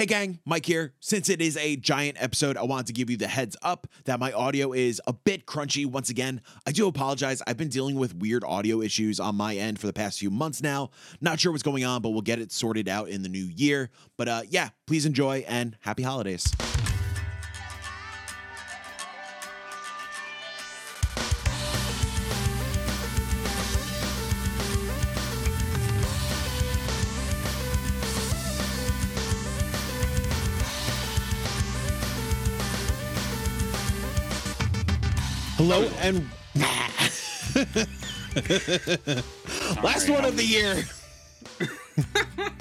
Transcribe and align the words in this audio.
Hey 0.00 0.06
gang, 0.06 0.38
Mike 0.46 0.64
here. 0.64 0.94
Since 1.00 1.28
it 1.28 1.42
is 1.42 1.58
a 1.58 1.76
giant 1.76 2.16
episode, 2.22 2.56
I 2.56 2.62
wanted 2.62 2.86
to 2.86 2.94
give 2.94 3.10
you 3.10 3.18
the 3.18 3.26
heads 3.26 3.54
up 3.60 3.86
that 4.06 4.18
my 4.18 4.32
audio 4.32 4.72
is 4.72 4.98
a 5.06 5.12
bit 5.12 5.44
crunchy 5.44 5.84
once 5.84 6.08
again. 6.08 6.40
I 6.66 6.72
do 6.72 6.88
apologize. 6.88 7.42
I've 7.46 7.58
been 7.58 7.68
dealing 7.68 7.96
with 7.96 8.16
weird 8.16 8.42
audio 8.42 8.80
issues 8.80 9.20
on 9.20 9.34
my 9.34 9.56
end 9.56 9.78
for 9.78 9.86
the 9.86 9.92
past 9.92 10.18
few 10.18 10.30
months 10.30 10.62
now. 10.62 10.88
Not 11.20 11.38
sure 11.38 11.52
what's 11.52 11.62
going 11.62 11.84
on, 11.84 12.00
but 12.00 12.12
we'll 12.12 12.22
get 12.22 12.38
it 12.38 12.50
sorted 12.50 12.88
out 12.88 13.10
in 13.10 13.20
the 13.20 13.28
new 13.28 13.44
year. 13.44 13.90
But 14.16 14.28
uh, 14.28 14.42
yeah, 14.48 14.70
please 14.86 15.04
enjoy 15.04 15.44
and 15.46 15.76
happy 15.80 16.02
holidays. 16.02 16.50
Hello 35.72 35.88
and 36.00 36.28
last 39.84 40.10
one 40.10 40.24
of 40.24 40.36
the 40.36 40.44
year. 40.44 40.82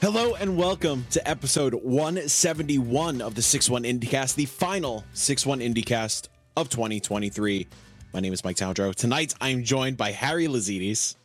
Hello 0.00 0.34
and 0.36 0.56
welcome 0.56 1.04
to 1.10 1.28
episode 1.28 1.74
171 1.74 3.20
of 3.20 3.34
the 3.34 3.42
61 3.42 3.82
IndieCast, 3.82 4.36
the 4.36 4.46
final 4.46 5.04
61 5.12 5.60
IndieCast 5.60 6.28
of 6.56 6.70
2023. 6.70 7.66
My 8.14 8.20
name 8.20 8.32
is 8.32 8.42
Mike 8.42 8.56
Towndrow. 8.56 8.94
Tonight 8.94 9.34
I'm 9.38 9.62
joined 9.62 9.98
by 9.98 10.12
Harry 10.12 10.46
Lazidis. 10.46 11.16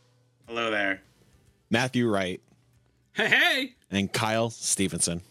Hello 0.50 0.70
there. 0.72 1.02
Matthew 1.70 2.10
Wright, 2.10 2.42
Hey, 3.14 3.30
hey! 3.30 3.76
and 3.92 4.12
Kyle 4.12 4.50
Stevenson. 4.50 5.22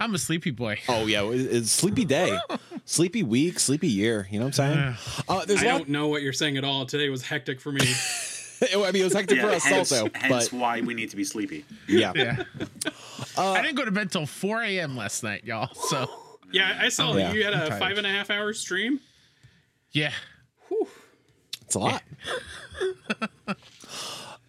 I'm 0.00 0.12
a 0.12 0.18
sleepy 0.18 0.50
boy. 0.50 0.80
Oh 0.88 1.06
yeah, 1.06 1.22
it- 1.30 1.54
it's 1.54 1.70
sleepy 1.70 2.04
day, 2.04 2.36
oh. 2.50 2.58
Sleepy 2.86 3.22
week, 3.22 3.58
sleepy 3.60 3.88
year. 3.88 4.26
You 4.30 4.38
know 4.38 4.46
what 4.46 4.58
I'm 4.58 4.96
saying? 4.96 4.96
Uh, 5.28 5.44
there's 5.44 5.62
I 5.62 5.66
a 5.66 5.72
lot. 5.72 5.78
don't 5.78 5.88
know 5.90 6.08
what 6.08 6.22
you're 6.22 6.32
saying 6.32 6.56
at 6.56 6.64
all. 6.64 6.86
Today 6.86 7.10
was 7.10 7.22
hectic 7.22 7.60
for 7.60 7.70
me. 7.72 7.80
I 8.62 8.90
mean, 8.90 9.02
it 9.02 9.04
was 9.04 9.12
hectic 9.12 9.38
for 9.38 9.48
us 9.48 9.64
hence, 9.64 9.92
also, 9.92 10.08
hence 10.14 10.48
but 10.48 10.56
why 10.58 10.80
we 10.80 10.94
need 10.94 11.10
to 11.10 11.16
be 11.16 11.24
sleepy. 11.24 11.66
yeah. 11.86 12.12
Yeah. 12.16 12.42
I 13.36 13.60
didn't 13.60 13.76
go 13.76 13.84
to 13.84 13.90
bed 13.90 14.10
till 14.10 14.24
4 14.24 14.62
a.m. 14.62 14.96
last 14.96 15.22
night, 15.22 15.44
y'all. 15.44 15.68
So, 15.74 16.08
yeah, 16.52 16.78
I 16.80 16.88
saw 16.88 17.14
Yeah, 17.14 17.32
you 17.34 17.44
had 17.44 17.52
a 17.52 17.78
five 17.78 17.98
and 17.98 18.06
a 18.06 18.10
half 18.10 18.30
hour 18.30 18.54
stream. 18.54 18.98
yeah. 19.92 20.12
It's 21.60 21.74
a 21.74 21.78
lot. 21.80 22.02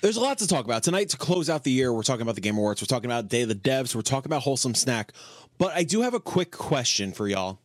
There's 0.01 0.15
a 0.17 0.21
lot 0.21 0.37
to 0.37 0.47
talk 0.47 0.63
about 0.65 0.83
tonight. 0.83 1.09
To 1.09 1.17
close 1.17 1.49
out 1.49 1.63
the 1.63 1.71
year, 1.71 1.91
we're 1.91 2.03
talking 2.03 2.21
about 2.21 2.35
the 2.35 2.41
Game 2.41 2.55
Awards. 2.57 2.81
We're 2.81 2.85
talking 2.85 3.07
about 3.09 3.27
Day 3.27 3.41
of 3.41 3.49
the 3.49 3.55
Devs. 3.55 3.95
We're 3.95 4.03
talking 4.03 4.29
about 4.29 4.43
Wholesome 4.43 4.75
Snack. 4.75 5.11
But 5.57 5.71
I 5.73 5.83
do 5.83 6.01
have 6.03 6.13
a 6.13 6.19
quick 6.19 6.51
question 6.51 7.11
for 7.11 7.27
y'all. 7.27 7.59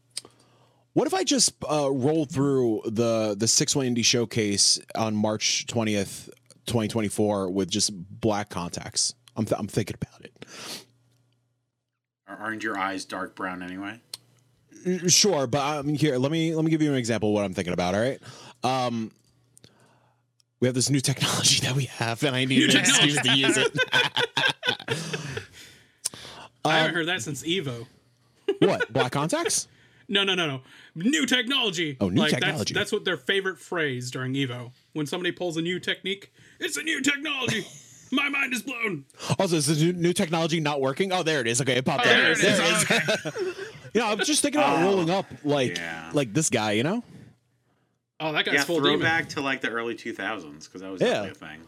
What 0.95 1.07
if 1.07 1.15
I 1.15 1.25
just 1.25 1.55
uh, 1.71 1.91
roll 1.91 2.27
through 2.27 2.83
the 2.85 3.35
the 3.39 3.49
six 3.49 3.75
one 3.75 3.87
indie 3.87 4.05
showcase 4.05 4.79
on 4.95 5.15
March 5.17 5.67
twentieth, 5.67 6.29
twenty 6.67 6.89
twenty 6.89 7.09
four, 7.09 7.51
with 7.51 7.71
just 7.71 7.91
black 8.21 8.51
contacts? 8.51 9.15
I'm 9.37 9.47
th- 9.47 9.59
I'm 9.59 9.69
thinking 9.69 9.97
about 10.01 10.23
it. 10.25 10.47
Ar- 12.29 12.37
Aren't 12.39 12.63
your 12.63 12.77
eyes 12.79 13.05
dark 13.07 13.35
brown 13.35 13.63
anyway? 13.63 14.01
Sure, 15.09 15.47
but 15.47 15.61
um, 15.79 15.89
here 15.95 16.19
let 16.19 16.31
me 16.31 16.55
let 16.55 16.65
me 16.65 16.71
give 16.71 16.83
you 16.83 16.91
an 16.91 16.99
example 16.99 17.31
of 17.31 17.35
what 17.35 17.45
I'm 17.45 17.55
thinking 17.55 17.73
about. 17.73 17.95
All 17.95 18.01
right, 18.03 18.21
um, 18.63 19.13
we 20.61 20.69
have 20.69 20.75
this 20.75 20.91
new 20.91 21.01
technology 21.01 21.61
that 21.67 21.75
we 21.75 21.85
have, 21.85 22.23
and 22.23 22.37
I 22.37 22.45
need 22.45 22.59
New 22.59 22.69
an 22.69 22.77
excuse 22.77 23.17
to 23.19 23.33
use 23.35 23.57
it. 23.57 23.79
I 26.65 26.69
Um, 26.69 26.73
haven't 26.73 26.95
heard 26.97 27.07
that 27.09 27.23
since 27.23 27.43
Evo. 27.45 27.87
what 28.59 28.93
black 28.93 29.13
contacts? 29.13 29.69
No, 30.09 30.25
no, 30.25 30.35
no, 30.35 30.47
no. 30.47 30.61
New 30.95 31.25
technology. 31.27 31.97
Oh, 32.01 32.09
new 32.11 32.21
like, 32.21 32.31
technology. 32.31 32.75
That's, 32.75 32.91
that's 32.91 32.93
what 32.93 33.05
their 33.05 33.17
favorite 33.17 33.59
phrase 33.59 34.11
during 34.11 34.35
Evo. 34.35 34.73
When 34.93 35.07
somebody 35.07 35.33
pulls 35.33 35.57
a 35.57 35.63
new 35.63 35.81
technique, 35.81 36.33
it's 36.61 36.77
a 36.77 36.83
new 36.83 37.01
technology. 37.01 37.67
My 38.13 38.29
mind 38.29 38.53
is 38.53 38.61
blown. 38.63 39.07
Also, 39.39 39.57
is 39.57 39.67
the 39.69 39.75
new, 39.87 39.93
new 39.95 40.13
technology 40.13 40.61
not 40.61 40.83
working? 40.83 41.13
Oh, 41.13 41.23
there 41.23 41.41
it 41.41 41.47
is. 41.47 41.63
Okay, 41.63 41.77
it 41.79 41.85
popped 41.87 42.07
Oh, 42.07 42.11
up. 42.11 42.17
there 42.17 42.33
it 42.33 42.39
is. 42.39 42.85
Okay. 42.91 43.01
You 43.95 44.01
know, 44.01 44.07
I'm 44.09 44.19
just 44.21 44.41
thinking 44.41 44.59
about 44.59 44.79
Oh, 44.79 44.85
rolling 44.85 45.11
up 45.11 45.27
like 45.45 45.77
yeah. 45.77 46.09
like 46.15 46.33
this 46.33 46.49
guy. 46.49 46.73
You 46.73 46.83
know, 46.83 47.05
Oh, 48.21 48.33
that 48.33 48.47
guy's 48.47 48.55
Yeah, 48.55 48.65
full 48.65 48.77
demon. 48.81 49.01
throwback 49.01 49.29
to 49.31 49.43
like 49.43 49.61
the 49.61 49.69
early 49.69 49.95
2000s 49.95 50.65
because 50.65 50.81
that 50.81 50.91
was 50.91 51.03
Yeah. 51.03 51.09
definitely 51.09 51.31
a 51.31 51.35
thing. 51.35 51.61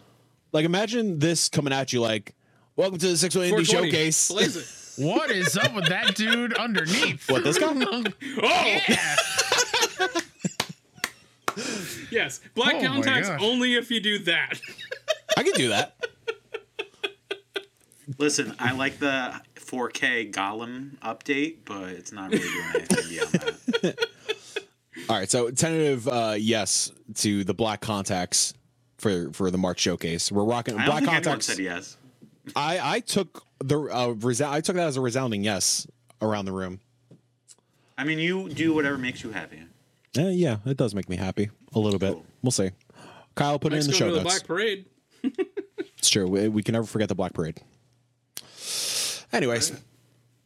like 0.52 0.64
imagine 0.64 1.18
this 1.18 1.50
coming 1.50 1.74
at 1.74 1.92
you 1.92 2.00
like, 2.00 2.34
"Welcome 2.76 2.96
to 2.98 3.08
the 3.08 3.16
Six 3.18 3.34
One 3.34 3.44
Indie 3.44 3.66
420. 3.66 3.90
Showcase." 3.90 4.30
Blaze 4.96 4.98
it. 4.98 5.06
What 5.06 5.30
is 5.30 5.56
up 5.56 5.74
with 5.74 5.88
that 5.88 6.14
dude 6.14 6.54
underneath? 6.54 7.30
What 7.30 7.44
this 7.44 7.58
guy? 7.58 7.72
Oh, 8.42 8.78
Yeah. 8.88 9.16
yes. 12.10 12.40
Black 12.54 12.74
Oh 12.76 12.80
my 12.80 12.86
contacts 12.86 13.28
gosh. 13.28 13.40
only 13.42 13.74
if 13.74 13.90
you 13.90 14.00
do 14.00 14.18
that. 14.20 14.60
I 15.36 15.42
can 15.42 15.52
do 15.54 15.68
that. 15.68 15.94
Listen, 18.18 18.54
I 18.58 18.72
like 18.72 18.98
the 18.98 19.40
4K 19.56 20.30
Gollum 20.32 20.98
update, 20.98 21.58
but 21.64 21.88
it's 21.90 22.12
not 22.12 22.30
really 22.30 22.42
doing 22.44 22.68
anything 22.74 23.08
beyond 23.08 23.32
that. 23.32 24.08
All 25.08 25.16
right, 25.16 25.30
so 25.30 25.50
tentative 25.50 26.06
uh, 26.08 26.34
yes 26.38 26.90
to 27.16 27.44
the 27.44 27.54
black 27.54 27.80
contacts 27.80 28.54
for 28.98 29.30
for 29.32 29.50
the 29.50 29.58
March 29.58 29.80
showcase. 29.80 30.30
We're 30.30 30.44
rocking 30.44 30.74
I 30.74 30.84
don't 30.84 30.86
black 30.86 30.98
think 31.00 31.08
anyone 31.08 31.24
contacts. 31.24 31.46
said 31.46 31.58
yes. 31.58 31.96
I 32.54 32.78
I 32.96 33.00
took 33.00 33.44
the 33.64 33.80
uh, 33.80 34.08
resou- 34.14 34.50
I 34.50 34.60
took 34.60 34.76
that 34.76 34.86
as 34.86 34.96
a 34.96 35.00
resounding 35.00 35.42
yes 35.42 35.86
around 36.20 36.44
the 36.44 36.52
room. 36.52 36.80
I 37.96 38.04
mean, 38.04 38.18
you 38.18 38.48
do 38.48 38.74
whatever 38.74 38.98
makes 38.98 39.22
you 39.24 39.30
happy. 39.30 39.60
Eh, 40.16 40.30
yeah, 40.30 40.58
it 40.66 40.76
does 40.76 40.94
make 40.94 41.08
me 41.08 41.16
happy 41.16 41.50
a 41.74 41.78
little 41.78 41.98
bit. 41.98 42.12
Cool. 42.12 42.26
We'll 42.42 42.50
see. 42.52 42.70
Kyle 43.34 43.58
put 43.58 43.72
it 43.72 43.80
in 43.80 43.86
the 43.86 43.92
show 43.92 44.06
to 44.08 44.14
the 44.14 44.22
notes. 44.22 44.34
Black 44.34 44.46
Parade. 44.46 44.86
It's 45.98 46.10
true. 46.10 46.26
We, 46.28 46.48
we 46.48 46.62
can 46.62 46.74
never 46.74 46.86
forget 46.86 47.08
the 47.08 47.14
Black 47.14 47.32
Parade. 47.32 47.60
Anyways, 49.32 49.72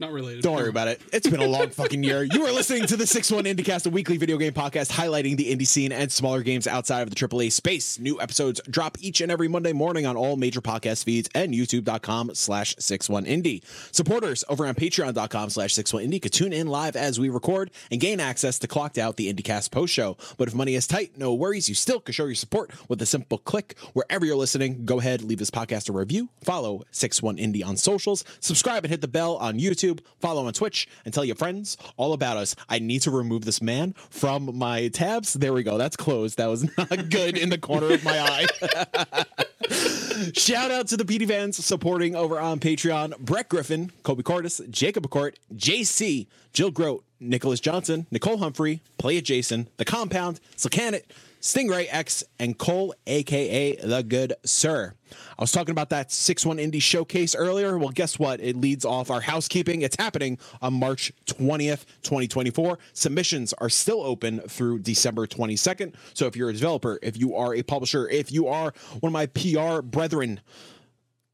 Not 0.01 0.13
related. 0.13 0.45
don't 0.45 0.55
worry 0.55 0.69
about 0.69 0.87
it. 0.87 1.01
It's 1.13 1.29
been 1.29 1.41
a 1.41 1.47
long 1.49 1.71
fucking 1.71 2.05
year. 2.05 2.23
You 2.23 2.47
are 2.47 2.53
listening 2.53 2.87
to 2.87 2.97
the 2.97 3.05
6 3.05 3.33
1 3.33 3.45
IndieCast, 3.45 3.85
a 3.87 3.91
weekly 3.91 4.17
video 4.17 4.37
game 4.39 4.53
podcast 4.53 4.93
highlighting 4.93 5.37
the 5.37 5.53
indie 5.53 5.67
scene 5.67 5.91
and 5.91 6.13
smaller 6.13 6.43
games 6.45 6.69
outside 6.69 7.03
of 7.03 7.11
the 7.11 7.17
AAA 7.17 7.51
space. 7.51 7.99
New 7.99 8.21
episodes 8.21 8.61
drop 8.71 8.97
each 9.01 9.21
and 9.21 9.33
every 9.33 9.49
Monday 9.49 9.73
morning 9.73 10.07
on 10.07 10.17
all 10.17 10.37
major 10.37 10.61
podcast 10.61 11.03
feeds 11.03 11.29
and 11.35 11.53
youtube.com 11.53 12.31
slash 12.35 12.77
61indie. 12.77 13.61
Supporters 13.91 14.45
over 14.49 14.67
on 14.67 14.77
patreon.com 14.77 15.51
slash 15.51 15.75
61indie 15.75 16.23
could 16.23 16.33
tune 16.33 16.53
in 16.53 16.69
live 16.69 16.95
as 16.95 17.19
we 17.19 17.29
record 17.29 17.73
and 17.91 18.01
gain 18.01 18.21
access 18.21 18.61
to 18.61 18.69
Clocked 18.69 18.99
Out, 18.99 19.17
the 19.17 19.33
IndieCast 19.33 19.73
post 19.73 19.93
show. 19.93 20.17
But 20.37 20.47
if 20.47 20.55
money 20.55 20.77
is 20.77 20.87
tight, 20.87 21.19
no 21.19 21.35
worries. 21.35 21.69
You 21.69 21.75
still 21.75 21.99
can 21.99 22.13
show 22.13 22.27
your 22.27 22.37
support 22.37 22.71
with 22.89 23.03
a 23.03 23.07
simple 23.07 23.39
click. 23.39 23.77
Wherever 23.95 24.25
you're 24.25 24.37
listening, 24.37 24.85
go 24.85 25.01
ahead, 25.01 25.23
leave 25.23 25.39
this 25.41 25.51
podcast 25.51 25.89
a 25.89 25.93
review, 25.93 26.29
follow 26.45 26.85
61indie 26.93 27.67
on 27.67 27.77
socials, 27.77 28.23
subscribe 28.39 28.85
and 28.85 28.91
hit 28.93 29.01
the 29.01 29.09
bell 29.09 29.37
on 29.39 29.59
YouTube, 29.59 29.88
follow 30.21 30.47
on 30.47 30.53
Twitch, 30.53 30.89
and 31.05 31.13
tell 31.13 31.25
your 31.25 31.37
friends 31.37 31.77
all 31.97 32.13
about 32.13 32.37
us. 32.37 32.55
I 32.69 32.79
need 32.79 33.03
to 33.03 33.11
remove 33.11 33.45
this 33.45 33.63
man 33.63 33.95
from 34.11 34.57
my 34.57 34.89
tabs. 34.89 35.35
There 35.35 35.53
we 35.53 35.63
go. 35.63 35.79
That's 35.79 35.97
closed. 35.97 36.39
That 36.39 36.47
was 36.47 36.65
not 36.79 37.11
good 37.11 37.37
in 37.37 37.51
the 37.51 37.59
corner 37.59 37.93
of 37.93 38.05
my 38.05 38.19
eye. 38.21 39.25
Shout 40.35 40.71
out 40.71 40.89
to 40.89 40.97
the 40.97 41.05
PD 41.05 41.29
fans 41.29 41.63
supporting 41.65 42.17
over 42.17 42.41
on 42.41 42.59
Patreon 42.59 43.19
Brett 43.19 43.49
Griffin, 43.49 43.93
Kobe 44.03 44.23
Cordis, 44.23 44.61
Jacob 44.71 45.09
McCourt, 45.09 45.35
JC, 45.55 46.27
Jill 46.53 46.71
Grote, 46.71 47.05
Nicholas 47.21 47.61
Johnson, 47.61 48.07
Nicole 48.11 48.39
Humphrey, 48.39 48.81
Play 48.97 49.19
It 49.19 49.25
Jason, 49.25 49.69
The 49.77 49.85
Compound, 49.85 50.41
Silcanet, 50.57 51.03
Stingray 51.49 51.87
X, 51.89 52.23
and 52.39 52.59
Cole, 52.59 52.95
aka 53.07 53.75
The 53.77 54.03
Good 54.03 54.35
Sir. 54.45 54.93
I 55.11 55.43
was 55.43 55.51
talking 55.51 55.73
about 55.73 55.89
that 55.89 56.13
6 56.13 56.45
1 56.45 56.59
Indie 56.59 56.83
showcase 56.83 57.35
earlier. 57.35 57.79
Well, 57.79 57.89
guess 57.89 58.19
what? 58.19 58.39
It 58.41 58.55
leads 58.55 58.85
off 58.85 59.11
our 59.11 59.23
housekeeping. 59.23 59.81
It's 59.81 59.97
happening 59.97 60.37
on 60.61 60.75
March 60.75 61.11
20th, 61.25 61.87
2024. 62.03 62.79
Submissions 62.93 63.55
are 63.55 63.71
still 63.71 64.03
open 64.03 64.41
through 64.41 64.81
December 64.81 65.27
22nd. 65.27 65.95
So 66.13 66.27
if 66.27 66.37
you're 66.37 66.51
a 66.51 66.53
developer, 66.53 66.99
if 67.01 67.17
you 67.17 67.35
are 67.35 67.55
a 67.55 67.63
publisher, 67.63 68.07
if 68.11 68.31
you 68.31 68.49
are 68.49 68.75
one 69.01 69.09
of 69.09 69.15
my 69.15 69.25
PR 69.25 69.81
brethren, 69.81 70.41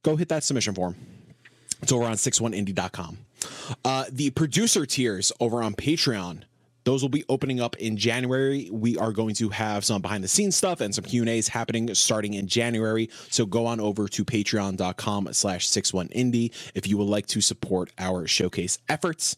go 0.04 0.14
hit 0.14 0.28
that 0.28 0.44
submission 0.44 0.76
form. 0.76 0.94
It's 1.82 1.90
over 1.90 2.04
on 2.04 2.12
61indie.com. 2.12 3.18
Uh, 3.84 4.04
the 4.12 4.30
producer 4.30 4.86
tiers 4.86 5.32
over 5.40 5.60
on 5.60 5.74
Patreon. 5.74 6.44
Those 6.84 7.02
will 7.02 7.08
be 7.08 7.24
opening 7.28 7.60
up 7.60 7.76
in 7.76 7.96
January. 7.96 8.68
We 8.70 8.96
are 8.98 9.12
going 9.12 9.34
to 9.36 9.48
have 9.48 9.84
some 9.84 10.02
behind 10.02 10.22
the 10.22 10.28
scenes 10.28 10.54
stuff 10.54 10.80
and 10.80 10.94
some 10.94 11.04
Q&As 11.04 11.48
happening 11.48 11.92
starting 11.94 12.34
in 12.34 12.46
January. 12.46 13.08
So 13.30 13.46
go 13.46 13.66
on 13.66 13.80
over 13.80 14.06
to 14.08 14.24
patreon.com 14.24 15.32
slash 15.32 15.68
61indie 15.68 16.52
if 16.74 16.86
you 16.86 16.98
would 16.98 17.08
like 17.08 17.26
to 17.28 17.40
support 17.40 17.90
our 17.98 18.26
showcase 18.26 18.78
efforts. 18.88 19.34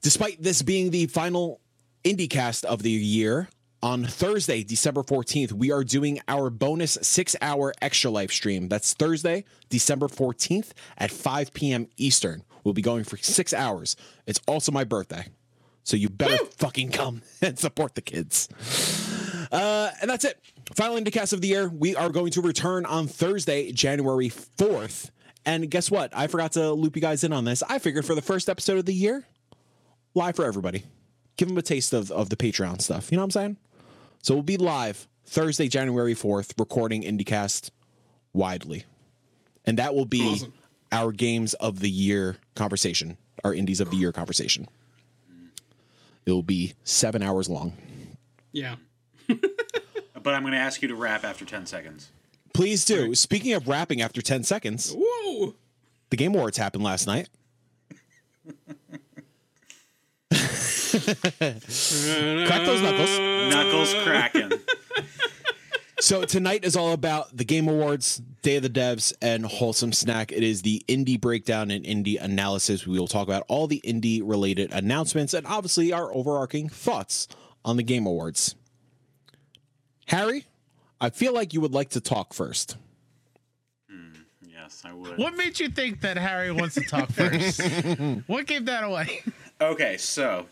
Despite 0.00 0.42
this 0.42 0.62
being 0.62 0.90
the 0.90 1.06
final 1.06 1.60
IndieCast 2.04 2.64
of 2.64 2.82
the 2.82 2.90
year, 2.90 3.48
on 3.80 4.04
Thursday, 4.04 4.64
December 4.64 5.04
14th, 5.04 5.52
we 5.52 5.70
are 5.70 5.84
doing 5.84 6.18
our 6.26 6.50
bonus 6.50 6.98
six 7.02 7.36
hour 7.40 7.72
extra 7.80 8.10
live 8.10 8.32
stream. 8.32 8.68
That's 8.68 8.92
Thursday, 8.92 9.44
December 9.68 10.08
14th 10.08 10.72
at 10.96 11.12
5 11.12 11.52
p.m. 11.52 11.86
Eastern. 11.96 12.42
We'll 12.64 12.74
be 12.74 12.82
going 12.82 13.04
for 13.04 13.16
six 13.18 13.54
hours. 13.54 13.94
It's 14.26 14.40
also 14.48 14.72
my 14.72 14.82
birthday. 14.82 15.26
So 15.88 15.96
you 15.96 16.10
better 16.10 16.36
fucking 16.58 16.90
come 16.90 17.22
and 17.40 17.58
support 17.58 17.94
the 17.94 18.02
kids. 18.02 18.46
Uh, 19.50 19.90
and 20.02 20.10
that's 20.10 20.26
it. 20.26 20.38
Final 20.74 20.96
Indicast 20.96 21.32
of 21.32 21.40
the 21.40 21.48
year. 21.48 21.66
We 21.70 21.96
are 21.96 22.10
going 22.10 22.30
to 22.32 22.42
return 22.42 22.84
on 22.84 23.06
Thursday, 23.06 23.72
January 23.72 24.28
4th. 24.28 25.08
And 25.46 25.70
guess 25.70 25.90
what? 25.90 26.14
I 26.14 26.26
forgot 26.26 26.52
to 26.52 26.72
loop 26.72 26.94
you 26.94 27.00
guys 27.00 27.24
in 27.24 27.32
on 27.32 27.46
this. 27.46 27.62
I 27.62 27.78
figured 27.78 28.04
for 28.04 28.14
the 28.14 28.20
first 28.20 28.50
episode 28.50 28.76
of 28.76 28.84
the 28.84 28.92
year, 28.92 29.24
live 30.12 30.36
for 30.36 30.44
everybody. 30.44 30.84
Give 31.38 31.48
them 31.48 31.56
a 31.56 31.62
taste 31.62 31.94
of, 31.94 32.10
of 32.10 32.28
the 32.28 32.36
Patreon 32.36 32.82
stuff. 32.82 33.10
You 33.10 33.16
know 33.16 33.22
what 33.22 33.28
I'm 33.28 33.30
saying? 33.30 33.56
So 34.22 34.34
we'll 34.34 34.42
be 34.42 34.58
live 34.58 35.08
Thursday, 35.24 35.68
January 35.68 36.14
4th, 36.14 36.52
recording 36.58 37.02
IndieCast 37.02 37.70
widely. 38.34 38.84
And 39.64 39.78
that 39.78 39.94
will 39.94 40.04
be 40.04 40.20
Awesome. 40.32 40.52
our 40.92 41.12
games 41.12 41.54
of 41.54 41.80
the 41.80 41.88
year 41.88 42.36
conversation, 42.56 43.16
our 43.42 43.54
indies 43.54 43.80
of 43.80 43.88
the 43.90 43.96
year 43.96 44.12
conversation. 44.12 44.68
It 46.28 46.32
will 46.32 46.42
be 46.42 46.74
seven 46.84 47.22
hours 47.22 47.48
long. 47.48 47.72
Yeah. 48.52 48.76
But 50.20 50.34
I'm 50.34 50.42
going 50.42 50.52
to 50.52 50.58
ask 50.58 50.82
you 50.82 50.88
to 50.88 50.94
rap 50.94 51.24
after 51.24 51.44
10 51.46 51.64
seconds. 51.64 52.10
Please 52.52 52.84
do. 52.84 53.14
Speaking 53.14 53.54
of 53.54 53.66
rapping 53.66 54.02
after 54.02 54.20
10 54.20 54.42
seconds, 54.42 54.92
Whoa. 54.94 55.54
the 56.10 56.16
Game 56.16 56.34
Awards 56.34 56.58
happened 56.58 56.82
last 56.84 57.06
night. 57.06 57.28
Crack 60.30 61.62
those 62.66 62.82
knuckles. 62.82 63.18
Knuckles 63.18 63.94
cracking. 64.04 64.50
So 66.00 66.24
tonight 66.24 66.64
is 66.64 66.76
all 66.76 66.92
about 66.92 67.36
the 67.36 67.44
Game 67.44 67.66
Awards, 67.66 68.22
Day 68.42 68.56
of 68.56 68.62
the 68.62 68.70
Devs, 68.70 69.12
and 69.20 69.44
Wholesome 69.44 69.92
Snack. 69.92 70.30
It 70.30 70.44
is 70.44 70.62
the 70.62 70.84
indie 70.86 71.20
breakdown 71.20 71.72
and 71.72 71.84
indie 71.84 72.22
analysis. 72.22 72.86
We 72.86 73.00
will 73.00 73.08
talk 73.08 73.26
about 73.26 73.44
all 73.48 73.66
the 73.66 73.80
indie 73.84 74.20
related 74.24 74.72
announcements 74.72 75.34
and 75.34 75.44
obviously 75.44 75.92
our 75.92 76.14
overarching 76.14 76.68
thoughts 76.68 77.26
on 77.64 77.76
the 77.76 77.82
Game 77.82 78.06
Awards. 78.06 78.54
Harry, 80.06 80.46
I 81.00 81.10
feel 81.10 81.34
like 81.34 81.52
you 81.52 81.60
would 81.60 81.74
like 81.74 81.90
to 81.90 82.00
talk 82.00 82.32
first. 82.32 82.76
Hmm, 83.90 84.20
yes, 84.46 84.82
I 84.84 84.92
would. 84.92 85.18
What 85.18 85.34
made 85.34 85.58
you 85.58 85.68
think 85.68 86.00
that 86.02 86.16
Harry 86.16 86.52
wants 86.52 86.76
to 86.76 86.82
talk 86.82 87.08
first? 87.12 87.60
what 88.28 88.46
gave 88.46 88.66
that 88.66 88.84
away? 88.84 89.22
Okay, 89.60 89.96
so 89.96 90.46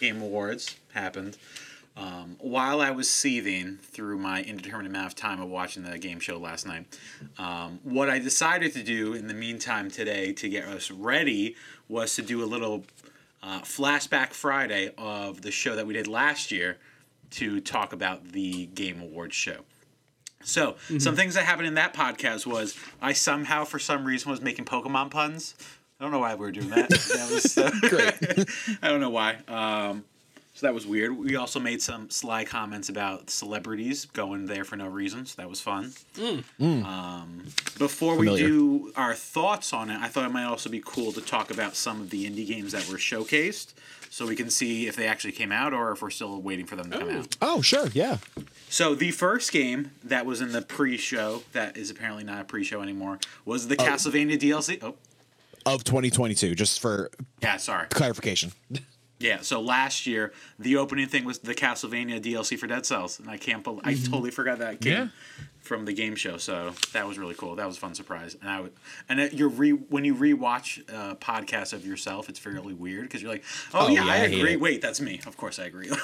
Game 0.00 0.20
Awards 0.20 0.74
happened. 0.92 1.38
Um, 1.96 2.36
while 2.40 2.80
I 2.80 2.90
was 2.90 3.08
seething 3.08 3.78
through 3.80 4.18
my 4.18 4.42
indeterminate 4.42 4.90
amount 4.90 5.06
of 5.06 5.14
time 5.14 5.40
of 5.40 5.48
watching 5.48 5.84
the 5.84 5.96
game 5.98 6.18
show 6.18 6.38
last 6.38 6.66
night, 6.66 6.86
um, 7.38 7.78
what 7.84 8.10
I 8.10 8.18
decided 8.18 8.72
to 8.72 8.82
do 8.82 9.14
in 9.14 9.28
the 9.28 9.34
meantime 9.34 9.90
today 9.90 10.32
to 10.32 10.48
get 10.48 10.64
us 10.64 10.90
ready 10.90 11.54
was 11.88 12.16
to 12.16 12.22
do 12.22 12.42
a 12.42 12.46
little 12.46 12.84
uh, 13.44 13.60
flashback 13.60 14.32
Friday 14.32 14.92
of 14.98 15.42
the 15.42 15.52
show 15.52 15.76
that 15.76 15.86
we 15.86 15.94
did 15.94 16.08
last 16.08 16.50
year 16.50 16.78
to 17.30 17.60
talk 17.60 17.92
about 17.92 18.32
the 18.32 18.66
Game 18.66 19.00
Awards 19.00 19.36
show. 19.36 19.58
So, 20.42 20.76
some 20.98 21.16
things 21.16 21.34
that 21.34 21.44
happened 21.44 21.68
in 21.68 21.74
that 21.74 21.94
podcast 21.94 22.44
was 22.44 22.76
I 23.00 23.14
somehow, 23.14 23.64
for 23.64 23.78
some 23.78 24.04
reason, 24.04 24.30
was 24.30 24.42
making 24.42 24.66
Pokemon 24.66 25.10
puns. 25.10 25.54
I 25.98 26.04
don't 26.04 26.12
know 26.12 26.18
why 26.18 26.34
we 26.34 26.40
were 26.40 26.52
doing 26.52 26.68
that. 26.70 26.90
that 26.90 27.30
was 27.32 27.56
uh, 27.56 27.70
Great. 27.88 28.78
I 28.82 28.88
don't 28.88 29.00
know 29.00 29.10
why. 29.10 29.36
Um, 29.48 30.04
so 30.54 30.66
that 30.66 30.72
was 30.72 30.86
weird. 30.86 31.16
We 31.18 31.36
also 31.36 31.58
made 31.60 31.82
some 31.82 32.08
sly 32.10 32.44
comments 32.44 32.88
about 32.88 33.28
celebrities 33.28 34.06
going 34.06 34.46
there 34.46 34.64
for 34.64 34.76
no 34.76 34.86
reason. 34.86 35.26
So 35.26 35.34
that 35.42 35.48
was 35.50 35.60
fun. 35.60 35.92
Um, 36.60 37.44
before 37.78 38.16
we 38.16 38.34
do 38.36 38.92
our 38.96 39.14
thoughts 39.14 39.72
on 39.72 39.90
it, 39.90 40.00
I 40.00 40.08
thought 40.08 40.24
it 40.24 40.32
might 40.32 40.44
also 40.44 40.70
be 40.70 40.82
cool 40.84 41.12
to 41.12 41.20
talk 41.20 41.50
about 41.50 41.74
some 41.76 42.00
of 42.00 42.10
the 42.10 42.24
indie 42.28 42.46
games 42.46 42.72
that 42.72 42.88
were 42.88 42.96
showcased, 42.96 43.74
so 44.10 44.26
we 44.26 44.36
can 44.36 44.48
see 44.50 44.86
if 44.86 44.94
they 44.96 45.06
actually 45.08 45.32
came 45.32 45.50
out 45.52 45.72
or 45.74 45.90
if 45.92 46.00
we're 46.02 46.10
still 46.10 46.40
waiting 46.40 46.66
for 46.66 46.76
them 46.76 46.90
to 46.90 46.98
come 46.98 47.08
Oh. 47.08 47.18
out. 47.18 47.36
Oh, 47.42 47.60
sure. 47.62 47.88
Yeah. 47.92 48.18
So 48.68 48.94
the 48.94 49.10
first 49.10 49.50
game 49.52 49.90
that 50.04 50.24
was 50.26 50.40
in 50.40 50.52
the 50.52 50.62
pre-show, 50.62 51.42
that 51.52 51.76
is 51.76 51.90
apparently 51.90 52.24
not 52.24 52.40
a 52.40 52.44
pre-show 52.44 52.80
anymore, 52.80 53.18
was 53.44 53.66
the 53.68 53.76
Castlevania 53.76 54.38
DLC. 54.38 54.78
Oh, 54.82 54.94
Of 55.66 55.82
2022, 55.84 56.54
just 56.54 56.80
for 56.80 57.10
yeah, 57.42 57.56
sorry. 57.56 57.86
clarification. 57.90 58.52
Yeah, 59.20 59.40
so 59.42 59.60
last 59.60 60.06
year 60.06 60.32
the 60.58 60.76
opening 60.76 61.06
thing 61.06 61.24
was 61.24 61.38
the 61.38 61.54
Castlevania 61.54 62.20
DLC 62.20 62.58
for 62.58 62.66
Dead 62.66 62.84
Cells, 62.84 63.18
and 63.20 63.30
I 63.30 63.36
can't 63.38 63.62
believe 63.64 63.82
I 63.84 63.94
totally 63.94 64.30
forgot 64.30 64.58
that 64.58 64.80
game 64.80 64.92
Yeah. 64.92 65.08
from 65.60 65.84
the 65.86 65.92
game 65.94 66.14
show. 66.16 66.36
So 66.36 66.72
that 66.92 67.06
was 67.08 67.16
really 67.16 67.34
cool. 67.34 67.54
That 67.56 67.66
was 67.66 67.76
a 67.76 67.80
fun 67.80 67.94
surprise. 67.94 68.36
And 68.40 68.50
I 68.50 68.60
would, 68.60 68.72
and 69.08 69.20
it, 69.20 69.32
you're 69.32 69.48
re 69.48 69.70
when 69.70 70.04
you 70.04 70.14
rewatch 70.16 70.82
uh, 70.92 71.14
podcasts 71.14 71.72
of 71.72 71.86
yourself, 71.86 72.28
it's 72.28 72.38
fairly 72.40 72.74
weird 72.74 73.04
because 73.04 73.22
you're 73.22 73.30
like, 73.30 73.44
oh, 73.72 73.86
Oh, 73.86 73.88
yeah, 73.88 74.04
yeah, 74.04 74.12
I 74.12 74.16
I 74.16 74.18
agree. 74.24 74.56
Wait, 74.56 74.82
that's 74.82 75.00
me. 75.00 75.20
Of 75.26 75.36
course 75.36 75.58
I 75.60 75.66
agree. 75.66 75.88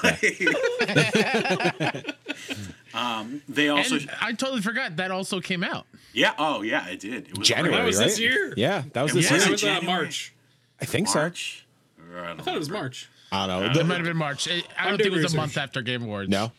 um, 2.93 3.41
they 3.47 3.69
also, 3.69 3.95
And 3.97 4.09
I 4.21 4.33
totally 4.33 4.61
forgot 4.61 4.95
that 4.97 5.11
also 5.11 5.39
came 5.39 5.63
out. 5.63 5.85
yeah, 6.13 6.33
oh 6.37 6.61
yeah, 6.61 6.87
it 6.87 6.99
did. 6.99 7.27
It 7.29 7.37
was 7.37 7.47
January, 7.47 7.75
That 7.75 7.85
was 7.85 7.97
right? 7.99 8.05
this 8.05 8.19
year? 8.19 8.53
Yeah, 8.57 8.83
that 8.93 9.01
was 9.03 9.11
It 9.11 9.15
this 9.15 9.31
was 9.31 9.41
year. 9.41 9.47
It 9.47 9.51
was 9.51 9.63
uh, 9.63 9.81
March. 9.85 10.33
I 10.79 10.85
think 10.85 11.07
so. 11.07 11.31
March. 12.11 12.27
I, 12.27 12.31
I 12.31 12.43
thought 12.43 12.55
it 12.55 12.59
was 12.59 12.69
March. 12.69 13.09
I 13.31 13.47
don't 13.47 13.73
know. 13.73 13.79
It 13.79 13.85
might 13.85 13.95
have 13.95 14.03
been 14.05 14.17
March. 14.17 14.47
I 14.49 14.51
I 14.51 14.55
I'm 14.55 14.61
don't 14.89 14.97
think 14.97 14.99
it 14.99 15.09
doing 15.11 15.23
was 15.23 15.33
a 15.33 15.37
month 15.37 15.57
after 15.57 15.81
Game 15.81 16.03
Awards. 16.03 16.29
no. 16.29 16.51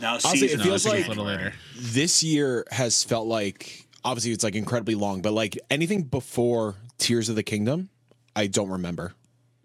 No, 0.00 0.08
Honestly, 0.10 0.46
it 0.48 0.60
feels 0.60 0.84
was 0.84 0.86
like- 0.86 1.06
a 1.06 1.08
little 1.08 1.24
later. 1.24 1.52
this 1.76 2.22
year 2.22 2.64
has 2.70 3.02
felt 3.04 3.26
like 3.26 3.86
obviously 4.04 4.32
it's 4.32 4.44
like 4.44 4.54
incredibly 4.54 4.94
long, 4.94 5.22
but 5.22 5.32
like 5.32 5.58
anything 5.70 6.02
before 6.04 6.76
Tears 6.98 7.28
of 7.28 7.36
the 7.36 7.42
Kingdom, 7.42 7.90
I 8.36 8.46
don't 8.46 8.70
remember. 8.70 9.14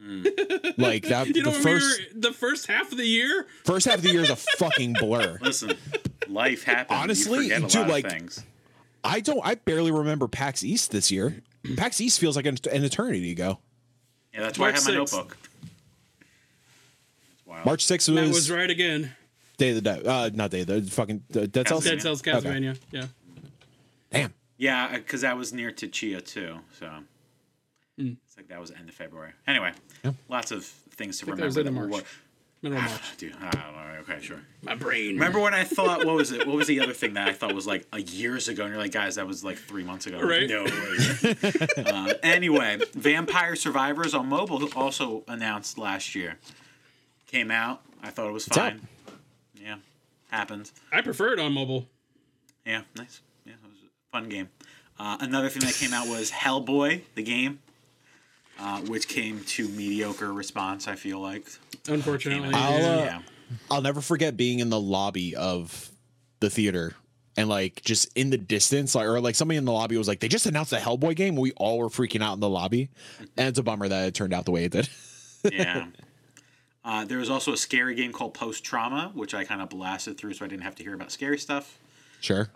Hmm. 0.01 0.23
Like 0.77 1.03
that, 1.07 1.27
You 1.27 1.33
the 1.33 1.41
don't 1.43 1.57
remember 1.59 1.79
first 1.79 2.01
the 2.15 2.33
first 2.33 2.67
half 2.67 2.91
of 2.91 2.97
the 2.97 3.05
year? 3.05 3.45
first 3.63 3.85
half 3.85 3.95
of 3.97 4.01
the 4.03 4.11
year 4.11 4.21
is 4.21 4.29
a 4.29 4.35
fucking 4.57 4.93
blur. 4.99 5.37
Listen, 5.41 5.73
life 6.27 6.63
happens. 6.63 6.99
Honestly, 6.99 7.47
you 7.47 7.53
forget 7.53 7.57
a 7.63 7.67
dude, 7.67 7.81
lot 7.81 7.89
like- 7.89 8.05
of 8.05 8.11
things. 8.11 8.43
I 9.03 9.19
don't. 9.19 9.39
I 9.45 9.53
barely 9.53 9.91
remember 9.91 10.27
PAX 10.27 10.63
East 10.63 10.89
this 10.89 11.11
year. 11.11 11.43
PAX 11.77 12.01
East 12.01 12.19
feels 12.19 12.35
like 12.35 12.47
an, 12.47 12.57
an 12.73 12.83
eternity 12.83 13.31
ago. 13.31 13.59
Yeah, 14.35 14.41
that's 14.41 14.59
why 14.59 14.67
I 14.67 14.71
March 14.71 14.83
have 14.83 14.85
my 14.85 14.91
6th. 14.91 15.13
notebook. 15.13 15.37
It's 17.33 17.45
wild. 17.45 17.65
March 17.65 17.85
sixth 17.85 18.07
That 18.07 18.21
was, 18.21 18.29
was 18.31 18.51
right 18.51 18.69
again. 18.69 19.11
Day 19.57 19.69
of 19.69 19.75
the 19.75 19.81
Dead. 19.81 20.05
Uh, 20.05 20.29
not 20.33 20.51
Day 20.51 20.61
of 20.61 20.67
the 20.67 20.81
fucking 20.83 21.23
uh, 21.35 21.45
Dead 21.45 21.67
Cells. 21.67 21.85
Dead 21.85 22.01
Cells 22.01 22.21
Castlevania. 22.21 22.77
Yeah. 22.91 23.05
Damn. 24.11 24.33
Yeah, 24.57 24.97
because 24.97 25.21
that 25.21 25.37
was 25.37 25.53
near 25.53 25.71
to 25.71 25.87
Chia 25.87 26.21
too, 26.21 26.59
so 26.79 26.89
it's 27.97 28.37
like 28.37 28.47
that 28.49 28.59
was 28.59 28.71
end 28.71 28.87
of 28.89 28.95
February. 28.95 29.31
Anyway, 29.47 29.71
lots 30.29 30.51
of 30.51 30.63
things 30.65 31.19
to 31.19 31.25
think 31.25 31.37
that 31.37 31.43
remember. 31.43 31.45
was 31.45 31.57
end 31.57 31.65
that 31.67 31.69
of 31.71 31.75
were 31.75 31.87
March. 31.87 32.03
what- 32.03 32.05
Middle 32.69 32.85
of 32.85 32.91
March. 32.91 33.17
Dude, 33.17 33.33
I 33.41 33.49
don't 33.51 33.73
know. 33.73 33.81
Okay, 34.07 34.21
sure. 34.21 34.37
My 34.61 34.75
brain. 34.75 35.13
Remember 35.15 35.39
when 35.39 35.55
I 35.55 35.63
thought 35.63 36.05
what 36.05 36.15
was 36.15 36.31
it? 36.31 36.45
What 36.45 36.55
was 36.55 36.67
the 36.67 36.79
other 36.79 36.93
thing 36.93 37.13
that 37.15 37.27
I 37.27 37.33
thought 37.33 37.55
was 37.55 37.65
like 37.65 37.87
a 37.91 37.99
years 38.01 38.47
ago? 38.47 38.63
And 38.63 38.71
you're 38.71 38.79
like, 38.81 38.91
guys, 38.91 39.15
that 39.15 39.25
was 39.25 39.43
like 39.43 39.57
three 39.57 39.83
months 39.83 40.05
ago. 40.05 40.19
Right. 40.19 40.47
No 40.47 40.63
way. 40.65 41.35
uh, 41.85 42.13
anyway, 42.21 42.77
Vampire 42.93 43.55
Survivors 43.55 44.13
on 44.13 44.27
mobile 44.27 44.59
who 44.59 44.69
also 44.75 45.23
announced 45.27 45.77
last 45.79 46.13
year. 46.13 46.37
Came 47.25 47.49
out. 47.49 47.81
I 48.03 48.11
thought 48.11 48.27
it 48.27 48.33
was 48.33 48.45
It's 48.47 48.55
out. 48.57 48.73
fine. 48.73 48.87
Yeah, 49.59 49.77
happened. 50.29 50.71
I 50.91 51.01
prefer 51.01 51.33
it 51.33 51.39
on 51.39 51.53
mobile. 51.53 51.87
Yeah, 52.65 52.81
nice. 52.95 53.21
Yeah, 53.45 53.53
it 53.53 53.59
was 53.63 53.77
a 53.83 54.11
fun 54.11 54.29
game. 54.29 54.49
Uh, 54.99 55.17
another 55.19 55.49
thing 55.49 55.63
that 55.63 55.73
came 55.73 55.93
out 55.93 56.07
was 56.07 56.29
Hellboy, 56.31 57.01
the 57.15 57.23
game, 57.23 57.59
uh, 58.59 58.81
which 58.81 59.07
came 59.07 59.43
to 59.45 59.67
mediocre 59.69 60.33
response. 60.33 60.87
I 60.87 60.95
feel 60.95 61.19
like. 61.19 61.45
Unfortunately. 61.87 62.51
I'll, 62.53 62.73
uh, 62.75 63.05
yeah. 63.05 63.21
I'll 63.69 63.81
never 63.81 64.01
forget 64.01 64.35
being 64.35 64.59
in 64.59 64.69
the 64.69 64.79
lobby 64.79 65.35
of 65.35 65.91
the 66.39 66.49
theater 66.49 66.93
and 67.37 67.49
like 67.49 67.81
just 67.83 68.09
in 68.15 68.29
the 68.29 68.37
distance, 68.37 68.95
like 68.95 69.05
or 69.05 69.19
like 69.19 69.35
somebody 69.35 69.57
in 69.57 69.65
the 69.65 69.71
lobby 69.71 69.97
was 69.97 70.07
like, 70.07 70.19
they 70.19 70.27
just 70.27 70.45
announced 70.45 70.73
a 70.73 70.77
Hellboy 70.77 71.15
game. 71.15 71.35
We 71.35 71.51
all 71.53 71.79
were 71.79 71.89
freaking 71.89 72.21
out 72.23 72.33
in 72.33 72.39
the 72.39 72.49
lobby, 72.49 72.89
and 73.37 73.47
it's 73.47 73.59
a 73.59 73.63
bummer 73.63 73.87
that 73.87 74.07
it 74.07 74.13
turned 74.13 74.33
out 74.33 74.45
the 74.45 74.51
way 74.51 74.65
it 74.65 74.71
did. 74.71 74.89
yeah. 75.51 75.87
Uh, 76.83 77.03
there 77.03 77.17
was 77.17 77.29
also 77.29 77.51
a 77.51 77.57
scary 77.57 77.95
game 77.95 78.11
called 78.11 78.33
Post 78.33 78.63
Trauma, 78.63 79.11
which 79.13 79.33
I 79.33 79.43
kind 79.43 79.61
of 79.61 79.69
blasted 79.69 80.17
through, 80.17 80.33
so 80.33 80.45
I 80.45 80.47
didn't 80.47 80.63
have 80.63 80.75
to 80.75 80.83
hear 80.83 80.93
about 80.93 81.11
scary 81.11 81.37
stuff. 81.37 81.79
sure. 82.21 82.49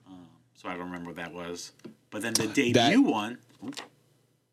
So 0.56 0.68
I 0.68 0.74
don't 0.74 0.86
remember 0.88 1.08
what 1.12 1.16
that 1.16 1.34
was. 1.34 1.72
But 2.12 2.22
then 2.22 2.34
the 2.34 2.48
debut 2.48 2.74
That- 2.74 2.98
one, 3.00 3.38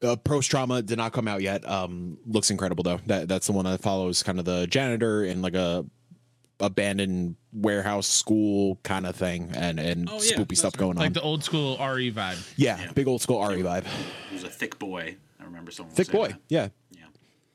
Uh, 0.03 0.15
Post 0.17 0.51
trauma 0.51 0.83
did 0.83 0.99
not 0.99 1.13
come 1.13 1.27
out 1.27 1.41
yet. 1.43 1.67
Um, 1.69 2.19
looks 2.27 2.51
incredible 2.51 2.85
though. 2.85 3.01
That 3.07 3.29
that's 3.29 3.47
the 3.47 3.53
one 3.53 3.65
that 3.65 3.81
follows 3.81 4.23
kind 4.23 4.39
of 4.39 4.45
the 4.45 4.67
janitor 4.67 5.25
in 5.25 5.41
like 5.43 5.55
a 5.55 5.85
abandoned 6.61 7.37
warehouse 7.53 8.07
school 8.07 8.79
kind 8.83 9.07
of 9.07 9.17
thing, 9.17 9.51
and 9.55 9.79
and 9.81 10.09
Oh, 10.11 10.15
yeah, 10.23 10.37
spoopy 10.37 10.49
that's 10.49 10.59
stuff 10.61 10.75
right. 10.75 10.79
going 10.81 10.97
Like 10.97 10.99
on. 10.99 11.05
Like 11.07 11.13
the 11.15 11.23
old 11.23 11.45
school 11.45 11.77
RE 11.79 12.13
vibe. 12.13 12.39
yeah, 12.57 12.79
Yeah. 12.81 12.93
big 12.93 13.07
old 13.09 13.23
school 13.23 13.41
RE 13.47 13.63
vibe. 13.63 13.85
He 14.29 14.35
was 14.35 14.45
a 14.45 14.49
thick 14.51 14.79
boy. 14.79 15.17
I 15.41 15.45
remember 15.45 15.71
someone 15.71 15.95
Thick 15.95 16.11
boy. 16.11 16.29
that. 16.29 16.41
Yeah, 16.49 16.69
Yeah. 16.91 17.05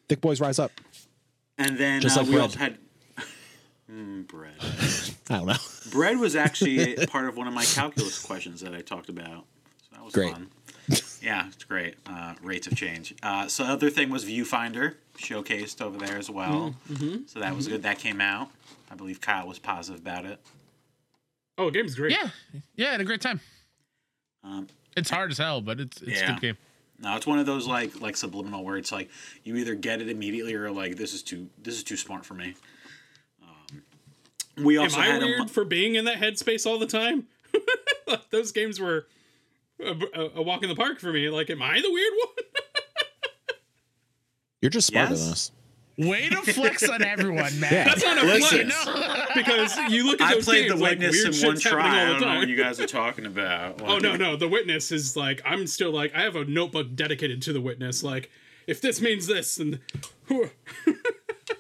thick 0.10 0.21
boys 0.21 0.39
rise 0.39 0.60
up. 0.60 0.71
And 1.57 1.77
then 1.77 2.01
Just 2.01 2.17
uh, 2.17 2.21
like 2.21 2.27
we 2.29 2.33
bread. 2.36 2.43
also 2.43 2.60
had 2.60 2.77
Mm, 3.91 4.27
bread. 4.27 4.53
I 5.29 5.38
don't 5.38 5.48
know. 5.48 5.55
bread 5.91 6.17
was 6.17 6.36
actually 6.36 6.95
part 7.07 7.27
of 7.27 7.38
one 7.38 7.48
of 7.48 7.53
my 7.53 7.65
calculus 7.65 8.19
questions 8.24 8.62
that 8.62 8.74
I 8.74 8.81
talked 8.81 9.10
about. 9.10 9.45
So 9.83 9.95
that 9.95 10.03
was 10.05 10.13
Great. 10.13 10.31
fun. 10.33 10.48
Yeah, 11.21 11.45
it's 11.47 11.63
great. 11.65 11.95
Uh, 12.07 12.33
rates 12.41 12.65
of 12.65 12.75
change. 12.75 13.13
Uh, 13.21 13.47
so 13.47 13.63
other 13.63 13.91
thing 13.91 14.09
was 14.09 14.25
Viewfinder 14.25 14.95
showcased 15.19 15.79
over 15.79 15.95
there 16.03 16.17
as 16.17 16.31
well. 16.31 16.73
So 17.27 17.39
that 17.39 17.55
was 17.55 17.67
good. 17.67 17.83
That 17.83 18.00
came 18.00 18.19
out. 18.19 18.50
I 18.89 18.95
believe 18.95 19.21
Kyle 19.21 19.47
was 19.47 19.59
positive 19.59 20.01
about 20.01 20.25
it. 20.25 20.39
Oh, 21.59 21.65
the 21.65 21.71
game's 21.77 21.93
great. 21.93 22.13
Yeah, 22.13 22.29
yeah, 22.75 22.88
I 22.88 22.91
had 22.93 23.01
a 23.01 23.03
great 23.03 23.21
time. 23.21 23.39
Um, 24.43 24.67
It's 24.97 25.11
hard 25.11 25.29
as 25.29 25.38
hell, 25.38 25.61
but 25.61 25.79
it's 25.79 26.01
it's 26.01 26.21
a 26.21 26.25
good 26.25 26.41
game. 26.41 26.57
No, 27.00 27.15
it's 27.15 27.27
one 27.27 27.38
of 27.38 27.45
those 27.45 27.67
like 27.67 28.01
like 28.01 28.15
Superliminal 28.15 28.63
where 28.63 28.77
it's 28.77 28.91
like 28.91 29.09
you 29.43 29.55
either 29.57 29.75
get 29.75 30.01
it 30.01 30.09
immediately 30.09 30.55
or 30.55 30.71
like 30.71 30.95
this 30.95 31.13
is 31.13 31.21
too 31.21 31.50
this 31.61 31.75
is 31.75 31.83
too 31.83 31.97
smart 31.97 32.25
for 32.25 32.33
me. 32.33 32.55
Um, 33.43 34.63
we 34.65 34.79
Am 34.79 34.89
I 34.95 35.05
had 35.05 35.21
weird 35.21 35.41
a 35.41 35.47
for 35.47 35.65
being 35.65 35.93
in 35.93 36.05
that 36.05 36.17
headspace 36.17 36.65
all 36.65 36.79
the 36.79 36.88
time? 36.88 37.27
Those 38.31 38.51
games 38.51 38.79
were 38.79 39.05
a, 39.83 40.21
a, 40.21 40.29
a 40.38 40.41
walk 40.41 40.63
in 40.63 40.69
the 40.69 40.75
park 40.75 41.00
for 41.00 41.11
me. 41.11 41.29
Like, 41.29 41.50
am 41.50 41.61
I 41.61 41.81
the 41.81 41.91
weird 41.91 42.13
one? 42.17 42.45
You're 44.61 44.69
just 44.69 44.88
smarter 44.88 45.11
Yes. 45.13 45.23
than 45.23 45.31
us. 45.31 45.51
Way 45.97 46.29
to 46.29 46.38
flex 46.53 46.88
on 46.89 47.03
everyone, 47.03 47.59
man. 47.59 47.73
Yeah. 47.73 47.83
That's 47.85 48.03
not 48.03 48.17
a 48.23 48.25
Listen. 48.25 48.69
flex 48.71 49.31
because 49.35 49.77
you 49.91 50.05
look 50.05 50.21
at 50.21 50.33
those 50.35 50.47
I 50.47 50.51
played 50.51 50.67
games 50.69 50.79
the 50.79 50.83
like 50.83 50.91
witness 51.00 51.11
weird 51.11 51.25
in 51.35 51.47
one 51.47 51.55
shit's 51.55 51.61
try. 51.61 52.01
I 52.01 52.05
don't 52.05 52.19
the 52.19 52.25
know 52.27 52.39
what 52.39 52.47
you 52.47 52.55
guys 52.55 52.79
are 52.79 52.88
talking 52.88 53.25
about. 53.25 53.81
Oh 53.81 53.97
no, 53.97 54.15
no. 54.15 54.35
The 54.35 54.47
witness 54.47 54.91
is 54.91 55.17
like 55.17 55.41
I'm 55.45 55.67
still 55.67 55.91
like 55.91 56.13
I 56.15 56.21
have 56.21 56.35
a 56.35 56.45
notebook 56.45 56.95
dedicated 56.95 57.41
to 57.43 57.53
the 57.53 57.61
witness. 57.61 58.03
Like 58.03 58.31
if 58.67 58.81
this 58.81 59.01
means 59.01 59.27
this 59.27 59.57
and 59.59 59.79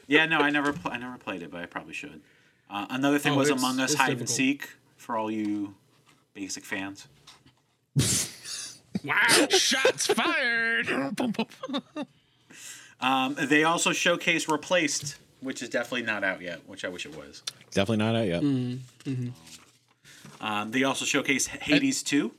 Yeah, 0.07 0.25
no, 0.25 0.39
I 0.39 0.49
never 0.49 0.73
pl- 0.73 0.91
I 0.91 0.97
never 0.97 1.17
played 1.17 1.41
it, 1.41 1.51
but 1.51 1.61
I 1.61 1.65
probably 1.65 1.93
should. 1.93 2.21
Uh, 2.69 2.85
another 2.89 3.19
thing 3.19 3.33
Oh, 3.33 3.37
was 3.37 3.49
Among 3.49 3.79
Us 3.79 3.91
it's 3.91 3.99
Hide 4.01 4.17
and. 4.19 4.29
Seek 4.29 4.69
for 4.97 5.17
all 5.17 5.29
you 5.31 5.75
basic 6.33 6.63
fans. 6.65 7.07
Wow. 9.03 9.47
Shots 9.49 10.07
fired. 10.07 10.87
Um, 13.03 13.35
they 13.35 13.63
also 13.63 13.89
showcased 13.89 14.47
Replaced, 14.47 15.17
which 15.39 15.63
is 15.63 15.69
definitely 15.69 16.03
not 16.03 16.23
out 16.23 16.39
yet, 16.39 16.61
which 16.67 16.85
I 16.85 16.87
wish 16.89 17.07
it 17.07 17.17
was. 17.17 17.41
Definitely 17.71 17.97
not 17.97 18.15
out 18.15 18.27
yet. 18.27 18.43
Um, 20.39 20.69
they 20.69 20.83
also 20.83 21.03
showcased 21.05 21.47
Hades 21.47 22.03
2. 22.03 22.31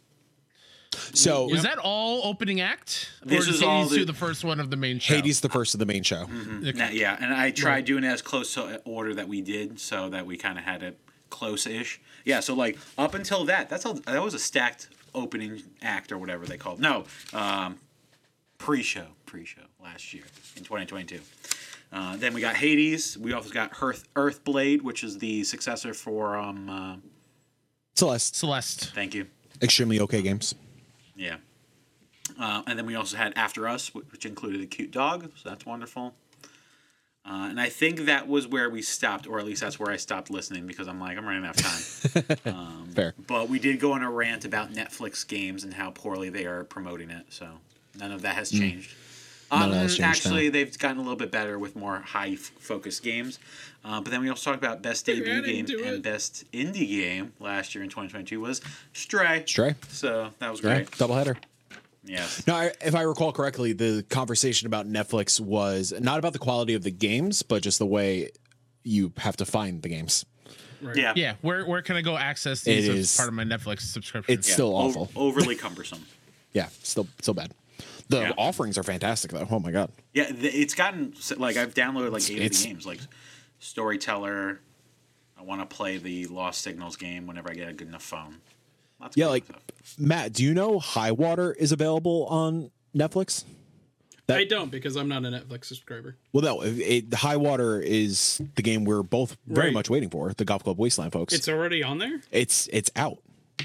So 1.14 1.48
Was 1.48 1.64
that 1.64 1.78
all 1.78 2.20
opening 2.24 2.60
act? 2.60 3.10
This 3.24 3.46
or 3.46 3.50
is 3.50 3.56
is 3.56 3.62
all 3.64 3.86
the- 3.86 4.04
the 4.04 4.12
first 4.12 4.44
one 4.44 4.60
of 4.60 4.70
the 4.70 4.76
main 4.76 5.00
show? 5.00 5.14
Hades 5.16 5.40
the 5.40 5.48
first 5.48 5.74
of 5.74 5.80
the 5.80 5.86
main 5.86 6.04
show. 6.04 6.26
Nah, 6.26 6.90
yeah, 6.90 7.16
and 7.20 7.34
I 7.34 7.50
tried 7.50 7.84
doing 7.86 8.04
it 8.04 8.08
as 8.08 8.22
close 8.22 8.54
to 8.54 8.80
order 8.84 9.14
that 9.14 9.26
we 9.26 9.40
did, 9.40 9.80
so 9.80 10.10
that 10.10 10.26
we 10.26 10.36
kind 10.36 10.58
of 10.58 10.64
had 10.64 10.84
it 10.84 10.96
close-ish. 11.30 12.00
Yeah, 12.24 12.38
so 12.38 12.54
like 12.54 12.78
up 12.96 13.14
until 13.14 13.44
that, 13.46 13.68
that's 13.68 13.84
all. 13.84 13.94
That 13.94 14.22
was 14.22 14.34
a 14.34 14.38
stacked 14.38 14.90
opening 15.14 15.62
act 15.82 16.12
or 16.12 16.18
whatever 16.18 16.46
they 16.46 16.56
called. 16.56 16.80
No, 16.80 17.04
um, 17.32 17.78
pre-show, 18.58 19.06
pre-show 19.26 19.62
last 19.82 20.12
year 20.14 20.24
in 20.56 20.62
2022. 20.62 21.20
Uh, 21.92 22.16
then 22.16 22.32
we 22.32 22.40
got 22.40 22.54
Hades. 22.56 23.18
We 23.18 23.32
also 23.34 23.50
got 23.50 23.72
Earth 23.82 24.08
Earthblade, 24.14 24.82
which 24.82 25.04
is 25.04 25.18
the 25.18 25.44
successor 25.44 25.92
for. 25.92 26.36
Um, 26.36 26.70
uh, 26.70 26.96
Celeste, 27.94 28.34
Celeste. 28.36 28.94
thank 28.94 29.14
you. 29.14 29.26
extremely 29.60 30.00
okay 30.00 30.22
games. 30.22 30.54
Yeah. 31.14 31.36
Uh, 32.40 32.62
and 32.66 32.78
then 32.78 32.86
we 32.86 32.94
also 32.94 33.18
had 33.18 33.34
After 33.36 33.68
Us, 33.68 33.94
which 33.94 34.24
included 34.24 34.62
a 34.62 34.66
cute 34.66 34.90
dog, 34.90 35.30
so 35.36 35.50
that's 35.50 35.66
wonderful. 35.66 36.14
Uh, 37.24 37.46
and 37.50 37.60
I 37.60 37.68
think 37.68 38.00
that 38.06 38.26
was 38.26 38.48
where 38.48 38.68
we 38.68 38.82
stopped, 38.82 39.26
or 39.28 39.38
at 39.38 39.46
least 39.46 39.60
that's 39.60 39.78
where 39.78 39.92
I 39.92 39.96
stopped 39.96 40.28
listening 40.28 40.66
because 40.66 40.88
I'm 40.88 40.98
like, 41.00 41.16
I'm 41.16 41.24
running 41.24 41.44
out 41.46 41.56
of 41.60 41.64
time. 41.64 42.86
Fair. 42.94 43.14
but 43.26 43.48
we 43.48 43.58
did 43.60 43.78
go 43.78 43.92
on 43.92 44.02
a 44.02 44.10
rant 44.10 44.44
about 44.44 44.72
Netflix 44.72 45.26
games 45.26 45.62
and 45.64 45.72
how 45.74 45.90
poorly 45.92 46.30
they 46.30 46.46
are 46.46 46.64
promoting 46.64 47.10
it, 47.10 47.26
so 47.30 47.46
none 47.98 48.10
of 48.10 48.22
that 48.22 48.34
has 48.34 48.50
changed. 48.50 48.90
Mm. 48.90 48.96
None 49.52 49.62
Um, 49.68 49.72
has 49.74 49.96
changed, 49.96 50.00
actually, 50.02 50.44
no. 50.46 50.50
they've 50.50 50.78
gotten 50.78 50.96
a 50.96 51.02
little 51.02 51.16
bit 51.16 51.30
better 51.30 51.58
with 51.58 51.76
more 51.76 51.98
high 52.00 52.30
f- 52.30 52.38
focus 52.58 52.98
games. 53.00 53.38
Uh, 53.84 54.00
but 54.00 54.10
then 54.10 54.20
we 54.22 54.28
also 54.30 54.50
talked 54.50 54.62
about 54.64 54.80
best 54.82 55.04
debut 55.06 55.42
game 55.42 55.66
and 55.66 55.70
it. 55.96 56.02
best 56.02 56.44
indie 56.52 56.88
game 56.88 57.32
last 57.38 57.74
year 57.74 57.84
in 57.84 57.90
2022 57.90 58.40
was 58.40 58.62
Stray. 58.94 59.44
Stray, 59.46 59.74
So 59.88 60.30
that 60.38 60.50
was 60.50 60.64
right? 60.64 60.86
great. 60.90 60.90
Doubleheader. 60.92 61.36
Yeah. 62.04 62.26
Now, 62.46 62.56
I, 62.56 62.72
if 62.80 62.94
I 62.94 63.02
recall 63.02 63.32
correctly, 63.32 63.72
the 63.72 64.04
conversation 64.08 64.66
about 64.66 64.88
Netflix 64.88 65.38
was 65.40 65.92
not 66.00 66.18
about 66.18 66.32
the 66.32 66.38
quality 66.40 66.74
of 66.74 66.82
the 66.82 66.90
games, 66.90 67.42
but 67.42 67.62
just 67.62 67.78
the 67.78 67.86
way 67.86 68.30
you 68.82 69.12
have 69.18 69.36
to 69.36 69.44
find 69.44 69.80
the 69.82 69.88
games. 69.88 70.24
Right. 70.80 70.96
Yeah. 70.96 71.12
Yeah, 71.14 71.34
where 71.42 71.64
where 71.64 71.80
can 71.80 71.94
I 71.96 72.02
go 72.02 72.16
access 72.16 72.62
these 72.62 72.88
It 72.88 72.90
as 72.92 72.98
is- 72.98 73.16
part 73.16 73.28
of 73.28 73.34
my 73.34 73.44
Netflix 73.44 73.82
subscription? 73.82 74.34
It's 74.36 74.48
Yeah, 74.48 74.54
still 74.54 74.76
ov- 74.76 74.96
awful. 74.96 75.10
overly 75.14 75.54
cumbersome. 75.64 76.04
Yeah, 76.52 76.68
still 76.82 77.06
still 77.20 77.34
bad. 77.34 77.52
The 78.08 78.20
Yeah. 78.22 78.32
offerings 78.36 78.76
are 78.76 78.82
fantastic 78.82 79.30
though. 79.30 79.46
Oh 79.48 79.60
my 79.60 79.70
god. 79.70 79.92
Yeah, 80.12 80.24
th- 80.24 80.52
it's 80.54 80.74
gotten 80.74 81.14
like 81.36 81.56
I've 81.56 81.72
downloaded 81.74 82.10
like 82.10 82.28
eight 82.28 82.44
of 82.52 82.58
the 82.58 82.66
games, 82.66 82.84
like 82.84 82.98
Storyteller. 83.60 84.60
I 85.38 85.42
want 85.44 85.60
to 85.68 85.72
play 85.76 85.98
the 85.98 86.26
Lost 86.26 86.62
Signals 86.62 86.96
game 86.96 87.26
whenever 87.26 87.50
I 87.50 87.54
get 87.54 87.68
a 87.68 87.72
good 87.72 87.88
enough 87.88 88.02
phone. 88.02 88.38
Lots 89.02 89.16
of 89.16 89.20
Yeah, 89.20 89.26
like 89.26 89.44
stuff. 89.44 89.60
Matt, 89.98 90.32
do 90.32 90.42
you 90.44 90.54
know 90.54 90.78
High 90.78 91.12
Water 91.12 91.52
is 91.52 91.72
available 91.72 92.24
on 92.26 92.70
Netflix? 92.96 93.44
That- 94.28 94.38
I 94.38 94.44
don't 94.44 94.70
because 94.70 94.96
I'm 94.96 95.08
not 95.08 95.24
a 95.24 95.28
Netflix 95.28 95.64
subscriber. 95.66 96.16
Well, 96.32 96.42
no, 96.44 96.62
it, 96.62 96.78
it, 96.78 97.14
High 97.14 97.36
Water 97.36 97.80
is 97.80 98.40
the 98.54 98.62
game 98.62 98.84
we're 98.84 99.02
both 99.02 99.36
very 99.46 99.66
Right. 99.68 99.74
much 99.74 99.90
waiting 99.90 100.08
for. 100.10 100.32
The 100.32 100.44
Golf 100.44 100.62
Club 100.62 100.78
Wasteland 100.78 101.12
folks. 101.12 101.34
It's 101.34 101.48
already 101.48 101.82
on 101.82 101.98
there. 101.98 102.20
it's 102.30 102.68
it's 102.72 102.90
out. 102.96 103.18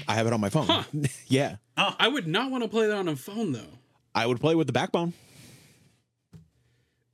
I 0.06 0.14
have 0.16 0.26
it 0.26 0.32
on 0.32 0.40
my 0.40 0.50
phone. 0.50 0.66
Huh. 0.66 0.82
yeah, 1.28 1.56
I 1.76 2.08
would 2.08 2.26
not 2.26 2.50
want 2.50 2.64
to 2.64 2.68
play 2.68 2.88
that 2.88 2.96
on 2.96 3.08
a 3.08 3.16
phone 3.16 3.52
though. 3.52 3.78
I 4.14 4.26
would 4.26 4.40
play 4.40 4.54
with 4.56 4.66
the 4.66 4.72
backbone. 4.72 5.12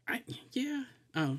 I 0.08 0.22
yeah. 0.52 0.84
Oh, 1.16 1.38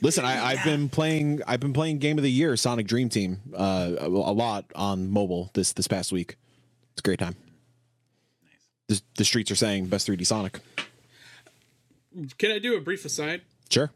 Listen, 0.00 0.24
I, 0.24 0.44
I've 0.52 0.64
been 0.64 0.88
playing. 0.88 1.42
I've 1.46 1.60
been 1.60 1.72
playing 1.74 1.98
Game 1.98 2.16
of 2.18 2.24
the 2.24 2.30
Year, 2.30 2.56
Sonic 2.56 2.86
Dream 2.86 3.08
Team, 3.10 3.40
uh, 3.54 3.90
a, 4.00 4.06
a 4.06 4.32
lot 4.34 4.64
on 4.74 5.10
mobile 5.10 5.50
this 5.54 5.72
this 5.74 5.86
past 5.86 6.10
week. 6.12 6.36
It's 6.92 7.00
a 7.00 7.02
great 7.02 7.18
time. 7.18 7.36
The, 8.88 9.00
the 9.16 9.24
streets 9.24 9.50
are 9.50 9.56
saying 9.56 9.86
best 9.86 10.08
3D 10.08 10.26
Sonic. 10.26 10.60
can 12.38 12.50
I 12.50 12.58
do 12.58 12.76
a 12.76 12.80
brief 12.80 13.04
aside? 13.04 13.42
Sure. 13.70 13.90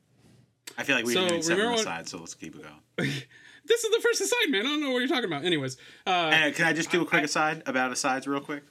I 0.77 0.83
feel 0.85 0.97
like 0.97 1.05
we've 1.07 1.15
So, 1.15 1.21
been 1.23 1.29
doing 1.31 1.43
seven 1.43 1.57
remember 1.59 1.73
what- 1.77 1.81
aside, 1.81 2.09
so 2.09 2.19
let's 2.19 2.35
keep 2.35 2.55
it 2.57 2.63
going. 2.63 3.11
This 3.67 3.85
is 3.85 3.91
the 3.95 4.01
first 4.01 4.23
aside, 4.23 4.49
man. 4.51 4.63
I 4.65 4.71
don't 4.71 4.81
know 4.81 4.93
what 4.93 5.01
you're 5.01 5.09
talking 5.09 5.27
about. 5.27 5.45
Anyways, 5.45 5.77
uh, 6.07 6.11
Uh, 6.11 6.53
can 6.53 6.65
I 6.65 6.73
just 6.73 6.91
do 6.91 7.03
a 7.03 7.05
quick 7.05 7.23
aside 7.25 7.63
about 7.67 7.93
asides 7.93 8.27
real 8.27 8.41
quick? 8.41 8.63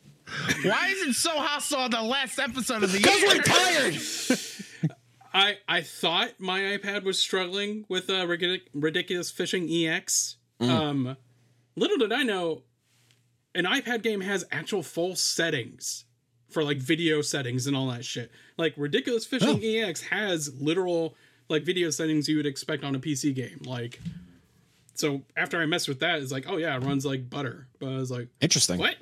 Why 0.64 0.88
is 0.88 1.08
it 1.10 1.14
so 1.14 1.30
hostile 1.40 1.82
on 1.82 1.92
the 1.92 2.02
last 2.02 2.40
episode 2.40 2.82
of 2.82 2.92
the 2.92 3.00
year? 3.00 3.14
Because 3.14 3.36
we're 3.38 3.44
tired. 3.44 3.94
I 5.38 5.58
I 5.68 5.82
thought 5.82 6.32
my 6.40 6.62
iPad 6.62 7.04
was 7.04 7.20
struggling 7.20 7.86
with 7.88 8.10
uh, 8.10 8.26
ridic- 8.26 8.68
ridiculous 8.74 9.30
fishing 9.30 9.70
EX. 9.72 10.38
Um, 10.60 11.16
little 11.76 11.98
did 11.98 12.12
I 12.12 12.24
know, 12.24 12.64
an 13.54 13.66
iPad 13.66 14.02
game 14.02 14.22
has 14.22 14.46
actual 14.52 14.82
full 14.82 15.16
settings 15.16 16.06
for 16.50 16.64
like 16.64 16.78
video 16.80 17.22
settings 17.22 17.68
and 17.68 17.76
all 17.78 17.88
that 17.90 18.04
shit. 18.04 18.32
Like 18.58 18.74
ridiculous 18.78 19.26
fishing 19.28 19.60
EX 19.64 20.02
has 20.02 20.52
literal 20.60 21.14
like 21.50 21.64
video 21.64 21.92
settings 21.92 22.28
you 22.28 22.38
would 22.38 22.48
expect 22.48 22.84
on 22.84 22.96
a 22.96 23.00
PC 23.00 23.36
game. 23.36 23.62
Like, 23.64 24.00
so 24.96 25.22
after 25.36 25.62
I 25.62 25.68
messed 25.68 25.88
with 25.88 26.00
that, 26.00 26.20
it's 26.20 26.32
like, 26.32 26.46
oh 26.50 26.58
yeah, 26.58 26.76
it 26.76 26.84
runs 26.84 27.06
like 27.06 27.30
butter. 27.30 27.68
But 27.80 27.90
I 27.90 27.96
was 27.98 28.10
like, 28.10 28.30
Interesting. 28.42 28.80
what? 28.80 28.96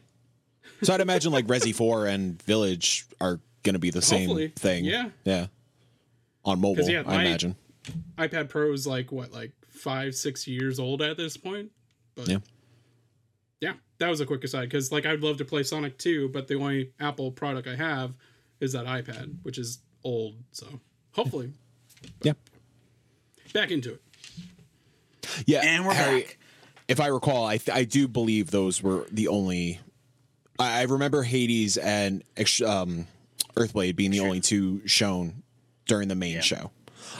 So 0.84 0.94
I'd 0.94 1.00
imagine 1.00 1.32
like 1.32 1.48
Resi 1.48 1.74
4 1.74 2.08
and 2.08 2.42
Village 2.44 3.06
are 3.22 3.39
going 3.63 3.74
to 3.75 3.80
be 3.80 3.89
the 3.89 4.01
same 4.13 4.27
Hopefully. 4.27 4.51
thing. 4.58 4.84
Yeah. 4.84 5.10
Yeah. 5.24 5.48
On 6.46 6.62
mobile, 6.62 6.90
yeah, 6.90 7.00
I 7.02 7.18
my- 7.18 7.22
imagine. 7.25 7.56
iPad 8.18 8.50
Pro 8.50 8.72
is 8.72 8.86
like 8.88 9.12
what, 9.12 9.32
like 9.34 9.52
five, 9.70 10.16
six 10.16 10.48
years 10.48 10.80
old 10.80 11.02
at 11.02 11.18
this 11.18 11.38
point. 11.38 11.72
But 12.16 12.28
Yeah. 12.30 12.38
yeah, 13.60 13.74
that 14.00 14.10
was 14.10 14.22
a 14.22 14.25
quick 14.25 14.44
aside 14.44 14.62
because 14.70 14.92
like 14.92 15.06
I'd 15.06 15.22
love 15.22 15.38
to 15.38 15.46
play 15.46 15.64
Sonic 15.64 15.98
2, 15.98 16.30
but 16.30 16.48
the 16.48 16.56
only 16.56 16.92
Apple 17.00 17.32
product 17.32 17.68
I 17.68 17.75
have 17.75 18.16
is 18.60 18.72
that 18.74 18.86
iPad, 18.86 19.36
which 19.44 19.58
is 19.58 19.80
old. 20.04 20.36
So 20.52 20.80
hopefully, 21.12 21.52
Yeah. 22.24 22.34
back 23.54 23.72
into 23.72 23.94
it. 23.94 24.02
Yeah. 25.46 25.62
And 25.64 25.86
we're 25.86 25.94
Harry, 25.94 26.22
back. 26.22 26.38
if 26.88 27.00
I 27.00 27.08
recall, 27.08 27.46
I 27.46 27.58
th- 27.58 27.75
I 27.75 27.84
do 27.84 28.08
believe 28.08 28.52
those 28.52 28.82
were 28.82 29.08
the 29.12 29.28
only. 29.28 29.80
I, 30.60 30.80
I 30.80 30.84
remember 30.84 31.24
Hades 31.24 31.78
and 31.78 32.24
um, 32.66 33.08
Earthblade 33.56 33.96
being 33.96 34.12
the 34.12 34.22
only 34.22 34.40
two 34.40 34.86
shown 34.88 35.44
during 35.88 36.08
the 36.08 36.15
main 36.15 36.36
Yeah. 36.36 36.42
show. 36.42 36.72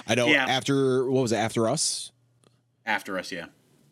I 0.08 0.16
know 0.16 0.28
Yeah. 0.28 0.46
after 0.46 1.10
what 1.10 1.22
was 1.22 1.32
it? 1.32 1.38
After 1.38 1.68
Us. 1.70 2.12
After 2.86 3.18
us, 3.18 3.32
yeah. 3.32 3.46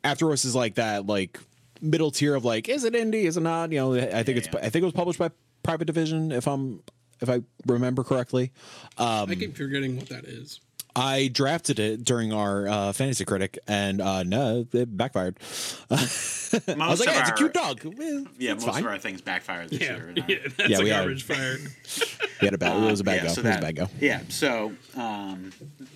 After 0.03 0.31
Us 0.31 0.45
is 0.45 0.53
like 0.55 0.75
that, 0.75 1.07
like 1.07 1.39
middle 1.81 2.11
tier 2.11 2.35
of 2.35 2.45
like, 2.45 2.69
is 2.69 2.83
it 2.83 2.93
indie? 2.93 3.23
Is 3.25 3.37
it 3.37 3.41
not? 3.41 3.71
You 3.71 3.79
know, 3.79 3.93
I 3.95 4.23
think 4.23 4.37
it's. 4.37 4.47
yeah. 4.53 4.59
I 4.59 4.69
think 4.69 4.83
it 4.83 4.85
was 4.85 4.93
published 4.93 5.19
by 5.19 5.29
Private 5.63 5.85
Division, 5.85 6.31
if 6.31 6.47
I'm 6.47 6.81
if 7.21 7.29
I 7.29 7.41
remember 7.65 8.03
correctly. 8.03 8.51
Um, 8.97 9.29
I 9.29 9.35
keep 9.35 9.55
forgetting 9.57 9.97
what 9.97 10.09
that 10.09 10.25
is. 10.25 10.59
I 10.95 11.29
drafted 11.33 11.79
it 11.79 12.03
during 12.03 12.31
our 12.33 12.67
uh, 12.67 12.93
fantasy 12.93 13.25
critic, 13.25 13.57
and 13.67 13.99
uh, 13.99 14.21
no, 14.21 14.67
it 14.73 14.95
backfired. 14.95 15.39
I 15.89 15.95
was 15.95 16.53
like, 16.67 17.09
of 17.09 17.15
yeah, 17.15 17.21
it's 17.21 17.29
a 17.29 17.33
cute 17.33 17.53
dog. 17.53 17.83
Eh, 17.83 18.23
Yeah, 18.37 18.53
most 18.53 18.67
fine. 18.67 18.83
of 18.83 18.91
our 18.91 18.99
things 18.99 19.19
backfired 19.21 19.69
this 19.71 19.81
Yeah, 19.81 19.95
year. 19.95 20.13
yeah 20.27 20.37
that's 20.55 20.69
Yeah, 20.69 20.77
a 20.77 20.83
we 20.83 20.89
had- 20.89 20.99
garbage 20.99 21.23
fire. 21.23 21.57
We 22.43 22.47
had 22.47 22.53
a 22.53 22.57
bad. 22.57 22.83
it 22.83 22.91
was 22.91 22.99
a 22.99 23.03
bad 23.03 23.15
yeah, 23.15 23.23
go. 23.23 23.27
so 23.29 23.31
it 23.41 23.45
was 23.45 23.55
a 23.55 23.59
that- 23.59 23.61
bad 23.61 23.75
go. 23.75 23.89
Yeah, 23.99 24.21
so 24.29 24.73
um, 24.95 25.51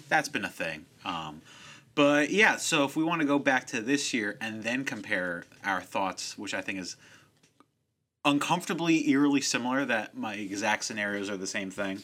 that's 0.09 0.29
been 0.29 0.45
a 0.45 0.49
thing. 0.49 0.85
Um, 1.05 1.41
but 1.95 2.29
yeah, 2.29 2.57
so 2.57 2.83
if 2.85 2.95
we 2.95 3.03
want 3.03 3.21
to 3.21 3.27
go 3.27 3.39
back 3.39 3.67
to 3.67 3.81
this 3.81 4.13
year 4.13 4.37
and 4.39 4.63
then 4.63 4.83
compare 4.85 5.45
our 5.63 5.81
thoughts, 5.81 6.37
which 6.37 6.53
I 6.53 6.61
think 6.61 6.79
is 6.79 6.95
uncomfortably 8.25 9.09
eerily 9.09 9.41
similar, 9.41 9.85
that 9.85 10.15
my 10.17 10.35
exact 10.35 10.83
scenarios 10.85 11.29
are 11.29 11.37
the 11.37 11.47
same 11.47 11.71
thing. 11.71 12.01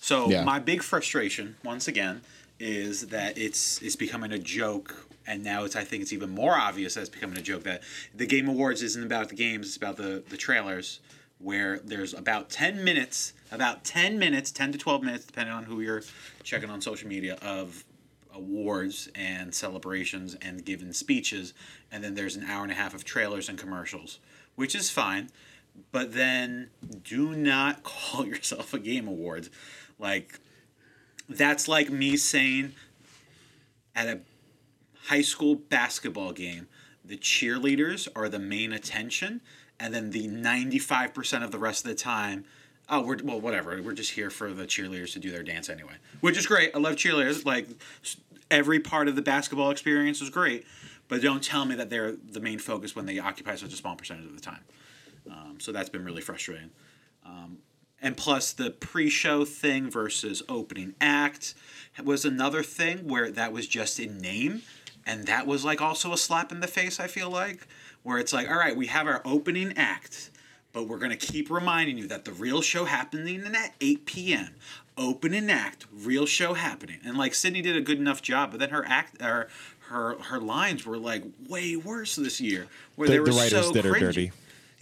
So 0.00 0.28
Yeah. 0.30 0.44
my 0.44 0.58
big 0.58 0.82
frustration, 0.82 1.56
once 1.64 1.88
again, 1.88 2.20
is 2.58 3.08
that 3.08 3.36
it's 3.38 3.80
it's 3.82 3.96
becoming 3.96 4.30
a 4.32 4.38
joke 4.38 5.08
and 5.26 5.42
now 5.42 5.64
it's 5.64 5.74
I 5.74 5.82
think 5.84 6.02
it's 6.02 6.12
even 6.12 6.30
more 6.30 6.54
obvious 6.56 6.94
that 6.94 7.00
it's 7.00 7.10
becoming 7.10 7.38
a 7.38 7.42
joke 7.42 7.64
that 7.64 7.82
the 8.14 8.26
Game 8.26 8.48
Awards 8.48 8.82
isn't 8.82 9.02
about 9.02 9.28
the 9.30 9.34
games, 9.34 9.66
it's 9.68 9.76
about 9.76 9.96
the 9.96 10.22
the 10.28 10.36
trailers 10.36 11.00
where 11.42 11.78
there's 11.80 12.14
about 12.14 12.50
10 12.50 12.84
minutes, 12.84 13.32
about 13.50 13.84
10 13.84 14.18
minutes, 14.18 14.50
10 14.50 14.72
to 14.72 14.78
12 14.78 15.02
minutes 15.02 15.24
depending 15.24 15.54
on 15.54 15.64
who 15.64 15.80
you're 15.80 16.02
checking 16.42 16.70
on 16.70 16.80
social 16.80 17.08
media 17.08 17.36
of 17.42 17.84
awards 18.34 19.08
and 19.14 19.54
celebrations 19.54 20.36
and 20.40 20.64
given 20.64 20.92
speeches 20.92 21.52
and 21.90 22.02
then 22.02 22.14
there's 22.14 22.36
an 22.36 22.44
hour 22.44 22.62
and 22.62 22.72
a 22.72 22.74
half 22.74 22.94
of 22.94 23.04
trailers 23.04 23.48
and 23.48 23.58
commercials, 23.58 24.18
which 24.54 24.74
is 24.74 24.90
fine. 24.90 25.30
But 25.90 26.14
then 26.14 26.70
do 27.04 27.34
not 27.34 27.82
call 27.82 28.26
yourself 28.26 28.72
a 28.72 28.78
Game 28.78 29.06
Awards. 29.06 29.50
Like 29.98 30.40
that's 31.28 31.68
like 31.68 31.90
me 31.90 32.16
saying 32.16 32.72
at 33.94 34.08
a 34.08 34.20
high 35.06 35.22
school 35.22 35.54
basketball 35.54 36.32
game, 36.32 36.68
the 37.04 37.16
cheerleaders 37.16 38.08
are 38.14 38.28
the 38.28 38.38
main 38.38 38.72
attention, 38.72 39.40
and 39.82 39.92
then 39.92 40.10
the 40.10 40.28
95% 40.28 41.42
of 41.42 41.50
the 41.50 41.58
rest 41.58 41.84
of 41.84 41.90
the 41.90 41.94
time, 41.94 42.44
oh, 42.88 43.02
we're, 43.02 43.18
well, 43.22 43.40
whatever. 43.40 43.80
We're 43.82 43.92
just 43.92 44.12
here 44.12 44.30
for 44.30 44.52
the 44.52 44.64
cheerleaders 44.64 45.12
to 45.14 45.18
do 45.18 45.30
their 45.30 45.42
dance 45.42 45.68
anyway, 45.68 45.94
which 46.20 46.38
is 46.38 46.46
great. 46.46 46.70
I 46.74 46.78
love 46.78 46.94
cheerleaders. 46.94 47.44
Like, 47.44 47.68
every 48.50 48.80
part 48.80 49.08
of 49.08 49.16
the 49.16 49.22
basketball 49.22 49.70
experience 49.70 50.20
was 50.20 50.30
great, 50.30 50.64
but 51.08 51.20
don't 51.20 51.42
tell 51.42 51.64
me 51.64 51.74
that 51.74 51.90
they're 51.90 52.12
the 52.12 52.40
main 52.40 52.58
focus 52.58 52.94
when 52.94 53.06
they 53.06 53.18
occupy 53.18 53.56
such 53.56 53.72
a 53.72 53.76
small 53.76 53.96
percentage 53.96 54.26
of 54.26 54.34
the 54.34 54.40
time. 54.40 54.64
Um, 55.30 55.58
so 55.60 55.72
that's 55.72 55.88
been 55.88 56.04
really 56.04 56.22
frustrating 56.22 56.70
and 58.02 58.16
plus 58.16 58.52
the 58.52 58.70
pre-show 58.70 59.44
thing 59.44 59.88
versus 59.88 60.42
opening 60.48 60.94
act 61.00 61.54
was 62.04 62.24
another 62.24 62.62
thing 62.62 63.06
where 63.06 63.30
that 63.30 63.52
was 63.52 63.68
just 63.68 64.00
in 64.00 64.18
name 64.18 64.62
and 65.06 65.26
that 65.26 65.46
was 65.46 65.64
like 65.64 65.80
also 65.80 66.12
a 66.12 66.18
slap 66.18 66.50
in 66.50 66.60
the 66.60 66.66
face 66.66 66.98
i 66.98 67.06
feel 67.06 67.30
like 67.30 67.66
where 68.02 68.18
it's 68.18 68.32
like 68.32 68.48
all 68.48 68.56
right 68.58 68.76
we 68.76 68.86
have 68.86 69.06
our 69.06 69.22
opening 69.24 69.72
act 69.76 70.30
but 70.72 70.84
we're 70.88 70.98
going 70.98 71.10
to 71.10 71.16
keep 71.16 71.50
reminding 71.50 71.98
you 71.98 72.06
that 72.08 72.24
the 72.24 72.32
real 72.32 72.62
show 72.62 72.84
happening 72.84 73.42
at 73.54 73.74
8 73.80 74.06
p.m 74.06 74.54
opening 74.96 75.50
act 75.50 75.86
real 75.92 76.26
show 76.26 76.54
happening 76.54 76.98
and 77.04 77.16
like 77.16 77.34
sydney 77.34 77.62
did 77.62 77.76
a 77.76 77.80
good 77.80 77.98
enough 77.98 78.20
job 78.22 78.50
but 78.50 78.60
then 78.60 78.70
her 78.70 78.84
act 78.86 79.20
or 79.22 79.48
her 79.88 80.18
her 80.18 80.38
lines 80.38 80.84
were 80.86 80.98
like 80.98 81.22
way 81.48 81.76
worse 81.76 82.16
this 82.16 82.40
year 82.40 82.66
where 82.96 83.08
The, 83.08 83.14
they 83.14 83.20
were 83.20 83.26
the 83.26 83.32
writers 83.32 83.66
so 83.66 83.72
did 83.72 83.84
cringy. 83.84 84.00
dirty. 84.00 84.32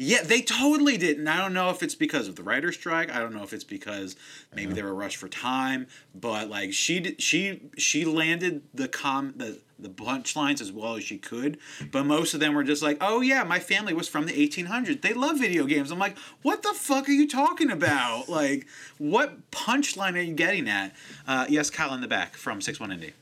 Yeah, 0.02 0.22
they 0.22 0.40
totally 0.40 0.96
did. 0.96 1.18
And 1.18 1.28
I 1.28 1.36
don't 1.36 1.52
know 1.52 1.68
if 1.68 1.82
it's 1.82 1.94
because 1.94 2.26
of 2.26 2.34
the 2.36 2.42
writer's 2.42 2.74
strike. 2.76 3.14
I 3.14 3.18
don't 3.18 3.34
know 3.34 3.42
if 3.42 3.52
it's 3.52 3.64
because 3.64 4.16
maybe 4.56 4.72
they 4.72 4.82
were 4.82 4.94
rushed 4.94 5.18
for 5.18 5.28
time. 5.28 5.88
But 6.14 6.48
like 6.48 6.72
she 6.72 7.16
she 7.18 7.60
she 7.76 8.06
landed 8.06 8.62
the 8.72 8.88
com 8.88 9.34
the 9.36 9.58
the 9.82 9.88
punchlines 9.88 10.60
as 10.60 10.72
well 10.72 10.96
as 10.96 11.04
she 11.04 11.18
could. 11.18 11.58
But 11.90 12.04
most 12.06 12.34
of 12.34 12.40
them 12.40 12.54
were 12.54 12.64
just 12.64 12.82
like, 12.82 12.98
oh 13.00 13.20
yeah, 13.20 13.42
my 13.44 13.58
family 13.58 13.92
was 13.94 14.08
from 14.08 14.26
the 14.26 14.32
1800s. 14.32 15.02
They 15.02 15.12
love 15.12 15.38
video 15.38 15.64
games. 15.64 15.90
I'm 15.90 15.98
like, 15.98 16.16
what 16.42 16.62
the 16.62 16.72
fuck 16.74 17.08
are 17.08 17.12
you 17.12 17.28
talking 17.28 17.70
about? 17.70 18.28
Like, 18.28 18.66
what 18.98 19.50
punchline 19.50 20.14
are 20.14 20.20
you 20.20 20.34
getting 20.34 20.68
at? 20.68 20.94
Uh, 21.26 21.46
yes, 21.48 21.70
Kyle 21.70 21.94
in 21.94 22.00
the 22.00 22.08
back 22.08 22.34
from 22.34 22.60
Six 22.60 22.80
One 22.80 22.90
Indie. 22.90 23.12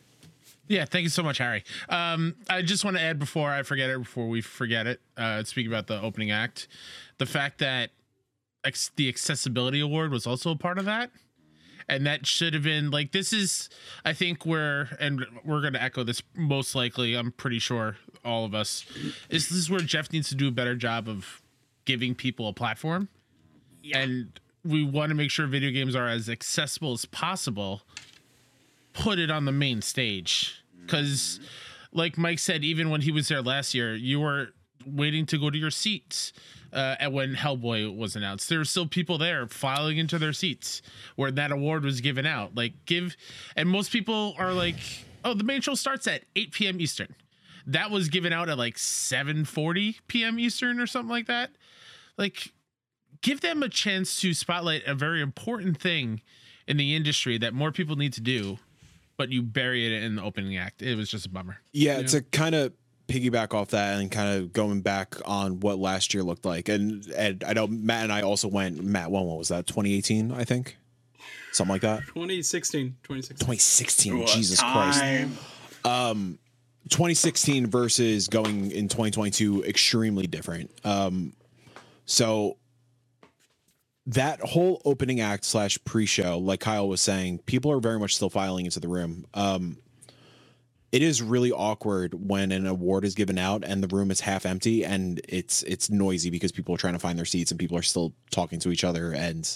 Yeah, 0.68 0.84
thank 0.84 1.04
you 1.04 1.08
so 1.08 1.22
much, 1.22 1.38
Harry. 1.38 1.64
Um, 1.88 2.34
I 2.48 2.60
just 2.60 2.84
want 2.84 2.98
to 2.98 3.02
add 3.02 3.18
before 3.18 3.50
I 3.50 3.62
forget 3.62 3.88
it, 3.88 3.98
before 3.98 4.28
we 4.28 4.42
forget 4.42 4.86
it, 4.86 5.00
uh, 5.16 5.42
speaking 5.44 5.72
about 5.72 5.86
the 5.86 6.00
opening 6.00 6.30
act, 6.30 6.68
the 7.16 7.24
fact 7.24 7.58
that 7.60 7.90
ex- 8.64 8.90
the 8.96 9.08
accessibility 9.08 9.80
award 9.80 10.12
was 10.12 10.26
also 10.26 10.50
a 10.50 10.56
part 10.56 10.78
of 10.78 10.84
that. 10.84 11.10
And 11.88 12.06
that 12.06 12.26
should 12.26 12.52
have 12.52 12.64
been 12.64 12.90
like 12.90 13.12
this 13.12 13.32
is 13.32 13.70
I 14.04 14.12
think 14.12 14.44
where 14.44 14.96
and 15.00 15.24
we're 15.44 15.62
gonna 15.62 15.78
echo 15.78 16.04
this 16.04 16.22
most 16.34 16.74
likely, 16.74 17.14
I'm 17.14 17.32
pretty 17.32 17.58
sure 17.58 17.96
all 18.24 18.44
of 18.44 18.54
us, 18.54 18.84
is 19.30 19.48
this 19.48 19.52
is 19.58 19.70
where 19.70 19.80
Jeff 19.80 20.12
needs 20.12 20.28
to 20.28 20.34
do 20.34 20.48
a 20.48 20.52
better 20.52 20.74
job 20.74 21.08
of 21.08 21.40
giving 21.84 22.14
people 22.14 22.48
a 22.48 22.52
platform. 22.52 23.08
And 23.94 24.38
we 24.64 24.84
want 24.84 25.08
to 25.10 25.14
make 25.14 25.30
sure 25.30 25.46
video 25.46 25.70
games 25.70 25.96
are 25.96 26.08
as 26.08 26.28
accessible 26.28 26.92
as 26.92 27.04
possible 27.06 27.82
put 28.92 29.18
it 29.18 29.30
on 29.30 29.44
the 29.44 29.52
main 29.52 29.80
stage 29.80 30.62
because 30.82 31.38
like 31.92 32.18
mike 32.18 32.38
said 32.38 32.64
even 32.64 32.90
when 32.90 33.00
he 33.00 33.12
was 33.12 33.28
there 33.28 33.40
last 33.40 33.74
year 33.74 33.94
you 33.94 34.18
were 34.18 34.48
waiting 34.86 35.26
to 35.26 35.38
go 35.38 35.50
to 35.50 35.58
your 35.58 35.70
seats 35.70 36.32
uh, 36.72 36.96
and 37.00 37.12
when 37.12 37.34
hellboy 37.34 37.94
was 37.96 38.16
announced. 38.16 38.48
There 38.48 38.58
were 38.58 38.64
still 38.64 38.86
people 38.86 39.18
there 39.18 39.46
filing 39.46 39.98
into 39.98 40.18
their 40.18 40.32
seats 40.32 40.82
where 41.16 41.30
that 41.32 41.50
award 41.50 41.84
was 41.84 42.00
given 42.00 42.26
out. 42.26 42.54
Like 42.54 42.84
give 42.86 43.16
and 43.56 43.68
most 43.68 43.90
people 43.90 44.34
are 44.38 44.52
like 44.52 44.76
oh 45.24 45.34
the 45.34 45.44
main 45.44 45.60
show 45.60 45.74
starts 45.74 46.06
at 46.06 46.24
8 46.36 46.52
p.m 46.52 46.80
eastern. 46.80 47.14
That 47.66 47.90
was 47.90 48.08
given 48.08 48.32
out 48.32 48.48
at 48.48 48.58
like 48.58 48.76
7:40 48.76 49.96
p.m 50.08 50.38
eastern 50.38 50.80
or 50.80 50.86
something 50.86 51.10
like 51.10 51.26
that. 51.26 51.50
Like 52.16 52.52
give 53.22 53.40
them 53.40 53.62
a 53.62 53.68
chance 53.68 54.20
to 54.20 54.34
spotlight 54.34 54.84
a 54.86 54.94
very 54.94 55.22
important 55.22 55.80
thing 55.80 56.22
in 56.66 56.76
the 56.76 56.94
industry 56.94 57.38
that 57.38 57.54
more 57.54 57.72
people 57.72 57.96
need 57.96 58.12
to 58.12 58.20
do 58.20 58.58
but 59.18 59.30
you 59.30 59.42
bury 59.42 59.84
it 59.84 60.04
in 60.04 60.14
the 60.14 60.22
opening 60.22 60.56
act. 60.56 60.80
It 60.80 60.94
was 60.94 61.10
just 61.10 61.26
a 61.26 61.28
bummer. 61.28 61.58
Yeah, 61.72 62.00
to 62.02 62.22
kind 62.22 62.54
of 62.54 62.72
piggyback 63.08 63.54
off 63.54 63.68
that 63.70 63.98
and 63.98 64.10
kind 64.10 64.38
of 64.38 64.52
going 64.52 64.82
back 64.82 65.16
on 65.24 65.60
what 65.60 65.78
last 65.78 66.14
year 66.14 66.22
looked 66.22 66.44
like. 66.44 66.68
And 66.68 67.06
and 67.16 67.42
I 67.42 67.54
know 67.54 67.66
Matt 67.66 68.04
and 68.04 68.12
I 68.12 68.22
also 68.22 68.48
went. 68.48 68.82
Matt, 68.82 69.10
when 69.10 69.24
what 69.24 69.38
was 69.38 69.48
that? 69.48 69.66
2018, 69.66 70.32
I 70.32 70.44
think, 70.44 70.76
something 71.52 71.72
like 71.72 71.82
that. 71.82 72.00
2016, 72.08 72.96
2016. 73.02 73.36
2016. 73.38 74.18
What 74.18 74.28
Jesus 74.28 74.60
Christ. 74.60 75.00
time. 75.00 75.36
2016 76.88 77.66
versus 77.66 78.28
going 78.28 78.70
in 78.70 78.88
2022 78.88 79.64
extremely 79.64 80.26
different. 80.26 80.70
Um, 80.84 81.34
so 82.06 82.56
that 84.06 84.40
whole 84.40 84.80
opening 84.84 85.20
act 85.20 85.44
slash 85.44 85.78
pre-show, 85.84 86.38
like 86.38 86.60
Kyle 86.60 86.88
was 86.88 87.00
saying, 87.00 87.40
people 87.40 87.70
are 87.70 87.80
very 87.80 87.98
much 87.98 88.16
still 88.16 88.30
filing 88.30 88.64
into 88.64 88.80
the 88.80 88.88
room. 88.88 89.26
Um, 89.34 89.78
it 90.90 91.02
is 91.02 91.20
really 91.20 91.52
awkward 91.52 92.14
when 92.14 92.50
an 92.50 92.66
award 92.66 93.04
is 93.04 93.14
given 93.14 93.36
out 93.38 93.62
and 93.64 93.82
the 93.82 93.94
room 93.94 94.10
is 94.10 94.20
half 94.20 94.46
empty 94.46 94.84
and 94.84 95.20
it's 95.28 95.62
it's 95.64 95.90
noisy 95.90 96.30
because 96.30 96.50
people 96.50 96.74
are 96.74 96.78
trying 96.78 96.94
to 96.94 96.98
find 96.98 97.18
their 97.18 97.26
seats 97.26 97.50
and 97.50 97.60
people 97.60 97.76
are 97.76 97.82
still 97.82 98.14
talking 98.30 98.58
to 98.60 98.70
each 98.70 98.84
other. 98.84 99.12
And 99.12 99.46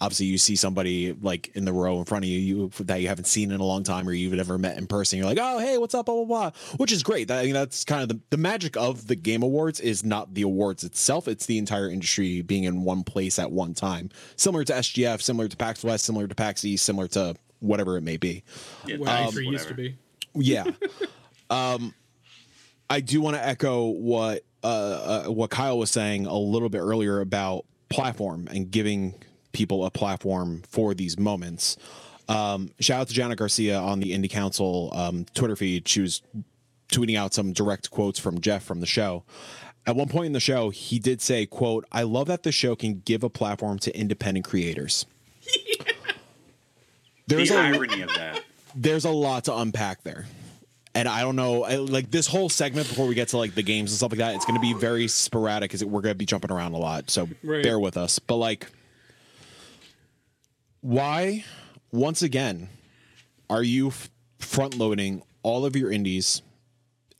obviously 0.00 0.26
you 0.26 0.38
see 0.38 0.56
somebody 0.56 1.12
like 1.20 1.50
in 1.54 1.66
the 1.66 1.72
row 1.72 1.98
in 1.98 2.04
front 2.06 2.24
of 2.24 2.30
you, 2.30 2.38
you 2.38 2.70
that 2.80 3.00
you 3.02 3.08
haven't 3.08 3.26
seen 3.26 3.50
in 3.50 3.60
a 3.60 3.64
long 3.64 3.82
time 3.82 4.08
or 4.08 4.12
you've 4.12 4.32
never 4.32 4.56
met 4.56 4.78
in 4.78 4.86
person 4.86 5.18
you're 5.18 5.28
like 5.28 5.38
oh 5.40 5.58
hey 5.58 5.76
what's 5.78 5.94
up 5.94 6.06
blah 6.06 6.14
blah 6.14 6.24
blah 6.24 6.50
which 6.76 6.92
is 6.92 7.02
great. 7.02 7.28
That, 7.28 7.40
I 7.40 7.44
mean, 7.44 7.52
that's 7.52 7.84
kind 7.84 8.02
of 8.02 8.08
the, 8.08 8.20
the 8.30 8.36
magic 8.38 8.76
of 8.76 9.06
the 9.06 9.16
game 9.16 9.42
awards 9.42 9.80
is 9.80 10.02
not 10.02 10.32
the 10.34 10.42
awards 10.42 10.82
itself. 10.82 11.28
It's 11.28 11.46
the 11.46 11.58
entire 11.58 11.90
industry 11.90 12.40
being 12.40 12.64
in 12.64 12.84
one 12.84 13.04
place 13.04 13.38
at 13.38 13.52
one 13.52 13.74
time. 13.74 14.08
Similar 14.36 14.64
to 14.64 14.72
sgf 14.72 15.20
similar 15.20 15.48
to 15.48 15.56
pax 15.58 15.84
west 15.84 16.06
similar 16.06 16.26
to 16.26 16.34
pax 16.34 16.64
east 16.64 16.86
similar 16.86 17.06
to 17.08 17.36
whatever 17.60 17.96
it 17.96 18.02
may 18.02 18.16
be. 18.16 18.42
Yeah, 18.86 18.96
What 18.96 19.08
um, 19.08 19.32
E3 19.32 19.50
used 19.50 19.68
to 19.68 19.74
be. 19.74 19.96
Yeah. 20.34 20.64
um, 21.50 21.94
I 22.90 23.00
do 23.00 23.20
want 23.20 23.36
to 23.36 23.46
echo 23.46 23.86
what 23.86 24.44
uh, 24.62 24.66
uh, 25.26 25.30
what 25.30 25.50
Kyle 25.50 25.78
was 25.78 25.90
saying 25.90 26.26
a 26.26 26.36
little 26.36 26.68
bit 26.68 26.80
earlier 26.80 27.20
about 27.20 27.64
platform 27.88 28.48
and 28.50 28.70
giving 28.70 29.14
people 29.52 29.84
a 29.84 29.90
platform 29.90 30.62
for 30.68 30.94
these 30.94 31.18
moments. 31.18 31.76
Um, 32.28 32.70
shout 32.80 33.02
out 33.02 33.08
to 33.08 33.14
Janet 33.14 33.38
Garcia 33.38 33.78
on 33.78 34.00
the 34.00 34.12
Indie 34.12 34.30
Council 34.30 34.90
um, 34.94 35.26
Twitter 35.34 35.56
feed. 35.56 35.88
She 35.88 36.00
was 36.00 36.22
tweeting 36.88 37.16
out 37.16 37.34
some 37.34 37.52
direct 37.52 37.90
quotes 37.90 38.18
from 38.18 38.40
Jeff 38.40 38.64
from 38.64 38.80
the 38.80 38.86
show. 38.86 39.24
At 39.86 39.96
one 39.96 40.08
point 40.08 40.26
in 40.26 40.32
the 40.32 40.40
show, 40.40 40.70
he 40.70 40.98
did 40.98 41.20
say, 41.20 41.44
"quote 41.44 41.84
I 41.92 42.02
love 42.04 42.26
that 42.28 42.42
the 42.42 42.52
show 42.52 42.74
can 42.74 43.02
give 43.04 43.22
a 43.22 43.30
platform 43.30 43.78
to 43.80 43.96
independent 43.96 44.46
creators." 44.46 45.04
There's 47.26 47.50
the 47.50 47.56
irony 47.56 48.02
of 48.02 48.08
that. 48.14 48.42
There's 48.74 49.04
a 49.04 49.10
lot 49.10 49.44
to 49.44 49.56
unpack 49.56 50.02
there. 50.02 50.26
And 50.96 51.08
I 51.08 51.22
don't 51.22 51.34
know, 51.34 51.64
I, 51.64 51.76
like 51.76 52.10
this 52.12 52.26
whole 52.28 52.48
segment 52.48 52.86
before 52.88 53.06
we 53.08 53.14
get 53.16 53.28
to 53.28 53.38
like 53.38 53.54
the 53.56 53.62
games 53.64 53.90
and 53.90 53.96
stuff 53.96 54.12
like 54.12 54.18
that, 54.18 54.36
it's 54.36 54.44
going 54.44 54.54
to 54.54 54.60
be 54.60 54.74
very 54.74 55.08
sporadic 55.08 55.70
because 55.70 55.84
we're 55.84 56.00
going 56.02 56.14
to 56.14 56.18
be 56.18 56.24
jumping 56.26 56.52
around 56.52 56.72
a 56.74 56.78
lot. 56.78 57.10
So 57.10 57.28
Right. 57.42 57.64
bear 57.64 57.80
with 57.80 57.96
us. 57.96 58.20
But 58.20 58.36
like, 58.36 58.68
why, 60.80 61.44
once 61.90 62.22
again, 62.22 62.68
are 63.50 63.62
you 63.62 63.88
f- 63.88 64.10
front 64.38 64.76
loading 64.78 65.22
all 65.42 65.64
of 65.64 65.74
your 65.76 65.90
indies 65.90 66.42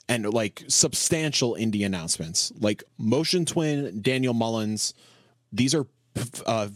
and 0.07 0.31
like 0.33 0.63
substantial 0.67 1.55
indie 1.55 1.85
announcements, 1.85 2.51
like 2.59 2.83
Motion 2.97 3.45
Twin, 3.45 4.01
Daniel 4.01 4.33
Mullins. 4.33 4.93
These 5.51 5.73
are 5.73 5.85
uh, 6.45 6.67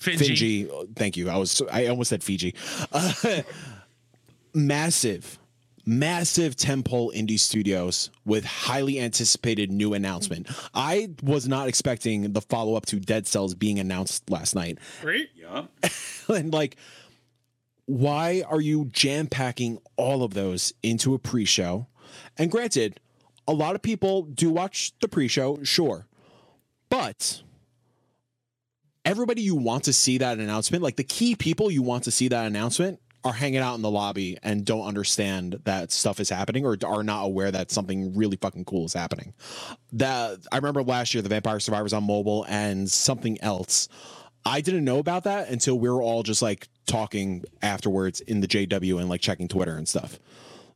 Finji. 0.00 0.18
Fiji. 0.18 0.70
Thank 0.96 1.16
you. 1.16 1.28
I 1.30 1.36
was 1.36 1.60
I 1.72 1.86
almost 1.86 2.10
said 2.10 2.22
Fiji. 2.22 2.54
Uh, 2.92 3.12
massive, 4.54 5.38
massive 5.86 6.56
temple 6.56 7.12
indie 7.14 7.38
studios 7.40 8.10
with 8.24 8.44
highly 8.44 9.00
anticipated 9.00 9.70
new 9.72 9.94
announcement. 9.94 10.46
I 10.74 11.10
was 11.22 11.48
not 11.48 11.68
expecting 11.68 12.32
the 12.32 12.40
follow 12.40 12.74
up 12.74 12.86
to 12.86 13.00
Dead 13.00 13.26
Cells 13.26 13.54
being 13.54 13.78
announced 13.78 14.28
last 14.30 14.54
night, 14.54 14.78
Right? 15.02 15.26
Yeah. 15.34 15.66
and 16.28 16.52
like. 16.52 16.76
Why 17.86 18.44
are 18.48 18.60
you 18.60 18.84
jam 18.92 19.26
packing 19.26 19.78
all 19.96 20.22
of 20.22 20.32
those 20.32 20.72
into 20.80 21.12
a 21.12 21.18
pre 21.18 21.44
show? 21.44 21.88
And 22.38 22.48
granted, 22.48 23.00
a 23.48 23.52
lot 23.52 23.74
of 23.74 23.82
people 23.82 24.22
do 24.22 24.48
watch 24.48 24.92
the 25.00 25.08
pre 25.08 25.26
show, 25.26 25.58
sure. 25.64 26.06
But 26.88 27.42
everybody 29.04 29.42
you 29.42 29.56
want 29.56 29.82
to 29.84 29.92
see 29.92 30.18
that 30.18 30.38
announcement, 30.38 30.84
like 30.84 30.94
the 30.94 31.02
key 31.02 31.34
people 31.34 31.68
you 31.68 31.82
want 31.82 32.04
to 32.04 32.12
see 32.12 32.28
that 32.28 32.46
announcement, 32.46 33.00
are 33.24 33.32
hanging 33.32 33.58
out 33.58 33.74
in 33.74 33.82
the 33.82 33.90
lobby 33.90 34.38
and 34.42 34.64
don't 34.64 34.86
understand 34.86 35.60
that 35.64 35.92
stuff 35.92 36.20
is 36.20 36.30
happening 36.30 36.64
or 36.64 36.76
are 36.84 37.02
not 37.02 37.24
aware 37.24 37.50
that 37.50 37.70
something 37.70 38.14
really 38.14 38.36
fucking 38.36 38.64
cool 38.64 38.86
is 38.86 38.94
happening. 38.94 39.34
That 39.92 40.38
I 40.50 40.56
remember 40.56 40.82
last 40.82 41.12
year 41.12 41.22
the 41.22 41.28
Vampire 41.28 41.60
Survivors 41.60 41.92
on 41.92 42.04
mobile 42.04 42.46
and 42.48 42.90
something 42.90 43.40
else. 43.42 43.88
I 44.46 44.62
didn't 44.62 44.84
know 44.84 44.98
about 44.98 45.24
that 45.24 45.50
until 45.50 45.78
we 45.78 45.90
were 45.90 46.02
all 46.02 46.22
just 46.22 46.40
like 46.40 46.68
talking 46.86 47.44
afterwards 47.60 48.20
in 48.22 48.40
the 48.40 48.48
JW 48.48 48.98
and 48.98 49.08
like 49.10 49.20
checking 49.20 49.48
Twitter 49.48 49.76
and 49.76 49.86
stuff. 49.86 50.18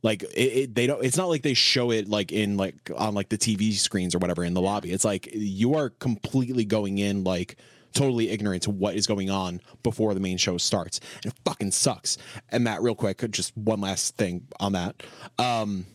Like 0.02 0.22
it, 0.22 0.28
it, 0.36 0.74
they 0.74 0.86
don't. 0.86 1.02
It's 1.02 1.16
not 1.16 1.30
like 1.30 1.40
they 1.40 1.54
show 1.54 1.90
it 1.90 2.08
like 2.08 2.30
in 2.30 2.58
like 2.58 2.90
on 2.94 3.14
like 3.14 3.30
the 3.30 3.38
TV 3.38 3.72
screens 3.72 4.14
or 4.14 4.18
whatever 4.18 4.44
in 4.44 4.52
the 4.52 4.60
lobby. 4.60 4.92
It's 4.92 5.04
like 5.04 5.30
you 5.32 5.76
are 5.76 5.88
completely 5.88 6.66
going 6.66 6.98
in 6.98 7.24
like 7.24 7.56
totally 7.94 8.30
ignorant 8.30 8.64
to 8.64 8.70
what 8.70 8.94
is 8.94 9.06
going 9.06 9.30
on 9.30 9.60
before 9.82 10.14
the 10.14 10.20
main 10.20 10.36
show 10.36 10.58
starts, 10.58 11.00
and 11.22 11.32
it 11.32 11.38
fucking 11.44 11.70
sucks. 11.70 12.18
And 12.50 12.64
Matt, 12.64 12.82
real 12.82 12.94
quick, 12.94 13.28
just 13.30 13.56
one 13.56 13.80
last 13.80 14.16
thing 14.16 14.46
on 14.60 14.72
that. 14.72 15.02
Um, 15.38 15.86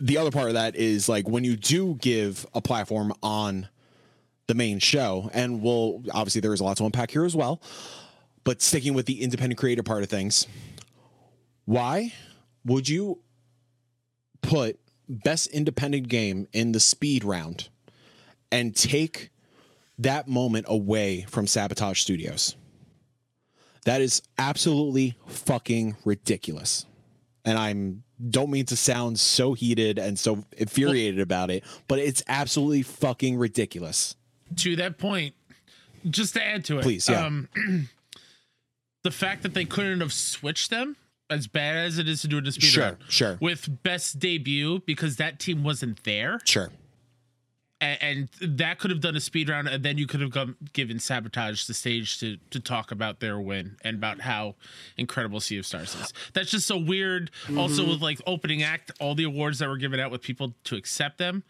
the 0.00 0.16
other 0.16 0.30
part 0.30 0.48
of 0.48 0.54
that 0.54 0.74
is 0.76 1.08
like 1.08 1.28
when 1.28 1.44
you 1.44 1.56
do 1.56 1.94
give 1.96 2.46
a 2.54 2.60
platform 2.60 3.12
on 3.22 3.68
the 4.46 4.54
main 4.54 4.78
show, 4.78 5.30
and 5.32 5.62
we'll 5.62 6.02
obviously 6.12 6.40
there 6.40 6.54
is 6.54 6.60
a 6.60 6.64
lot 6.64 6.76
to 6.78 6.84
unpack 6.84 7.10
here 7.10 7.24
as 7.24 7.36
well. 7.36 7.62
But 8.42 8.62
sticking 8.62 8.94
with 8.94 9.06
the 9.06 9.22
independent 9.22 9.58
creator 9.58 9.82
part 9.82 10.02
of 10.02 10.08
things, 10.08 10.46
why 11.66 12.14
would 12.64 12.88
you 12.88 13.20
put 14.40 14.80
best 15.08 15.48
independent 15.48 16.08
game 16.08 16.48
in 16.52 16.72
the 16.72 16.80
speed 16.80 17.22
round 17.22 17.68
and 18.50 18.74
take 18.74 19.30
that 20.02 20.28
moment 20.28 20.66
away 20.68 21.22
from 21.28 21.46
Sabotage 21.46 22.00
Studios? 22.00 22.56
That 23.84 24.00
is 24.02 24.22
absolutely 24.38 25.16
fucking 25.26 25.96
ridiculous. 26.04 26.84
And 27.44 27.58
I'm 27.58 28.02
don't 28.28 28.50
mean 28.50 28.66
to 28.66 28.76
sound 28.76 29.18
so 29.18 29.54
heated 29.54 29.98
and 29.98 30.18
so 30.18 30.44
infuriated 30.58 31.20
about 31.20 31.50
it, 31.50 31.64
but 31.88 31.98
it's 31.98 32.22
absolutely 32.28 32.82
fucking 32.82 33.38
ridiculous. 33.38 34.14
to 34.56 34.76
that 34.76 34.98
point, 34.98 35.34
just 36.10 36.34
to 36.34 36.44
add 36.44 36.64
to 36.66 36.78
it, 36.78 36.82
Please, 36.82 37.08
yeah. 37.08 37.24
um, 37.24 37.48
the 39.04 39.10
fact 39.10 39.42
that 39.42 39.54
they 39.54 39.64
couldn't 39.64 40.00
have 40.00 40.12
switched 40.12 40.68
them, 40.70 40.96
as 41.30 41.46
bad 41.46 41.76
as 41.86 41.98
it 41.98 42.08
is 42.08 42.20
to 42.22 42.28
do 42.28 42.38
a 42.44 42.52
speed 42.52 42.64
Sure, 42.66 42.84
round, 42.84 42.96
sure. 43.08 43.38
with 43.40 43.82
best 43.82 44.18
debut 44.18 44.80
because 44.84 45.16
that 45.16 45.38
team 45.38 45.62
wasn't 45.64 46.02
there, 46.04 46.40
Sure. 46.44 46.68
And, 47.80 48.28
and 48.40 48.56
that 48.58 48.78
could 48.78 48.90
have 48.90 49.00
done 49.00 49.16
a 49.16 49.20
speed 49.20 49.48
round, 49.48 49.68
and 49.68 49.82
then 49.82 49.96
you 49.98 50.06
could 50.06 50.20
have 50.20 50.30
gone, 50.30 50.56
given 50.72 50.98
sabotage 50.98 51.64
the 51.66 51.74
stage 51.74 52.18
to 52.20 52.36
to 52.50 52.60
talk 52.60 52.90
about 52.92 53.20
their 53.20 53.40
win 53.40 53.76
and 53.82 53.96
about 53.96 54.20
how 54.20 54.54
incredible 54.96 55.40
Sea 55.40 55.58
of 55.58 55.66
Stars 55.66 55.94
is. 55.94 56.12
That's 56.34 56.50
just 56.50 56.66
so 56.66 56.78
weird. 56.78 57.30
Also, 57.56 57.82
Mm-hmm. 57.82 57.90
with 57.92 58.02
like 58.02 58.20
opening 58.26 58.62
act, 58.62 58.90
all 59.00 59.14
the 59.14 59.24
awards 59.24 59.58
that 59.60 59.68
were 59.68 59.76
given 59.78 59.98
out 60.00 60.10
with 60.10 60.22
people 60.22 60.54
to 60.64 60.76
accept 60.76 61.18
them. 61.18 61.42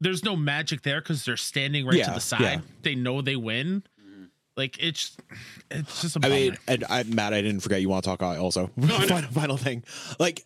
There's 0.00 0.24
no 0.24 0.34
magic 0.34 0.82
there 0.82 1.00
because 1.00 1.24
they're 1.24 1.36
standing 1.36 1.84
right 1.84 2.02
to 2.04 2.10
the 2.12 2.20
side. 2.20 2.40
yeah. 2.40 2.60
They 2.82 2.94
know 2.94 3.20
they 3.20 3.36
win. 3.36 3.82
Like 4.56 4.76
it's 4.82 5.16
it's 5.70 6.02
just 6.02 6.16
a 6.16 6.20
I 6.22 6.28
mean, 6.28 6.58
and 6.68 6.84
I, 6.90 7.02
Matt, 7.04 7.32
I 7.32 7.40
didn't 7.40 7.60
forget 7.60 7.80
you 7.80 7.88
want 7.88 8.04
to 8.04 8.10
talk 8.10 8.22
uh, 8.22 8.40
also. 8.42 8.68
final, 8.80 9.30
final 9.30 9.56
thing, 9.56 9.84
like 10.18 10.44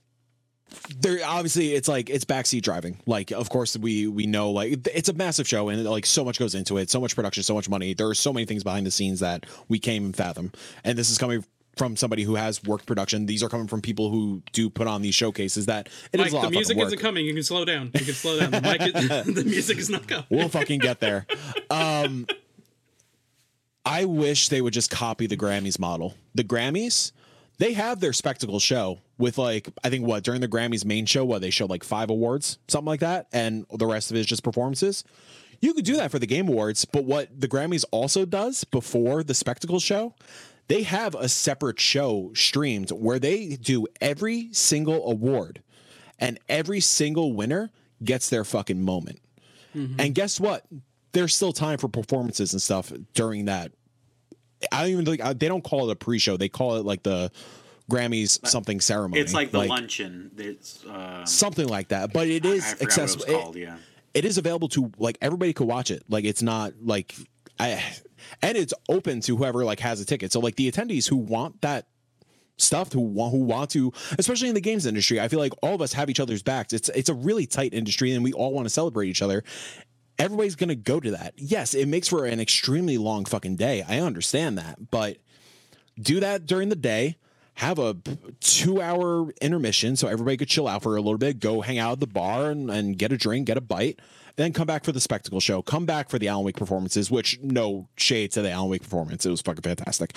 there 0.99 1.19
obviously 1.25 1.73
it's 1.75 1.89
like 1.89 2.11
it's 2.11 2.25
backseat 2.25 2.63
driving. 2.63 2.99
Like, 3.07 3.31
of 3.33 3.49
course 3.49 3.77
we 3.77 4.07
we 4.07 4.27
know 4.27 4.51
like 4.51 4.87
it's 4.95 5.09
a 5.09 5.13
massive 5.13 5.49
show 5.49 5.69
and 5.69 5.85
like 5.85 6.07
so 6.07 6.25
much 6.25 6.39
goes 6.39 6.55
into 6.55 6.79
it, 6.79 6.91
so 6.91 7.01
much 7.01 7.15
production, 7.15 7.43
so 7.43 7.55
much 7.55 7.69
money. 7.69 7.95
There 7.95 8.09
are 8.09 8.15
so 8.15 8.33
many 8.33 8.47
things 8.47 8.63
behind 8.63 8.87
the 8.87 8.91
scenes 8.91 9.21
that 9.21 9.47
we 9.69 9.79
can't 9.79 9.97
even 9.97 10.13
fathom. 10.13 10.53
And 10.85 10.99
this 10.99 11.11
is 11.11 11.19
coming 11.19 11.45
from 11.77 11.97
somebody 11.97 12.23
who 12.23 12.37
has 12.37 12.63
worked 12.63 12.87
production. 12.87 13.27
These 13.27 13.43
are 13.43 13.49
coming 13.49 13.67
from 13.67 13.83
people 13.83 14.11
who 14.11 14.43
do 14.53 14.71
put 14.71 14.87
on 14.87 15.03
these 15.03 15.15
showcases. 15.15 15.67
That 15.67 15.89
it 16.13 16.21
is 16.21 16.27
Mike, 16.27 16.33
a 16.33 16.35
lot 16.37 16.41
the 16.43 16.47
of 16.49 16.53
music 16.53 16.79
isn't 16.79 16.99
coming. 16.99 17.27
You 17.27 17.35
can 17.35 17.43
slow 17.43 17.65
down. 17.65 17.91
You 17.95 18.05
can 18.05 18.15
slow 18.15 18.39
down. 18.39 18.51
The, 18.51 18.61
mic 18.61 18.83
is, 18.83 19.35
the 19.35 19.45
music 19.45 19.79
is 19.79 19.91
not 19.91 20.07
coming. 20.07 20.27
We'll 20.31 20.49
fucking 20.49 20.81
get 20.81 21.01
there. 21.01 21.27
Um, 21.71 22.27
I 23.85 24.05
wish 24.07 24.49
they 24.49 24.61
would 24.61 24.73
just 24.73 24.91
copy 24.91 25.27
the 25.27 25.37
Grammys 25.37 25.79
model. 25.79 26.15
The 26.35 26.45
Grammys, 26.45 27.13
they 27.59 27.75
have 27.75 28.01
their 28.01 28.13
spectacle 28.13 28.61
show 28.61 29.01
with 29.19 29.39
like 29.39 29.69
I 29.83 29.91
think 29.91 30.07
what 30.07 30.25
during 30.25 30.41
the 30.41 30.49
Grammys 30.49 30.85
main 30.85 31.07
show, 31.07 31.25
what 31.25 31.41
they 31.41 31.51
show 31.51 31.67
like 31.67 31.85
five 31.85 32.11
awards, 32.11 32.59
something 32.69 32.87
like 32.87 33.01
that, 33.01 33.29
and 33.33 33.67
the 33.73 33.87
rest 33.87 34.11
of 34.11 34.17
it 34.17 34.21
is 34.21 34.27
just 34.27 34.43
performances. 34.43 35.05
You 35.61 35.73
could 35.73 35.85
do 35.85 35.97
that 35.97 36.11
for 36.11 36.19
the 36.19 36.27
Game 36.27 36.49
Awards, 36.49 36.85
but 36.85 37.05
what 37.05 37.41
the 37.41 37.49
Grammys 37.49 37.85
also 37.91 38.27
does 38.27 38.65
before 38.65 39.23
the 39.23 39.35
spectacle 39.35 39.81
show, 39.81 40.15
they 40.69 40.83
have 40.83 41.15
a 41.15 41.29
separate 41.29 41.81
show 41.81 42.33
streamed 42.35 42.91
where 42.91 43.19
they 43.19 43.57
do 43.57 43.87
every 44.01 44.53
single 44.53 45.09
award 45.11 45.63
and 46.19 46.39
every 46.49 46.81
single 46.81 47.33
winner 47.33 47.71
gets 48.03 48.29
their 48.29 48.45
fucking 48.45 48.83
moment. 48.83 49.21
Mm-hmm. 49.75 50.01
And 50.01 50.15
guess 50.15 50.39
what? 50.39 50.67
There's 51.13 51.35
still 51.35 51.53
time 51.53 51.79
for 51.79 51.89
performances 51.89 52.53
and 52.53 52.61
stuff 52.61 52.93
during 53.15 53.47
that. 53.47 53.73
I 54.73 54.83
don't 54.83 54.91
even 54.91 55.05
think 55.05 55.39
they 55.39 55.49
don't 55.49 55.65
call 55.65 55.89
it 55.89 55.93
a 55.93 55.97
pre-show. 55.97 56.37
They 56.37 56.49
call 56.49 56.77
it 56.77 56.85
like 56.85 57.03
the 57.03 57.31
Grammys 57.91 58.47
something 58.47 58.81
ceremony. 58.81 59.21
It's 59.21 59.35
like 59.35 59.51
the 59.51 59.65
luncheon. 59.65 60.31
It's 60.37 60.85
uh, 60.87 61.25
something 61.27 61.69
like 61.69 61.89
that. 61.89 62.13
But 62.13 62.29
it 62.29 62.45
is 62.45 62.65
I 62.65 62.69
forgot 62.69 62.83
accessible. 62.83 63.25
it 63.27 63.41
called. 63.41 63.57
yeah. 63.57 63.77
it 64.15 64.25
is 64.25 64.39
available 64.39 64.69
to 64.71 64.91
like 64.99 65.19
everybody 65.21 65.53
could 65.53 65.67
watch 65.67 65.91
it. 65.91 66.03
Like 66.09 66.25
it's 66.25 66.43
not 66.43 66.73
like 66.83 67.15
I 67.59 67.83
and 68.43 68.57
it's 68.57 68.73
open 68.89 69.21
to 69.23 69.37
whoever 69.37 69.65
like 69.65 69.81
has 69.81 70.01
a 70.01 70.05
ticket. 70.05 70.33
So 70.33 70.41
like 70.41 70.57
the 70.57 70.71
attendees 70.71 71.09
who 71.09 71.17
want 71.17 71.61
that 71.61 71.87
stuff 72.57 72.93
who 72.93 73.01
want 73.01 73.33
who 73.33 73.39
want 73.39 73.71
to 73.71 73.93
especially 74.17 74.49
in 74.49 74.55
the 74.55 74.61
games 74.61 74.87
industry 74.87 75.21
i 75.21 75.27
feel 75.27 75.41
like 75.41 75.53
all 75.61 75.75
of 75.75 75.83
us 75.83 75.93
have 75.93 76.09
each 76.09 76.21
other's 76.21 76.41
backs 76.41 76.73
it's 76.73 76.89
it's 76.91 77.09
a 77.09 77.15
really 77.15 77.47
tight 77.47 77.75
industry 77.75 78.13
and 78.13 78.23
we 78.23 78.33
all 78.33 78.53
want 78.53 78.65
to 78.65 78.71
celebrate 78.71 79.09
each 79.09 79.23
other 79.23 79.43
everybody's 80.21 80.55
going 80.55 80.69
to 80.69 80.77
go 80.77 81.01
to 81.01 81.11
that 81.11 81.35
yes 81.37 81.75
it 81.75 81.89
makes 81.89 82.07
for 82.07 82.25
an 82.27 82.39
extremely 82.39 82.97
long 82.97 83.25
fucking 83.25 83.57
day 83.57 83.85
i 83.89 83.99
understand 83.99 84.57
that 84.57 84.91
but 84.93 85.17
do 86.01 86.21
that 86.21 86.47
during 86.47 86.69
the 86.69 86.77
day 86.77 87.17
have 87.55 87.79
a 87.79 87.97
two 88.41 88.81
hour 88.83 89.31
intermission 89.41 89.97
so 89.97 90.09
everybody 90.09 90.37
could 90.37 90.49
chill 90.49 90.67
out 90.67 90.83
for 90.83 90.97
a 90.97 91.01
little 91.01 91.19
bit 91.19 91.41
go 91.41 91.61
hang 91.61 91.79
out 91.79 91.93
at 91.93 92.01
the 92.01 92.07
bar 92.07 92.51
and, 92.51 92.71
and 92.71 92.99
get 92.99 93.13
a 93.13 93.17
drink 93.17 93.47
get 93.47 93.57
a 93.57 93.61
bite 93.61 94.01
then 94.37 94.53
come 94.53 94.67
back 94.67 94.85
for 94.85 94.93
the 94.93 95.01
spectacle 95.01 95.41
show 95.41 95.63
come 95.63 95.87
back 95.87 96.11
for 96.11 96.19
the 96.19 96.29
alan 96.29 96.45
wake 96.45 96.57
performances 96.57 97.11
which 97.11 97.39
no 97.41 97.89
shade 97.97 98.33
to 98.33 98.43
the 98.43 98.51
alan 98.51 98.71
wake 98.71 98.83
performance 98.83 99.25
it 99.25 99.31
was 99.31 99.41
fucking 99.41 99.63
fantastic 99.63 100.17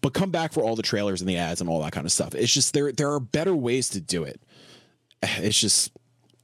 but 0.00 0.14
come 0.14 0.30
back 0.30 0.52
for 0.52 0.62
all 0.62 0.76
the 0.76 0.82
trailers 0.82 1.20
and 1.20 1.28
the 1.28 1.36
ads 1.36 1.60
and 1.60 1.68
all 1.68 1.82
that 1.82 1.92
kind 1.92 2.06
of 2.06 2.12
stuff 2.12 2.34
it's 2.34 2.52
just 2.52 2.72
there 2.72 2.92
there 2.92 3.12
are 3.12 3.20
better 3.20 3.54
ways 3.54 3.88
to 3.88 4.00
do 4.00 4.22
it 4.22 4.40
it's 5.22 5.60
just 5.60 5.90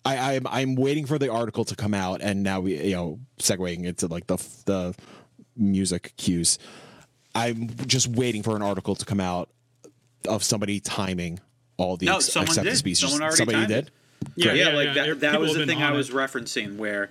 I, 0.07 0.35
I'm 0.35 0.47
I'm 0.47 0.75
waiting 0.77 1.05
for 1.05 1.19
the 1.19 1.33
article 1.33 1.65
to 1.65 1.75
come 1.75 1.93
out, 1.93 2.21
and 2.23 2.45
now 2.45 2.61
we 2.61 2.81
you 2.81 2.95
know 2.95 3.19
segueing 3.41 3.85
into 3.85 4.07
like 4.07 4.29
the 4.29 4.37
the 4.65 4.95
music 5.57 6.13
cues. 6.17 6.61
I'm 7.35 7.69
just 7.87 8.07
waiting 8.07 8.45
for 8.45 8.55
an 8.55 8.63
article 8.63 8.95
to 8.95 9.05
come 9.05 9.21
out 9.21 9.51
of 10.27 10.43
somebody 10.45 10.81
timing 10.81 11.41
all 11.77 11.97
the 11.97 12.07
No, 12.07 12.17
ex- 12.17 12.27
someone 12.33 12.49
accepted 12.49 12.71
did. 12.71 12.77
speeches. 12.79 13.01
Someone 13.01 13.23
already 13.23 13.37
somebody 13.37 13.57
timed 13.59 13.69
did. 13.69 13.87
it. 13.87 13.91
Yeah, 14.35 14.53
yeah, 14.53 14.69
like 14.71 14.95
that, 14.95 15.21
that 15.21 15.41
was 15.41 15.53
the 15.53 15.61
been 15.61 15.69
thing 15.69 15.83
I 15.83 15.93
was 15.93 16.09
it. 16.11 16.15
referencing 16.15 16.77
where 16.77 17.11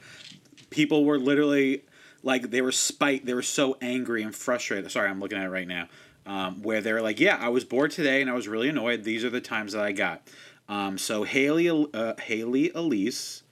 people 0.69 1.06
were 1.06 1.17
literally 1.19 1.84
like 2.23 2.49
they 2.49 2.62
were 2.62 2.71
spite 2.71 3.25
they 3.25 3.34
were 3.34 3.41
so 3.43 3.78
angry 3.82 4.23
and 4.23 4.34
frustrated 4.36 4.91
sorry 4.91 5.08
i'm 5.10 5.19
looking 5.19 5.38
at 5.38 5.45
it 5.45 5.49
right 5.49 5.67
now 5.67 5.88
um, 6.25 6.62
where 6.63 6.82
they're 6.82 7.01
like 7.01 7.19
yeah 7.19 7.38
i 7.39 7.47
was 7.47 7.63
bored 7.63 7.91
today 7.91 8.19
and 8.21 8.30
i 8.30 8.34
was 8.34 8.47
really 8.47 8.67
annoyed 8.67 9.04
these 9.04 9.23
are 9.23 9.30
the 9.30 9.39
times 9.39 9.73
that 9.73 9.84
i 9.84 9.91
got 9.91 10.28
um, 10.67 10.97
so 10.97 11.23
haley 11.23 11.69
uh, 11.93 12.13
haley 12.19 12.71
elise 12.73 13.43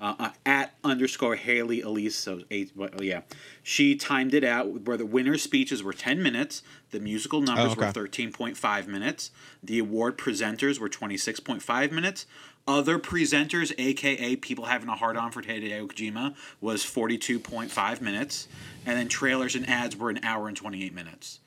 uh, 0.00 0.14
uh, 0.18 0.30
at 0.46 0.74
underscore 0.84 1.36
Haley 1.36 1.80
Elise. 1.80 2.16
So 2.16 2.42
eight, 2.50 2.72
well, 2.74 2.90
yeah, 3.02 3.22
she 3.62 3.96
timed 3.96 4.34
it 4.34 4.44
out 4.44 4.82
where 4.82 4.96
the 4.96 5.06
winner's 5.06 5.42
speeches 5.42 5.82
were 5.82 5.92
ten 5.92 6.22
minutes. 6.22 6.62
The 6.90 7.00
musical 7.00 7.40
numbers 7.40 7.72
okay. 7.72 7.86
were 7.86 7.92
thirteen 7.92 8.32
point 8.32 8.56
five 8.56 8.88
minutes. 8.88 9.30
The 9.62 9.78
award 9.78 10.18
presenters 10.18 10.78
were 10.78 10.88
twenty 10.88 11.16
six 11.16 11.40
point 11.40 11.62
five 11.62 11.92
minutes. 11.92 12.26
Other 12.66 12.98
presenters, 12.98 13.72
aka 13.78 14.36
people 14.36 14.66
having 14.66 14.90
a 14.90 14.96
hard 14.96 15.16
on 15.16 15.30
for 15.30 15.42
Hideo 15.42 15.86
Kojima, 15.86 16.36
was 16.60 16.84
forty 16.84 17.16
two 17.16 17.38
point 17.38 17.70
five 17.70 18.02
minutes, 18.02 18.46
and 18.84 18.96
then 18.98 19.08
trailers 19.08 19.54
and 19.54 19.68
ads 19.68 19.96
were 19.96 20.10
an 20.10 20.20
hour 20.22 20.48
and 20.48 20.56
twenty 20.56 20.84
eight 20.84 20.94
minutes. 20.94 21.40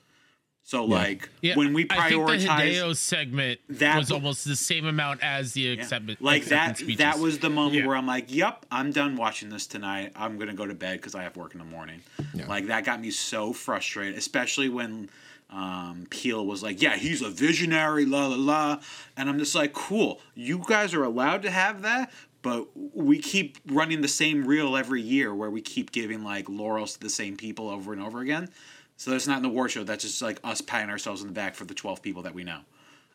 So 0.72 0.86
like 0.86 1.28
Yeah, 1.42 1.54
when 1.56 1.74
we 1.74 1.84
prioritize 1.84 1.98
I 1.98 2.08
think 2.08 2.26
the 2.40 2.46
prioritize 2.48 2.72
Hideo 2.72 2.96
segment 2.96 3.60
that- 3.68 3.98
was 3.98 4.10
almost 4.10 4.46
the 4.46 4.56
same 4.56 4.86
amount 4.86 5.20
as 5.22 5.52
the 5.52 5.68
acceptance. 5.68 6.18
like 6.22 6.46
that 6.46 6.78
speeches. 6.78 6.96
that 6.96 7.18
was 7.18 7.40
the 7.40 7.50
moment 7.50 7.80
Yeah. 7.82 7.86
where 7.88 7.94
i'm 7.98 8.06
like 8.06 8.32
yep 8.34 8.64
i'm 8.72 8.90
done 8.90 9.16
watching 9.16 9.50
this 9.50 9.66
tonight 9.66 10.12
i'm 10.16 10.38
gonna 10.38 10.54
go 10.54 10.64
to 10.66 10.72
bed 10.74 10.96
because 10.96 11.14
i 11.14 11.24
have 11.24 11.36
work 11.36 11.52
in 11.52 11.58
the 11.58 11.66
morning 11.66 12.00
like 12.48 12.68
that 12.68 12.86
got 12.86 13.02
me 13.02 13.10
so 13.10 13.52
frustrated 13.52 14.16
especially 14.16 14.70
when 14.70 15.10
um, 15.50 16.06
Peele 16.08 16.46
was 16.46 16.62
like, 16.62 16.80
"Yeah, 16.80 16.96
he's 16.96 17.20
a 17.20 17.28
visionary, 17.28 18.06
la 18.06 18.24
la 18.28 18.36
la," 18.36 18.80
and 19.18 19.28
I'm 19.28 19.38
just 19.38 19.54
like, 19.54 19.74
"Cool, 19.74 20.18
you 20.34 20.64
guys 20.66 20.94
are 20.94 21.04
allowed 21.04 21.42
to 21.42 21.50
have 21.50 21.82
that, 21.82 22.10
but 22.40 22.68
we 22.74 23.18
keep 23.18 23.58
running 23.66 24.00
the 24.00 24.08
same 24.08 24.46
reel 24.46 24.78
every 24.78 25.02
year, 25.02 25.34
where 25.34 25.50
we 25.50 25.60
keep 25.60 25.92
giving 25.92 26.24
like 26.24 26.48
laurels 26.48 26.94
to 26.94 27.00
the 27.00 27.10
same 27.10 27.36
people 27.36 27.68
over 27.68 27.92
and 27.92 28.00
over 28.00 28.20
again. 28.20 28.48
So 28.96 29.10
that's 29.10 29.26
not 29.26 29.38
in 29.38 29.42
the 29.42 29.48
war 29.48 29.68
show. 29.68 29.82
That's 29.84 30.04
just 30.04 30.22
like 30.22 30.38
us 30.44 30.60
patting 30.60 30.90
ourselves 30.90 31.20
on 31.22 31.26
the 31.26 31.32
back 31.32 31.54
for 31.54 31.64
the 31.64 31.74
12 31.74 32.02
people 32.02 32.22
that 32.22 32.34
we 32.34 32.44
know. 32.44 32.60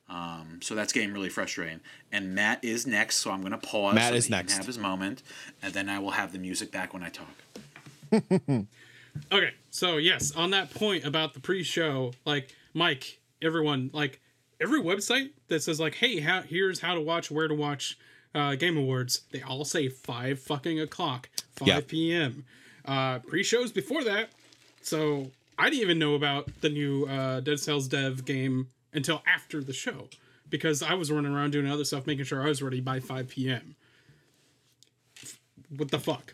Um, 0.09 0.59
so 0.61 0.73
that's 0.75 0.93
getting 0.93 1.11
really 1.13 1.29
frustrating. 1.29 1.79
And 2.11 2.33
Matt 2.33 2.63
is 2.63 2.87
next, 2.87 3.17
so 3.17 3.31
I'm 3.31 3.41
going 3.41 3.51
to 3.51 3.57
pause. 3.57 3.95
Matt 3.95 4.11
so 4.11 4.15
is 4.15 4.27
that 4.27 4.35
he 4.37 4.43
next. 4.43 4.57
have 4.57 4.65
his 4.65 4.77
moment, 4.77 5.21
and 5.61 5.73
then 5.73 5.89
I 5.89 5.99
will 5.99 6.11
have 6.11 6.31
the 6.31 6.39
music 6.39 6.71
back 6.71 6.93
when 6.93 7.03
I 7.03 7.09
talk. 7.09 7.35
Okay, 9.31 9.49
so 9.71 9.97
yes, 9.97 10.31
on 10.35 10.51
that 10.51 10.71
point 10.71 11.03
about 11.03 11.33
the 11.33 11.39
pre-show, 11.39 12.13
like 12.23 12.55
Mike, 12.75 13.17
everyone, 13.41 13.89
like 13.91 14.21
every 14.61 14.79
website 14.79 15.31
that 15.47 15.63
says 15.63 15.79
like, 15.79 15.95
"Hey, 15.95 16.19
how, 16.19 16.43
here's 16.43 16.81
how 16.81 16.93
to 16.93 17.01
watch, 17.01 17.31
where 17.31 17.47
to 17.47 17.55
watch 17.55 17.97
uh, 18.35 18.53
Game 18.53 18.77
Awards," 18.77 19.21
they 19.31 19.41
all 19.41 19.65
say 19.65 19.89
five 19.89 20.39
fucking 20.39 20.79
o'clock, 20.79 21.29
five 21.55 21.67
Yeah. 21.67 21.79
p.m. 21.87 22.45
Uh, 22.85 23.17
pre-shows 23.19 23.71
before 23.71 24.03
that, 24.03 24.29
so 24.83 25.31
I 25.57 25.69
didn't 25.69 25.81
even 25.81 25.99
know 25.99 26.13
about 26.15 26.49
the 26.61 26.69
new 26.69 27.05
uh, 27.05 27.39
Dead 27.39 27.59
Cells 27.59 27.87
dev 27.87 28.25
game 28.25 28.67
until 28.93 29.21
after 29.25 29.63
the 29.63 29.73
show 29.73 30.07
because 30.49 30.81
I 30.83 30.93
was 30.93 31.11
running 31.11 31.33
around 31.33 31.51
doing 31.51 31.67
other 31.69 31.83
stuff, 31.85 32.05
making 32.07 32.25
sure 32.25 32.41
I 32.43 32.47
was 32.47 32.61
ready 32.61 32.79
by 32.81 32.99
five 32.99 33.27
p.m. 33.29 33.75
What 35.75 35.91
the 35.91 35.99
fuck? 35.99 36.33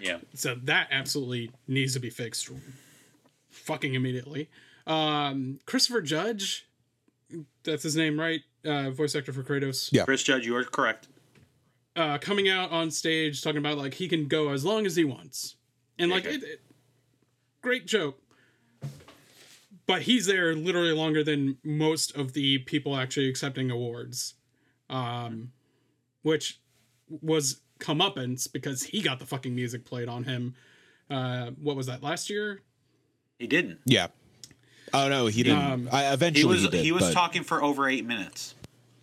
Yeah. 0.00 0.18
So 0.34 0.54
that 0.64 0.88
absolutely 0.90 1.50
needs 1.66 1.94
to 1.94 2.00
be 2.00 2.10
fixed 2.10 2.50
fucking 3.50 3.94
immediately. 3.94 4.50
Um, 4.86 5.58
Christopher 5.64 6.02
Judge, 6.02 6.66
that's 7.64 7.82
his 7.82 7.96
name, 7.96 8.20
right? 8.20 8.40
Uh, 8.64 8.90
voice 8.90 9.14
actor 9.16 9.32
for 9.32 9.42
Kratos. 9.42 9.88
Yeah. 9.92 10.04
Chris 10.04 10.22
Judge, 10.22 10.44
you 10.44 10.54
are 10.56 10.64
correct. 10.64 11.08
Uh, 11.94 12.18
coming 12.18 12.48
out 12.48 12.70
on 12.72 12.90
stage 12.90 13.42
talking 13.42 13.58
about 13.58 13.78
like 13.78 13.94
he 13.94 14.06
can 14.06 14.28
go 14.28 14.50
as 14.50 14.64
long 14.64 14.84
as 14.84 14.96
he 14.96 15.04
wants. 15.04 15.56
And 15.98 16.10
like, 16.10 16.26
Okay. 16.26 16.34
it, 16.36 16.42
it- 16.42 16.60
great 17.62 17.86
joke. 17.86 18.18
But 19.86 20.02
he's 20.02 20.26
there 20.26 20.54
literally 20.54 20.92
longer 20.92 21.22
than 21.22 21.58
most 21.62 22.16
of 22.16 22.32
the 22.32 22.58
people 22.58 22.96
actually 22.96 23.28
accepting 23.28 23.70
awards. 23.70 24.34
Um, 24.90 25.52
which 26.22 26.60
was 27.08 27.60
comeuppance 27.78 28.50
because 28.52 28.82
he 28.84 29.00
got 29.00 29.18
the 29.20 29.26
fucking 29.26 29.54
music 29.54 29.84
played 29.84 30.08
on 30.08 30.24
him. 30.24 30.54
Uh, 31.08 31.50
what 31.60 31.76
was 31.76 31.86
that 31.86 32.02
last 32.02 32.28
year? 32.30 32.62
He 33.38 33.46
didn't. 33.46 33.78
Yeah. 33.84 34.08
Oh 34.94 35.08
no, 35.08 35.26
he 35.26 35.42
didn't. 35.42 35.58
Um, 35.62 35.88
I 35.92 36.12
eventually 36.12 36.42
He 36.42 36.46
was 36.48 36.62
he, 36.62 36.68
did, 36.68 36.84
he 36.84 36.92
was 36.92 37.02
but- 37.04 37.12
talking 37.12 37.42
for 37.44 37.62
over 37.62 37.88
eight 37.88 38.04
minutes, 38.04 38.54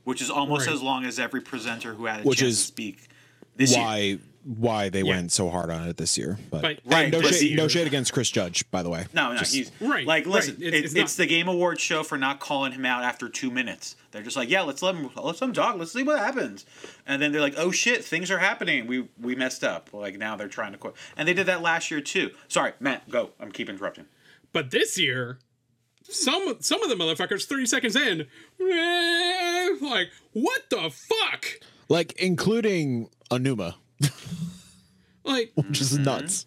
which 0.06 0.22
is 0.22 0.30
almost 0.30 0.68
Right. 0.68 0.74
as 0.76 0.82
long 0.82 1.06
as 1.06 1.20
every 1.20 1.42
presenter 1.42 1.94
who 1.94 2.06
had 2.06 2.22
a 2.22 2.24
Which 2.24 2.40
chance 2.40 2.54
is 2.54 2.60
to 2.62 2.66
speak 2.68 3.08
this 3.56 3.76
year. 3.76 4.20
Why 4.44 4.74
why 4.74 4.90
they 4.90 5.02
Yeah. 5.02 5.12
went 5.16 5.32
so 5.32 5.50
hard 5.50 5.70
on 5.70 5.88
it 5.88 5.98
this 5.98 6.18
year. 6.18 6.38
But, 6.50 6.62
But- 6.62 6.80
Right, 6.86 7.12
no 7.12 7.22
but 7.22 7.34
shade, 7.34 7.56
no 7.56 7.68
shade 7.68 7.88
against 7.88 8.12
Chris 8.12 8.30
Judge, 8.30 8.70
by 8.72 8.82
the 8.84 8.90
way. 8.90 9.06
No, 9.14 9.32
no, 9.34 9.40
Just- 9.40 9.54
he's 9.54 9.72
Right, 9.80 10.06
Like, 10.06 10.26
listen, 10.26 10.56
It's- 10.56 10.74
it's, 10.74 10.94
it's 10.94 11.02
it's, 11.02 11.16
the 11.16 11.26
Game 11.26 11.48
Awards 11.48 11.80
show 11.82 12.04
for 12.04 12.18
not 12.18 12.40
calling 12.40 12.72
him 12.74 12.86
out 12.86 13.04
after 13.04 13.30
two 13.30 13.50
minutes. 13.52 13.96
They're 14.12 14.22
just 14.24 14.36
like, 14.36 14.50
yeah, 14.50 14.62
let's 14.62 14.82
let 14.82 14.96
him, 14.96 15.10
let's 15.16 15.42
let 15.42 15.48
him 15.50 15.54
talk. 15.54 15.78
Let's 15.78 15.94
see 15.94 16.04
what 16.04 16.20
happens. 16.20 16.66
And 17.06 17.22
then 17.22 17.32
they're 17.32 17.42
like, 17.42 17.56
oh 17.58 17.72
shit, 17.72 18.04
things 18.04 18.30
are 18.32 18.40
happening. 18.40 18.86
We 18.88 19.08
we 19.20 19.36
messed 19.36 19.64
up. 19.64 19.90
Like 19.94 20.18
now 20.18 20.36
they're 20.36 20.48
trying 20.48 20.72
to 20.74 20.78
quit. 20.78 20.96
And 21.16 21.28
they 21.28 21.34
did 21.34 21.46
that 21.46 21.62
last 21.62 21.90
year 21.92 22.02
too. 22.02 22.32
Sorry, 22.48 22.74
Matt, 22.80 23.10
go. 23.10 23.32
I'm 23.40 23.52
keep 23.52 23.70
interrupting. 23.70 24.06
But 24.52 24.72
this 24.72 24.98
year, 25.00 25.40
some 26.10 26.58
some 26.60 26.84
of 26.84 26.90
the 26.90 26.96
motherfuckers, 26.96 27.46
30 27.46 27.66
seconds 27.66 27.96
in, 27.96 28.28
eh, 28.62 29.70
like, 29.82 30.10
what 30.34 30.70
the 30.70 30.90
fuck? 30.92 31.46
like 31.90 32.14
including 32.14 33.10
Anuma, 33.30 33.76
Like, 35.26 35.52
which 35.56 35.80
is 35.80 35.94
Mm-hmm. 35.94 36.04
nuts. 36.04 36.46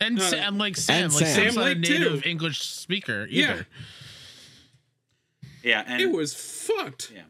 and, 0.00 0.18
Sa- 0.20 0.36
Uh, 0.36 0.40
and 0.40 0.58
like 0.58 0.74
Sam, 0.76 1.04
and 1.04 1.14
like 1.14 1.26
Sam. 1.26 1.34
Sam's 1.36 1.54
Sam 1.54 1.62
not 1.62 1.72
a 1.72 1.74
native 1.74 2.22
too. 2.22 2.28
English 2.28 2.60
speaker 2.62 3.26
Yeah. 3.30 3.52
either. 3.52 3.66
Yeah, 5.62 5.84
and 5.86 6.00
it 6.00 6.10
was 6.12 6.32
fucked. 6.34 7.12
yeah. 7.14 7.22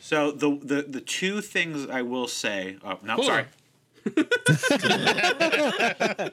So 0.00 0.30
the 0.30 0.58
the 0.62 0.82
the 0.82 1.00
two 1.00 1.40
things 1.40 1.88
I 1.90 2.02
will 2.02 2.28
say. 2.28 2.76
Oh 2.84 2.98
no, 3.02 3.14
Hold 3.16 3.26
sorry. 3.26 3.44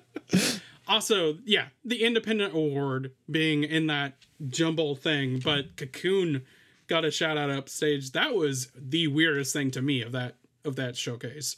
Also, 0.88 1.40
yeah, 1.46 1.70
the 1.84 2.04
Independent 2.04 2.54
Award 2.54 3.12
being 3.30 3.64
in 3.64 3.88
that 3.88 4.14
jumble 4.50 4.96
thing, 4.96 5.40
but 5.44 5.76
Cocoon 5.78 6.44
got 6.86 7.04
a 7.04 7.10
shout 7.10 7.40
out 7.40 7.50
upstage. 7.50 8.12
That 8.12 8.36
was 8.36 8.70
the 8.76 9.08
weirdest 9.08 9.52
thing 9.52 9.72
to 9.72 9.82
me 9.82 10.04
of 10.04 10.12
that 10.12 10.36
of 10.64 10.76
that 10.76 10.96
showcase. 10.96 11.56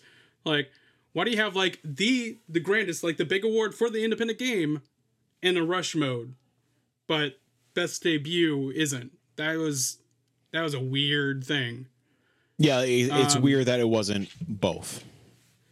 Like, 0.48 0.72
why 1.14 1.26
do 1.26 1.32
you 1.32 1.38
have 1.38 1.56
like 1.56 1.80
the 1.84 2.38
the 2.50 2.60
grandest, 2.60 3.04
like 3.04 3.18
the 3.18 3.26
big 3.26 3.44
award 3.46 3.76
for 3.76 3.90
the 3.90 4.04
independent 4.04 4.40
game 4.40 4.82
in 5.42 5.58
a 5.58 5.64
rush 5.64 5.96
mode, 5.96 6.34
but 7.08 7.38
best 7.74 8.02
debut 8.04 8.72
isn't? 8.72 9.12
That 9.36 9.58
was 9.58 9.98
that 10.52 10.62
was 10.62 10.74
a 10.74 10.80
weird 10.80 11.44
thing. 11.44 11.88
Yeah, 12.58 12.82
it, 12.82 13.10
it's 13.12 13.36
Um, 13.36 13.44
weird 13.44 13.66
that 13.68 13.80
it 13.80 13.88
wasn't 13.88 14.30
both. 14.48 15.04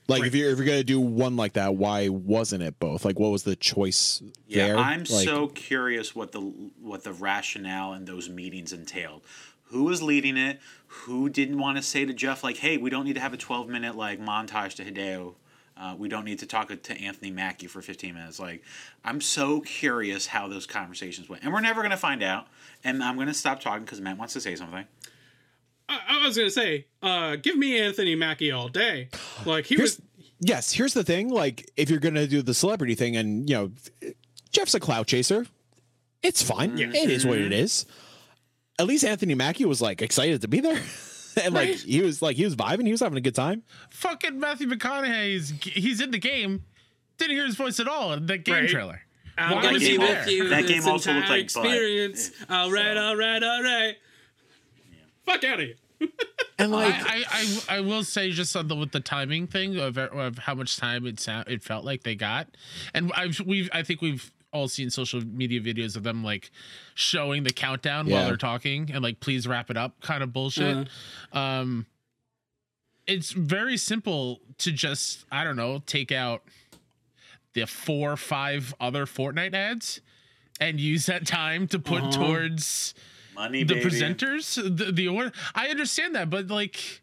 Like 0.08 0.24
if 0.26 0.36
you're 0.36 0.52
if 0.52 0.58
you're 0.60 0.68
gonna 0.68 0.84
do 0.84 1.00
one 1.00 1.36
like 1.36 1.54
that, 1.54 1.76
why 1.76 2.10
wasn't 2.10 2.62
it 2.62 2.78
both? 2.80 3.04
Like 3.06 3.18
what 3.18 3.30
was 3.32 3.42
the 3.42 3.56
choice 3.56 4.22
Yeah, 4.48 4.68
there? 4.68 4.78
I'm 4.78 5.00
Like, 5.00 5.08
so 5.26 5.48
curious 5.48 6.14
what 6.16 6.32
the 6.32 6.42
what 6.80 7.04
the 7.04 7.12
rationale 7.12 7.94
in 7.94 8.06
those 8.06 8.30
meetings 8.30 8.72
entailed. 8.72 9.24
Who 9.70 9.84
was 9.84 10.02
leading 10.02 10.38
it? 10.38 10.60
Who 10.88 11.30
didn't 11.30 11.58
want 11.58 11.78
to 11.78 11.84
say 11.84 12.06
to 12.06 12.14
Jeff 12.14 12.44
like, 12.44 12.58
"Hey, 12.58 12.78
we 12.78 12.90
don't 12.90 13.06
need 13.06 13.16
to 13.16 13.20
have 13.20 13.34
a 13.34 13.38
12 13.38 13.68
minute 13.68 13.96
like 13.96 14.20
montage 14.20 14.76
to 14.76 14.86
Hideo. 14.86 15.36
Uh, 15.78 15.94
we 15.98 16.08
don't 16.08 16.24
need 16.24 16.40
to 16.40 16.46
talk 16.46 16.70
to 16.82 17.02
Anthony 17.02 17.32
Mackie 17.32 17.68
for 17.68 17.82
15 17.82 18.14
minutes." 18.14 18.40
Like, 18.40 18.64
I'm 19.04 19.20
so 19.22 19.62
curious 19.62 20.28
how 20.28 20.48
those 20.48 20.66
conversations 20.66 21.28
went, 21.28 21.44
and 21.44 21.52
we're 21.52 21.62
never 21.62 21.82
gonna 21.82 21.98
find 21.98 22.24
out. 22.24 22.48
And 22.84 23.04
I'm 23.04 23.18
gonna 23.18 23.34
stop 23.34 23.60
talking 23.60 23.84
because 23.84 24.00
Matt 24.00 24.18
wants 24.18 24.34
to 24.34 24.42
say 24.42 24.56
something. 24.56 24.86
I, 25.90 26.00
I 26.08 26.28
was 26.28 26.38
gonna 26.38 26.50
say, 26.50 26.86
uh, 27.02 27.36
give 27.36 27.58
me 27.58 27.80
Anthony 27.80 28.16
Mackie 28.16 28.52
all 28.52 28.70
day. 28.70 29.10
Like 29.46 29.66
he 29.66 29.76
here's 29.76 29.98
was 29.98 30.06
yes, 30.40 30.72
here's 30.72 30.94
the 30.94 31.04
thing. 31.04 31.30
Like 31.30 31.70
if 31.76 31.90
you're 31.90 32.00
gonna 32.00 32.26
do 32.26 32.42
the 32.42 32.54
celebrity 32.54 32.96
thing, 32.96 33.16
and 33.18 33.50
you 33.50 33.56
know, 33.56 33.72
Jeff's 34.52 34.74
a 34.74 34.80
clout 34.80 35.08
chaser, 35.08 35.46
it's 36.24 36.42
fine. 36.42 36.80
It 36.80 37.10
is 37.12 37.26
what 37.26 37.38
it 37.38 37.52
is. 37.52 37.86
At 38.78 38.88
least 38.88 39.06
Anthony 39.06 39.36
Mackie 39.36 39.66
was 39.66 39.82
like 39.82 40.02
excited 40.02 40.42
to 40.42 40.48
be 40.48 40.60
there, 40.60 40.80
and 41.44 41.54
like 41.54 41.70
he 41.70 42.02
was 42.02 42.22
like 42.22 42.36
he 42.36 42.44
was 42.44 42.56
vibing. 42.56 42.86
He 42.86 42.92
was 42.92 43.00
having 43.02 43.18
a 43.18 43.22
good 43.22 43.36
time. 43.36 43.64
Fucking 43.90 44.40
Matthew 44.40 44.68
McConaughey's 44.68 45.52
he's 45.62 46.02
in 46.02 46.12
the 46.12 46.20
game. 46.20 46.64
Didn't 47.18 47.32
hear 47.38 47.46
his 47.46 47.56
voice 47.56 47.80
at 47.80 47.88
all 47.88 48.12
in 48.14 48.26
that 48.26 48.40
game 48.44 48.56
Right. 48.56 48.70
trailer. 48.70 49.02
I'm 49.38 49.56
Why 49.56 49.62
gonna 49.62 49.74
was 49.74 49.84
be 49.84 49.90
he 49.92 49.98
there? 49.98 50.30
you 50.30 50.50
That 50.50 50.68
game 50.68 50.86
also 50.86 51.14
looked 51.14 51.30
like 51.30 51.54
Bud. 51.54 51.66
experience. 51.66 52.32
All 52.50 52.72
right, 52.72 52.96
all 52.98 53.16
right, 53.16 53.42
all 53.44 53.64
right. 53.64 53.96
Fuck 55.26 55.44
out 55.44 55.60
of 55.60 55.66
here. 55.66 55.76
And 56.58 56.72
like 56.72 56.94
I, 56.96 57.18
I, 57.30 57.60
I, 57.70 57.78
I 57.78 57.80
will 57.82 58.06
say 58.06 58.32
just 58.32 58.56
on 58.56 58.70
the 58.70 58.76
with 58.78 58.92
the 58.94 59.02
timing 59.02 59.46
thing 59.46 59.76
of, 59.78 59.98
of 59.98 60.38
how 60.38 60.56
much 60.56 60.78
time 60.78 61.06
it 61.06 61.20
sound, 61.20 61.50
it 61.50 61.62
felt 61.62 61.84
like 61.84 62.04
they 62.04 62.16
got, 62.16 62.48
and 62.94 63.12
I've 63.14 63.42
we've 63.46 63.70
I 63.74 63.84
think 63.84 64.02
we've 64.02 64.32
all 64.56 64.68
seen 64.68 64.90
social 64.90 65.22
media 65.22 65.60
videos 65.62 65.96
of 65.96 66.04
them 66.04 66.24
like 66.24 66.50
showing 66.94 67.44
the 67.44 67.52
countdown 67.52 68.08
while 68.10 68.26
they're 68.26 68.38
talking 68.38 68.90
and 68.94 69.04
like 69.04 69.20
please 69.20 69.46
wrap 69.48 69.70
it 69.70 69.78
up 69.78 70.00
kind 70.02 70.24
of 70.24 70.32
bullshit. 70.34 70.88
Um, 71.34 71.86
it's 73.08 73.32
very 73.32 73.78
simple 73.78 74.40
to 74.60 74.72
just 74.72 75.26
I 75.32 75.44
don't 75.44 75.56
know 75.58 75.84
take 75.86 76.12
out 76.12 76.44
the 77.54 77.66
four 77.68 78.14
or 78.14 78.18
five 78.18 78.74
other 78.80 79.06
Fortnite 79.06 79.54
ads 79.54 80.02
and 80.60 80.80
use 80.80 81.06
that 81.08 81.28
time 81.28 81.68
to 81.68 81.80
put 81.80 82.02
Uh-huh. 82.02 82.12
towards 82.12 82.94
Money, 83.36 83.64
the 83.64 83.76
baby. 83.76 83.90
presenters 83.90 84.56
the, 84.56 84.92
the 84.94 85.06
award 85.08 85.34
i 85.54 85.68
understand 85.68 86.16
that 86.16 86.30
but 86.30 86.48
like 86.48 87.02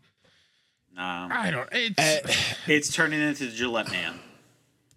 Nah, 0.94 1.28
I 1.30 1.50
don't. 1.50 1.68
It's 1.72 1.98
Uh, 1.98 2.32
it's 2.66 2.92
turning 2.92 3.18
into 3.22 3.48
Gillette 3.50 3.90
Man. 3.90 4.18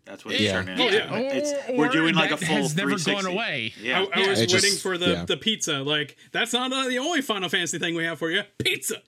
That's 0.06 0.24
what 0.24 0.36
it's 0.36 0.44
yeah, 0.44 0.52
turning 0.54 0.80
Oh, 0.80 0.86
into. 0.86 0.98
yeah. 0.98 1.16
It's, 1.18 1.54
we're 1.78 1.90
doing 1.90 2.14
like 2.16 2.32
a 2.32 2.38
full 2.38 2.48
has 2.58 2.76
never 2.76 2.92
360. 2.98 3.12
gone 3.12 3.26
away. 3.26 3.74
Yeah. 3.82 4.06
I, 4.14 4.24
I 4.24 4.28
was 4.30 4.40
It 4.40 4.52
waiting 4.54 4.60
just- 4.70 4.82
for 4.84 4.98
the, 4.98 5.10
yeah. 5.10 5.26
the 5.26 5.36
pizza. 5.38 5.80
Like, 5.82 6.16
that's 6.32 6.54
not 6.54 6.72
uh, 6.72 6.88
the 6.88 7.00
only 7.00 7.22
Final 7.22 7.50
Fantasy 7.50 7.80
thing 7.80 7.96
we 7.96 8.04
have 8.06 8.20
for 8.20 8.30
you. 8.32 8.44
Pizza. 8.60 9.02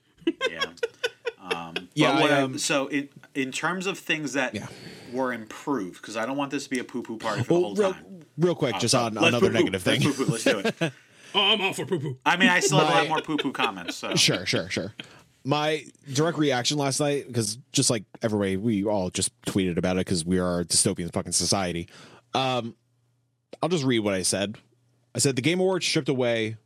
yeah. 0.50 0.66
Um, 1.40 1.76
Yeah, 1.94 2.20
what 2.20 2.30
I, 2.32 2.40
I- 2.40 2.42
um, 2.42 2.58
so 2.58 2.88
in 2.88 3.08
in 3.34 3.54
terms 3.54 3.86
of 3.88 3.98
things 3.98 4.34
that 4.34 4.54
Yeah. 4.54 4.68
were 5.14 5.32
improved, 5.32 6.02
because 6.02 6.18
I 6.18 6.26
don't 6.26 6.36
want 6.36 6.52
this 6.52 6.66
to 6.66 6.70
be 6.70 6.80
a 6.80 6.84
poo 6.84 7.02
poo 7.04 7.18
party 7.18 7.44
for 7.44 7.54
the 7.54 7.60
whole 7.62 7.76
real, 7.76 7.94
time. 7.94 8.26
real 8.38 8.56
quick, 8.56 8.78
just 8.80 8.94
on 8.94 9.16
another 9.18 9.40
poo-poo. 9.40 9.54
negative 9.54 9.82
thing. 9.82 10.02
Let's, 10.02 10.18
poo-poo. 10.18 10.32
Let's 10.32 10.44
do 10.44 10.60
it. 10.60 10.94
Oh, 11.36 11.40
I'm 11.42 11.62
all 11.62 11.74
for 11.74 11.86
poo 11.86 12.00
poo. 12.00 12.18
I 12.26 12.36
mean, 12.38 12.50
I 12.50 12.60
still 12.62 12.80
have 12.80 12.90
a 12.90 12.94
lot 12.94 13.08
more 13.10 13.22
poo 13.22 13.38
poo 13.38 13.52
comments. 13.52 13.96
So 13.98 14.16
Sure, 14.16 14.46
sure, 14.46 14.70
sure. 14.70 14.94
My 15.48 15.86
direct 16.12 16.38
reaction 16.38 16.78
last 16.78 17.00
night, 17.00 17.26
because 17.26 17.58
just 17.72 17.90
like 17.90 18.04
everybody, 18.22 18.58
we 18.58 18.84
all 18.84 19.10
just 19.10 19.32
tweeted 19.44 19.78
about 19.78 19.96
it 19.96 20.06
because 20.06 20.26
we 20.26 20.40
are 20.40 20.60
a 20.60 20.66
dystopian 20.66 21.10
fucking 21.14 21.32
society. 21.32 21.88
Um, 22.34 22.76
I'll 23.62 23.70
just 23.70 23.86
read 23.86 24.00
what 24.00 24.14
I 24.14 24.24
said. 24.24 24.58
I 25.16 25.20
said 25.20 25.38
the 25.38 25.42
Game 25.42 25.62
Awards 25.62 25.86
stripped 25.86 26.10
away. 26.10 26.58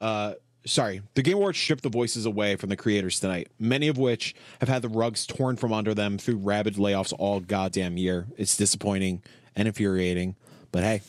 Uh, 0.00 0.32
sorry, 0.64 1.02
the 1.12 1.20
Game 1.20 1.36
Awards 1.36 1.58
stripped 1.58 1.82
the 1.82 1.90
voices 1.90 2.24
away 2.24 2.56
from 2.56 2.70
the 2.70 2.76
creators 2.76 3.20
tonight. 3.20 3.48
Many 3.58 3.88
of 3.88 3.98
which 3.98 4.34
have 4.60 4.70
had 4.70 4.80
the 4.80 4.88
rugs 4.88 5.26
torn 5.26 5.56
from 5.56 5.70
under 5.70 5.92
them 5.92 6.16
through 6.16 6.36
rabid 6.36 6.76
layoffs 6.76 7.12
all 7.18 7.38
goddamn 7.40 7.98
year. 7.98 8.28
It's 8.38 8.56
disappointing 8.56 9.22
and 9.54 9.68
infuriating, 9.68 10.36
but 10.72 10.84
hey, 10.84 11.02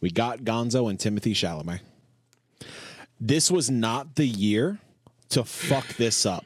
we 0.00 0.10
got 0.10 0.44
Gonzo 0.44 0.88
and 0.88 0.98
Timothy 0.98 1.34
Chalamet. 1.34 1.80
This 3.20 3.50
was 3.50 3.68
not 3.70 4.14
the 4.14 4.26
year 4.26 4.78
to 5.30 5.44
fuck 5.44 5.86
this 5.96 6.26
up. 6.26 6.44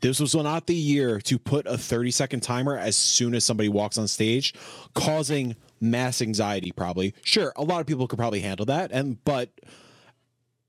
This 0.00 0.18
was 0.18 0.34
not 0.34 0.66
the 0.66 0.74
year 0.74 1.20
to 1.20 1.38
put 1.38 1.66
a 1.66 1.78
30 1.78 2.10
second 2.10 2.40
timer 2.40 2.76
as 2.76 2.96
soon 2.96 3.34
as 3.34 3.44
somebody 3.44 3.68
walks 3.68 3.98
on 3.98 4.08
stage, 4.08 4.52
causing 4.94 5.54
mass 5.80 6.20
anxiety, 6.20 6.72
probably. 6.72 7.14
Sure, 7.22 7.52
a 7.54 7.62
lot 7.62 7.80
of 7.80 7.86
people 7.86 8.08
could 8.08 8.18
probably 8.18 8.40
handle 8.40 8.66
that. 8.66 8.90
And, 8.92 9.22
but 9.24 9.50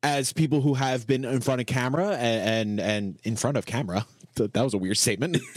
as 0.03 0.33
people 0.33 0.61
who 0.61 0.75
have 0.75 1.07
been 1.07 1.25
in 1.25 1.41
front 1.41 1.61
of 1.61 1.67
camera 1.67 2.09
and, 2.09 2.79
and, 2.79 2.79
and 2.79 3.19
in 3.23 3.35
front 3.35 3.57
of 3.57 3.65
camera, 3.65 4.05
that 4.35 4.55
was 4.55 4.73
a 4.73 4.77
weird 4.77 4.97
statement. 4.97 5.37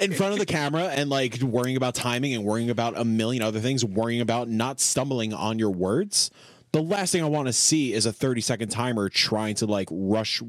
in 0.00 0.12
front 0.12 0.32
of 0.32 0.38
the 0.38 0.46
camera 0.46 0.84
and 0.84 1.10
like 1.10 1.40
worrying 1.42 1.76
about 1.76 1.94
timing 1.94 2.34
and 2.34 2.44
worrying 2.44 2.70
about 2.70 2.96
a 2.96 3.04
million 3.04 3.42
other 3.42 3.60
things, 3.60 3.84
worrying 3.84 4.20
about 4.20 4.48
not 4.48 4.80
stumbling 4.80 5.34
on 5.34 5.58
your 5.58 5.70
words. 5.70 6.30
The 6.72 6.82
last 6.82 7.12
thing 7.12 7.22
I 7.22 7.26
want 7.28 7.48
to 7.48 7.52
see 7.52 7.92
is 7.92 8.06
a 8.06 8.12
30 8.12 8.40
second 8.40 8.68
timer 8.70 9.08
trying 9.08 9.54
to 9.56 9.66
like 9.66 9.88
rush 9.90 10.42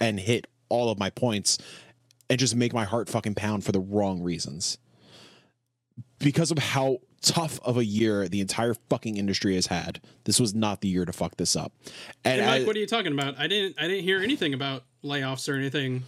and 0.00 0.18
hit 0.20 0.46
all 0.68 0.90
of 0.90 0.98
my 0.98 1.10
points 1.10 1.58
and 2.30 2.38
just 2.38 2.54
make 2.54 2.72
my 2.72 2.84
heart 2.84 3.08
fucking 3.08 3.34
pound 3.34 3.64
for 3.64 3.72
the 3.72 3.80
wrong 3.80 4.22
reasons. 4.22 4.78
Because 6.20 6.50
of 6.50 6.58
how 6.58 6.98
tough 7.20 7.58
of 7.64 7.76
a 7.76 7.84
year 7.84 8.28
the 8.28 8.40
entire 8.40 8.74
fucking 8.88 9.16
industry 9.16 9.54
has 9.56 9.66
had, 9.66 10.00
this 10.24 10.38
was 10.40 10.54
not 10.54 10.80
the 10.80 10.88
year 10.88 11.04
to 11.04 11.12
fuck 11.12 11.36
this 11.36 11.56
up. 11.56 11.72
And 12.24 12.40
And 12.40 12.46
Mike, 12.50 12.62
I- 12.62 12.64
what 12.66 12.76
are 12.76 12.78
you 12.78 12.86
talking 12.86 13.12
about? 13.12 13.38
I 13.38 13.46
didn't 13.46 13.74
I 13.78 13.88
didn't 13.88 14.04
hear 14.04 14.20
anything 14.20 14.54
about 14.54 14.84
layoffs 15.04 15.48
or 15.52 15.56
anything 15.56 16.04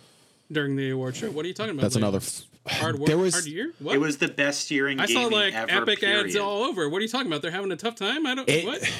during 0.50 0.76
the 0.76 0.90
award 0.90 1.16
show. 1.16 1.31
What 1.31 1.44
are 1.44 1.48
you 1.48 1.55
talking 1.55 1.72
about? 1.72 1.83
that's 1.83 1.96
another. 1.96 2.18
F- 2.18 2.44
hard 2.68 2.98
work, 2.98 3.07
there 3.09 3.18
was 3.18 3.35
hard 3.35 3.46
year. 3.46 3.72
What? 3.79 3.94
it 3.94 3.98
was 3.98 4.18
the 4.18 4.29
best 4.29 4.70
year 4.70 4.88
in 4.88 4.98
I 5.00 5.07
saw 5.07 5.26
like 5.26 5.55
ever. 5.55 5.70
epic 5.83 6.02
ads 6.02 6.37
all 6.37 6.62
over. 6.64 6.88
What 6.88 6.98
are 6.98 7.02
you 7.02 7.09
talking 7.09 7.26
about? 7.26 7.42
They're 7.42 7.50
having 7.50 7.72
a 7.72 7.76
tough 7.76 7.96
time. 7.96 8.26
I 8.26 8.35
don't. 8.37 8.48
It- 8.48 8.64
what? 8.64 8.92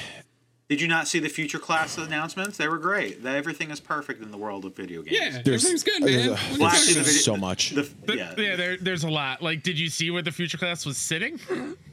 Did 0.69 0.81
you 0.81 0.87
not 0.89 1.07
see 1.07 1.19
the 1.19 1.29
future 1.29 1.59
class 1.59 1.97
announcements? 1.97 2.57
They 2.57 2.67
were 2.67 2.77
great. 2.77 3.25
Everything 3.25 3.71
is 3.71 3.79
perfect 3.79 4.21
in 4.21 4.31
the 4.31 4.37
world 4.37 4.65
of 4.65 4.75
video 4.75 5.01
games. 5.01 5.15
Yeah, 5.17 5.41
There's- 5.41 5.63
everything's 5.63 5.83
good, 5.83 6.03
man. 6.03 6.27
a- 6.29 6.31
What 6.31 6.41
are 6.41 6.59
Well, 6.59 6.67
actually, 6.69 6.93
video- 6.95 7.11
so 7.21 7.37
much. 7.37 7.69
The, 7.69 7.89
yeah, 8.09 8.33
yeah, 8.37 8.55
there, 8.57 8.75
there's 8.77 9.05
a 9.05 9.09
lot. 9.09 9.41
Like, 9.41 9.63
did 9.63 9.79
you 9.79 9.89
see 9.89 10.11
where 10.11 10.21
the 10.21 10.31
future 10.31 10.57
class 10.57 10.85
was 10.85 10.97
sitting? 10.97 11.39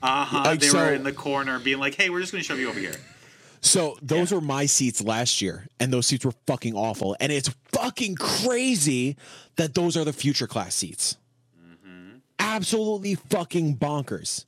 uh 0.03 0.25
huh. 0.25 0.43
Like, 0.45 0.59
They 0.61 0.67
so- 0.69 0.79
were 0.79 0.93
in 0.93 1.05
the 1.05 1.13
corner, 1.13 1.61
being 1.61 1.79
like, 1.79 1.95
"Hey, 1.95 2.11
we're 2.11 2.21
just 2.21 2.33
going 2.33 2.43
to 2.43 2.49
shove 2.49 2.59
you 2.59 2.69
over 2.69 2.81
here." 2.81 2.97
So 3.61 3.97
those 4.03 4.33
were 4.33 4.41
my 4.41 4.67
seats 4.67 5.01
last 5.01 5.41
year, 5.41 5.69
and 5.79 5.93
those 5.93 6.07
seats 6.09 6.25
were 6.25 6.35
fucking 6.49 6.75
awful. 6.75 7.17
And 7.21 7.31
it's 7.31 7.51
fucking 7.73 8.17
crazy 8.17 9.17
that 9.57 9.75
those 9.75 9.97
are 9.97 10.05
the 10.05 10.13
future 10.13 10.49
class 10.49 10.75
seats. 10.75 11.17
Absolutely 12.41 13.15
fucking 13.15 13.77
bonkers. 13.79 14.45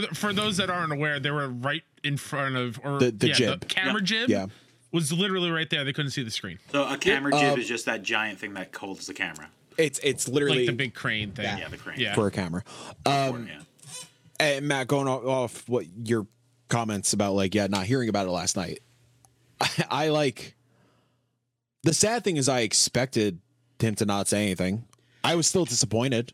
For, 0.00 0.06
the, 0.08 0.14
for 0.14 0.32
those 0.32 0.56
that 0.58 0.70
aren't 0.70 0.92
aware, 0.92 1.18
they 1.18 1.30
were 1.30 1.48
right 1.48 1.82
in 2.04 2.16
front 2.16 2.56
of 2.56 2.78
or 2.84 2.98
The- 2.98 3.10
the 3.10 3.28
yeah, 3.28 3.34
jib. 3.34 3.60
the 3.60 3.66
camera 3.66 4.00
Yeah. 4.00 4.06
jib. 4.06 4.30
Yeah. 4.30 4.46
was 4.92 5.12
literally 5.12 5.50
right 5.50 5.68
there. 5.68 5.84
They 5.84 5.92
couldn't 5.92 6.12
see 6.12 6.22
the 6.22 6.30
screen, 6.30 6.58
So 6.72 6.86
a 6.88 6.96
camera 6.96 7.32
jib 7.32 7.52
Um, 7.54 7.60
is 7.60 7.68
just 7.68 7.84
that 7.86 8.02
giant 8.02 8.38
thing 8.38 8.54
that 8.54 8.74
holds 8.74 9.06
the 9.06 9.14
camera. 9.14 9.48
It's 9.76 9.98
it's 10.02 10.26
literally 10.28 10.58
like 10.60 10.66
the 10.66 10.72
big 10.72 10.94
crane 10.94 11.30
thing. 11.32 11.44
Yeah, 11.58 11.68
the 11.68 11.76
crane. 11.76 12.00
Yeah. 12.00 12.14
for 12.14 12.26
a 12.26 12.30
camera. 12.30 12.64
Um, 13.06 13.46
yeah. 13.48 13.60
and 14.40 14.66
Matt, 14.66 14.88
going 14.88 15.06
off, 15.06 15.24
off 15.24 15.68
what 15.68 15.84
your 16.04 16.26
comments 16.68 17.12
about 17.12 17.34
like 17.34 17.54
yeah, 17.54 17.66
not 17.66 17.84
hearing 17.86 18.08
about 18.08 18.26
it 18.26 18.30
last 18.30 18.56
night. 18.56 18.80
I, 19.60 19.68
I 19.90 20.08
like. 20.08 20.54
The 21.84 21.92
sad 21.94 22.24
thing 22.24 22.36
is, 22.36 22.48
I 22.48 22.60
expected 22.60 23.40
him 23.78 23.94
to 23.96 24.04
not 24.06 24.26
say 24.28 24.42
anything. 24.44 24.84
I 25.22 25.34
was 25.36 25.46
still 25.46 25.64
disappointed. 25.64 26.32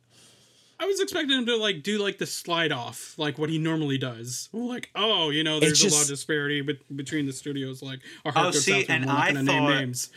I 0.81 0.87
was 0.87 1.01
expecting 1.01 1.39
him 1.39 1.47
to 1.47 1.57
like 1.57 1.83
do 1.83 1.99
like 1.99 2.19
the 2.19 2.27
slide 2.27 2.73
off, 2.73 3.15
like 3.19 3.39
what 3.39 3.49
he 3.51 3.59
normally 3.59 3.99
does. 3.99 4.49
Like, 4.53 4.91
oh, 4.95 5.31
you 5.31 5.45
know, 5.45 5.61
there's 5.61 5.83
a 5.85 5.89
lot 5.89 6.03
of 6.03 6.09
disparity 6.09 6.61
be- 6.63 6.79
between 6.95 7.27
the 7.27 7.33
studios. 7.33 7.83
Like, 7.83 8.01
our 8.25 8.33
Oh, 8.35 8.43
goes 8.45 8.65
see, 8.65 8.81
out 8.81 8.87
to 8.87 8.93
and 8.93 9.11
I 9.11 9.29
gonna 9.29 9.43
name 9.45 9.63
thought- 9.63 9.71
names. 9.81 10.11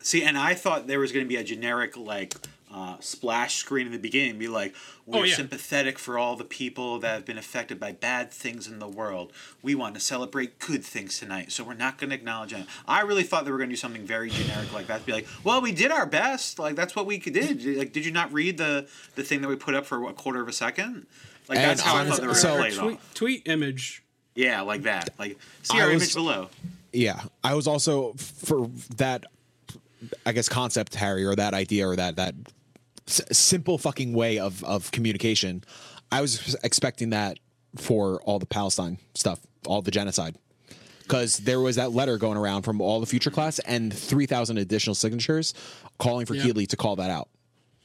See, 0.00 0.22
and 0.22 0.38
I 0.38 0.54
thought 0.54 0.86
there 0.86 1.00
was 1.00 1.10
going 1.12 1.24
to 1.24 1.28
be 1.28 1.36
a 1.36 1.42
generic 1.44 1.96
like 1.96 2.34
uh, 2.72 2.96
splash 3.00 3.56
screen 3.56 3.86
in 3.86 3.92
the 3.92 3.98
beginning, 3.98 4.38
be 4.38 4.48
like, 4.48 4.74
"We're 5.06 5.20
Oh, 5.20 5.22
yeah. 5.24 5.34
sympathetic 5.36 5.98
for 5.98 6.18
all 6.18 6.36
the 6.36 6.44
people 6.44 6.98
that 7.00 7.12
have 7.14 7.24
been 7.24 7.38
affected 7.38 7.80
by 7.80 7.92
bad 7.92 8.30
things 8.32 8.66
in 8.66 8.78
the 8.78 8.88
world. 8.88 9.32
We 9.62 9.74
want 9.74 9.94
to 9.94 10.00
celebrate 10.00 10.58
good 10.58 10.84
things 10.84 11.18
tonight, 11.18 11.50
so 11.52 11.64
we're 11.64 11.74
not 11.74 11.98
going 11.98 12.10
to 12.10 12.16
acknowledge 12.16 12.52
it." 12.52 12.66
I 12.86 13.00
really 13.02 13.22
thought 13.22 13.44
they 13.44 13.50
were 13.50 13.58
going 13.58 13.70
to 13.70 13.72
do 13.74 13.78
something 13.80 14.04
very 14.06 14.30
generic 14.30 14.72
like 14.72 14.86
that. 14.88 15.06
Be 15.06 15.12
like, 15.12 15.26
"Well, 15.44 15.60
we 15.60 15.72
did 15.72 15.90
our 15.90 16.06
best. 16.06 16.58
Like 16.58 16.76
that's 16.76 16.94
what 16.94 17.06
we 17.06 17.18
did. 17.18 17.64
Like, 17.76 17.92
did 17.92 18.04
you 18.04 18.12
not 18.12 18.32
read 18.32 18.58
the 18.58 18.88
the 19.14 19.22
thing 19.22 19.40
that 19.42 19.48
we 19.48 19.56
put 19.56 19.74
up 19.74 19.86
for 19.86 20.08
a 20.08 20.12
quarter 20.12 20.40
of 20.42 20.48
a 20.48 20.52
second? 20.52 21.06
Like 21.48 21.58
And 21.58 21.70
that's 21.70 21.80
how 21.80 21.96
I 21.96 22.04
thought 22.06 22.20
they 22.20 22.26
were 22.26 22.34
so- 22.34 22.56
going 22.58 22.70
to 22.72 22.76
play 22.78 22.86
it 22.86 22.88
Tweet, 22.88 22.98
off. 22.98 23.14
tweet 23.14 23.42
image. 23.48 24.02
Yeah, 24.34 24.60
like 24.60 24.82
that. 24.82 25.10
Like 25.18 25.38
see 25.62 25.78
I 25.78 25.82
our 25.84 25.88
was- 25.92 26.02
image 26.02 26.14
below. 26.14 26.50
Yeah, 26.92 27.20
I 27.42 27.54
was 27.54 27.66
also 27.66 28.12
for 28.14 28.70
that. 28.96 29.24
I 30.24 30.30
guess 30.32 30.48
concept, 30.48 30.94
Harry, 30.94 31.24
or 31.24 31.34
that 31.34 31.54
idea, 31.54 31.88
or 31.88 31.96
that 31.96 32.16
that 32.16 32.34
s- 33.08 33.20
simple 33.32 33.76
fucking 33.78 34.12
way 34.12 34.38
of 34.38 34.62
of 34.64 34.90
communication. 34.92 35.64
I 36.12 36.20
was 36.20 36.54
expecting 36.62 37.10
that 37.10 37.38
for 37.76 38.20
all 38.22 38.38
the 38.38 38.46
Palestine 38.46 38.98
stuff, 39.14 39.40
all 39.66 39.82
the 39.82 39.90
genocide, 39.90 40.36
because 41.02 41.38
there 41.38 41.60
was 41.60 41.76
that 41.76 41.92
letter 41.92 42.16
going 42.18 42.38
around 42.38 42.62
from 42.62 42.80
all 42.80 43.00
the 43.00 43.06
future 43.06 43.30
class 43.30 43.58
and 43.60 43.92
three 43.92 44.26
thousand 44.26 44.58
additional 44.58 44.94
signatures 44.94 45.54
calling 45.98 46.26
for 46.26 46.34
Yeah. 46.34 46.44
Keighley 46.44 46.66
to 46.66 46.76
call 46.76 46.96
that 46.96 47.10
out. 47.10 47.28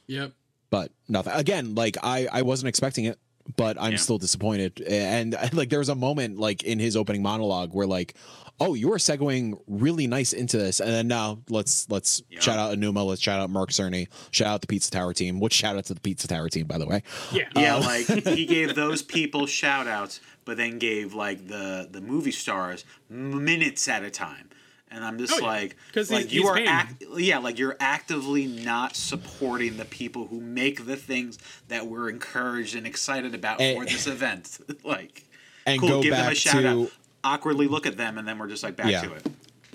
Yep. 0.06 0.32
But 0.70 0.90
nothing. 1.08 1.32
Again, 1.34 1.74
like 1.74 1.96
I 2.02 2.28
I 2.32 2.42
wasn't 2.42 2.68
expecting 2.68 3.04
it, 3.06 3.18
but 3.56 3.76
I'm 3.80 3.92
Yeah. 3.92 3.98
still 3.98 4.18
disappointed. 4.18 4.80
And 4.82 5.36
like 5.52 5.68
there 5.68 5.78
was 5.78 5.88
a 5.88 5.94
moment 5.94 6.38
like 6.38 6.62
in 6.62 6.78
his 6.78 6.96
opening 6.96 7.22
monologue 7.22 7.72
where 7.74 7.86
like, 7.86 8.14
oh, 8.60 8.74
you 8.74 8.92
are 8.92 8.98
segueing 8.98 9.58
really 9.66 10.06
nice 10.06 10.32
into 10.32 10.56
this, 10.56 10.78
and 10.80 10.88
then 10.90 11.08
now 11.08 11.40
let's 11.50 11.90
let's 11.90 12.22
Yeah. 12.30 12.40
shout 12.40 12.58
out 12.58 12.76
Aonuma, 12.76 13.04
let's 13.04 13.20
shout 13.20 13.40
out 13.40 13.50
Mark 13.50 13.70
Cerny, 13.70 14.06
shout 14.30 14.48
out 14.48 14.60
the 14.60 14.66
Pizza 14.68 14.90
Tower 14.90 15.12
team. 15.12 15.40
Which 15.40 15.52
shout 15.52 15.76
out 15.76 15.84
to 15.86 15.94
the 15.94 16.00
Pizza 16.00 16.28
Tower 16.28 16.48
team, 16.48 16.66
by 16.66 16.78
the 16.78 16.86
way. 16.86 17.02
Yeah. 17.32 17.48
Yeah, 17.56 17.76
Uh, 17.76 17.80
like 17.80 18.06
he 18.24 18.46
gave 18.46 18.74
those 18.74 19.02
people 19.02 19.46
shout 19.46 19.86
outs, 19.88 20.20
but 20.44 20.56
then 20.56 20.78
gave 20.78 21.14
like 21.14 21.48
the 21.48 21.88
the 21.90 22.00
movie 22.00 22.30
stars 22.32 22.84
minutes 23.10 23.88
at 23.88 24.02
a 24.04 24.10
time. 24.10 24.48
And 24.94 25.04
I'm 25.04 25.18
just 25.18 25.32
Oh, 25.32 25.38
yeah. 25.40 25.46
like, 25.46 25.76
'Cause 25.92 26.10
like 26.10 26.32
you 26.32 26.46
are, 26.46 26.56
act- 26.64 27.02
yeah, 27.16 27.38
like 27.38 27.58
you're 27.58 27.76
actively 27.80 28.46
not 28.46 28.94
supporting 28.94 29.76
the 29.76 29.84
people 29.84 30.28
who 30.28 30.40
make 30.40 30.86
the 30.86 30.94
things 30.96 31.36
that 31.68 31.86
we're 31.88 32.08
encouraged 32.08 32.76
and 32.76 32.86
excited 32.86 33.34
about 33.34 33.60
And- 33.60 33.76
for 33.78 33.84
this 33.84 34.06
event. 34.06 34.58
like, 34.84 35.24
And 35.66 35.80
cool, 35.80 35.88
go 35.88 36.02
give 36.02 36.12
them 36.12 36.20
a 36.24 36.28
back 36.28 36.36
shout 36.36 36.62
to 36.62 36.68
out. 36.84 36.90
Awkwardly 37.24 37.66
look 37.66 37.86
at 37.86 37.96
them, 37.96 38.18
and 38.18 38.28
then 38.28 38.38
we're 38.38 38.48
just 38.48 38.62
like 38.62 38.76
back 38.76 38.90
Yeah. 38.90 39.02
to 39.02 39.12
it. 39.14 39.26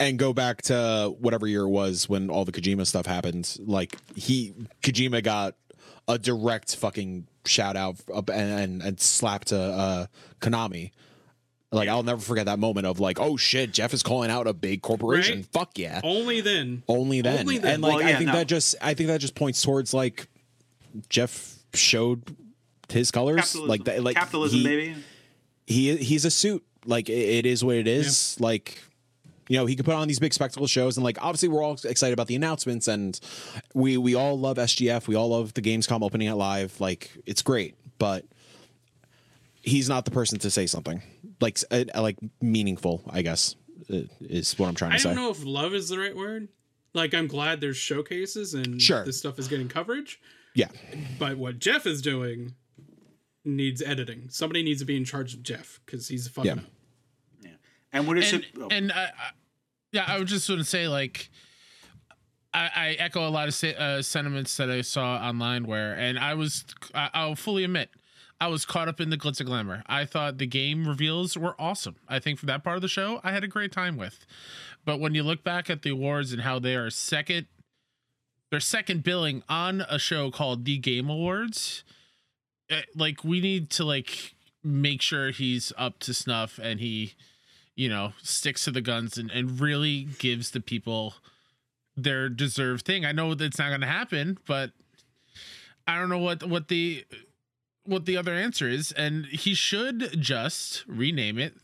and 0.02 0.18
go 0.18 0.32
back 0.32 0.62
to 0.62 1.14
whatever 1.20 1.46
year 1.46 1.64
it 1.64 1.70
was 1.70 2.08
when 2.08 2.30
all 2.30 2.46
the 2.46 2.54
Kojima 2.54 2.88
stuff 2.88 3.06
happened. 3.06 3.58
Like 3.60 3.98
he 4.16 4.54
Kojima 4.82 5.22
got 5.22 5.56
a 6.08 6.18
direct 6.18 6.76
fucking 6.78 7.28
shout 7.46 7.76
out 7.76 7.98
up 8.14 8.30
and 8.30 8.60
and, 8.62 8.82
and 8.82 9.00
slap 9.02 9.44
to 9.46 9.60
uh, 9.60 10.06
Konami. 10.40 10.92
Like 11.72 11.88
I'll 11.88 12.04
never 12.04 12.20
forget 12.22 12.46
that 12.48 12.58
moment 12.58 12.88
of 12.88 13.00
like, 13.00 13.20
oh 13.20 13.38
shit, 13.38 13.72
Geoff 13.74 13.94
is 13.94 14.02
calling 14.02 14.32
out 14.32 14.48
a 14.48 14.54
big 14.54 14.82
corporation. 14.82 15.40
Right. 15.40 15.46
Fuck 15.52 15.78
yeah. 15.78 16.02
Only 16.04 16.42
then. 16.42 16.82
Only 16.88 17.22
then. 17.22 17.42
Only 17.42 17.58
then. 17.60 17.74
And 17.76 17.84
like 17.84 17.98
Well, 17.98 18.08
I 18.08 18.14
think 18.16 18.28
no. 18.28 18.34
that 18.34 18.48
just 18.48 18.76
I 18.82 18.96
think 18.96 19.08
that 19.08 19.22
just 19.22 19.36
points 19.36 19.62
towards 19.62 19.94
like 19.94 20.28
Geoff 21.10 21.56
showed 21.76 22.36
his 22.90 23.12
colors 23.12 23.36
Capitalism, 23.36 23.68
like 23.70 23.84
that 23.84 24.04
like 24.04 24.16
capitalism, 24.16 24.60
he, 24.60 24.66
baby. 24.66 24.96
he 25.68 25.96
he's 25.98 26.26
a 26.26 26.32
suit 26.32 26.64
like 26.86 27.08
it, 27.08 27.14
it 27.14 27.46
is 27.46 27.64
what 27.64 27.76
it 27.76 27.88
is 27.88 28.36
like 28.40 28.82
you 29.48 29.58
know 29.58 29.68
he 29.68 29.76
could 29.76 29.86
put 29.86 29.94
on 29.94 30.08
these 30.08 30.18
big 30.20 30.34
spectacle 30.34 30.66
shows 30.66 30.98
and 30.98 31.04
like 31.04 31.22
obviously 31.22 31.50
we're 31.50 31.62
all 31.64 31.78
excited 31.84 32.14
about 32.14 32.26
the 32.26 32.36
announcements 32.36 32.88
and 32.88 33.20
we 33.76 33.96
we 33.98 34.16
all 34.16 34.40
love 34.40 34.58
SGF 34.58 35.08
we 35.08 35.14
all 35.14 35.30
love 35.30 35.54
the 35.54 35.62
Gamescom 35.62 36.02
Opening 36.02 36.28
Night 36.30 36.38
Live 36.38 36.82
like 36.82 37.12
it's 37.28 37.44
great 37.44 37.76
but 38.00 38.26
he's 39.62 39.90
not 39.90 40.06
the 40.06 40.12
person 40.12 40.40
to 40.40 40.50
say 40.52 40.66
something 40.66 41.02
like 41.42 41.58
uh, 41.72 41.84
like 41.96 42.18
meaningful 42.42 43.04
I 43.10 43.22
guess 43.22 43.56
uh, 43.94 44.02
is 44.22 44.58
what 44.60 44.68
I'm 44.68 44.76
trying 44.76 44.92
to 44.92 44.96
I 44.96 45.00
say 45.00 45.10
I 45.12 45.14
don't 45.14 45.24
know 45.24 45.32
if 45.32 45.44
love 45.46 45.74
is 45.74 45.90
the 45.90 45.98
right 46.00 46.16
word. 46.16 46.50
Like 46.94 47.14
I'm 47.14 47.28
glad 47.28 47.62
there's 47.62 47.78
showcases 47.78 48.54
and 48.54 48.82
Sure. 48.82 49.06
this 49.06 49.18
stuff 49.18 49.38
is 49.40 49.48
getting 49.48 49.68
coverage. 49.68 50.20
yeah 50.56 50.68
But 51.18 51.38
what 51.38 51.60
Geoff 51.60 51.86
is 51.86 52.02
doing 52.02 52.56
needs 53.46 53.82
editing. 53.82 54.28
Somebody 54.30 54.64
needs 54.64 54.80
to 54.80 54.86
be 54.86 54.98
in 54.98 55.06
charge 55.06 55.34
of 55.34 55.44
Geoff 55.44 55.80
because 55.86 56.08
he's 56.08 56.28
a 56.28 56.30
fucking 56.30 56.48
Yeah. 56.52 56.58
up. 56.58 56.68
Yeah. 57.42 57.50
And 57.94 58.08
what 58.08 58.18
is 58.18 58.34
and, 58.34 58.44
it? 58.44 58.50
oh, 58.60 58.68
and 58.70 58.92
I, 58.92 59.04
I, 59.06 59.32
yeah, 59.92 60.06
I 60.08 60.20
was 60.20 60.30
just 60.30 60.48
going 60.48 60.60
to 60.60 60.66
say 60.66 60.88
like. 60.88 61.30
I, 62.52 62.70
I 62.76 62.88
echo 62.98 63.28
a 63.28 63.30
lot 63.30 63.48
of 63.48 63.64
uh, 63.64 64.02
sentiments 64.02 64.58
that 64.58 64.72
I 64.72 64.82
saw 64.82 65.18
online 65.18 65.68
where, 65.68 65.94
and 65.94 66.18
I 66.18 66.34
was, 66.34 66.66
I, 66.96 67.10
I'll 67.14 67.36
fully 67.36 67.64
admit, 67.64 67.92
I 68.42 68.48
was 68.48 68.66
caught 68.66 68.88
up 68.88 69.02
in 69.02 69.10
the 69.10 69.18
glitz 69.18 69.40
and 69.40 69.48
glamour. 69.48 69.84
I 69.88 70.06
thought 70.06 70.38
the 70.38 70.46
game 70.48 70.88
reveals 70.88 71.38
were 71.38 71.56
awesome. 71.60 71.98
I 72.08 72.20
think 72.20 72.40
for 72.40 72.46
that 72.46 72.64
part 72.64 72.78
of 72.78 72.82
the 72.82 72.88
show, 72.88 73.20
I 73.24 73.32
had 73.32 73.44
a 73.44 73.48
great 73.48 73.72
time 73.72 73.98
with. 73.98 74.26
But 74.86 75.00
when 75.00 75.14
you 75.14 75.24
look 75.24 75.44
back 75.44 75.70
at 75.70 75.82
the 75.82 75.90
awards 75.90 76.32
and 76.32 76.44
how 76.44 76.58
they 76.58 76.76
are 76.76 76.90
second, 76.90 77.48
they're 78.50 78.62
second 78.62 79.04
billing 79.04 79.44
on 79.50 79.82
a 79.90 80.00
show 80.00 80.32
called 80.32 80.64
the 80.64 80.78
Game 80.78 81.10
Awards, 81.10 81.84
eh, 82.70 82.84
like 82.96 83.24
we 83.24 83.42
need 83.42 83.70
to 83.72 83.84
like 83.84 84.36
make 84.64 85.02
sure 85.02 85.32
he's 85.32 85.74
up 85.78 86.00
to 86.00 86.14
snuff 86.14 86.60
and 86.62 86.80
he, 86.80 87.16
you 87.76 87.90
know, 87.90 88.14
sticks 88.24 88.64
to 88.66 88.72
the 88.72 88.82
guns 88.82 89.18
and, 89.18 89.30
and 89.32 89.60
really 89.60 90.08
gives 90.18 90.52
the 90.52 90.62
people 90.62 91.16
their 91.98 92.30
deserved 92.30 92.86
thing. 92.86 93.04
I 93.04 93.12
know 93.12 93.34
that's 93.36 93.60
not 93.60 93.68
going 93.70 93.82
to 93.82 93.88
happen, 93.88 94.38
but 94.48 94.72
I 95.86 95.98
don't 95.98 96.10
know 96.10 96.20
what 96.20 96.44
what 96.44 96.70
the 96.70 97.06
what 97.90 98.06
the 98.06 98.16
other 98.18 98.34
answer 98.34 98.68
is, 98.68 98.92
and 98.94 99.26
he 99.28 99.54
should 99.54 100.22
just 100.22 100.84
rename 100.88 101.38
it 101.38 101.56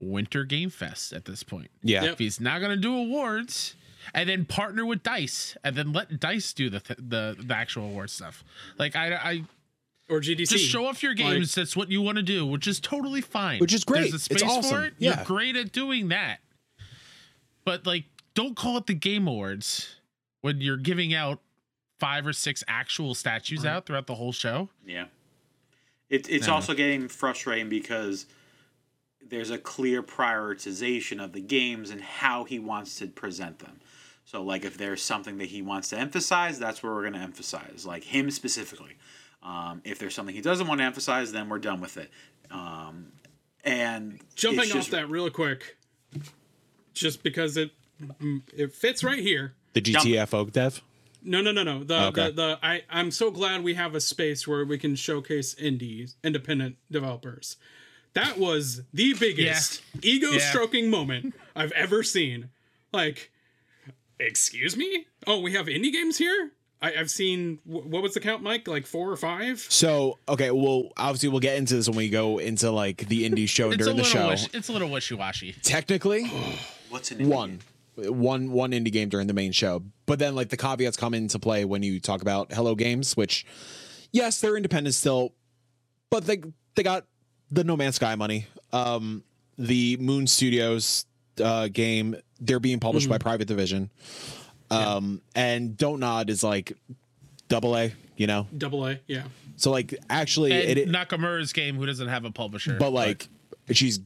Winter 0.00 0.44
Game 0.44 0.70
Fest 0.70 1.12
at 1.12 1.24
this 1.26 1.42
point. 1.42 1.70
yeah 1.82 2.02
Yep. 2.04 2.12
If 2.14 2.18
he's 2.18 2.40
not 2.40 2.60
going 2.60 2.70
to 2.72 2.76
do 2.80 2.96
awards, 2.96 3.74
and 4.14 4.28
then 4.28 4.44
partner 4.44 4.84
with 4.84 5.02
Dice, 5.02 5.56
and 5.62 5.76
then 5.76 5.92
let 5.92 6.18
Dice 6.18 6.52
do 6.52 6.68
the 6.70 6.80
th- 6.80 6.98
the 7.00 7.36
the 7.38 7.54
actual 7.54 7.84
award 7.84 8.10
stuff. 8.10 8.42
Like 8.78 8.96
I 8.96 9.14
I 9.14 9.44
Or 10.08 10.20
GDC. 10.20 10.48
just 10.48 10.64
show 10.64 10.86
off 10.86 11.02
your 11.02 11.14
games. 11.14 11.54
that's 11.54 11.76
what 11.76 11.88
you 11.90 12.02
want 12.02 12.16
to 12.16 12.22
do, 12.22 12.44
which 12.44 12.66
is 12.66 12.80
totally 12.80 13.20
fine. 13.20 13.60
Which 13.60 13.72
is 13.72 13.84
great. 13.84 14.10
There's 14.10 14.12
a 14.12 14.16
It's 14.16 14.24
space 14.24 14.42
awesome. 14.42 14.70
for 14.70 14.84
it. 14.84 14.94
Yeah. 14.98 15.16
You're 15.18 15.24
great 15.24 15.54
at 15.56 15.70
doing 15.72 16.08
that. 16.08 16.38
But 17.64 17.86
like, 17.86 18.04
don't 18.34 18.56
call 18.56 18.76
it 18.78 18.86
the 18.86 18.94
Game 18.94 19.28
Awards 19.28 19.96
when 20.40 20.60
you're 20.60 20.76
giving 20.76 21.14
out 21.14 21.40
five 22.00 22.26
or 22.26 22.32
six 22.32 22.64
actual 22.66 23.14
statues 23.14 23.64
out 23.64 23.86
throughout 23.86 24.08
the 24.08 24.16
whole 24.16 24.32
show. 24.32 24.68
Yeah. 24.84 25.04
It, 26.12 26.28
it's 26.28 26.46
No. 26.46 26.54
also 26.54 26.74
getting 26.74 27.08
frustrating 27.08 27.68
because 27.70 28.26
there's 29.26 29.48
a 29.50 29.56
clear 29.56 30.02
prioritization 30.02 31.24
of 31.24 31.32
the 31.32 31.40
games 31.40 31.88
and 31.90 32.02
how 32.02 32.44
he 32.44 32.58
wants 32.58 32.98
to 32.98 33.06
present 33.06 33.60
them. 33.60 33.80
So, 34.26 34.42
like, 34.42 34.64
if 34.64 34.76
there's 34.76 35.02
something 35.02 35.38
that 35.38 35.46
he 35.46 35.62
wants 35.62 35.88
to 35.88 35.98
emphasize, 35.98 36.58
that's 36.58 36.82
where 36.82 36.92
we're 36.92 37.00
going 37.00 37.14
to 37.14 37.18
emphasize, 37.20 37.86
like 37.86 38.04
him 38.04 38.30
specifically. 38.30 38.96
Um, 39.42 39.80
if 39.84 39.98
there's 39.98 40.14
something 40.14 40.34
he 40.34 40.42
doesn't 40.42 40.66
want 40.66 40.80
to 40.80 40.84
emphasize, 40.84 41.32
then 41.32 41.48
we're 41.48 41.58
done 41.58 41.80
with 41.80 41.96
it. 41.96 42.10
Um, 42.50 43.12
and 43.64 44.20
Jumping 44.34 44.64
it's 44.64 44.74
off 44.76 44.88
that 44.90 45.08
real 45.08 45.30
quick, 45.30 45.78
just 46.92 47.22
because 47.22 47.56
it 47.56 47.70
it 48.54 48.74
fits 48.74 49.02
right 49.02 49.18
here. 49.18 49.54
the 49.72 49.80
GTF 49.80 50.34
Oak 50.34 50.52
Dev 50.52 50.82
No, 51.24 51.40
no, 51.40 51.52
no, 51.52 51.62
no. 51.62 51.84
The, 51.84 52.04
Okay. 52.06 52.26
the 52.26 52.32
the 52.32 52.58
I 52.62 52.82
I'm 52.90 53.10
so 53.10 53.30
glad 53.30 53.62
we 53.62 53.74
have 53.74 53.94
a 53.94 54.00
space 54.00 54.46
where 54.46 54.64
we 54.64 54.78
can 54.78 54.96
showcase 54.96 55.54
indies, 55.54 56.16
independent 56.24 56.76
developers. 56.90 57.56
That 58.14 58.38
was 58.38 58.82
the 58.92 59.14
biggest 59.14 59.80
ego 60.02 60.36
stroking 60.38 60.90
moment 60.90 61.34
I've 61.56 61.72
ever 61.72 62.02
seen. 62.02 62.50
Like, 62.92 63.30
excuse 64.18 64.76
me? 64.76 65.06
Oh, 65.26 65.40
we 65.40 65.52
have 65.54 65.66
indie 65.66 65.92
games 65.92 66.18
here. 66.18 66.52
I, 66.82 66.94
I've 66.98 67.10
seen 67.10 67.60
what 67.64 68.02
was 68.02 68.14
the 68.14 68.20
count, 68.20 68.42
Mike? 68.42 68.66
Like 68.66 68.86
four 68.86 69.10
or 69.10 69.16
five? 69.16 69.60
So 69.68 70.18
okay, 70.28 70.50
well, 70.50 70.90
obviously 70.96 71.28
we'll 71.28 71.40
get 71.40 71.56
into 71.56 71.74
this 71.76 71.88
when 71.88 71.96
we 71.96 72.08
go 72.10 72.38
into 72.38 72.70
like 72.72 73.08
the 73.08 73.28
indie 73.28 73.48
show 73.48 73.72
during 73.72 73.96
the 73.96 74.04
show. 74.04 74.28
wish, 74.28 74.52
it's 74.52 74.68
a 74.68 74.72
little 74.72 74.90
wishy 74.90 75.14
washy. 75.14 75.54
Technically, 75.62 76.24
what's 76.90 77.12
an 77.12 77.28
one, 77.28 77.60
one, 77.96 78.52
one 78.52 78.72
indie 78.72 78.92
game 78.92 79.08
during 79.08 79.26
the 79.26 79.34
main 79.34 79.52
show, 79.52 79.82
but 80.06 80.18
then 80.18 80.34
like 80.34 80.48
the 80.48 80.56
caveats 80.56 80.96
come 80.96 81.14
into 81.14 81.38
play 81.38 81.64
when 81.64 81.82
you 81.82 82.00
talk 82.00 82.22
about 82.22 82.52
Hello 82.52 82.74
Games, 82.74 83.16
which 83.16 83.44
yes, 84.12 84.40
they're 84.40 84.56
independent 84.56 84.94
still, 84.94 85.32
but 86.10 86.24
they 86.24 86.42
they 86.74 86.82
got 86.82 87.06
the 87.50 87.64
No 87.64 87.76
Man's 87.76 87.96
Sky 87.96 88.14
money. 88.14 88.46
Um, 88.72 89.24
the 89.58 89.96
Moon 89.98 90.26
Studios 90.26 91.04
uh, 91.42 91.68
game, 91.68 92.16
they're 92.40 92.60
being 92.60 92.80
published 92.80 93.08
by 93.08 93.18
Private 93.18 93.46
Division. 93.46 93.90
Um, 94.70 95.20
and 95.34 95.76
Don't 95.76 96.00
Nod 96.00 96.30
is 96.30 96.42
like 96.42 96.72
double 97.48 97.76
A, 97.76 97.92
you 98.16 98.26
know. 98.26 98.46
Double 98.56 98.86
A, 98.86 98.98
yeah. 99.06 99.24
So 99.56 99.70
like 99.70 99.94
actually, 100.08 100.52
And 100.52 100.62
it, 100.62 100.78
it 100.78 100.88
Nakamura's 100.88 101.52
game, 101.52 101.76
who 101.76 101.84
doesn't 101.84 102.08
have 102.08 102.24
a 102.24 102.30
publisher, 102.30 102.76
but 102.78 102.90
like 102.90 103.28
she's 103.70 104.00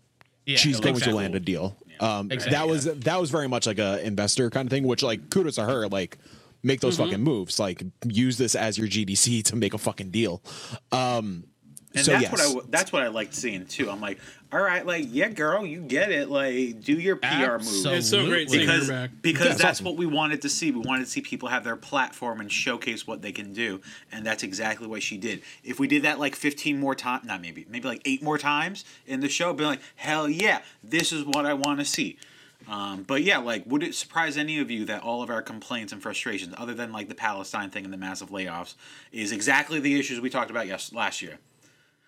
yeah, 0.44 0.56
she's 0.56 0.80
going 0.80 0.94
exactly. 0.94 1.12
to 1.12 1.16
land 1.16 1.34
a 1.34 1.40
deal. 1.40 1.76
Um, 2.00 2.30
Exactly, 2.30 2.56
that 2.56 2.68
was 2.68 2.84
that 2.84 3.20
was 3.20 3.30
very 3.30 3.48
much 3.48 3.66
like 3.66 3.78
a 3.78 4.04
investor 4.06 4.50
kind 4.50 4.66
of 4.66 4.70
thing. 4.70 4.84
Which 4.84 5.02
like 5.02 5.30
kudos 5.30 5.56
to 5.56 5.64
her. 5.64 5.88
Like 5.88 6.18
make 6.62 6.80
those 6.80 6.96
fucking 6.96 7.20
moves. 7.22 7.58
Like 7.58 7.82
use 8.04 8.38
this 8.38 8.54
as 8.54 8.76
your 8.76 8.88
GDC 8.88 9.44
to 9.44 9.56
make 9.56 9.74
a 9.74 9.78
fucking 9.78 10.10
deal. 10.10 10.42
Um, 10.92 11.44
And 11.96 12.04
so 12.04 12.12
that's 12.12 12.22
yes, 12.22 12.32
what 12.32 12.40
I 12.40 12.44
w- 12.44 12.66
that's 12.70 12.92
what 12.92 13.02
I 13.02 13.08
liked 13.08 13.34
seeing 13.34 13.66
too. 13.66 13.90
I'm 13.90 14.00
like, 14.00 14.18
all 14.52 14.60
right, 14.60 14.86
like 14.86 15.06
yeah, 15.08 15.28
girl, 15.28 15.64
you 15.64 15.80
get 15.80 16.10
it. 16.10 16.28
Like 16.28 16.80
do 16.82 16.92
your 16.92 17.16
PR 17.16 17.58
move. 17.58 17.86
It's 17.86 18.08
so 18.10 18.26
great 18.26 18.50
seeing 18.50 18.66
because 18.66 18.86
her 18.88 18.92
back. 18.92 19.10
because 19.22 19.46
That's 19.48 19.62
that's 19.62 19.70
awesome. 19.78 19.86
what 19.86 19.96
we 19.96 20.06
wanted 20.06 20.42
to 20.42 20.48
see. 20.48 20.70
We 20.70 20.80
wanted 20.80 21.04
to 21.04 21.10
see 21.10 21.20
people 21.20 21.48
have 21.48 21.64
their 21.64 21.76
platform 21.76 22.40
and 22.40 22.52
showcase 22.52 23.06
what 23.06 23.22
they 23.22 23.32
can 23.32 23.52
do, 23.52 23.80
and 24.12 24.24
that's 24.24 24.42
exactly 24.42 24.86
what 24.86 25.02
she 25.02 25.16
did. 25.16 25.42
If 25.64 25.80
we 25.80 25.88
did 25.88 26.02
that 26.02 26.18
like 26.18 26.36
15 26.36 26.78
more 26.78 26.94
times, 26.94 27.24
not 27.24 27.40
maybe, 27.40 27.66
maybe 27.68 27.88
like 27.88 28.02
eight 28.04 28.22
more 28.22 28.38
times 28.38 28.84
in 29.06 29.20
the 29.20 29.28
show, 29.28 29.52
be 29.52 29.64
like, 29.64 29.80
hell 29.96 30.28
yeah, 30.28 30.60
this 30.84 31.12
is 31.12 31.24
what 31.24 31.46
I 31.46 31.54
want 31.54 31.78
to 31.80 31.84
see. 31.84 32.18
Um, 32.68 33.04
but 33.04 33.22
yeah, 33.22 33.38
like, 33.38 33.64
would 33.66 33.82
it 33.82 33.94
surprise 33.94 34.36
any 34.36 34.58
of 34.58 34.70
you 34.70 34.84
that 34.86 35.02
all 35.02 35.22
of 35.22 35.30
our 35.30 35.42
complaints 35.42 35.92
and 35.92 36.02
frustrations, 36.02 36.54
other 36.58 36.74
than 36.74 36.92
like 36.92 37.08
the 37.08 37.14
Palestine 37.14 37.70
thing 37.70 37.84
and 37.84 37.92
the 37.92 37.98
massive 37.98 38.30
layoffs, 38.30 38.74
is 39.12 39.30
exactly 39.30 39.78
the 39.78 39.98
issues 39.98 40.20
we 40.20 40.30
talked 40.30 40.50
about 40.50 40.66
yes 40.66 40.92
last 40.92 41.22
year? 41.22 41.38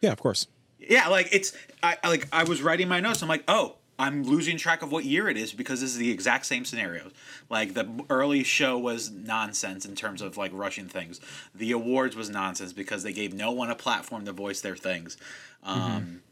Yeah, 0.01 0.12
of 0.12 0.20
course. 0.20 0.46
Yeah, 0.78 1.09
like 1.09 1.28
it's 1.32 1.57
I 1.82 1.96
like 2.05 2.28
I 2.32 2.44
was 2.44 2.62
writing 2.62 2.88
my 2.88 3.01
notes. 3.01 3.22
I'm 3.22 3.28
like, 3.28 3.44
oh, 3.49 3.76
I'm 3.99 4.22
losing 4.22 4.57
track 4.57 4.82
of 4.82 4.92
what 4.92 5.05
year 5.05 5.28
it 5.28 5.36
is 5.36 5.53
because 5.53 5.80
this 5.80 5.90
is 5.90 5.96
the 5.96 6.11
exact 6.11 6.46
same 6.46 6.64
scenarios. 6.64 7.12
Like 7.51 7.74
the 7.74 8.05
early 8.09 8.44
show 8.44 8.78
was 8.78 9.11
nonsense 9.11 9.84
in 9.84 9.96
terms 9.96 10.22
of 10.22 10.36
like 10.36 10.53
rushing 10.55 10.86
things. 10.86 11.20
The 11.55 11.72
awards 11.72 12.14
was 12.14 12.30
nonsense 12.30 12.72
because 12.72 13.03
they 13.03 13.12
gave 13.12 13.34
no 13.34 13.51
one 13.51 13.70
a 13.70 13.74
platform 13.74 14.24
to 14.26 14.32
voice 14.32 14.61
their 14.61 14.76
things. 14.76 15.16
Um, 15.64 16.22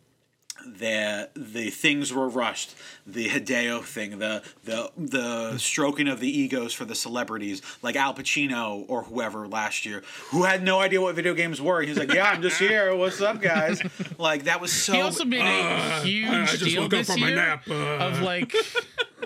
the 0.65 1.29
the 1.35 1.71
things 1.71 2.13
were 2.13 2.29
rushed. 2.29 2.75
The 3.07 3.29
Hideo 3.29 3.83
thing, 3.85 4.19
the 4.19 4.43
the 4.65 4.91
the 4.97 5.59
stroking 5.59 6.09
of 6.09 6.21
the 6.21 6.29
egos 6.29 6.73
for 6.73 6.85
the 6.85 6.95
celebrities, 6.95 7.63
like 7.83 7.97
Al 7.97 8.15
Pacino 8.15 8.85
or 8.89 9.05
whoever 9.05 9.47
last 9.47 9.87
year, 9.87 10.03
who 10.31 10.45
had 10.45 10.63
no 10.63 10.81
idea 10.81 11.01
what 11.01 11.15
video 11.15 11.35
games 11.35 11.61
were. 11.61 11.83
He's 11.83 11.99
like, 11.99 12.13
"Yeah, 12.13 12.31
I'm 12.31 12.43
just 12.43 12.59
here. 12.59 12.95
What's 12.95 13.21
up, 13.21 13.41
guys?" 13.41 13.83
Like 14.19 14.45
that 14.45 14.61
was 14.61 14.73
so. 14.73 14.95
He 14.95 15.01
also 15.01 15.25
made 15.25 15.41
a 15.41 16.01
huge 16.01 16.29
I 16.29 16.47
just 16.47 16.65
deal 16.65 16.83
woke 16.83 16.93
up 16.93 16.99
this 16.99 17.11
from 17.11 17.21
my 17.21 17.29
year 17.29 17.37
nap, 17.37 17.65
uh. 17.69 17.75
of 17.75 18.21
like 18.21 18.55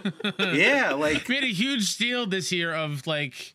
yeah, 0.39 0.93
like 0.93 1.29
made 1.29 1.45
a 1.45 1.53
huge 1.53 1.97
deal 1.97 2.27
this 2.27 2.53
year 2.53 2.73
of 2.75 3.07
like 3.07 3.55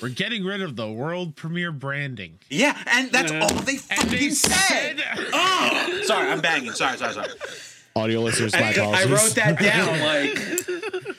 we're 0.00 0.08
getting 0.10 0.44
rid 0.44 0.60
of 0.62 0.76
the 0.76 0.90
world 0.90 1.36
premiere 1.36 1.72
branding. 1.72 2.38
yeah, 2.50 2.76
and 2.86 3.10
that's 3.10 3.32
all 3.32 3.48
they 3.60 3.76
fucking 3.76 4.10
they 4.10 4.30
said. 4.30 4.98
said, 4.98 5.02
Oh, 5.32 6.00
sorry, 6.04 6.30
I'm 6.30 6.40
banging. 6.40 6.72
Sorry, 6.72 6.96
sorry, 6.98 7.14
sorry. 7.14 7.28
Audio 7.96 8.20
listeners, 8.20 8.52
my 8.52 8.74
I, 8.76 9.02
I 9.02 9.04
wrote 9.06 9.34
that 9.36 9.58
down. 9.58 9.86
Like, 10.06 10.38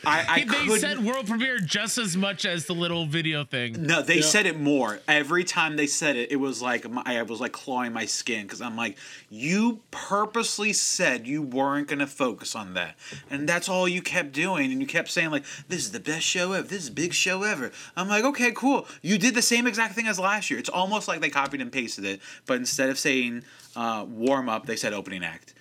I, 0.06 0.26
I 0.30 0.40
they 0.40 0.46
couldn't. 0.46 0.80
said 0.80 1.04
world 1.04 1.28
premiere 1.28 1.60
just 1.60 1.98
as 1.98 2.16
much 2.16 2.46
as 2.46 2.66
the 2.66 2.74
little 2.74 3.06
video 3.08 3.44
thing. 3.44 3.86
No, 3.86 4.02
they 4.02 4.22
said 4.22 4.46
it 4.46 4.58
more. 4.58 5.00
Every 5.08 5.44
time 5.44 5.76
they 5.76 5.88
said 5.88 6.16
it, 6.16 6.32
it 6.32 6.38
was 6.38 6.62
like 6.62 6.90
my, 6.90 7.02
I 7.04 7.22
was 7.24 7.42
like 7.42 7.52
clawing 7.52 7.92
my 7.92 8.06
skin 8.06 8.44
because 8.44 8.62
I'm 8.62 8.78
like, 8.78 8.98
you 9.30 9.82
purposely 9.92 10.72
said 10.72 11.28
you 11.28 11.42
weren't 11.42 11.88
gonna 11.88 12.08
focus 12.08 12.56
on 12.56 12.76
that, 12.76 12.96
and 13.30 13.50
that's 13.50 13.68
all 13.68 13.88
you 13.88 14.02
kept 14.02 14.32
doing, 14.32 14.72
and 14.72 14.80
you 14.80 14.88
kept 14.88 15.10
saying 15.10 15.32
like, 15.32 15.44
this 15.68 15.80
is 15.80 15.92
the 15.92 16.00
best 16.00 16.26
show 16.26 16.54
ever, 16.54 16.68
this 16.68 16.84
is 16.84 16.90
big 16.92 17.14
show 17.14 17.44
ever. 17.44 17.72
I'm 17.98 18.08
like, 18.08 18.24
okay, 18.24 18.52
cool. 18.52 18.86
You 19.02 19.18
did 19.18 19.34
the 19.34 19.42
same 19.42 19.66
exact 19.68 19.96
thing 19.96 20.08
as 20.08 20.20
last 20.20 20.50
year. 20.52 20.60
It's 20.60 20.70
almost 20.70 21.08
like 21.08 21.20
they 21.22 21.30
copied 21.32 21.60
and 21.60 21.72
pasted 21.72 22.06
it, 22.06 22.22
but 22.46 22.58
instead 22.58 22.90
of 22.90 23.00
saying 23.00 23.44
uh, 23.76 24.06
warm 24.08 24.48
up, 24.48 24.68
they 24.68 24.76
said 24.78 24.94
opening 24.94 25.24
act. 25.24 25.56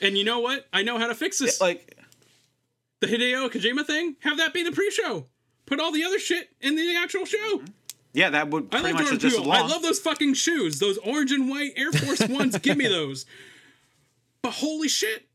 And 0.00 0.16
you 0.16 0.24
know 0.24 0.40
what? 0.40 0.66
I 0.72 0.82
know 0.82 0.98
how 0.98 1.06
to 1.08 1.14
fix 1.14 1.38
this. 1.38 1.60
Like, 1.60 1.96
the 3.00 3.06
Hideo 3.06 3.50
Kojima 3.50 3.84
thing, 3.86 4.16
have 4.20 4.38
that 4.38 4.52
be 4.54 4.62
the 4.62 4.72
pre-show. 4.72 5.26
Put 5.66 5.80
all 5.80 5.92
the 5.92 6.04
other 6.04 6.18
shit 6.18 6.50
in 6.60 6.76
the 6.76 6.96
actual 6.96 7.24
show. 7.24 7.58
Mm-hmm. 7.58 7.66
Yeah, 8.12 8.30
that 8.30 8.48
would 8.50 8.66
I 8.74 8.80
pretty 8.80 8.86
love 8.94 8.94
much 9.12 9.20
just 9.20 9.36
as 9.36 9.42
Peele. 9.42 9.52
I 9.52 9.60
love 9.66 9.82
those 9.82 10.00
fucking 10.00 10.34
shoes. 10.34 10.80
Those 10.80 10.98
orange 10.98 11.30
and 11.30 11.48
white 11.48 11.72
Air 11.76 11.92
Force 11.92 12.26
Ones. 12.28 12.58
Give 12.58 12.76
me 12.76 12.88
those. 12.88 13.24
But 14.42 14.52
holy 14.52 14.88
shit. 14.88 15.26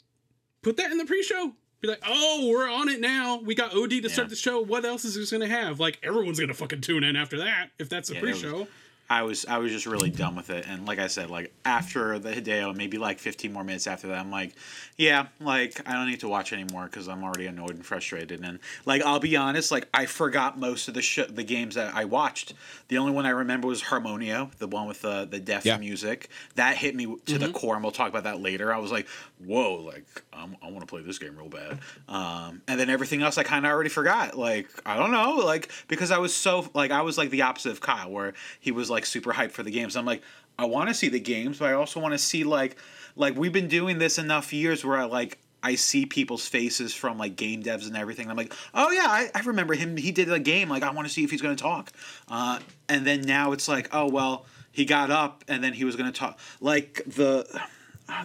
Put 0.61 0.77
that 0.77 0.91
in 0.91 0.97
the 0.97 1.05
pre-show. 1.05 1.53
Be 1.79 1.87
like, 1.87 2.01
oh, 2.05 2.49
we're 2.49 2.69
on 2.69 2.89
it 2.89 2.99
now. 2.99 3.39
We 3.39 3.53
got 3.55 3.75
OD 3.75 3.91
to 3.91 4.09
start 4.09 4.29
the 4.29 4.35
show. 4.35 4.59
What 4.59 4.83
else 4.83 5.05
is 5.05 5.15
this 5.15 5.31
gonna 5.31 5.47
have? 5.47 5.79
Like 5.79 5.99
everyone's 6.03 6.39
gonna 6.39 6.53
fucking 6.53 6.81
tune 6.81 7.03
in 7.03 7.15
after 7.15 7.37
that 7.37 7.69
if 7.79 7.87
that's 7.89 8.09
the 8.09 8.15
Yeah, 8.15 8.21
it 8.21 8.23
pre-show. 8.23 8.67
I 9.09 9.21
was 9.21 9.45
I 9.45 9.59
was 9.59 9.71
just 9.71 9.85
really 9.85 10.09
done 10.09 10.35
with 10.35 10.49
it, 10.49 10.65
and 10.67 10.87
like 10.87 10.97
I 10.97 11.05
said, 11.07 11.29
like 11.29 11.53
after 11.63 12.17
the 12.17 12.31
Hideo, 12.31 12.75
maybe 12.75 12.97
like 12.97 13.19
15 13.19 13.53
more 13.53 13.63
minutes 13.63 13.85
after 13.85 14.07
that, 14.07 14.17
I'm 14.19 14.31
like, 14.31 14.55
yeah, 14.97 15.27
like 15.39 15.87
I 15.87 15.93
don't 15.93 16.07
need 16.09 16.21
to 16.21 16.27
watch 16.27 16.51
anymore 16.53 16.85
because 16.85 17.07
I'm 17.07 17.23
already 17.23 17.45
annoyed 17.45 17.71
and 17.75 17.85
frustrated. 17.85 18.43
And 18.43 18.57
like 18.85 19.03
I'll 19.03 19.19
be 19.19 19.35
honest, 19.35 19.69
like 19.71 19.87
I 19.93 20.07
forgot 20.07 20.57
most 20.59 20.87
of 20.87 20.95
the 20.95 21.03
sh- 21.03 21.19
the 21.29 21.43
games 21.43 21.75
that 21.75 21.93
I 21.93 22.05
watched. 22.05 22.53
The 22.87 22.97
only 22.97 23.11
one 23.11 23.25
I 23.27 23.29
remember 23.29 23.67
was 23.67 23.83
Harmonium, 23.83 24.49
the 24.57 24.67
one 24.67 24.87
with 24.87 25.01
the 25.03 25.27
the 25.29 25.39
deaf 25.39 25.65
Yeah. 25.65 25.77
music. 25.77 26.29
That 26.55 26.75
hit 26.77 26.95
me 26.95 27.15
to 27.27 27.37
the 27.37 27.49
core, 27.51 27.75
and 27.75 27.83
we'll 27.83 27.91
talk 27.91 28.09
about 28.09 28.23
that 28.23 28.39
later. 28.41 28.73
I 28.73 28.79
was 28.79 28.91
like, 28.91 29.07
whoa, 29.45 29.75
like 29.75 30.05
um, 30.33 30.57
I 30.63 30.67
want 30.71 30.79
to 30.81 30.87
play 30.87 31.01
this 31.03 31.19
game 31.19 31.37
real 31.37 31.49
bad. 31.49 31.77
Um, 32.09 32.63
and 32.67 32.79
then 32.79 32.89
everything 32.89 33.21
else 33.21 33.37
I 33.37 33.43
kind 33.43 33.65
of 33.67 33.71
already 33.71 33.89
forgot. 33.89 34.35
Like 34.35 34.67
I 34.83 34.97
don't 34.97 35.11
know, 35.11 35.35
like 35.45 35.69
because 35.87 36.09
I 36.09 36.17
was 36.17 36.33
so 36.33 36.67
like 36.73 36.89
I 36.89 37.01
was 37.03 37.19
like 37.19 37.29
the 37.29 37.43
opposite 37.43 37.71
of 37.71 37.81
Kyle, 37.81 38.09
where 38.09 38.33
he 38.59 38.71
was 38.71 38.89
like 38.89 38.94
super 39.03 39.33
hyped 39.33 39.51
for 39.51 39.63
the 39.63 39.71
games. 39.71 39.97
I'm 39.97 40.05
like, 40.05 40.21
I 40.57 40.65
want 40.65 40.87
to 40.87 40.93
see 40.93 41.09
the 41.09 41.19
games, 41.19 41.59
but 41.59 41.69
I 41.69 41.73
also 41.73 41.99
want 41.99 42.13
to 42.13 42.17
see 42.17 42.45
like 42.45 42.77
like 43.17 43.35
we've 43.35 43.51
been 43.51 43.67
doing 43.67 43.97
this 43.97 44.17
enough 44.17 44.53
years 44.53 44.85
where 44.85 44.97
I 44.97 45.03
like. 45.05 45.39
I 45.63 45.73
see 45.73 46.05
people's 46.05 46.47
faces 46.47 46.93
from 46.93 47.17
like 47.17 47.35
game 47.35 47.63
devs 47.63 47.87
and 47.87 47.97
everything. 47.97 48.29
I'm 48.29 48.37
like, 48.37 48.53
oh 48.75 48.91
yeah, 48.91 49.07
I, 49.07 49.31
I 49.33 49.39
remember 49.39 49.73
him. 49.73 49.97
He 49.97 50.11
did 50.11 50.31
a 50.31 50.37
game. 50.37 50.69
Like, 50.69 50.83
I 50.83 50.91
want 50.91 51.07
to 51.07 51.13
see 51.13 51.23
if 51.23 51.31
he's 51.31 51.41
going 51.41 51.55
to 51.55 51.63
talk. 51.63 51.91
Uh, 52.29 52.59
and 52.87 53.03
then 53.03 53.21
now 53.21 53.51
it's 53.51 53.67
like, 53.67 53.89
oh 53.91 54.07
well, 54.07 54.45
he 54.71 54.85
got 54.85 55.09
up 55.09 55.43
and 55.47 55.63
then 55.63 55.73
he 55.73 55.83
was 55.83 55.95
going 55.95 56.11
to 56.11 56.17
talk. 56.17 56.37
Like 56.61 57.01
the 57.07 57.47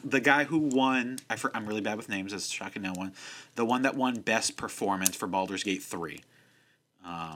the 0.04 0.20
guy 0.20 0.44
who 0.44 0.58
won, 0.58 1.18
I 1.30 1.36
for, 1.36 1.50
I'm 1.56 1.64
really 1.64 1.80
bad 1.80 1.96
with 1.96 2.10
names. 2.10 2.32
That's 2.32 2.50
shocking. 2.50 2.82
No 2.82 2.92
one, 2.92 3.14
the 3.54 3.64
one 3.64 3.82
that 3.82 3.96
won 3.96 4.20
best 4.20 4.58
performance 4.58 5.16
for 5.16 5.26
Baldur's 5.26 5.64
Gate 5.64 5.82
three. 5.82 6.20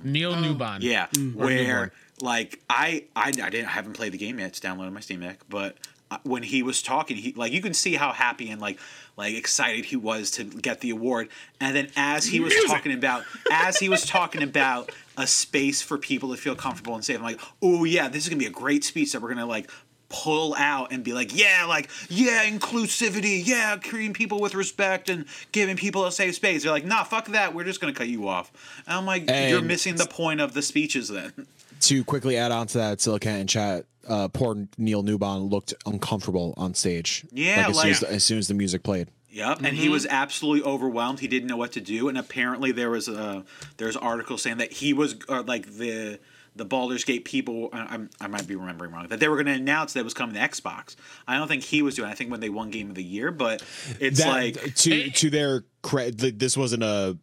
Neil 0.05 0.35
Newbon. 0.35 0.79
Yeah, 0.83 1.07
Newbon. 1.15 1.35
where 1.35 1.93
like 2.21 2.61
I, 2.69 3.05
I 3.17 3.29
I 3.29 3.31
didn't 3.31 3.67
I 3.67 3.71
haven't 3.71 3.95
played 3.95 4.13
the 4.13 4.19
game 4.19 4.39
yet. 4.39 4.49
It's 4.49 4.61
downloaded 4.61 4.87
on 4.87 4.95
my 4.95 5.01
Steam 5.01 5.21
Deck, 5.21 5.41
but 5.49 5.77
uh, 6.11 6.19
when 6.23 6.43
he 6.43 6.63
was 6.63 6.83
talking, 6.83 7.17
he 7.17 7.33
like 7.33 7.53
you 7.53 7.63
can 7.63 7.75
see 7.75 7.95
how 7.95 8.13
happy 8.13 8.51
and 8.51 8.61
like 8.61 8.79
like 9.17 9.35
excited 9.35 9.87
he 9.87 9.97
was 9.97 10.31
to 10.33 10.45
get 10.45 10.81
the 10.81 10.91
award. 10.91 11.29
And 11.61 11.75
then 11.75 11.91
as 11.97 12.27
he 12.27 12.41
was 12.41 12.55
talking 12.67 12.93
about 12.93 13.25
as 13.51 13.79
he 13.79 13.89
was 13.89 14.07
talking 14.07 14.43
about 14.43 14.93
a 15.17 15.27
space 15.27 15.83
for 15.83 15.99
people 15.99 16.31
to 16.31 16.37
feel 16.37 16.55
comfortable 16.55 16.95
and 16.95 17.05
safe, 17.05 17.17
I'm 17.17 17.23
like, 17.23 17.41
oh 17.63 17.85
yeah, 17.85 18.09
this 18.09 18.25
is 18.25 18.29
gonna 18.29 18.39
be 18.39 18.47
a 18.47 18.51
great 18.51 18.85
speech 18.85 19.13
that 19.13 19.23
we're 19.23 19.31
gonna 19.31 19.47
like 19.47 19.71
pull 20.09 20.55
out 20.57 20.93
and 20.93 21.03
be 21.03 21.13
like, 21.13 21.37
yeah, 21.37 21.65
like, 21.65 21.91
yeah, 22.09 22.45
inclusivity, 22.45 23.45
yeah, 23.45 23.77
treating 23.77 24.13
people 24.13 24.41
with 24.41 24.55
respect 24.55 25.09
and 25.09 25.25
giving 25.51 25.77
people 25.77 26.07
a 26.07 26.13
safe 26.13 26.37
space. 26.37 26.63
They're 26.63 26.71
like, 26.71 26.85
nah, 26.85 27.03
fuck 27.03 27.27
that. 27.29 27.55
We're 27.55 27.65
just 27.65 27.81
gonna 27.81 27.93
cut 27.93 28.09
you 28.09 28.29
off. 28.29 28.53
And 28.87 28.97
I'm 28.97 29.07
like, 29.07 29.29
you're 29.29 29.63
missing 29.63 29.97
the 29.97 30.07
point 30.07 30.41
of 30.41 30.55
the 30.55 30.63
speeches 30.63 31.09
then. 31.09 31.33
to 31.89 32.05
quickly 32.05 32.37
add 32.37 32.53
on 32.53 32.67
to 32.69 32.79
that, 32.79 33.01
Silicon 33.01 33.37
in 33.37 33.47
chat, 33.47 33.87
uh, 34.09 34.29
poor 34.29 34.67
Neil 34.79 35.03
Newbon 35.03 35.51
looked 35.51 35.75
uncomfortable 35.87 36.55
on 36.57 36.75
stage. 36.75 37.25
Yeah, 37.33 37.67
as, 37.69 37.77
like- 37.77 37.95
soon 37.95 38.09
as, 38.09 38.15
as 38.17 38.25
soon 38.25 38.39
as 38.39 38.49
the 38.49 38.55
music 38.55 38.83
played. 38.83 39.09
Yep, 39.31 39.63
and 39.65 39.77
he 39.77 39.89
was 39.89 40.07
absolutely 40.07 40.63
overwhelmed. 40.63 41.19
He 41.19 41.27
didn't 41.27 41.49
know 41.49 41.57
what 41.57 41.73
to 41.73 41.81
do, 41.81 42.09
and 42.09 42.17
apparently 42.17 42.71
there 42.71 42.89
was 42.89 43.09
a 43.09 43.45
there's 43.79 43.97
articles 43.97 44.43
saying 44.43 44.59
that 44.59 44.71
he 44.73 44.93
was 44.93 45.17
uh, 45.29 45.43
like 45.45 45.67
the 45.77 46.21
the 46.55 46.65
Baldur's 46.65 47.03
Gate 47.03 47.25
people. 47.25 47.69
I, 47.73 47.81
I'm, 47.81 48.11
I 48.21 48.29
might 48.29 48.47
be 48.47 48.55
remembering 48.55 48.93
wrong 48.93 49.09
that 49.09 49.19
they 49.19 49.27
were 49.27 49.35
going 49.35 49.47
to 49.47 49.53
announce 49.61 49.95
that 49.95 50.01
it 50.01 50.05
was 50.05 50.15
coming 50.15 50.37
to 50.37 50.41
Xbox. 50.41 50.95
I 51.27 51.37
don't 51.37 51.49
think 51.49 51.65
he 51.65 51.83
was 51.83 51.97
doing. 51.97 52.09
it. 52.09 52.13
I 52.13 52.15
think 52.15 52.31
when 52.31 52.39
they 52.39 52.49
won 52.49 52.71
Game 52.71 52.91
of 52.91 52.95
the 52.95 53.03
Year, 53.03 53.33
but 53.33 53.61
it's 53.99 54.21
That, 54.21 54.29
like 54.29 54.75
to 54.77 55.11
to 55.11 55.31
their 55.31 55.65
credit, 55.83 56.39
this 56.39 56.57
wasn't 56.57 56.85
a 56.85 57.19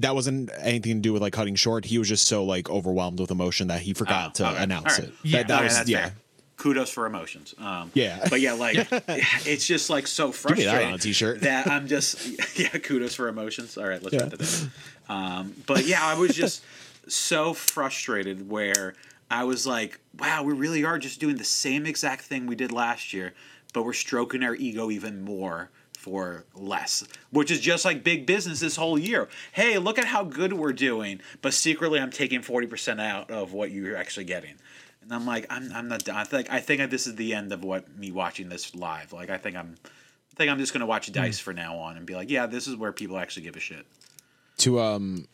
that 0.00 0.14
wasn't 0.14 0.50
anything 0.58 0.96
to 0.96 1.00
do 1.00 1.12
with 1.12 1.22
like 1.22 1.32
cutting 1.32 1.54
short. 1.54 1.84
He 1.84 1.98
was 1.98 2.08
just 2.08 2.26
so 2.26 2.44
like 2.44 2.68
overwhelmed 2.70 3.20
with 3.20 3.30
emotion 3.30 3.68
that 3.68 3.80
he 3.80 3.94
forgot 3.94 4.30
Oh, 4.40 4.44
to 4.44 4.50
okay. 4.52 4.62
announce 4.62 4.98
right. 4.98 5.08
it. 5.08 5.14
Yeah. 5.22 5.38
that, 5.38 5.48
that 5.48 5.54
okay, 5.56 5.64
was 5.80 5.88
yeah. 5.88 6.02
fair. 6.06 6.14
Kudos 6.56 6.88
for 6.90 7.06
emotions. 7.06 7.54
Um, 7.58 7.90
Yeah. 7.94 8.26
but 8.30 8.40
yeah, 8.40 8.52
like 8.52 8.76
it's 9.46 9.66
just 9.66 9.90
like 9.90 10.06
so 10.06 10.30
frustrating. 10.32 10.72
that 10.72 10.84
on 10.84 10.94
a 10.94 10.98
t-shirt. 10.98 11.40
That 11.42 11.66
I'm 11.68 11.86
just 11.88 12.58
yeah. 12.58 12.68
Kudos 12.68 13.14
for 13.14 13.28
emotions. 13.28 13.76
All 13.76 13.86
right, 13.88 14.02
let's 14.02 14.14
Yeah. 14.14 14.26
that. 14.26 14.68
Um, 15.08 15.54
but 15.66 15.86
yeah, 15.86 16.04
I 16.04 16.14
was 16.14 16.34
just 16.34 16.62
so 17.08 17.52
frustrated 17.54 18.48
where 18.48 18.94
I 19.30 19.44
was 19.44 19.66
like, 19.66 19.98
wow, 20.18 20.42
we 20.42 20.54
really 20.54 20.84
are 20.84 20.98
just 20.98 21.20
doing 21.20 21.36
the 21.36 21.44
same 21.44 21.86
exact 21.86 22.22
thing 22.22 22.46
we 22.46 22.54
did 22.56 22.72
last 22.72 23.12
year, 23.12 23.34
but 23.72 23.84
we're 23.84 23.92
stroking 23.92 24.42
our 24.42 24.54
ego 24.54 24.90
even 24.90 25.22
more 25.22 25.70
for 26.04 26.44
less, 26.54 27.02
which 27.30 27.50
is 27.50 27.60
just 27.60 27.86
like 27.86 28.04
big 28.04 28.26
business 28.26 28.60
this 28.60 28.76
whole 28.76 28.98
year. 28.98 29.26
Hey, 29.52 29.78
look 29.78 29.98
at 29.98 30.04
how 30.04 30.22
good 30.22 30.52
we're 30.52 30.74
doing, 30.74 31.22
but 31.40 31.54
secretly 31.54 31.98
I'm 31.98 32.10
taking 32.10 32.42
40% 32.42 33.00
out 33.00 33.30
of 33.30 33.54
what 33.54 33.70
you're 33.70 33.96
actually 33.96 34.26
getting. 34.26 34.56
And 35.00 35.10
I'm 35.14 35.24
like, 35.24 35.46
I'm, 35.48 35.72
I'm 35.72 35.88
not 35.88 36.04
done. 36.04 36.16
I 36.16 36.24
think 36.24 36.52
I 36.52 36.60
think 36.60 36.90
this 36.90 37.06
is 37.06 37.16
the 37.16 37.32
end 37.32 37.52
of 37.52 37.64
what 37.64 37.96
me 37.96 38.10
watching 38.10 38.50
this 38.50 38.74
live. 38.74 39.14
Like 39.14 39.30
I 39.30 39.38
think 39.38 39.56
I'm 39.56 39.76
I 39.82 40.36
think 40.36 40.50
I'm 40.50 40.58
just 40.58 40.74
gonna 40.74 40.84
watch 40.84 41.10
Dice 41.10 41.38
for 41.38 41.54
now 41.54 41.76
on 41.78 41.96
and 41.96 42.04
be 42.04 42.14
like, 42.14 42.28
yeah, 42.28 42.44
this 42.44 42.66
is 42.66 42.76
where 42.76 42.92
people 42.92 43.16
actually 43.16 43.44
give 43.44 43.56
a 43.56 43.60
shit. 43.60 43.86
to 44.58 44.80
um 44.80 45.26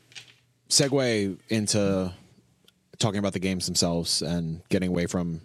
segue 0.69 1.37
into 1.49 2.13
talking 3.01 3.19
about 3.19 3.33
the 3.33 3.41
games 3.41 3.67
themselves 3.67 4.23
and 4.23 4.63
getting 4.69 4.89
away 4.89 5.07
from 5.07 5.41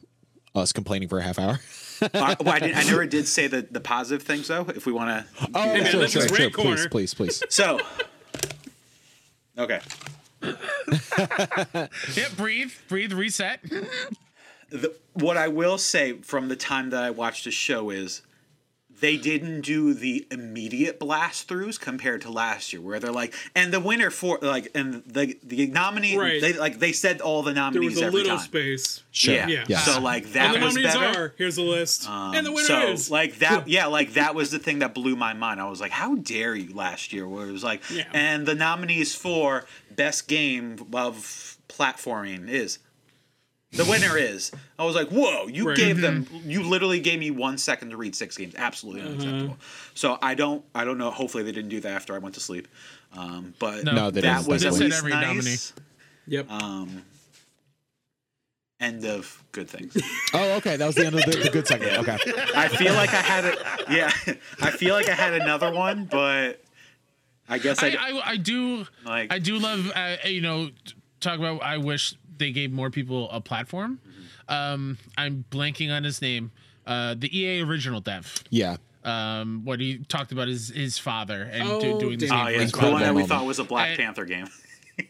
us 0.58 0.72
complaining 0.72 1.10
for 1.10 1.20
a 1.20 1.24
half 1.24 1.40
hour. 1.40 1.60
Uh, 2.02 2.36
well, 2.42 2.54
I, 2.54 2.60
did, 2.60 2.76
I 2.76 2.84
never 2.84 3.06
did 3.18 3.26
say 3.26 3.48
the, 3.48 3.62
the 3.72 3.80
positive 3.80 4.22
things 4.28 4.50
though. 4.50 4.66
If 4.68 4.86
we 4.86 4.92
want 4.92 5.12
to, 5.12 5.48
Oh, 5.56 5.66
man, 5.66 5.86
sure, 5.86 6.02
this 6.02 6.12
sure, 6.12 6.26
is 6.26 6.36
sure. 6.36 6.50
Please, 6.50 6.88
please, 6.88 7.14
please. 7.14 7.42
so 7.48 7.80
okay. 9.58 9.80
Yeah, 10.42 12.28
breathe, 12.36 12.74
breathe, 12.90 13.14
reset. 13.14 13.62
The, 14.72 14.94
what 15.14 15.38
I 15.38 15.48
will 15.48 15.78
say 15.78 16.14
from 16.22 16.50
the 16.50 16.58
time 16.58 16.90
that 16.90 17.02
I 17.02 17.12
watched 17.12 17.46
the 17.46 17.52
show 17.52 17.90
is 17.92 18.22
they 19.02 19.18
didn't 19.18 19.62
do 19.62 19.94
the 19.94 20.26
immediate 20.32 21.00
blast 21.00 21.48
throughs 21.50 21.80
compared 21.80 22.22
to 22.22 22.32
last 22.32 22.72
year, 22.72 22.82
where 22.82 23.00
they're 23.00 23.12
like, 23.12 23.34
and 23.54 23.74
the 23.74 23.80
winner 23.80 24.10
for 24.10 24.40
like, 24.42 24.70
and 24.74 25.04
the 25.06 25.38
the 25.44 25.68
nominee, 25.68 26.18
Right. 26.18 26.40
they 26.42 26.54
like 26.54 26.80
they 26.80 26.92
said 26.94 27.22
all 27.22 27.44
the 27.44 27.54
nominees. 27.54 27.74
There 27.74 27.82
nominees 27.82 27.96
was 27.96 28.02
a 28.02 28.06
every 28.06 28.20
little 28.22 28.38
time. 28.38 28.46
space. 28.46 29.04
Sure. 29.12 29.34
Yeah. 29.36 29.48
Yeah. 29.48 29.66
Yes. 29.68 29.86
So 29.86 30.00
like 30.02 30.24
And 30.26 30.34
that 30.34 30.54
the 30.60 30.66
was 30.66 30.76
nominees 30.76 30.94
better. 30.96 31.20
are 31.26 31.34
here's 31.38 31.56
the 31.58 31.62
list, 31.64 32.10
um, 32.10 32.36
and 32.36 32.46
the 32.46 32.52
winner 32.52 32.68
so 32.68 32.88
is 32.92 33.10
like 33.12 33.40
that 33.40 33.68
yeah 33.68 33.86
like 33.88 34.14
that 34.14 34.36
was 34.36 34.52
the 34.52 34.60
thing 34.60 34.80
that 34.80 34.94
blew 34.94 35.16
my 35.16 35.34
mind 35.34 35.62
i 35.62 35.70
was 35.70 35.80
like 35.80 35.92
how 35.92 36.16
dare 36.16 36.54
you 36.56 36.74
last 36.74 37.14
year 37.14 37.28
where 37.28 37.48
it 37.48 37.52
was 37.52 37.64
like 37.64 37.82
Yeah. 37.90 38.04
and 38.14 38.46
the 38.46 38.56
nominees 38.56 39.16
for 39.16 39.66
best 39.96 40.28
game 40.28 40.78
of 40.94 41.58
platforming 41.70 42.50
is 42.50 42.80
the 43.76 43.86
winner 43.86 44.18
is 44.18 44.52
i 44.80 44.84
was 44.86 44.96
like 44.96 45.10
whoa 45.10 45.48
you 45.48 45.68
Right. 45.68 45.78
gave 45.78 46.02
them 46.02 46.28
you 46.46 46.64
literally 46.64 47.00
gave 47.00 47.20
me 47.20 47.32
one 47.32 47.58
second 47.58 47.90
to 47.92 47.98
read 47.98 48.16
six 48.16 48.38
games 48.38 48.54
absolutely 48.58 49.02
Uh-huh. 49.02 49.12
unacceptable 49.12 49.58
so 49.94 50.18
i 50.22 50.34
don't 50.36 50.64
i 50.74 50.84
don't 50.86 50.98
know 50.98 51.12
hopefully 51.12 51.44
they 51.44 51.52
didn't 51.52 51.70
do 51.70 51.80
that 51.82 51.92
after 51.92 52.14
i 52.16 52.18
went 52.18 52.36
to 52.36 52.42
sleep 52.42 52.68
um, 53.18 53.54
but 53.60 53.84
No. 53.86 53.94
No, 53.94 54.12
that 54.12 54.46
was 54.46 54.66
at 54.66 54.74
least 54.74 54.98
every 54.98 55.12
nice 55.12 55.26
nominee. 55.26 55.58
Yep. 56.28 56.52
um, 56.52 57.04
end 58.80 59.06
of 59.06 59.42
good 59.54 59.70
things 59.70 59.96
Oh, 60.34 60.52
okay. 60.58 60.76
That 60.76 60.86
was 60.86 60.96
the 60.96 61.06
end 61.06 61.16
of 61.16 61.24
the, 61.24 61.38
the 61.44 61.50
good 61.50 61.66
segment. 61.66 61.94
Okay. 62.00 62.18
I 62.56 62.68
feel 62.68 62.94
like 62.94 63.14
I 63.14 63.22
had 63.22 63.46
a 63.46 63.56
yeah. 63.90 64.12
I 64.62 64.72
feel 64.72 64.94
like 64.96 65.08
I 65.08 65.14
had 65.14 65.34
another 65.34 65.72
one, 65.72 66.06
but 66.06 66.62
I 67.48 67.58
guess 67.58 67.82
I, 67.82 67.90
I, 67.90 67.96
I, 67.98 68.22
I 68.32 68.38
do, 68.38 68.86
Like- 69.06 69.32
I 69.32 69.40
do 69.40 69.60
love, 69.60 69.92
uh, 69.96 70.16
you 70.26 70.42
know, 70.42 70.72
talk 71.22 71.40
about. 71.40 71.62
I 71.64 71.78
wish 71.78 72.16
they 72.38 72.52
gave 72.52 72.72
more 72.72 72.90
people 72.90 73.30
a 73.32 73.42
platform. 73.42 74.00
Um, 74.48 74.98
I'm 75.18 75.46
blanking 75.50 75.92
on 75.96 76.04
his 76.04 76.22
name. 76.22 76.52
Uh, 76.86 77.16
the 77.18 77.36
EA 77.38 77.62
original 77.64 78.00
dev. 78.02 78.44
Yeah. 78.50 78.78
Um, 79.04 79.62
what 79.66 79.80
he 79.80 80.00
talked 80.00 80.32
about 80.32 80.48
his 80.48 80.70
his 80.70 80.98
father 80.98 81.44
and 81.52 81.64
do, 81.82 81.92
Oh, 81.94 82.00
doing 82.00 82.18
this 82.20 82.30
damn. 82.30 82.48
oh 82.48 82.50
game. 82.52 82.62
yeah, 82.62 82.68
for 82.68 82.86
the 82.86 82.92
one 82.92 83.02
that 83.04 83.14
we 83.16 83.24
thought 83.26 83.46
was 83.46 83.60
a 83.60 83.64
Black 83.64 83.92
I- 83.92 83.96
Panther 83.98 84.26
game. 84.26 84.48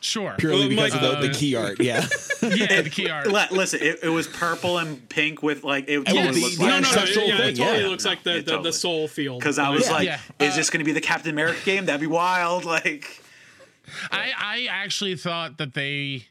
Sure. 0.00 0.34
Purely 0.38 0.60
Well, 0.60 0.68
because 0.68 0.92
Mike- 0.94 1.02
of 1.02 1.20
the, 1.20 1.26
the 1.28 1.30
Uh, 1.32 1.34
key 1.34 1.56
art. 1.56 1.80
Yeah. 1.80 2.06
yeah, 2.42 2.82
the 2.82 2.90
key 2.90 3.08
art. 3.08 3.26
Li- 3.26 3.46
Listen, 3.50 3.80
it, 3.82 4.00
it 4.04 4.08
was 4.08 4.28
purple 4.28 4.78
and 4.78 5.08
pink 5.08 5.42
with 5.42 5.64
like 5.64 5.88
it 5.88 6.04
totally 6.06 6.30
the- 6.32 6.40
looked 6.42 6.58
the 6.58 6.62
no, 6.62 6.68
no, 6.68 6.78
no. 6.80 6.88
ancestral 6.88 7.26
Yeah, 7.26 7.34
it 7.46 7.56
totally 7.56 7.80
yeah. 7.82 7.88
looks 7.88 8.04
like 8.04 8.22
the, 8.22 8.36
it 8.36 8.44
the, 8.44 8.50
totally- 8.52 8.68
the 8.70 8.72
soul 8.72 9.08
field. 9.08 9.40
because 9.40 9.58
I 9.58 9.70
was 9.70 9.86
Yeah. 9.86 9.92
like, 9.92 10.06
Yeah. 10.06 10.20
is 10.38 10.54
this 10.54 10.70
going 10.70 10.78
to 10.78 10.84
be 10.84 10.92
the 10.92 11.00
Captain 11.00 11.32
America 11.32 11.58
game? 11.64 11.86
That'd 11.86 12.00
be 12.00 12.06
wild. 12.06 12.64
Like, 12.76 13.20
I 14.12 14.32
I 14.38 14.66
actually 14.70 15.16
thought 15.16 15.58
that 15.58 15.74
they 15.74 16.26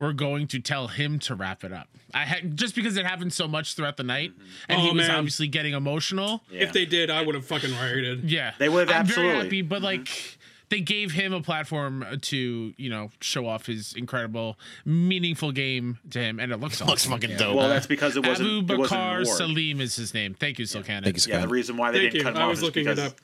were 0.00 0.12
going 0.12 0.46
to 0.48 0.58
tell 0.60 0.88
him 0.88 1.18
to 1.20 1.34
wrap 1.34 1.64
it 1.64 1.72
up. 1.72 1.88
I 2.12 2.24
had 2.24 2.56
just 2.56 2.74
because 2.74 2.96
it 2.96 3.06
happened 3.06 3.32
so 3.32 3.48
much 3.48 3.74
throughout 3.74 3.96
the 3.96 4.02
night, 4.02 4.32
mm-hmm. 4.32 4.42
and 4.68 4.80
he 4.80 4.90
Oh, 4.90 4.94
was 4.94 5.06
man. 5.08 5.16
obviously 5.16 5.48
getting 5.48 5.74
emotional. 5.74 6.42
yeah. 6.50 6.62
if 6.62 6.72
they 6.72 6.84
did, 6.84 7.10
I 7.10 7.24
would 7.24 7.34
have 7.34 7.46
fucking 7.46 7.70
rioted. 7.72 8.30
Yeah, 8.30 8.52
They 8.58 8.68
would 8.68 8.88
have 8.88 8.96
I'm 8.96 9.00
absolutely. 9.02 9.32
very 9.32 9.44
happy, 9.44 9.62
but 9.62 9.76
mm-hmm. 9.76 9.84
like 9.84 10.38
they 10.68 10.80
gave 10.80 11.12
him 11.12 11.32
a 11.32 11.40
platform 11.40 12.04
to 12.20 12.74
you 12.76 12.90
know 12.90 13.10
show 13.20 13.46
off 13.46 13.66
his 13.66 13.94
incredible, 13.94 14.58
meaningful 14.84 15.52
game 15.52 15.98
to 16.10 16.18
him, 16.20 16.40
and 16.40 16.52
it 16.52 16.58
looks 16.58 16.76
awesome. 16.82 16.88
Looks 16.88 17.04
fucking 17.06 17.36
dope. 17.36 17.56
Well, 17.56 17.68
that's 17.68 17.86
because 17.86 18.16
it 18.16 18.26
wasn't. 18.26 18.48
Abu 18.48 18.74
it 18.74 18.78
wasn't 18.78 18.98
an 18.98 18.98
Bakar. 18.98 19.24
Salim 19.24 19.80
is 19.80 19.96
his 19.96 20.12
name. 20.12 20.34
Thank 20.34 20.58
you, 20.58 20.64
Silcanon. 20.64 21.04
Thank 21.04 21.26
you, 21.26 21.32
Yeah, 21.32 21.40
the 21.40 21.48
reason 21.48 21.76
why 21.76 21.90
they 21.92 21.98
Thank 22.00 22.12
didn't 22.12 22.26
you. 22.26 22.32
cut 22.32 22.36
him 22.36 22.42
I 22.42 22.44
off 22.44 22.50
was 22.50 22.58
is 22.58 22.64
looking 22.64 22.86
it 22.86 22.96
because 22.96 23.12
up. 23.12 23.18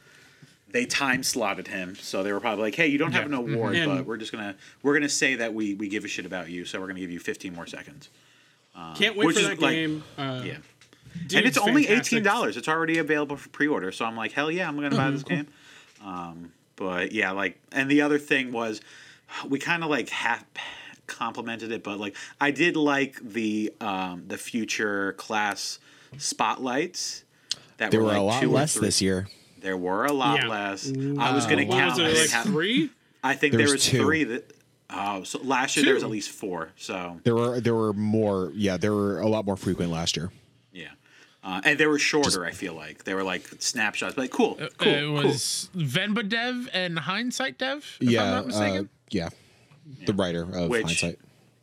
They 0.72 0.84
time 0.86 1.22
slotted 1.22 1.68
him, 1.68 1.94
so 1.96 2.22
they 2.22 2.32
were 2.32 2.40
probably 2.40 2.64
like, 2.64 2.74
"Hey, 2.74 2.88
you 2.88 2.98
don't 2.98 3.12
have 3.12 3.26
an 3.26 3.34
award, 3.34 3.76
And- 3.76 3.90
but 3.96 4.06
we're 4.06 4.16
just 4.16 4.32
gonna 4.32 4.56
we're 4.82 4.94
gonna 4.94 5.08
say 5.08 5.36
that 5.36 5.54
we 5.54 5.74
we 5.74 5.88
give 5.88 6.04
a 6.04 6.08
shit 6.08 6.26
about 6.26 6.48
you, 6.50 6.64
so 6.64 6.80
we're 6.80 6.86
gonna 6.88 7.00
give 7.00 7.10
you 7.10 7.20
15 7.20 7.54
more 7.54 7.66
seconds." 7.66 8.08
Can't 8.96 9.16
wait 9.16 9.26
which 9.26 9.36
for 9.36 9.40
is 9.42 9.48
that 9.48 9.60
like- 9.60 9.74
game. 9.74 10.02
Uh, 10.18 10.42
Yeah, 10.44 10.56
and 11.36 11.46
it's 11.46 11.58
only 11.58 11.84
fantastic. 11.84 12.14
eighteen 12.16 12.22
dollars. 12.24 12.56
It's 12.56 12.68
already 12.68 12.98
available 12.98 13.36
for 13.36 13.48
pre-order, 13.50 13.92
so 13.92 14.04
I'm 14.06 14.16
like, 14.16 14.32
hell 14.32 14.50
yeah, 14.50 14.66
I'm 14.66 14.74
gonna 14.76 14.90
buy 14.90 14.96
Mm-hmm. 15.08 15.12
this 15.12 15.22
game. 15.24 15.46
Um, 16.02 16.52
but 16.76 17.12
yeah, 17.12 17.30
like, 17.32 17.60
and 17.70 17.90
the 17.90 18.00
other 18.00 18.18
thing 18.18 18.50
was, 18.50 18.80
we 19.46 19.58
kind 19.58 19.84
of 19.84 19.90
like 19.90 20.08
half 20.08 20.44
complimented 21.06 21.70
it, 21.70 21.82
but 21.84 22.00
like, 22.00 22.16
I 22.40 22.50
did 22.50 22.76
like 22.76 23.16
the 23.22 23.72
um, 23.82 24.24
the 24.26 24.38
future 24.38 25.12
class 25.18 25.78
spotlights. 26.16 27.24
That 27.76 27.90
There 27.90 28.00
were 28.00 28.06
like 28.06 28.16
a 28.16 28.22
lot 28.22 28.46
less 28.46 28.74
this 28.74 29.02
year. 29.02 29.28
There 29.62 29.76
were 29.76 30.04
a 30.04 30.12
lot 30.12 30.42
Yeah. 30.42 30.48
less. 30.48 30.86
I 30.88 31.32
was 31.34 31.46
gonna 31.46 31.64
What 31.64 31.78
count. 31.78 31.90
was 31.92 31.98
I, 32.00 32.02
it, 32.02 32.06
didn't 32.08 32.20
like 32.20 32.30
have- 32.30 32.44
three? 32.46 32.90
I 33.24 33.34
think 33.34 33.52
There 33.52 33.58
there 33.58 33.66
was 33.66 33.72
was 33.74 33.84
two. 33.86 34.02
three 34.02 34.24
that. 34.24 34.52
Oh, 34.90 35.22
so 35.22 35.40
last 35.42 35.76
year 35.76 35.86
there 35.86 35.94
was 35.94 36.02
at 36.04 36.10
least 36.10 36.30
four. 36.30 36.70
So 36.76 37.20
There 37.24 37.34
were 37.34 37.60
there 37.60 37.74
were 37.74 37.92
more. 37.92 38.50
Yeah, 38.54 38.76
there 38.76 38.92
were 38.92 39.20
a 39.20 39.28
lot 39.28 39.46
more 39.46 39.56
frequent 39.56 39.90
last 39.90 40.16
year. 40.16 40.30
yeah, 40.72 40.88
uh, 41.44 41.60
and 41.64 41.78
they 41.78 41.86
were 41.86 41.98
shorter. 41.98 42.44
I 42.44 42.50
feel 42.50 42.74
like 42.74 43.04
they 43.04 43.14
were 43.14 43.22
like 43.22 43.48
snapshots. 43.60 44.14
But 44.16 44.22
like, 44.22 44.30
cool, 44.32 44.56
cool, 44.56 44.66
Uh, 44.66 44.68
cool. 44.78 45.20
it 45.20 45.24
was 45.24 45.70
Venba 45.74 46.28
Dev 46.28 46.68
and 46.74 46.98
Hindsight 46.98 47.56
Dev. 47.58 47.96
If 48.00 48.10
yeah, 48.10 48.38
I'm 48.40 48.48
not 48.48 48.60
uh, 48.60 48.84
yeah, 49.10 49.28
the 50.06 50.12
writer 50.12 50.42
of 50.42 50.68
Which- 50.68 50.82
hindsight, 50.84 51.18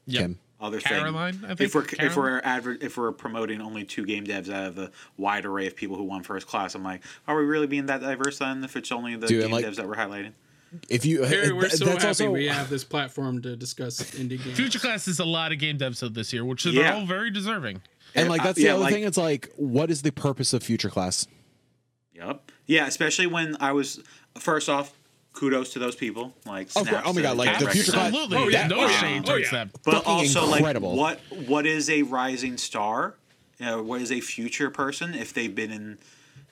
Yep. 0.08 0.22
Kim. 0.22 0.40
Other 0.62 0.80
Caroline, 0.80 1.34
thing. 1.36 1.46
I 1.46 1.56
think. 1.56 1.62
If 1.62 1.76
we're 1.76 1.86
if 2.06 2.16
we're 2.18 2.42
adver- 2.44 2.78
if 2.82 2.98
we're 2.98 3.12
promoting 3.12 3.62
only 3.62 3.84
two 3.86 4.06
game 4.06 4.26
devs 4.26 4.50
out 4.54 4.66
of 4.68 4.76
the 4.76 4.92
wide 5.18 5.46
array 5.46 5.68
of 5.68 5.76
people 5.76 5.96
who 5.98 6.04
won 6.04 6.24
first 6.24 6.48
class, 6.48 6.76
I'm 6.76 6.84
like, 6.84 7.02
are 7.28 7.38
we 7.38 7.44
really 7.46 7.68
being 7.68 7.86
that 7.88 8.02
diverse 8.02 8.40
then? 8.40 8.64
If 8.64 8.76
it's 8.76 8.92
only 8.92 9.16
the 9.16 9.28
Dude, 9.28 9.44
game 9.44 9.52
like- 9.52 9.66
devs 9.66 9.76
that 9.78 9.88
we're 9.88 9.96
highlighting. 9.96 10.34
If 10.88 11.04
you, 11.04 11.24
Harry, 11.24 11.52
we're 11.52 11.62
th- 11.62 11.74
so 11.74 11.86
that's 11.86 12.04
happy 12.04 12.08
also 12.26 12.30
we 12.32 12.46
have 12.48 12.70
this 12.70 12.84
platform 12.84 13.42
to 13.42 13.56
discuss 13.56 14.02
indie 14.12 14.44
games. 14.44 14.56
Future 14.56 14.78
Class 14.78 15.08
is 15.08 15.20
a 15.20 15.26
lot 15.26 15.52
of 15.52 15.58
game 15.58 15.80
devs 15.80 16.04
of 16.04 16.14
this 16.14 16.32
year, 16.32 16.46
which 16.46 16.64
are 16.68 16.70
Yeah. 16.70 16.94
all 16.94 17.06
very 17.08 17.32
deserving. 17.32 17.82
and 18.14 18.30
like 18.30 18.42
Uh, 18.42 18.44
that's 18.46 18.58
the 18.58 18.66
yeah, 18.66 18.74
other 18.76 18.82
like- 18.84 18.94
thing. 18.94 19.04
It's 19.04 19.18
like, 19.18 19.52
what 19.56 19.90
is 19.90 20.04
the 20.04 20.12
purpose 20.12 20.54
of 20.54 20.62
future 20.62 20.90
class? 20.90 21.26
Yep. 22.14 22.52
Yeah, 22.68 22.86
especially 22.86 23.26
when 23.28 23.56
I 23.60 23.72
was 23.72 24.02
first 24.38 24.70
off, 24.70 24.94
kudos 25.34 25.74
to 25.74 25.80
those 25.80 25.96
people. 25.96 26.34
Like, 26.46 26.68
Of 26.76 26.88
snaps 26.88 27.04
Oh 27.08 27.14
my 27.14 27.22
God, 27.22 27.38
like, 27.38 27.60
the 27.60 27.70
future 27.70 27.92
class- 27.92 28.08
Absolutely. 28.08 28.38
Oh, 28.38 28.48
yeah. 28.50 28.68
No 28.68 28.78
Oh, 28.80 28.88
yeah. 28.88 29.00
shade 29.00 29.30
Oh, 29.30 29.36
yeah. 29.36 29.50
them. 29.52 29.72
But 29.86 29.94
fucking 29.96 30.12
also, 30.12 30.54
incredible. 30.54 30.96
like, 30.96 31.20
what 31.30 31.48
what 31.48 31.66
is 31.66 31.90
a 31.90 32.02
rising 32.04 32.58
star? 32.58 33.16
You 33.60 33.66
know, 33.66 33.84
what 33.84 34.02
is 34.02 34.12
a 34.12 34.22
future 34.22 34.70
person 34.70 35.14
if 35.14 35.34
they've 35.34 35.54
been 35.54 35.72
in? 35.72 35.98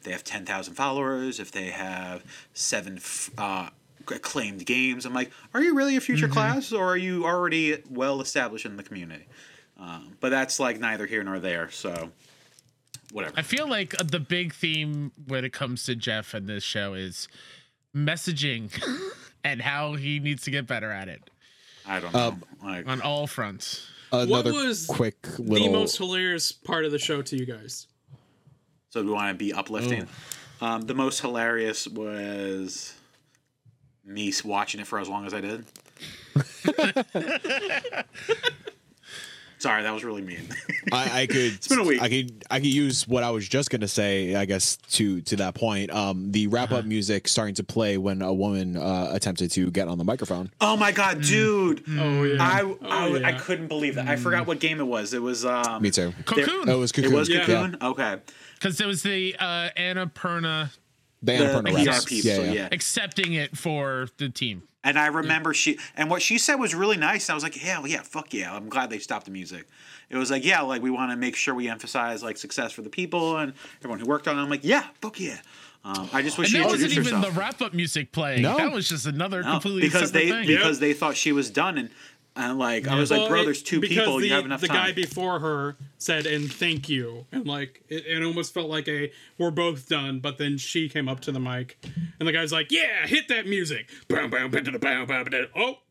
They 0.03 0.11
have 0.11 0.23
ten 0.23 0.45
thousand 0.45 0.75
followers. 0.75 1.39
If 1.39 1.51
they 1.51 1.67
have 1.67 2.23
seven 2.53 2.97
f- 2.97 3.29
uh, 3.37 3.69
acclaimed 4.09 4.65
games, 4.65 5.05
I'm 5.05 5.13
like, 5.13 5.31
are 5.53 5.61
you 5.61 5.75
really 5.75 5.95
a 5.97 6.01
future 6.01 6.27
class, 6.29 6.71
or 6.71 6.85
are 6.85 6.97
you 6.97 7.25
already 7.25 7.81
well 7.89 8.21
established 8.21 8.65
in 8.65 8.77
the 8.77 8.83
community? 8.83 9.25
Um, 9.79 10.15
but 10.21 10.29
that's 10.29 10.59
like 10.59 10.79
neither 10.79 11.05
here 11.07 11.23
nor 11.23 11.39
there. 11.39 11.69
So, 11.71 12.11
whatever. 13.11 13.33
I 13.37 13.41
feel 13.41 13.67
like 13.69 13.99
uh, 13.99 14.03
the 14.05 14.19
big 14.19 14.53
theme 14.53 15.11
when 15.27 15.43
it 15.45 15.51
comes 15.53 15.83
to 15.85 15.95
Geoff 15.95 16.33
and 16.33 16.47
this 16.47 16.63
show 16.63 16.93
is 16.93 17.27
messaging 18.05 18.71
and 19.43 19.61
how 19.61 19.95
he 19.95 20.19
needs 20.19 20.43
to 20.43 20.51
get 20.51 20.67
better 20.67 20.91
at 20.91 21.07
it 21.07 21.29
I 21.87 21.99
don't 21.99 22.13
know. 22.13 22.19
Um, 22.19 22.43
like, 22.63 22.87
on 22.87 23.01
all 23.01 23.27
fronts. 23.27 23.87
Another 24.11 24.53
was 24.53 24.85
quick 24.85 25.21
the 25.21 25.41
little. 25.41 25.71
most 25.71 25.97
hilarious 25.97 26.51
part 26.51 26.85
of 26.85 26.91
the 26.91 26.99
show 26.99 27.21
to 27.21 27.35
you 27.37 27.45
guys? 27.45 27.87
So 28.89 29.03
we 29.03 29.11
want 29.11 29.29
to 29.29 29.37
be 29.37 29.53
uplifting. 29.53 30.07
Um, 30.61 30.81
the 30.81 30.93
most 30.93 31.21
hilarious 31.21 31.87
was 31.87 32.93
me 34.05 34.33
watching 34.43 34.81
it 34.81 34.87
for 34.87 34.99
as 34.99 35.09
long 35.09 35.25
as 35.25 35.33
I 35.33 35.41
did. 35.41 35.65
Sorry, 39.67 39.83
that 39.83 39.93
was 39.93 40.03
really 40.05 40.21
mean. 40.21 40.47
I, 40.93 41.21
I 41.23 41.25
could. 41.27 41.53
it's 41.55 41.67
been 41.67 41.79
a 41.79 41.83
week. 41.83 42.01
I 42.01 42.07
could. 42.07 42.45
I 42.49 42.59
could 42.59 42.73
use 42.73 43.05
what 43.05 43.21
I 43.23 43.31
was 43.31 43.47
just 43.47 43.69
gonna 43.69 43.87
say. 43.87 44.33
I 44.35 44.45
guess 44.45 44.77
to 44.91 45.19
to 45.21 45.35
that 45.37 45.55
point. 45.55 45.91
Um, 45.91 46.31
the 46.31 46.47
wrap 46.47 46.71
Uh-huh. 46.71 46.79
up 46.79 46.85
music 46.85 47.27
starting 47.27 47.55
to 47.55 47.63
play 47.63 47.97
when 47.97 48.21
a 48.21 48.33
woman 48.33 48.77
uh, 48.77 49.09
attempted 49.11 49.51
to 49.51 49.69
get 49.71 49.87
on 49.89 49.97
the 49.97 50.03
microphone. 50.05 50.51
oh 50.61 50.77
my 50.77 50.91
god, 50.93 51.21
dude! 51.21 51.83
Oh 51.99 52.23
yeah. 52.23 52.37
I, 52.41 52.61
Oh, 52.63 52.77
I, 52.81 53.05
I 53.05 53.17
yeah. 53.31 53.37
couldn't 53.39 53.67
believe 53.67 53.95
that. 53.95 54.07
I 54.07 54.15
forgot 54.15 54.47
what 54.47 54.59
game 54.59 54.79
it 54.79 54.87
was. 54.87 55.13
It 55.13 55.21
was 55.21 55.43
um. 55.45 55.81
Me 55.81 55.91
too. 55.91 56.13
Cocoon. 56.25 56.69
Oh, 56.69 56.77
it 56.77 56.79
was 56.79 56.91
Cocoon. 56.93 57.11
It 57.11 57.15
Cocoon. 57.15 57.19
was 57.19 57.29
Yeah. 57.29 57.45
Cocoon. 57.45 57.77
Okay. 57.81 58.17
Because 58.55 58.77
there 58.77 58.87
was 58.87 59.03
the 59.03 59.35
uh, 59.37 59.69
Annapurna 59.77 60.69
The 61.27 61.37
The 61.37 61.43
Annapurna 61.43 62.01
PR 62.01 62.07
people. 62.07 62.29
Yeah, 62.31 62.37
Yeah, 62.41 62.51
yeah. 62.51 62.69
accepting 62.71 63.33
it 63.33 63.57
for 63.57 64.07
the 64.17 64.29
team. 64.29 64.63
And 64.83 64.97
I 64.97 65.07
remember 65.07 65.53
she 65.53 65.77
and 65.97 66.09
what 66.09 66.21
she 66.21 66.37
said 66.37 66.55
was 66.55 66.73
really 66.73 66.95
nice. 66.97 67.29
I 67.29 67.33
was 67.33 67.43
like, 67.43 67.61
yeah, 67.63 67.83
yeah, 67.85 68.01
fuck 68.03 68.33
yeah. 68.33 68.55
I'm 68.55 68.69
glad 68.69 68.89
they 68.89 68.99
stopped 68.99 69.25
the 69.25 69.31
music. 69.31 69.67
It 70.09 70.15
was 70.15 70.31
like, 70.31 70.45
yeah, 70.45 70.61
like 70.61 70.81
we 70.81 70.89
want 70.89 71.11
to 71.11 71.17
make 71.17 71.35
sure 71.35 71.53
we 71.53 71.67
emphasize 71.67 72.23
like 72.23 72.37
success 72.37 72.71
for 72.71 72.81
the 72.83 72.89
people 72.89 73.37
and 73.37 73.53
everyone 73.79 73.99
who 73.99 74.05
worked 74.05 74.27
on 74.29 74.39
it. 74.39 74.41
I'm 74.41 74.49
like, 74.49 74.63
yeah, 74.63 74.85
fuck 75.01 75.19
yeah. 75.19 75.39
Um, 75.83 76.09
I 76.13 76.21
just 76.21 76.37
wish 76.37 76.47
And 76.47 76.51
she 76.53 76.57
that 76.59 76.65
wasn't 76.65 76.83
introduced 76.91 77.07
even 77.09 77.19
herself. 77.19 77.33
the 77.35 77.39
wrap 77.39 77.61
up 77.61 77.73
music 77.73 78.11
playing. 78.13 78.41
No. 78.43 78.57
That 78.57 78.71
was 78.71 78.87
just 78.87 79.05
another 79.05 79.41
No, 79.43 79.51
completely 79.53 79.81
because 79.83 80.09
separate 80.09 80.25
they 80.25 80.29
thing. 80.31 80.47
because 80.47 80.79
they 80.79 80.93
thought 80.93 81.15
she 81.17 81.31
was 81.33 81.49
done 81.49 81.77
and 81.77 81.89
and 82.37 82.57
like 82.59 82.87
I 82.87 82.95
was 82.99 83.11
like, 83.11 83.27
bro, 83.27 83.41
it- 83.41 83.45
there's 83.45 83.63
two 83.63 83.81
people. 83.81 84.17
The, 84.19 84.27
you 84.27 84.33
have 84.33 84.45
enough 84.45 84.61
the 84.61 84.67
time. 84.67 84.87
guy 84.87 84.91
before 84.93 85.39
her 85.39 85.75
said, 85.97 86.25
"And 86.25 86.51
thank 86.51 86.87
you," 86.87 87.25
and 87.31 87.45
like 87.47 87.83
it, 87.89 88.05
it 88.05 88.23
almost 88.23 88.53
felt 88.53 88.69
like 88.69 88.87
a 88.87 89.11
"we're 89.37 89.51
both 89.51 89.89
done." 89.89 90.19
But 90.19 90.37
then 90.37 90.57
she 90.57 90.87
came 90.89 91.09
up 91.09 91.19
to 91.21 91.31
the 91.31 91.39
mic, 91.39 91.77
and 92.19 92.27
the 92.27 92.31
guy's 92.31 92.51
like, 92.51 92.71
"Yeah, 92.71 93.05
hit 93.07 93.27
that 93.29 93.47
music." 93.47 93.89
Oh, 95.55 95.77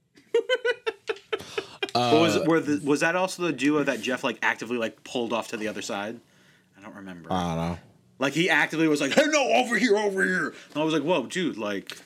But 1.95 2.21
was 2.21 2.37
uh, 2.37 2.45
were 2.47 2.61
the, 2.61 2.81
was 2.87 3.01
that 3.01 3.17
also 3.17 3.43
the 3.45 3.53
duo 3.53 3.83
that 3.83 4.01
Geoff 4.03 4.23
like 4.23 4.39
actively 4.43 4.77
like 4.77 5.03
pulled 5.03 5.33
off 5.33 5.49
to 5.49 5.57
the 5.57 5.69
other 5.69 5.81
side? 5.83 6.21
I 6.79 6.83
don't 6.83 6.95
remember. 6.95 7.33
I 7.33 7.55
don't 7.55 7.57
know. 7.57 7.79
like 8.19 8.35
he 8.35 8.51
actively 8.51 8.87
was 8.87 9.01
like, 9.01 9.13
"Hey, 9.13 9.25
no, 9.27 9.43
over 9.55 9.79
here, 9.79 9.97
over 9.97 10.23
here." 10.25 10.49
And 10.49 10.77
I 10.77 10.85
was 10.85 10.93
like, 10.93 11.03
"Whoa, 11.03 11.27
dude! 11.27 11.57
Like, 11.57 11.97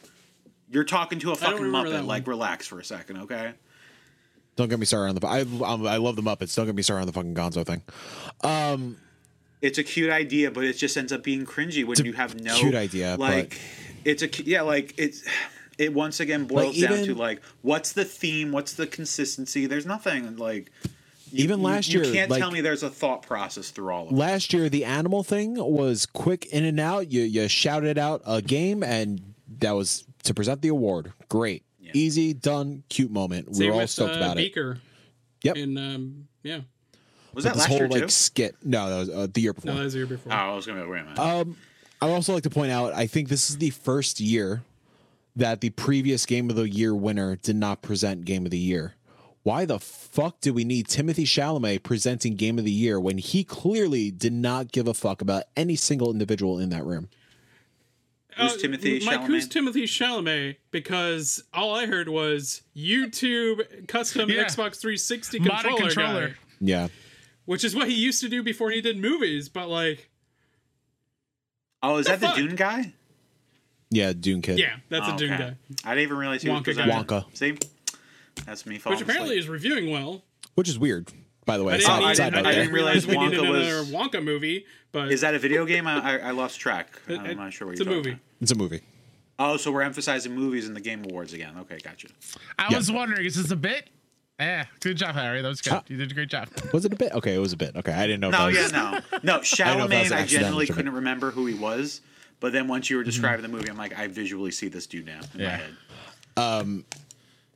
you're 0.70 0.84
talking 0.84 1.18
to 1.20 1.32
a 1.32 1.36
fucking 1.36 1.64
muppet. 1.64 2.06
Like, 2.06 2.26
one. 2.26 2.30
relax 2.36 2.68
for 2.68 2.78
a 2.78 2.84
second, 2.84 3.16
okay?" 3.22 3.54
Don't 4.60 4.68
get 4.68 4.78
me 4.78 4.84
started 4.84 5.08
on 5.08 5.14
the. 5.14 5.26
I 5.26 5.38
I'm- 5.38 5.82
love 6.02 6.16
the 6.16 6.22
Muppets. 6.22 6.54
Don't 6.54 6.66
get 6.66 6.74
me 6.74 6.82
started 6.82 7.00
on 7.00 7.06
the 7.06 7.14
fucking 7.14 7.34
Gonzo 7.34 7.64
thing. 7.64 7.80
Um, 8.42 8.98
It's 9.62 9.78
a 9.78 9.82
cute 9.82 10.10
idea, 10.10 10.50
but 10.50 10.64
it 10.64 10.74
just 10.74 10.98
ends 10.98 11.12
up 11.12 11.22
being 11.22 11.46
cringy 11.46 11.82
when 11.86 11.96
you 12.04 12.12
have 12.12 12.38
no 12.38 12.54
cute 12.58 12.74
idea, 12.74 13.16
but- 13.18 13.30
Like, 13.30 13.58
it's 14.04 14.22
a 14.22 14.28
yeah, 14.44 14.60
like 14.62 14.92
it's. 14.98 15.22
It 15.78 15.94
once 15.94 16.20
again 16.20 16.44
boils 16.44 16.78
Like, 16.78 16.90
down 16.90 17.04
to 17.06 17.14
like, 17.14 17.40
what's 17.62 17.92
the 17.92 18.04
theme? 18.04 18.52
What's 18.52 18.74
the 18.74 18.86
consistency? 18.86 19.64
There's 19.64 19.86
nothing 19.86 20.36
like. 20.36 20.70
you- 21.32 21.44
Even 21.44 21.62
last 21.62 21.90
you, 21.90 22.00
year, 22.00 22.08
you 22.08 22.12
can't 22.12 22.30
like- 22.30 22.38
tell 22.40 22.50
me 22.50 22.60
there's 22.60 22.82
a 22.82 22.90
thought 22.90 23.22
process 23.22 23.70
through 23.70 23.90
all 23.90 24.08
of 24.08 24.12
it. 24.12 24.14
Last 24.14 24.52
year, 24.52 24.68
the 24.68 24.84
animal 24.84 25.22
thing 25.22 25.54
was 25.54 26.04
quick 26.04 26.44
in 26.52 26.64
and 26.66 26.78
out. 26.78 27.10
You 27.10 27.22
you 27.22 27.48
shouted 27.48 27.96
out 27.96 28.20
a 28.26 28.42
game, 28.42 28.82
and 28.82 29.32
that 29.60 29.72
was 29.72 30.04
to 30.24 30.34
present 30.34 30.60
the 30.60 30.68
award. 30.68 31.14
Great, 31.30 31.62
easy, 31.94 32.32
done, 32.34 32.82
cute 32.88 33.10
moment. 33.10 33.48
We 33.48 33.54
same 33.54 33.66
were 33.68 33.72
all 33.74 33.80
with 33.80 33.90
stoked 33.90 34.14
uh, 34.14 34.18
about 34.18 34.36
it. 34.38 34.42
Beaker. 34.42 34.78
Yep. 35.42 35.56
And 35.56 35.78
um, 35.78 36.28
yeah, 36.42 36.60
Was 37.34 37.44
But 37.44 37.44
that 37.44 37.48
this 37.54 37.58
last 37.60 37.68
whole 37.68 37.78
year 37.78 37.88
like 37.88 38.02
too? 38.02 38.08
skit. 38.08 38.56
No, 38.62 38.90
that 38.90 38.98
was 38.98 39.08
uh, 39.10 39.26
the 39.32 39.40
year 39.40 39.52
before. 39.52 39.70
no, 39.72 39.78
that 39.78 39.84
was 39.84 39.92
the 39.94 39.98
year 40.00 40.06
before. 40.06 40.32
Oh, 40.32 40.36
I 40.36 40.54
was 40.54 40.66
gonna 40.66 40.80
be 40.80 40.86
like, 40.86 40.92
wait 40.92 41.00
a 41.00 41.04
minute. 41.04 41.18
Um, 41.18 41.56
I 42.02 42.06
would 42.06 42.12
also 42.14 42.34
like 42.34 42.42
to 42.44 42.50
point 42.50 42.72
out. 42.72 42.92
I 42.94 43.06
think 43.06 43.28
this 43.28 43.50
is 43.50 43.58
the 43.58 43.70
first 43.70 44.20
year 44.20 44.62
that 45.36 45.60
the 45.60 45.70
previous 45.70 46.26
Game 46.26 46.50
of 46.50 46.56
the 46.56 46.68
Year 46.68 46.94
winner 46.94 47.36
did 47.36 47.56
not 47.56 47.82
present 47.82 48.24
Game 48.24 48.44
of 48.44 48.50
the 48.50 48.58
Year. 48.58 48.94
Why 49.42 49.64
the 49.64 49.78
fuck 49.78 50.40
do 50.40 50.52
we 50.52 50.64
need 50.64 50.86
Timothy 50.88 51.24
Chalamet 51.24 51.82
presenting 51.82 52.34
Game 52.36 52.58
of 52.58 52.64
the 52.64 52.70
Year 52.70 53.00
when 53.00 53.16
he 53.16 53.42
clearly 53.44 54.10
did 54.10 54.34
not 54.34 54.70
give 54.72 54.86
a 54.86 54.92
fuck 54.92 55.22
about 55.22 55.44
any 55.56 55.76
single 55.76 56.10
individual 56.10 56.58
in 56.58 56.68
that 56.70 56.84
room? 56.84 57.08
Who's 58.36 58.54
uh, 58.54 58.56
Timothy 58.58 59.00
Mike, 59.04 59.22
who's 59.24 59.48
Timothy 59.48 59.84
Chalamet? 59.84 60.56
Because 60.70 61.42
all 61.52 61.74
I 61.74 61.86
heard 61.86 62.08
was 62.08 62.62
YouTube 62.76 63.86
custom 63.88 64.30
Yeah. 64.30 64.44
Xbox 64.44 64.80
360 64.80 65.40
Modded 65.40 65.46
controller, 65.62 65.78
controller. 65.80 66.28
guy, 66.28 66.34
Yeah, 66.60 66.88
which 67.44 67.64
is 67.64 67.74
what 67.74 67.88
he 67.88 67.94
used 67.94 68.20
to 68.22 68.28
do 68.28 68.42
before 68.42 68.70
he 68.70 68.80
did 68.80 68.98
movies. 68.98 69.48
But 69.48 69.68
like, 69.68 70.08
oh, 71.82 71.96
is 71.98 72.06
that 72.06 72.20
the? 72.20 72.32
Dune 72.32 72.56
guy? 72.56 72.92
yeah, 73.90 74.12
Dune 74.12 74.42
Kid. 74.42 74.58
yeah, 74.58 74.76
that's 74.88 75.08
Oh, 75.08 75.14
a 75.14 75.18
Dune 75.18 75.32
okay. 75.32 75.42
guy, 75.82 75.90
I 75.90 75.94
didn't 75.94 76.04
even 76.04 76.16
realize 76.18 76.42
he 76.42 76.48
was 76.50 76.60
Wonka 76.60 76.64
presenting. 76.64 76.90
guy. 77.02 77.02
Wonka. 77.20 77.36
See, 77.36 77.58
that's 78.46 78.64
me. 78.66 78.78
falling 78.78 78.98
which 78.98 79.02
apparently 79.08 79.38
asleep. 79.38 79.40
is 79.44 79.48
reviewing 79.48 79.90
well. 79.90 80.22
which 80.54 80.68
is 80.68 80.78
weird, 80.78 81.08
by 81.46 81.58
the 81.58 81.64
way. 81.64 81.74
I 81.74 81.76
didn't, 81.78 81.86
Side, 81.86 82.02
I 82.02 82.30
didn't- 82.30 82.46
I 82.46 82.52
didn't 82.54 82.72
realize 82.72 83.06
we 83.06 83.14
Wonka 83.16 83.24
needed 83.30 83.40
another 83.40 83.58
was- 83.80 83.90
Wonka 83.90 84.22
movie, 84.24 84.66
but 84.92 85.10
Is 85.12 85.20
that 85.22 85.34
a 85.34 85.38
video 85.38 85.64
game? 85.64 85.86
I, 85.86 86.00
I, 86.00 86.16
I 86.18 86.30
lost 86.32 86.60
track. 86.60 86.88
it- 87.08 87.18
I'm 87.20 87.36
not 87.36 87.52
sure 87.52 87.66
what 87.68 87.72
it's 87.72 87.80
you're 87.80 87.88
a 87.92 87.96
talking 87.96 88.10
movie. 88.12 88.22
It's 88.40 88.52
a 88.52 88.56
movie. 88.56 88.80
Oh, 89.38 89.56
so 89.56 89.72
we're 89.72 89.82
emphasizing 89.82 90.34
movies 90.34 90.66
in 90.68 90.74
the 90.74 90.80
Game 90.80 91.02
Awards 91.04 91.32
again. 91.32 91.54
Okay, 91.60 91.78
gotcha. 91.82 92.08
I 92.58 92.68
Yeah. 92.70 92.76
was 92.76 92.92
wondering, 92.92 93.24
is 93.24 93.36
this 93.36 93.50
a 93.50 93.56
bit? 93.56 93.88
Yeah, 94.38 94.64
good 94.80 94.96
job, 94.96 95.14
Harry. 95.16 95.42
That 95.42 95.48
was 95.48 95.60
good. 95.60 95.72
Ah. 95.74 95.82
You 95.88 95.96
did 95.98 96.10
a 96.10 96.14
great 96.14 96.30
job. 96.30 96.48
Was 96.72 96.86
it 96.86 96.92
a 96.94 96.96
bit? 96.96 97.12
Okay, 97.12 97.34
it 97.34 97.38
was 97.38 97.52
a 97.52 97.58
bit. 97.58 97.76
Okay, 97.76 97.92
I 97.92 98.06
didn't 98.06 98.20
know. 98.20 98.28
if 98.28 98.32
No, 98.32 98.46
that 98.46 98.54
yeah, 98.54 98.62
was- 98.62 98.72
no, 98.72 98.90
no. 98.90 99.18
know 99.34 99.36
if 99.40 99.44
Charlemagne, 99.44 99.90
I 99.90 100.20
accidental 100.20 100.26
generally 100.26 100.66
couldn't 100.66 100.94
remember 100.94 101.30
who 101.30 101.44
he 101.44 101.52
was, 101.52 102.00
but 102.40 102.50
then 102.54 102.66
once 102.66 102.88
you 102.88 102.96
were 102.96 103.04
describing 103.04 103.42
the 103.42 103.48
movie, 103.48 103.68
I'm 103.68 103.76
like, 103.76 103.98
I 103.98 104.06
visually 104.06 104.50
see 104.50 104.68
this 104.68 104.86
dude 104.86 105.04
now 105.04 105.20
in 105.34 105.40
my 105.40 105.44
Yeah. 105.44 105.56
head. 105.58 106.84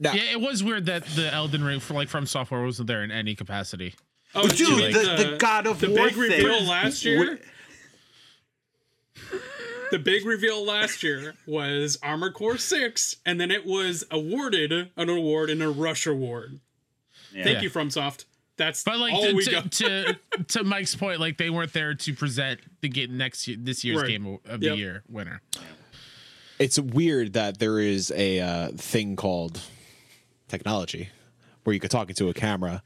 Now, 0.00 0.12
Yeah, 0.12 0.32
it 0.32 0.40
was 0.40 0.62
weird 0.64 0.86
that 0.86 1.04
the 1.06 1.32
Elden 1.32 1.62
Ring, 1.64 1.80
for 1.80 1.94
like 1.94 2.08
from 2.08 2.26
software, 2.26 2.62
wasn't 2.62 2.88
there 2.88 3.02
in 3.04 3.10
any 3.10 3.34
capacity. 3.34 3.94
Oh, 4.34 4.48
Dude, 4.48 4.58
you 4.60 4.76
mean 4.76 4.92
the- 4.92 4.98
the 5.30 5.36
God 5.38 5.66
of 5.66 5.78
the 5.80 5.88
War 5.90 6.06
big 6.06 6.14
thing. 6.14 6.20
reveal 6.22 6.62
last 6.64 7.04
year. 7.04 7.36
Wh- 7.36 9.30
The 9.90 9.98
big 10.00 10.24
reveal 10.26 10.64
last 10.64 11.02
year 11.04 11.34
was 11.46 11.98
Armor 12.02 12.32
Core 12.32 12.58
Six, 12.58 13.16
and 13.24 13.40
then 13.40 13.50
it 13.52 13.64
was 13.64 14.02
awarded 14.10 14.90
an 14.96 15.08
award 15.08 15.50
in 15.50 15.62
a 15.62 15.70
Rush 15.70 16.06
Award. 16.06 16.58
Yeah. 17.32 17.44
Thank 17.44 17.62
you, 17.62 17.70
FromSoft. 17.70 18.24
That's 18.56 18.82
But 18.82 18.98
like 18.98 19.12
all 19.12 19.22
to, 19.26 19.32
we 19.34 19.44
to, 19.44 19.50
got. 19.50 19.72
to 19.72 20.18
to 20.48 20.64
Mike's 20.64 20.94
point, 20.96 21.20
like 21.20 21.36
they 21.38 21.50
weren't 21.50 21.72
there 21.72 21.94
to 21.94 22.14
present 22.14 22.60
the 22.80 22.88
game 22.88 23.16
next 23.16 23.46
year, 23.46 23.56
this 23.60 23.84
year's 23.84 24.02
Right. 24.02 24.08
game 24.08 24.38
of 24.46 24.60
the 24.60 24.66
Yep. 24.66 24.78
year 24.78 25.02
winner. 25.08 25.42
it's 26.58 26.78
weird 26.78 27.32
that 27.34 27.58
there 27.58 27.78
is 27.80 28.12
a 28.16 28.38
uh, 28.40 28.68
thing 28.76 29.16
called 29.16 29.60
technology 30.58 31.08
where 31.64 31.74
you 31.74 31.80
could 31.80 31.90
talk 31.90 32.08
into 32.08 32.28
a 32.28 32.34
camera 32.34 32.82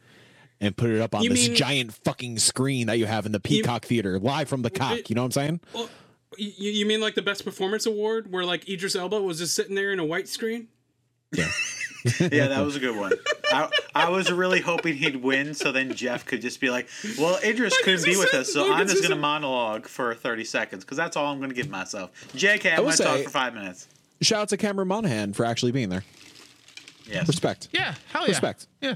and 0.60 0.76
put 0.76 0.90
it 0.90 1.00
up 1.00 1.14
on 1.14 1.22
You 1.22 1.30
this 1.30 1.48
mean- 1.48 1.56
giant 1.56 1.92
fucking 2.04 2.38
screen 2.38 2.86
that 2.88 2.98
you 2.98 3.06
have 3.06 3.26
in 3.26 3.32
the 3.32 3.40
Peacock 3.40 3.84
Theater, 3.84 4.18
live 4.18 4.48
from 4.48 4.62
the 4.62 4.70
cock. 4.70 5.08
You 5.10 5.14
know 5.14 5.22
what 5.22 5.26
I'm 5.26 5.32
saying? 5.32 5.60
Well, 5.74 5.88
you, 6.36 6.70
you 6.70 6.86
mean 6.86 7.00
like 7.00 7.14
the 7.14 7.22
best 7.22 7.44
performance 7.44 7.86
award, 7.86 8.30
where 8.32 8.44
like 8.44 8.68
Idris 8.68 8.94
Elba 8.96 9.20
was 9.20 9.38
just 9.38 9.54
sitting 9.54 9.74
there 9.74 9.92
in 9.92 9.98
a 9.98 10.04
white 10.04 10.28
screen? 10.28 10.68
Yeah. 11.32 11.48
Yeah, 12.20 12.46
that 12.46 12.60
was 12.64 12.76
a 12.76 12.80
good 12.80 12.96
one. 12.96 13.12
I, 13.52 13.68
I 13.92 14.08
was 14.08 14.30
really 14.30 14.60
hoping 14.60 14.94
he'd 14.94 15.16
win, 15.16 15.52
so 15.52 15.72
then 15.72 15.92
Geoff 15.94 16.24
could 16.24 16.40
just 16.40 16.60
be 16.60 16.70
like, 16.70 16.88
"Well, 17.18 17.38
Idris 17.42 17.76
couldn't 17.82 18.04
be 18.04 18.16
with 18.16 18.32
us, 18.34 18.52
so 18.52 18.62
Look, 18.62 18.72
I'm 18.76 18.86
just 18.86 18.98
just 18.98 19.08
gonna 19.08 19.20
monologue 19.20 19.88
for 19.88 20.14
30 20.14 20.44
seconds 20.44 20.84
because 20.84 20.96
that's 20.96 21.16
all 21.16 21.26
I'm 21.32 21.40
gonna 21.40 21.54
give 21.54 21.68
myself." 21.68 22.12
JK, 22.34 22.70
I'm 22.78 22.84
gonna 22.84 22.96
talk 22.96 23.20
for 23.24 23.30
five 23.30 23.52
minutes. 23.52 23.88
Shout 24.22 24.42
out 24.42 24.48
to 24.50 24.56
Cameron 24.56 24.86
Monaghan 24.88 25.32
for 25.32 25.44
actually 25.44 25.72
being 25.72 25.88
there. 25.88 26.04
Yes, 27.08 27.26
Respect. 27.28 27.68
Yeah, 27.72 27.94
hell 28.12 28.22
yeah. 28.22 28.28
Respect. 28.28 28.66
Yeah. 28.80 28.94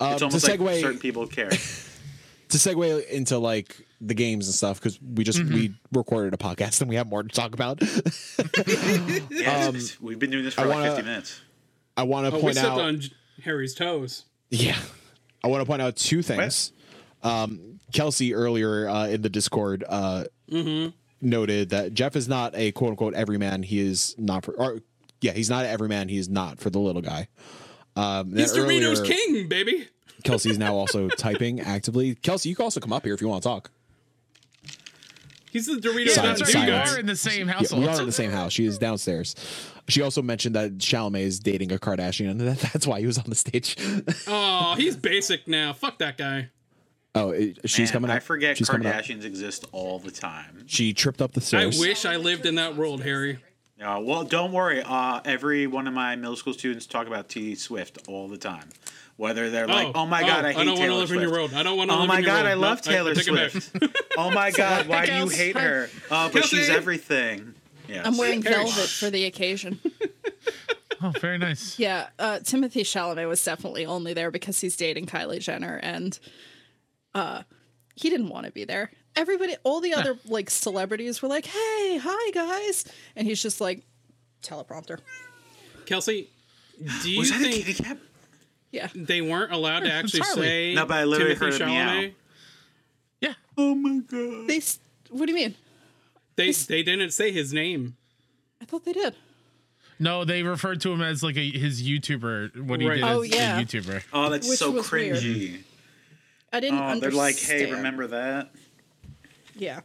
Um, 0.00 0.12
it's 0.12 0.18
to 0.18 0.24
almost 0.26 0.48
like 0.48 0.60
segue 0.60 0.80
certain 0.80 0.98
people 0.98 1.26
care. 1.26 1.48
to 2.48 2.58
segue 2.58 3.08
into 3.08 3.38
like 3.38 3.86
the 4.00 4.14
games 4.14 4.46
and 4.46 4.54
stuff 4.54 4.78
because 4.78 4.98
we 5.00 5.24
just 5.24 5.42
we 5.42 5.74
recorded 5.92 6.34
a 6.34 6.36
podcast 6.36 6.80
and 6.82 6.90
we 6.90 6.96
have 6.96 7.06
more 7.06 7.22
to 7.22 7.28
talk 7.28 7.54
about. 7.54 7.80
Yeah, 9.30 9.68
it's- 9.68 10.00
we've 10.00 10.18
been 10.18 10.30
doing 10.30 10.44
this 10.44 10.54
for 10.54 10.62
Um, 10.62 10.66
I 10.68 10.70
like 10.70 10.78
wanna- 10.80 10.96
50 10.96 11.08
minutes. 11.10 11.40
I 11.96 12.02
want 12.02 12.30
to 12.30 12.36
Oh, 12.36 12.40
point 12.40 12.56
stepped 12.56 12.72
out. 12.72 12.80
on 12.80 13.00
Harry's 13.42 13.74
toes. 13.74 14.24
Yeah. 14.50 14.76
I 15.42 15.48
want 15.48 15.62
to 15.62 15.66
point 15.66 15.80
out 15.80 15.96
two 15.96 16.20
things. 16.22 16.72
Um, 17.22 17.80
Kelsey 17.92 18.34
earlier 18.34 18.88
uh, 18.88 19.06
in 19.06 19.22
the 19.22 19.30
Discord 19.30 19.82
uh, 19.88 20.24
noted 21.22 21.70
that 21.70 21.94
Geoff 21.94 22.16
is 22.16 22.28
not 22.28 22.54
a 22.54 22.72
quote 22.72 22.90
unquote 22.90 23.14
everyman. 23.14 23.62
He 23.62 23.78
is 23.80 24.14
not 24.18 24.44
for, 24.44 24.52
or 24.54 24.80
yeah, 25.26 25.32
he's 25.32 25.50
not 25.50 25.64
every 25.66 25.88
man. 25.88 26.08
He 26.08 26.16
is 26.18 26.28
not 26.28 26.58
for 26.60 26.70
the 26.70 26.78
little 26.78 27.02
guy. 27.02 27.28
Um, 27.96 28.30
then 28.30 28.40
He's 28.40 28.52
Doritos 28.54 29.04
King, 29.06 29.48
baby. 29.48 29.88
Kelsey 30.24 30.50
is 30.50 30.58
now 30.58 30.74
also 30.74 31.08
typing 31.08 31.60
actively. 31.60 32.14
Kelsey, 32.16 32.48
you 32.48 32.56
can 32.56 32.64
also 32.64 32.80
come 32.80 32.92
up 32.92 33.04
here 33.04 33.14
if 33.14 33.20
you 33.20 33.28
want 33.28 33.42
to 33.42 33.48
talk. 33.48 33.70
He's 35.50 35.66
the 35.66 35.74
Doritos 35.74 36.06
Yeah, 36.06 36.12
Silence, 36.12 36.38
that's 36.40 36.54
right. 36.54 36.66
Dew 36.66 36.72
You 36.72 36.76
silence. 36.78 36.90
guy. 36.90 36.96
are 36.96 37.00
in 37.00 37.06
the 37.06 37.16
same 37.16 37.46
Yeah, 37.48 37.52
household. 37.54 37.82
we 37.82 37.88
are 37.88 38.00
in 38.00 38.06
the 38.06 38.12
same 38.12 38.30
house. 38.30 38.52
She 38.52 38.66
is 38.66 38.78
downstairs. 38.78 39.34
She 39.88 40.02
also 40.02 40.20
mentioned 40.20 40.54
that 40.56 40.78
Chalamet 40.78 41.20
is 41.20 41.38
dating 41.38 41.72
a 41.72 41.76
Kardashian, 41.78 42.30
and 42.30 42.40
that, 42.40 42.58
that's 42.58 42.86
why 42.86 43.00
he 43.00 43.06
was 43.06 43.18
on 43.18 43.24
the 43.28 43.34
stage. 43.36 43.76
Oh, 44.26 44.74
he's 44.76 44.96
basic 44.96 45.46
now. 45.48 45.72
Fuck 45.72 45.98
that 45.98 46.18
guy. 46.18 46.50
oh, 47.14 47.30
it, 47.30 47.58
she's 47.64 47.88
Man, 47.90 47.92
coming 47.92 48.10
up. 48.10 48.16
I 48.16 48.20
forget 48.20 48.58
she's 48.58 48.68
coming 48.68 48.86
up. 48.86 48.94
Kardashians 48.96 49.24
exist 49.24 49.64
all 49.72 49.98
the 50.00 50.10
time. 50.10 50.64
She 50.66 50.92
tripped 50.92 51.22
up 51.22 51.32
the 51.32 51.40
stairs. 51.40 51.78
I 51.78 51.80
wish 51.80 52.04
I 52.04 52.16
lived 52.16 52.44
in 52.44 52.56
that 52.56 52.76
world, 52.76 53.02
Harry. 53.02 53.38
Uh, 53.82 54.00
well, 54.02 54.24
don't 54.24 54.52
worry. 54.52 54.82
Uh, 54.82 55.20
every 55.24 55.66
one 55.66 55.86
of 55.86 55.92
my 55.94 56.16
middle 56.16 56.36
school 56.36 56.54
students 56.54 56.86
talk 56.86 57.06
about 57.06 57.28
T 57.28 57.54
Swift 57.54 57.98
all 58.08 58.26
the 58.28 58.38
time. 58.38 58.68
Whether 59.16 59.48
they're 59.50 59.66
like, 59.66 59.92
"Oh 59.94 60.04
my 60.06 60.20
god, 60.22 60.44
I 60.44 60.52
hate 60.52 60.60
I 60.60 60.64
don't 60.64 60.76
Taylor 60.76 60.88
wanna 60.90 61.00
live 61.00 61.08
Swift." 61.08 61.22
in 61.22 61.28
your 61.28 61.38
world. 61.38 61.54
I 61.54 61.62
don't 61.62 61.76
want 61.78 61.90
to 61.90 61.96
Oh 61.96 62.00
live 62.00 62.08
my 62.08 62.18
in 62.18 62.24
your 62.24 62.32
own. 62.32 62.38
Oh 62.38 62.42
my 62.42 62.42
god, 62.42 62.56
world. 62.56 62.64
I 62.64 62.68
love 62.68 62.76
Nope, 62.78 62.94
Taylor 62.94 63.14
take 63.14 63.28
it. 63.28 63.62
Swift. 63.62 64.02
oh 64.18 64.30
my 64.30 64.50
god, 64.50 64.88
why 64.88 65.06
do 65.06 65.12
you 65.14 65.28
hate 65.28 65.56
her? 65.56 65.88
Oh, 66.10 66.28
but 66.32 66.44
she's 66.44 66.60
Kelsey. 66.66 66.72
everything. 66.72 67.54
Yes. 67.88 68.06
I'm 68.06 68.16
wearing 68.18 68.42
velvet 68.42 68.88
for 68.88 69.10
the 69.10 69.24
occasion. 69.26 69.78
Oh, 71.02 71.10
very 71.20 71.36
nice. 71.36 71.78
yeah, 71.78 72.08
uh, 72.18 72.38
Timothy 72.38 72.82
Chalamet 72.82 73.28
was 73.28 73.44
definitely 73.44 73.84
only 73.84 74.14
there 74.14 74.30
because 74.30 74.58
he's 74.62 74.78
dating 74.78 75.04
Kylie 75.04 75.40
Jenner, 75.40 75.76
and 75.82 76.18
uh, 77.14 77.42
he 77.94 78.08
didn't 78.08 78.30
want 78.30 78.46
to 78.46 78.52
be 78.52 78.64
there. 78.64 78.90
Everybody, 79.16 79.56
all 79.64 79.80
the 79.80 79.94
other 79.94 80.18
like 80.26 80.50
celebrities 80.50 81.22
were 81.22 81.28
like, 81.28 81.46
"Hey, 81.46 81.98
hi 82.02 82.30
guys," 82.32 82.84
and 83.16 83.26
he's 83.26 83.42
just 83.42 83.60
like, 83.60 83.82
teleprompter. 84.42 84.98
Kelsey, 85.86 86.28
do 87.02 87.10
you 87.10 87.20
Was 87.20 87.30
that 87.30 87.40
a 87.40 87.44
think 87.44 87.64
kitty 87.64 87.82
cat? 87.82 87.98
Yeah, 88.72 88.88
they 88.94 89.22
weren't 89.22 89.52
allowed 89.52 89.80
to 89.84 89.92
actually 89.92 90.20
Harley. 90.20 90.42
say 90.42 90.74
No, 90.74 90.84
but 90.86 90.98
I 90.98 91.04
literally 91.04 91.34
Timothy 91.34 91.58
heard 91.58 91.62
a 91.62 91.66
meow. 91.66 91.88
Chalamet? 91.88 92.12
Yeah. 93.22 93.34
Oh 93.56 93.74
my 93.74 93.98
god. 94.00 94.48
they. 94.48 94.58
s- 94.58 94.80
What 95.10 95.26
do 95.26 95.32
you 95.32 95.36
mean? 95.38 95.54
They 96.36 96.50
they 96.52 96.82
didn't 96.82 97.12
say 97.12 97.32
his 97.32 97.52
name. 97.54 97.96
I 98.60 98.66
thought 98.66 98.84
they 98.84 98.92
did. 98.92 99.14
No, 99.98 100.26
they 100.26 100.42
referred 100.42 100.82
to 100.82 100.92
him 100.92 101.00
as 101.00 101.22
like 101.22 101.36
a 101.38 101.50
his 101.50 101.82
YouTuber. 101.82 102.60
What 102.66 102.80
he 102.82 102.86
Right. 102.88 102.96
did 102.96 103.04
Oh, 103.04 103.22
as 103.22 103.30
yeah. 103.30 103.58
a 103.58 103.64
YouTuber. 103.64 104.02
Oh, 104.12 104.28
that's 104.28 104.46
Which 104.46 104.58
so 104.58 104.70
was 104.72 104.90
weird. 104.92 105.16
cringy. 105.16 105.62
I 106.52 106.60
didn't. 106.60 106.78
Oh, 106.78 107.00
they're 107.00 107.10
like, 107.10 107.36
"Hey, 107.38 107.54
understand. 107.54 107.76
remember 107.78 108.06
that?" 108.08 108.50
Yeah. 109.56 109.80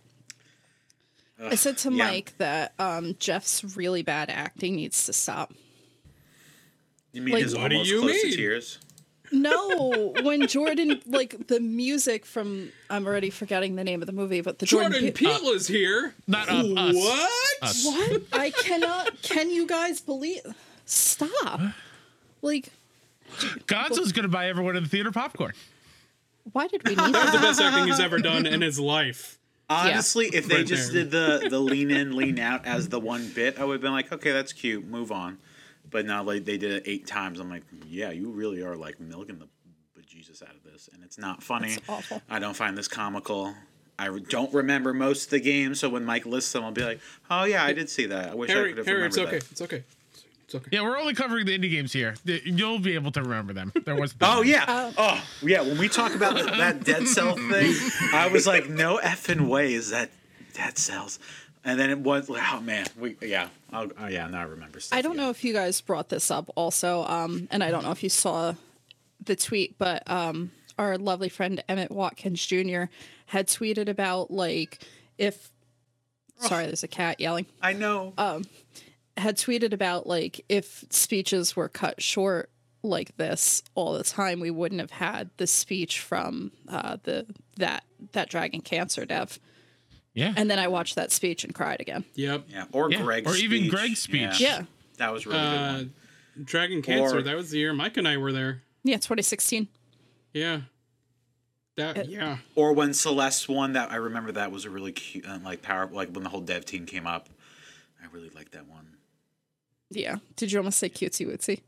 I 1.44 1.56
said 1.56 1.78
to 1.80 1.92
yeah. 1.92 2.06
Mike 2.06 2.34
that 2.38 2.74
um, 2.78 3.16
Geoff's 3.18 3.76
really 3.76 4.04
bad 4.04 4.30
acting 4.30 4.76
needs 4.76 5.06
to 5.08 5.14
stop. 5.14 5.54
You 7.14 7.22
mean 7.24 7.34
Like- 7.34 7.44
his 7.44 7.56
What 7.56 7.70
do 7.70 7.76
almost 7.78 7.90
you 7.90 8.00
close 8.02 8.12
mean? 8.12 8.32
to 8.32 8.38
tears? 8.38 8.78
No, 9.34 10.14
when 10.24 10.46
Jordan 10.48 11.02
like 11.08 11.48
the 11.48 11.60
music 11.62 12.26
from 12.26 12.70
I'm 12.90 13.08
already 13.08 13.30
forgetting 13.30 13.76
the 13.76 13.84
name 13.84 14.02
of 14.02 14.06
the 14.06 14.12
movie, 14.12 14.42
but 14.42 14.60
the 14.60 14.66
Jordan, 14.66 14.92
Jordan 14.92 15.08
Pe- 15.14 15.26
Peele 15.26 15.50
is 15.54 15.68
here. 15.68 16.14
Not 16.28 16.50
uh, 16.50 16.58
us. 16.76 16.96
What? 16.96 17.32
Us. 17.62 17.86
What? 17.86 18.22
I 18.34 18.50
cannot. 18.52 19.22
Can 19.22 19.50
you 19.50 19.66
guys 19.66 20.02
believe? 20.02 20.42
Stop. 20.86 21.62
Like, 22.42 22.70
Gonzo's 23.68 24.12
gonna 24.12 24.28
buy 24.28 24.48
everyone 24.50 24.76
in 24.76 24.84
the 24.84 24.90
theater 24.90 25.12
popcorn. 25.12 25.54
why 26.52 26.68
did 26.68 26.86
we 26.86 26.96
need 26.96 27.14
That 27.14 27.24
was 27.24 27.32
the 27.32 27.40
best 27.40 27.62
acting 27.62 27.86
he's 27.88 28.02
ever 28.02 28.20
done 28.20 28.46
in 28.46 28.62
his 28.62 28.80
life. 28.80 29.40
Honestly, 29.72 30.28
if 30.28 30.48
they 30.48 30.58
Right 30.58 30.66
just 30.66 30.92
there. 30.94 31.04
did 31.04 31.12
the 31.12 31.48
the 31.50 31.60
lean 31.60 31.92
in, 31.92 32.16
lean 32.16 32.40
out 32.40 32.66
as 32.66 32.90
the 32.90 33.00
one 33.00 33.30
bit, 33.30 33.60
I 33.60 33.66
would 33.66 33.74
have 33.74 33.82
been 33.82 33.94
like, 33.94 34.12
okay, 34.12 34.32
that's 34.32 34.54
cute, 34.54 34.86
move 34.86 35.12
on. 35.12 35.40
But 35.90 36.06
now 36.06 36.24
like 36.24 36.46
they 36.46 36.58
did 36.58 36.72
it 36.72 36.84
eight 36.86 37.08
times. 37.08 37.40
I'm 37.40 37.50
like, 37.50 37.64
yeah, 37.88 38.12
you 38.12 38.30
really 38.32 38.62
are 38.62 38.76
like 38.76 39.00
milking 39.00 39.40
the 39.40 39.48
bejesus 40.00 40.42
out 40.42 40.56
of 40.56 40.64
this, 40.64 40.90
and 40.94 41.04
it's 41.04 41.18
not 41.18 41.44
funny. 41.44 41.70
That's 41.70 41.90
awful. 41.90 42.22
I 42.30 42.40
don't 42.40 42.56
find 42.56 42.78
this 42.78 42.88
comical. 42.88 43.54
I 44.00 44.10
don't 44.30 44.52
remember 44.54 44.94
most 44.94 45.26
of 45.26 45.30
the 45.32 45.40
games, 45.40 45.80
so 45.80 45.90
when 45.90 46.06
Mike 46.06 46.26
lists 46.26 46.52
them, 46.54 46.64
I'll 46.64 46.72
be 46.72 46.84
like, 46.84 47.00
oh 47.30 47.44
yeah, 47.44 47.64
I 47.64 47.74
did 47.74 47.90
see 47.90 48.08
that. 48.08 48.32
I 48.32 48.36
wish 48.36 48.50
I 48.50 48.54
could 48.54 48.78
have 48.78 48.88
Harry, 48.88 49.06
it's 49.06 49.18
remembered 49.18 49.38
okay. 49.38 49.46
that. 49.46 49.52
It's 49.52 49.62
okay. 49.62 49.84
It's 50.54 50.68
okay. 50.68 50.76
Yeah, 50.76 50.84
we're 50.84 50.98
only 50.98 51.14
covering 51.14 51.46
the 51.46 51.58
indie 51.58 51.72
games 51.72 51.94
here. 51.94 52.16
The- 52.26 52.42
You'll 52.44 52.80
be 52.80 52.96
able 52.96 53.12
to 53.14 53.22
remember 53.22 53.54
them. 53.54 53.72
There 53.86 53.96
was. 53.96 54.14
Oh 54.22 54.42
yeah. 54.42 54.92
oh 54.98 55.24
yeah. 55.42 55.62
When 55.62 55.78
we 55.78 55.88
talk 55.90 56.14
about 56.14 56.36
that, 56.36 56.58
that 56.58 56.84
Dead 56.84 57.08
Cell 57.08 57.36
thing, 57.50 57.74
I 58.14 58.30
was 58.32 58.46
like, 58.46 58.70
no 58.70 59.00
effing 59.02 59.48
way 59.48 59.74
is 59.74 59.90
that 59.92 60.10
Dead 60.54 60.78
Cells. 60.78 61.20
And 61.64 61.80
then 61.80 61.90
it 61.90 62.00
was, 62.00 62.30
like, 62.30 62.42
oh 62.52 62.60
man, 62.60 62.88
we 63.00 63.16
yeah, 63.22 63.50
I'll, 63.72 63.88
oh 64.00 64.08
yeah, 64.08 64.28
now 64.28 64.42
I 64.42 64.44
remember. 64.44 64.80
Stuff, 64.80 64.98
I 64.98 65.02
don't 65.02 65.16
yeah. 65.16 65.24
know 65.24 65.30
if 65.30 65.44
you 65.44 65.54
guys 65.54 65.80
brought 65.80 66.10
this 66.10 66.32
up 66.32 66.50
also, 66.56 67.04
um, 67.06 67.48
and 67.52 67.64
I 67.64 67.72
don't 67.72 67.84
know 67.84 67.92
if 67.92 68.04
you 68.04 68.10
saw 68.10 68.56
the 69.24 69.36
tweet, 69.36 69.78
but 69.78 70.10
um, 70.10 70.52
our 70.78 70.98
lovely 70.98 71.30
friend 71.30 71.64
Emmett 71.70 71.92
Watkins 71.92 72.46
Jr. 72.46 72.86
had 73.28 73.48
tweeted 73.48 73.88
about 73.88 74.32
like 74.32 74.80
if. 75.18 75.52
Sorry, 76.40 76.66
there's 76.66 76.84
a 76.84 76.88
cat 76.88 77.20
yelling. 77.20 77.46
I 77.62 77.74
know. 77.74 78.14
Had 79.18 79.38
tweeted 79.38 79.74
about 79.74 80.08
like 80.08 80.44
if 80.50 80.86
speeches 80.90 81.56
were 81.56 81.70
cut 81.70 82.02
short 82.02 82.50
like 82.84 83.16
this 83.18 83.62
all 83.76 83.94
the 83.94 84.04
time, 84.04 84.40
we 84.40 84.50
wouldn't 84.52 84.82
have 84.82 84.92
had 84.92 85.30
the 85.38 85.48
speech 85.48 86.00
from 86.00 86.52
uh, 86.68 86.98
the 87.04 87.26
that 87.58 87.84
that 88.14 88.30
dragon 88.30 88.62
cancer 88.62 89.06
dev. 89.06 89.40
Yeah. 90.14 90.34
And 90.36 90.50
then 90.52 90.60
I 90.60 90.68
watched 90.68 90.96
that 90.96 91.12
speech 91.12 91.44
and 91.46 91.54
cried 91.56 91.80
again. 91.80 92.04
Yep. 92.16 92.46
yeah, 92.50 92.66
or 92.74 92.92
Yeah, 92.92 93.02
Greg's 93.02 93.32
or 93.32 93.36
even. 93.38 93.70
Greg's 93.70 94.00
speech. 94.02 94.42
Yeah, 94.42 94.64
that 94.98 95.14
was 95.14 95.26
really 95.26 95.40
good. 95.40 95.46
Uh, 95.46 95.74
One. 95.74 95.94
Dragon 96.44 96.82
Cancer. 96.82 97.20
Or- 97.20 97.22
that 97.22 97.36
was 97.36 97.52
the 97.52 97.60
year 97.60 97.74
Mike 97.74 97.98
and 97.98 98.08
I 98.08 98.18
were 98.18 98.32
there. 98.32 98.62
yeah, 98.84 98.96
2016. 98.96 99.68
Yeah. 100.34 100.62
That. 101.78 102.10
yeah. 102.10 102.38
Or 102.56 102.74
when 102.74 102.94
Celeste 102.94 103.48
won, 103.48 103.74
that 103.74 103.92
I 103.92 103.96
remember 103.96 104.32
that 104.34 104.52
was 104.52 104.66
a 104.66 104.70
really 104.70 104.92
cute, 104.92 105.26
uh, 105.26 105.40
like 105.44 105.62
power, 105.62 105.88
like 105.92 106.10
when 106.10 106.24
the 106.24 106.30
whole 106.30 106.42
dev 106.42 106.66
team 106.66 106.86
came 106.86 107.08
up. 107.08 107.30
I 108.02 108.08
really 108.14 108.30
liked 108.30 108.52
that 108.54 108.68
one. 108.68 108.91
Yeah. 109.92 110.18
Did 110.36 110.52
you 110.52 110.60
almost 110.60 110.80
say 110.80 110.90
cutesy 110.90 111.28
wootsy? 111.28 111.62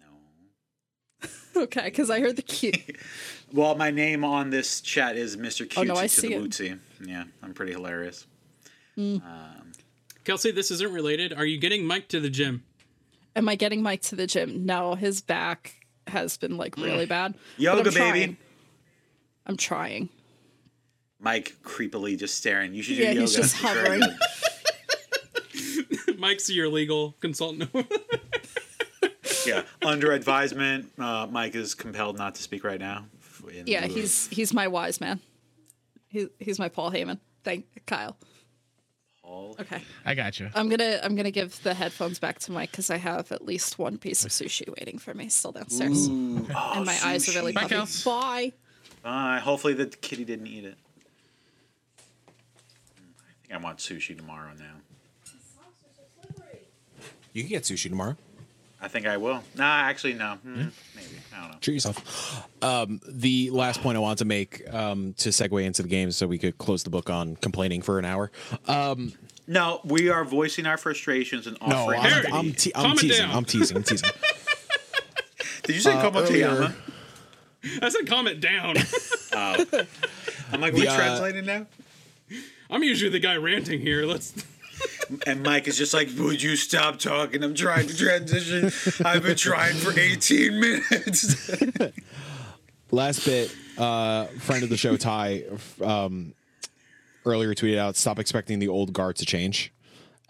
No. 0.00 1.28
Okay, 1.64 1.84
because 1.84 2.08
I 2.10 2.20
heard 2.20 2.36
the 2.36 2.42
cute. 2.42 2.96
Well, 3.54 3.74
my 3.74 3.90
name 3.90 4.24
on 4.24 4.48
this 4.48 4.80
chat 4.80 5.14
is 5.14 5.36
Mr. 5.36 5.66
Cutesy 5.68 5.78
Oh, 5.78 5.82
no, 5.82 5.94
I 5.96 6.04
to 6.04 6.08
see 6.08 6.28
the 6.28 6.36
it. 6.36 6.42
Wootsy. 6.42 6.78
Yeah, 7.04 7.24
I'm 7.42 7.52
pretty 7.52 7.72
hilarious. 7.72 8.26
Hmm. 8.94 9.16
Um, 9.16 9.72
Kelsey, 10.24 10.52
this 10.52 10.70
isn't 10.70 10.90
related. 10.90 11.34
Are 11.34 11.44
you 11.44 11.58
getting 11.58 11.84
Mike 11.84 12.08
to 12.08 12.20
the 12.20 12.30
gym? 12.30 12.62
Am 13.36 13.46
I 13.50 13.54
getting 13.56 13.82
Mike 13.82 14.00
to 14.04 14.16
the 14.16 14.26
gym? 14.26 14.64
No, 14.64 14.94
his 14.94 15.20
back 15.20 15.74
has 16.06 16.38
been 16.38 16.56
like 16.56 16.76
mm. 16.76 16.84
really 16.84 17.04
bad. 17.04 17.34
Yoga, 17.58 17.88
I'm 17.90 17.94
baby. 17.94 18.36
I'm 19.46 19.56
trying. 19.58 20.08
Mike 21.20 21.56
creepily 21.62 22.18
just 22.18 22.36
staring. 22.36 22.74
You 22.74 22.82
should 22.82 22.96
do 22.96 23.02
Yeah, 23.02 23.08
yoga. 23.10 23.20
he's 23.20 23.34
just 23.36 23.54
It's 23.54 23.62
very 23.62 24.00
hovering. 24.00 24.18
Good. 26.22 26.28
Mike's 26.28 26.50
your 26.50 26.68
legal 26.68 27.14
consultant. 27.20 27.70
Yeah, 29.44 29.62
under 29.84 30.12
advisement. 30.12 30.92
Uh, 30.96 31.26
Mike 31.28 31.56
is 31.56 31.74
compelled 31.74 32.16
not 32.16 32.36
to 32.36 32.42
speak 32.42 32.62
right 32.62 32.78
now. 32.78 33.06
In 33.52 33.66
Yeah, 33.66 33.80
lieu 33.80 33.86
of- 33.86 33.94
he's 33.94 34.28
he's 34.28 34.52
my 34.54 34.68
wise 34.68 35.00
man. 35.00 35.18
He, 36.06 36.28
he's 36.38 36.60
my 36.60 36.68
Paul 36.68 36.92
Heyman. 36.92 37.18
Thank 37.42 37.66
Kyle. 37.84 38.16
Paul. 39.24 39.56
Okay, 39.58 39.82
I 40.06 40.14
got 40.14 40.38
you. 40.38 40.48
I'm 40.54 40.68
gonna 40.68 41.00
I'm 41.02 41.16
gonna 41.16 41.32
give 41.32 41.60
the 41.64 41.74
headphones 41.74 42.20
back 42.20 42.38
to 42.40 42.52
Mike 42.52 42.70
because 42.70 42.88
I 42.88 42.98
have 42.98 43.32
at 43.32 43.44
least 43.44 43.80
one 43.80 43.98
piece 43.98 44.24
of 44.24 44.30
sushi 44.30 44.68
waiting 44.78 44.98
for 44.98 45.12
me 45.12 45.28
still 45.28 45.50
downstairs, 45.50 46.06
and 46.06 46.46
my 46.48 46.96
eyes 47.04 47.28
are 47.28 47.32
really 47.40 47.52
sushi. 47.52 47.54
Bye, 47.56 47.62
puffy. 47.62 47.74
Kels. 47.74 48.04
Bye. 48.04 48.52
Uh, 49.04 49.40
hopefully 49.40 49.74
the 49.74 49.86
kitty 49.86 50.24
didn't 50.24 50.46
eat 50.46 50.64
it. 50.66 50.76
I 52.28 53.32
think 53.42 53.54
I 53.54 53.56
want 53.56 53.78
sushi 53.78 54.16
tomorrow 54.16 54.52
now. 54.56 54.74
You 57.32 57.42
can 57.42 57.50
get 57.50 57.62
sushi 57.62 57.88
tomorrow. 57.88 58.16
I 58.80 58.88
think 58.88 59.06
I 59.06 59.16
will. 59.16 59.42
No, 59.56 59.62
actually, 59.64 60.14
no. 60.14 60.34
Hmm, 60.42 60.54
Maybe. 60.96 61.08
I 61.34 61.40
don't 61.40 61.50
know. 61.52 61.58
Treat 61.60 61.74
yourself. 61.74 62.48
Um, 62.64 63.00
the 63.08 63.50
last 63.50 63.80
point 63.80 63.96
I 63.96 64.00
wanted 64.00 64.18
to 64.18 64.24
make 64.24 64.62
um, 64.74 65.14
to 65.18 65.28
segue 65.28 65.64
into 65.64 65.82
the 65.82 65.88
game 65.88 66.10
so 66.10 66.26
we 66.26 66.36
could 66.38 66.58
close 66.58 66.82
the 66.82 66.90
book 66.90 67.08
on 67.08 67.36
complaining 67.36 67.80
for 67.82 67.98
an 68.00 68.04
hour. 68.04 68.32
Um, 68.66 69.12
No, 69.46 69.80
we 69.84 70.08
are 70.08 70.24
voicing 70.24 70.66
our 70.66 70.76
frustrations 70.76 71.46
and 71.46 71.56
no, 71.66 71.76
offering. 71.76 72.00
I'm, 72.00 72.10
Harry, 72.10 72.26
I'm, 72.32 72.52
te- 72.52 72.72
I'm 72.74 72.82
calm 72.82 72.92
it 72.92 72.98
teasing. 73.00 73.26
down. 73.26 73.36
I'm 73.36 73.44
teasing. 73.44 73.76
I'm 73.76 73.82
teasing. 73.84 74.10
Did 75.62 75.76
you 75.76 75.80
say 75.82 75.92
Uh, 75.94 76.02
Como 76.02 76.20
earlier- 76.20 76.74
I 77.80 77.88
said 77.88 78.06
comment 78.08 78.40
down. 78.40 78.74
I'm 80.52 80.60
like, 80.60 80.74
we 80.74 80.80
The, 80.82 80.88
uh, 80.90 80.96
translating 80.96 81.46
now? 81.46 81.66
I'm 82.68 82.82
usually 82.82 83.10
the 83.10 83.20
guy 83.20 83.36
ranting 83.36 83.80
here. 83.80 84.04
Let's. 84.06 84.32
And 85.26 85.42
Mike 85.42 85.68
is 85.68 85.76
just 85.76 85.92
like, 85.92 86.08
would 86.18 86.40
you 86.42 86.56
stop 86.56 86.98
talking? 86.98 87.42
I'm 87.42 87.54
trying 87.54 87.86
to 87.86 87.96
transition. 87.96 88.70
I've 89.04 89.22
been 89.22 89.36
trying 89.36 89.74
for 89.76 89.98
18 89.98 90.58
minutes. 90.60 91.50
Last 92.90 93.24
bit, 93.24 93.54
uh, 93.78 94.26
friend 94.38 94.62
of 94.62 94.68
the 94.68 94.76
show, 94.76 94.96
Ty, 94.96 95.44
um, 95.82 96.34
earlier 97.24 97.54
tweeted 97.54 97.78
out, 97.78 97.96
stop 97.96 98.18
expecting 98.18 98.58
the 98.58 98.68
old 98.68 98.92
guard 98.92 99.16
to 99.16 99.26
change. 99.26 99.72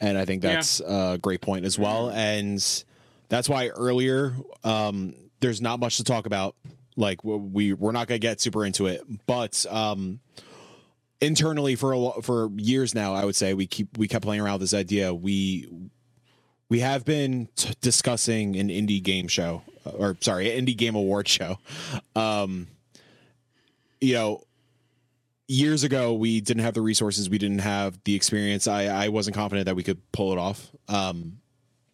And 0.01 0.19
I 0.19 0.25
think 0.25 0.43
that's 0.43 0.81
a 0.81 1.19
great 1.21 1.41
point 1.41 1.65
as 1.65 1.79
well. 1.79 2.11
And 2.11 2.61
that's 3.29 3.49
why 3.49 3.69
earlier, 3.69 4.35
um, 4.65 5.15
there's 5.41 5.61
not 5.61 5.81
much 5.81 5.97
to 5.99 6.05
talk 6.05 6.27
about. 6.27 6.57
Like 6.97 7.23
we, 7.25 7.73
we're 7.73 7.93
not 7.93 8.07
going 8.09 8.21
to 8.21 8.27
get 8.27 8.41
super 8.41 8.65
into 8.67 8.87
it, 8.87 9.03
but, 9.27 9.65
um, 9.71 10.21
internally 11.23 11.77
for 11.77 11.93
a, 11.95 12.23
for 12.23 12.51
years 12.57 12.95
now, 12.95 13.15
I 13.15 13.25
would 13.25 13.37
say 13.37 13.55
we 13.55 13.67
keep, 13.67 13.97
we 13.97 14.09
kept 14.09 14.25
playing 14.25 14.43
around 14.43 14.55
with 14.55 14.63
this 14.63 14.75
idea. 14.75 15.15
We, 15.15 15.69
we 16.69 16.81
have 16.81 17.05
been 17.05 17.49
t- 17.57 17.73
discussing 17.81 18.57
an 18.57 18.69
indie 18.69 19.03
game 19.03 19.29
show 19.29 19.63
or 19.85 20.17
sorry, 20.21 20.47
indie 20.47 20.77
game 20.77 20.95
award 20.95 21.29
show. 21.29 21.59
Um 22.15 22.69
you 24.01 24.15
know 24.15 24.43
years 25.49 25.85
ago 25.85 26.15
we 26.15 26.41
didn't 26.41 26.63
have 26.63 26.75
the 26.75 26.81
resources 26.81 27.29
we 27.29 27.39
didn't 27.39 27.61
have 27.61 27.99
the 28.05 28.15
experience. 28.15 28.67
I 28.67 28.85
i 28.85 29.09
wasn't 29.09 29.37
confident 29.37 29.67
that 29.67 29.77
we 29.77 29.83
could 29.83 30.01
pull 30.13 30.33
it 30.33 30.39
off. 30.39 30.71
Um 30.89 31.39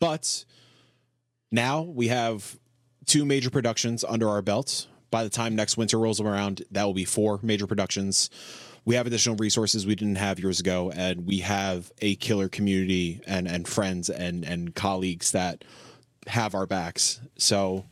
but 0.00 0.44
now 1.50 1.82
we 1.82 2.08
have 2.08 2.58
two 3.06 3.24
major 3.24 3.50
productions 3.50 4.04
under 4.04 4.28
our 4.28 4.42
belt. 4.42 4.86
By 5.10 5.24
the 5.24 5.30
time 5.30 5.56
next 5.56 5.76
winter 5.76 5.98
rolls 5.98 6.20
around 6.20 6.62
that 6.70 6.84
will 6.84 6.94
be 6.94 7.04
four 7.04 7.40
major 7.42 7.66
productions 7.66 8.30
we 8.88 8.94
have 8.94 9.06
additional 9.06 9.36
resources 9.36 9.86
we 9.86 9.94
didn't 9.94 10.14
have 10.16 10.40
years 10.40 10.60
ago 10.60 10.90
and 10.96 11.26
we 11.26 11.40
have 11.40 11.92
a 12.00 12.16
killer 12.16 12.48
community 12.48 13.20
and 13.26 13.46
and 13.46 13.68
friends 13.68 14.08
and 14.08 14.46
and 14.46 14.74
colleagues 14.74 15.32
that 15.32 15.62
have 16.26 16.54
our 16.54 16.64
backs. 16.64 17.20
So 17.36 17.84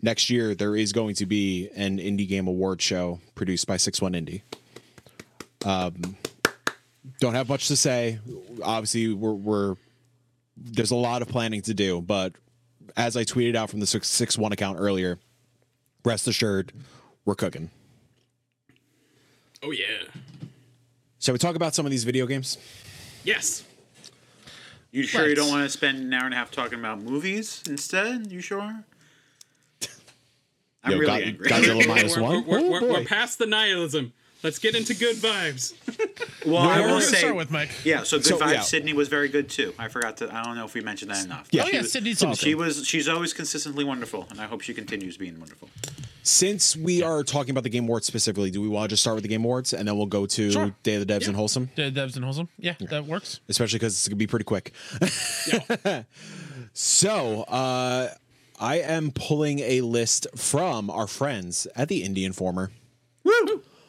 next 0.00 0.30
year 0.30 0.54
there 0.54 0.76
is 0.76 0.92
going 0.92 1.16
to 1.16 1.26
be 1.26 1.70
an 1.74 1.98
indie 1.98 2.28
game 2.28 2.46
award 2.46 2.80
show 2.80 3.18
produced 3.34 3.66
by 3.66 3.78
61 3.78 4.12
indie. 4.12 4.42
Um 5.66 6.16
don't 7.18 7.34
have 7.34 7.48
much 7.48 7.66
to 7.66 7.74
say. 7.74 8.20
Obviously 8.62 9.12
we're, 9.12 9.32
we're 9.32 9.74
there's 10.56 10.92
a 10.92 10.96
lot 10.96 11.20
of 11.20 11.26
planning 11.26 11.62
to 11.62 11.74
do 11.74 12.00
but 12.00 12.32
as 12.96 13.16
i 13.16 13.24
tweeted 13.24 13.56
out 13.56 13.70
from 13.70 13.80
the 13.80 13.86
661 13.86 14.52
account 14.52 14.78
earlier 14.78 15.18
rest 16.04 16.28
assured 16.28 16.72
we're 17.24 17.34
cooking. 17.34 17.70
Oh 19.64 19.72
yeah. 19.72 20.04
Shall 21.18 21.32
we 21.32 21.38
talk 21.38 21.56
about 21.56 21.74
some 21.74 21.84
of 21.86 21.90
these 21.90 22.04
video 22.04 22.26
games 22.26 22.58
Yes. 23.24 23.64
You 24.90 25.02
sure 25.02 25.22
you 25.22 25.28
Let's. 25.28 25.40
don't 25.40 25.50
want 25.50 25.64
to 25.64 25.68
spend 25.70 25.98
an 25.98 26.12
hour 26.14 26.24
and 26.24 26.32
a 26.32 26.36
half 26.36 26.50
talking 26.50 26.78
about 26.78 27.02
movies 27.02 27.62
instead? 27.68 28.32
You 28.32 28.40
sure? 28.40 28.60
I'm 30.84 30.92
Yo, 30.92 30.98
really 30.98 31.06
God- 31.06 31.22
angry. 31.22 31.48
Godzilla 31.48 31.86
minus 31.88 32.16
we're. 32.16 32.22
We're, 32.40 32.58
Oh, 32.58 32.70
we're, 32.70 32.92
we're 32.92 33.04
past 33.04 33.38
the 33.38 33.46
nihilism. 33.46 34.12
Let's 34.42 34.58
get 34.60 34.76
into 34.76 34.94
good 34.94 35.16
vibes. 35.16 35.74
well, 36.46 36.58
I 36.58 36.80
will 36.86 37.00
say, 37.00 37.16
start 37.18 37.34
with 37.34 37.50
Mike. 37.50 37.70
yeah. 37.84 38.04
So 38.04 38.18
Good 38.18 38.26
So, 38.26 38.38
Vibes 38.38 38.52
yeah. 38.52 38.60
Sydney 38.60 38.92
was 38.92 39.08
very 39.08 39.28
good 39.28 39.48
too. 39.48 39.74
I 39.78 39.88
forgot 39.88 40.16
to. 40.18 40.32
I 40.32 40.44
don't 40.44 40.54
know 40.56 40.64
if 40.64 40.74
we 40.74 40.80
mentioned 40.80 41.10
that 41.10 41.24
enough. 41.24 41.48
Yeah. 41.50 41.64
Oh 41.64 41.68
yeah, 41.72 41.80
was- 41.80 41.90
Sydney's 41.92 42.22
awesome. 42.22 42.34
She 42.36 42.54
was. 42.54 42.86
She's 42.86 43.08
always 43.08 43.32
consistently 43.32 43.82
wonderful, 43.84 44.28
and 44.30 44.40
I 44.40 44.46
hope 44.46 44.60
she 44.60 44.74
continues 44.74 45.16
being 45.16 45.38
wonderful. 45.40 45.68
since 46.22 46.76
we 46.76 47.02
are 47.02 47.24
talking 47.24 47.50
about 47.52 47.64
the 47.64 47.70
game 47.70 47.84
awards 47.84 48.06
specifically 48.06 48.50
do 48.50 48.60
we 48.60 48.68
want 48.68 48.84
to 48.84 48.92
just 48.92 49.02
start 49.02 49.14
with 49.14 49.22
the 49.22 49.28
game 49.28 49.42
awards 49.44 49.72
and 49.72 49.88
then 49.88 49.96
we'll 49.96 50.04
go 50.06 50.26
to 50.26 50.50
Sure. 50.50 50.74
day 50.82 50.94
of 50.96 51.06
the 51.06 51.10
devs 51.12 51.26
and 51.26 51.34
wholesome 51.34 51.70
Day 51.74 51.86
of 51.88 51.94
The 51.94 52.00
devs 52.02 52.16
and 52.16 52.24
wholesome. 52.24 52.48
Yeah, 52.58 52.74
that 52.90 53.06
works. 53.06 53.40
especially 53.48 53.78
because 53.78 53.94
it's 53.94 54.06
gonna 54.08 54.16
be 54.16 54.26
pretty 54.26 54.44
quick. 54.44 54.72
so 56.74 57.42
uh, 57.42 58.08
I 58.60 58.76
am 58.80 59.10
pulling 59.10 59.60
a 59.60 59.80
list 59.80 60.26
from 60.36 60.90
our 60.90 61.06
friends 61.06 61.66
at 61.74 61.88
the 61.88 62.02
Indie 62.02 62.24
Informer. 62.24 62.70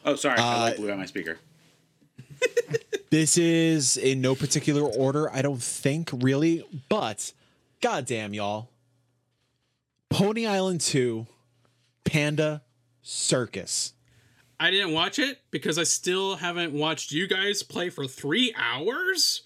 Oh, 0.04 0.14
sorry. 0.16 0.38
I 0.38 0.54
Uh, 0.56 0.60
like 0.60 0.76
blew 0.76 0.90
out 0.90 0.98
my 0.98 1.06
speaker. 1.06 1.38
This 3.10 3.36
is 3.36 3.96
in 3.96 4.20
no 4.20 4.36
particular 4.36 4.82
order, 4.82 5.28
I 5.32 5.42
don't 5.42 5.60
think 5.60 6.10
really, 6.12 6.64
but 6.88 7.32
goddamn 7.80 8.34
y'all, 8.34 8.70
Pony 10.10 10.46
Island 10.46 10.80
Two, 10.80 11.26
Panda 12.04 12.62
Circus. 13.02 13.94
I 14.60 14.70
didn't 14.70 14.92
watch 14.92 15.18
it 15.18 15.40
because 15.50 15.76
I 15.76 15.82
still 15.82 16.36
haven't 16.36 16.72
watched 16.72 17.10
you 17.10 17.26
guys 17.26 17.64
play 17.64 17.90
for 17.90 18.06
three 18.06 18.54
hours 18.56 19.42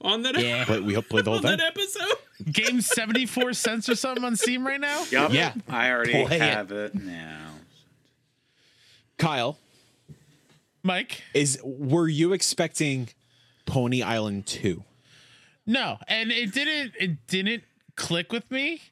on 0.00 0.22
that, 0.22 0.38
Yeah. 0.40 0.64
Play, 0.66 0.80
we 0.80 0.98
played 1.02 1.26
the 1.26 1.32
whole 1.32 1.40
thing. 1.40 1.58
that 1.58 1.60
episode. 1.60 2.16
Game 2.50 2.80
seventy 2.80 3.26
four 3.26 3.52
cents 3.52 3.90
or 3.90 3.94
something 3.94 4.24
on 4.24 4.36
Steam 4.36 4.66
right 4.66 4.80
now. 4.80 5.04
Yep. 5.10 5.32
Yeah. 5.32 5.52
I 5.68 5.90
already 5.90 6.12
Play 6.24 6.36
it. 6.36 6.40
have 6.40 6.72
it 6.72 6.94
now. 6.94 7.50
Kyle, 9.18 9.58
Mike. 10.82 11.22
is 11.34 11.60
were 11.64 12.08
you 12.08 12.32
expecting 12.32 13.08
Pony 13.66 14.02
Island 14.02 14.46
Two? 14.46 14.84
No, 15.66 15.98
and 16.08 16.30
it 16.32 16.52
didn't. 16.52 16.94
It 16.98 17.26
didn't 17.26 17.62
click 17.96 18.32
with 18.32 18.50
me. 18.50 18.82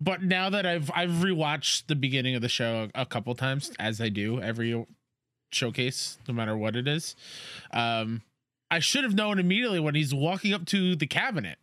But 0.00 0.22
now 0.22 0.50
that 0.50 0.66
I've 0.66 0.90
I've 0.94 1.10
rewatched 1.10 1.86
the 1.86 1.96
beginning 1.96 2.34
of 2.34 2.42
the 2.42 2.48
show 2.48 2.88
a, 2.94 3.02
a 3.02 3.06
couple 3.06 3.34
times, 3.34 3.70
as 3.78 4.00
I 4.00 4.10
do 4.10 4.40
every 4.40 4.84
showcase, 5.50 6.18
no 6.28 6.34
matter 6.34 6.56
what 6.56 6.76
it 6.76 6.86
is, 6.86 7.16
um, 7.72 8.20
I 8.70 8.80
should 8.80 9.04
have 9.04 9.14
known 9.14 9.38
immediately 9.38 9.80
when 9.80 9.94
he's 9.94 10.14
walking 10.14 10.52
up 10.52 10.66
to 10.66 10.96
the 10.96 11.06
cabinet 11.06 11.58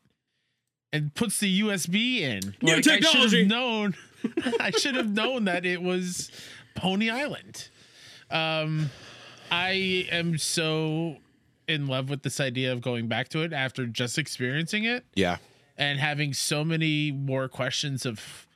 and 0.92 1.14
puts 1.14 1.40
the 1.40 1.62
USB 1.62 2.22
in. 2.22 2.56
New 2.62 2.82
technology. 2.82 2.90
I 2.90 3.02
should 3.02 3.02
technology. 3.04 3.40
have 3.40 3.48
known. 3.48 3.96
I 4.60 4.72
should 4.72 4.96
have 4.96 5.10
known 5.10 5.46
that 5.46 5.66
it 5.66 5.82
was 5.82 6.32
Pony 6.76 7.10
Island. 7.10 7.70
Um, 8.32 8.90
I 9.54 10.08
am 10.12 10.38
so 10.40 11.18
in 11.68 11.86
love 11.88 12.10
with 12.10 12.24
this 12.24 12.40
idea 12.40 12.72
of 12.74 12.82
going 12.82 13.08
back 13.08 13.30
to 13.30 13.42
it 13.44 13.54
after 13.54 13.86
just 13.86 14.18
experiencing 14.18 14.84
it 14.84 15.06
Yeah. 15.16 15.38
and 15.78 16.00
having 16.00 16.34
so 16.34 16.64
many 16.66 17.12
more 17.12 17.48
questions 17.48 18.06
of 18.06 18.48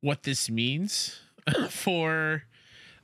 what 0.00 0.24
this 0.24 0.50
means 0.50 1.20
for 1.70 2.42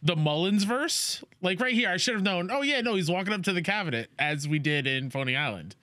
the 0.02 0.16
Mullins 0.16 0.64
verse. 0.64 1.22
Like 1.40 1.60
right 1.60 1.72
here, 1.74 1.88
I 1.90 1.96
should 1.96 2.14
have 2.14 2.24
known. 2.24 2.50
Oh 2.50 2.62
yeah, 2.62 2.80
no, 2.80 2.96
he's 2.96 3.08
walking 3.10 3.32
up 3.32 3.42
to 3.44 3.52
the 3.52 3.62
cabinet 3.62 4.10
as 4.18 4.48
we 4.48 4.58
did 4.58 4.86
in 4.88 5.08
Pony 5.10 5.36
Island. 5.36 5.76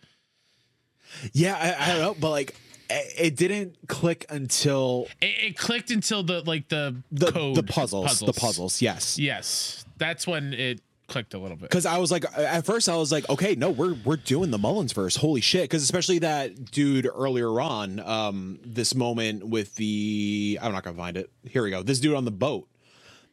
Yeah, 1.31 1.55
I, 1.55 1.83
I 1.85 1.87
don't 1.93 2.01
know, 2.01 2.15
but 2.19 2.31
like 2.31 2.55
it 2.89 3.35
didn't 3.37 3.77
click 3.87 4.25
until 4.29 5.07
It, 5.21 5.51
it 5.51 5.57
clicked 5.57 5.89
until 5.89 6.21
the 6.23 6.41
like 6.41 6.67
the 6.67 7.01
the 7.11 7.31
code 7.31 7.55
the 7.55 7.63
puzzles, 7.63 8.19
the 8.19 8.33
puzzles. 8.33 8.81
Yes. 8.81 9.17
Yes, 9.17 9.85
that's 9.97 10.27
when 10.27 10.53
it 10.53 10.81
clicked 11.09 11.33
a 11.33 11.39
little 11.39 11.57
bit. 11.57 11.69
Because 11.69 11.85
I 11.85 11.97
was 11.97 12.11
like, 12.11 12.25
at 12.37 12.65
first 12.65 12.87
I 12.87 12.95
was 12.95 13.11
like, 13.11 13.27
okay, 13.29 13.55
no, 13.55 13.69
we're 13.71 13.95
we're 14.05 14.15
doing 14.17 14.51
the 14.51 14.57
Mullins 14.57 14.93
verse. 14.93 15.15
Holy 15.15 15.41
shit! 15.41 15.63
Because 15.63 15.83
especially 15.83 16.19
that 16.19 16.71
dude 16.71 17.07
earlier 17.13 17.59
on, 17.59 17.99
um, 17.99 18.59
this 18.63 18.95
moment 18.95 19.47
with 19.47 19.75
the 19.75 20.57
I'm 20.61 20.71
not 20.71 20.83
gonna 20.83 20.95
find 20.97 21.17
it. 21.17 21.29
Here 21.47 21.63
we 21.63 21.71
go. 21.71 21.83
This 21.83 21.99
dude 21.99 22.15
on 22.15 22.25
the 22.25 22.31
boat. 22.31 22.67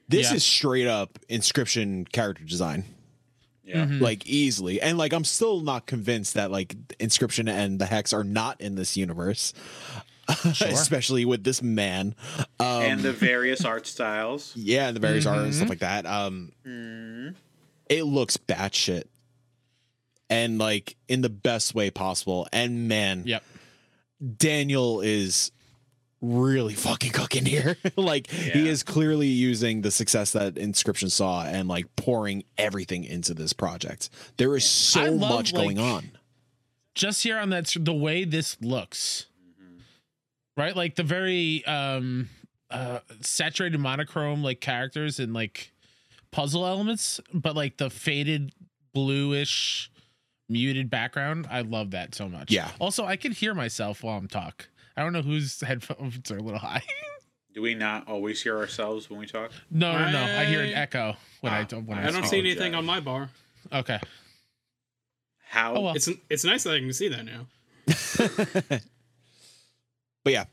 This 0.09 0.31
Yeah. 0.31 0.37
is 0.37 0.45
straight 0.45 0.87
up 0.87 1.18
Inscryption 1.29 2.11
character 2.12 2.45
design, 2.45 2.85
Yeah. 3.64 3.87
like 3.91 4.24
easily. 4.27 4.81
And 4.81 4.97
like 4.99 5.12
I'm 5.12 5.24
still 5.24 5.61
not 5.61 5.87
convinced 5.87 6.35
that 6.35 6.51
like 6.51 6.77
Inscryption 6.99 7.49
and 7.51 7.79
the 7.81 7.87
hex 7.87 8.12
are 8.12 8.22
not 8.24 8.61
in 8.61 8.77
this 8.77 8.97
universe, 8.97 9.53
especially 10.45 11.24
with 11.24 11.43
this 11.43 11.61
man. 11.62 12.14
Um, 12.61 12.83
and 12.83 13.01
the 13.01 13.12
various 13.12 13.64
art 13.64 13.87
styles. 13.89 14.53
yeah, 14.57 14.87
and 14.89 14.97
the 14.97 15.01
various 15.01 15.27
art 15.27 15.39
and 15.43 15.53
stuff 15.55 15.68
like 15.68 15.81
that. 15.81 16.07
Um, 16.07 16.53
it 17.89 18.05
looks 18.05 18.37
batshit, 18.37 19.05
and 20.28 20.59
like 20.59 20.97
in 21.09 21.20
the 21.20 21.28
best 21.28 21.74
way 21.74 21.91
possible. 21.91 22.47
And 22.53 22.89
man, 22.89 23.22
Yep. 23.26 23.43
Daniel 24.39 25.01
is 25.01 25.53
really 26.22 26.74
fucking 26.74 27.12
cooking 27.12 27.45
here. 27.45 27.76
like 27.97 28.28
he 28.28 28.68
is 28.68 28.82
clearly 28.82 29.26
using 29.26 29.82
the 29.82 29.91
success 29.91 30.32
that 30.32 30.55
Inscryption 30.55 31.11
saw 31.11 31.45
and 31.45 31.68
like 31.68 31.95
pouring 31.97 32.45
everything 32.59 33.05
into 33.05 33.34
this 33.34 33.53
project. 33.53 34.09
There 34.37 34.57
is 34.57 34.64
so 34.64 35.05
love, 35.12 35.30
much 35.30 35.55
going 35.55 35.76
like, 35.76 35.87
on. 35.87 36.11
Just 36.95 37.22
here 37.22 37.39
on 37.39 37.51
that, 37.51 37.74
the 37.78 37.93
way 37.93 38.24
this 38.24 38.57
looks, 38.62 39.26
right? 40.57 40.74
Like 40.74 40.97
the 40.97 41.03
very 41.03 41.64
um 41.66 42.30
uh 42.70 43.01
saturated 43.20 43.78
monochrome 43.78 44.43
like 44.43 44.61
characters 44.61 45.20
and 45.20 45.32
like 45.32 45.72
puzzle 46.37 46.66
elements, 46.66 47.18
but 47.32 47.57
like 47.57 47.78
the 47.78 47.89
faded 47.89 48.53
bluish 48.93 49.91
muted 50.51 50.91
background. 50.91 51.47
I 51.51 51.62
love 51.62 51.93
that 51.93 52.14
so 52.14 52.28
much. 52.28 52.51
Yeah. 52.53 52.70
Also, 52.78 53.07
I 53.07 53.16
can 53.16 53.32
hear 53.32 53.55
myself 53.55 54.03
while 54.03 54.18
I'm 54.18 54.28
talk. 54.28 54.68
I 54.99 55.03
don't 55.03 55.14
know 55.14 55.22
whose 55.22 55.61
headphones 55.66 56.30
are 56.30 56.37
a 56.37 56.43
little 56.43 56.59
high. 56.61 56.82
Do 57.55 57.62
we 57.62 57.74
not 57.74 58.07
always 58.07 58.43
hear 58.43 58.59
ourselves 58.59 59.09
when 59.09 59.18
we 59.18 59.24
talk? 59.26 59.51
no, 59.70 59.93
no, 59.99 60.11
no. 60.12 60.22
I 60.22 60.45
hear 60.45 60.62
an 60.62 60.74
echo 60.74 61.16
when 61.41 61.55
I 61.55 61.62
Ah, 61.62 61.64
don't. 61.64 61.87
When 61.87 61.99
I, 61.99 62.09
I 62.09 62.11
don't 62.11 62.26
see 62.26 62.39
anything 62.39 62.74
on 62.74 62.84
my 62.84 63.01
bar. 63.01 63.30
Okay. 63.72 63.99
How? 65.49 65.74
Oh, 65.74 65.80
well. 65.80 65.95
It's 65.97 66.09
it's 66.28 66.45
nice 66.45 66.64
that 66.64 66.74
I 66.74 66.80
can 66.80 66.93
see 66.93 67.09
that 67.09 67.24
now. 67.24 67.47
But 70.24 70.32
yeah, 70.32 70.45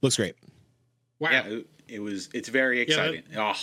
looks 0.00 0.16
great. 0.16 0.34
Wow, 1.20 1.30
Yeah, 1.30 1.46
it, 1.46 1.66
it 1.86 1.98
was. 2.00 2.28
It's 2.32 2.48
very 2.48 2.78
Yeah, 2.80 2.96
that- 2.96 3.14
exciting. 3.14 3.36
oh, 3.38 3.54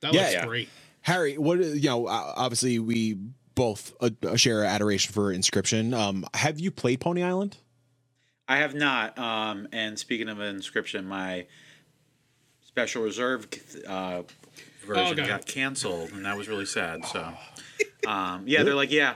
that 0.00 0.12
Yeah, 0.14 0.20
looks 0.20 0.32
yeah. 0.32 0.46
great. 0.46 0.68
Harry, 1.02 1.38
what 1.38 1.58
you 1.60 1.80
know? 1.88 2.06
uh, 2.06 2.32
Obviously, 2.36 2.78
we 2.78 3.16
both 3.54 3.94
uh, 4.00 4.36
share 4.36 4.64
adoration 4.64 5.12
for 5.12 5.32
Inscryption. 5.32 5.94
Um, 5.96 6.26
have 6.34 6.58
you 6.60 6.70
played 6.70 7.00
Pony 7.00 7.22
Island? 7.22 7.56
I 8.48 8.58
have 8.58 8.74
not. 8.74 9.18
Um, 9.18 9.68
and 9.72 9.98
speaking 9.98 10.28
of 10.28 10.38
Inscryption, 10.38 11.04
my 11.04 11.46
special 12.66 13.02
reserve 13.02 13.46
uh, 13.88 14.22
version 14.84 15.16
God. 15.16 15.26
got 15.26 15.46
canceled, 15.46 16.10
and 16.12 16.24
that 16.24 16.36
was 16.36 16.48
really 16.48 16.66
sad. 16.66 17.04
So, 17.06 17.32
um, 18.06 18.44
yeah, 18.46 18.62
they're 18.62 18.74
like, 18.74 18.92
yeah, 18.92 19.14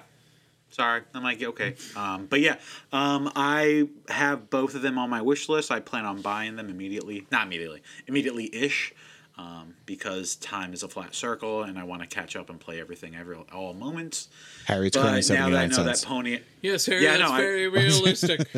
sorry. 0.71 1.03
I'm 1.15 1.23
like, 1.23 1.43
okay. 1.43 1.75
Um, 1.97 2.27
but 2.27 2.41
yeah, 2.41 2.57
um, 2.93 3.31
I 3.37 3.89
have 4.09 4.49
both 4.51 4.75
of 4.75 4.83
them 4.83 4.99
on 4.99 5.11
my 5.11 5.23
wish 5.23 5.49
list. 5.49 5.71
I 5.71 5.81
plan 5.81 6.05
on 6.07 6.23
buying 6.23 6.57
them 6.57 6.69
immediately. 6.71 7.27
Not 7.31 7.47
immediately, 7.47 7.83
immediately 8.07 8.49
ish. 8.55 8.95
Um, 9.41 9.75
because 9.87 10.37
time 10.37 10.75
is 10.75 10.83
a 10.83 10.89
flat 10.89 11.15
circle, 11.15 11.63
and 11.63 11.79
I 11.79 11.85
want 11.85 12.03
to 12.03 12.07
catch 12.09 12.37
up 12.37 12.51
and 12.51 12.61
play 12.61 12.79
everything 12.79 13.17
every 13.17 13.37
all 13.55 13.73
moments. 13.73 14.29
Harry, 14.67 14.89
it's 14.89 14.97
currently 14.97 15.21
But 15.23 15.29
now 15.29 15.35
seventy 15.49 15.53
that 15.53 15.63
I 15.63 15.67
know 15.67 15.75
cents. 15.87 16.01
that 16.03 16.07
pony, 16.09 16.41
Yes, 16.61 16.85
Harry, 16.87 17.03
Yeah, 17.05 17.17
that's 17.17 17.31
no, 17.31 17.37
I- 17.37 17.41
very 17.41 17.69
realistic. 17.81 18.49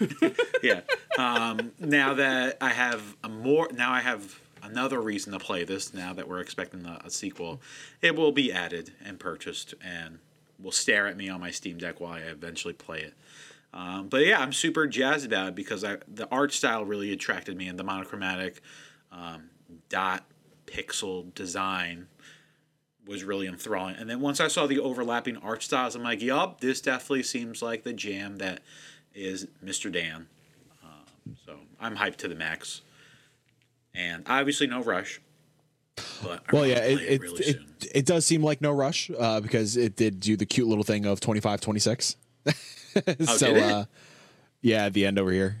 yeah. 0.62 0.80
Um, 1.16 1.70
now 1.78 2.14
that 2.14 2.56
I 2.60 2.70
have 2.70 3.02
a 3.22 3.28
more, 3.28 3.68
now 3.72 3.92
I 3.92 4.00
have 4.00 4.40
another 4.64 5.00
reason 5.00 5.32
to 5.32 5.38
play 5.38 5.62
this. 5.64 5.94
Now 5.94 6.12
that 6.14 6.26
we're 6.28 6.40
expecting 6.40 6.84
a, 6.86 7.00
a 7.04 7.10
sequel, 7.10 7.60
it 8.02 8.16
will 8.16 8.32
be 8.32 8.52
added 8.52 8.92
and 9.04 9.20
purchased, 9.20 9.74
and 9.80 10.18
will 10.60 10.72
stare 10.72 11.06
at 11.06 11.16
me 11.16 11.28
on 11.28 11.38
my 11.40 11.50
Steam 11.52 11.78
Deck 11.78 12.00
while 12.00 12.12
I 12.14 12.20
eventually 12.20 12.74
play 12.74 13.00
it. 13.02 13.14
Um, 13.72 14.08
but 14.08 14.26
yeah, 14.26 14.40
I'm 14.40 14.52
super 14.52 14.86
jazzed 14.88 15.26
about 15.26 15.48
it 15.48 15.54
because 15.54 15.84
I, 15.84 15.98
the 16.08 16.26
art 16.30 16.52
style 16.52 16.84
really 16.84 17.12
attracted 17.12 17.56
me, 17.56 17.68
and 17.68 17.78
the 17.78 17.84
monochromatic 17.84 18.60
um, 19.12 19.50
dot 19.88 20.24
pixel 20.66 21.34
design 21.34 22.08
was 23.06 23.24
really 23.24 23.46
enthralling. 23.46 23.96
And 23.96 24.10
then 24.10 24.20
once 24.20 24.40
I 24.40 24.48
saw 24.48 24.66
the 24.66 24.80
overlapping 24.80 25.36
art 25.36 25.62
styles, 25.62 25.94
I'm 25.94 26.02
like, 26.02 26.20
yup, 26.20 26.60
this 26.60 26.80
definitely 26.80 27.22
seems 27.22 27.62
like 27.62 27.84
the 27.84 27.92
jam 27.92 28.38
that 28.38 28.60
is 29.14 29.46
Mr. 29.64 29.90
Dan. 29.92 30.26
Um, 30.82 31.36
so 31.46 31.56
I'm 31.80 31.96
hyped 31.96 32.16
to 32.16 32.28
the 32.28 32.34
max. 32.34 32.82
And 33.94 34.24
obviously 34.26 34.66
no 34.66 34.82
rush. 34.82 35.20
But 36.22 36.52
Well, 36.52 36.66
yeah, 36.66 36.80
it 36.80 37.00
it, 37.00 37.20
really 37.22 37.44
it, 37.44 37.58
it 37.94 38.06
does 38.06 38.26
seem 38.26 38.42
like 38.42 38.60
no 38.60 38.72
rush 38.72 39.10
uh, 39.18 39.40
because 39.40 39.76
it 39.76 39.96
did 39.96 40.20
do 40.20 40.36
the 40.36 40.44
cute 40.44 40.68
little 40.68 40.84
thing 40.84 41.06
of 41.06 41.20
25, 41.20 41.60
26. 41.60 42.16
so, 42.46 43.02
did 43.38 43.56
it? 43.56 43.62
uh, 43.62 43.84
yeah, 44.60 44.86
at 44.86 44.92
the 44.92 45.06
end 45.06 45.18
over 45.18 45.30
here. 45.30 45.56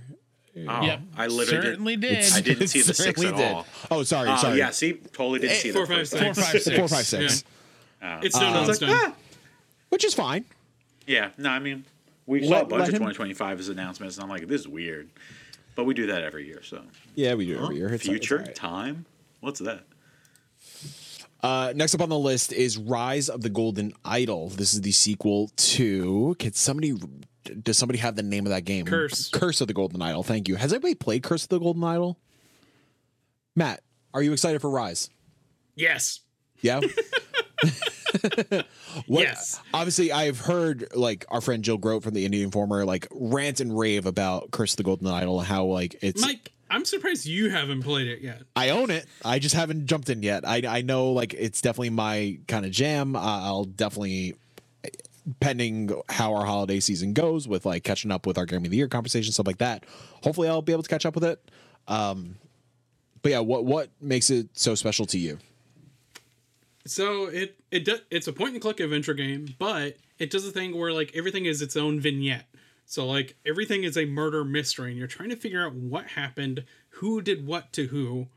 Oh, 0.68 0.82
Yep, 0.82 1.00
I 1.16 1.26
literally 1.26 1.46
certainly 1.66 1.96
did. 1.96 2.22
did. 2.22 2.32
I 2.32 2.40
didn't 2.40 2.68
see 2.68 2.80
the 2.82 2.94
six 2.94 3.20
certainly 3.20 3.28
at 3.28 3.36
did. 3.36 3.52
all. 3.52 3.66
Oh, 3.90 4.02
sorry, 4.04 4.28
Oh, 4.30 4.36
sorry. 4.36 4.58
yeah, 4.58 4.70
see, 4.70 4.94
totally 4.94 5.40
didn't 5.40 5.56
see 5.56 5.70
Four, 5.70 5.82
the 5.82 5.86
five, 5.88 5.96
first 5.98 6.10
six. 6.12 6.22
Four, 6.22 6.34
five, 6.34 6.62
six. 6.62 6.76
Four, 6.78 6.88
five, 6.88 7.06
six. 7.06 7.44
It's 8.02 8.34
still 8.34 8.48
Uh, 8.48 8.52
not 8.52 8.64
I 8.64 8.66
was 8.66 8.78
done. 8.78 8.90
Ah! 8.92 9.14
Which 9.90 10.04
is 10.04 10.14
fine. 10.14 10.44
Yeah, 11.06 11.30
no, 11.36 11.50
I 11.50 11.58
mean, 11.58 11.84
we 12.26 12.42
saw 12.44 12.52
Let- 12.54 12.62
a 12.62 12.66
bunch 12.66 12.88
of 12.88 12.94
him- 12.94 13.02
2025's 13.02 13.68
announcements, 13.68 14.16
and 14.16 14.24
I'm 14.24 14.30
like, 14.30 14.46
this 14.48 14.62
is 14.62 14.68
weird. 14.68 15.08
But 15.74 15.84
we 15.84 15.92
do 15.94 16.06
that 16.06 16.22
every 16.24 16.46
year, 16.46 16.62
so. 16.62 16.82
Yeah, 17.14 17.34
we 17.34 17.46
do 17.46 17.56
it 17.58 17.62
every 17.62 17.76
year. 17.76 17.86
It's- 17.86 18.00
it's 18.00 18.08
Future? 18.08 18.38
all 18.38 18.44
right. 18.46 18.54
Time? 18.54 19.04
What's 19.40 19.60
that? 19.60 19.84
Uh, 21.42 21.72
next 21.76 21.94
up 21.94 22.00
on 22.00 22.08
the 22.08 22.18
list 22.18 22.52
is 22.52 22.78
Rise 22.78 23.28
of 23.28 23.42
the 23.42 23.50
Golden 23.50 23.92
Idol. 24.04 24.48
This 24.48 24.74
is 24.74 24.80
the 24.80 24.92
sequel 24.92 25.50
to. 25.56 26.34
Can 26.38 26.52
somebody? 26.52 26.94
Does 27.62 27.78
somebody 27.78 27.98
have 27.98 28.16
the 28.16 28.22
name 28.22 28.46
of 28.46 28.50
that 28.50 28.64
game? 28.64 28.86
Curse. 28.86 29.28
Curse 29.28 29.60
of 29.60 29.68
the 29.68 29.74
Golden 29.74 30.02
Idol. 30.02 30.22
Thank 30.22 30.48
you. 30.48 30.56
Has 30.56 30.72
anybody 30.72 30.94
played 30.94 31.22
Curse 31.22 31.44
of 31.44 31.48
the 31.50 31.60
Golden 31.60 31.84
Idol? 31.84 32.18
Matt, 33.54 33.82
are 34.12 34.22
you 34.22 34.32
excited 34.32 34.60
for 34.60 34.70
Rise? 34.70 35.10
Yes. 35.74 36.20
Yeah. 36.60 36.80
what, 39.06 39.22
Yes. 39.22 39.60
Obviously, 39.72 40.10
I've 40.12 40.40
heard 40.40 40.88
like 40.94 41.24
our 41.28 41.40
friend 41.40 41.62
Jill 41.62 41.78
Grote 41.78 42.02
from 42.02 42.14
the 42.14 42.28
Indie 42.28 42.42
Informer 42.42 42.84
like 42.84 43.06
rant 43.10 43.60
and 43.60 43.76
rave 43.78 44.06
about 44.06 44.50
Curse 44.50 44.72
of 44.72 44.78
the 44.78 44.82
Golden 44.82 45.06
Idol 45.06 45.38
and 45.38 45.46
how 45.46 45.66
like 45.66 45.96
it's. 46.02 46.20
Mike, 46.22 46.52
I'm 46.70 46.84
surprised 46.84 47.26
you 47.26 47.50
haven't 47.50 47.82
played 47.82 48.08
it 48.08 48.20
yet. 48.20 48.42
I 48.54 48.70
own 48.70 48.90
it. 48.90 49.06
I 49.24 49.38
just 49.38 49.54
haven't 49.54 49.86
jumped 49.86 50.10
in 50.10 50.22
yet. 50.22 50.46
I 50.46 50.62
I 50.66 50.82
know 50.82 51.12
like 51.12 51.34
it's 51.34 51.60
definitely 51.60 51.90
my 51.90 52.38
kind 52.48 52.64
of 52.64 52.72
jam. 52.72 53.14
I'll 53.16 53.64
definitely 53.64 54.34
pending 55.40 55.90
how 56.08 56.34
our 56.34 56.44
holiday 56.44 56.80
season 56.80 57.12
goes 57.12 57.48
with 57.48 57.66
like 57.66 57.82
catching 57.82 58.10
up 58.12 58.26
with 58.26 58.38
our 58.38 58.46
game 58.46 58.64
of 58.64 58.70
the 58.70 58.76
year 58.76 58.88
conversation 58.88 59.32
stuff 59.32 59.46
like 59.46 59.58
that. 59.58 59.84
Hopefully 60.22 60.48
I'll 60.48 60.62
be 60.62 60.72
able 60.72 60.84
to 60.84 60.88
catch 60.88 61.04
up 61.04 61.14
with 61.14 61.24
it. 61.24 61.50
Um 61.88 62.36
but 63.22 63.32
yeah, 63.32 63.40
what 63.40 63.64
what 63.64 63.90
makes 64.00 64.30
it 64.30 64.48
so 64.52 64.74
special 64.74 65.04
to 65.06 65.18
you? 65.18 65.38
So 66.86 67.24
it 67.26 67.58
it 67.72 67.84
do, 67.84 67.98
it's 68.10 68.28
a 68.28 68.32
point 68.32 68.52
and 68.52 68.62
click 68.62 68.78
adventure 68.78 69.14
game, 69.14 69.54
but 69.58 69.96
it 70.18 70.30
does 70.30 70.46
a 70.46 70.52
thing 70.52 70.76
where 70.78 70.92
like 70.92 71.10
everything 71.14 71.44
is 71.44 71.60
its 71.60 71.76
own 71.76 71.98
vignette. 71.98 72.46
So 72.86 73.06
like 73.06 73.36
everything 73.44 73.84
is 73.84 73.96
a 73.96 74.06
murder 74.06 74.44
mystery, 74.44 74.90
and 74.90 74.98
you're 74.98 75.08
trying 75.08 75.30
to 75.30 75.36
figure 75.36 75.64
out 75.64 75.74
what 75.74 76.06
happened, 76.06 76.64
who 76.90 77.20
did 77.20 77.46
what 77.46 77.72
to 77.74 77.88
who, 77.88 78.28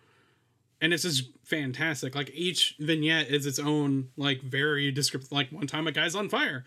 and 0.81 0.93
it's 0.93 1.03
just 1.03 1.29
fantastic. 1.43 2.15
Like 2.15 2.31
each 2.33 2.75
vignette 2.79 3.29
is 3.29 3.45
its 3.45 3.59
own 3.59 4.09
like 4.17 4.41
very 4.41 4.91
descriptive. 4.91 5.31
Like 5.31 5.51
one 5.51 5.67
time 5.67 5.87
a 5.87 5.91
guy's 5.91 6.15
on 6.15 6.29
fire. 6.29 6.65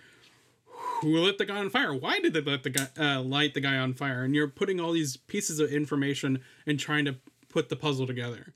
Who 1.01 1.19
lit 1.19 1.39
the 1.39 1.45
guy 1.45 1.57
on 1.57 1.71
fire? 1.71 1.93
Why 1.93 2.21
did 2.21 2.33
they 2.33 2.41
let 2.41 2.63
the 2.63 2.71
guy 2.71 2.87
uh, 2.97 3.21
light 3.21 3.55
the 3.55 3.61
guy 3.61 3.77
on 3.77 3.95
fire? 3.95 4.23
And 4.23 4.35
you're 4.35 4.49
putting 4.49 4.79
all 4.79 4.93
these 4.93 5.17
pieces 5.17 5.59
of 5.59 5.73
information 5.73 6.41
and 6.65 6.79
trying 6.79 7.05
to 7.07 7.17
put 7.49 7.69
the 7.69 7.77
puzzle 7.77 8.07
together. 8.07 8.53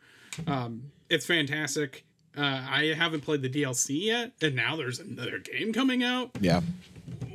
Um, 0.46 0.92
it's 1.10 1.26
fantastic. 1.26 2.04
Uh, 2.36 2.64
I 2.68 2.94
haven't 2.96 3.22
played 3.22 3.42
the 3.42 3.48
DLC 3.48 4.04
yet, 4.04 4.32
and 4.40 4.54
now 4.54 4.76
there's 4.76 5.00
another 5.00 5.38
game 5.38 5.72
coming 5.72 6.04
out. 6.04 6.30
Yeah. 6.40 6.60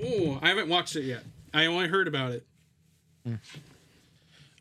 Oh, 0.02 0.40
I 0.42 0.50
haven't 0.50 0.70
watched 0.70 0.96
it 0.96 1.04
yet. 1.04 1.24
I 1.54 1.66
only 1.66 1.88
heard 1.88 2.08
about 2.08 2.32
it. 2.32 2.46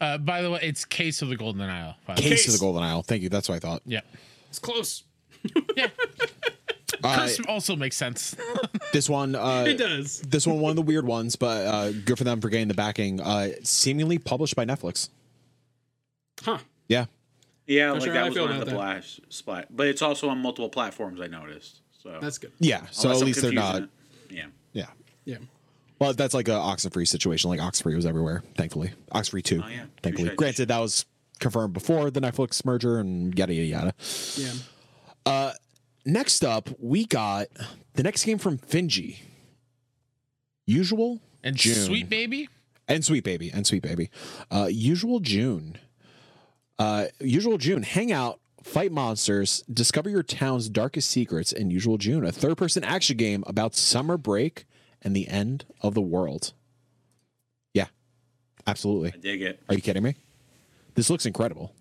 Uh, 0.00 0.18
by 0.18 0.42
the 0.42 0.50
way, 0.50 0.60
it's 0.62 0.84
Case 0.84 1.22
of 1.22 1.28
the 1.28 1.36
Golden 1.36 1.62
Isle. 1.62 1.96
by 2.06 2.14
the. 2.14 2.22
Case, 2.22 2.46
of 2.46 2.52
the 2.54 2.58
Golden 2.58 2.82
Isle. 2.82 3.02
Thank 3.02 3.22
you. 3.22 3.28
That's 3.28 3.48
what 3.48 3.56
I 3.56 3.58
thought. 3.58 3.82
Yeah. 3.84 4.00
It's 4.48 4.58
close. 4.58 5.04
Yeah. 5.76 5.88
Uh, 7.02 7.28
also 7.48 7.76
makes 7.76 7.96
sense. 7.96 8.36
this 8.92 9.08
one, 9.08 9.34
uh, 9.34 9.64
It 9.66 9.78
does. 9.78 10.20
this 10.20 10.46
one, 10.46 10.60
one 10.60 10.68
of 10.70 10.76
the 10.76 10.82
weird 10.82 11.06
ones, 11.06 11.34
but 11.34 11.64
uh, 11.66 11.92
good 11.92 12.18
for 12.18 12.24
them 12.24 12.42
for 12.42 12.50
getting 12.50 12.68
the 12.68 12.74
backing. 12.74 13.20
Uh, 13.22 13.50
seemingly 13.62 14.18
published 14.18 14.54
by 14.54 14.66
Netflix. 14.66 15.08
Huh. 16.42 16.58
Yeah, 16.88 17.06
Yeah, 17.66 17.86
Not 17.86 17.94
like 17.94 18.02
sure 18.02 18.12
that 18.12 18.28
was 18.28 18.38
one 18.38 18.50
of 18.52 18.58
the 18.58 18.64
that. 18.66 18.74
blast 18.74 19.20
splat, 19.30 19.68
but 19.74 19.86
it's 19.86 20.02
also 20.02 20.28
on 20.28 20.38
multiple 20.42 20.68
platforms. 20.68 21.20
I 21.22 21.26
noticed. 21.28 21.80
So 22.02 22.18
That's 22.20 22.36
good. 22.36 22.52
yeah. 22.58 22.84
So 22.90 23.08
Unless 23.08 23.18
at 23.18 23.22
I'm 23.22 23.26
least 23.28 23.42
they're 23.42 23.52
not. 23.52 23.76
it. 23.84 23.88
Yeah. 24.28 24.46
Yeah. 24.74 24.86
Yeah. 25.24 25.36
Well, 26.00 26.14
that's 26.14 26.32
like 26.34 26.48
a 26.48 26.52
Oxenfree 26.52 27.06
situation. 27.06 27.50
Like 27.50 27.60
Oxenfree 27.60 27.94
was 27.94 28.06
everywhere, 28.06 28.42
thankfully. 28.56 28.92
Oxenfree 29.14 29.42
two, 29.44 29.62
Oh, 29.64 29.68
yeah. 29.68 29.84
thankfully. 30.02 30.30
Touche, 30.30 30.36
Granted, 30.36 30.68
that 30.68 30.78
was 30.78 31.04
confirmed 31.38 31.74
before 31.74 32.10
the 32.10 32.20
Netflix 32.20 32.64
merger 32.64 32.98
and 32.98 33.36
yada 33.38 33.52
yada 33.54 33.66
yada. 33.66 33.94
Yeah. 34.36 34.52
Uh, 35.26 35.52
next 36.06 36.42
up, 36.44 36.70
we 36.78 37.04
got 37.06 37.48
the 37.94 38.02
next 38.02 38.24
game 38.24 38.38
from 38.38 38.56
Finji. 38.58 39.18
Usual 40.66 41.20
And 41.42 41.56
June. 41.56 41.74
Sweet 41.74 42.08
Baby. 42.08 42.48
and 42.88 43.04
Sweet 43.04 43.24
Baby 43.24 43.50
and 43.52 43.66
Sweet 43.66 43.82
Baby. 43.82 44.10
Uh, 44.50 44.68
Usual 44.70 45.20
June. 45.20 45.76
Uh, 46.78 47.06
Usual 47.20 47.58
June. 47.58 47.82
Hang 47.82 48.10
out, 48.12 48.40
fight 48.62 48.92
monsters, 48.92 49.62
discover 49.72 50.08
your 50.08 50.22
town's 50.22 50.68
darkest 50.68 51.10
secrets 51.10 51.52
in 51.52 51.70
Usual 51.70 51.98
June. 51.98 52.24
A 52.24 52.32
third-person 52.32 52.84
action 52.84 53.16
game 53.16 53.44
about 53.46 53.74
summer 53.74 54.16
break 54.16 54.64
and 55.02 55.14
the 55.14 55.28
end 55.28 55.64
of 55.80 55.94
the 55.94 56.00
world. 56.00 56.52
Yeah, 57.74 57.86
absolutely. 58.66 59.12
I 59.14 59.18
dig 59.18 59.42
it. 59.42 59.62
Are 59.68 59.74
you 59.74 59.80
kidding 59.80 60.02
me? 60.02 60.16
This 60.94 61.10
looks 61.10 61.26
incredible. 61.26 61.74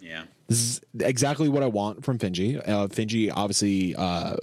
Yeah. 0.00 0.24
This 0.48 0.58
is 0.58 0.80
exactly 1.00 1.48
what 1.48 1.62
I 1.62 1.66
want 1.66 2.04
from 2.04 2.18
Finji. 2.18 2.56
Uh, 2.66 2.86
Finji, 2.86 3.30
obviously, 3.34 3.94
uh, 3.94 4.36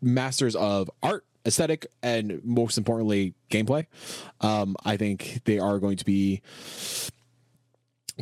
masters 0.00 0.54
of 0.54 0.88
art, 1.02 1.24
aesthetic, 1.44 1.86
and 2.02 2.40
most 2.44 2.78
importantly, 2.78 3.34
gameplay. 3.50 3.86
Um, 4.40 4.76
I 4.84 4.96
think 4.96 5.40
they 5.44 5.58
are 5.58 5.78
going 5.78 5.96
to 5.96 6.04
be 6.04 6.42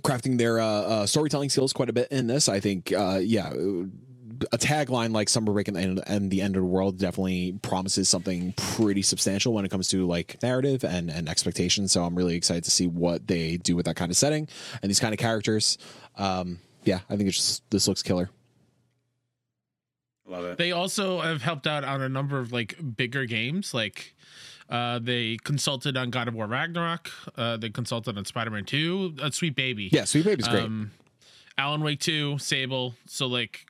crafting 0.00 0.38
their 0.38 0.58
uh, 0.58 0.66
uh, 0.66 1.06
storytelling 1.06 1.50
skills 1.50 1.74
quite 1.74 1.90
a 1.90 1.92
bit 1.92 2.08
in 2.10 2.26
this. 2.26 2.48
I 2.48 2.60
think, 2.60 2.92
uh, 2.92 3.20
yeah, 3.22 3.52
a 4.52 4.58
tagline 4.58 5.12
like 5.12 5.28
"Summer 5.28 5.52
Break 5.52 5.68
and 5.68 5.76
the, 5.76 5.80
end, 5.80 6.02
and 6.06 6.30
the 6.30 6.40
End 6.42 6.56
of 6.56 6.62
the 6.62 6.66
World" 6.66 6.98
definitely 6.98 7.58
promises 7.62 8.08
something 8.08 8.52
pretty 8.56 9.02
substantial 9.02 9.52
when 9.52 9.64
it 9.64 9.70
comes 9.70 9.88
to 9.88 10.06
like 10.06 10.42
narrative 10.42 10.84
and 10.84 11.10
and 11.10 11.28
expectations. 11.28 11.92
So 11.92 12.04
I'm 12.04 12.14
really 12.14 12.36
excited 12.36 12.64
to 12.64 12.70
see 12.70 12.86
what 12.86 13.26
they 13.26 13.56
do 13.56 13.76
with 13.76 13.86
that 13.86 13.96
kind 13.96 14.10
of 14.10 14.16
setting 14.16 14.48
and 14.82 14.90
these 14.90 15.00
kind 15.00 15.12
of 15.12 15.18
characters. 15.18 15.78
Um, 16.16 16.58
yeah, 16.84 17.00
I 17.08 17.16
think 17.16 17.28
it's 17.28 17.36
just 17.36 17.70
this 17.70 17.88
looks 17.88 18.02
killer. 18.02 18.30
Love 20.26 20.44
it. 20.44 20.58
They 20.58 20.72
also 20.72 21.20
have 21.20 21.42
helped 21.42 21.66
out 21.66 21.84
on 21.84 22.00
a 22.00 22.08
number 22.08 22.38
of 22.38 22.52
like 22.52 22.76
bigger 22.96 23.26
games. 23.26 23.74
Like 23.74 24.14
uh, 24.68 24.98
they 25.00 25.36
consulted 25.44 25.96
on 25.96 26.10
God 26.10 26.28
of 26.28 26.34
War 26.34 26.46
Ragnarok. 26.46 27.10
Uh, 27.36 27.56
they 27.56 27.70
consulted 27.70 28.16
on 28.16 28.24
Spider 28.24 28.50
Man 28.50 28.64
Two. 28.64 29.14
Uh, 29.20 29.30
Sweet 29.30 29.54
Baby. 29.54 29.90
Yeah, 29.92 30.04
Sweet 30.04 30.24
Baby's 30.24 30.48
great. 30.48 30.64
Um, 30.64 30.92
Alan 31.58 31.82
Wake 31.82 32.00
Two, 32.00 32.38
Sable. 32.38 32.94
So 33.06 33.26
like, 33.26 33.66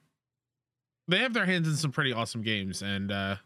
they 1.09 1.18
have 1.18 1.34
their 1.34 1.46
hands 1.46 1.68
in 1.68 1.76
some 1.76 1.92
pretty 1.92 2.12
awesome 2.12 2.42
games, 2.42 2.82
and 2.82 3.11
uh, 3.12 3.36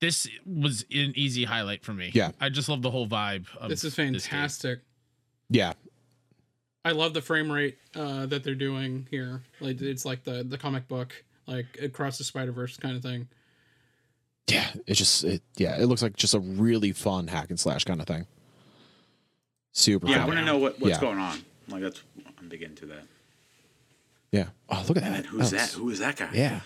this 0.00 0.28
was 0.46 0.82
an 0.92 1.12
easy 1.16 1.44
highlight 1.44 1.84
for 1.84 1.92
me. 1.92 2.10
Yeah. 2.14 2.30
I 2.40 2.48
just 2.48 2.68
love 2.68 2.82
the 2.82 2.90
whole 2.90 3.06
vibe. 3.06 3.46
Of 3.58 3.68
This 3.70 3.84
is 3.84 3.94
game. 3.94 4.12
fantastic. 4.14 4.80
yeah, 5.50 5.74
I 6.84 6.92
love 6.92 7.12
the 7.14 7.20
frame 7.22 7.50
rate 7.52 7.76
uh, 7.94 8.26
that 8.26 8.42
they're 8.44 8.54
doing 8.54 9.06
here. 9.10 9.42
Like 9.60 9.80
it's 9.82 10.04
like 10.04 10.24
the 10.24 10.42
the 10.42 10.56
comic 10.58 10.88
book, 10.88 11.12
like 11.46 11.66
across 11.82 12.16
the 12.18 12.24
Spider 12.24 12.52
Verse 12.52 12.76
kind 12.78 12.96
of 12.96 13.02
thing. 13.02 13.28
yeah, 14.48 14.70
it 14.86 14.94
just 14.94 15.22
it, 15.24 15.42
yeah, 15.56 15.76
it 15.80 15.86
looks 15.86 16.02
like 16.02 16.16
just 16.16 16.32
a 16.34 16.40
really 16.40 16.92
fun 16.92 17.26
hack 17.26 17.50
and 17.50 17.60
slash 17.60 17.84
kind 17.84 18.00
of 18.00 18.06
thing. 18.06 18.26
Super. 19.72 20.08
Yeah, 20.08 20.22
I 20.24 20.26
want 20.26 20.38
to 20.38 20.44
know 20.44 20.58
what, 20.58 20.80
what's 20.80 20.94
Yeah. 20.96 21.00
going 21.00 21.18
on. 21.18 21.38
Like 21.68 21.82
that's 21.82 22.02
I'm 22.38 22.48
big 22.48 22.62
into 22.62 22.86
that. 22.86 23.04
Yeah. 24.32 24.46
Oh, 24.68 24.84
look 24.88 24.96
at 24.96 25.02
that. 25.04 25.16
And 25.16 25.26
who's 25.26 25.52
oh, 25.52 25.56
that? 25.56 25.70
Who 25.72 25.90
is 25.90 25.98
that 25.98 26.16
guy? 26.16 26.30
Yeah. 26.32 26.60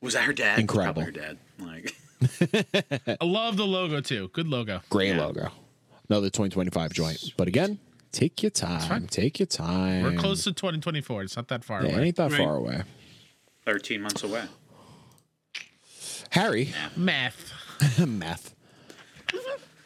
Was 0.00 0.14
that 0.14 0.24
her 0.24 0.32
dad? 0.32 0.58
Incredible. 0.58 1.02
Probably 1.02 1.20
her 1.20 1.34
dad. 1.34 1.38
Like 1.58 3.16
I 3.20 3.24
love 3.24 3.56
the 3.56 3.66
logo 3.66 4.00
too. 4.00 4.28
Good 4.32 4.48
logo. 4.48 4.80
Great 4.90 5.14
Yeah. 5.14 5.24
logo. 5.24 5.48
Another 6.08 6.28
2025 6.30 6.92
joint. 6.92 7.32
But 7.36 7.48
again, 7.48 7.78
take 8.12 8.42
your 8.42 8.50
time. 8.50 9.06
Take 9.06 9.38
your 9.38 9.46
time. 9.46 10.02
We're 10.02 10.16
close 10.18 10.44
to 10.44 10.52
2024. 10.52 11.22
It's 11.22 11.36
not 11.36 11.48
that 11.48 11.64
far 11.64 11.82
Yeah, 11.82 11.90
it 11.90 11.94
away. 11.94 12.04
ain't 12.08 12.16
that 12.16 12.32
Right. 12.32 12.38
far 12.38 12.56
away. 12.56 12.82
13 13.64 14.02
months 14.02 14.22
away. 14.22 14.44
Harry, 16.30 16.74
Math. 16.96 17.52
math. 18.06 18.54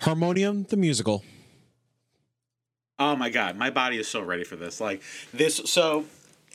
Harmonium 0.00 0.64
the 0.64 0.76
musical. 0.76 1.22
Oh 2.98 3.14
my 3.14 3.28
god, 3.30 3.56
my 3.56 3.70
body 3.70 3.98
is 3.98 4.08
so 4.08 4.20
ready 4.22 4.42
for 4.44 4.56
this. 4.56 4.80
Like 4.80 5.02
this. 5.32 5.56
So, 5.66 6.04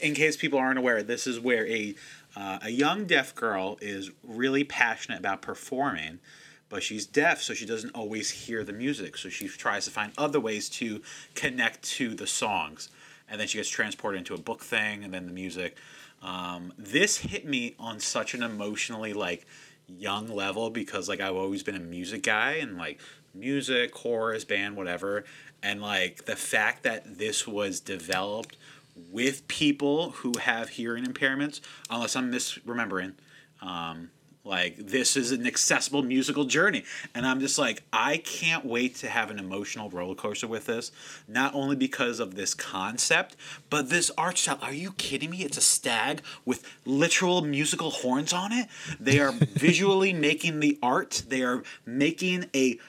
in 0.04 0.14
case 0.14 0.36
people 0.36 0.60
aren't 0.60 0.78
aware, 0.78 1.02
this 1.02 1.26
is 1.26 1.40
where 1.40 1.68
a 1.68 1.96
uh, 2.36 2.60
a 2.64 2.70
young 2.70 3.06
deaf 3.06 3.34
girl 3.36 3.78
is 3.80 4.12
really 4.24 4.64
passionate 4.64 5.20
about 5.20 5.42
performing, 5.42 6.20
but 6.68 6.82
she's 6.82 7.06
deaf, 7.06 7.42
so 7.42 7.54
she 7.54 7.66
doesn't 7.66 7.92
always 7.92 8.32
hear 8.32 8.64
the 8.64 8.74
music. 8.74 9.18
So 9.18 9.30
she 9.30 9.48
tries 9.48 9.86
to 9.86 9.92
find 9.92 10.12
other 10.18 10.40
ways 10.40 10.68
to 10.70 11.02
connect 11.36 11.84
to 11.98 12.16
the 12.16 12.28
songs, 12.28 12.90
and 13.30 13.40
then 13.40 13.48
she 13.48 13.60
gets 13.60 13.70
transported 13.70 14.18
into 14.18 14.34
a 14.34 14.40
book 14.40 14.62
thing, 14.62 15.04
and 15.04 15.14
then 15.14 15.26
the 15.26 15.32
music. 15.32 15.78
Um, 16.22 16.74
this 16.78 17.18
hit 17.18 17.46
me 17.46 17.76
on 17.80 18.00
such 18.00 18.34
an 18.34 18.44
emotionally 18.44 19.14
like 19.14 19.46
young 19.88 20.28
level 20.28 20.70
because 20.70 21.08
like 21.08 21.22
I've 21.22 21.36
always 21.36 21.64
been 21.64 21.76
a 21.76 21.80
music 21.80 22.24
guy 22.24 22.54
and 22.54 22.78
like 22.78 23.00
music, 23.34 23.92
chorus, 23.92 24.44
band, 24.44 24.76
whatever. 24.76 25.24
And 25.62 25.82
like 25.82 26.26
the 26.26 26.36
fact 26.36 26.84
that 26.84 27.18
this 27.18 27.48
was 27.48 27.80
developed 27.80 28.58
with 28.96 29.48
people 29.48 30.12
who 30.12 30.34
have 30.40 30.70
hearing 30.70 31.06
impairments, 31.06 31.62
unless 31.90 32.16
I'm 32.16 32.32
misremembering, 32.32 33.14
um, 33.62 34.10
like 34.46 34.76
this 34.76 35.16
is 35.16 35.32
an 35.32 35.48
accessible 35.48 36.04
musical 36.04 36.44
journey. 36.44 36.84
And 37.16 37.26
I'm 37.26 37.40
just 37.40 37.58
like, 37.58 37.84
I 37.94 38.18
can't 38.18 38.66
wait 38.66 38.96
to 38.98 39.08
have 39.08 39.32
an 39.32 39.40
emotional 39.40 39.90
roller 39.90 40.16
coaster 40.16 40.48
with 40.48 40.66
this. 40.66 40.92
Not 41.28 41.56
only 41.56 41.78
because 41.78 42.20
of 42.20 42.36
this 42.36 42.54
concept, 42.54 43.38
but 43.70 43.90
this 43.90 44.12
art 44.18 44.38
style. 44.38 44.60
Are 44.62 44.74
you 44.74 44.92
kidding 44.94 45.30
me? 45.30 45.44
It's 45.44 45.58
a 45.58 45.62
stag 45.62 46.22
with 46.44 46.70
literal 46.86 47.42
musical 47.42 47.92
horns 47.92 48.34
on 48.34 48.52
it. 48.52 48.68
They 49.00 49.20
are 49.20 49.32
visually 49.54 50.12
making 50.12 50.60
the 50.60 50.78
art. 50.84 51.24
They 51.28 51.42
are 51.42 51.64
making 51.86 52.50
a 52.54 52.80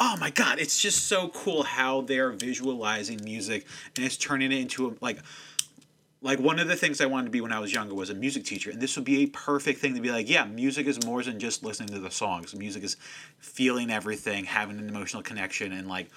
oh 0.00 0.16
my 0.20 0.30
god 0.30 0.58
it's 0.58 0.80
just 0.80 1.06
so 1.06 1.28
cool 1.28 1.62
how 1.62 2.00
they're 2.02 2.32
visualizing 2.32 3.20
music 3.22 3.66
and 3.96 4.04
it's 4.04 4.16
turning 4.16 4.52
it 4.52 4.58
into 4.58 4.88
a, 4.88 4.94
like 5.00 5.18
like 6.20 6.40
one 6.40 6.58
of 6.58 6.66
the 6.68 6.76
things 6.76 7.00
i 7.00 7.06
wanted 7.06 7.24
to 7.24 7.30
be 7.30 7.40
when 7.40 7.52
i 7.52 7.58
was 7.58 7.72
younger 7.72 7.94
was 7.94 8.10
a 8.10 8.14
music 8.14 8.44
teacher 8.44 8.70
and 8.70 8.80
this 8.80 8.96
would 8.96 9.04
be 9.04 9.22
a 9.22 9.26
perfect 9.26 9.80
thing 9.80 9.94
to 9.94 10.00
be 10.00 10.10
like 10.10 10.28
yeah 10.28 10.44
music 10.44 10.86
is 10.86 11.04
more 11.04 11.22
than 11.22 11.38
just 11.38 11.62
listening 11.64 11.88
to 11.88 12.00
the 12.00 12.10
songs. 12.10 12.54
Music 12.54 12.82
is 12.82 12.96
feeling 13.38 13.90
everything 13.90 14.44
having 14.44 14.78
an 14.78 14.88
emotional 14.88 15.22
connection 15.22 15.72
and 15.72 15.88
like 15.88 16.08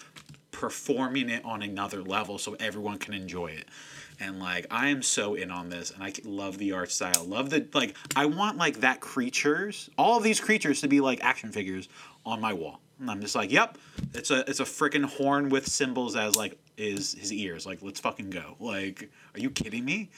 performing 0.52 1.30
it 1.30 1.44
on 1.46 1.62
another 1.62 2.02
level 2.04 2.38
so 2.38 2.56
everyone 2.60 2.98
can 2.98 3.14
enjoy 3.14 3.48
it. 3.48 3.68
And 4.20 4.40
like 4.40 4.68
i 4.70 4.90
am 4.90 5.02
so 5.02 5.36
in 5.36 5.50
on 5.50 5.70
this 5.70 5.92
and 5.92 6.04
i 6.04 6.14
love 6.26 6.58
the 6.58 6.74
art 6.74 6.92
style 6.92 7.24
love 7.26 7.50
the 7.50 7.66
like 7.74 7.96
i 8.16 8.26
want 8.26 8.58
like 8.58 8.82
that 8.82 9.00
creatures 9.00 9.90
all 9.98 10.18
of 10.18 10.24
these 10.24 10.40
creatures 10.40 10.82
to 10.82 10.88
be 10.88 11.00
like 11.00 11.24
action 11.24 11.52
figures 11.52 11.88
on 12.26 12.40
my 12.40 12.54
wall 12.54 12.81
and 13.02 13.12
i'm 13.12 13.20
just 13.20 13.36
like 13.36 13.52
yep 13.52 13.78
it's 14.14 14.32
a 14.32 14.50
it's 14.50 14.62
a 14.62 14.64
freaking 14.64 15.04
horn 15.04 15.50
with 15.50 15.68
cymbals 15.68 16.16
as 16.16 16.36
like 16.36 16.58
is 16.82 17.14
his 17.14 17.32
ears. 17.32 17.66
Like 17.66 17.80
let's 17.82 18.00
fucking 18.00 18.30
go. 18.30 18.56
Like 18.60 19.10
are 19.36 19.40
you 19.40 19.50
kidding 19.50 19.86
me? 19.86 20.10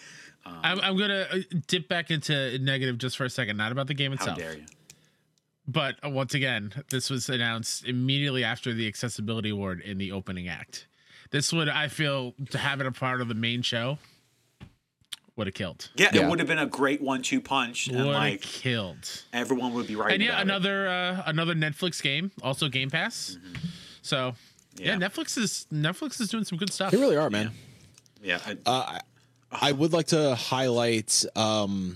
I'm, 0.45 0.79
I'm 0.81 0.97
gonna 0.97 1.25
uh, 1.31 1.37
dip 1.67 1.87
back 1.87 2.11
into 2.11 2.57
negative 2.59 2.97
just 2.97 3.17
for 3.17 3.25
a 3.25 3.29
second. 3.29 3.57
Not 3.57 3.71
about 3.71 3.87
the 3.87 3.93
game 3.93 4.11
how 4.11 4.15
itself, 4.15 4.37
dare 4.37 4.55
you. 4.55 4.65
But 5.67 5.95
uh, 6.03 6.09
once 6.09 6.33
again, 6.33 6.73
this 6.89 7.09
was 7.09 7.29
announced 7.29 7.85
immediately 7.85 8.43
after 8.43 8.73
the 8.73 8.87
accessibility 8.87 9.49
award 9.49 9.81
in 9.81 9.97
the 9.97 10.11
opening 10.11 10.49
act. 10.49 10.87
This 11.31 11.53
would, 11.53 11.69
I 11.69 11.87
feel, 11.87 12.33
to 12.51 12.57
have 12.57 12.81
it 12.81 12.85
a 12.85 12.91
part 12.91 13.21
of 13.21 13.27
the 13.27 13.33
main 13.33 13.61
show, 13.61 13.97
would 15.35 15.47
have 15.47 15.53
killed. 15.53 15.89
yeah, 15.95 16.09
Yeah. 16.13 16.25
it 16.25 16.29
would 16.29 16.39
have 16.39 16.47
been 16.47 16.59
a 16.59 16.65
great 16.67 17.01
one-two 17.01 17.41
punch 17.41 17.87
and 17.87 17.97
Would 17.97 18.05
have 18.07 18.15
like 18.15 18.41
killed. 18.41 19.23
everyone 19.33 19.73
would 19.73 19.87
be 19.87 19.95
right 19.95 20.13
And 20.13 20.21
yeah, 20.21 20.29
about 20.33 20.39
it. 20.39 20.43
another 20.43 20.87
uh, 20.87 21.23
another 21.25 21.55
Netflix 21.55 22.01
game, 22.01 22.31
also 22.41 22.69
Game 22.69 22.89
Pass. 22.89 23.37
So 24.01 24.35
yeah. 24.77 24.93
Mm-hmm. 24.95 25.01
Yeah. 25.01 25.07
Netflix 25.07 25.37
is 25.37 25.65
Netflix 25.73 26.19
is 26.21 26.29
doing 26.29 26.43
some 26.43 26.57
good 26.57 26.71
stuff. 26.73 26.91
They 26.91 26.97
really 26.97 27.17
are, 27.17 27.29
man. 27.29 27.51
yeah 28.21 28.39
I, 28.45 28.57
Uh, 28.65 28.99
I 29.51 29.71
would 29.71 29.93
like 29.93 30.07
to 30.07 30.33
highlight 30.35 31.23
um, 31.35 31.95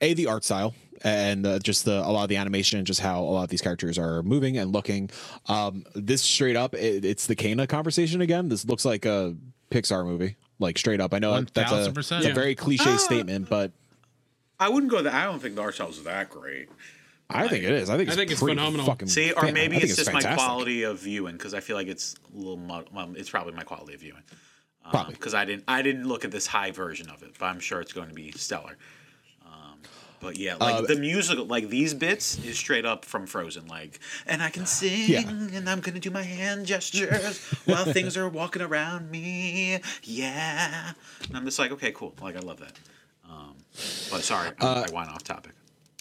a 0.00 0.14
the 0.14 0.26
art 0.26 0.44
style 0.44 0.74
and 1.02 1.46
uh, 1.46 1.58
just 1.60 1.84
the 1.84 1.92
a 2.06 2.10
lot 2.10 2.24
of 2.24 2.28
the 2.28 2.36
animation 2.36 2.78
and 2.78 2.86
just 2.86 3.00
how 3.00 3.20
a 3.22 3.24
lot 3.24 3.44
of 3.44 3.48
these 3.50 3.60
characters 3.62 3.98
are 3.98 4.22
moving 4.22 4.58
and 4.58 4.72
looking. 4.72 5.10
Um, 5.46 5.84
this 5.94 6.22
straight 6.22 6.56
up, 6.56 6.74
it, 6.74 7.04
it's 7.04 7.26
the 7.26 7.36
Kena 7.36 7.68
conversation 7.68 8.20
again. 8.20 8.48
This 8.48 8.64
looks 8.66 8.84
like 8.84 9.04
a 9.06 9.34
Pixar 9.70 10.04
movie, 10.04 10.36
like 10.60 10.78
straight 10.78 11.00
up. 11.00 11.12
I 11.12 11.18
know 11.18 11.40
that's 11.40 11.72
a, 11.72 11.90
1000%. 11.90 12.18
it's 12.18 12.26
a 12.26 12.32
very 12.32 12.54
cliche 12.54 12.96
statement, 12.98 13.48
but 13.48 13.72
I 14.58 14.68
wouldn't 14.68 14.92
go 14.92 15.02
that. 15.02 15.12
I 15.12 15.24
don't 15.24 15.40
think 15.40 15.56
the 15.56 15.62
art 15.62 15.74
style 15.74 15.88
is 15.88 16.02
that 16.04 16.30
great. 16.30 16.68
I 17.28 17.48
think 17.48 17.64
it 17.64 17.70
is. 17.70 17.90
I 17.90 17.96
think 17.96 18.08
it's, 18.08 18.16
I 18.16 18.20
think 18.20 18.30
it's 18.32 18.40
phenomenal. 18.40 18.86
Fucking, 18.86 19.08
See, 19.08 19.32
or 19.32 19.44
maybe 19.44 19.76
I 19.76 19.80
think 19.80 19.84
it's 19.84 19.96
just 19.96 20.12
my 20.12 20.20
quality 20.34 20.82
of 20.82 20.98
viewing 21.00 21.36
because 21.36 21.54
I 21.54 21.60
feel 21.60 21.76
like 21.76 21.86
it's 21.86 22.14
a 22.34 22.36
little. 22.36 22.56
Mu- 22.56 22.98
um, 22.98 23.14
it's 23.16 23.30
probably 23.30 23.52
my 23.52 23.62
quality 23.62 23.94
of 23.94 24.00
viewing. 24.00 24.22
Probably. 24.90 25.14
because 25.14 25.34
I 25.34 25.44
didn't 25.44 25.64
I 25.68 25.82
didn't 25.82 26.08
look 26.08 26.24
at 26.24 26.32
this 26.32 26.46
high 26.46 26.72
version 26.72 27.08
of 27.10 27.22
it, 27.22 27.36
but 27.38 27.46
I'm 27.46 27.60
sure 27.60 27.80
it's 27.80 27.92
going 27.92 28.08
to 28.08 28.14
be 28.14 28.32
stellar. 28.32 28.76
But 30.20 30.36
yeah, 30.36 30.56
like 30.56 30.74
Uh, 30.74 30.80
the 30.82 30.96
musical, 30.96 31.46
like 31.46 31.70
these 31.70 31.94
bits 31.94 32.38
is 32.44 32.58
straight 32.58 32.84
up 32.84 33.04
from 33.06 33.26
Frozen. 33.26 33.66
Like, 33.66 33.98
and 34.26 34.42
I 34.42 34.50
can 34.50 34.66
sing, 34.66 35.16
and 35.54 35.68
I'm 35.68 35.80
gonna 35.80 35.98
do 35.98 36.10
my 36.10 36.22
hand 36.22 36.66
gestures 36.66 37.38
while 37.64 37.86
things 37.86 38.16
are 38.18 38.28
walking 38.28 38.60
around 38.62 39.10
me. 39.10 39.80
Yeah, 40.02 40.92
and 41.28 41.36
I'm 41.36 41.44
just 41.44 41.58
like, 41.58 41.72
okay, 41.72 41.92
cool. 41.92 42.14
Like, 42.20 42.36
I 42.36 42.40
love 42.40 42.60
that. 42.60 42.72
Um, 43.28 43.54
but 44.10 44.22
sorry, 44.22 44.50
I, 44.60 44.64
Uh, 44.66 44.86
I 44.88 44.94
went 44.94 45.08
off 45.08 45.22
topic. 45.24 45.52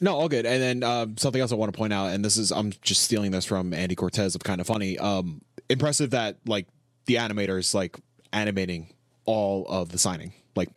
No, 0.01 0.15
all 0.15 0.29
good. 0.29 0.45
And 0.45 0.61
then 0.61 0.83
um, 0.83 1.17
something 1.17 1.41
else 1.41 1.51
I 1.51 1.55
want 1.55 1.71
to 1.73 1.77
point 1.77 1.93
out, 1.93 2.07
and 2.07 2.23
this 2.23 2.35
is 2.37 2.51
I'm 2.51 2.73
just 2.81 3.01
stealing 3.03 3.31
this 3.31 3.45
from 3.45 3.73
Andy 3.73 3.95
Cortez 3.95 4.35
of 4.35 4.43
Kind 4.43 4.59
of 4.61 4.67
Funny. 4.67 4.97
Um, 4.97 5.41
impressive 5.69 6.09
that 6.11 6.37
like 6.45 6.67
the 7.05 7.15
animators 7.15 7.73
like 7.73 7.97
animating 8.33 8.93
all 9.25 9.65
of 9.67 9.89
the 9.89 9.97
signing 9.97 10.33
like 10.55 10.69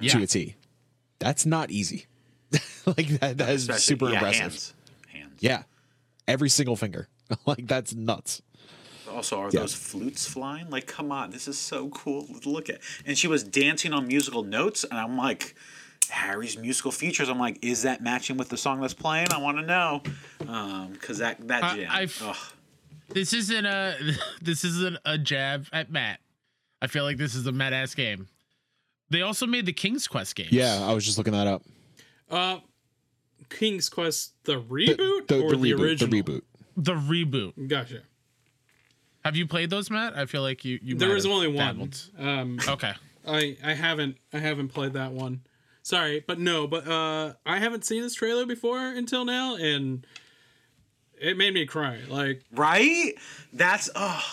Yeah. 0.00 0.12
to 0.14 0.22
a 0.22 0.26
T. 0.26 0.56
That's 1.18 1.46
not 1.46 1.70
easy. 1.70 2.06
like 2.86 3.08
that, 3.20 3.38
that 3.38 3.48
is 3.50 3.66
super 3.66 4.06
yeah, 4.08 4.14
impressive. 4.14 4.40
Hands, 4.42 4.74
hands. 5.12 5.32
Yeah, 5.40 5.62
every 6.28 6.48
single 6.48 6.76
finger. 6.76 7.08
like 7.46 7.66
that's 7.66 7.94
nuts. 7.94 8.42
Also, 9.10 9.38
are 9.40 9.50
Yeah. 9.52 9.60
those 9.60 9.74
flutes 9.74 10.26
flying? 10.26 10.70
Like, 10.70 10.86
come 10.86 11.12
on, 11.12 11.30
this 11.30 11.46
is 11.46 11.58
so 11.58 11.88
cool 11.90 12.26
look 12.44 12.70
at. 12.70 12.80
And 13.04 13.16
she 13.18 13.28
was 13.28 13.44
dancing 13.44 13.92
on 13.92 14.06
musical 14.08 14.42
notes, 14.42 14.84
and 14.84 14.98
I'm 14.98 15.16
like, 15.18 15.54
Harry's 16.08 16.56
musical 16.56 16.90
features. 16.90 17.28
I'm 17.28 17.38
like, 17.38 17.58
is 17.62 17.82
that 17.82 18.02
matching 18.02 18.36
with 18.38 18.48
the 18.48 18.56
song 18.56 18.80
that's 18.80 18.94
playing? 18.94 19.26
I 19.32 19.38
want 19.38 19.58
to 19.58 19.64
know, 19.64 20.02
um, 20.48 20.92
because 20.92 21.18
that 21.18 21.46
that 21.48 21.62
I- 21.64 21.76
jam. 21.76 21.88
I've- 21.90 22.14
ugh. 22.22 22.36
This 23.08 23.34
isn't 23.34 23.66
a 23.66 23.94
this 24.40 24.64
isn't 24.64 24.96
a 25.04 25.18
jab 25.18 25.66
at 25.72 25.90
Matt. 25.90 26.20
I 26.80 26.86
feel 26.86 27.04
like 27.04 27.18
this 27.18 27.34
is 27.34 27.46
a 27.46 27.52
Matt 27.52 27.74
ass 27.74 27.94
game. 27.94 28.28
They 29.10 29.20
also 29.20 29.46
made 29.46 29.66
the 29.66 29.72
King's 29.74 30.08
Quest 30.08 30.34
games. 30.34 30.52
Yeah, 30.52 30.80
I 30.88 30.94
was 30.94 31.04
just 31.04 31.18
looking 31.18 31.34
that 31.34 31.46
up. 31.46 31.62
Uh, 32.32 32.58
King's 33.50 33.88
Quest 33.88 34.32
the 34.44 34.54
The, 34.54 34.60
reboot 34.64 35.26
the, 35.28 35.40
or 35.42 35.50
the 35.50 35.56
the, 35.56 35.72
reboot. 35.72 35.80
original? 35.80 36.10
The 36.10 36.22
reboot. 36.22 36.42
The 36.76 36.94
reboot. 36.94 37.68
Gotcha. 37.68 38.00
Have 39.24 39.36
you 39.36 39.46
played 39.46 39.70
those, 39.70 39.90
Matt? 39.90 40.16
I 40.16 40.26
feel 40.26 40.42
like 40.42 40.64
you 40.64 40.80
you 40.82 40.96
There 40.96 41.10
was 41.10 41.26
only 41.26 41.46
one. 41.46 41.56
dabbled. 41.56 42.10
Um, 42.18 42.58
Okay. 42.66 42.92
I 43.28 43.56
I 43.62 43.74
haven't 43.74 44.16
I 44.32 44.38
haven't 44.38 44.68
played 44.68 44.94
that 44.94 45.12
one. 45.12 45.42
Sorry, 45.84 46.24
but 46.26 46.38
no, 46.40 46.66
but 46.66 46.88
uh, 46.88 47.34
I 47.46 47.58
haven't 47.58 47.84
seen 47.84 48.02
this 48.02 48.14
trailer 48.14 48.46
before 48.46 48.78
until 48.80 49.24
now, 49.24 49.56
and 49.56 50.04
it 51.20 51.36
made 51.36 51.54
me 51.54 51.66
cry. 51.66 51.98
Like 52.08 52.42
right? 52.52 53.12
That's 53.52 53.90
oh, 53.94 54.24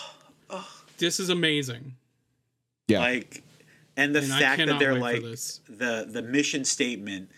this 0.98 1.20
is 1.20 1.28
amazing. 1.28 1.94
Yeah. 2.88 3.00
like, 3.00 3.42
and 3.96 4.12
the 4.14 4.20
And 4.20 4.28
fact 4.28 4.64
that 4.66 4.78
they're 4.80 4.98
like 4.98 5.22
the 5.22 6.06
the 6.08 6.22
mission 6.22 6.64
statement 6.64 7.30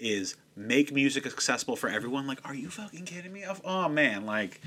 is 0.00 0.36
make 0.56 0.92
music 0.92 1.26
accessible 1.26 1.76
for 1.76 1.88
everyone. 1.88 2.26
Like, 2.26 2.46
are 2.46 2.54
you 2.54 2.70
fucking 2.70 3.04
kidding 3.04 3.32
me? 3.32 3.44
Oh 3.64 3.88
man, 3.88 4.26
like 4.26 4.60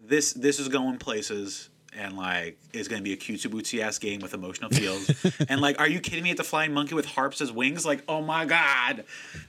this 0.00 0.32
this 0.32 0.58
is 0.58 0.68
going 0.68 0.98
places 0.98 1.68
and 1.94 2.16
like 2.16 2.58
it's 2.72 2.88
gonna 2.88 3.02
be 3.02 3.12
a 3.12 3.16
cutesy 3.16 3.48
bootsy 3.48 3.80
ass 3.80 3.98
game 3.98 4.20
with 4.20 4.34
emotional 4.34 4.70
feels. 4.72 5.24
and 5.48 5.60
like, 5.60 5.78
are 5.80 5.88
you 5.88 6.00
kidding 6.00 6.24
me? 6.24 6.30
At 6.30 6.36
the 6.36 6.44
flying 6.44 6.72
monkey 6.72 6.94
with 6.94 7.06
harps 7.06 7.40
as 7.40 7.52
wings? 7.52 7.84
Like, 7.84 8.02
oh 8.08 8.22
my 8.22 8.44
god, 8.44 9.04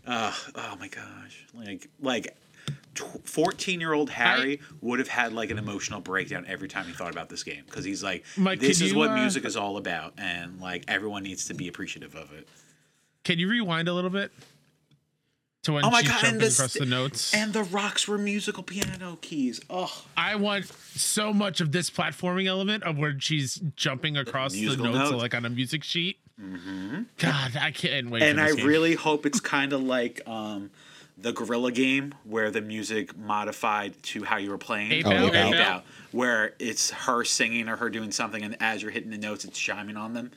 uh, 0.05 0.33
oh 0.55 0.75
my 0.79 0.87
gosh, 0.87 1.45
like 1.53 1.89
like. 2.01 2.35
14 3.25 3.79
year 3.79 3.91
old 3.91 4.11
Harry 4.11 4.61
would 4.81 4.99
have 4.99 5.07
had 5.07 5.33
like 5.33 5.49
an 5.49 5.57
emotional 5.57 5.99
breakdown 5.99 6.45
every 6.47 6.67
time 6.67 6.85
he 6.85 6.93
thought 6.93 7.11
about 7.11 7.27
this 7.27 7.43
game 7.43 7.63
because 7.65 7.83
he's 7.83 8.03
like, 8.03 8.23
Mike, 8.37 8.59
this 8.59 8.81
is 8.81 8.91
you, 8.91 8.97
what 8.97 9.09
uh, 9.09 9.15
music 9.15 9.45
is 9.45 9.57
all 9.57 9.77
about, 9.77 10.13
and 10.19 10.61
like 10.61 10.85
everyone 10.87 11.23
needs 11.23 11.45
to 11.45 11.55
be 11.55 11.67
appreciative 11.67 12.13
of 12.13 12.31
it. 12.33 12.47
Can 13.23 13.39
you 13.39 13.47
rewind 13.49 13.87
a 13.87 13.93
little 13.93 14.09
bit 14.09 14.31
to 15.63 15.73
when 15.73 15.85
Oh 15.85 15.89
my 15.89 16.01
she's 16.01 16.09
god! 16.09 16.21
jumping 16.21 16.31
And 16.33 16.41
the, 16.41 16.45
across 16.47 16.71
st- 16.73 16.83
the 16.83 16.89
notes? 16.89 17.33
and 17.33 17.53
the 17.53 17.63
rocks 17.63 18.07
were 18.07 18.17
musical 18.17 18.63
piano 18.63 19.17
keys. 19.21 19.61
Oh, 19.69 20.03
I 20.17 20.35
want 20.35 20.65
so 20.65 21.31
much 21.33 21.61
of 21.61 21.71
this 21.71 21.89
platforming 21.89 22.47
element 22.47 22.83
of 22.83 22.97
where 22.97 23.17
she's 23.19 23.55
jumping 23.75 24.17
across 24.17 24.51
the 24.53 24.61
Musical 24.61 24.85
notes, 24.87 25.11
notes. 25.11 25.21
like 25.21 25.33
on 25.33 25.45
a 25.45 25.49
music 25.49 25.83
sheet. 25.83 26.17
God, 27.17 27.55
I 27.59 27.71
can't 27.71 28.09
wait. 28.09 28.23
and 28.23 28.37
for 28.39 28.43
I 28.45 28.51
game. 28.53 28.65
really 28.65 28.95
hope 29.07 29.25
it's 29.25 29.39
kind 29.39 29.71
of 29.71 29.81
like 29.81 30.19
um, 30.27 30.71
the 31.17 31.31
Gorilla 31.31 31.71
game 31.71 32.13
where 32.25 32.51
the 32.51 32.59
music 32.59 33.15
modified 33.17 33.93
to 34.03 34.23
how 34.25 34.37
you 34.37 34.49
were 34.49 34.57
playing. 34.57 34.91
Ape 34.91 35.05
Oh, 35.07 35.11
Out? 35.11 35.25
Ape 35.29 35.35
Out. 35.35 35.53
Ape 35.53 35.59
Out. 35.67 35.85
where 36.11 36.55
it's 36.59 36.89
her 36.91 37.23
singing 37.23 37.69
or 37.69 37.77
her 37.77 37.89
doing 37.89 38.11
something, 38.11 38.43
and 38.43 38.57
as 38.59 38.81
you're 38.81 38.91
hitting 38.91 39.11
the 39.11 39.17
notes, 39.17 39.45
it's 39.45 39.57
chiming 39.57 39.95
on 39.95 40.13
them. 40.13 40.31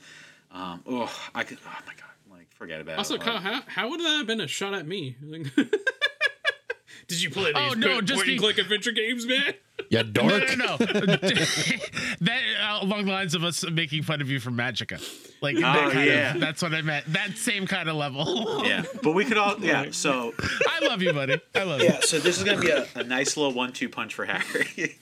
Um, 0.51 0.81
oh, 0.87 1.13
I 1.35 1.43
could. 1.43 1.57
Oh 1.65 1.69
my 1.85 1.93
god! 1.95 2.03
Like, 2.59 2.69
forget 2.69 2.81
about 2.81 2.97
Also, 2.97 3.15
it. 3.15 3.21
Kyle, 3.21 3.35
Like, 3.35 3.43
how 3.43 3.61
how 3.67 3.89
would 3.89 3.99
that 3.99 4.17
have 4.17 4.27
been 4.27 4.41
a 4.41 4.47
shot 4.47 4.73
at 4.73 4.87
me? 4.87 5.15
Did 7.07 7.21
you 7.21 7.29
play 7.29 7.53
these 7.53 7.55
Oh, 7.55 7.73
no, 7.73 7.93
quick 7.95 8.05
just 8.05 8.17
point 8.19 8.27
and 8.29 8.37
be- 8.37 8.39
click 8.39 8.57
adventure 8.57 8.91
games, 8.91 9.25
man? 9.25 9.53
Yeah, 9.89 10.01
No, 10.05 10.11
dork. 10.11 10.57
no, 10.57 10.65
no. 10.65 10.77
that 10.77 12.41
uh, 12.61 12.79
along 12.81 13.05
the 13.05 13.11
lines 13.11 13.33
of 13.33 13.45
us 13.45 13.63
making 13.69 14.03
fun 14.03 14.19
of 14.19 14.29
you 14.29 14.39
for 14.41 14.49
Magica, 14.51 14.99
like 15.41 15.55
that 15.57 15.93
kind 15.93 16.05
yeah. 16.09 16.33
of, 16.33 16.41
that's 16.41 16.61
what 16.61 16.73
I 16.73 16.81
meant. 16.81 17.05
That 17.13 17.37
same 17.37 17.65
kind 17.65 17.87
of 17.87 17.95
level. 17.95 18.65
yeah, 18.65 18.83
but 19.03 19.13
we 19.13 19.23
could 19.23 19.37
all. 19.37 19.57
Yeah, 19.59 19.85
so 19.91 20.33
I 20.67 20.85
love 20.85 21.01
you, 21.01 21.13
buddy. 21.13 21.39
I 21.55 21.63
love 21.63 21.79
you. 21.81 21.85
yeah, 21.85 21.99
so 22.01 22.19
this 22.19 22.37
is 22.39 22.43
gonna 22.43 22.59
be 22.59 22.71
a, 22.71 22.85
a 22.95 23.03
nice 23.03 23.37
little 23.37 23.53
one-two 23.53 23.87
punch 23.89 24.13
for 24.13 24.25
Harry. 24.25 24.97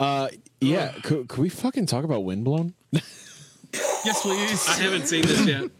Uh, 0.00 0.28
yeah. 0.60 0.92
Could, 1.04 1.28
could 1.28 1.42
we 1.42 1.48
fucking 1.48 1.86
talk 1.86 2.02
about 2.04 2.24
Windblown? 2.24 2.74
Yes, 2.92 4.22
please. 4.22 4.68
I 4.68 4.72
haven't 4.82 5.06
seen 5.06 5.22
this 5.22 5.46
yet. 5.46 5.70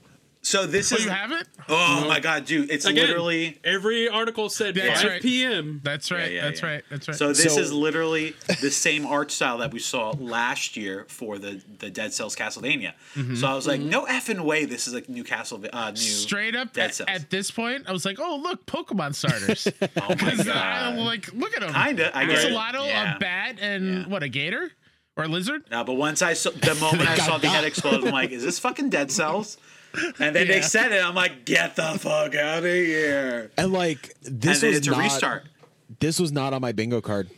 So 0.44 0.66
this 0.66 0.92
Oh, 0.92 0.96
is. 0.96 1.04
you 1.04 1.10
haven't? 1.10 1.48
Oh 1.68 2.04
my 2.08 2.18
god, 2.20 2.44
dude! 2.44 2.70
It's 2.70 2.84
Again, 2.84 3.06
literally. 3.06 3.58
every 3.62 4.08
article 4.08 4.48
said 4.48 4.74
That's 4.74 5.02
5 5.02 5.10
right. 5.10 5.22
p.m. 5.22 5.80
That's 5.84 6.10
right. 6.10 6.32
yeah, 6.32 6.42
that's 6.42 6.60
yeah. 6.62 6.68
right. 6.68 6.84
That's 6.90 7.08
right. 7.08 7.16
So 7.16 7.28
this 7.28 7.54
So- 7.54 7.60
is 7.60 7.72
literally 7.72 8.34
the 8.60 8.70
same 8.70 9.06
art 9.06 9.30
style 9.30 9.58
that 9.58 9.72
we 9.72 9.78
saw 9.78 10.10
last 10.18 10.76
year 10.76 11.06
for 11.08 11.38
the 11.38 11.62
the 11.78 11.90
Dead 11.90 12.12
Cells 12.12 12.34
Castlevania. 12.34 12.92
Mm-hmm. 13.14 13.36
So 13.36 13.46
I 13.46 13.54
was 13.54 13.66
like, 13.68 13.80
mm-hmm. 13.80 13.90
no 13.90 14.04
effing 14.06 14.40
way, 14.40 14.64
this 14.64 14.88
is 14.88 14.94
a 14.94 15.02
new 15.10 15.22
Castle, 15.24 15.62
uh, 15.72 15.90
new 15.90 15.96
Straight 15.96 16.56
up 16.56 16.72
Dead 16.72 16.86
at, 16.90 16.94
Cells. 16.96 17.08
at 17.10 17.30
this 17.30 17.50
point, 17.50 17.88
I 17.88 17.92
was 17.92 18.04
like, 18.04 18.18
"Oh, 18.20 18.40
look, 18.42 18.66
Pokemon 18.66 19.14
starters." 19.14 19.68
oh 19.82 19.86
my 19.96 20.14
Because 20.14 20.40
uh, 20.40 20.44
god, 20.44 20.82
I'm 20.92 20.96
like, 20.98 21.32
look 21.32 21.54
at 21.54 21.60
them. 21.60 21.72
Kinda, 21.72 22.16
I 22.16 22.26
guess. 22.26 22.44
it. 22.44 22.52
Axolotl, 22.52 22.86
Yeah. 22.86 23.16
a 23.16 23.18
bat, 23.18 23.58
and 23.60 23.98
Yeah. 24.02 24.08
what 24.08 24.22
a 24.22 24.28
gator 24.28 24.70
or 25.16 25.24
a 25.24 25.28
lizard. 25.28 25.62
No, 25.70 25.84
but 25.84 25.94
once 25.94 26.22
I 26.22 26.32
saw 26.32 26.50
the 26.50 26.74
moment 26.76 27.08
I 27.08 27.16
saw 27.26 27.38
the 27.38 27.48
head 27.48 27.64
explode, 27.64 28.04
I'm 28.04 28.12
like, 28.12 28.30
is 28.30 28.42
this 28.42 28.58
fucking 28.58 28.90
Dead 28.90 29.10
Cells? 29.10 29.56
And 30.18 30.34
then 30.34 30.46
they 30.48 30.62
said 30.62 30.92
it, 30.92 31.04
I'm 31.04 31.14
like, 31.14 31.44
get 31.44 31.76
the 31.76 31.98
fuck 31.98 32.34
out 32.34 32.58
of 32.58 32.64
here. 32.64 33.50
And 33.58 33.72
like 33.72 34.14
this 34.22 34.62
and 34.62 34.70
was 34.70 34.78
it's 34.78 34.86
a 34.88 34.90
not, 34.90 35.00
restart. 35.00 35.44
This 36.00 36.18
was 36.18 36.32
not 36.32 36.52
on 36.54 36.60
my 36.60 36.72
bingo 36.72 37.00
card. 37.00 37.30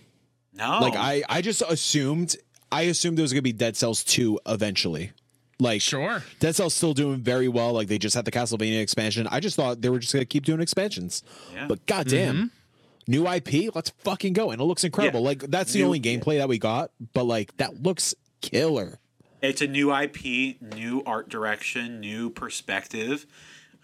No, 0.57 0.79
Like 0.81 0.95
I, 0.95 1.23
I 1.29 1.43
just 1.43 1.63
assumed, 1.63 2.37
I 2.71 2.83
assumed 2.83 3.19
there 3.19 3.25
was 3.25 3.33
gonna 3.33 3.43
be 3.43 3.53
Dead 3.53 3.77
Cells 3.77 4.05
two 4.05 4.39
eventually. 4.47 5.11
Like 5.59 5.81
Sure. 5.81 6.23
Dead 6.39 6.55
Cells 6.55 6.75
still 6.75 6.95
doing 6.95 7.21
very 7.21 7.49
well. 7.49 7.73
Like 7.73 7.89
they 7.89 7.99
just 7.99 8.15
had 8.15 8.25
the 8.25 8.31
Castlevania 8.31 8.81
expansion. 8.81 9.27
I 9.31 9.41
just 9.41 9.57
thought 9.57 9.81
they 9.81 9.89
were 9.89 9.99
just 9.99 10.13
gonna 10.13 10.25
keep 10.25 10.45
doing 10.45 10.61
expansions. 10.61 11.23
Yeah. 11.53 11.67
But 11.67 11.87
goddamn, 11.87 12.37
mm-hmm. 12.37 13.11
new 13.11 13.27
IP, 13.29 13.75
let's 13.75 13.91
fucking 14.05 14.33
go. 14.33 14.51
And 14.51 14.61
it 14.61 14.65
looks 14.65 14.85
incredible. 14.85 15.21
Yeah. 15.21 15.27
Like 15.27 15.39
that's 15.51 15.73
the 15.73 15.81
New- 15.81 15.87
only 15.87 16.01
gameplay 16.01 16.39
that 16.39 16.49
we 16.49 16.59
got. 16.59 16.91
But 17.15 17.25
like 17.25 17.57
that 17.57 17.83
looks 17.83 18.15
killer. 18.41 19.01
It's 19.49 19.61
a 19.63 19.67
new 19.67 19.95
IP, 19.95 20.61
new 20.61 21.03
art 21.07 21.29
direction, 21.29 22.01
new 22.01 22.31
perspective. 22.31 23.27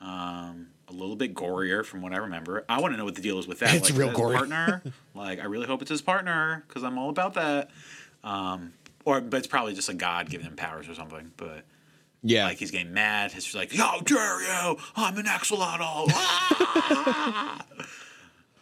Um, 0.01 0.69
a 0.89 0.93
little 0.93 1.15
bit 1.17 1.35
gorier 1.35 1.85
from 1.85 2.03
what 2.03 2.13
I 2.13 2.17
remember. 2.17 2.65
I 2.69 2.81
want 2.81 2.95
to 2.95 2.99
know 2.99 3.05
what 3.05 3.15
the 3.15 3.23
deal 3.23 3.39
is 3.39 3.47
with 3.47 3.61
that. 3.61 3.75
It's 3.75 3.91
like, 3.91 3.99
real 3.99 4.13
gory. 4.13 4.37
Partner, 4.37 4.83
like 5.15 5.39
I 5.39 5.45
really 5.45 5.67
hope 5.67 5.83
it's 5.83 5.91
his 5.91 6.03
partner 6.03 6.65
because 6.67 6.83
I'm 6.83 6.99
all 6.99 7.11
about 7.11 7.35
that. 7.35 7.71
Um, 8.25 8.73
or 9.05 9.21
but 9.21 9.37
it's 9.39 9.47
probably 9.47 9.75
just 9.75 9.89
a 9.89 9.95
god 9.95 10.29
giving 10.31 10.47
him 10.47 10.57
powers 10.57 10.89
or 10.89 10.95
something. 10.95 11.31
But 11.37 11.65
Yeah. 12.23 12.47
like 12.47 12.59
he's 12.59 12.71
getting 12.71 12.93
mad. 12.93 13.33
He's 13.33 13.45
just 13.45 13.55
like, 13.57 13.73
"Yo, 13.77 14.01
dare 14.03 14.43
you? 14.43 14.79
I'm 14.97 15.17
an 15.17 15.27
axolotl." 15.27 16.11
Ah! 16.13 17.65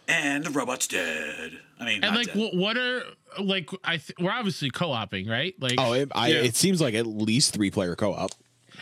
and 0.09 0.45
the 0.45 0.51
robot's 0.51 0.87
dead. 0.89 1.59
I 1.79 1.85
mean, 1.85 2.03
And 2.03 2.15
not 2.15 2.17
like, 2.17 2.33
dead. 2.35 2.51
what 2.55 2.77
are 2.77 3.03
like? 3.39 3.71
I 3.85 3.99
th- 3.99 4.19
we're 4.19 4.33
obviously 4.33 4.71
co-oping, 4.71 5.29
right? 5.29 5.55
Like, 5.61 5.75
oh, 5.79 5.93
it, 5.93 6.11
I, 6.15 6.29
Yeah. 6.29 6.43
it 6.43 6.57
seems 6.57 6.81
like 6.81 6.95
at 6.95 7.07
least 7.07 7.55
three 7.55 7.71
player 7.71 7.95
co 7.95 8.13
op. 8.15 8.33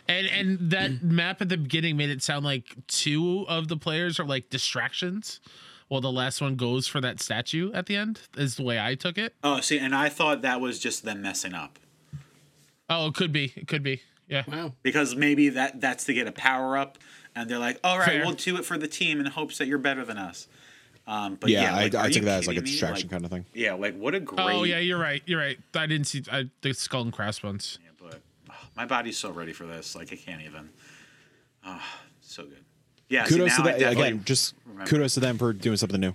and 0.08 0.26
and 0.28 0.70
that 0.70 1.02
map 1.02 1.42
at 1.42 1.48
the 1.48 1.56
beginning 1.58 1.96
made 1.96 2.10
it 2.10 2.22
sound 2.22 2.44
like 2.44 2.74
two 2.86 3.44
of 3.48 3.68
the 3.68 3.76
players 3.76 4.18
are 4.20 4.24
like 4.24 4.48
distractions, 4.50 5.40
while 5.88 6.00
the 6.00 6.12
last 6.12 6.40
one 6.40 6.56
goes 6.56 6.86
for 6.86 7.00
that 7.00 7.20
statue 7.20 7.72
at 7.72 7.86
the 7.86 7.96
end. 7.96 8.20
Is 8.36 8.56
the 8.56 8.62
way 8.62 8.80
I 8.80 8.94
took 8.94 9.18
it. 9.18 9.34
oh, 9.44 9.60
see, 9.60 9.78
and 9.78 9.94
I 9.94 10.08
thought 10.08 10.42
that 10.42 10.60
was 10.60 10.78
just 10.78 11.04
them 11.04 11.20
messing 11.22 11.52
up. 11.54 11.78
Oh, 12.88 13.08
it 13.08 13.14
could 13.14 13.32
be. 13.32 13.52
It 13.56 13.66
could 13.66 13.82
be. 13.82 14.02
Yeah. 14.28 14.42
Wow. 14.48 14.72
because 14.82 15.14
maybe 15.14 15.50
that 15.50 15.80
that's 15.80 16.04
to 16.04 16.14
get 16.14 16.26
a 16.26 16.32
power 16.32 16.76
up 16.76 16.98
and 17.36 17.48
they're 17.48 17.60
like, 17.60 17.78
"All 17.84 17.98
right, 17.98 18.08
Fair. 18.08 18.24
we'll 18.24 18.32
do 18.34 18.56
it 18.56 18.64
for 18.64 18.76
the 18.76 18.88
team 18.88 19.20
in 19.20 19.26
hopes 19.26 19.58
that 19.58 19.66
you're 19.68 19.78
better 19.78 20.04
than 20.04 20.18
us." 20.18 20.48
Um, 21.06 21.36
but 21.36 21.50
Yeah, 21.50 21.62
yeah, 21.62 21.76
like, 21.76 21.94
I, 21.94 21.98
are 21.98 22.02
I 22.02 22.06
you 22.08 22.12
took 22.14 22.24
that 22.24 22.38
as 22.40 22.46
like 22.48 22.56
a 22.56 22.62
distraction 22.62 23.06
Like, 23.06 23.12
kind 23.12 23.24
of 23.24 23.30
thing. 23.30 23.46
Yeah, 23.54 23.74
like 23.74 23.96
what 23.96 24.14
a 24.14 24.20
great. 24.20 24.40
Oh 24.40 24.64
yeah, 24.64 24.78
you're 24.78 24.98
right. 24.98 25.22
You're 25.26 25.40
right. 25.40 25.58
I 25.74 25.86
didn't 25.86 26.06
see 26.06 26.22
I, 26.30 26.50
the 26.62 26.72
skull 26.72 27.02
and 27.02 27.12
crossbones. 27.12 27.78
Yeah, 27.82 27.90
but 28.10 28.20
oh, 28.50 28.54
my 28.76 28.86
body's 28.86 29.16
so 29.16 29.30
ready 29.30 29.52
for 29.52 29.66
this. 29.66 29.94
Like 29.94 30.12
I 30.12 30.16
can't 30.16 30.42
even. 30.42 30.68
Oh, 31.64 31.82
so 32.20 32.44
good. 32.44 32.64
Yeah. 33.08 33.24
see, 33.24 33.36
Kudos 33.36 33.56
to 33.56 33.62
now 33.62 33.68
I 33.68 33.78
that 33.78 33.92
again. 33.92 34.22
Just 34.24 34.54
remember. 34.64 34.90
kudos 34.90 35.14
to 35.14 35.20
them 35.20 35.38
for 35.38 35.52
doing 35.52 35.76
something 35.76 36.00
new. 36.00 36.14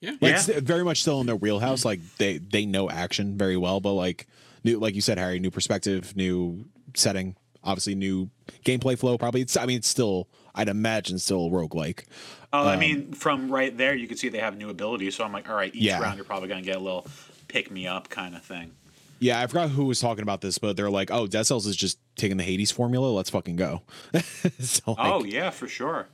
Yeah. 0.00 0.12
Like 0.20 0.46
Yeah. 0.46 0.60
very 0.60 0.84
much 0.84 1.02
still 1.02 1.20
in 1.20 1.26
their 1.26 1.36
wheelhouse. 1.36 1.84
Like 1.84 2.00
they 2.18 2.38
they 2.38 2.64
know 2.64 2.88
action 2.88 3.36
very 3.36 3.56
well, 3.56 3.80
but 3.80 3.94
like 3.94 4.26
new, 4.62 4.78
like 4.78 4.94
you 4.94 5.00
said, 5.00 5.18
Harry, 5.18 5.40
new 5.40 5.50
perspective, 5.50 6.14
new 6.16 6.66
setting, 6.94 7.34
obviously 7.64 7.94
new 7.96 8.30
gameplay 8.64 8.96
flow. 8.98 9.18
Probably, 9.18 9.40
it's. 9.40 9.56
I 9.56 9.66
mean, 9.66 9.78
it's 9.78 9.88
still. 9.88 10.28
I'd 10.56 10.68
imagine 10.68 11.18
still 11.18 11.46
a 11.46 11.50
roguelike. 11.50 12.04
Oh, 12.52 12.66
I 12.66 12.74
um, 12.74 12.80
mean, 12.80 13.12
from 13.12 13.50
right 13.50 13.76
there, 13.76 13.94
you 13.94 14.08
can 14.08 14.16
see 14.16 14.28
they 14.28 14.38
have 14.38 14.56
new 14.56 14.70
abilities. 14.70 15.14
So 15.16 15.24
I'm 15.24 15.32
like, 15.32 15.48
all 15.48 15.54
right, 15.56 15.74
each 15.74 15.82
Yeah. 15.82 16.00
round 16.00 16.16
you're 16.16 16.24
probably 16.24 16.48
gonna 16.48 16.62
get 16.62 16.76
a 16.76 16.80
little 16.80 17.06
pick 17.48 17.70
me 17.70 17.86
up 17.86 18.08
kind 18.08 18.34
of 18.34 18.42
thing. 18.42 18.72
Yeah, 19.18 19.40
I 19.40 19.46
forgot 19.46 19.70
who 19.70 19.86
was 19.86 19.98
talking 20.00 20.22
about 20.22 20.40
this, 20.42 20.58
but 20.58 20.76
they're 20.76 20.90
like, 20.90 21.10
"Oh, 21.10 21.26
Dead 21.26 21.46
Cells 21.46 21.66
is 21.66 21.74
just 21.76 21.98
taking 22.16 22.36
the 22.36 22.44
Hades 22.44 22.70
formula. 22.70 23.08
Let's 23.08 23.30
fucking 23.30 23.56
go." 23.56 23.82
so, 24.60 24.92
like, 24.92 24.96
oh 24.98 25.24
yeah, 25.24 25.50
for 25.50 25.66
sure. 25.68 26.06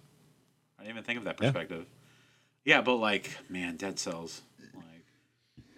I 0.78 0.82
didn't 0.84 0.96
even 0.96 1.04
think 1.04 1.18
of 1.18 1.24
that 1.24 1.36
Yeah. 1.40 1.50
perspective. 1.50 1.86
Yeah, 2.64 2.80
but 2.80 2.96
like, 2.96 3.30
man, 3.48 3.76
Dead 3.76 3.98
Cells. 3.98 4.42
Like, 4.74 4.84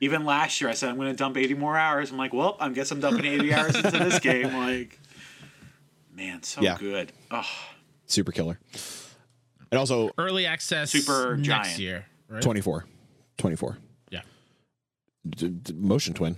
even 0.00 0.24
last 0.26 0.60
year, 0.60 0.68
I 0.68 0.74
said 0.74 0.90
I'm 0.90 0.96
going 0.96 1.08
to 1.10 1.16
dump 1.16 1.36
80 1.38 1.54
more 1.54 1.76
hours. 1.78 2.10
I'm 2.10 2.18
like, 2.18 2.34
well, 2.34 2.56
I 2.60 2.68
guess 2.68 2.90
I'm 2.90 3.00
dumping 3.00 3.24
80 3.24 3.54
hours 3.54 3.76
into 3.76 3.90
this 3.98 4.18
game. 4.18 4.54
Like, 4.54 4.98
man, 6.14 6.42
so 6.42 6.60
Yeah. 6.60 6.76
good. 6.78 7.10
Oh, 7.30 7.46
super 8.06 8.32
killer. 8.32 8.58
And 9.70 9.78
also 9.78 10.10
Early 10.18 10.46
access 10.46 10.90
Super 10.92 11.36
next 11.36 11.46
giant. 11.46 11.78
year. 11.78 12.06
Right? 12.28 12.42
24. 12.42 12.84
24. 13.38 13.78
Yeah. 14.10 14.20
D- 15.28 15.48
d- 15.48 15.72
motion 15.74 16.14
twin. 16.14 16.36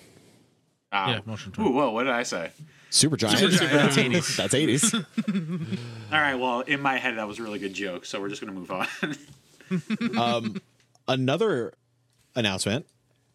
wow. 0.93 1.11
Yeah, 1.11 1.21
motion 1.27 1.53
twin. 1.53 1.67
Ooh, 1.67 1.71
whoa, 1.73 1.91
what 1.91 2.05
did 2.05 2.13
I 2.13 2.23
say? 2.23 2.51
Super 2.91 3.17
giant. 3.17 3.39
Super 3.39 3.57
giant. 3.57 3.73
That's 3.73 3.97
80s. 3.97 4.37
That's 4.37 4.55
80s. 4.55 5.79
All 6.13 6.19
right, 6.21 6.37
well, 6.37 6.61
in 6.61 6.81
my 6.81 6.97
head, 6.97 7.19
that 7.19 7.29
was 7.29 7.39
a 7.39 7.43
really 7.43 7.59
good 7.59 7.75
joke. 7.75 8.07
So 8.07 8.21
we're 8.21 8.29
just 8.31 8.41
going 8.41 8.55
to 8.55 8.59
move 8.61 8.71
on. 8.71 10.19
um 10.19 10.63
Another 11.09 11.73
announcement 12.35 12.87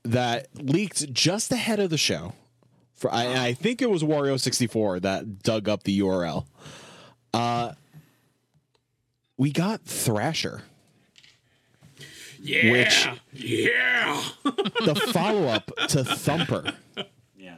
that 0.03 0.47
leaked 0.55 1.13
just 1.13 1.51
ahead 1.51 1.79
of 1.79 1.89
the 1.89 1.97
show. 1.97 2.33
For 2.95 3.11
I, 3.13 3.47
I 3.47 3.53
think 3.53 3.81
it 3.81 3.89
was 3.89 4.03
Wario 4.03 4.39
64 4.39 5.01
that 5.01 5.39
dug 5.43 5.69
up 5.69 5.83
the 5.83 5.99
URL. 6.01 6.45
Uh 7.33 7.73
we 9.41 9.51
got 9.51 9.81
Thrasher, 9.81 10.61
Yeah. 12.39 12.71
Which- 12.71 13.07
yeah. 13.33 14.23
the 14.43 15.09
follow-up 15.11 15.71
to 15.87 16.03
Thumper. 16.03 16.73
yeah. 17.35 17.57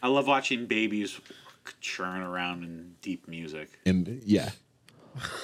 I 0.00 0.06
love 0.06 0.28
watching 0.28 0.66
babies 0.66 1.20
churn 1.80 2.20
around 2.22 2.62
in 2.62 2.94
deep 3.02 3.26
music. 3.26 3.68
And 3.84 4.22
yeah. 4.24 4.50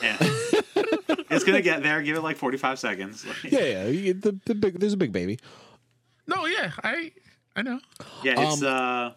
Yeah. 0.00 0.16
it's 0.20 1.42
going 1.42 1.56
to 1.56 1.62
get 1.62 1.82
there. 1.82 2.00
Give 2.02 2.16
it 2.16 2.22
like 2.22 2.36
45 2.36 2.78
seconds. 2.78 3.26
Like, 3.26 3.42
Yeah, 3.52 3.86
yeah. 3.88 4.12
The, 4.12 4.38
the 4.44 4.54
big 4.54 4.78
there's 4.78 4.92
a 4.92 4.96
big 4.96 5.10
baby. 5.10 5.40
No, 6.28 6.46
yeah, 6.46 6.70
I 6.84 7.10
I 7.56 7.62
know. 7.62 7.80
Yeah, 8.22 8.40
it's 8.40 8.62
Um, 8.62 8.68
uh 8.68 9.10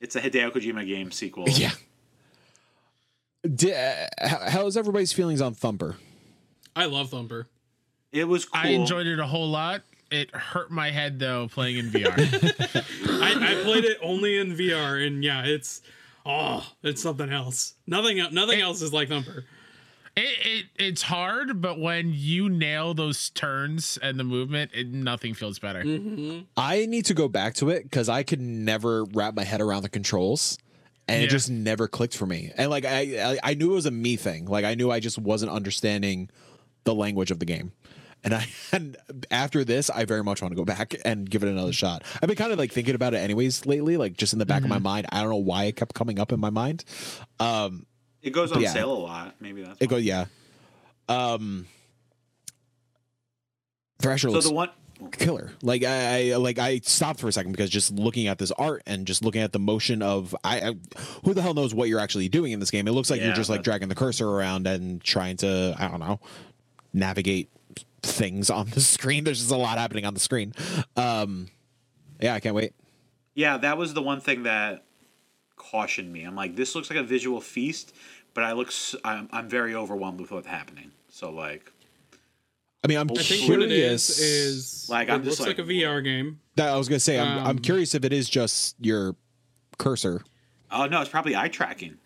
it's 0.00 0.14
a 0.14 0.20
Hideo 0.20 0.52
Kojima 0.52 0.86
game 0.86 1.10
sequel. 1.10 1.48
Yeah. 1.48 1.72
Di- 3.42 3.72
uh, 3.72 4.06
how- 4.28 4.50
how's 4.50 4.76
everybody's 4.76 5.12
feelings 5.12 5.40
on 5.40 5.54
Thumper? 5.54 5.96
I 6.76 6.84
love 6.86 7.10
Thumper. 7.10 7.46
It 8.12 8.24
was 8.24 8.44
cool. 8.44 8.60
I 8.62 8.68
enjoyed 8.68 9.06
it 9.06 9.18
a 9.18 9.26
whole 9.26 9.48
lot. 9.48 9.82
It 10.10 10.34
hurt 10.34 10.70
my 10.72 10.90
head 10.90 11.18
though 11.20 11.48
playing 11.48 11.78
in 11.78 11.90
VR. 11.90 12.12
I, 13.22 13.52
I 13.60 13.62
played 13.64 13.84
it 13.84 13.98
only 14.02 14.38
in 14.38 14.56
VR, 14.56 15.06
and 15.06 15.22
yeah, 15.22 15.44
it's 15.44 15.82
oh, 16.26 16.66
it's 16.82 17.00
something 17.00 17.30
else. 17.30 17.74
Nothing, 17.86 18.18
el- 18.18 18.32
nothing 18.32 18.60
else 18.60 18.82
is 18.82 18.92
like 18.92 19.08
Thumper. 19.08 19.44
it, 20.16 20.46
it 20.46 20.66
it's 20.84 21.02
hard, 21.02 21.62
but 21.62 21.78
when 21.78 22.10
you 22.12 22.48
nail 22.48 22.92
those 22.92 23.30
turns 23.30 23.98
and 24.02 24.18
the 24.18 24.24
movement, 24.24 24.72
it, 24.74 24.88
nothing 24.88 25.32
feels 25.32 25.60
better. 25.60 25.82
I 26.56 26.86
need 26.86 27.04
to 27.06 27.14
go 27.14 27.28
back 27.28 27.54
to 27.54 27.70
it 27.70 27.84
because 27.84 28.08
I 28.08 28.24
could 28.24 28.40
never 28.40 29.04
wrap 29.04 29.34
my 29.34 29.44
head 29.44 29.60
around 29.60 29.82
the 29.82 29.88
controls, 29.88 30.58
and 31.08 31.22
it 31.22 31.28
just 31.28 31.50
never 31.50 31.88
clicked 31.88 32.16
for 32.16 32.26
me. 32.26 32.52
And 32.56 32.70
like 32.70 32.84
I, 32.84 33.32
I, 33.32 33.38
I 33.42 33.54
knew 33.54 33.72
it 33.72 33.74
was 33.74 33.86
a 33.86 33.90
me 33.90 34.16
thing. 34.16 34.46
Like 34.46 34.64
I 34.64 34.74
knew 34.74 34.90
I 34.90 35.00
just 35.00 35.18
wasn't 35.18 35.50
understanding 35.52 36.30
the 36.84 36.94
language 36.94 37.30
of 37.30 37.38
the 37.38 37.44
game. 37.46 37.72
And 38.22 38.34
I, 38.34 38.46
and 38.72 38.96
after 39.30 39.64
this, 39.64 39.90
I 39.90 40.04
very 40.04 40.22
much 40.22 40.42
want 40.42 40.52
to 40.52 40.56
go 40.56 40.64
back 40.64 40.94
and 41.04 41.28
give 41.28 41.42
it 41.42 41.48
another 41.48 41.72
shot. 41.72 42.04
I've 42.22 42.28
been 42.28 42.36
kind 42.36 42.52
of 42.52 42.58
like 42.58 42.72
thinking 42.72 42.94
about 42.94 43.14
it 43.14 43.18
anyways 43.18 43.66
lately, 43.66 43.96
like 43.96 44.16
just 44.16 44.32
in 44.32 44.38
the 44.38 44.46
back 44.46 44.62
of 44.62 44.68
my 44.68 44.78
mind. 44.78 45.06
I 45.10 45.20
don't 45.20 45.30
know 45.30 45.36
why 45.36 45.64
it 45.64 45.76
kept 45.76 45.94
coming 45.94 46.18
up 46.18 46.32
in 46.32 46.40
my 46.40 46.50
mind. 46.50 46.84
Um, 47.38 47.86
It 48.22 48.30
goes 48.30 48.52
on 48.52 48.60
yeah. 48.60 48.72
sale 48.72 48.92
a 48.92 48.94
lot. 48.94 49.34
Maybe 49.40 49.62
that's 49.62 49.80
it 49.80 49.86
why. 49.86 49.90
go 49.90 49.96
yeah. 49.96 50.26
Um, 51.08 51.66
Thrasher 54.00 54.28
So 54.28 54.32
looks 54.34 54.46
the 54.46 54.54
one 54.54 54.70
killer. 55.12 55.52
Like 55.62 55.84
I, 55.84 56.32
I 56.32 56.36
like 56.36 56.58
I 56.58 56.80
stopped 56.80 57.20
for 57.20 57.28
a 57.28 57.32
second 57.32 57.52
because 57.52 57.70
just 57.70 57.92
looking 57.92 58.26
at 58.26 58.38
this 58.38 58.50
art 58.52 58.82
and 58.86 59.06
just 59.06 59.24
looking 59.24 59.42
at 59.42 59.52
the 59.52 59.58
motion 59.58 60.02
of 60.02 60.34
I, 60.44 60.60
I 60.60 60.74
who 61.24 61.34
the 61.34 61.42
hell 61.42 61.54
knows 61.54 61.74
what 61.74 61.88
you're 61.88 62.00
actually 62.00 62.28
doing 62.28 62.52
in 62.52 62.60
this 62.60 62.70
game. 62.70 62.86
It 62.88 62.92
looks 62.92 63.10
like 63.10 63.20
Yeah, 63.20 63.26
you're 63.26 63.36
just 63.36 63.50
like 63.50 63.62
dragging 63.62 63.88
the 63.88 63.94
cursor 63.94 64.28
around 64.28 64.66
and 64.66 65.02
trying 65.02 65.36
to 65.38 65.74
I 65.78 65.88
don't 65.88 66.00
know 66.00 66.20
navigate 66.92 67.50
things 68.02 68.50
on 68.50 68.70
the 68.70 68.80
screen. 68.80 69.24
There's 69.24 69.38
just 69.38 69.50
a 69.50 69.56
lot 69.56 69.78
happening 69.78 70.04
on 70.04 70.14
the 70.14 70.20
screen. 70.20 70.52
Um, 70.96 71.48
yeah, 72.20 72.34
I 72.34 72.40
can't 72.40 72.54
wait. 72.54 72.74
Yeah, 73.34 73.56
that 73.58 73.78
was 73.78 73.94
the 73.94 74.02
one 74.02 74.20
thing 74.20 74.42
that 74.44 74.84
cautioned 75.56 76.12
me. 76.12 76.24
I'm 76.24 76.34
like, 76.34 76.56
this 76.56 76.74
looks 76.74 76.90
like 76.90 76.98
a 76.98 77.02
visual 77.02 77.40
feast, 77.40 77.94
but 78.34 78.44
I 78.44 78.52
look, 78.52 78.72
I'm, 79.04 79.28
I'm 79.32 79.48
very 79.48 79.74
overwhelmed 79.74 80.20
with 80.20 80.30
what's 80.30 80.46
happening. 80.46 80.90
So 81.08 81.30
like, 81.30 81.72
I 82.82 82.88
mean, 82.88 82.98
I'm 82.98 83.10
I 83.10 83.14
I 83.14 83.16
think 83.22 83.42
curious. 83.42 83.48
what 83.48 83.62
it 83.62 83.72
is 83.72 84.18
is 84.18 84.86
Like, 84.88 85.08
it 85.08 85.12
I'm 85.12 85.22
just 85.24 85.38
looks 85.38 85.48
like, 85.48 85.58
like, 85.58 85.66
a 85.66 85.70
VR 85.70 86.02
game. 86.02 86.40
that 86.56 86.68
I 86.70 86.76
was 86.78 86.88
gonna 86.88 87.00
say 87.00 87.18
I'm, 87.18 87.38
I'm 87.40 87.46
Um, 87.46 87.58
curious 87.58 87.94
if 87.94 88.04
it 88.04 88.12
is 88.12 88.28
just 88.28 88.76
your 88.80 89.16
cursor 89.78 90.22
oh 90.70 90.86
no, 90.86 91.00
it's 91.00 91.10
probably 91.10 91.34
eye 91.36 91.48
tracking. 91.48 91.96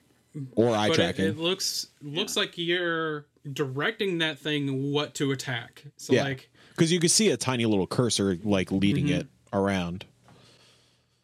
or 0.56 0.74
eye 0.74 0.88
but 0.88 0.94
tracking. 0.96 1.26
it 1.26 1.38
looks 1.38 1.88
looks 2.02 2.36
like 2.36 2.56
you're 2.58 3.26
directing 3.52 4.18
that 4.18 4.38
thing 4.38 4.90
what 4.92 5.14
to 5.14 5.30
attack. 5.32 5.84
So 5.96 6.12
yeah, 6.14 6.24
like 6.24 6.50
because 6.70 6.90
you 6.90 6.98
can 6.98 7.08
see 7.08 7.30
a 7.30 7.36
tiny 7.36 7.66
little 7.66 7.86
cursor 7.86 8.38
like 8.42 8.72
leading 8.72 9.06
Mm-hmm. 9.06 9.20
it 9.20 9.26
around. 9.52 10.04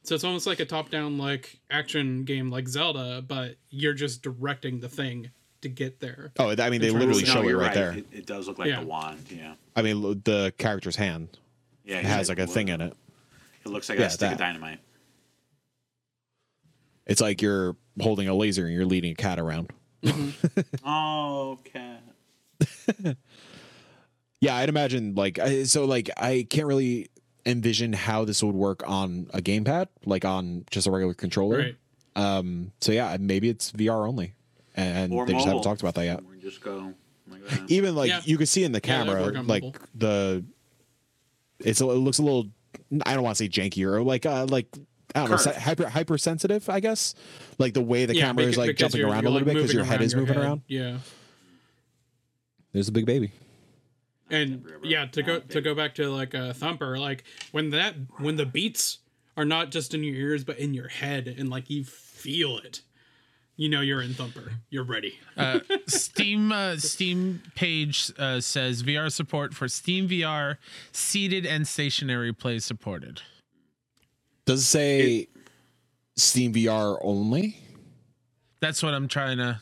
so 0.04 0.14
it's 0.14 0.22
almost 0.24 0.46
like 0.46 0.60
a 0.60 0.64
top 0.64 0.90
down 0.90 1.18
like 1.18 1.58
action 1.70 2.22
game 2.24 2.50
like 2.50 2.68
Zelda, 2.68 3.20
but 3.26 3.56
you're 3.70 3.94
just 3.94 4.22
directing 4.22 4.78
the 4.80 4.88
thing 4.88 5.30
to 5.62 5.68
get 5.68 6.00
there. 6.00 6.32
Oh, 6.38 6.54
I 6.58 6.70
mean, 6.70 6.80
they 6.80 6.90
literally 6.90 7.24
show 7.24 7.34
no, 7.34 7.42
it 7.42 7.48
you're 7.48 7.58
right, 7.60 7.74
there. 7.74 7.92
It, 7.92 8.06
it 8.12 8.26
does 8.26 8.48
look 8.48 8.58
like 8.58 8.68
Yeah. 8.68 8.80
the 8.80 8.86
wand. 8.86 9.26
Yeah. 9.30 9.54
I 9.76 9.82
mean, 9.82 10.00
the 10.24 10.52
character's 10.58 10.96
hand 10.96 11.36
Yeah. 11.84 11.98
it 11.98 12.04
has 12.06 12.28
like 12.28 12.38
a 12.38 12.46
thing 12.46 12.68
in 12.68 12.80
it. 12.80 12.94
It 13.64 13.68
looks 13.68 13.88
like 13.88 13.98
Yeah, 13.98 14.06
a 14.06 14.10
stick 14.10 14.20
that. 14.20 14.32
of 14.32 14.38
dynamite. 14.38 14.78
It's 17.06 17.20
like 17.20 17.42
you're 17.42 17.76
holding 18.00 18.28
a 18.28 18.34
laser 18.34 18.66
and 18.66 18.74
you're 18.74 18.86
leading 18.86 19.12
a 19.12 19.16
cat 19.16 19.38
around. 19.38 19.70
Oh, 20.84 21.58
cat. 21.64 22.02
Yeah, 24.42 24.56
I'd 24.56 24.70
imagine 24.70 25.14
like 25.16 25.38
I, 25.38 25.64
so. 25.64 25.84
Like 25.84 26.08
I 26.16 26.46
can't 26.48 26.66
really 26.66 27.10
envision 27.44 27.92
how 27.92 28.24
this 28.24 28.42
would 28.42 28.54
work 28.54 28.82
on 28.88 29.28
a 29.34 29.42
gamepad, 29.42 29.88
like 30.06 30.24
on 30.24 30.64
just 30.70 30.86
a 30.86 30.90
regular 30.90 31.12
controller. 31.12 31.58
Right. 31.58 31.76
Um. 32.16 32.72
So 32.80 32.90
yeah, 32.92 33.14
maybe 33.20 33.50
it's 33.50 33.70
VR 33.72 34.08
only, 34.08 34.32
and 34.82 35.12
Or 35.12 35.26
they 35.26 35.32
just 35.32 35.46
haven't 35.46 35.62
talked 35.62 35.80
about 35.80 35.94
that 35.96 36.04
yet. 36.04 36.20
Just 36.40 36.60
go 36.62 36.92
like 37.28 37.44
that. 37.46 37.68
Even 37.70 37.94
like 37.94 38.08
Yeah. 38.08 38.20
you 38.24 38.36
can 38.36 38.46
see 38.46 38.64
in 38.64 38.72
the 38.72 38.80
camera, 38.80 39.22
work 39.22 39.36
on 39.36 39.46
like 39.46 39.62
mobile. 39.62 39.80
the 39.94 40.44
it's 41.60 41.80
a, 41.80 41.84
it 41.90 41.94
looks 41.94 42.18
a 42.18 42.22
little. 42.22 42.46
I 43.04 43.14
don't 43.14 43.22
want 43.22 43.36
to 43.36 43.44
say 43.44 43.48
janky 43.48 43.84
or 43.84 44.02
like 44.02 44.26
uh 44.26 44.46
like. 44.48 44.66
I 45.12 45.26
don't 45.26 45.44
know, 45.44 45.52
hyper 45.52 45.88
hypersensitive, 45.88 46.68
I 46.70 46.78
guess. 46.78 47.16
Like 47.58 47.74
the 47.74 47.80
way 47.82 48.06
the 48.06 48.14
Yeah, 48.14 48.26
camera 48.26 48.44
is 48.44 48.56
like 48.56 48.68
because 48.68 48.80
jumping 48.92 49.00
you're- 49.00 49.10
around 49.10 49.24
a 49.26 49.30
little 49.30 49.38
like, 49.38 49.44
bit 49.46 49.54
because 49.60 49.74
your 49.74 49.82
head 49.82 50.02
is 50.02 50.14
around 50.14 50.20
moving 50.20 50.34
head. 50.36 50.44
around. 50.44 50.62
Yeah. 50.68 50.98
There's 52.72 52.86
a 52.88 52.92
big 52.92 53.06
baby. 53.06 53.32
and 54.30 54.64
yeah 54.84 55.06
to 55.06 55.22
go 55.24 55.40
to 55.40 55.60
go 55.60 55.74
back 55.74 55.96
to 55.96 56.08
like 56.08 56.34
a 56.34 56.54
thumper 56.54 56.96
like 56.96 57.24
when 57.50 57.70
that 57.70 57.96
when 58.18 58.36
the 58.36 58.46
beats 58.46 58.98
are 59.36 59.44
not 59.44 59.72
just 59.72 59.92
in 59.94 60.04
your 60.04 60.14
ears 60.14 60.44
but 60.44 60.56
in 60.60 60.72
your 60.72 60.86
head 60.86 61.26
and 61.36 61.48
like 61.50 61.68
you 61.68 61.82
feel 61.84 62.56
it 62.58 62.82
you 63.60 63.68
know 63.68 63.82
you're 63.82 64.00
in 64.00 64.14
thumper 64.14 64.52
you're 64.70 64.84
ready 64.84 65.18
Uh, 65.36 65.60
Steam 65.86 66.50
uh, 66.50 66.76
Steam 66.76 67.42
page 67.54 68.10
uh, 68.18 68.40
says 68.40 68.82
VR 68.82 69.10
support 69.12 69.52
for 69.54 69.68
Steam 69.68 70.08
VR 70.08 70.56
seated 70.92 71.46
and 71.46 71.66
stationary 71.66 72.32
play 72.32 72.58
supported. 72.58 73.22
Does 74.44 74.60
it 74.60 74.64
say 74.64 75.28
Steam 76.16 76.52
VR 76.52 76.98
only? 77.02 77.56
That's 78.60 78.82
what 78.82 78.92
I'm 78.92 79.08
trying 79.08 79.38
to 79.38 79.60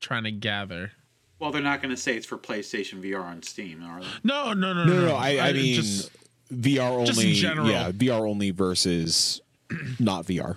trying 0.00 0.22
to 0.24 0.30
gather. 0.30 0.92
Well, 1.40 1.50
they're 1.50 1.62
not 1.62 1.82
going 1.82 1.90
to 1.94 2.00
say 2.00 2.16
it's 2.16 2.26
for 2.26 2.38
PlayStation 2.38 3.02
VR 3.02 3.24
on 3.24 3.42
Steam, 3.42 3.82
are 3.82 4.00
they? 4.00 4.06
No, 4.22 4.52
no, 4.52 4.72
no, 4.72 4.84
No, 4.84 4.94
no, 5.00 5.06
no. 5.08 5.14
I, 5.16 5.48
I 5.48 5.52
mean 5.52 5.74
just- 5.74 6.10
VR 6.52 6.90
only. 6.90 7.06
just 7.06 7.22
in 7.24 7.34
general. 7.34 7.68
Yeah, 7.68 7.90
VR 7.90 8.28
only 8.28 8.50
versus 8.52 9.40
not 9.98 10.26
VR. 10.26 10.56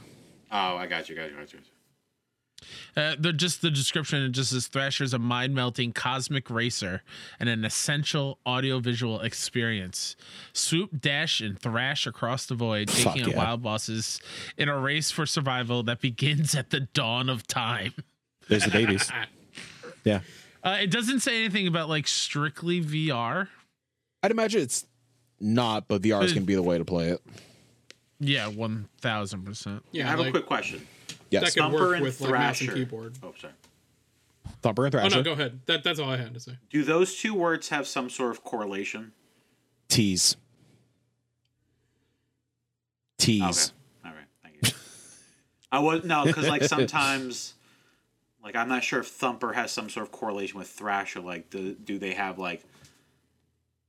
Oh, 0.51 0.77
I 0.77 0.85
got 0.85 1.09
you, 1.09 1.15
got 1.15 1.31
you, 1.31 1.35
got 1.37 1.51
you. 1.51 1.59
Uh, 2.97 3.13
the 3.19 3.33
just 3.33 3.61
the 3.61 3.69
description 3.69 4.23
it 4.23 4.29
just 4.29 4.51
says 4.51 4.67
Thrasher's 4.67 5.13
a 5.13 5.19
mind 5.19 5.53
melting 5.53 5.91
cosmic 5.91 6.49
racer 6.49 7.01
and 7.39 7.49
an 7.49 7.65
essential 7.65 8.39
audiovisual 8.47 9.19
experience. 9.19 10.15
Swoop, 10.53 11.01
dash, 11.01 11.41
and 11.41 11.59
thrash 11.59 12.07
across 12.07 12.45
the 12.45 12.55
void, 12.55 12.89
Fuck 12.89 13.15
taking 13.15 13.29
yeah. 13.31 13.37
on 13.39 13.45
wild 13.45 13.63
bosses 13.63 14.21
in 14.57 14.69
a 14.69 14.79
race 14.79 15.11
for 15.11 15.25
survival 15.25 15.83
that 15.83 15.99
begins 15.99 16.55
at 16.55 16.69
the 16.69 16.79
dawn 16.81 17.29
of 17.29 17.45
time. 17.47 17.93
There's 18.47 18.63
the 18.65 18.71
babies. 18.71 19.11
Yeah, 20.03 20.19
Uh, 20.63 20.77
it 20.81 20.91
doesn't 20.91 21.21
say 21.21 21.39
anything 21.43 21.65
about 21.67 21.89
like 21.89 22.07
strictly 22.07 22.79
VR. 22.79 23.47
I'd 24.21 24.29
imagine 24.29 24.61
it's 24.61 24.85
not, 25.39 25.87
but 25.87 26.03
VR 26.03 26.23
is 26.23 26.31
going 26.31 26.43
to 26.43 26.47
be 26.47 26.53
the 26.53 26.61
way 26.61 26.77
to 26.77 26.85
play 26.85 27.09
it. 27.09 27.21
Yeah, 28.19 28.47
one 28.47 28.87
thousand 29.01 29.45
percent. 29.45 29.83
Yeah, 29.91 30.05
I 30.05 30.11
have 30.11 30.19
like, 30.19 30.27
a 30.27 30.31
quick 30.31 30.45
question. 30.45 30.85
That 31.31 31.41
Yes, 31.41 31.53
could 31.53 31.61
Thumper 31.63 31.77
work 31.79 31.95
and 31.95 32.03
with 32.03 32.21
like 32.21 32.31
mouse 32.31 32.59
and 32.61 32.69
Thrasher. 32.69 32.73
keyboard. 32.85 33.13
Oh, 33.23 33.33
sorry. 33.39 33.53
Thumper 34.61 34.85
and 34.85 34.95
oh, 34.95 34.99
thrasher. 34.99 35.05
Oh 35.07 35.09
Thrasher. 35.09 35.23
no, 35.23 35.23
go 35.23 35.31
ahead. 35.33 35.59
That 35.65 35.83
that's 35.83 35.99
all 35.99 36.09
I 36.09 36.17
had 36.17 36.33
to 36.33 36.39
say. 36.39 36.53
Do 36.69 36.83
those 36.83 37.15
two 37.17 37.33
words 37.33 37.69
have 37.69 37.87
some 37.87 38.09
sort 38.09 38.31
of 38.31 38.43
correlation? 38.43 39.11
Tease. 39.89 40.35
Tease. 43.17 43.41
Okay. 44.03 44.09
All 44.09 44.15
right. 44.15 44.27
Thank 44.43 44.55
you. 44.67 44.73
I 45.71 45.79
was 45.79 46.03
no, 46.03 46.25
because 46.25 46.47
like 46.47 46.63
sometimes, 46.63 47.53
like 48.43 48.55
I'm 48.55 48.69
not 48.69 48.83
sure 48.83 48.99
if 48.99 49.07
Thumper 49.07 49.53
has 49.53 49.71
some 49.71 49.89
sort 49.89 50.05
of 50.05 50.11
correlation 50.11 50.59
with 50.59 50.67
Thrasher. 50.69 51.19
Like, 51.21 51.49
do 51.49 51.73
do 51.73 51.97
they 51.97 52.13
have 52.13 52.37
like, 52.39 52.63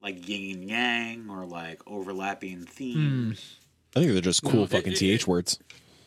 like 0.03 0.29
yin 0.29 0.53
and 0.61 0.65
yang 0.71 1.31
or 1.31 1.45
like 1.47 1.81
overlapping 1.87 2.65
themes? 2.65 3.59
Hmm. 3.95 3.99
I 3.99 4.01
think 4.03 4.13
they're 4.13 4.21
just 4.21 4.43
cool 4.43 4.53
No, 4.55 4.63
it- 4.65 4.71
fucking 4.71 4.93
it- 4.93 4.99
th 4.99 5.23
it- 5.23 5.27
words. 5.29 5.59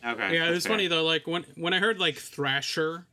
Okay. 0.06 0.34
Yeah, 0.36 0.50
it's 0.52 0.66
fair. 0.66 0.74
funny 0.74 0.88
though. 0.88 1.04
Like 1.04 1.28
when 1.28 1.46
when 1.56 1.74
I 1.74 1.80
heard 1.80 2.00
like 2.00 2.16
Thrasher 2.18 3.06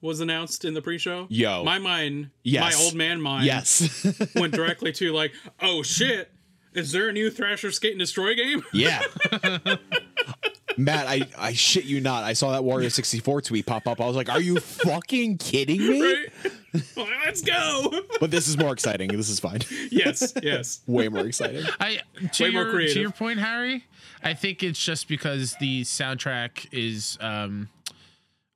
was 0.00 0.20
announced 0.20 0.64
in 0.64 0.74
the 0.74 0.82
pre-show, 0.82 1.26
Yo. 1.28 1.64
my 1.64 1.78
mind, 1.78 2.30
Yes. 2.44 2.62
my 2.76 2.84
old 2.84 2.94
man 2.94 3.20
mind, 3.20 3.46
Yes. 3.46 4.06
went 4.36 4.54
directly 4.54 4.92
to 4.92 5.12
like, 5.12 5.32
oh 5.60 5.82
shit, 5.82 6.30
is 6.74 6.92
there 6.92 7.08
a 7.08 7.12
new 7.12 7.30
Thrasher 7.30 7.72
Skate 7.72 7.92
and 7.92 7.98
Destroy 7.98 8.34
game? 8.36 8.62
yeah. 8.72 9.02
Matt, 10.78 11.06
I, 11.08 11.22
I 11.36 11.52
shit 11.52 11.84
you 11.84 12.00
not. 12.00 12.22
I 12.24 12.32
saw 12.32 12.52
that 12.52 12.62
Wario 12.62 12.90
64 12.90 13.42
tweet 13.42 13.66
pop 13.66 13.86
up. 13.88 14.00
I 14.00 14.06
was 14.06 14.16
like, 14.16 14.28
are 14.30 14.40
you 14.40 14.60
fucking 14.60 15.38
kidding 15.38 15.80
me? 15.80 16.00
right? 16.02 16.26
Like, 16.96 17.08
Let's 17.24 17.42
go. 17.42 17.92
But 18.20 18.30
this 18.30 18.46
is 18.46 18.56
more 18.56 18.72
exciting. 18.72 19.08
This 19.10 19.28
is 19.28 19.40
fine. 19.40 19.60
yes, 19.90 20.32
yes. 20.42 20.80
Way 20.86 21.08
more 21.08 21.26
exciting. 21.26 21.64
I 21.80 22.00
to 22.32 22.44
Way 22.44 22.50
more 22.50 22.62
your, 22.62 22.72
creative. 22.72 22.94
to 22.94 23.00
your 23.00 23.10
point, 23.10 23.40
Harry. 23.40 23.84
I 24.22 24.34
think 24.34 24.62
it's 24.62 24.82
just 24.82 25.08
because 25.08 25.56
the 25.60 25.82
soundtrack 25.82 26.68
is 26.72 27.18
um, 27.20 27.68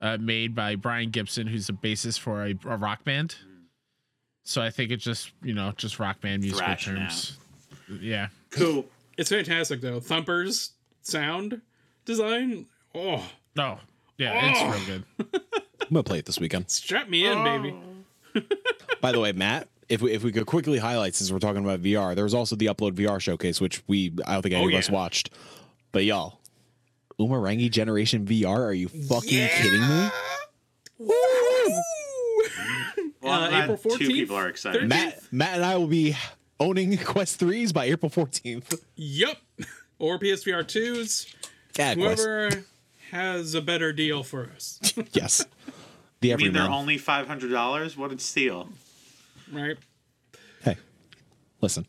uh, 0.00 0.18
made 0.20 0.54
by 0.54 0.76
Brian 0.76 1.10
Gibson, 1.10 1.46
who's 1.46 1.66
the 1.66 1.72
bassist 1.72 2.20
for 2.20 2.44
a, 2.44 2.54
a 2.66 2.76
rock 2.76 3.04
band. 3.04 3.34
So 4.44 4.60
I 4.62 4.70
think 4.70 4.90
it's 4.90 5.04
just 5.04 5.32
you 5.42 5.54
know 5.54 5.72
just 5.76 5.98
rock 5.98 6.20
band 6.20 6.42
musical 6.42 6.66
Thrash 6.66 6.86
now. 6.86 6.94
terms. 6.94 7.36
Yeah. 8.00 8.28
cool. 8.50 8.86
It's 9.18 9.30
fantastic 9.30 9.80
though. 9.80 10.00
Thumper's 10.00 10.72
sound 11.02 11.60
design. 12.04 12.66
Oh, 12.94 13.24
Oh 13.58 13.78
yeah, 14.18 14.50
it's 14.50 14.60
Oh. 14.62 14.70
real 14.70 14.86
good. 14.86 15.04
I'm 15.82 15.94
going 15.94 16.04
to 16.04 16.06
play 16.08 16.18
it 16.18 16.26
this 16.26 16.40
weekend. 16.40 16.70
strap 16.70 17.08
me 17.08 17.26
in, 17.26 17.42
baby. 17.44 17.74
By 19.00 19.12
the 19.12 19.20
way, 19.20 19.32
Matt, 19.32 19.68
if 19.88 20.00
we, 20.00 20.12
if 20.12 20.22
we 20.24 20.32
could 20.32 20.46
quickly 20.46 20.78
highlight, 20.78 21.14
since 21.14 21.30
we're 21.30 21.38
talking 21.38 21.64
about 21.64 21.82
VR, 21.82 22.14
there 22.14 22.24
was 22.24 22.34
also 22.34 22.56
the 22.56 22.66
Upload 22.66 22.92
VR 22.92 23.20
showcase, 23.20 23.60
which 23.60 23.82
we, 23.86 24.12
I 24.26 24.34
don't 24.34 24.42
think 24.42 24.54
any 24.54 24.64
Oh, 24.64 24.68
of 24.68 24.74
us 24.74 24.88
watched. 24.88 25.30
But 25.90 26.04
y'all, 26.04 26.40
Umurangi 27.20 27.70
Generation 27.70 28.24
VR, 28.24 28.58
are 28.58 28.72
you 28.72 28.88
fucking 28.88 29.48
kidding 29.48 29.80
me? 29.80 30.08
Well, 30.98 31.82
I'm 33.32 33.44
Uh, 33.44 33.48
glad 33.48 33.70
April 33.70 33.96
two 33.98 34.08
people 34.08 34.36
are 34.36 34.48
excited. 34.48 34.82
13th. 34.82 34.88
Matt, 34.88 35.20
Matt 35.30 35.56
and 35.56 35.64
I 35.64 35.76
will 35.76 35.86
be 35.86 36.16
owning 36.58 36.96
Quest 36.98 37.38
3s 37.40 37.72
by 37.72 37.86
April 37.86 38.10
14th. 38.10 38.80
Yep. 38.96 39.36
Or 39.98 40.18
PSVR 40.18 40.66
twos. 41.72 41.78
Yeah, 41.78 41.94
Quest. 41.94 42.22
Whoever 42.24 42.64
has 43.10 43.54
a 43.54 43.60
better 43.60 43.92
deal 43.92 44.22
for 44.22 44.50
us, 44.54 44.78
Yes. 45.12 45.44
The 46.20 46.32
I 46.32 46.36
mean, 46.36 46.52
they're 46.52 46.62
only 46.70 46.98
five 46.98 47.26
hundred 47.26 47.50
dollars. 47.50 47.96
What 47.96 48.12
a 48.12 48.18
steal! 48.18 48.68
right? 49.52 49.76
Hey, 50.62 50.76
listen. 51.60 51.84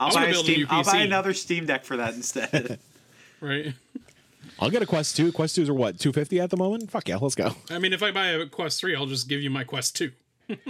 I'll 0.00 0.12
buy 0.12 0.26
a 0.26 0.34
Steam. 0.34 0.58
new 0.60 0.66
I'll 0.68 0.82
buy 0.84 0.98
another 0.98 1.32
Steam 1.32 1.66
Deck 1.66 1.84
for 1.84 1.96
that 1.96 2.14
instead. 2.14 2.78
Right. 3.40 3.74
I'll 4.60 4.70
get 4.70 4.82
a 4.82 4.86
Quest 4.86 5.16
2. 5.16 5.32
Quest 5.32 5.58
2s 5.58 5.68
are 5.68 5.74
what, 5.74 5.98
250 5.98 6.38
at 6.38 6.50
the 6.50 6.56
moment? 6.56 6.88
Fuck 6.92 7.08
yeah, 7.08 7.16
let's 7.16 7.34
go. 7.34 7.56
I 7.70 7.80
mean, 7.80 7.92
if 7.92 8.04
I 8.04 8.12
buy 8.12 8.26
a 8.28 8.46
Quest 8.46 8.78
three, 8.78 8.94
I'll 8.94 9.06
just 9.06 9.28
give 9.28 9.42
you 9.42 9.50
my 9.50 9.64
Quest 9.64 9.96
two. 9.96 10.12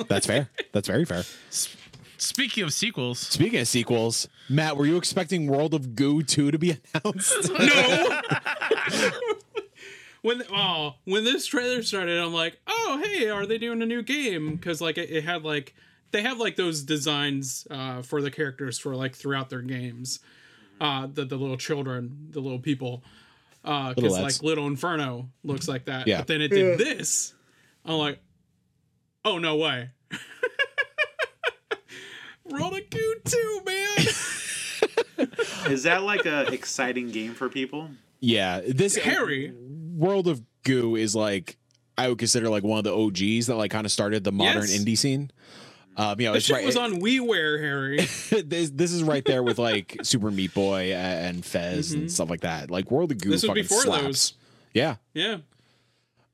That's 0.08 0.26
fair. 0.26 0.48
That's 0.72 0.88
very 0.88 1.04
fair. 1.04 1.24
Speaking 2.22 2.62
of 2.62 2.72
sequels, 2.72 3.18
Speaking 3.18 3.58
of 3.58 3.66
sequels, 3.66 4.28
Matt, 4.48 4.76
were 4.76 4.86
you 4.86 4.96
expecting 4.96 5.48
World 5.48 5.74
of 5.74 5.96
Goo 5.96 6.22
2 6.22 6.52
to 6.52 6.58
be 6.58 6.70
announced? 6.94 7.50
No. 7.50 8.20
when 10.22 10.44
oh, 10.52 10.94
when 11.04 11.24
this 11.24 11.46
trailer 11.46 11.82
started, 11.82 12.20
I'm 12.20 12.32
like, 12.32 12.60
oh 12.68 13.02
hey, 13.04 13.28
are 13.28 13.44
they 13.44 13.58
doing 13.58 13.82
a 13.82 13.86
new 13.86 14.02
game? 14.02 14.54
Because 14.54 14.80
like 14.80 14.98
it, 14.98 15.10
it 15.10 15.24
had 15.24 15.42
like 15.42 15.74
they 16.12 16.22
have 16.22 16.38
like 16.38 16.54
those 16.54 16.84
designs 16.84 17.66
uh, 17.72 18.02
for 18.02 18.22
the 18.22 18.30
characters 18.30 18.78
for 18.78 18.94
like 18.94 19.16
throughout 19.16 19.50
their 19.50 19.62
games. 19.62 20.20
Uh, 20.80 21.08
the 21.12 21.24
the 21.24 21.36
little 21.36 21.56
children, 21.56 22.28
the 22.30 22.40
little 22.40 22.60
people. 22.60 23.02
Uh, 23.64 23.94
because 23.94 24.16
like. 24.16 24.40
Little 24.44 24.68
Inferno 24.68 25.28
looks 25.42 25.66
like 25.66 25.86
that. 25.86 26.06
Yeah. 26.06 26.18
But 26.18 26.28
then 26.28 26.40
it 26.40 26.48
did 26.48 26.78
this. 26.78 27.34
I'm 27.84 27.94
like, 27.94 28.20
oh 29.24 29.38
no 29.38 29.56
way. 29.56 29.90
Roll 32.52 32.74
a 32.74 32.80
Goo 32.80 33.14
too, 33.24 33.60
man. 33.66 34.06
Is 35.70 35.84
that 35.84 36.02
like 36.02 36.26
a 36.26 36.52
exciting 36.52 37.10
game 37.10 37.34
for 37.34 37.48
people? 37.48 37.88
yeah, 38.20 38.60
this 38.66 38.96
Harry. 38.96 39.52
World 39.96 40.26
of 40.28 40.42
Goo 40.64 40.96
is 40.96 41.14
like 41.14 41.56
I 41.98 42.08
would 42.08 42.18
consider 42.18 42.48
like 42.48 42.62
one 42.64 42.78
of 42.78 42.84
the 42.84 42.94
OGs 42.94 43.46
that 43.46 43.56
like 43.56 43.70
kind 43.70 43.84
of 43.84 43.92
started 43.92 44.24
the 44.24 44.32
modern 44.32 44.62
Yes. 44.62 44.76
indie 44.78 44.96
scene. 44.98 45.30
Um, 45.96 46.18
you 46.18 46.26
know, 46.28 46.32
This 46.32 46.44
shit 46.46 46.56
right. 46.56 46.64
was 46.64 46.76
on 46.76 47.00
WiiWare, 47.02 47.60
Harry. 47.60 47.96
this, 48.42 48.70
this 48.70 48.92
is 48.92 49.02
right 49.02 49.22
there 49.26 49.42
with 49.42 49.58
like 49.58 49.98
Super 50.02 50.30
Meat 50.30 50.54
Boy 50.54 50.94
and 50.94 51.44
Fez 51.44 51.92
and 51.92 52.10
stuff 52.10 52.30
like 52.30 52.40
that. 52.40 52.70
Like 52.70 52.90
World 52.90 53.12
of 53.12 53.18
Goo 53.18 53.28
Mm-hmm. 53.28 53.30
This 53.32 53.42
was 53.42 53.48
fucking 53.48 53.62
before 53.64 53.80
slaps. 53.82 54.02
those. 54.02 54.34
Yeah, 54.72 54.96
Yeah. 55.12 55.36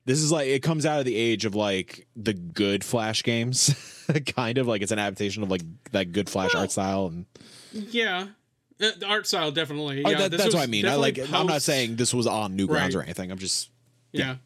This 0.09 0.19
is 0.21 0.31
like 0.31 0.47
it 0.47 0.63
comes 0.63 0.85
out 0.87 0.99
of 0.99 1.05
the 1.05 1.15
age 1.15 1.45
of 1.45 1.53
like 1.55 2.07
the 2.15 2.33
good 2.33 2.83
Flash 2.83 3.21
games, 3.23 3.73
kind 4.35 4.57
of 4.57 4.67
like 4.67 4.81
it's 4.81 4.91
an 4.91 4.97
adaptation 4.99 5.43
of 5.43 5.51
like 5.51 5.61
that 5.91 6.11
good 6.11 6.29
Flash 6.29 6.53
Well, 6.53 6.63
art 6.63 6.71
style 6.71 7.05
and 7.07 7.25
Yeah. 7.71 8.27
Uh, 8.81 8.91
the 8.97 9.05
art 9.05 9.27
style 9.27 9.51
definitely. 9.51 10.03
Oh, 10.05 10.09
yeah, 10.09 10.27
that- 10.29 10.31
that's 10.37 10.53
what 10.55 10.63
I 10.63 10.67
mean. 10.67 10.87
I 10.87 10.95
like. 10.95 11.19
I'm 11.33 11.45
not 11.47 11.61
saying 11.61 11.95
this 11.97 12.13
was 12.13 12.25
on 12.27 12.57
Newgrounds 12.57 12.69
Right. 12.69 12.95
or 12.95 13.03
anything. 13.03 13.29
I'm 13.31 13.37
just 13.37 13.69
Yeah. 14.11 14.37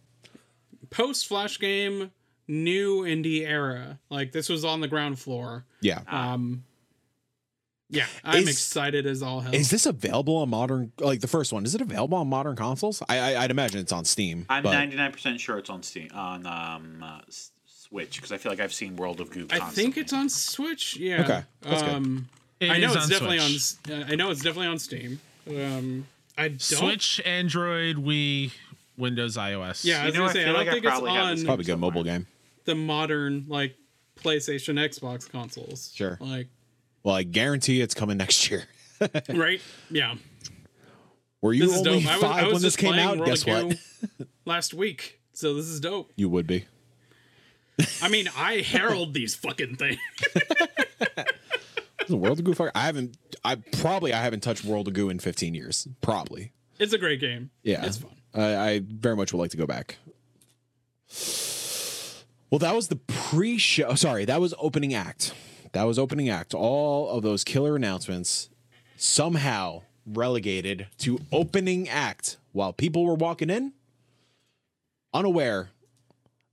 Post 0.90 1.27
Flash 1.27 1.60
game, 1.60 2.11
new 2.48 3.03
indie 3.03 3.48
era. 3.48 3.99
Like 4.10 4.31
this 4.31 4.49
was 4.49 4.65
on 4.65 4.81
the 4.81 4.88
ground 4.88 5.18
floor. 5.19 5.65
yeah. 5.81 6.02
Um 6.07 6.65
Yeah, 7.94 8.06
I'm 8.24 8.44
Is- 8.44 8.49
excited 8.49 9.06
as 9.06 9.22
all 9.22 9.41
hell. 9.41 9.53
Is 9.53 9.70
this 9.70 9.86
available 9.86 10.38
on 10.38 10.49
modern? 10.49 10.91
Like 10.99 11.22
the 11.22 11.28
first 11.28 11.53
one, 11.53 11.64
is 11.65 11.76
it 11.76 11.82
available 11.82 12.18
on 12.18 12.28
modern 12.28 12.56
consoles? 12.56 13.02
I, 13.07 13.20
I 13.36 13.44
I'd 13.44 13.52
imagine 13.52 13.80
it's 13.80 13.91
on 13.91 14.06
Steam. 14.06 14.45
I'm 14.49 14.64
but 14.64 14.74
99% 14.74 15.40
sure 15.40 15.57
it's 15.57 15.70
on 15.70 15.84
Steam 15.84 16.10
on 16.14 16.45
um, 16.48 17.03
uh, 17.03 17.20
Switch 17.68 18.15
because 18.18 18.32
I 18.32 18.38
feel 18.38 18.52
like 18.52 18.60
I've 18.60 18.74
seen 18.74 18.95
World 18.95 19.22
of 19.22 19.30
Goo. 19.30 19.48
I 19.52 19.60
Constantly. 19.60 19.84
think 19.84 19.98
it's 19.98 20.14
on 20.14 20.30
Switch. 20.30 20.98
Yeah. 20.98 21.22
Okay, 21.22 21.44
that's 21.61 21.82
good. 21.84 21.91
um 21.94 22.30
it 22.60 22.70
I 22.72 22.78
know 22.80 22.94
it's 22.94 23.03
on 23.03 23.10
definitely 23.10 23.40
Switch. 23.60 23.91
on 23.95 24.02
uh, 24.02 24.06
I 24.10 24.15
know 24.15 24.32
it's 24.32 24.41
definitely 24.41 24.68
on 24.68 24.80
Steam. 24.80 25.20
Um 25.48 26.07
I 26.38 26.48
don't 26.48 26.61
Switch, 26.61 27.22
Android, 27.26 27.98
Wii, 27.98 28.52
Windows, 28.98 29.38
iOS. 29.38 29.86
Yeah, 29.86 29.98
I 29.98 29.99
You 30.02 30.06
was 30.07 30.14
know, 30.15 30.20
gonna 30.22 30.30
I 30.30 30.34
say 30.34 30.41
I 30.41 30.44
feel 30.45 30.53
don't 30.53 30.60
like 30.60 30.68
I 30.68 30.72
think 30.72 30.86
it's 30.86 30.91
probably 30.91 31.10
on 31.11 31.18
probably 31.45 31.53
a 31.53 31.57
good 31.57 31.65
somewhere. 31.74 31.78
mobile 31.91 32.03
game. 32.03 32.28
the 32.65 32.76
modern 32.76 33.45
like 33.48 33.76
PlayStation, 34.20 34.80
Xbox 34.80 35.30
consoles. 35.30 35.91
Sure. 35.94 36.18
Like 36.20 36.48
Well, 37.04 37.16
I 37.16 37.24
guarantee 37.24 37.82
it's 37.82 37.94
coming 37.94 38.18
next 38.18 38.50
year. 38.50 38.64
right? 39.30 39.62
Yeah. 39.90 40.16
Were 41.42 41.54
you 41.54 41.70
only 41.74 41.84
dope. 41.84 42.08
I 42.10 42.16
was, 42.16 42.22
five 42.24 42.44
I 42.44 42.44
was 42.46 42.54
when 42.54 42.62
this 42.62 42.76
came 42.78 42.94
out? 42.94 43.18
World 43.18 43.30
Guess 43.30 43.46
what? 43.46 43.78
Last 44.46 44.74
week. 44.74 45.20
So 45.34 45.54
this 45.54 45.66
is 45.66 45.80
dope. 45.80 46.12
You 46.16 46.30
would 46.30 46.48
be. 46.48 46.66
I 48.02 48.08
mean, 48.08 48.30
I 48.38 48.58
herald 48.58 49.14
these 49.14 49.36
fucking 49.36 49.76
things. 49.76 49.98
It 52.00 52.10
World 52.10 52.40
of 52.40 52.46
Goo. 52.46 52.54
fuck- 52.54 52.72
I 52.76 52.86
haven't. 52.86 53.18
I 53.44 53.56
probably 53.56 54.14
I 54.14 54.22
haven't 54.22 54.42
touched 54.42 54.64
World 54.64 54.88
of 54.88 54.94
Goo 54.94 55.10
in 55.10 55.20
15 55.20 55.54
years. 55.54 55.88
Probably. 56.02 56.52
It's 56.80 56.94
a 56.94 56.98
great 56.98 57.20
game. 57.20 57.50
Yeah. 57.64 57.86
It's 57.86 57.98
fun. 57.98 58.12
I, 58.34 58.56
I 58.56 58.82
very 58.86 59.16
much 59.16 59.34
would 59.34 59.40
like 59.40 59.52
to 59.52 59.58
go 59.58 59.66
back. 59.66 59.98
Well, 62.50 62.60
that 62.60 62.76
was 62.76 62.88
the 62.88 62.96
pre-show. 62.96 63.96
Sorry, 63.96 64.26
that 64.26 64.40
was 64.40 64.54
opening 64.60 64.94
act. 64.94 65.34
That 65.74 65.84
was 65.84 66.00
opening 66.00 66.30
act. 66.30 66.54
All 66.54 67.10
of 67.10 67.24
those 67.24 67.44
killer 67.44 67.76
announcements 67.76 68.50
somehow 68.95 69.82
relegated 70.06 70.88
to 71.00 71.20
opening 71.32 71.90
act 71.90 72.38
while 72.52 72.74
people 72.74 73.06
were 73.06 73.16
walking 73.16 73.50
in, 73.50 73.74
unaware 75.14 75.70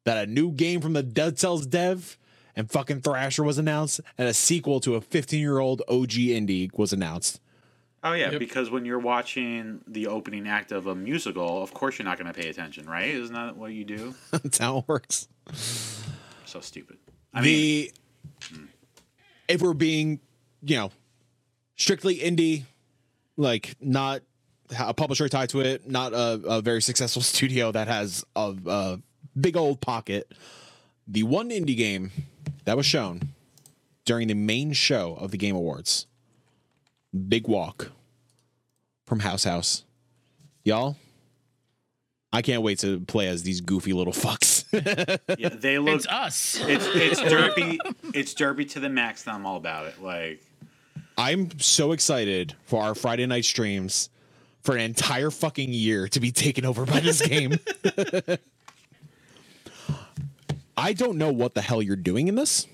that 0.04 0.16
a 0.26 0.30
new 0.30 0.50
game 0.50 0.80
from 0.80 0.92
the 0.94 1.02
Dead 1.02 1.38
Cells 1.38 1.66
dev 1.66 2.16
and 2.56 2.70
fucking 2.70 3.00
Thrasher 3.02 3.44
was 3.44 3.58
announced, 3.58 4.00
and 4.18 4.26
a 4.28 4.34
sequel 4.34 4.80
to 4.80 4.94
a 4.96 5.00
15-year-old 5.00 5.82
OG 5.88 6.10
indie 6.10 6.70
was 6.76 6.92
announced. 6.92 7.40
Oh 8.02 8.12
yeah, 8.14 8.30
Yep. 8.30 8.38
because 8.38 8.70
when 8.70 8.84
you're 8.86 8.98
watching 8.98 9.82
the 9.86 10.06
opening 10.06 10.48
act 10.48 10.72
of 10.72 10.86
a 10.86 10.94
musical, 10.94 11.62
of 11.62 11.74
course 11.74 11.98
you're 11.98 12.04
not 12.06 12.18
going 12.18 12.32
to 12.32 12.38
pay 12.38 12.48
attention, 12.48 12.86
right? 12.88 13.08
Isn't 13.10 13.34
that 13.34 13.56
what 13.56 13.72
you 13.72 13.84
do? 13.84 14.14
That's 14.30 14.56
how 14.58 14.78
it 14.78 14.84
works. 14.88 15.28
So 16.46 16.60
stupid. 16.60 16.96
I 17.34 17.42
mean, 17.42 17.90
the 18.50 18.60
if 19.50 19.60
we're 19.60 19.74
being 19.74 20.20
you 20.62 20.76
know 20.76 20.90
strictly 21.76 22.18
indie 22.18 22.64
like 23.36 23.74
not 23.80 24.22
a 24.78 24.94
publisher 24.94 25.28
tied 25.28 25.48
to 25.48 25.60
it 25.60 25.88
not 25.90 26.12
a, 26.12 26.40
a 26.46 26.62
very 26.62 26.80
successful 26.80 27.22
studio 27.34 27.72
that 27.72 27.88
has 27.88 28.24
a, 28.36 28.54
a 28.66 29.00
big 29.38 29.56
old 29.56 29.80
pocket 29.80 30.30
the 31.06 31.22
one 31.22 31.50
indie 31.50 31.76
game 31.76 32.10
that 32.64 32.76
was 32.76 32.86
shown 32.86 33.20
during 34.04 34.28
the 34.28 34.34
main 34.34 34.72
show 34.72 35.14
of 35.14 35.30
the 35.30 35.36
game 35.38 35.56
awards 35.56 36.06
big 37.28 37.48
walk 37.48 37.90
from 39.06 39.20
house 39.20 39.44
house. 39.44 39.84
Y'all 40.64 40.96
i 42.32 42.42
can't 42.42 42.62
wait 42.62 42.78
to 42.78 43.00
play 43.00 43.26
as 43.26 43.42
these 43.42 43.60
goofy 43.60 43.92
little 43.92 44.12
fucks 44.24 44.59
yeah, 44.72 45.48
they 45.50 45.78
look. 45.78 45.96
It's 45.96 46.06
us. 46.06 46.58
It's 46.62 46.86
it's 46.94 47.20
derby. 47.30 47.78
it's 48.14 48.34
derby 48.34 48.64
to 48.66 48.80
the 48.80 48.88
max. 48.88 49.26
And 49.26 49.34
I'm 49.34 49.46
all 49.46 49.56
about 49.56 49.86
it. 49.86 50.02
Like 50.02 50.42
I'm 51.18 51.58
so 51.60 51.92
excited 51.92 52.54
for 52.64 52.82
our 52.82 52.94
Friday 52.94 53.26
night 53.26 53.44
streams 53.44 54.08
for 54.62 54.74
an 54.74 54.80
entire 54.82 55.30
fucking 55.30 55.72
year 55.72 56.08
to 56.08 56.20
be 56.20 56.30
taken 56.32 56.64
over 56.64 56.84
by 56.86 57.00
this 57.00 57.20
game. 57.26 57.58
I 60.76 60.92
don't 60.92 61.18
know 61.18 61.32
what 61.32 61.54
the 61.54 61.60
hell 61.60 61.82
you're 61.82 61.96
doing 61.96 62.28
in 62.28 62.34
this. 62.36 62.66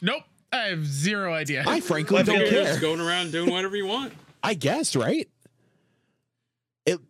Nope. 0.00 0.22
I 0.52 0.68
have 0.68 0.84
zero 0.84 1.32
idea. 1.32 1.64
I 1.66 1.80
frankly 1.80 2.16
Let 2.18 2.26
me 2.26 2.38
don't 2.38 2.48
care. 2.50 2.64
just 2.64 2.80
going 2.80 3.00
around 3.00 3.32
doing 3.32 3.50
whatever 3.50 3.76
you 3.76 3.86
want. 3.86 4.12
I 4.42 4.54
guess, 4.54 4.96
right? 4.96 5.28
It 6.84 7.00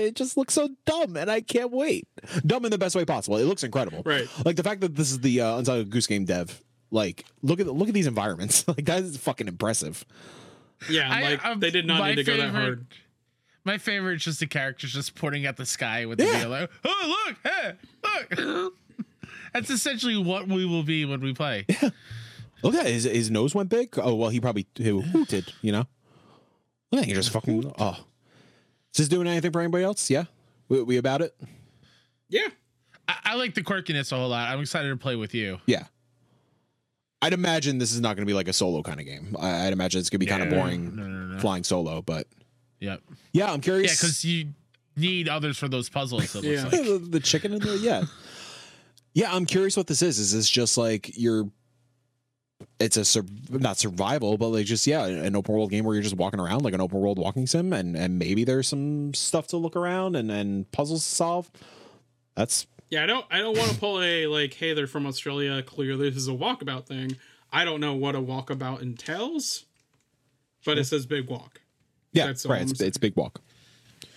it 0.00 0.16
just 0.16 0.36
looks 0.36 0.54
so 0.54 0.68
dumb, 0.84 1.16
and 1.16 1.30
I 1.30 1.40
can't 1.40 1.70
wait. 1.70 2.06
Dumb 2.46 2.64
in 2.64 2.70
the 2.70 2.78
best 2.78 2.94
way 2.96 3.04
possible. 3.04 3.36
It 3.38 3.44
looks 3.44 3.62
incredible, 3.64 4.02
Right. 4.04 4.28
Like 4.44 4.56
the 4.56 4.62
fact 4.62 4.80
that 4.82 4.94
this 4.96 5.10
is 5.10 5.20
the 5.20 5.40
uh, 5.40 5.58
Untitled 5.58 5.90
Goose 5.90 6.06
Game 6.06 6.24
dev. 6.24 6.62
Like, 6.90 7.24
look 7.42 7.58
at 7.60 7.66
look 7.66 7.88
at 7.88 7.94
these 7.94 8.06
environments. 8.06 8.66
like 8.68 8.84
that 8.84 9.02
is 9.02 9.16
fucking 9.16 9.48
impressive. 9.48 10.04
Yeah, 10.88 11.08
I- 11.10 11.22
like 11.22 11.44
um, 11.44 11.60
they 11.60 11.70
did 11.70 11.86
not 11.86 11.98
my 12.00 12.10
need 12.10 12.16
to 12.16 12.24
go 12.24 12.36
that 12.36 12.46
favorite- 12.52 12.60
hard. 12.60 12.86
My 13.66 13.78
favorite 13.78 14.16
is 14.16 14.24
just 14.24 14.40
the 14.40 14.46
characters 14.46 14.92
just 14.92 15.14
pointing 15.14 15.46
at 15.46 15.56
the 15.56 15.64
sky 15.64 16.04
with 16.04 16.18
the 16.18 16.24
Yeah. 16.26 16.32
video 16.34 16.48
like, 16.50 16.70
oh 16.84 17.24
look, 17.26 17.36
hey, 17.42 17.72
look. 18.38 18.74
That's 19.54 19.70
essentially 19.70 20.16
what 20.16 20.48
we 20.48 20.66
will 20.66 20.82
be 20.82 21.04
when 21.04 21.20
we 21.20 21.32
play. 21.34 21.64
Yeah. 21.82 21.90
Look 22.62 22.74
at 22.76 22.84
that. 22.84 22.90
His, 22.92 23.04
his 23.04 23.30
nose 23.30 23.54
went 23.54 23.68
big. 23.68 23.98
Oh 23.98 24.14
well, 24.14 24.30
he 24.30 24.40
probably 24.40 24.66
he 24.74 24.84
hooted. 24.88 25.52
You 25.60 25.72
know. 25.72 25.86
Look 26.90 27.00
at 27.00 27.00
that. 27.00 27.04
He 27.06 27.12
just 27.12 27.28
fucking. 27.30 27.70
Oh. 27.78 27.98
Is 28.94 28.98
this 28.98 29.08
doing 29.08 29.26
anything 29.26 29.50
for 29.52 29.60
anybody 29.60 29.84
else? 29.84 30.08
Yeah. 30.08 30.24
We, 30.68 30.82
we 30.82 30.96
about 30.98 31.20
it? 31.20 31.34
Yeah, 32.28 32.48
I, 33.08 33.16
I 33.24 33.34
like 33.34 33.54
the 33.54 33.62
quirkiness 33.62 34.12
a 34.12 34.16
whole 34.16 34.28
lot. 34.28 34.48
I'm 34.48 34.60
excited 34.60 34.88
to 34.88 34.96
play 34.96 35.16
with 35.16 35.34
you. 35.34 35.58
Yeah. 35.66 35.84
I'd 37.20 37.32
imagine 37.32 37.78
this 37.78 37.92
is 37.92 38.00
not 38.00 38.16
going 38.16 38.26
to 38.26 38.30
be 38.30 38.34
like 38.34 38.48
a 38.48 38.52
solo 38.52 38.82
kind 38.82 39.00
of 39.00 39.06
game. 39.06 39.34
I, 39.38 39.66
I'd 39.66 39.72
imagine 39.72 39.98
it's 39.98 40.10
going 40.10 40.20
to 40.20 40.26
be 40.26 40.30
kind 40.30 40.42
of 40.42 40.50
boring 40.50 40.94
No, 40.94 41.02
no, 41.06 41.34
no. 41.34 41.38
flying 41.40 41.64
solo. 41.64 42.02
But 42.02 42.26
Yep. 42.80 43.00
yeah, 43.32 43.52
I'm 43.52 43.60
curious. 43.60 43.92
Yeah, 43.92 43.96
curious. 43.98 44.00
because 44.00 44.24
you 44.24 44.48
need 44.96 45.28
others 45.28 45.56
for 45.58 45.68
those 45.68 45.88
puzzles. 45.88 46.34
It 46.34 46.42
looks 46.42 46.46
Yeah. 46.46 46.62
like. 46.64 46.70
the, 46.86 46.98
the 46.98 47.20
chicken 47.20 47.52
in 47.54 47.60
the 47.60 47.78
yeah. 47.78 48.04
Yeah, 49.14 49.34
I'm 49.34 49.46
curious 49.46 49.76
what 49.76 49.86
this 49.86 50.02
is. 50.02 50.18
Is 50.18 50.32
this 50.32 50.48
just 50.50 50.76
like 50.78 51.16
you're? 51.16 51.48
It's 52.78 52.96
a 52.96 53.04
sur- 53.04 53.24
not 53.50 53.78
survival, 53.78 54.36
but 54.38 54.48
like 54.48 54.66
just 54.66 54.86
yeah, 54.86 55.04
an 55.06 55.36
open 55.36 55.54
world 55.54 55.70
game 55.70 55.84
where 55.84 55.94
you're 55.94 56.02
just 56.02 56.16
walking 56.16 56.40
around 56.40 56.62
like 56.62 56.74
an 56.74 56.80
open 56.80 56.98
world 57.00 57.18
walking 57.18 57.46
sim, 57.46 57.72
and 57.72 57.96
and 57.96 58.18
maybe 58.18 58.44
there's 58.44 58.68
some 58.68 59.14
stuff 59.14 59.46
to 59.48 59.56
look 59.56 59.76
around 59.76 60.16
and 60.16 60.30
and 60.30 60.70
puzzles 60.72 61.04
to 61.08 61.14
solve. 61.14 61.50
That's 62.34 62.66
yeah. 62.90 63.02
I 63.02 63.06
don't. 63.06 63.26
I 63.30 63.38
don't 63.38 63.56
want 63.56 63.70
to 63.70 63.78
pull 63.78 64.02
a 64.02 64.26
like, 64.26 64.54
hey, 64.54 64.72
they're 64.72 64.86
from 64.86 65.06
Australia. 65.06 65.62
Clearly, 65.62 66.10
this 66.10 66.18
is 66.18 66.28
a 66.28 66.32
walkabout 66.32 66.86
thing. 66.86 67.16
I 67.52 67.64
don't 67.64 67.80
know 67.80 67.94
what 67.94 68.16
a 68.16 68.20
walkabout 68.20 68.82
entails, 68.82 69.64
but 70.64 70.76
it 70.78 70.84
says 70.84 71.06
big 71.06 71.28
walk. 71.28 71.60
yeah, 72.12 72.26
That's 72.26 72.44
right. 72.46 72.62
It's, 72.62 72.80
it's 72.80 72.98
big 72.98 73.14
walk. 73.16 73.40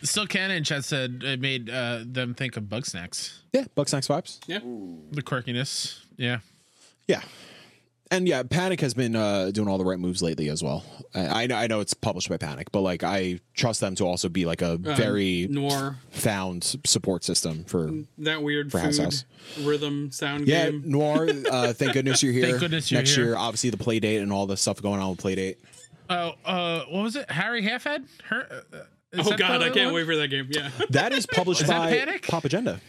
Still 0.02 0.28
canon 0.28 0.64
chat 0.64 0.84
said 0.86 1.22
it 1.24 1.40
made 1.40 1.70
uh, 1.70 2.00
them 2.06 2.34
think 2.34 2.58
of 2.58 2.64
Bugsnax. 2.64 3.40
Yeah, 3.54 3.66
Bugsnax 3.76 4.08
vibes. 4.08 4.40
Yeah, 4.48 4.60
The 5.12 5.22
quirkiness. 5.22 6.00
Yeah. 6.18 6.40
Yeah. 7.08 7.22
And 8.10 8.28
yeah, 8.28 8.44
Panic 8.44 8.80
has 8.82 8.94
been 8.94 9.16
uh, 9.16 9.52
doing 9.52 9.68
all 9.68 9.78
the 9.78 9.84
right 9.86 10.00
moves 10.00 10.22
lately 10.22 10.48
as 10.50 10.64
well. 10.64 10.84
I, 11.14 11.44
I 11.44 11.48
know 11.48 11.56
I 11.56 11.68
know 11.68 11.80
it's 11.82 11.94
published 11.94 12.30
by 12.30 12.38
Panic, 12.38 12.72
but 12.72 12.82
like 12.82 13.04
I 13.04 13.40
trust 13.54 13.82
them 13.82 13.96
to 13.96 14.06
also 14.06 14.30
be 14.30 14.46
like 14.46 14.62
a 14.62 14.74
Um, 14.74 14.84
very 14.84 15.48
noir. 15.50 15.98
found 16.12 16.78
support 16.86 17.24
system 17.24 17.64
for 17.66 17.92
That 18.20 18.42
weird 18.44 18.72
For 18.72 18.78
food 18.80 18.86
House 18.86 18.98
House. 18.98 19.26
rhythm 19.62 20.12
sound 20.12 20.46
game. 20.46 20.56
yeah 20.56 20.70
game. 20.72 20.84
noir. 20.86 21.28
Uh, 21.52 21.74
thank 21.74 21.94
goodness 21.94 22.22
you're 22.24 22.34
here. 22.34 22.48
Thank 22.48 22.60
goodness 22.60 22.92
you're 22.92 23.00
Next 23.00 23.16
here. 23.16 23.26
year, 23.26 23.36
obviously 23.38 23.70
the 23.72 23.78
Playdate 23.78 24.22
and 24.22 24.32
all 24.32 24.46
the 24.48 24.58
stuff 24.58 24.82
going 24.82 25.00
on 25.02 25.10
with 25.12 25.20
Playdate. 25.22 25.58
Oh, 26.10 26.34
uh, 26.46 26.84
what 26.90 27.04
was 27.04 27.16
it? 27.18 27.30
Harry 27.32 27.62
Halfhead? 27.64 28.06
Her. 28.26 28.64
Uh, 28.74 28.78
Oh 29.18 29.36
god, 29.38 29.62
I 29.64 29.70
can't 29.70 29.86
one? 29.88 29.94
wait 29.96 30.06
for 30.06 30.16
that 30.18 30.28
game. 30.28 30.48
Yeah. 30.52 30.70
That 30.90 31.14
is 31.14 31.26
published 31.26 31.62
Is 31.62 31.68
by 31.70 31.90
Panic? 31.90 32.28
Pop 32.28 32.44
Agenda. 32.46 32.80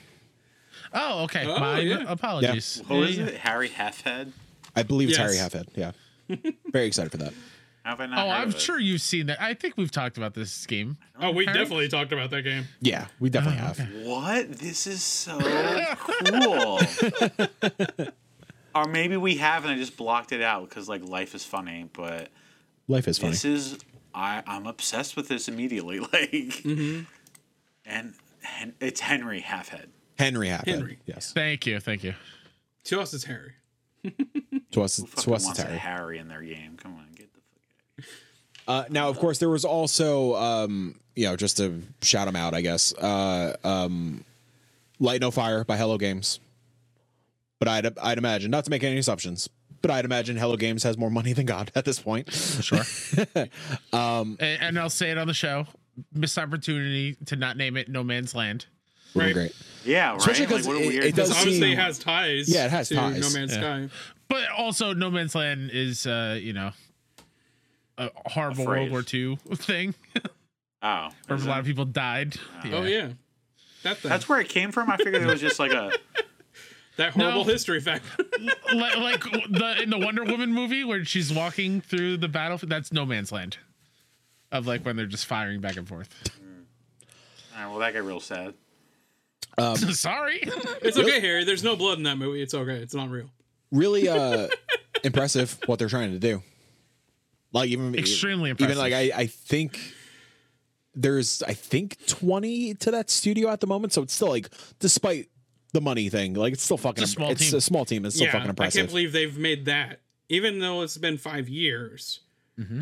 Oh, 0.92 1.24
okay. 1.24 1.44
Oh, 1.46 1.58
My 1.60 1.78
yeah. 1.80 2.04
apologies. 2.08 2.82
what 2.88 2.96
Yeah, 2.96 3.04
is 3.06 3.18
yeah. 3.18 3.24
it? 3.26 3.34
Harry 3.36 3.68
Halfhead. 3.68 4.32
I 4.78 4.82
believe 4.82 5.08
it's 5.10 5.18
Yes. 5.18 5.34
Harry 5.50 5.64
Halfhead. 5.64 5.68
Yeah, 5.74 5.92
very 6.72 6.86
excited 6.86 7.10
for 7.10 7.18
that. 7.18 7.32
Have 7.84 8.00
I 8.00 8.06
not 8.06 8.26
oh, 8.26 8.30
I'm 8.30 8.50
sure 8.50 8.78
you've 8.78 9.00
seen 9.00 9.26
that. 9.26 9.40
I 9.40 9.54
think 9.54 9.76
we've 9.78 9.90
talked 9.90 10.18
about 10.18 10.34
this 10.34 10.66
game. 10.66 10.98
Oh, 11.18 11.30
we 11.30 11.46
Harry? 11.46 11.58
definitely 11.58 11.88
talked 11.88 12.12
about 12.12 12.28
that 12.30 12.42
game. 12.42 12.64
Yeah, 12.80 13.06
we 13.18 13.30
definitely 13.30 13.60
Oh, 13.60 13.64
have. 13.64 13.80
okay. 13.80 14.06
What? 14.06 14.52
This 14.58 14.86
is 14.86 15.02
so 15.02 15.38
cool. 15.96 16.80
or 18.74 18.84
maybe 18.86 19.16
we 19.16 19.36
have 19.36 19.64
and 19.64 19.72
I 19.72 19.76
just 19.76 19.96
blocked 19.96 20.32
it 20.32 20.42
out 20.42 20.68
because 20.68 20.88
like 20.88 21.02
life 21.02 21.34
is 21.34 21.44
funny, 21.44 21.88
but 21.92 22.28
Life 22.88 23.08
is 23.08 23.18
funny. 23.18 23.32
this 23.32 23.44
is 23.46 23.78
I 24.14 24.42
I'm 24.46 24.66
obsessed 24.66 25.16
with 25.16 25.28
this 25.28 25.48
immediately. 25.48 25.98
Like, 26.12 26.30
Mm-hmm. 26.30 27.00
and 27.86 28.14
Hen- 28.42 28.74
it's 28.80 29.00
Henry 29.00 29.40
Halfhead. 29.40 29.86
Henry 30.18 30.48
Halfhead. 30.48 30.66
Henry. 30.68 30.98
Yes. 31.06 31.32
Thank 31.32 31.66
you. 31.66 31.80
Thank 31.80 32.04
you. 32.04 32.14
To 32.84 33.00
us, 33.00 33.14
it's 33.14 33.24
Harry. 33.24 33.52
To 34.72 34.82
us, 34.82 34.98
Who 34.98 35.06
to 35.06 35.34
us, 35.34 35.42
it's 35.42 35.46
wants 35.46 35.58
a 35.60 35.62
Harry. 35.64 35.78
Harry 35.78 36.18
in 36.18 36.28
their 36.28 36.42
game? 36.42 36.76
Come 36.82 36.94
on, 36.96 37.06
get 37.16 37.28
the 37.32 38.02
fuck. 38.02 38.10
Uh, 38.66 38.84
now, 38.90 39.08
of 39.08 39.18
course, 39.18 39.38
there 39.38 39.48
was 39.48 39.64
also, 39.64 40.34
um, 40.36 41.00
you 41.16 41.24
know, 41.26 41.36
just 41.36 41.56
to 41.56 41.82
shout 42.02 42.26
them 42.26 42.36
out, 42.36 42.52
I 42.52 42.60
guess, 42.60 42.92
uh, 42.94 43.56
um, 43.64 44.24
Light 44.98 45.20
No 45.22 45.30
Fire 45.30 45.64
by 45.64 45.76
Hello 45.78 45.96
Games. 45.96 46.38
But 47.58 47.68
I'd, 47.68 47.98
I'd 47.98 48.18
imagine, 48.18 48.50
not 48.50 48.64
to 48.66 48.70
make 48.70 48.84
any 48.84 48.98
assumptions, 48.98 49.48
but 49.80 49.90
I'd 49.90 50.04
imagine 50.04 50.36
Hello 50.36 50.56
Games 50.56 50.82
has 50.82 50.98
more 50.98 51.10
money 51.10 51.32
than 51.32 51.46
God 51.46 51.72
at 51.74 51.84
this 51.86 51.98
point. 51.98 52.30
Sure. 52.32 52.82
um, 53.92 54.36
and, 54.38 54.62
and 54.62 54.78
I'll 54.78 54.90
say 54.90 55.10
it 55.10 55.18
on 55.18 55.26
the 55.26 55.34
show. 55.34 55.66
Missed 56.12 56.38
opportunity 56.38 57.16
to 57.26 57.36
not 57.36 57.56
name 57.56 57.76
it 57.76 57.88
No 57.88 58.04
Man's 58.04 58.34
Land. 58.34 58.66
Would 59.14 59.24
Right. 59.24 59.32
great. 59.34 59.52
Yeah, 59.84 60.10
right. 60.10 60.18
Especially 60.20 60.46
'cause 60.46 60.66
like, 60.66 60.74
what 60.76 60.82
a 60.82 60.84
it- 60.84 60.88
weird. 60.88 61.04
it 61.04 61.14
does 61.16 61.28
Because 61.30 61.42
obviously 61.42 61.68
seem- 61.70 61.78
has 61.78 61.98
ties. 61.98 62.48
Yeah, 62.54 62.66
it 62.66 62.70
has 62.70 62.88
to 62.90 62.94
ties. 62.96 63.20
No 63.20 63.30
Man's 63.38 63.56
Yeah. 63.56 63.86
Sky. 63.88 63.94
But 64.28 64.50
also, 64.56 64.92
No 64.92 65.10
Man's 65.10 65.34
Land 65.34 65.70
is, 65.72 66.06
uh, 66.06 66.38
you 66.40 66.52
know, 66.52 66.72
a 67.96 68.10
horrible 68.26 68.62
Afraid. 68.62 68.90
World 68.90 68.90
War 68.90 69.04
II 69.12 69.36
thing 69.56 69.94
oh, 70.82 71.08
where 71.26 71.36
is 71.38 71.44
a 71.44 71.48
lot 71.48 71.60
of 71.60 71.66
people 71.66 71.84
died. 71.84 72.36
Oh 72.66 72.84
yeah, 72.84 73.10
that. 73.82 74.00
That's 74.02 74.28
where 74.28 74.40
it 74.40 74.48
came 74.48 74.72
from. 74.72 74.90
I 74.90 74.96
figured 74.96 75.22
it 75.22 75.26
was 75.26 75.40
just 75.40 75.58
like 75.58 75.72
a. 75.72 75.92
that 76.96 77.12
horrible 77.12 77.44
No. 77.44 77.50
history 77.50 77.80
fact. 77.80 78.04
like, 78.74 78.96
like 78.96 79.22
the 79.24 79.82
in 79.82 79.90
the 79.90 79.98
Wonder 79.98 80.24
Woman 80.24 80.52
movie 80.52 80.84
where 80.84 81.04
she's 81.04 81.32
walking 81.32 81.80
through 81.80 82.18
the 82.18 82.28
battlefield. 82.28 82.70
That's 82.70 82.92
No 82.92 83.04
Man's 83.06 83.32
Land. 83.32 83.58
Of 84.50 84.66
like 84.66 84.84
when 84.84 84.96
they're 84.96 85.06
just 85.06 85.26
firing 85.26 85.60
back 85.60 85.76
and 85.76 85.86
forth. 85.86 86.08
All 87.56 87.62
right, 87.64 87.70
well, 87.70 87.78
that 87.80 87.92
got 87.92 88.04
real 88.04 88.20
sad. 88.20 88.54
Sorry. 89.92 90.38
it's 90.80 90.96
okay, 90.96 91.20
Harry. 91.20 91.44
There's 91.44 91.64
no 91.64 91.74
blood 91.76 91.98
in 91.98 92.04
that 92.04 92.16
movie. 92.16 92.40
It's 92.40 92.54
okay. 92.54 92.76
It's 92.76 92.94
not 92.94 93.10
real. 93.10 93.28
Really 93.70 94.08
uh, 94.08 94.48
impressive 95.04 95.58
what 95.66 95.78
they're 95.78 95.88
trying 95.88 96.12
to 96.12 96.18
do. 96.18 96.42
Like, 97.52 97.70
even 97.70 97.94
Extremely 97.94 98.50
impressive. 98.50 98.76
Even 98.76 98.82
like, 98.82 98.92
I, 98.92 99.22
I 99.22 99.26
think 99.26 99.78
there's, 100.94 101.42
I 101.42 101.54
think, 101.54 102.06
20 102.06 102.74
to 102.74 102.90
that 102.90 103.10
studio 103.10 103.48
at 103.48 103.60
the 103.60 103.66
moment. 103.66 103.92
So 103.92 104.02
it's 104.02 104.12
still 104.12 104.28
like, 104.28 104.48
despite 104.78 105.28
the 105.72 105.80
money 105.80 106.08
thing. 106.08 106.34
Like 106.34 106.52
it's 106.52 106.62
still 106.62 106.76
fucking. 106.76 107.02
It's 107.02 107.12
a 107.12 107.14
small 107.14 107.30
it's 107.30 107.50
team. 107.50 107.58
a 107.58 107.60
small 107.60 107.84
team. 107.84 108.04
It's 108.04 108.14
still 108.14 108.26
yeah, 108.26 108.32
fucking 108.32 108.46
I 108.46 108.50
impressive. 108.50 108.80
can't 108.80 108.88
believe 108.88 109.12
they've 109.12 109.36
made 109.36 109.66
that, 109.66 110.00
even 110.28 110.58
though 110.58 110.82
it's 110.82 110.96
been 110.98 111.18
five 111.18 111.48
years. 111.48 112.20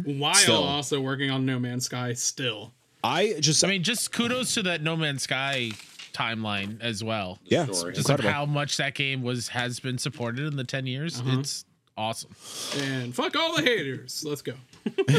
While 0.07 0.35
Still. 0.35 0.65
also 0.65 1.03
working 1.03 1.31
on 1.31 1.45
No 1.45 1.59
Man's 1.59 1.85
Sky, 1.85 2.15
still. 2.15 2.73
I 3.05 3.35
just. 3.41 3.63
I 3.63 3.69
mean, 3.69 3.83
just 3.83 4.11
kudos 4.11 4.55
to 4.55 4.63
that 4.63 4.83
No 4.83 4.97
Man's 4.97 5.25
Sky 5.25 5.73
timeline 6.17 6.81
as 6.81 7.05
well. 7.05 7.39
yeah, 7.45 7.67
story. 7.67 7.93
Just 7.93 8.09
like 8.09 8.19
incredible. 8.19 8.31
how 8.31 8.47
much 8.47 8.77
that 8.79 8.95
game 8.95 9.23
was 9.23 9.49
has 9.49 9.81
been 9.81 9.99
supported 9.99 10.47
in 10.47 10.57
the 10.57 10.65
ten 10.65 10.87
years. 10.87 11.23
It's 11.27 11.65
awesome. 11.97 12.31
And 12.81 13.15
fuck 13.15 13.37
all 13.37 13.57
the 13.57 13.63
haters. 13.63 14.25
Let's 14.27 14.43
go. 14.43 14.55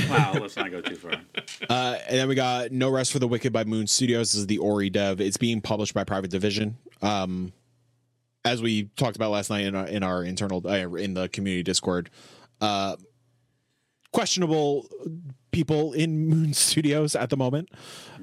Wow, 0.10 0.34
let's 0.40 0.56
not 0.56 0.72
go 0.72 0.82
too 0.82 0.96
far. 0.96 1.12
Uh, 1.70 1.98
and 2.08 2.18
then 2.18 2.28
we 2.30 2.36
got 2.36 2.72
No 2.72 2.90
Rest 2.90 3.12
for 3.12 3.20
the 3.20 3.28
Wicked 3.28 3.52
by 3.52 3.64
Moon 3.66 3.88
Studios. 3.88 4.32
This 4.32 4.40
is 4.40 4.48
the 4.48 4.60
Ori 4.60 4.90
dev. 4.90 5.20
It's 5.20 5.38
being 5.38 5.60
published 5.60 5.94
by 5.94 6.04
Private 6.04 6.30
Division. 6.32 6.78
Um, 7.02 7.52
as 8.46 8.62
we 8.62 8.86
talked 8.96 9.16
about 9.18 9.32
last 9.32 9.50
night 9.50 9.66
in 9.66 9.76
our, 9.76 9.88
in 9.88 10.04
our 10.04 10.24
internal 10.24 10.66
uh, 10.66 10.94
in 10.96 11.14
the 11.14 11.28
community 11.30 11.64
Discord, 11.64 12.10
uh, 12.62 12.96
questionable 14.14 14.88
people 15.52 15.94
in 15.94 16.28
Moon 16.28 16.54
Studios 16.54 17.16
at 17.16 17.30
the 17.30 17.38
moment. 17.38 17.70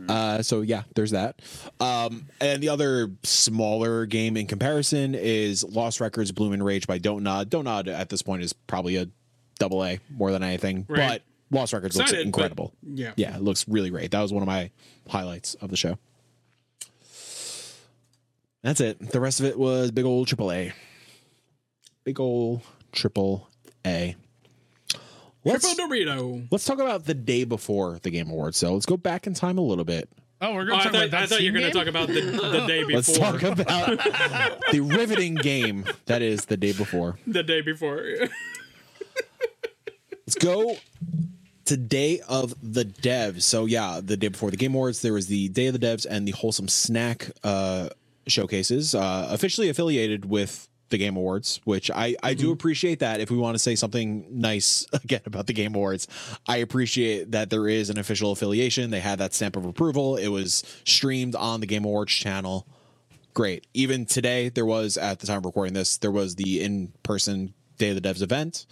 Uh, 0.08 0.42
so 0.42 0.60
yeah, 0.62 0.82
there's 0.94 1.12
that. 1.12 1.40
Um, 1.80 2.26
and 2.40 2.62
the 2.62 2.68
other 2.68 3.10
smaller 3.22 4.06
game 4.06 4.36
in 4.36 4.46
comparison 4.46 5.14
is 5.14 5.64
Lost 5.64 6.00
Records 6.00 6.32
Bloom 6.32 6.52
and 6.52 6.64
Rage 6.64 6.86
by 6.86 6.98
Don't 6.98 7.22
Nod. 7.22 7.50
Don't 7.50 7.64
Nod 7.64 7.88
at 7.88 8.08
this 8.08 8.22
point 8.22 8.42
is 8.42 8.52
probably 8.52 8.96
a 8.96 9.08
double 9.58 9.84
A 9.84 10.00
more 10.10 10.32
than 10.32 10.42
anything, 10.42 10.84
Right. 10.88 11.22
but 11.50 11.56
Lost 11.56 11.72
Records 11.72 11.96
looks 11.96 12.10
Excited, 12.10 12.24
but- 12.32 12.38
incredible. 12.38 12.72
Yeah. 12.82 13.12
Yeah, 13.16 13.36
it 13.36 13.42
looks 13.42 13.66
really 13.68 13.90
great. 13.90 14.10
That 14.10 14.20
was 14.22 14.32
one 14.32 14.42
of 14.42 14.46
my 14.46 14.70
highlights 15.08 15.54
of 15.56 15.70
the 15.70 15.76
show. 15.76 15.98
That's 18.62 18.80
it. 18.80 19.10
The 19.10 19.20
rest 19.20 19.40
of 19.40 19.46
it 19.46 19.58
was 19.58 19.90
big 19.90 20.04
old 20.06 20.26
triple 20.26 20.50
A. 20.50 20.72
Big 22.04 22.18
old 22.18 22.62
triple 22.92 23.48
A. 23.86 24.16
Let's, 25.44 25.74
Triple 25.74 25.94
Dorito. 25.94 26.46
let's 26.50 26.64
talk 26.64 26.78
about 26.78 27.04
the 27.04 27.14
day 27.14 27.44
before 27.44 27.98
the 28.02 28.10
Game 28.10 28.30
Awards. 28.30 28.56
So 28.56 28.72
let's 28.72 28.86
go 28.86 28.96
back 28.96 29.26
in 29.26 29.34
time 29.34 29.58
a 29.58 29.60
little 29.60 29.84
bit. 29.84 30.08
Oh, 30.40 30.52
we're 30.54 30.62
Oh, 30.62 30.66
gonna 30.66 30.74
I 30.76 30.82
talk 30.84 30.92
thought, 30.92 30.94
about 31.06 31.10
that. 31.12 31.22
I 31.22 31.26
thought 31.26 31.40
you 31.42 31.52
were 31.52 31.58
going 31.58 31.70
to 31.72 31.78
talk 31.78 31.86
about 31.86 32.08
the, 32.08 32.20
the 32.20 32.64
day 32.66 32.82
before. 32.86 32.94
Let's 32.96 33.18
talk 33.18 33.42
about 33.42 33.98
the 34.72 34.80
riveting 34.80 35.34
game 35.36 35.84
that 36.06 36.22
is 36.22 36.46
the 36.46 36.56
day 36.56 36.72
before. 36.72 37.18
the 37.26 37.42
day 37.42 37.60
before. 37.60 38.04
Let's 40.26 40.34
go 40.36 40.76
to 41.66 41.76
Day 41.76 42.20
of 42.28 42.54
the 42.62 42.84
Devs. 42.84 43.42
So 43.42 43.66
yeah, 43.66 44.00
the 44.02 44.16
day 44.16 44.28
before 44.28 44.50
the 44.50 44.56
Game 44.56 44.74
Awards, 44.74 45.02
there 45.02 45.12
was 45.12 45.26
the 45.26 45.48
Day 45.50 45.66
of 45.66 45.78
the 45.78 45.86
Devs 45.86 46.06
and 46.08 46.26
the 46.26 46.32
Wholesome 46.32 46.68
Snack 46.68 47.30
uh, 47.42 47.90
showcases, 48.26 48.94
uh, 48.94 49.28
officially 49.30 49.68
affiliated 49.68 50.24
with 50.24 50.68
the 50.94 50.98
Game 50.98 51.16
Awards, 51.16 51.60
which 51.64 51.90
I 51.90 52.16
I 52.22 52.34
do 52.34 52.52
appreciate 52.52 53.00
that. 53.00 53.20
If 53.20 53.30
we 53.30 53.36
want 53.36 53.54
to 53.54 53.58
say 53.58 53.74
something 53.74 54.26
nice 54.30 54.86
again 54.92 55.22
about 55.26 55.46
the 55.46 55.52
Game 55.52 55.74
Awards, 55.74 56.08
I 56.48 56.58
appreciate 56.58 57.32
that 57.32 57.50
there 57.50 57.68
is 57.68 57.90
an 57.90 57.98
official 57.98 58.32
affiliation. 58.32 58.90
They 58.90 59.00
had 59.00 59.18
that 59.18 59.34
stamp 59.34 59.56
of 59.56 59.64
approval. 59.64 60.16
It 60.16 60.28
was 60.28 60.64
streamed 60.84 61.34
on 61.34 61.60
the 61.60 61.66
Game 61.66 61.84
Awards 61.84 62.12
channel. 62.12 62.66
Great. 63.34 63.66
Even 63.74 64.06
today, 64.06 64.48
there 64.48 64.66
was 64.66 64.96
at 64.96 65.18
the 65.18 65.26
time 65.26 65.38
of 65.38 65.46
recording 65.46 65.74
this, 65.74 65.96
there 65.96 66.12
was 66.12 66.36
the 66.36 66.62
in-person 66.62 67.52
Day 67.78 67.90
of 67.90 68.00
the 68.00 68.08
Devs 68.08 68.22
event 68.22 68.66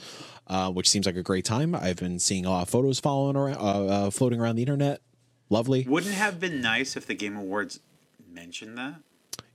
uh, 0.46 0.70
which 0.70 0.88
seems 0.88 1.06
like 1.06 1.16
a 1.16 1.22
great 1.22 1.44
time. 1.44 1.74
I've 1.74 1.96
been 1.96 2.18
seeing 2.18 2.44
a 2.44 2.50
lot 2.50 2.62
of 2.62 2.68
photos 2.68 3.00
following 3.00 3.36
around, 3.36 3.56
uh, 3.56 3.86
uh, 3.86 4.10
floating 4.10 4.40
around 4.40 4.56
the 4.56 4.62
internet. 4.62 5.00
Lovely. 5.48 5.86
Wouldn't 5.88 6.12
it 6.12 6.16
have 6.16 6.40
been 6.40 6.60
nice 6.60 6.96
if 6.96 7.06
the 7.06 7.14
Game 7.14 7.36
Awards 7.36 7.80
mentioned 8.30 8.76
that? 8.78 8.96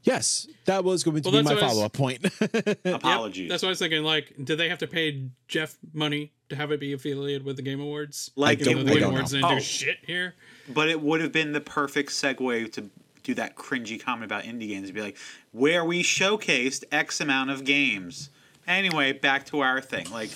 Yes, 0.03 0.47
that 0.65 0.83
was 0.85 1.03
going 1.03 1.21
to 1.21 1.29
Well, 1.29 1.41
be 1.41 1.43
my 1.45 1.53
what 1.55 1.63
I 1.63 1.65
was- 1.65 1.73
follow 1.73 1.85
up 1.85 1.93
point. 1.93 2.25
Apologies. 2.85 3.49
That's 3.49 3.61
what 3.63 3.69
I 3.69 3.71
was 3.71 3.79
thinking. 3.79 4.03
Like, 4.03 4.33
did 4.41 4.57
they 4.57 4.69
have 4.69 4.77
to 4.79 4.87
pay 4.87 5.23
Jeff 5.47 5.77
money 5.93 6.31
to 6.49 6.55
have 6.55 6.71
it 6.71 6.79
be 6.79 6.93
affiliated 6.93 7.43
with 7.43 7.57
the 7.57 7.61
Game 7.61 7.81
Awards? 7.81 8.31
Like, 8.35 8.61
even 8.61 8.77
don't- 8.77 8.85
the 8.85 8.91
Game 8.93 9.01
don't 9.01 9.09
Awards 9.13 9.33
know. 9.33 9.39
didn't 9.39 9.51
Oh. 9.51 9.55
do 9.55 9.61
shit 9.63 9.97
here. 10.05 10.35
But 10.69 10.87
it 10.89 11.01
would 11.01 11.19
have 11.21 11.31
been 11.33 11.51
the 11.51 11.59
perfect 11.61 12.11
segue 12.11 12.71
to 12.73 12.89
do 13.23 13.33
that 13.33 13.55
cringy 13.57 13.99
comment 14.01 14.25
about 14.25 14.43
indie 14.43 14.69
games. 14.69 14.85
And 14.87 14.93
be 14.95 15.01
like, 15.01 15.17
where 15.51 15.83
we 15.83 16.03
showcased 16.03 16.85
X 16.91 17.19
amount 17.19 17.49
of 17.49 17.65
games. 17.65 18.29
Anyway, 18.65 19.11
back 19.13 19.45
to 19.47 19.59
our 19.59 19.81
thing. 19.81 20.09
Like, 20.11 20.29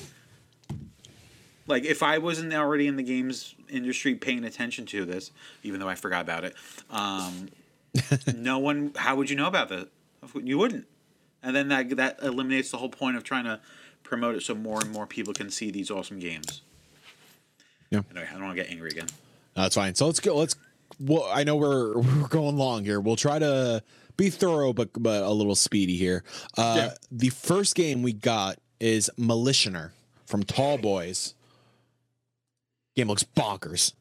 like 1.67 1.85
if 1.85 2.03
I 2.03 2.17
wasn't 2.17 2.53
already 2.53 2.87
in 2.87 2.95
the 2.97 3.03
games 3.03 3.55
industry 3.69 4.15
paying 4.15 4.43
attention 4.43 4.85
to 4.87 5.05
this, 5.05 5.31
even 5.63 5.79
though 5.79 5.87
I 5.87 5.95
forgot 5.95 6.21
about 6.21 6.43
it, 6.43 6.55
um, 6.89 7.47
no 8.35 8.59
one. 8.59 8.91
How 8.95 9.15
would 9.15 9.29
you 9.29 9.35
know 9.35 9.47
about 9.47 9.69
that? 9.69 9.89
You 10.41 10.57
wouldn't. 10.57 10.87
And 11.43 11.55
then 11.55 11.69
that 11.69 11.89
that 11.97 12.19
eliminates 12.21 12.71
the 12.71 12.77
whole 12.77 12.89
point 12.89 13.17
of 13.17 13.23
trying 13.23 13.45
to 13.45 13.59
promote 14.03 14.35
it 14.35 14.43
so 14.43 14.53
more 14.55 14.79
and 14.81 14.91
more 14.91 15.05
people 15.07 15.33
can 15.33 15.49
see 15.49 15.71
these 15.71 15.89
awesome 15.89 16.19
games. 16.19 16.61
Yeah. 17.89 18.01
Anyway, 18.11 18.27
I 18.29 18.33
don't 18.33 18.43
want 18.43 18.57
to 18.57 18.63
get 18.63 18.71
angry 18.71 18.91
again. 18.91 19.07
No, 19.55 19.63
That's 19.63 19.75
fine. 19.75 19.95
So 19.95 20.05
let's 20.05 20.19
go. 20.19 20.35
Let's. 20.37 20.55
Well, 20.99 21.27
I 21.31 21.43
know 21.43 21.55
we're 21.55 21.97
we're 21.99 22.27
going 22.27 22.57
long 22.57 22.83
here. 22.85 22.99
We'll 22.99 23.15
try 23.15 23.39
to 23.39 23.83
be 24.17 24.29
thorough, 24.29 24.73
but 24.73 24.89
but 24.97 25.23
a 25.23 25.31
little 25.31 25.55
speedy 25.55 25.97
here. 25.97 26.23
Uh, 26.57 26.73
Yeah. 26.77 26.93
The 27.11 27.29
first 27.29 27.75
game 27.75 28.01
we 28.03 28.13
got 28.13 28.57
is 28.79 29.09
Militioner 29.17 29.91
from 30.25 30.43
Tall 30.43 30.77
Boys. 30.77 31.33
Game 32.95 33.07
looks 33.07 33.23
bonkers. 33.23 33.93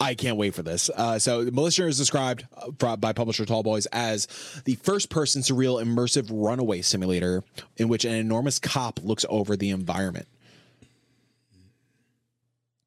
I 0.00 0.14
can't 0.14 0.38
wait 0.38 0.54
for 0.54 0.62
this. 0.62 0.88
Uh, 0.88 1.18
so, 1.18 1.42
Militia 1.42 1.86
is 1.86 1.98
described 1.98 2.46
uh, 2.56 2.96
by 2.96 3.12
publisher 3.12 3.44
Tall 3.44 3.62
Boys 3.62 3.84
as 3.86 4.26
the 4.64 4.76
first-person 4.76 5.42
surreal 5.42 5.82
immersive 5.82 6.30
runaway 6.32 6.80
simulator 6.80 7.44
in 7.76 7.88
which 7.88 8.06
an 8.06 8.14
enormous 8.14 8.58
cop 8.58 8.98
looks 9.02 9.26
over 9.28 9.56
the 9.56 9.68
environment. 9.68 10.26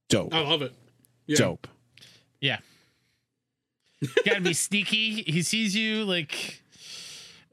Dope. 0.10 0.34
I 0.34 0.40
love 0.40 0.64
it. 0.64 0.74
Yeah. 1.28 1.38
Dope. 1.38 1.68
Yeah. 2.42 2.58
Gotta 4.26 4.42
be 4.42 4.54
sneaky. 4.54 5.24
He 5.24 5.44
sees 5.44 5.76
you 5.76 6.06
like 6.06 6.62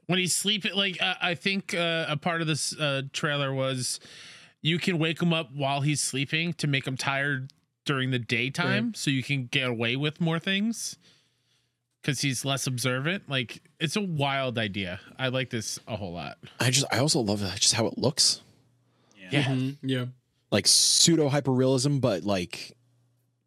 when 0.07 0.19
he's 0.19 0.35
sleeping. 0.35 0.73
Like 0.73 1.01
uh, 1.01 1.15
I 1.21 1.35
think 1.35 1.73
uh, 1.73 2.05
a 2.09 2.17
part 2.17 2.41
of 2.41 2.47
this 2.47 2.77
uh, 2.77 3.03
trailer 3.13 3.53
was 3.53 3.99
you 4.61 4.77
can 4.77 4.99
wake 4.99 5.21
him 5.21 5.33
up 5.33 5.51
while 5.53 5.81
he's 5.81 6.01
sleeping 6.01 6.53
to 6.53 6.67
make 6.67 6.85
him 6.85 6.97
tired 6.97 7.51
during 7.91 8.11
the 8.11 8.19
daytime, 8.19 8.93
so 8.93 9.11
you 9.11 9.21
can 9.21 9.47
get 9.47 9.67
away 9.67 9.97
with 9.97 10.21
more 10.21 10.39
things 10.39 10.95
because 12.01 12.21
he's 12.21 12.45
less 12.45 12.65
observant. 12.65 13.27
Like 13.29 13.61
it's 13.81 13.97
a 13.97 14.01
wild 14.01 14.57
idea. 14.57 15.01
I 15.19 15.27
like 15.27 15.49
this 15.49 15.77
a 15.89 15.97
whole 15.97 16.13
lot. 16.13 16.37
I 16.57 16.71
just 16.71 16.85
I 16.89 16.99
also 16.99 17.19
love 17.19 17.41
just 17.59 17.73
how 17.73 17.87
it 17.87 17.97
looks. 17.97 18.39
Yeah. 19.29 19.43
Mhm. 19.43 19.77
Yeah. 19.83 20.05
Like 20.51 20.67
pseudo 20.67 21.29
hyperrealism, 21.29 21.99
but 21.99 22.23
like 22.23 22.77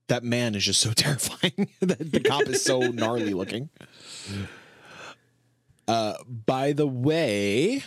that 0.08 0.22
man 0.24 0.54
is 0.54 0.62
just 0.62 0.80
so 0.80 0.92
terrifying. 0.94 1.70
the, 1.80 1.96
the 1.96 2.20
cop 2.20 2.42
is 2.42 2.62
so 2.62 2.80
gnarly 2.80 3.32
looking. 3.32 3.70
Uh 5.88 6.14
by 6.46 6.72
the 6.72 6.86
way, 6.86 7.82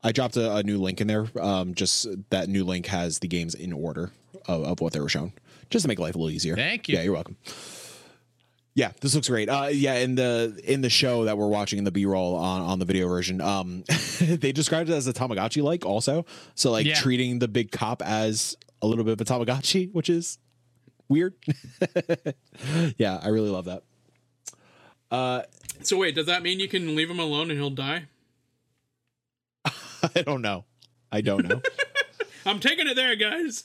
I 0.00 0.12
dropped 0.12 0.36
a, 0.36 0.54
a 0.58 0.62
new 0.62 0.78
link 0.78 1.00
in 1.00 1.08
there. 1.08 1.26
Um 1.40 1.74
just 1.74 2.06
that 2.30 2.48
new 2.48 2.62
link 2.64 2.86
has 2.86 3.18
the 3.18 3.26
games 3.26 3.56
in 3.56 3.72
order 3.72 4.12
of, 4.46 4.62
of 4.64 4.80
what 4.80 4.92
they 4.92 5.00
were 5.00 5.08
shown. 5.08 5.32
Just 5.72 5.82
to 5.84 5.88
make 5.88 5.98
life 5.98 6.14
a 6.14 6.18
little 6.18 6.30
easier. 6.30 6.54
Thank 6.54 6.88
you. 6.88 6.96
Yeah, 6.96 7.02
you're 7.02 7.12
welcome. 7.14 7.36
Yeah, 8.74 8.92
this 9.00 9.14
looks 9.14 9.28
great. 9.28 9.48
Uh, 9.50 9.68
yeah, 9.72 9.94
in 9.96 10.14
the 10.14 10.58
in 10.64 10.80
the 10.80 10.88
show 10.88 11.24
that 11.24 11.36
we're 11.36 11.48
watching 11.48 11.78
in 11.78 11.84
the 11.84 11.90
B 11.90 12.06
roll 12.06 12.36
on 12.36 12.62
on 12.62 12.78
the 12.78 12.84
video 12.84 13.06
version, 13.08 13.40
um, 13.40 13.84
they 14.20 14.52
described 14.52 14.88
it 14.88 14.94
as 14.94 15.06
a 15.06 15.12
Tamagotchi 15.12 15.62
like 15.62 15.84
also. 15.84 16.24
So 16.54 16.70
like 16.70 16.86
Yeah. 16.86 16.94
treating 16.94 17.38
the 17.38 17.48
big 17.48 17.70
cop 17.70 18.00
as 18.02 18.56
a 18.80 18.86
little 18.86 19.04
bit 19.04 19.12
of 19.12 19.20
a 19.20 19.24
Tamagotchi, 19.24 19.92
which 19.92 20.08
is 20.08 20.38
weird. 21.08 21.34
yeah, 22.96 23.20
I 23.22 23.28
really 23.28 23.50
love 23.50 23.66
that. 23.66 23.82
Uh, 25.10 25.42
So 25.82 25.98
wait, 25.98 26.14
does 26.14 26.26
that 26.26 26.42
mean 26.42 26.58
you 26.58 26.68
can 26.68 26.96
leave 26.96 27.10
him 27.10 27.18
alone 27.20 27.50
and 27.50 27.58
he'll 27.60 27.68
die? 27.70 28.04
I 29.66 30.22
don't 30.22 30.40
know. 30.42 30.64
I 31.10 31.20
don't 31.20 31.46
know. 31.46 31.60
I'm 32.46 32.60
taking 32.60 32.86
it 32.88 32.94
there, 32.96 33.16
guys. 33.16 33.64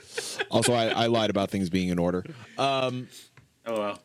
also, 0.50 0.72
I, 0.72 0.86
I 0.88 1.06
lied 1.06 1.30
about 1.30 1.50
things 1.50 1.70
being 1.70 1.88
in 1.88 1.98
order. 1.98 2.24
Um, 2.56 3.08
Oh 3.66 3.78
well. 3.78 3.98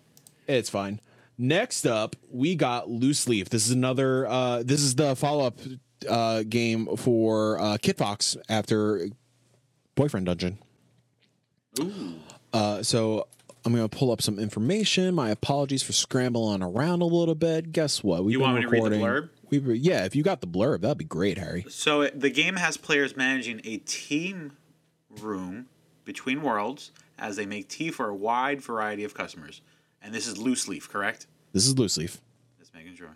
It's 0.47 0.69
fine. 0.69 0.99
Next 1.37 1.85
up, 1.85 2.15
we 2.29 2.55
got 2.55 2.89
Loose 2.89 3.27
Leaf. 3.29 3.49
This 3.49 3.65
is 3.65 3.71
another. 3.71 4.27
Uh, 4.27 4.61
this 4.63 4.81
is 4.81 4.95
the 4.95 5.15
follow 5.15 5.45
up 5.47 5.59
uh, 6.09 6.43
game 6.47 6.95
for 6.97 7.57
uh, 7.59 7.77
Kitfox 7.77 8.35
after 8.49 9.07
Boyfriend 9.95 10.25
Dungeon. 10.25 10.57
Uh, 12.53 12.83
so 12.83 13.27
I'm 13.65 13.73
gonna 13.73 13.89
pull 13.89 14.11
up 14.11 14.21
some 14.21 14.37
information. 14.37 15.15
My 15.15 15.29
apologies 15.31 15.81
for 15.81 15.93
scrambling 15.93 16.61
around 16.61 17.01
a 17.01 17.05
little 17.05 17.35
bit. 17.35 17.71
Guess 17.71 18.03
what? 18.03 18.23
We've 18.23 18.33
You 18.33 18.39
been 18.39 18.47
want 18.51 18.55
me 18.57 18.61
to 18.63 18.67
read 18.69 18.83
the 18.83 18.89
recording- 18.91 19.29
blurb? 19.59 19.65
We've, 19.67 19.75
yeah, 19.77 20.05
if 20.05 20.15
you 20.15 20.23
got 20.23 20.41
the 20.41 20.47
blurb, 20.47 20.81
that'd 20.81 20.97
be 20.97 21.03
great, 21.05 21.37
Harry. 21.37 21.65
So 21.69 22.01
it- 22.01 22.19
the 22.19 22.29
game 22.29 22.55
has 22.55 22.77
players 22.77 23.15
managing 23.15 23.61
a 23.63 23.77
team 23.77 24.57
room 25.09 25.67
between 26.05 26.41
worlds 26.41 26.91
as 27.17 27.35
they 27.35 27.45
make 27.45 27.67
tea 27.69 27.91
for 27.91 28.09
a 28.09 28.15
wide 28.15 28.61
variety 28.61 29.03
of 29.03 29.13
customers. 29.13 29.61
And 30.01 30.13
this 30.13 30.27
is 30.27 30.37
loose 30.37 30.67
leaf, 30.67 30.89
correct? 30.89 31.27
This 31.53 31.67
is 31.67 31.77
Loose 31.77 31.97
Leaf. 31.97 32.19
Just 32.59 32.73
making 32.73 32.95
sure. 32.95 33.15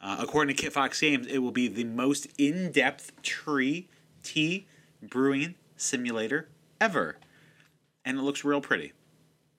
Uh, 0.00 0.16
according 0.20 0.56
to 0.56 0.62
Kitfox 0.70 1.00
Games, 1.00 1.26
it 1.26 1.38
will 1.38 1.50
be 1.52 1.68
the 1.68 1.84
most 1.84 2.26
in-depth 2.38 3.20
tree 3.22 3.88
tea 4.22 4.66
brewing 5.02 5.54
simulator 5.76 6.48
ever, 6.80 7.18
and 8.06 8.18
it 8.18 8.22
looks 8.22 8.42
real 8.42 8.60
pretty. 8.62 8.92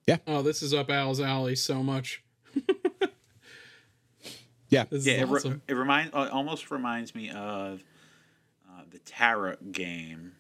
Yeah. 0.08 0.18
Oh, 0.26 0.42
this 0.42 0.64
is 0.64 0.74
up 0.74 0.90
Al's 0.90 1.20
alley 1.22 1.56
so 1.56 1.84
much. 1.84 2.24
Yeah. 4.70 4.86
This 4.90 5.06
Yeah, 5.06 5.24
is 5.24 5.46
it, 5.46 5.50
re- 5.50 5.62
it 5.68 5.74
reminds 5.74 6.14
uh, 6.14 6.30
almost 6.32 6.70
reminds 6.72 7.14
me 7.16 7.30
of 7.32 7.84
uh, 8.70 8.82
the 8.90 9.00
Tara 9.00 9.58
game. 9.72 10.34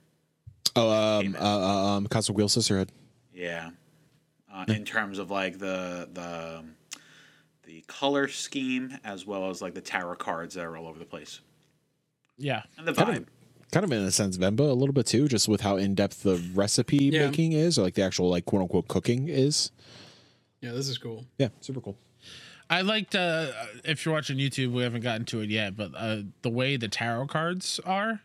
Oh, 0.75 0.89
um, 0.91 1.35
uh, 1.35 1.39
uh, 1.43 1.85
um, 1.97 2.07
Cosmic 2.07 2.37
Wheel 2.37 2.49
Sisterhood. 2.49 2.91
Yeah, 3.33 3.71
uh, 4.53 4.65
in 4.67 4.85
terms 4.85 5.17
of 5.19 5.31
like 5.31 5.57
the 5.57 6.07
the 6.13 6.63
the 7.63 7.81
color 7.87 8.27
scheme 8.27 8.97
as 9.03 9.25
well 9.25 9.49
as 9.49 9.61
like 9.61 9.73
the 9.73 9.81
tarot 9.81 10.15
cards 10.15 10.55
that 10.55 10.63
are 10.65 10.75
all 10.77 10.87
over 10.87 10.99
the 10.99 11.05
place 11.05 11.39
Yeah. 12.37 12.63
and 12.77 12.87
the 12.87 12.93
Kind 12.93 13.09
vibe. 13.09 13.17
of, 13.17 13.25
kind 13.71 13.83
of 13.83 13.91
in 13.91 13.99
a 14.03 14.11
sense, 14.11 14.37
Venba 14.37 14.61
a 14.61 14.73
little 14.73 14.93
bit 14.93 15.05
too, 15.05 15.27
just 15.27 15.47
with 15.47 15.61
how 15.61 15.77
in 15.77 15.93
depth 15.95 16.23
the 16.23 16.37
recipe 16.55 16.97
Yeah. 17.13 17.27
making 17.27 17.53
is, 17.53 17.77
or 17.77 17.83
like 17.83 17.93
the 17.93 18.01
actual 18.03 18.29
like 18.29 18.45
quote 18.45 18.61
unquote 18.63 18.87
cooking 18.87 19.27
is. 19.29 19.71
Yeah, 20.61 20.71
this 20.71 20.89
is 20.89 20.97
cool. 20.97 21.25
Yeah, 21.37 21.49
super 21.61 21.79
cool. 21.79 21.95
I 22.69 22.81
liked 22.81 23.15
uh 23.15 23.51
if 23.83 24.05
you're 24.05 24.13
watching 24.13 24.37
YouTube, 24.37 24.71
we 24.71 24.83
haven't 24.83 25.01
gotten 25.01 25.25
to 25.27 25.41
it 25.41 25.49
yet, 25.49 25.75
but 25.75 25.91
uh 25.95 26.17
the 26.43 26.49
way 26.49 26.77
the 26.77 26.87
tarot 26.87 27.27
cards 27.27 27.79
are, 27.85 28.21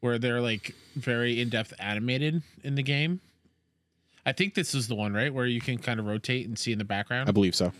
where 0.00 0.18
they're 0.18 0.40
like 0.40 0.74
very 0.96 1.40
in-depth 1.40 1.74
animated 1.78 2.42
in 2.64 2.74
the 2.76 2.82
game. 2.82 3.20
I 4.24 4.32
think 4.32 4.54
this 4.54 4.74
is 4.74 4.88
the 4.88 4.94
one, 4.94 5.12
right? 5.14 5.32
Where 5.32 5.46
you 5.46 5.60
can 5.60 5.78
kind 5.78 6.00
of 6.00 6.06
rotate 6.06 6.46
and 6.46 6.58
see 6.58 6.72
in 6.72 6.78
the 6.78 6.84
background. 6.84 7.28
I 7.28 7.32
believe 7.32 7.54
so. 7.54 7.72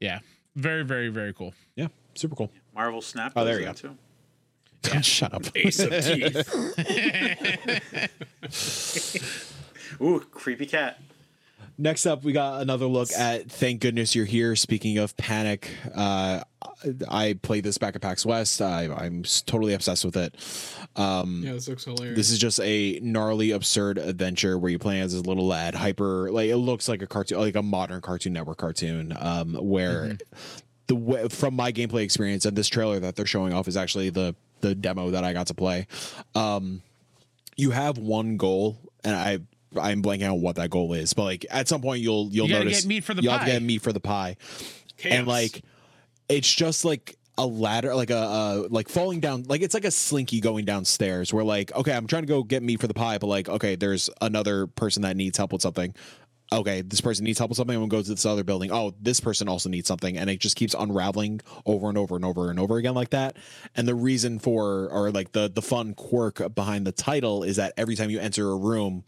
yeah. 0.00 0.20
Very, 0.56 0.82
very, 0.84 1.08
very 1.08 1.32
cool. 1.32 1.54
Yeah, 1.76 1.86
super 2.14 2.34
cool. 2.34 2.50
Marvel 2.74 3.00
Snap. 3.00 3.32
Oh, 3.36 3.44
there 3.44 3.60
you 3.60 3.66
go. 3.66 3.72
Too. 3.74 3.96
Shut 5.02 5.32
up. 5.32 5.44
Ace 5.54 5.78
of 5.78 5.90
teeth. 6.04 6.54
Ooh, 10.02 10.20
creepy 10.32 10.66
cat. 10.66 11.00
Next 11.80 12.06
up, 12.06 12.24
we 12.24 12.32
got 12.32 12.60
another 12.60 12.86
look 12.86 13.12
at 13.12 13.48
Thank 13.48 13.82
Goodness 13.82 14.16
You're 14.16 14.24
Here. 14.24 14.56
Speaking 14.56 14.98
of 14.98 15.16
Panic, 15.16 15.70
uh, 15.94 16.42
I 17.08 17.38
played 17.40 17.62
this 17.62 17.78
back 17.78 17.94
at 17.94 18.02
PAX 18.02 18.26
West. 18.26 18.60
I, 18.60 18.88
I'm 18.92 19.22
totally 19.46 19.74
obsessed 19.74 20.04
with 20.04 20.16
it. 20.16 20.34
yeah, 21.44 21.52
this 21.52 21.68
looks 21.68 21.84
hilarious. 21.84 22.16
This 22.16 22.30
is 22.30 22.40
just 22.40 22.58
a 22.60 22.98
gnarly, 23.00 23.52
absurd 23.52 23.98
adventure 23.98 24.58
where 24.58 24.72
you 24.72 24.80
play 24.80 25.00
as 25.00 25.12
this 25.12 25.24
little 25.24 25.46
lad, 25.46 25.76
hyper 25.76 26.32
like 26.32 26.50
it 26.50 26.56
looks 26.56 26.88
like 26.88 27.00
a 27.00 27.06
cartoon, 27.06 27.38
like 27.38 27.54
a 27.54 27.62
modern 27.62 28.00
Cartoon 28.00 28.32
Network 28.32 28.58
cartoon, 28.58 29.16
um, 29.16 29.54
where 29.54 30.18
the 30.88 30.96
way, 30.96 31.28
from 31.28 31.54
my 31.54 31.70
gameplay 31.70 32.02
experience 32.02 32.44
and 32.44 32.56
this 32.56 32.66
trailer 32.66 32.98
that 32.98 33.14
they're 33.14 33.24
showing 33.24 33.52
off 33.52 33.68
is 33.68 33.76
actually 33.76 34.10
the 34.10 34.34
the 34.62 34.74
demo 34.74 35.10
that 35.12 35.22
I 35.22 35.32
got 35.32 35.46
to 35.46 35.54
play. 35.54 35.86
Um, 36.34 36.82
you 37.56 37.70
have 37.70 37.98
one 37.98 38.36
goal, 38.36 38.78
and 39.04 39.14
I 39.14 39.38
I'm 39.80 40.02
blanking 40.02 40.32
on 40.32 40.40
what 40.40 40.56
that 40.56 40.70
goal 40.70 40.92
is, 40.94 41.12
but 41.12 41.24
like 41.24 41.46
at 41.50 41.68
some 41.68 41.80
point 41.82 42.00
you'll 42.02 42.28
you'll 42.32 42.46
You 42.48 42.54
notice 42.54 42.82
get 42.82 42.88
meat 42.88 43.04
for 43.04 43.14
the 43.14 43.22
you'll 43.22 43.36
pie. 43.38 43.46
get 43.46 43.62
meat 43.62 43.82
for 43.82 43.92
the 43.92 44.00
pie, 44.00 44.36
Chaos. 44.96 45.14
and 45.18 45.26
like 45.26 45.62
it's 46.28 46.52
just 46.52 46.84
like 46.84 47.16
a 47.36 47.46
ladder 47.46 47.94
like 47.94 48.10
a 48.10 48.16
uh 48.18 48.66
like 48.68 48.88
falling 48.88 49.20
down 49.20 49.44
like 49.44 49.60
it's 49.62 49.72
like 49.72 49.84
a 49.84 49.92
slinky 49.92 50.40
going 50.40 50.64
downstairs 50.64 51.32
where 51.32 51.44
like 51.44 51.72
okay 51.76 51.92
i'm 51.92 52.08
trying 52.08 52.22
to 52.24 52.26
go 52.26 52.42
get 52.42 52.64
meat 52.64 52.80
for 52.80 52.88
the 52.88 52.94
pie 52.94 53.16
but 53.16 53.28
like 53.28 53.48
okay 53.48 53.76
there's 53.76 54.10
another 54.20 54.66
person 54.66 55.02
that 55.02 55.16
needs 55.16 55.38
help 55.38 55.52
with 55.52 55.62
something 55.62 55.94
okay 56.52 56.80
this 56.80 57.00
person 57.00 57.24
needs 57.24 57.38
help 57.38 57.50
with 57.50 57.56
something 57.56 57.76
i'm 57.76 57.82
gonna 57.82 57.90
go 57.90 58.02
to 58.02 58.10
this 58.10 58.26
other 58.26 58.44
building. 58.44 58.72
Oh 58.72 58.94
this 59.00 59.20
person 59.20 59.48
also 59.48 59.68
needs 59.68 59.86
something. 59.86 60.16
And 60.16 60.28
it 60.30 60.40
just 60.40 60.56
keeps 60.56 60.74
unraveling 60.74 61.40
over 61.66 61.88
and 61.88 61.98
over 61.98 62.16
and 62.16 62.24
over 62.24 62.50
and 62.50 62.58
over 62.58 62.76
again 62.76 62.94
like 62.94 63.10
that. 63.10 63.36
And 63.76 63.86
the 63.86 63.94
reason 63.94 64.38
for 64.38 64.88
or 64.90 65.10
like 65.10 65.32
the 65.32 65.50
the 65.52 65.62
fun 65.62 65.94
quirk 65.94 66.54
behind 66.54 66.86
the 66.86 66.92
title 66.92 67.42
is 67.42 67.56
that 67.56 67.74
every 67.76 67.94
time 67.94 68.10
you 68.10 68.18
enter 68.18 68.50
a 68.50 68.56
room 68.56 69.04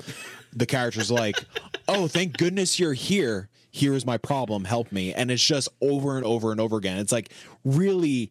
the 0.53 0.67
character's 0.67 1.11
like 1.11 1.37
oh 1.89 2.07
thank 2.09 2.37
goodness 2.37 2.79
you're 2.79 2.93
here. 2.93 3.49
Here's 3.73 4.05
my 4.05 4.19
problem. 4.19 4.65
Help 4.65 4.91
me. 4.91 5.15
And 5.15 5.31
it's 5.31 5.45
just 5.45 5.69
over 5.81 6.17
and 6.17 6.27
over 6.27 6.51
and 6.51 6.61
over 6.61 6.77
again. 6.77 6.99
It's 6.99 7.13
like 7.13 7.33
really 7.65 8.31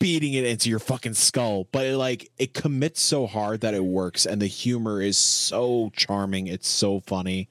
beating 0.00 0.34
it 0.34 0.44
into 0.44 0.68
your 0.68 0.80
fucking 0.80 1.14
skull 1.14 1.66
but 1.72 1.86
it 1.86 1.96
like 1.96 2.30
it 2.36 2.52
commits 2.52 3.00
so 3.00 3.26
hard 3.26 3.62
that 3.62 3.72
it 3.72 3.84
works 3.84 4.26
and 4.26 4.42
the 4.42 4.46
humor 4.46 5.00
is 5.00 5.16
so 5.16 5.90
charming. 5.96 6.46
It's 6.46 6.68
so 6.68 7.00
funny 7.00 7.48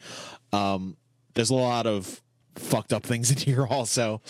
um 0.53 0.95
there's 1.33 1.49
a 1.49 1.55
lot 1.55 1.85
of 1.87 2.21
fucked 2.55 2.93
up 2.93 3.03
things 3.03 3.31
in 3.31 3.37
here 3.37 3.65
also 3.69 4.21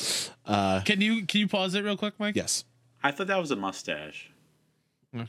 uh 0.46 0.82
Can 0.86 1.02
you 1.02 1.26
can 1.26 1.42
you 1.42 1.48
pause 1.48 1.76
it 1.76 1.84
real 1.84 1.98
quick, 1.98 2.14
Mike? 2.20 2.36
yes 2.36 2.64
I 3.04 3.12
thought 3.12 3.28
that 3.28 3.38
was 3.40 3.52
a 3.52 3.56
mustache. 3.58 4.32
you 5.14 5.22
I 5.22 5.28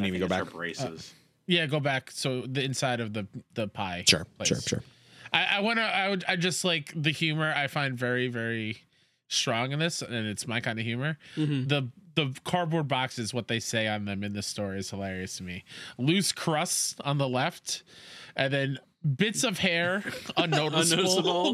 need 0.00 0.02
me 0.02 0.10
to 0.12 0.18
go 0.18 0.28
back 0.28 0.50
Braces. 0.52 1.14
Yeah, 1.46 1.66
go 1.66 1.80
back. 1.80 2.10
So 2.12 2.42
the 2.42 2.62
inside 2.62 3.00
of 3.00 3.12
the 3.12 3.26
the 3.54 3.66
pie. 3.68 4.04
sure 4.08 4.24
place. 4.36 4.48
sure 4.48 4.60
sure 4.60 4.82
I, 5.32 5.46
I 5.56 5.60
wanna 5.60 5.82
I 5.82 6.08
would 6.08 6.24
I 6.28 6.36
just 6.36 6.64
like 6.64 6.92
the 6.94 7.10
humor 7.12 7.52
I 7.56 7.66
find 7.68 7.96
very, 7.96 8.28
very 8.28 8.78
strong 9.28 9.70
in 9.72 9.78
this, 9.78 10.02
and 10.02 10.26
it's 10.26 10.46
my 10.48 10.60
kind 10.60 10.78
of 10.80 10.84
humor. 10.84 11.18
Mhm. 11.36 11.68
The 11.68 11.88
the 12.16 12.34
cardboard 12.44 12.88
boxes, 12.88 13.32
what 13.32 13.46
they 13.48 13.60
say 13.60 13.86
on 13.86 14.04
them 14.04 14.24
in 14.24 14.32
the 14.32 14.42
store 14.42 14.74
is 14.74 14.90
hilarious 14.90 15.36
to 15.36 15.44
me. 15.44 15.64
Loose 15.98 16.32
crust 16.32 17.00
on 17.04 17.18
the 17.18 17.28
left, 17.28 17.82
and 18.36 18.52
then 18.52 18.78
bits 19.16 19.44
of 19.44 19.58
hair 19.58 20.02
unnoticeable, 20.36 21.02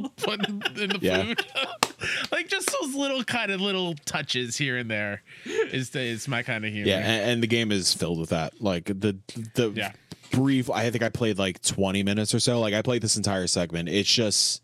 Unnoticeable. 0.05 0.09
put 0.17 0.49
in 0.49 0.63
in 0.77 0.89
the 0.91 0.99
Yeah. 1.01 1.23
food. 1.23 1.47
like 2.33 2.49
just 2.49 2.71
those 2.81 2.95
little 2.95 3.23
kind 3.25 3.51
of 3.53 3.61
little 3.61 3.95
touches 4.05 4.57
here 4.57 4.77
and 4.77 4.91
there 4.91 5.23
is 5.45 5.91
the, 5.91 6.01
is 6.01 6.27
my 6.29 6.43
kind 6.43 6.65
of 6.65 6.73
humor. 6.73 6.89
Yeah, 6.89 6.99
and, 6.99 7.31
and 7.31 7.43
the 7.43 7.47
game 7.47 7.71
is 7.73 7.93
filled 7.95 8.19
with 8.19 8.31
that. 8.31 8.61
Like 8.61 8.87
the 8.87 9.17
the 9.55 9.71
Yeah. 9.75 9.93
brief. 10.33 10.69
I 10.71 10.91
think 10.91 11.05
I 11.05 11.09
played 11.09 11.39
like 11.39 11.63
twenty 11.63 12.03
minutes 12.03 12.35
or 12.35 12.41
so. 12.41 12.59
Like 12.61 12.75
I 12.75 12.83
played 12.83 13.03
this 13.03 13.17
entire 13.17 13.47
segment. 13.47 13.89
It's 13.89 14.11
just 14.13 14.63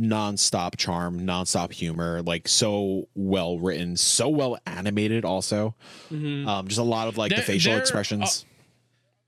nonstop 0.00 0.76
charm, 0.76 1.20
nonstop 1.20 1.72
humor. 1.72 2.22
Like 2.22 2.48
so 2.48 3.08
well 3.14 3.58
written, 3.58 3.96
so 3.96 4.28
well 4.30 4.58
animated. 4.66 5.24
Also, 5.24 5.74
um, 6.10 6.64
just 6.66 6.80
a 6.80 6.82
lot 6.82 7.08
of 7.08 7.18
like 7.18 7.34
the 7.34 7.42
facial 7.42 7.72
there- 7.72 7.80
expressions. 7.80 8.46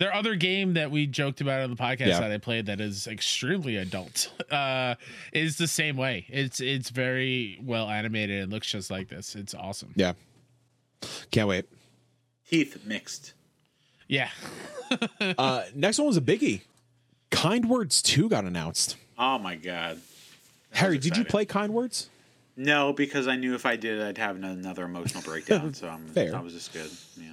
Their 0.00 0.12
other 0.14 0.34
game 0.34 0.74
that 0.74 0.90
we 0.90 1.06
joked 1.06 1.40
about 1.40 1.60
on 1.60 1.70
the 1.70 1.76
podcast 1.76 2.06
Yeah. 2.08 2.20
that 2.20 2.32
I 2.32 2.38
played 2.38 2.66
that 2.66 2.80
is 2.80 3.06
extremely 3.06 3.76
adult 3.76 4.32
uh, 4.50 4.96
is 5.32 5.56
the 5.56 5.68
same 5.68 5.96
way. 5.96 6.26
It's 6.28 6.60
it's 6.60 6.90
very 6.90 7.58
well 7.62 7.88
animated. 7.88 8.42
It 8.42 8.48
looks 8.50 8.68
just 8.70 8.90
like 8.90 9.08
this. 9.08 9.34
It's 9.36 9.54
awesome. 9.54 9.92
yeah, 9.94 10.14
can't 11.30 11.48
wait. 11.48 11.66
Teeth 12.50 12.84
mixed. 12.84 13.32
Yeah. 14.08 14.28
Uh, 15.38 15.64
next 15.74 15.98
one 15.98 16.06
was 16.06 16.16
a 16.16 16.20
biggie. 16.20 16.60
Kind 17.30 17.68
Words 17.68 18.00
Two 18.02 18.28
got 18.28 18.44
announced. 18.44 18.96
Oh 19.18 19.38
my 19.38 19.56
god. 19.56 19.98
That 20.70 20.78
Harry, 20.78 20.98
did 20.98 21.16
you 21.16 21.24
play 21.24 21.44
Kind 21.46 21.72
Words? 21.72 22.10
No, 22.56 22.92
because 22.92 23.26
I 23.26 23.34
knew 23.36 23.54
if 23.54 23.66
I 23.66 23.74
did, 23.76 24.00
I'd 24.00 24.18
have 24.18 24.36
another 24.36 24.84
emotional 24.84 25.22
breakdown. 25.22 25.72
So 25.74 25.88
I'm, 25.88 26.06
Fair. 26.08 26.30
that 26.32 26.44
was 26.44 26.52
just 26.52 26.72
good. 26.72 26.90
Yeah. 27.16 27.32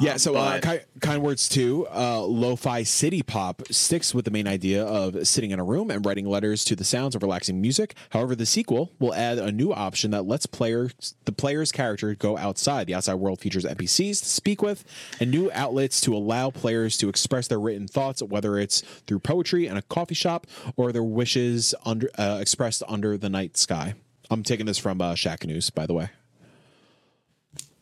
Yeah, 0.00 0.16
so 0.16 0.34
uh, 0.34 0.60
kind, 0.60 0.84
kind 1.00 1.22
Words 1.22 1.48
2, 1.48 1.88
uh, 1.94 2.20
lo-fi 2.22 2.82
city 2.82 3.22
pop 3.22 3.62
sticks 3.70 4.14
with 4.14 4.24
the 4.24 4.30
main 4.30 4.46
idea 4.46 4.84
of 4.84 5.26
sitting 5.26 5.50
in 5.50 5.58
a 5.58 5.64
room 5.64 5.90
and 5.90 6.04
writing 6.04 6.26
letters 6.26 6.64
to 6.66 6.76
the 6.76 6.84
sounds 6.84 7.14
of 7.14 7.22
relaxing 7.22 7.60
music. 7.60 7.94
However, 8.10 8.34
the 8.34 8.46
sequel 8.46 8.92
will 8.98 9.14
add 9.14 9.38
a 9.38 9.52
new 9.52 9.72
option 9.72 10.10
that 10.12 10.26
lets 10.26 10.46
players 10.46 11.14
the 11.24 11.32
player's 11.32 11.72
character 11.72 12.14
go 12.14 12.36
outside. 12.36 12.86
The 12.86 12.94
outside 12.94 13.14
world 13.14 13.40
features 13.40 13.64
NPCs 13.64 14.20
to 14.20 14.26
speak 14.26 14.62
with 14.62 14.84
and 15.20 15.30
new 15.30 15.50
outlets 15.52 16.00
to 16.02 16.14
allow 16.14 16.50
players 16.50 16.96
to 16.98 17.08
express 17.08 17.48
their 17.48 17.60
written 17.60 17.86
thoughts, 17.88 18.22
whether 18.22 18.58
it's 18.58 18.80
through 19.06 19.20
poetry 19.20 19.66
in 19.66 19.76
a 19.76 19.82
coffee 19.82 20.14
shop 20.14 20.46
or 20.76 20.92
their 20.92 21.02
wishes 21.02 21.74
under 21.84 22.08
uh, 22.18 22.38
expressed 22.40 22.82
under 22.88 23.16
the 23.16 23.28
night 23.28 23.56
sky. 23.56 23.94
I'm 24.30 24.42
taking 24.42 24.66
this 24.66 24.78
from 24.78 25.00
uh, 25.00 25.14
Shacknews, 25.14 25.72
by 25.74 25.86
the 25.86 25.94
way. 25.94 26.10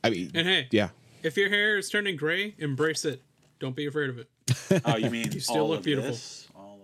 I 0.04 0.10
mean, 0.10 0.30
And 0.34 0.46
hey, 0.46 0.68
yeah. 0.70 0.88
If 1.22 1.36
your 1.36 1.48
hair 1.48 1.78
is 1.78 1.88
turning 1.88 2.16
gray, 2.16 2.54
embrace 2.58 3.04
it. 3.04 3.22
Don't 3.60 3.76
be 3.76 3.86
afraid 3.86 4.10
of 4.10 4.18
it. 4.18 4.28
Oh, 4.84 4.96
you 4.96 5.10
mean 5.10 5.30
You 5.32 5.40
still 5.40 5.62
all 5.62 5.68
look 5.68 5.78
of 5.80 5.84
beautiful. 5.84 6.10
This, 6.10 6.48
all 6.56 6.80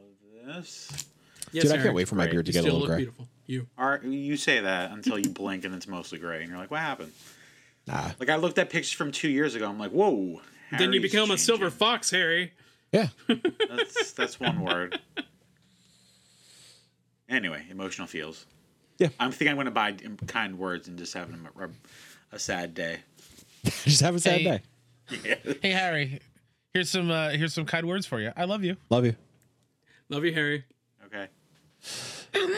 of 0.47 0.47
this? 0.57 0.89
Yes, 1.53 1.65
Dude, 1.65 1.73
I 1.73 1.83
can't 1.83 1.95
wait 1.95 2.07
for 2.09 2.15
my 2.15 2.27
beard 2.27 2.47
to 2.47 2.51
You 2.51 2.53
get 2.53 2.61
a 2.61 2.65
little 2.65 2.81
look 2.81 2.89
gray. 2.89 2.97
beautiful. 2.99 3.27
You. 3.47 3.67
Are, 3.79 4.01
you 4.05 4.37
say 4.37 4.61
that 4.61 4.91
until 4.93 5.19
you 5.19 5.31
blink 5.31 5.65
and 5.65 5.75
it's 5.75 5.89
mostly 5.89 6.19
gray, 6.19 6.41
and 6.43 6.49
you're 6.51 6.59
like, 6.59 6.71
"What 6.71 6.81
happened?" 6.81 7.13
Nah. 7.87 8.11
Like 8.21 8.29
I 8.29 8.37
looked 8.37 8.59
at 8.59 8.69
pictures 8.69 8.93
from 8.93 9.11
two 9.11 9.29
years 9.31 9.55
ago. 9.55 9.67
I'm 9.69 9.79
like, 9.79 9.91
"Whoa." 9.91 10.43
then 10.71 10.93
you 10.93 11.01
Harry's 11.01 11.11
become 11.13 11.31
a 11.31 11.39
silver 11.39 11.71
fox, 11.71 12.11
Harry. 12.11 12.53
Yeah. 12.93 13.09
That's 13.27 14.13
that's 14.13 14.39
one 14.39 14.61
word. 14.61 15.01
Anyway, 17.29 17.63
emotional 17.71 18.07
feels. 18.07 18.47
Yeah. 18.99 19.09
I'm 19.21 19.31
thinking 19.31 19.49
I'm 19.49 19.57
going 19.57 19.67
to 19.67 19.71
buy 19.71 19.93
kind 20.27 20.59
words 20.59 20.89
and 20.89 20.99
just 20.99 21.13
have 21.15 21.29
a, 21.31 21.65
a, 21.65 21.69
a 22.33 22.39
sad 22.39 22.73
day. 22.75 23.01
Just 23.85 24.01
have 24.03 24.15
a 24.15 24.21
sad 24.21 24.41
Hey. 24.41 24.45
day. 24.45 24.61
Yeah. 25.25 25.53
Hey 25.63 25.71
Harry, 25.71 26.21
here's 26.75 26.91
some 26.91 27.11
uh, 27.11 27.31
here's 27.31 27.55
some 27.55 27.65
kind 27.65 27.87
words 27.87 28.07
for 28.07 28.21
you. 28.21 28.33
I 28.37 28.45
love 28.45 28.63
you. 28.65 28.77
Love 28.91 29.05
you. 29.07 29.17
Love 30.11 30.25
you, 30.25 30.33
Harry. 30.35 30.65
Okay. 31.07 31.29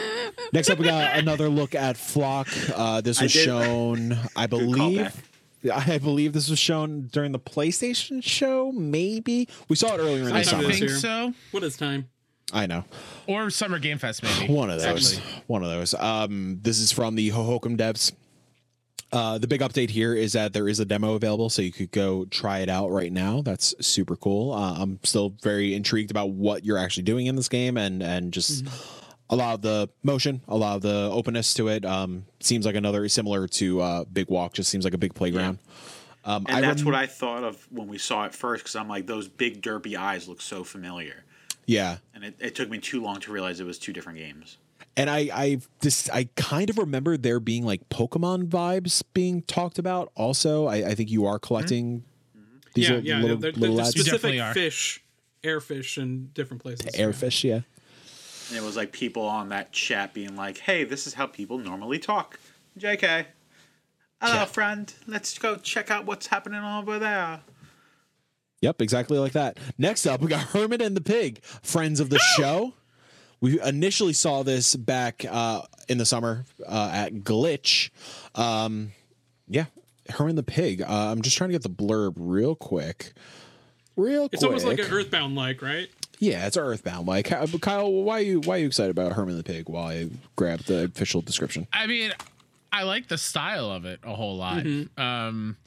Next 0.53 0.69
up, 0.69 0.77
we 0.79 0.85
got 0.85 1.17
another 1.17 1.49
look 1.49 1.75
at 1.75 1.95
Flock. 1.97 2.47
Uh, 2.75 3.01
this 3.01 3.21
was 3.21 3.31
did- 3.33 3.45
shown, 3.45 4.17
I 4.35 4.47
believe. 4.47 5.27
I 5.73 5.99
believe 5.99 6.33
this 6.33 6.49
was 6.49 6.57
shown 6.57 7.07
during 7.11 7.31
the 7.31 7.39
PlayStation 7.39 8.23
show. 8.23 8.71
Maybe 8.71 9.47
we 9.69 9.75
saw 9.75 9.93
it 9.95 9.99
earlier 9.99 10.27
in 10.27 10.31
I 10.33 10.39
the 10.39 10.43
summer. 10.45 10.63
this 10.67 10.79
think 10.79 10.89
so. 10.91 11.33
What 11.51 11.63
is 11.63 11.77
time? 11.77 12.09
I 12.53 12.65
know 12.65 12.83
Or 13.27 13.49
Summer 13.49 13.77
Game 13.79 13.97
Fest, 13.99 14.23
maybe. 14.23 14.51
one 14.51 14.69
of 14.71 14.81
those. 14.81 15.15
Actually. 15.15 15.41
One 15.47 15.63
of 15.63 15.69
those. 15.69 15.93
Um, 15.93 16.59
this 16.63 16.79
is 16.79 16.91
from 16.91 17.15
the 17.15 17.29
Hohokum 17.29 17.77
devs. 17.77 18.11
Uh, 19.11 19.37
the 19.37 19.47
big 19.47 19.59
update 19.61 19.89
here 19.89 20.13
is 20.13 20.33
that 20.33 20.53
there 20.53 20.69
is 20.69 20.79
a 20.79 20.85
demo 20.85 21.15
available, 21.15 21.49
so 21.49 21.61
you 21.61 21.71
could 21.71 21.91
go 21.91 22.25
try 22.25 22.59
it 22.59 22.69
out 22.69 22.91
right 22.91 23.11
now. 23.11 23.41
That's 23.41 23.75
super 23.85 24.15
cool. 24.15 24.53
Uh, 24.53 24.75
I'm 24.79 24.99
still 25.03 25.33
very 25.41 25.73
intrigued 25.73 26.11
about 26.11 26.29
what 26.29 26.63
you're 26.63 26.77
actually 26.77 27.03
doing 27.03 27.25
in 27.27 27.35
this 27.35 27.49
game, 27.49 27.75
and 27.77 28.01
and 28.01 28.31
just 28.31 28.65
a 29.29 29.35
lot 29.35 29.55
of 29.55 29.61
the 29.61 29.89
motion, 30.03 30.41
a 30.47 30.55
lot 30.55 30.77
of 30.77 30.81
the 30.81 31.09
openness 31.11 31.53
to 31.55 31.67
it. 31.67 31.83
Um, 31.85 32.25
seems 32.39 32.65
like 32.65 32.75
another 32.75 33.07
similar 33.09 33.47
to 33.49 33.81
uh, 33.81 34.03
Big 34.05 34.29
Walk. 34.29 34.53
Just 34.53 34.69
seems 34.69 34.85
like 34.85 34.93
a 34.93 34.97
big 34.97 35.13
playground. 35.13 35.59
Um, 36.23 36.45
And 36.47 36.63
that's 36.63 36.83
rem- 36.83 36.93
what 36.93 36.95
I 36.95 37.07
thought 37.07 37.43
of 37.43 37.67
when 37.71 37.87
we 37.87 37.97
saw 37.97 38.25
it 38.25 38.33
first, 38.35 38.63
because 38.63 38.75
I'm 38.75 38.87
like, 38.87 39.07
those 39.07 39.27
big 39.27 39.61
derpy 39.61 39.97
eyes 39.97 40.27
look 40.27 40.39
so 40.41 40.63
familiar. 40.63 41.23
Yeah, 41.65 41.97
And 42.13 42.23
it, 42.23 42.35
it 42.39 42.55
took 42.55 42.69
me 42.69 42.79
too 42.79 43.01
long 43.01 43.19
to 43.21 43.31
realize 43.31 43.59
it 43.59 43.65
was 43.65 43.79
two 43.79 43.93
different 43.93 44.17
games. 44.19 44.57
And 44.97 45.09
I 45.09 45.29
I 45.33 45.59
just 45.81 46.09
I 46.11 46.29
kind 46.35 46.69
of 46.69 46.77
remember 46.77 47.17
there 47.17 47.39
being 47.39 47.65
like 47.65 47.87
Pokemon 47.89 48.49
vibes 48.49 49.03
being 49.13 49.41
talked 49.43 49.79
about. 49.79 50.11
Also, 50.15 50.67
I, 50.67 50.89
I 50.89 50.95
think 50.95 51.09
you 51.09 51.25
are 51.25 51.35
mm-hmm. 51.35 51.47
collecting. 51.47 52.03
Mm-hmm. 52.37 52.57
These 52.73 52.89
yeah, 52.89 52.95
are 52.95 52.99
yeah. 52.99 53.19
little, 53.19 53.37
they're, 53.37 53.51
little 53.51 53.75
they're 53.75 53.85
lads. 53.85 53.89
specific 53.91 54.39
are. 54.39 54.53
fish, 54.53 55.03
airfish 55.43 55.97
in 55.97 56.29
different 56.33 56.61
places. 56.61 56.95
airfish. 56.95 57.43
Yeah. 57.43 57.61
And 58.49 58.57
it 58.57 58.63
was 58.63 58.75
like 58.75 58.91
people 58.91 59.23
on 59.23 59.49
that 59.49 59.71
chat 59.71 60.13
being 60.13 60.35
like, 60.35 60.57
hey, 60.57 60.83
this 60.83 61.07
is 61.07 61.13
how 61.13 61.25
people 61.25 61.57
normally 61.57 61.99
talk. 61.99 62.37
JK. 62.77 63.25
Hello, 64.21 64.33
uh, 64.33 64.35
Yeah. 64.35 64.45
friend. 64.45 64.93
Let's 65.07 65.37
go 65.37 65.55
check 65.55 65.89
out 65.89 66.05
what's 66.05 66.27
happening 66.27 66.61
over 66.61 66.99
there. 66.99 67.41
Yep, 68.61 68.81
exactly 68.81 69.17
like 69.17 69.31
that. 69.31 69.57
Next 69.77 70.05
up, 70.05 70.21
we 70.21 70.27
got 70.27 70.41
Hermit 70.41 70.81
and 70.81 70.95
the 70.95 71.01
Pig, 71.01 71.43
friends 71.43 71.99
of 71.99 72.09
the 72.09 72.19
show. 72.19 72.73
We 73.41 73.59
initially 73.61 74.13
saw 74.13 74.43
this 74.43 74.75
back 74.75 75.25
uh, 75.29 75.63
in 75.89 75.97
the 75.97 76.05
summer 76.05 76.45
uh, 76.67 76.91
at 76.93 77.13
Glitch. 77.15 77.89
Um, 78.35 78.91
yeah, 79.47 79.65
Hermit 80.09 80.29
and 80.31 80.37
the 80.37 80.43
Pig. 80.43 80.81
Uh, 80.83 80.85
I'm 81.11 81.21
just 81.23 81.35
trying 81.37 81.49
to 81.49 81.53
get 81.53 81.63
the 81.63 81.69
blurb 81.69 82.13
real 82.17 82.55
quick. 82.55 83.13
Real 83.97 84.25
It's 84.25 84.37
quick. 84.39 84.43
almost 84.43 84.65
like 84.65 84.79
an 84.79 84.85
Earthbound 84.91 85.35
like, 85.35 85.61
right? 85.61 85.89
yeah, 86.19 86.45
it's 86.45 86.55
Earthbound. 86.55 87.07
Like 87.07 87.25
Kyle, 87.61 87.91
why 87.91 88.19
are 88.19 88.21
you 88.21 88.39
why 88.41 88.55
are 88.55 88.59
you 88.59 88.67
excited 88.67 88.91
about 88.91 89.13
Herman 89.13 89.35
and 89.35 89.39
the 89.39 89.43
Pig? 89.43 89.67
While 89.67 89.87
I 89.87 90.09
grab 90.35 90.59
the 90.61 90.83
official 90.85 91.21
description. 91.21 91.67
I 91.73 91.87
mean, 91.87 92.11
I 92.71 92.83
like 92.83 93.07
the 93.07 93.17
style 93.17 93.71
of 93.71 93.85
it 93.85 93.99
a 94.03 94.13
whole 94.13 94.37
lot. 94.37 94.65
Um, 94.97 95.57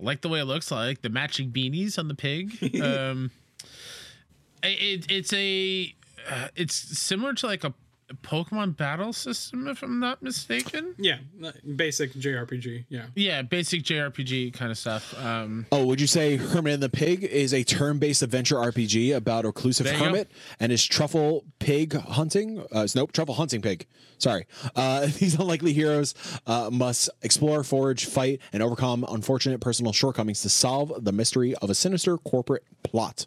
I 0.00 0.02
like 0.02 0.20
the 0.22 0.28
way 0.28 0.38
it 0.40 0.44
looks. 0.44 0.70
I 0.72 0.86
like 0.86 1.02
the 1.02 1.08
matching 1.08 1.50
beanies 1.50 1.98
on 1.98 2.06
the 2.08 2.14
pig. 2.14 2.52
um, 2.82 3.30
it, 4.62 5.10
it's 5.10 5.32
a 5.32 5.94
uh, 6.30 6.48
it's 6.56 6.74
similar 6.74 7.34
to 7.34 7.46
like 7.46 7.64
a 7.64 7.74
Pokemon 8.22 8.76
battle 8.76 9.14
system, 9.14 9.66
if 9.66 9.82
I'm 9.82 9.98
not 9.98 10.22
mistaken. 10.22 10.94
Yeah, 10.98 11.18
basic 11.74 12.12
JRPG. 12.12 12.84
Yeah. 12.90 13.06
Yeah, 13.14 13.40
basic 13.42 13.82
JRPG 13.82 14.52
kind 14.52 14.70
of 14.70 14.76
stuff. 14.76 15.18
Um, 15.18 15.64
Oh, 15.72 15.86
would 15.86 16.00
you 16.02 16.06
say 16.06 16.36
Hermit 16.36 16.74
and 16.74 16.82
the 16.82 16.90
Pig 16.90 17.24
is 17.24 17.54
a 17.54 17.64
turn-based 17.64 18.20
adventure 18.22 18.56
RPG 18.56 19.16
about 19.16 19.44
a 19.44 19.48
reclusive 19.48 19.86
There 19.86 19.98
go. 19.98 20.04
hermit 20.04 20.30
and 20.60 20.70
his 20.70 20.84
truffle 20.84 21.44
pig 21.58 21.94
hunting? 21.94 22.62
Uh, 22.70 22.86
nope, 22.94 23.12
truffle 23.12 23.34
hunting 23.36 23.62
pig. 23.62 23.86
Sorry. 24.18 24.44
Uh, 24.76 25.06
these 25.18 25.34
unlikely 25.40 25.72
heroes 25.72 26.14
uh, 26.46 26.68
must 26.70 27.08
explore, 27.22 27.64
forage, 27.64 28.04
fight, 28.04 28.40
and 28.52 28.62
overcome 28.62 29.06
unfortunate 29.08 29.60
personal 29.62 29.92
shortcomings 29.94 30.42
to 30.42 30.50
solve 30.50 30.92
the 31.02 31.10
mystery 31.12 31.54
of 31.56 31.70
a 31.70 31.74
sinister 31.74 32.18
corporate 32.18 32.64
plot. 32.82 33.26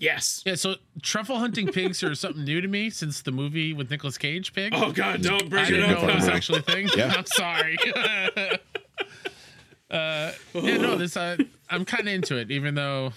Yes. 0.00 0.42
yeah, 0.46 0.54
so 0.54 0.76
truffle 1.02 1.38
hunting 1.38 1.66
pigs 1.72 2.04
are 2.04 2.14
something 2.14 2.44
new 2.44 2.60
to 2.60 2.68
me 2.68 2.88
since 2.88 3.22
the 3.22 3.32
movie 3.32 3.72
with 3.72 3.90
Nicolas 3.90 4.16
Cage 4.16 4.52
pig. 4.52 4.72
Oh 4.74 4.92
God, 4.92 5.22
don't 5.22 5.50
bring 5.50 5.64
I 5.64 5.68
it 5.68 5.82
up. 5.82 6.02
know 6.02 6.08
it 6.08 6.14
was 6.14 6.28
actually 6.28 6.60
a 6.60 6.62
thing. 6.62 6.88
Yeah. 6.96 7.12
I'm 7.16 7.26
sorry. 7.26 7.76
uh, 9.90 10.32
yeah, 10.54 10.76
no, 10.76 10.96
this 10.96 11.16
uh, 11.16 11.36
I'm 11.68 11.84
kind 11.84 12.06
of 12.06 12.14
into 12.14 12.36
it, 12.36 12.50
even 12.52 12.76
though 12.76 13.12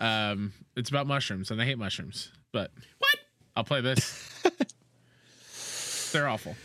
um, 0.00 0.54
it's 0.74 0.88
about 0.88 1.06
mushrooms 1.06 1.50
and 1.50 1.60
I 1.60 1.66
hate 1.66 1.76
mushrooms. 1.78 2.32
But 2.50 2.70
what? 2.98 3.16
I'll 3.54 3.64
play 3.64 3.82
this. 3.82 4.42
They're 6.12 6.28
awful. 6.28 6.56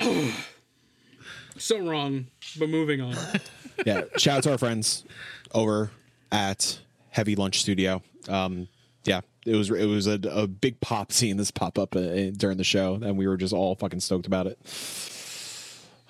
So 1.58 1.78
wrong. 1.78 2.26
But 2.58 2.70
moving 2.70 3.00
on. 3.02 3.14
Yeah, 3.86 4.04
shout 4.16 4.38
out 4.38 4.42
to 4.44 4.52
our 4.52 4.58
friends 4.58 5.04
over 5.54 5.90
at 6.32 6.80
Heavy 7.10 7.36
Lunch 7.36 7.60
Studio. 7.60 8.02
Um, 8.28 8.68
yeah, 9.04 9.20
it 9.46 9.56
was 9.56 9.70
it 9.70 9.86
was 9.86 10.06
a, 10.06 10.18
a 10.30 10.46
big 10.46 10.80
pop 10.80 11.12
seeing 11.12 11.36
this 11.36 11.50
pop 11.50 11.78
up 11.78 11.96
uh, 11.96 12.30
during 12.30 12.56
the 12.56 12.64
show, 12.64 12.94
and 12.94 13.16
we 13.16 13.26
were 13.26 13.36
just 13.36 13.52
all 13.52 13.74
fucking 13.74 14.00
stoked 14.00 14.26
about 14.26 14.46
it. 14.46 14.58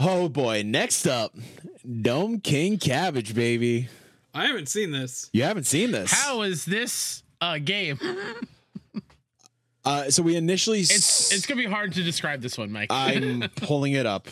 Oh 0.01 0.29
boy! 0.29 0.63
Next 0.65 1.07
up, 1.07 1.35
Dome 2.03 2.41
King 2.41 2.79
Cabbage, 2.79 3.35
baby. 3.35 3.89
I 4.35 4.47
haven't 4.47 4.69
seen 4.69 4.91
this. 4.93 5.29
You 5.33 5.43
haven't 5.43 5.65
seen 5.65 5.91
this? 5.93 6.11
How 6.11 6.43
is 6.43 6.65
this 6.65 7.23
a 7.41 7.59
game? 7.61 7.99
Uh, 9.85 10.09
so 10.11 10.23
we 10.23 10.37
initially 10.37 10.79
It's 10.79 11.33
it's 11.33 11.45
gonna 11.45 11.61
be 11.61 11.69
hard 11.69 11.93
to 11.95 12.05
describe 12.05 12.41
this 12.41 12.57
one, 12.57 12.71
Mike. 12.71 12.87
I'm 12.91 13.51
pulling 13.57 13.95
it 13.95 14.07
up. 14.07 14.29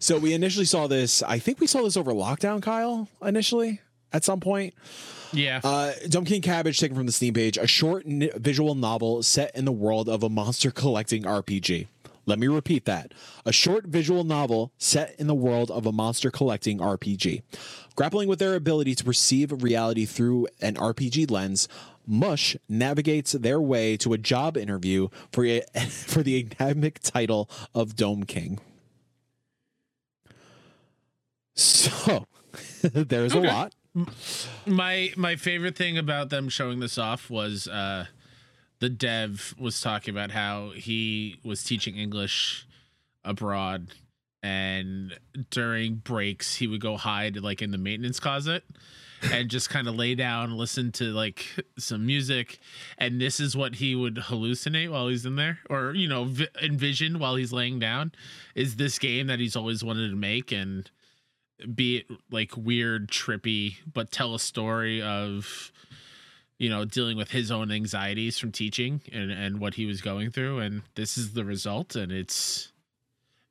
so 0.00 0.18
we 0.18 0.32
initially 0.32 0.64
saw 0.64 0.86
this. 0.86 1.22
I 1.22 1.38
think 1.38 1.60
we 1.60 1.66
saw 1.66 1.82
this 1.82 1.98
over 1.98 2.12
lockdown, 2.12 2.62
Kyle. 2.62 3.08
Initially, 3.22 3.82
at 4.10 4.24
some 4.24 4.40
point. 4.40 4.72
Yeah. 5.32 5.60
Uh, 5.62 5.92
Dome 6.08 6.24
King 6.24 6.42
Cabbage, 6.42 6.78
taken 6.78 6.96
from 6.96 7.06
the 7.06 7.12
Steam 7.12 7.34
page, 7.34 7.58
a 7.58 7.66
short 7.66 8.04
n- 8.06 8.30
visual 8.36 8.74
novel 8.74 9.22
set 9.22 9.54
in 9.54 9.64
the 9.64 9.72
world 9.72 10.08
of 10.08 10.22
a 10.22 10.28
monster 10.28 10.70
collecting 10.70 11.22
RPG. 11.24 11.86
Let 12.26 12.38
me 12.38 12.46
repeat 12.46 12.84
that. 12.84 13.12
A 13.46 13.52
short 13.52 13.86
visual 13.86 14.22
novel 14.22 14.70
set 14.76 15.14
in 15.18 15.26
the 15.26 15.34
world 15.34 15.70
of 15.70 15.86
a 15.86 15.92
monster 15.92 16.30
collecting 16.30 16.78
RPG. 16.78 17.42
Grappling 17.96 18.28
with 18.28 18.38
their 18.38 18.54
ability 18.54 18.94
to 18.96 19.04
perceive 19.04 19.50
reality 19.62 20.04
through 20.04 20.46
an 20.60 20.74
RPG 20.74 21.30
lens, 21.30 21.68
Mush 22.06 22.56
navigates 22.68 23.32
their 23.32 23.60
way 23.60 23.96
to 23.98 24.12
a 24.12 24.18
job 24.18 24.56
interview 24.56 25.08
for, 25.32 25.44
a, 25.44 25.60
for 25.88 26.22
the 26.22 26.38
enigmatic 26.38 27.00
title 27.00 27.50
of 27.74 27.96
Dome 27.96 28.24
King. 28.24 28.60
So, 31.54 32.26
there's 32.82 33.32
a 33.34 33.40
lot. 33.40 33.74
My 34.66 35.12
my 35.16 35.36
favorite 35.36 35.76
thing 35.76 35.98
about 35.98 36.30
them 36.30 36.48
showing 36.48 36.80
this 36.80 36.98
off 36.98 37.30
was 37.30 37.68
uh 37.68 38.06
the 38.80 38.88
dev 38.88 39.54
was 39.58 39.80
talking 39.80 40.14
about 40.14 40.30
how 40.30 40.70
he 40.70 41.36
was 41.44 41.64
teaching 41.64 41.96
english 41.96 42.66
abroad 43.24 43.88
and 44.42 45.18
during 45.50 45.96
breaks 45.96 46.56
he 46.56 46.66
would 46.66 46.80
go 46.80 46.96
hide 46.96 47.36
like 47.36 47.60
in 47.60 47.70
the 47.70 47.78
maintenance 47.78 48.20
closet 48.20 48.64
and 49.32 49.48
just 49.48 49.70
kind 49.70 49.88
of 49.88 49.96
lay 49.96 50.14
down 50.14 50.56
listen 50.56 50.92
to 50.92 51.04
like 51.04 51.46
some 51.78 52.06
music. 52.06 52.58
And 52.98 53.20
this 53.20 53.40
is 53.40 53.56
what 53.56 53.76
he 53.76 53.94
would 53.94 54.16
hallucinate 54.16 54.90
while 54.90 55.08
he's 55.08 55.26
in 55.26 55.36
there 55.36 55.58
or 55.68 55.92
you 55.94 56.08
know 56.08 56.24
vi- 56.24 56.48
envision 56.62 57.18
while 57.18 57.36
he's 57.36 57.52
laying 57.52 57.78
down 57.78 58.12
is 58.54 58.76
this 58.76 58.98
game 58.98 59.26
that 59.28 59.38
he's 59.38 59.56
always 59.56 59.82
wanted 59.82 60.10
to 60.10 60.16
make. 60.16 60.52
And 60.52 60.90
be 61.74 61.98
it 61.98 62.06
like 62.30 62.56
weird, 62.56 63.08
trippy, 63.10 63.76
but 63.92 64.10
tell 64.10 64.34
a 64.34 64.38
story 64.40 65.00
of 65.02 65.72
you 66.58 66.68
know 66.68 66.84
dealing 66.84 67.16
with 67.16 67.30
his 67.30 67.50
own 67.50 67.70
anxieties 67.70 68.38
from 68.38 68.50
teaching 68.52 69.00
and 69.12 69.30
and 69.30 69.60
what 69.60 69.74
he 69.74 69.86
was 69.86 70.00
going 70.00 70.30
through 70.30 70.58
and 70.58 70.82
this 70.96 71.16
is 71.16 71.32
the 71.34 71.44
result 71.44 71.94
and 71.94 72.10
it's 72.10 72.72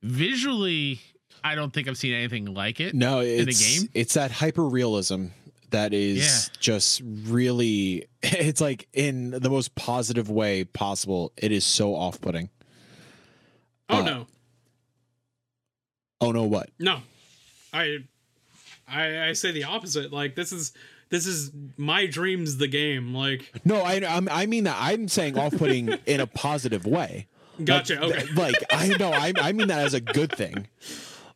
visually 0.04 1.00
I 1.44 1.56
don't 1.56 1.72
think 1.72 1.88
I've 1.88 1.98
seen 1.98 2.14
anything 2.14 2.54
like 2.54 2.80
it. 2.82 2.94
No, 2.94 3.20
in 3.22 3.28
a 3.48 3.50
it's 3.50 3.80
game? 3.80 3.90
it's 3.94 4.16
that 4.16 4.32
hyper 4.32 4.64
realism 4.66 5.28
that 5.70 5.94
is 5.94 6.18
Yeah. 6.52 6.56
just 6.60 7.02
really 7.06 8.08
it's 8.24 8.60
like 8.60 8.88
in 8.94 9.32
the 9.32 9.50
most 9.50 9.74
positive 9.76 10.30
way 10.30 10.64
possible. 10.66 11.32
It 11.38 11.52
is 11.52 11.64
so 11.66 11.96
off 11.96 12.20
putting. 12.20 12.50
Oh 13.90 14.00
Uh, 14.00 14.04
no. 14.04 14.28
Oh 16.20 16.32
no, 16.32 16.44
what? 16.44 16.70
No. 16.80 17.00
I 17.73 17.98
I 18.88 19.30
I 19.30 19.34
say 19.34 19.52
the 19.52 19.64
opposite. 19.65 20.11
Like 20.14 20.35
this 20.35 20.52
is 20.52 20.73
this 21.10 21.26
is 21.26 21.52
my 21.77 22.06
dreams 22.06 22.57
the 22.57 22.68
game. 22.68 23.14
Like 23.14 23.52
No, 23.65 23.81
I 23.81 24.02
I'm, 24.07 24.27
I 24.30 24.45
mean 24.45 24.65
that 24.65 24.77
I'm 24.80 25.07
saying 25.07 25.38
off 25.38 25.56
putting 25.57 25.89
in 26.06 26.19
a 26.19 26.27
positive 26.27 26.85
way. 26.85 27.27
gotcha. 27.64 27.95
Like, 27.95 28.03
Okay. 28.03 28.22
th- 28.26 28.35
like 28.38 28.56
I 28.72 28.88
know 28.98 29.11
I 29.11 29.34
I 29.38 29.52
mean 29.52 29.68
that 29.69 29.80
as 29.80 29.94
a 29.94 30.02
good 30.02 30.31
thing. 30.31 30.68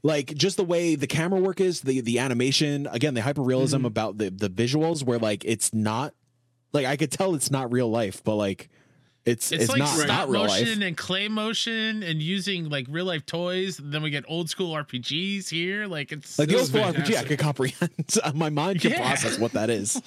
Like 0.04 0.34
just 0.34 0.58
the 0.58 0.64
way 0.64 0.96
the 0.96 1.06
camera 1.08 1.40
work 1.40 1.60
is, 1.62 1.82
the 1.82 2.02
the 2.02 2.18
animation, 2.20 2.88
again, 2.92 3.14
the 3.14 3.22
hyper 3.22 3.42
realism 3.44 3.78
Mm-hmm. 3.78 3.86
about 3.86 4.18
the 4.18 4.30
the 4.30 4.50
visuals 4.50 5.04
where 5.04 5.20
like 5.20 5.44
it's 5.46 5.74
not 5.74 6.14
like 6.74 6.86
I 6.86 6.98
could 6.98 7.12
tell 7.12 7.36
it's 7.36 7.52
not 7.52 7.72
real 7.72 7.90
life, 7.90 8.24
but 8.24 8.36
like 8.36 8.70
It's 9.24 9.52
It's, 9.52 9.64
it's, 9.64 9.70
like 9.72 9.80
not 9.80 9.90
stop 9.90 10.08
not 10.08 10.30
motion 10.32 10.80
life. 10.80 10.88
and 10.88 10.98
clay 10.98 11.28
motion 11.28 12.02
and 12.02 12.22
using 12.22 12.70
like 12.70 12.88
real 12.90 13.06
life 13.06 13.26
toys. 13.26 13.78
Then 13.82 14.02
we 14.02 14.10
get 14.10 14.26
old 14.28 14.50
school 14.50 14.74
RPGs 14.74 15.48
here. 15.50 15.86
Like 15.86 16.12
it's 16.12 16.40
Like 16.40 16.50
the 16.50 16.58
old 16.58 16.68
school 16.68 16.82
RPG, 16.82 17.16
I 17.16 17.24
could 17.24 17.38
comprehend. 17.40 17.92
My 18.34 18.50
mind 18.50 18.82
can 18.82 18.92
Yeah. 18.92 18.98
process 19.06 19.38
what 19.38 19.52
that 19.54 19.70
is. 19.70 20.02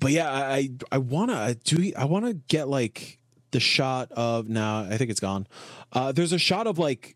But 0.00 0.10
yeah, 0.10 0.28
I 0.30 0.70
I, 0.90 0.98
wanna 0.98 1.34
I 1.34 1.52
do 1.52 1.92
I 1.96 2.04
wanna 2.06 2.32
get 2.34 2.66
like 2.68 3.18
the 3.52 3.60
shot 3.60 4.10
of 4.12 4.48
now 4.48 4.80
I 4.80 4.96
think 4.96 5.10
it's 5.10 5.20
gone. 5.20 5.46
Uh, 5.92 6.10
there's 6.10 6.32
a 6.32 6.38
shot 6.38 6.66
of 6.66 6.78
like 6.78 7.14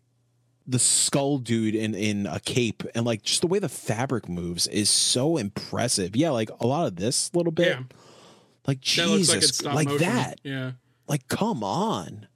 the 0.65 0.79
skull 0.79 1.37
dude 1.37 1.75
in 1.75 1.95
in 1.95 2.27
a 2.27 2.39
cape 2.39 2.83
and 2.95 3.05
like 3.05 3.23
just 3.23 3.41
the 3.41 3.47
way 3.47 3.59
the 3.59 3.67
fabric 3.69 4.29
moves 4.29 4.67
is 4.67 4.89
so 4.89 5.35
impressive. 5.35 6.15
Yeah, 6.15 6.29
like 6.29 6.49
a 6.61 6.67
lot 6.67 6.87
of 6.87 6.95
this 6.95 7.33
little 7.35 7.51
bit. 7.51 7.77
Yeah. 7.77 7.83
Like 8.67 8.83
That 8.83 9.07
looks 9.07 9.29
like 9.29 9.39
Jesus, 9.39 9.63
like 9.63 9.89
that. 9.99 10.41
Yeah. 10.43 10.71
Like 11.07 11.27
come 11.27 11.63
on. 11.63 12.27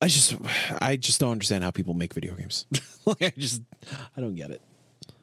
I 0.00 0.08
just 0.08 0.36
I 0.80 0.96
just 0.96 1.20
don't 1.20 1.32
understand 1.32 1.62
how 1.62 1.70
people 1.70 1.92
make 1.94 2.14
video 2.14 2.34
games. 2.34 2.64
like 3.04 3.22
I 3.22 3.32
just 3.36 3.62
I 4.16 4.20
don't 4.20 4.34
get 4.34 4.50
it. 4.50 4.62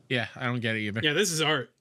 yeah, 0.10 0.28
I 0.36 0.46
don't 0.46 0.60
get 0.60 0.76
it 0.76 0.82
either. 0.82 1.02
Yeah, 1.04 1.14
this 1.14 1.32
is 1.32 1.42
art. 1.42 1.72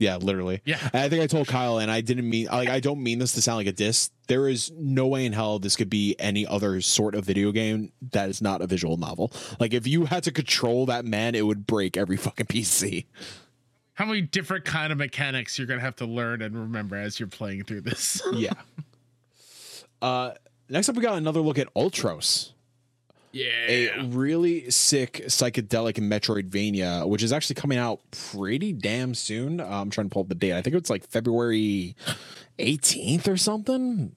Yeah, 0.00 0.16
literally. 0.16 0.60
Yeah. 0.64 0.78
I 0.92 1.08
think 1.08 1.22
I 1.22 1.28
told 1.28 1.46
Kyle, 1.46 1.78
and 1.78 1.88
I 1.88 2.00
didn't 2.00 2.28
mean 2.28 2.46
like 2.46 2.68
I 2.68 2.80
don't 2.80 3.00
mean 3.00 3.20
this 3.20 3.32
to 3.34 3.42
sound 3.42 3.58
like 3.58 3.68
a 3.68 3.72
diss. 3.72 4.10
There 4.26 4.48
is 4.48 4.72
no 4.76 5.06
way 5.06 5.24
in 5.24 5.32
hell 5.32 5.60
this 5.60 5.76
could 5.76 5.88
be 5.88 6.16
any 6.18 6.44
other 6.44 6.80
sort 6.80 7.14
of 7.14 7.24
video 7.24 7.52
game 7.52 7.92
that 8.10 8.28
is 8.28 8.42
not 8.42 8.60
a 8.60 8.66
visual 8.66 8.96
novel. 8.96 9.30
Like 9.60 9.72
if 9.72 9.86
you 9.86 10.06
had 10.06 10.24
to 10.24 10.32
control 10.32 10.86
that 10.86 11.04
man, 11.04 11.36
it 11.36 11.46
would 11.46 11.66
break 11.66 11.96
every 11.96 12.16
fucking 12.16 12.46
PC. 12.46 13.06
How 13.94 14.04
many 14.06 14.20
different 14.22 14.64
kind 14.64 14.92
of 14.92 14.98
mechanics 14.98 15.56
you're 15.58 15.66
gonna 15.66 15.80
have 15.80 15.96
to 15.96 16.04
learn 16.06 16.42
and 16.42 16.56
remember 16.58 16.96
as 16.96 17.18
you're 17.18 17.28
playing 17.28 17.64
through 17.64 17.82
this? 17.82 18.20
Yeah. 18.34 18.52
uh 20.02 20.32
next 20.68 20.88
up 20.88 20.96
we 20.96 21.02
got 21.02 21.16
another 21.16 21.40
look 21.40 21.58
at 21.58 21.72
Ultros. 21.74 22.50
Yeah. 23.32 23.48
A 23.68 24.04
really 24.04 24.70
sick 24.70 25.22
psychedelic 25.26 25.94
Metroidvania, 25.94 27.08
which 27.08 27.22
is 27.22 27.32
actually 27.32 27.56
coming 27.56 27.78
out 27.78 28.00
pretty 28.12 28.72
damn 28.72 29.12
soon. 29.14 29.60
Uh, 29.60 29.66
I'm 29.66 29.90
trying 29.90 30.08
to 30.08 30.12
pull 30.12 30.22
up 30.22 30.28
the 30.28 30.36
date. 30.36 30.52
I 30.52 30.62
think 30.62 30.76
it's 30.76 30.88
like 30.88 31.04
February 31.04 31.96
18th 32.60 33.26
or 33.26 33.36
something. 33.36 34.14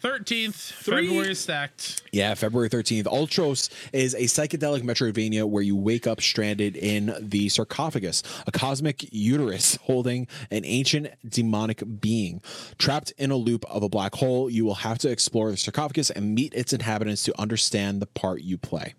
Thirteenth 0.00 0.56
February 0.56 1.34
stacked. 1.34 2.02
Yeah, 2.10 2.32
February 2.34 2.70
13th. 2.70 3.04
Ultros 3.04 3.68
is 3.92 4.14
a 4.14 4.22
psychedelic 4.22 4.80
Metroidvania 4.80 5.44
where 5.44 5.62
you 5.62 5.76
wake 5.76 6.06
up 6.06 6.22
stranded 6.22 6.74
in 6.74 7.14
the 7.20 7.50
sarcophagus, 7.50 8.22
a 8.46 8.50
cosmic 8.50 9.12
uterus 9.12 9.76
holding 9.82 10.26
an 10.50 10.64
ancient 10.64 11.08
demonic 11.28 11.82
being. 12.00 12.40
Trapped 12.78 13.12
in 13.18 13.30
a 13.30 13.36
loop 13.36 13.66
of 13.66 13.82
a 13.82 13.90
black 13.90 14.14
hole, 14.14 14.48
you 14.48 14.64
will 14.64 14.76
have 14.76 14.96
to 14.98 15.10
explore 15.10 15.50
the 15.50 15.58
sarcophagus 15.58 16.08
and 16.08 16.34
meet 16.34 16.54
its 16.54 16.72
inhabitants 16.72 17.22
to 17.24 17.38
understand 17.38 18.00
the 18.00 18.06
part 18.06 18.40
you 18.40 18.56
play. 18.56 18.94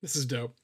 This 0.00 0.14
is 0.14 0.26
dope. 0.26 0.54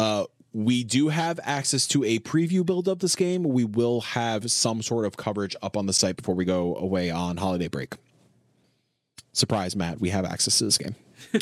Uh, 0.00 0.24
we 0.52 0.82
do 0.82 1.08
have 1.08 1.38
access 1.44 1.86
to 1.88 2.02
a 2.02 2.18
preview 2.18 2.66
build 2.66 2.88
of 2.88 2.98
this 2.98 3.14
game. 3.14 3.44
We 3.44 3.64
will 3.64 4.00
have 4.00 4.50
some 4.50 4.82
sort 4.82 5.04
of 5.04 5.16
coverage 5.16 5.54
up 5.62 5.76
on 5.76 5.86
the 5.86 5.92
site 5.92 6.16
before 6.16 6.34
we 6.34 6.44
go 6.44 6.74
away 6.74 7.10
on 7.10 7.36
holiday 7.36 7.68
break. 7.68 7.94
Surprise, 9.34 9.76
Matt. 9.76 10.00
We 10.00 10.08
have 10.10 10.24
access 10.24 10.56
to 10.58 10.64
this 10.64 10.78
game. 10.78 10.94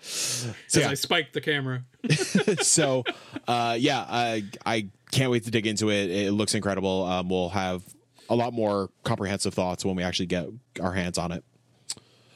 so, 0.00 0.80
yeah, 0.80 0.88
I 0.88 0.94
spiked 0.94 1.34
the 1.34 1.42
camera. 1.42 1.84
so 2.62 3.04
uh, 3.46 3.76
yeah, 3.78 4.04
I 4.08 4.44
I 4.64 4.88
can't 5.12 5.30
wait 5.30 5.44
to 5.44 5.50
dig 5.50 5.66
into 5.66 5.90
it. 5.90 6.10
It 6.10 6.32
looks 6.32 6.54
incredible. 6.54 7.04
Um, 7.04 7.28
we'll 7.28 7.50
have 7.50 7.82
a 8.30 8.34
lot 8.34 8.54
more 8.54 8.88
comprehensive 9.04 9.52
thoughts 9.52 9.84
when 9.84 9.94
we 9.94 10.02
actually 10.02 10.26
get 10.26 10.48
our 10.80 10.92
hands 10.92 11.18
on 11.18 11.32
it. 11.32 11.44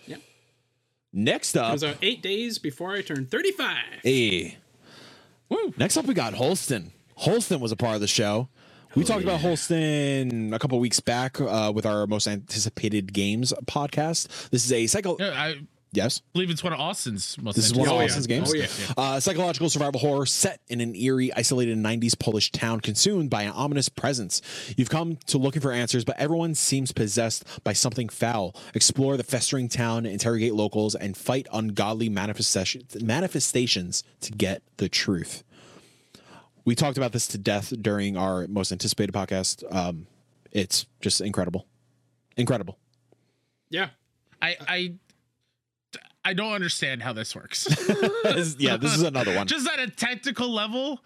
Yep. 0.06 0.20
Next 1.14 1.56
It 1.56 1.62
up, 1.62 1.72
was 1.72 1.84
out 1.84 1.96
eight 2.02 2.22
days 2.22 2.58
before 2.58 2.92
I 2.92 3.00
turned 3.00 3.30
35. 3.30 3.76
Hey. 4.02 4.58
Woo. 5.48 5.72
Next 5.78 5.96
up, 5.96 6.04
we 6.04 6.12
got 6.14 6.34
Holstin. 6.34 6.90
Holstin 7.20 7.60
was 7.60 7.72
a 7.72 7.76
part 7.76 7.94
of 7.94 8.00
the 8.02 8.08
show. 8.08 8.48
We 8.94 9.02
talked 9.02 9.24
about 9.24 9.40
Holstin 9.40 10.54
a 10.54 10.58
couple 10.58 10.78
weeks 10.78 11.00
back 11.00 11.40
uh, 11.40 11.72
with 11.74 11.84
our 11.84 12.06
most 12.06 12.28
anticipated 12.28 13.12
games 13.12 13.52
podcast. 13.66 14.50
This 14.50 14.64
is 14.64 14.72
a 14.72 14.86
psycho. 14.86 15.16
Yeah, 15.18 15.30
I 15.30 15.56
Yes, 15.92 16.22
believe 16.32 16.50
it's 16.50 16.64
one 16.64 16.72
of 16.72 16.80
Austin's 16.80 17.38
most. 17.40 17.54
this 17.54 17.66
is 17.66 17.72
one 17.74 17.86
of 17.86 17.94
Oh, 17.94 17.98
yeah. 18.00 18.06
Austin's 18.06 18.26
games. 18.26 18.52
Oh, 18.52 18.56
yeah. 18.56 18.66
Uh, 18.96 19.20
psychological 19.20 19.70
survival 19.70 20.00
horror 20.00 20.26
set 20.26 20.60
in 20.66 20.80
an 20.80 20.96
eerie, 20.96 21.32
isolated 21.34 21.78
90s 21.78 22.18
Polish 22.18 22.50
town 22.50 22.80
consumed 22.80 23.30
by 23.30 23.42
an 23.44 23.52
ominous 23.52 23.88
presence. 23.88 24.42
You've 24.76 24.90
come 24.90 25.18
to 25.26 25.38
looking 25.38 25.62
for 25.62 25.70
answers, 25.70 26.04
but 26.04 26.18
everyone 26.18 26.56
seems 26.56 26.90
possessed 26.90 27.44
by 27.62 27.74
something 27.74 28.08
foul. 28.08 28.56
Explore 28.74 29.16
the 29.16 29.22
festering 29.22 29.68
town, 29.68 30.04
interrogate 30.04 30.54
locals, 30.54 30.96
and 30.96 31.16
fight 31.16 31.46
ungodly 31.52 32.08
manifestation- 32.08 32.82
manifestations 33.00 34.02
to 34.22 34.32
get 34.32 34.62
the 34.78 34.88
truth. 34.88 35.44
We 36.64 36.74
talked 36.74 36.96
about 36.96 37.12
this 37.12 37.26
to 37.28 37.38
death 37.38 37.72
during 37.82 38.16
our 38.16 38.46
most 38.48 38.72
anticipated 38.72 39.12
podcast. 39.12 39.64
Um, 39.74 40.06
it's 40.50 40.86
just 41.00 41.20
incredible. 41.20 41.66
Incredible. 42.36 42.78
Yeah. 43.70 43.88
I 44.40 44.56
I 44.66 44.94
I 46.24 46.32
don't 46.34 46.52
understand 46.52 47.02
how 47.02 47.12
this 47.12 47.34
works. 47.34 47.66
Yeah, 48.58 48.76
this 48.78 48.94
is 48.94 49.02
another 49.02 49.34
one. 49.36 49.46
Just 49.46 49.68
at 49.68 49.78
a 49.78 49.88
technical 49.90 50.50
level, 50.50 51.00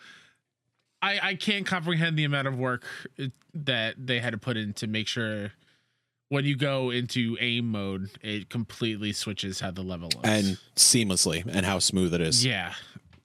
I 1.03 1.19
I 1.31 1.35
can't 1.35 1.67
comprehend 1.67 2.17
the 2.19 2.25
amount 2.25 2.47
of 2.49 2.57
work 2.59 2.85
it- 3.17 3.33
that 3.55 3.95
they 3.99 4.21
had 4.21 4.31
to 4.31 4.39
put 4.39 4.57
in 4.57 4.73
to 4.75 4.87
make 4.87 5.09
sure 5.09 5.53
when 6.29 6.45
you 6.45 6.55
go 6.57 6.91
into 6.91 7.37
aim 7.41 7.71
mode, 7.71 8.11
it 8.23 8.49
completely 8.51 9.13
switches 9.13 9.61
how 9.61 9.71
the 9.73 9.83
level 9.83 10.09
looks. 10.15 10.29
and 10.29 10.59
seamlessly, 10.77 11.45
and 11.47 11.65
how 11.67 11.79
smooth 11.79 12.13
it 12.15 12.21
is. 12.21 12.45
yeah, 12.45 12.75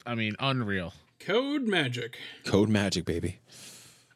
I 0.06 0.14
mean, 0.14 0.34
unreal. 0.40 0.92
Code 1.24 1.62
magic. 1.62 2.18
Code 2.44 2.68
magic, 2.68 3.04
baby. 3.04 3.38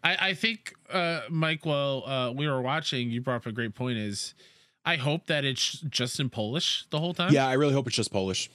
I, 0.05 0.29
I 0.29 0.35
think, 0.35 0.75
uh, 0.93 1.23
Mike, 1.31 1.65
while 1.65 2.05
uh, 2.07 2.33
we 2.33 2.47
were 2.47 2.61
watching, 2.61 3.11
you 3.11 3.21
brought 3.21 3.37
up 3.37 3.47
a 3.47 3.53
great 3.53 3.75
point. 3.75 3.99
Is 3.99 4.35
I 4.85 4.97
hope 4.97 5.27
that 5.27 5.45
it's 5.45 5.81
just 5.81 6.21
in 6.21 6.31
Polish 6.31 6.87
the 6.91 6.99
whole 6.99 7.15
time. 7.15 7.33
Yeah, 7.33 7.47
I 7.47 7.55
really 7.55 7.73
hope 7.75 7.87
it's 7.87 7.97
just 7.97 8.13
Polish. 8.13 8.51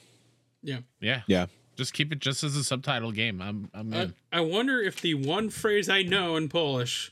Yeah. 0.61 0.79
yeah, 0.99 1.21
Yeah. 1.27 1.47
Just 1.75 1.93
keep 1.93 2.11
it 2.11 2.19
just 2.19 2.43
as 2.43 2.55
a 2.55 2.63
subtitle 2.63 3.11
game. 3.11 3.41
I'm, 3.41 3.69
I'm 3.73 3.93
I, 3.93 4.01
in. 4.03 4.13
I 4.31 4.41
wonder 4.41 4.79
if 4.79 5.01
the 5.01 5.15
one 5.15 5.49
phrase 5.49 5.89
I 5.89 6.03
know 6.03 6.35
in 6.35 6.47
Polish 6.47 7.11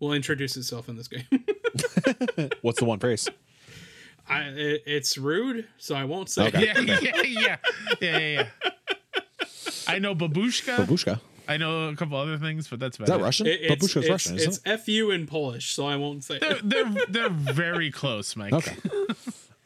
will 0.00 0.12
introduce 0.12 0.56
itself 0.56 0.88
in 0.88 0.96
this 0.96 1.08
game. 1.08 1.24
What's 2.60 2.78
the 2.78 2.84
one 2.84 2.98
phrase? 2.98 3.26
I, 4.28 4.42
it, 4.42 4.82
it's 4.86 5.16
rude, 5.16 5.66
so 5.78 5.94
I 5.94 6.04
won't 6.04 6.28
say. 6.28 6.48
Okay. 6.48 6.70
it. 6.70 6.84
yeah, 6.86 6.98
yeah, 7.00 7.16
yeah, 7.24 7.56
yeah, 8.00 8.18
yeah, 8.18 8.48
yeah. 8.62 8.70
I 9.88 9.98
know 9.98 10.14
babushka. 10.14 10.76
Babushka. 10.76 11.20
I 11.46 11.56
know 11.58 11.88
a 11.90 11.96
couple 11.96 12.16
other 12.16 12.38
things, 12.38 12.68
but 12.68 12.80
that's 12.80 12.96
about 12.96 13.04
Is 13.08 13.10
that 13.10 13.20
it. 13.20 13.22
Russian? 13.22 13.46
It- 13.46 13.60
it's, 13.62 13.74
Babushka 13.84 13.96
is 13.98 14.04
it's, 14.04 14.08
Russian, 14.10 14.36
isn't 14.36 14.48
it's 14.48 14.60
F-U 14.64 15.10
in 15.10 15.26
Polish, 15.26 15.74
so 15.74 15.86
I 15.86 15.96
won't 15.96 16.24
say 16.24 16.38
They're, 16.38 16.58
they're 16.62 16.88
they're 17.08 17.28
very 17.30 17.90
close, 17.90 18.34
Mike. 18.36 18.52
Okay. 18.52 18.76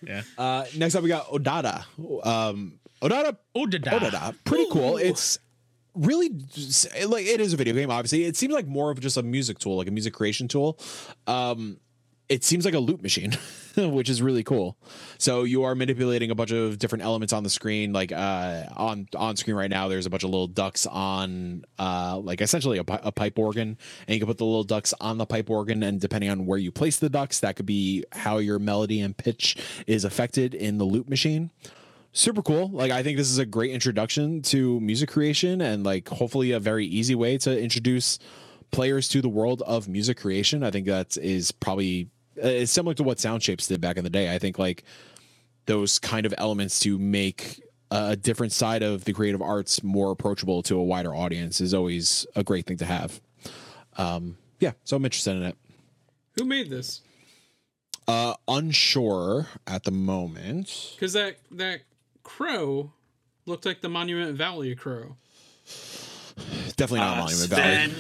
Yeah. 0.00 0.22
Uh, 0.38 0.64
next 0.76 0.94
up, 0.94 1.02
we 1.02 1.08
got 1.08 1.26
Odada. 1.26 1.84
Um, 2.24 2.78
Odada. 3.02 3.36
Odada. 3.56 3.98
Odada. 3.98 4.34
Pretty 4.44 4.70
cool. 4.70 4.96
It's 4.96 5.40
really 5.94 6.30
like 7.04 7.26
it 7.26 7.40
is 7.40 7.52
a 7.52 7.56
video 7.56 7.74
game. 7.74 7.90
Obviously, 7.90 8.22
it 8.24 8.36
seems 8.36 8.54
like 8.54 8.68
more 8.68 8.92
of 8.92 9.00
just 9.00 9.16
a 9.16 9.24
music 9.24 9.58
tool, 9.58 9.76
like 9.76 9.88
a 9.88 9.90
music 9.90 10.14
creation 10.14 10.46
tool. 10.46 10.78
Um, 11.26 11.80
it 12.28 12.44
seems 12.44 12.64
like 12.64 12.74
a 12.74 12.78
loop 12.78 13.02
machine, 13.02 13.32
which 13.76 14.10
is 14.10 14.20
really 14.20 14.42
cool. 14.42 14.76
So 15.16 15.44
you 15.44 15.64
are 15.64 15.74
manipulating 15.74 16.30
a 16.30 16.34
bunch 16.34 16.50
of 16.52 16.78
different 16.78 17.04
elements 17.04 17.32
on 17.32 17.42
the 17.42 17.50
screen. 17.50 17.92
Like 17.92 18.12
uh, 18.12 18.64
on 18.76 19.08
on 19.16 19.36
screen 19.36 19.56
right 19.56 19.70
now, 19.70 19.88
there's 19.88 20.06
a 20.06 20.10
bunch 20.10 20.24
of 20.24 20.30
little 20.30 20.46
ducks 20.46 20.86
on 20.86 21.64
uh, 21.78 22.18
like 22.22 22.40
essentially 22.40 22.78
a, 22.78 22.84
a 22.86 23.12
pipe 23.12 23.38
organ, 23.38 23.78
and 24.06 24.14
you 24.14 24.20
can 24.20 24.26
put 24.26 24.38
the 24.38 24.44
little 24.44 24.64
ducks 24.64 24.92
on 25.00 25.18
the 25.18 25.26
pipe 25.26 25.48
organ, 25.48 25.82
and 25.82 26.00
depending 26.00 26.30
on 26.30 26.44
where 26.46 26.58
you 26.58 26.70
place 26.70 26.98
the 26.98 27.08
ducks, 27.08 27.40
that 27.40 27.56
could 27.56 27.66
be 27.66 28.04
how 28.12 28.38
your 28.38 28.58
melody 28.58 29.00
and 29.00 29.16
pitch 29.16 29.56
is 29.86 30.04
affected 30.04 30.54
in 30.54 30.78
the 30.78 30.84
loop 30.84 31.08
machine 31.08 31.50
super 32.12 32.42
cool. 32.42 32.68
Like 32.70 32.90
I 32.90 33.02
think 33.02 33.16
this 33.16 33.30
is 33.30 33.38
a 33.38 33.46
great 33.46 33.70
introduction 33.70 34.42
to 34.42 34.80
music 34.80 35.10
creation 35.10 35.60
and 35.60 35.84
like 35.84 36.08
hopefully 36.08 36.50
a 36.50 36.58
very 36.58 36.84
easy 36.86 37.14
way 37.14 37.38
to 37.38 37.60
introduce 37.60 38.18
players 38.70 39.08
to 39.10 39.20
the 39.20 39.28
world 39.28 39.62
of 39.62 39.88
music 39.88 40.18
creation. 40.18 40.62
I 40.62 40.70
think 40.70 40.86
that 40.86 41.16
is 41.16 41.52
probably 41.52 42.08
it's 42.42 42.72
similar 42.72 42.94
to 42.94 43.02
what 43.02 43.18
Soundshapes 43.18 43.68
did 43.68 43.80
back 43.80 43.96
in 43.96 44.04
the 44.04 44.10
day. 44.10 44.32
I 44.34 44.38
think 44.38 44.58
like 44.58 44.84
those 45.66 45.98
kind 45.98 46.26
of 46.26 46.34
elements 46.38 46.80
to 46.80 46.98
make 46.98 47.62
a 47.90 48.16
different 48.16 48.52
side 48.52 48.82
of 48.82 49.04
the 49.04 49.12
creative 49.12 49.40
arts 49.42 49.82
more 49.82 50.10
approachable 50.12 50.62
to 50.64 50.76
a 50.76 50.82
wider 50.82 51.14
audience 51.14 51.60
is 51.60 51.72
always 51.74 52.26
a 52.36 52.44
great 52.44 52.66
thing 52.66 52.76
to 52.78 52.84
have. 52.84 53.20
Um, 53.96 54.36
yeah, 54.60 54.72
so 54.84 54.96
I'm 54.96 55.04
interested 55.04 55.36
in 55.36 55.42
it. 55.42 55.56
Who 56.36 56.44
made 56.44 56.70
this? 56.70 57.00
Uh, 58.06 58.34
unsure 58.46 59.46
at 59.66 59.84
the 59.84 59.90
moment. 59.90 60.92
Because 60.94 61.12
that 61.14 61.36
that 61.50 61.80
crow 62.22 62.92
looked 63.46 63.66
like 63.66 63.80
the 63.80 63.88
Monument 63.88 64.36
Valley 64.36 64.74
crow. 64.74 65.16
Definitely 66.76 67.00
not 67.00 67.18
Uh, 67.18 67.20
Monument 67.22 67.50
Valley. 67.50 67.62
then 67.62 67.94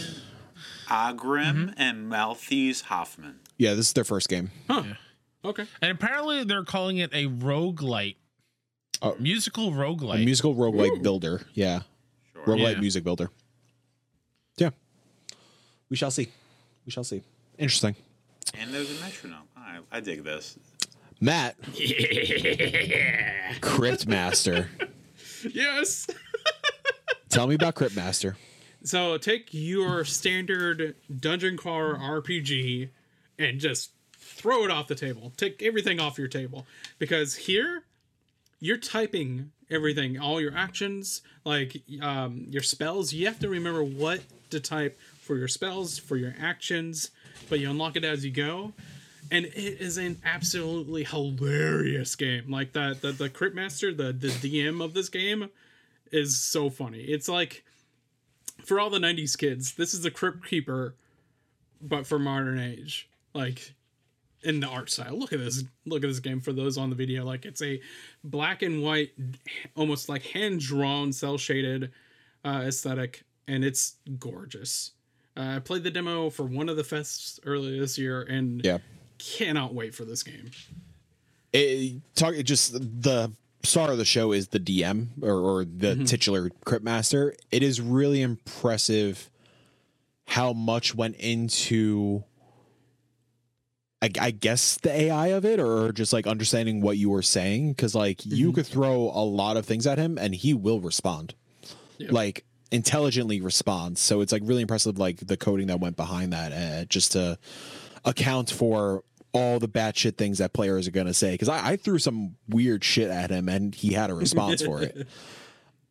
Agrim 0.88 1.74
and 1.76 2.08
Malthes 2.08 2.82
Hoffman. 2.82 3.40
Yeah, 3.58 3.74
this 3.74 3.86
is 3.88 3.92
their 3.92 4.04
first 4.04 4.28
game. 4.28 4.50
Huh. 4.68 4.84
Okay. 5.44 5.66
And 5.82 5.90
apparently 5.90 6.44
they're 6.44 6.64
calling 6.64 6.98
it 6.98 7.10
a 7.12 7.26
roguelite. 7.26 8.16
Oh. 9.02 9.14
musical 9.20 9.68
A 9.68 9.72
roguelite. 9.72 10.24
musical 10.24 10.54
roguelike 10.54 11.02
builder. 11.02 11.42
Yeah. 11.54 11.82
Sure. 12.32 12.44
Roguelite 12.56 12.74
Yeah. 12.74 12.80
music 12.80 13.04
builder. 13.04 13.30
Yeah. 14.56 14.70
We 15.90 15.96
shall 15.96 16.10
see. 16.10 16.28
We 16.86 16.90
shall 16.92 17.04
see. 17.04 17.22
Interesting. 17.58 17.94
And 18.58 18.72
there's 18.74 18.90
a 18.90 19.00
metronome. 19.04 19.42
I, 19.56 19.78
I 19.92 20.00
dig 20.00 20.24
this. 20.24 20.58
Matt. 21.20 21.56
Crypt 23.60 24.06
Master. 24.06 24.68
Yes. 25.52 26.08
Tell 27.28 27.46
me 27.46 27.54
about 27.54 27.74
Crypt 27.74 27.94
Master. 27.96 28.36
So 28.84 29.18
take 29.18 29.48
your 29.52 30.04
standard 30.04 30.94
dungeon 31.20 31.56
crawler 31.56 31.96
RPG 31.96 32.90
and 33.38 33.60
just 33.60 33.90
throw 34.12 34.64
it 34.64 34.70
off 34.70 34.88
the 34.88 34.94
table. 34.94 35.32
Take 35.36 35.62
everything 35.62 36.00
off 36.00 36.18
your 36.18 36.28
table 36.28 36.66
because 36.98 37.34
here 37.34 37.84
you're 38.60 38.76
typing 38.76 39.52
everything, 39.70 40.18
all 40.18 40.40
your 40.40 40.54
actions, 40.54 41.22
like 41.44 41.82
um, 42.02 42.46
your 42.48 42.62
spells. 42.62 43.12
You 43.12 43.26
have 43.26 43.38
to 43.40 43.48
remember 43.48 43.82
what 43.84 44.20
to 44.50 44.60
type 44.60 44.98
for 45.20 45.36
your 45.36 45.48
spells, 45.48 45.98
for 45.98 46.16
your 46.16 46.34
actions, 46.40 47.10
but 47.48 47.60
you 47.60 47.70
unlock 47.70 47.96
it 47.96 48.04
as 48.04 48.24
you 48.24 48.30
go. 48.30 48.72
And 49.30 49.44
it 49.44 49.80
is 49.80 49.98
an 49.98 50.20
absolutely 50.24 51.04
hilarious 51.04 52.16
game. 52.16 52.50
Like 52.50 52.72
that, 52.72 53.02
the 53.02 53.12
the 53.12 53.28
Crypt 53.28 53.54
Master, 53.54 53.92
the 53.92 54.12
the 54.12 54.28
DM 54.28 54.82
of 54.82 54.94
this 54.94 55.10
game, 55.10 55.50
is 56.10 56.40
so 56.40 56.70
funny. 56.70 57.00
It's 57.00 57.28
like 57.28 57.62
for 58.64 58.80
all 58.80 58.90
the 58.90 58.98
90s 58.98 59.36
kids, 59.36 59.74
this 59.74 59.94
is 59.94 60.02
the 60.02 60.10
Crypt 60.10 60.46
Keeper, 60.46 60.94
but 61.80 62.06
for 62.06 62.18
modern 62.18 62.58
age. 62.58 63.08
Like 63.34 63.74
in 64.42 64.60
the 64.60 64.66
art 64.68 64.90
style. 64.90 65.18
Look 65.18 65.32
at 65.32 65.38
this. 65.40 65.64
Look 65.84 66.04
at 66.04 66.08
this 66.08 66.20
game 66.20 66.40
for 66.40 66.52
those 66.52 66.78
on 66.78 66.90
the 66.90 66.96
video. 66.96 67.24
Like 67.24 67.44
it's 67.44 67.62
a 67.62 67.80
black 68.24 68.62
and 68.62 68.82
white, 68.82 69.10
almost 69.74 70.08
like 70.08 70.22
hand 70.22 70.60
drawn, 70.60 71.12
cell 71.12 71.38
shaded 71.38 71.90
uh, 72.44 72.62
aesthetic, 72.66 73.24
and 73.46 73.64
it's 73.64 73.96
gorgeous. 74.18 74.92
Uh, 75.36 75.54
I 75.56 75.58
played 75.60 75.84
the 75.84 75.90
demo 75.90 76.30
for 76.30 76.44
one 76.44 76.68
of 76.68 76.76
the 76.76 76.82
fests 76.82 77.38
earlier 77.44 77.80
this 77.80 77.98
year, 77.98 78.22
and 78.22 78.64
Yeah. 78.64 78.78
cannot 79.18 79.74
wait 79.74 79.94
for 79.94 80.04
this 80.04 80.22
game. 80.22 80.50
It, 81.52 82.00
talk 82.14 82.34
it 82.34 82.42
just 82.44 82.72
the 82.74 83.32
star 83.62 83.90
of 83.90 83.98
the 83.98 84.04
show 84.04 84.32
is 84.32 84.48
the 84.48 84.60
DM 84.60 85.08
or, 85.22 85.34
or 85.60 85.64
the 85.64 86.04
titular 86.04 86.50
Crypt 86.64 86.84
Master. 86.84 87.34
It 87.50 87.62
is 87.62 87.80
really 87.80 88.20
impressive 88.22 89.30
how 90.26 90.52
much 90.52 90.94
went 90.94 91.16
into 91.16 92.22
I, 94.00 94.10
I 94.20 94.30
guess 94.30 94.78
the 94.78 94.92
AI 94.92 95.28
of 95.28 95.44
it 95.44 95.58
or 95.58 95.92
just 95.92 96.12
like 96.12 96.26
understanding 96.26 96.80
what 96.80 96.96
you 96.96 97.10
were 97.10 97.22
saying 97.22 97.72
because 97.72 97.94
like 97.94 98.24
you 98.24 98.52
could 98.52 98.66
throw 98.66 99.10
a 99.12 99.24
lot 99.24 99.56
of 99.56 99.66
things 99.66 99.86
at 99.86 99.98
him 99.98 100.18
and 100.18 100.34
he 100.34 100.54
will 100.54 100.80
respond. 100.80 101.34
Yeah. 101.98 102.12
like 102.12 102.44
intelligently 102.70 103.40
responds 103.40 104.00
so 104.00 104.20
it's 104.20 104.30
like 104.30 104.42
really 104.44 104.62
impressive 104.62 104.98
like 104.98 105.16
the 105.26 105.36
coding 105.36 105.66
that 105.66 105.80
went 105.80 105.96
behind 105.96 106.32
that 106.32 106.52
uh, 106.52 106.84
just 106.84 107.10
to 107.12 107.36
account 108.04 108.50
for 108.50 109.02
all 109.32 109.58
the 109.58 109.68
batshit 109.68 110.16
things 110.16 110.38
that 110.38 110.52
players 110.52 110.88
are 110.88 110.90
gonna 110.90 111.14
say. 111.14 111.32
Because 111.32 111.48
I, 111.48 111.70
I 111.70 111.76
threw 111.76 111.98
some 111.98 112.36
weird 112.48 112.84
shit 112.84 113.10
at 113.10 113.30
him 113.30 113.48
and 113.48 113.74
he 113.74 113.92
had 113.92 114.10
a 114.10 114.14
response 114.14 114.62
for 114.62 114.82
it. 114.82 115.06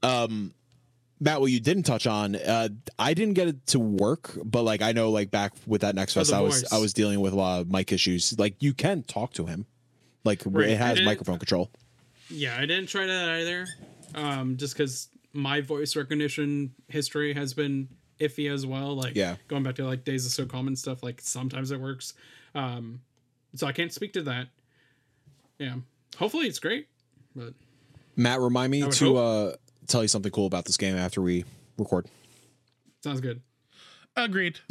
Um 0.03 0.53
Matt, 1.19 1.41
what 1.41 1.47
you 1.51 1.59
didn't 1.59 1.83
touch 1.83 2.05
on, 2.05 2.35
uh, 2.35 2.69
I 2.99 3.13
didn't 3.15 3.33
get 3.33 3.47
it 3.47 3.65
to 3.67 3.79
work, 3.79 4.37
but 4.43 4.61
like 4.63 4.81
I 4.81 4.91
know, 4.91 5.09
like 5.09 5.31
back 5.31 5.53
with 5.65 5.81
that 5.81 5.95
next 5.95 6.15
Oh, 6.15 6.19
fest, 6.21 6.31
I 6.33 6.41
was 6.41 6.61
voice. 6.61 6.71
I 6.73 6.77
was 6.77 6.93
dealing 6.93 7.19
with 7.19 7.33
a 7.33 7.35
lot 7.35 7.61
of 7.61 7.71
mic 7.71 7.91
issues. 7.91 8.37
Like 8.37 8.55
you 8.59 8.73
can 8.73 9.01
talk 9.03 9.33
to 9.33 9.45
him, 9.47 9.65
like 10.23 10.41
Right. 10.45 10.69
it 10.69 10.77
has 10.77 11.01
microphone 11.01 11.39
control. 11.39 11.71
Yeah, 12.29 12.55
I 12.57 12.61
didn't 12.67 12.87
try 12.87 13.05
that 13.07 13.29
either. 13.29 13.65
Um, 14.13 14.57
just 14.57 14.73
because 14.75 15.09
my 15.33 15.61
voice 15.61 15.95
recognition 15.95 16.73
history 16.87 17.33
has 17.33 17.53
been 17.53 17.89
iffy 18.19 18.51
as 18.51 18.65
well. 18.65 18.95
Like, 18.95 19.15
Yeah. 19.15 19.37
going 19.47 19.63
back 19.63 19.75
to 19.75 19.85
like 19.85 20.03
Days 20.03 20.25
of 20.25 20.47
SOCOM 20.47 20.77
stuff. 20.77 21.01
Like 21.03 21.19
sometimes 21.21 21.71
it 21.71 21.79
works. 21.79 22.13
Um, 22.53 23.01
so 23.55 23.65
I 23.65 23.71
can't 23.71 23.91
speak 23.93 24.13
to 24.13 24.21
that. 24.23 24.47
Yeah, 25.59 25.75
hopefully 26.17 26.47
it's 26.47 26.59
great. 26.59 26.87
But 27.35 27.53
Matt, 28.15 28.39
remind 28.39 28.71
me 28.71 28.81
to 28.89 29.05
hope. 29.15 29.53
uh, 29.53 29.57
tell 29.87 30.01
you 30.01 30.07
something 30.07 30.31
cool 30.31 30.45
about 30.45 30.65
this 30.65 30.77
game 30.77 30.95
after 30.97 31.21
we 31.21 31.45
record. 31.77 32.07
sounds 33.03 33.21
good. 33.21 33.41
Agreed. 34.15 34.59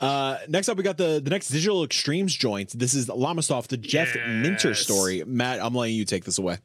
Uh, 0.00 0.38
next 0.48 0.68
up, 0.68 0.76
we 0.76 0.82
got 0.82 0.98
the 0.98 1.20
the 1.22 1.30
next 1.30 1.48
digital 1.48 1.82
extremes 1.84 2.34
joint. 2.34 2.70
This 2.78 2.94
is 2.94 3.06
Llamasoft, 3.06 3.68
the 3.68 3.76
Jeff 3.76 4.14
Minter 4.14 4.74
story. 4.74 5.22
Matt, 5.24 5.60
I'm 5.62 5.74
letting 5.74 5.94
you 5.96 6.04
take 6.04 6.24
this 6.24 6.38
away. 6.38 6.58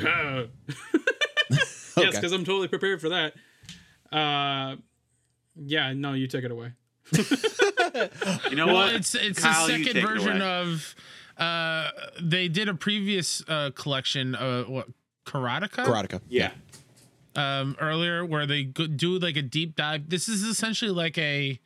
Uh, 0.00 0.44
yes, 1.50 1.94
Okay. 1.98 2.10
because 2.10 2.32
I'm 2.32 2.44
totally 2.44 2.68
prepared 2.68 3.00
for 3.00 3.10
that. 3.10 3.34
Uh, 4.10 4.76
yeah, 5.56 5.92
no, 5.92 6.12
you 6.14 6.26
take 6.28 6.44
it 6.44 6.50
away. 6.50 6.72
You 8.50 8.56
know 8.56 8.66
well, 8.66 8.74
what? 8.76 8.94
it's 8.94 9.14
it's 9.14 9.40
Kyle, 9.40 9.66
the 9.66 9.84
second 9.84 10.02
version 10.02 10.40
of. 10.40 10.94
Uh, 11.36 11.90
they 12.20 12.48
did 12.48 12.68
a 12.68 12.74
previous 12.74 13.42
uh, 13.48 13.70
collection, 13.74 14.34
uh, 14.34 14.64
what 14.64 14.88
Karateka, 15.26 15.84
Karateka. 15.86 16.20
Yeah. 16.28 16.50
um, 17.36 17.76
earlier, 17.80 18.24
where 18.24 18.46
they 18.46 18.64
go- 18.64 18.86
do 18.86 19.18
like 19.18 19.36
a 19.36 19.42
deep 19.42 19.76
dive. 19.76 20.08
This 20.10 20.28
is 20.28 20.42
essentially 20.42 20.90
like 20.90 21.16
a 21.18 21.58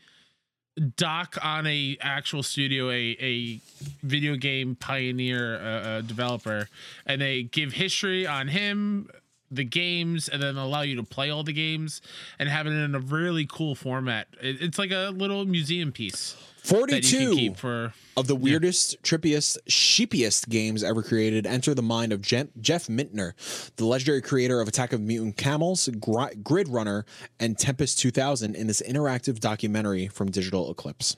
doc 0.96 1.38
on 1.42 1.66
a 1.66 1.96
actual 2.00 2.42
studio, 2.42 2.90
a 2.90 3.16
a 3.20 3.60
video 4.02 4.36
game 4.36 4.74
pioneer, 4.76 5.56
uh, 5.56 5.64
uh, 5.88 6.00
developer, 6.02 6.68
and 7.06 7.20
they 7.20 7.44
give 7.44 7.72
history 7.72 8.26
on 8.26 8.48
him, 8.48 9.08
the 9.50 9.64
games, 9.64 10.28
and 10.28 10.42
then 10.42 10.56
allow 10.56 10.82
you 10.82 10.96
to 10.96 11.02
play 11.02 11.30
all 11.30 11.42
the 11.42 11.52
games 11.52 12.02
and 12.38 12.48
have 12.48 12.66
it 12.66 12.70
in 12.72 12.94
a 12.94 12.98
really 13.00 13.46
cool 13.50 13.74
format. 13.74 14.28
It, 14.42 14.60
it's 14.60 14.78
like 14.78 14.90
a 14.90 15.10
little 15.16 15.44
museum 15.46 15.92
piece 15.92 16.36
that 16.36 16.36
you 16.36 16.42
can 16.42 16.55
42 16.66 17.34
keep 17.34 17.56
for. 17.56 17.92
of 18.16 18.26
the 18.26 18.34
weirdest, 18.36 19.02
trippiest, 19.02 19.58
sheepiest 19.68 20.48
games 20.48 20.82
ever 20.82 21.02
created 21.02 21.46
enter 21.46 21.74
the 21.74 21.82
mind 21.82 22.12
of 22.12 22.20
Jen- 22.22 22.50
Jeff 22.60 22.88
Minter, 22.88 23.34
the 23.76 23.84
legendary 23.84 24.20
creator 24.22 24.60
of 24.60 24.68
Attack 24.68 24.92
of 24.92 25.00
Mutant 25.00 25.36
Camels, 25.36 25.88
Gri- 26.00 26.34
Grid 26.42 26.68
Runner, 26.68 27.04
and 27.38 27.58
Tempest 27.58 27.98
2000 28.00 28.54
in 28.54 28.66
this 28.66 28.82
interactive 28.82 29.38
documentary 29.40 30.08
from 30.08 30.30
Digital 30.30 30.70
Eclipse. 30.70 31.16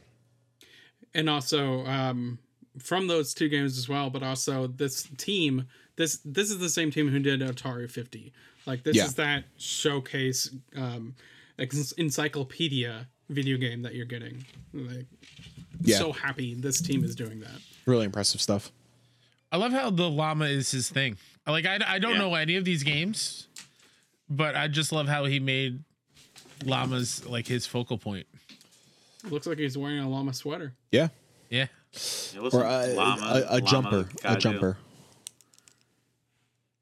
and 1.15 1.31
also 1.31 1.85
um, 1.87 2.39
from 2.79 3.07
those 3.07 3.33
two 3.35 3.49
games 3.49 3.79
as 3.79 3.89
well. 3.89 4.11
But 4.11 4.23
also 4.23 4.67
this 4.67 5.09
team, 5.17 5.67
this 5.97 6.19
this 6.25 6.51
is 6.51 6.59
the 6.59 6.69
same 6.69 6.91
team 6.91 7.09
who 7.09 7.19
did 7.19 7.41
Atari 7.41 7.91
50. 7.91 8.33
Like 8.67 8.83
this 8.83 8.97
Yeah. 8.97 9.05
is 9.07 9.15
that 9.15 9.45
showcase 9.57 10.51
um, 10.77 11.15
encyclopedia 11.97 13.09
video 13.29 13.57
game 13.59 13.83
that 13.83 13.95
you're 13.95 14.07
getting. 14.07 14.45
Like, 14.73 15.07
Yeah. 15.81 15.99
so 15.99 16.13
happy 16.13 16.55
this 16.55 16.81
team 16.81 17.05
is 17.05 17.15
doing 17.15 17.41
that. 17.41 17.61
Really 17.87 18.05
impressive 18.07 18.41
stuff. 18.41 18.73
I 19.53 19.57
love 19.57 19.73
how 19.73 19.91
the 19.91 20.09
llama 20.09 20.47
is 20.47 20.71
his 20.71 20.89
thing. 20.91 21.17
Like 21.47 21.67
I, 21.67 21.79
I 21.87 21.99
don't 21.99 22.13
Yeah. 22.13 22.19
know 22.19 22.35
any 22.35 22.57
of 22.57 22.65
these 22.65 22.83
games, 22.83 23.49
but 24.29 24.55
I 24.57 24.69
just 24.69 24.93
love 24.93 25.09
how 25.09 25.25
he 25.25 25.41
made 25.41 25.83
llamas 26.65 27.25
like 27.27 27.47
his 27.47 27.67
focal 27.67 27.97
point. 27.99 28.27
Looks 29.25 29.47
like 29.47 29.59
he's 29.59 29.77
wearing 29.79 29.99
a 30.01 30.09
llama 30.09 30.33
sweater. 30.35 30.75
Yeah. 30.91 31.09
Yeah. 31.51 31.67
Yeah, 32.35 32.41
listen, 32.43 32.61
Or 32.61 32.65
uh, 32.67 32.87
llama- 32.95 33.23
a, 33.23 33.39
a 33.57 33.59
llama 33.59 33.61
jumper. 33.63 33.97
A 34.01 34.23
gotta 34.23 34.35
do. 34.35 34.41
jumper. 34.41 34.77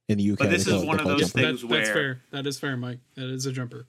In 0.09 0.19
the 0.19 0.31
UK, 0.33 0.39
But 0.39 0.51
this 0.51 0.67
is 0.69 0.85
one 0.85 1.01
of 1.01 1.07
those 1.07 1.33
things 1.33 1.63
That, 1.63 1.69
that's 1.69 1.89
fair. 1.91 2.21
That 2.31 2.47
is 2.47 2.59
fair, 2.59 2.77
Mike. 2.77 2.99
That 3.17 3.29
is 3.29 3.47
a 3.47 3.53
jumper. 3.53 3.87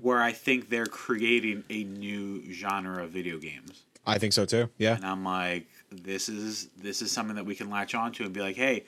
Where 0.00 0.20
I 0.20 0.32
think 0.32 0.68
they're 0.68 0.86
creating 0.86 1.64
a 1.70 1.84
new 1.84 2.52
genre 2.52 3.04
of 3.04 3.10
video 3.10 3.38
games. 3.38 3.84
I 4.06 4.18
think 4.18 4.32
so 4.32 4.44
too. 4.44 4.70
Yeah. 4.78 4.96
And 4.96 5.04
I'm 5.04 5.24
like, 5.24 5.66
this 5.90 6.28
is 6.28 6.68
this 6.76 7.02
is 7.02 7.10
something 7.10 7.36
that 7.36 7.46
we 7.46 7.54
can 7.54 7.70
latch 7.70 7.94
onto 7.94 8.24
and 8.24 8.32
be 8.32 8.40
like, 8.40 8.56
hey, 8.56 8.84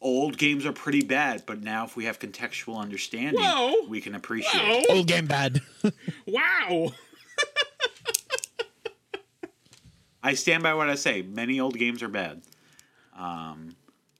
old 0.00 0.36
games 0.36 0.66
are 0.66 0.72
pretty 0.72 1.02
bad, 1.02 1.44
but 1.46 1.62
now 1.62 1.84
if 1.84 1.96
we 1.96 2.04
have 2.04 2.18
contextual 2.18 2.78
understanding, 2.78 3.42
Whoa! 3.42 3.86
we 3.88 4.00
can 4.00 4.14
appreciate. 4.14 4.62
Whoa! 4.62 4.80
it. 4.80 4.90
Old 4.90 5.06
game 5.06 5.26
bad. 5.26 5.60
Wow! 6.26 6.92
I 10.22 10.32
stand 10.32 10.62
by 10.62 10.72
what 10.72 10.88
I 10.88 10.94
say. 10.94 11.20
Many 11.20 11.60
old 11.60 11.78
games 11.78 12.02
are 12.02 12.08
bad. 12.08 12.40
Um, 13.14 13.76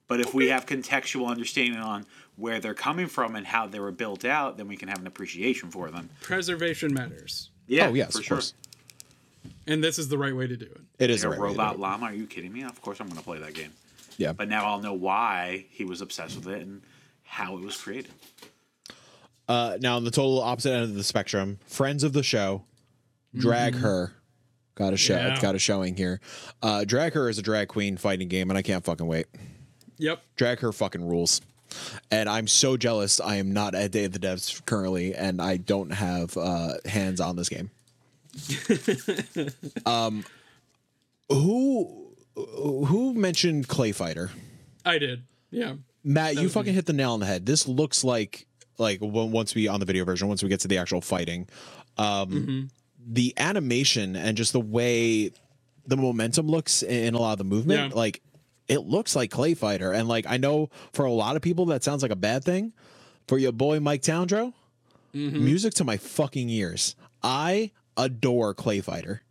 but 0.06 0.20
if 0.20 0.34
we 0.34 0.48
have 0.48 0.66
contextual 0.66 1.28
understanding 1.28 1.80
on 1.80 2.04
where 2.36 2.60
they're 2.60 2.74
coming 2.74 3.06
from 3.06 3.36
and 3.36 3.46
how 3.46 3.66
they 3.66 3.78
were 3.80 3.92
built 3.92 4.24
out, 4.24 4.56
then 4.56 4.66
we 4.68 4.76
can 4.76 4.88
have 4.88 4.98
an 5.00 5.06
appreciation 5.06 5.70
for 5.70 5.90
them. 5.90 6.10
Preservation 6.20 6.92
matters, 6.92 7.50
Yeah, 7.66 7.88
oh 7.88 7.94
yes, 7.94 8.12
for 8.12 8.18
of 8.18 8.24
sure. 8.24 8.36
course. 8.38 8.54
and 9.66 9.82
this 9.84 9.98
is 9.98 10.08
the 10.08 10.18
right 10.18 10.34
way 10.34 10.46
to 10.46 10.56
do 10.56 10.66
it. 10.66 10.80
It 10.98 11.10
is 11.10 11.24
Like 11.24 11.26
a 11.26 11.30
right 11.30 11.40
way 11.42 11.48
to 11.48 11.54
do 11.54 11.60
robot 11.60 11.74
it. 11.74 11.80
llama? 11.80 12.06
Are 12.06 12.14
you 12.14 12.26
kidding 12.26 12.52
me? 12.52 12.62
Of 12.64 12.80
course 12.82 13.00
I'm 13.00 13.06
going 13.06 13.18
to 13.18 13.24
play 13.24 13.38
that 13.38 13.54
game. 13.54 13.72
Yeah. 14.18 14.32
But 14.32 14.48
now 14.48 14.64
I'll 14.66 14.80
know 14.80 14.92
why 14.94 15.66
he 15.70 15.84
was 15.84 16.00
obsessed 16.00 16.36
with 16.36 16.48
it 16.48 16.62
and 16.62 16.82
how 17.24 17.56
it 17.56 17.64
was 17.64 17.76
created. 17.76 18.10
Uh, 19.48 19.76
now 19.80 19.96
on 19.96 20.04
the 20.04 20.10
total 20.10 20.40
opposite 20.40 20.72
end 20.72 20.84
of 20.84 20.94
the 20.94 21.04
spectrum, 21.04 21.58
friends 21.66 22.02
of 22.04 22.12
the 22.12 22.22
show, 22.22 22.64
drag 23.36 23.74
her. 23.76 24.12
Got 24.76 24.92
a 24.92 24.96
show. 24.96 25.14
Yeah. 25.16 25.40
Got 25.40 25.54
a 25.54 25.58
showing 25.58 25.96
here. 25.96 26.20
Uh, 26.62 26.84
drag 26.84 27.12
her 27.14 27.28
is 27.28 27.38
a 27.38 27.42
drag 27.42 27.68
queen 27.68 27.96
fighting 27.96 28.26
game, 28.28 28.50
and 28.50 28.58
I 28.58 28.62
can't 28.62 28.84
fucking 28.84 29.06
wait. 29.06 29.26
Yep. 29.98 30.20
Drag 30.36 30.58
her 30.60 30.72
fucking 30.72 31.06
rules. 31.06 31.40
And 32.10 32.28
I'm 32.28 32.46
so 32.46 32.76
jealous. 32.76 33.20
I 33.20 33.36
am 33.36 33.52
not 33.52 33.74
at 33.74 33.90
Day 33.90 34.04
of 34.04 34.12
the 34.12 34.18
Devs 34.18 34.64
currently, 34.66 35.14
and 35.14 35.40
I 35.40 35.56
don't 35.56 35.90
have 35.90 36.36
uh, 36.36 36.74
hands 36.86 37.20
on 37.20 37.36
this 37.36 37.48
game. 37.48 37.70
um, 39.86 40.24
who 41.28 42.12
who 42.36 43.14
mentioned 43.14 43.68
Clay 43.68 43.92
Fighter? 43.92 44.30
I 44.84 44.98
did. 44.98 45.22
Yeah. 45.50 45.74
Matt, 46.02 46.34
you 46.36 46.42
was 46.42 46.52
fucking 46.52 46.74
hit 46.74 46.86
the 46.86 46.92
nail 46.92 47.12
on 47.12 47.20
the 47.20 47.26
head. 47.26 47.46
This 47.46 47.66
looks 47.68 48.04
like 48.04 48.46
like 48.78 48.98
once 49.00 49.54
we 49.54 49.68
on 49.68 49.80
the 49.80 49.86
video 49.86 50.04
version, 50.04 50.28
once 50.28 50.42
we 50.42 50.48
get 50.48 50.60
to 50.60 50.68
the 50.68 50.78
actual 50.78 51.00
fighting, 51.00 51.48
um, 51.96 52.30
Mm-hmm. 52.30 52.60
the 53.06 53.32
animation 53.36 54.16
and 54.16 54.36
just 54.36 54.52
the 54.52 54.60
way 54.60 55.30
the 55.86 55.96
momentum 55.96 56.48
looks 56.48 56.82
in 56.82 57.14
a 57.14 57.18
lot 57.18 57.32
of 57.32 57.38
the 57.38 57.44
movement, 57.44 57.90
Yeah. 57.92 57.96
like 57.98 58.20
it 58.68 58.80
looks 58.80 59.14
like 59.16 59.30
Clay 59.30 59.54
Fighter. 59.54 59.92
And 59.92 60.08
like 60.08 60.26
I 60.28 60.36
know 60.36 60.70
for 60.92 61.04
a 61.04 61.12
lot 61.12 61.36
of 61.36 61.42
people 61.42 61.66
that 61.66 61.84
sounds 61.84 62.02
like 62.02 62.12
a 62.12 62.16
bad 62.16 62.44
thing. 62.44 62.72
For 63.28 63.38
your 63.38 63.52
boy 63.52 63.80
Mike 63.80 64.02
Towndrow, 64.02 64.52
Mm-hmm. 65.14 65.44
music 65.44 65.74
to 65.74 65.84
my 65.84 65.96
fucking 65.96 66.48
ears. 66.50 66.96
I 67.22 67.70
adore 67.96 68.52
Clay 68.54 68.80
Fighter. 68.80 69.22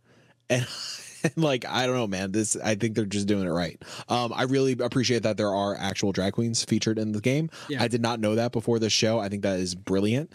And 0.48 0.66
And 1.24 1.42
like 1.42 1.64
I 1.66 1.86
don't 1.86 1.94
know, 1.96 2.06
man. 2.06 2.32
This 2.32 2.54
I 2.54 2.74
think 2.74 2.94
they're 2.94 3.06
just 3.06 3.26
doing 3.26 3.46
it 3.46 3.50
right. 3.50 3.80
Um, 4.10 4.30
I 4.36 4.42
really 4.42 4.72
appreciate 4.72 5.22
that 5.22 5.38
there 5.38 5.48
are 5.54 5.74
actual 5.74 6.12
drag 6.12 6.34
queens 6.34 6.62
featured 6.64 6.98
in 6.98 7.12
the 7.12 7.20
game. 7.22 7.48
Yeah. 7.70 7.82
I 7.82 7.88
did 7.88 8.02
not 8.02 8.20
know 8.20 8.34
that 8.34 8.52
before 8.52 8.78
this 8.78 8.92
show. 8.92 9.18
I 9.20 9.30
think 9.30 9.42
that 9.42 9.58
is 9.58 9.74
brilliant. 9.74 10.30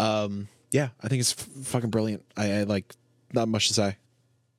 Um, 0.00 0.48
yeah, 0.72 0.88
I 1.00 1.06
think 1.06 1.20
it's 1.20 1.32
f- 1.38 1.66
fucking 1.66 1.90
brilliant. 1.90 2.24
I, 2.36 2.52
I 2.54 2.62
like 2.64 2.92
not 3.32 3.46
much 3.46 3.68
to 3.68 3.74
say. 3.74 3.96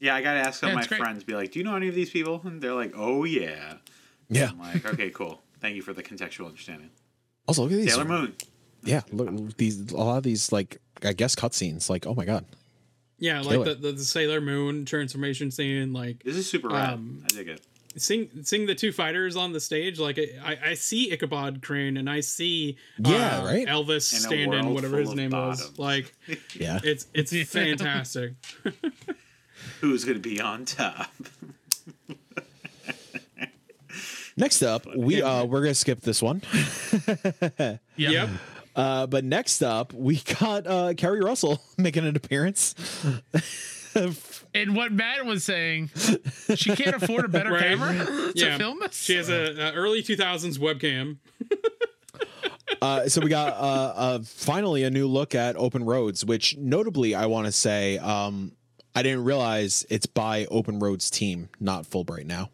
Yeah, 0.04 0.16
I 0.16 0.22
gotta 0.22 0.40
ask 0.42 0.60
some 0.60 0.68
Yeah, 0.68 0.74
of 0.74 0.82
my 0.82 0.86
great. 0.86 1.00
friends. 1.00 1.24
Be 1.24 1.34
like, 1.34 1.54
"Do 1.54 1.60
you 1.60 1.66
know 1.66 1.78
any 1.78 1.88
of 1.88 1.96
these 1.96 2.10
people?" 2.10 2.42
And 2.44 2.62
they're 2.62 2.74
like, 2.74 2.92
"Oh 2.94 3.24
yeah." 3.24 3.76
Yeah. 4.30 4.50
I'm 4.50 4.60
like, 4.60 4.86
"Okay, 4.86 5.10
cool. 5.12 5.42
Thank 5.62 5.76
you 5.78 5.82
for 5.82 5.94
the 5.94 6.04
contextual 6.04 6.48
understanding." 6.48 6.90
Also, 7.48 7.64
look 7.64 7.72
at 7.72 7.78
these. 7.78 7.94
Sailor 7.94 8.04
Moon. 8.06 8.34
Yeah, 8.84 9.02
look 9.14 9.56
these 9.56 9.92
a 9.92 9.96
lot 9.98 10.18
of 10.18 10.24
these 10.24 10.52
like 10.52 10.82
I 11.04 11.14
guess 11.14 11.36
cutscenes. 11.36 11.90
Like, 11.90 12.06
oh 12.06 12.14
my 12.14 12.26
god. 12.26 12.44
Yeah, 13.18 13.42
Kill 13.44 13.62
like 13.62 13.66
the, 13.70 13.76
the, 13.76 13.92
the 13.94 14.04
Sailor 14.04 14.42
Moon 14.42 14.84
transformation 14.84 15.52
scene, 15.52 15.94
like 15.94 16.22
This 16.24 16.36
is 16.36 16.50
super 16.50 16.68
rad. 16.68 16.96
Um, 16.96 17.24
I 17.24 17.28
dig 17.34 17.48
it. 17.48 17.62
seeing 17.96 18.28
seeing 18.44 18.66
the 18.66 18.76
two 18.76 18.92
fighters 18.92 19.38
on 19.38 19.54
the 19.54 19.62
stage, 19.62 20.00
like 20.00 20.20
I, 20.44 20.58
I 20.66 20.74
see 20.74 21.14
Ichabod 21.14 21.62
Crane 21.62 21.96
and 21.96 22.10
I 22.10 22.20
see 22.20 22.76
Yeah, 22.98 23.40
uh, 23.40 23.46
right? 23.46 23.66
Elvis 23.66 24.12
In 24.12 24.18
a 24.18 24.22
stand 24.22 24.42
in 24.42 24.50
world 24.50 24.76
whatever 24.76 24.98
his 25.00 25.12
of 25.12 25.16
name 25.16 25.32
was. 25.32 25.80
Like 25.80 26.14
Yeah. 26.56 26.82
it's 26.84 27.08
it's 27.14 27.32
fantastic. 27.50 28.34
Who's 29.82 30.06
gonna 30.06 30.20
be 30.20 30.40
on 30.42 30.66
top? 30.66 31.12
Next 34.36 34.64
up, 34.64 34.88
we 34.96 35.22
uh 35.22 35.46
we're 35.46 35.62
gonna 35.62 35.76
skip 35.76 36.02
this 36.02 36.22
one. 36.22 36.42
Yep. 37.96 38.30
Uh, 38.76 39.06
but 39.06 39.24
next 39.24 39.62
up, 39.62 39.94
we 39.94 40.20
got 40.40 40.66
uh 40.66 40.94
Keri 40.98 41.22
Russell 41.22 41.62
making 41.78 42.06
an 42.08 42.16
appearance. 42.16 42.74
And 44.56 44.76
what 44.76 44.92
Matt 44.92 45.24
was 45.26 45.44
saying, 45.44 45.92
she 46.56 46.76
can't 46.76 46.96
afford 46.96 47.26
a 47.26 47.28
better 47.28 47.52
Right. 47.52 47.62
camera 47.62 47.94
to 47.94 48.32
Yeah. 48.36 48.58
film 48.58 48.80
this. 48.80 48.96
She 49.00 49.16
has 49.16 49.30
a, 49.30 49.70
a 49.70 49.74
early 49.74 50.02
2000s 50.02 50.58
webcam. 50.58 51.18
Uh, 52.82 53.08
so 53.08 53.22
we 53.22 53.30
got 53.30 53.54
uh, 53.54 53.94
uh, 53.96 54.20
finally 54.26 54.84
a 54.84 54.90
new 54.90 55.08
look 55.08 55.36
at 55.36 55.56
Open 55.56 55.84
Roads, 55.86 56.26
which 56.26 56.58
notably 56.58 57.14
I 57.14 57.28
want 57.28 57.46
to 57.46 57.52
say 57.52 58.00
um, 58.00 58.54
I 58.96 59.04
didn't 59.04 59.24
realize 59.24 59.86
it's 59.90 60.06
by 60.06 60.46
Open 60.52 60.80
Roads 60.80 61.10
team, 61.10 61.50
not 61.60 61.86
Fulbright 61.86 62.26
now. 62.26 62.50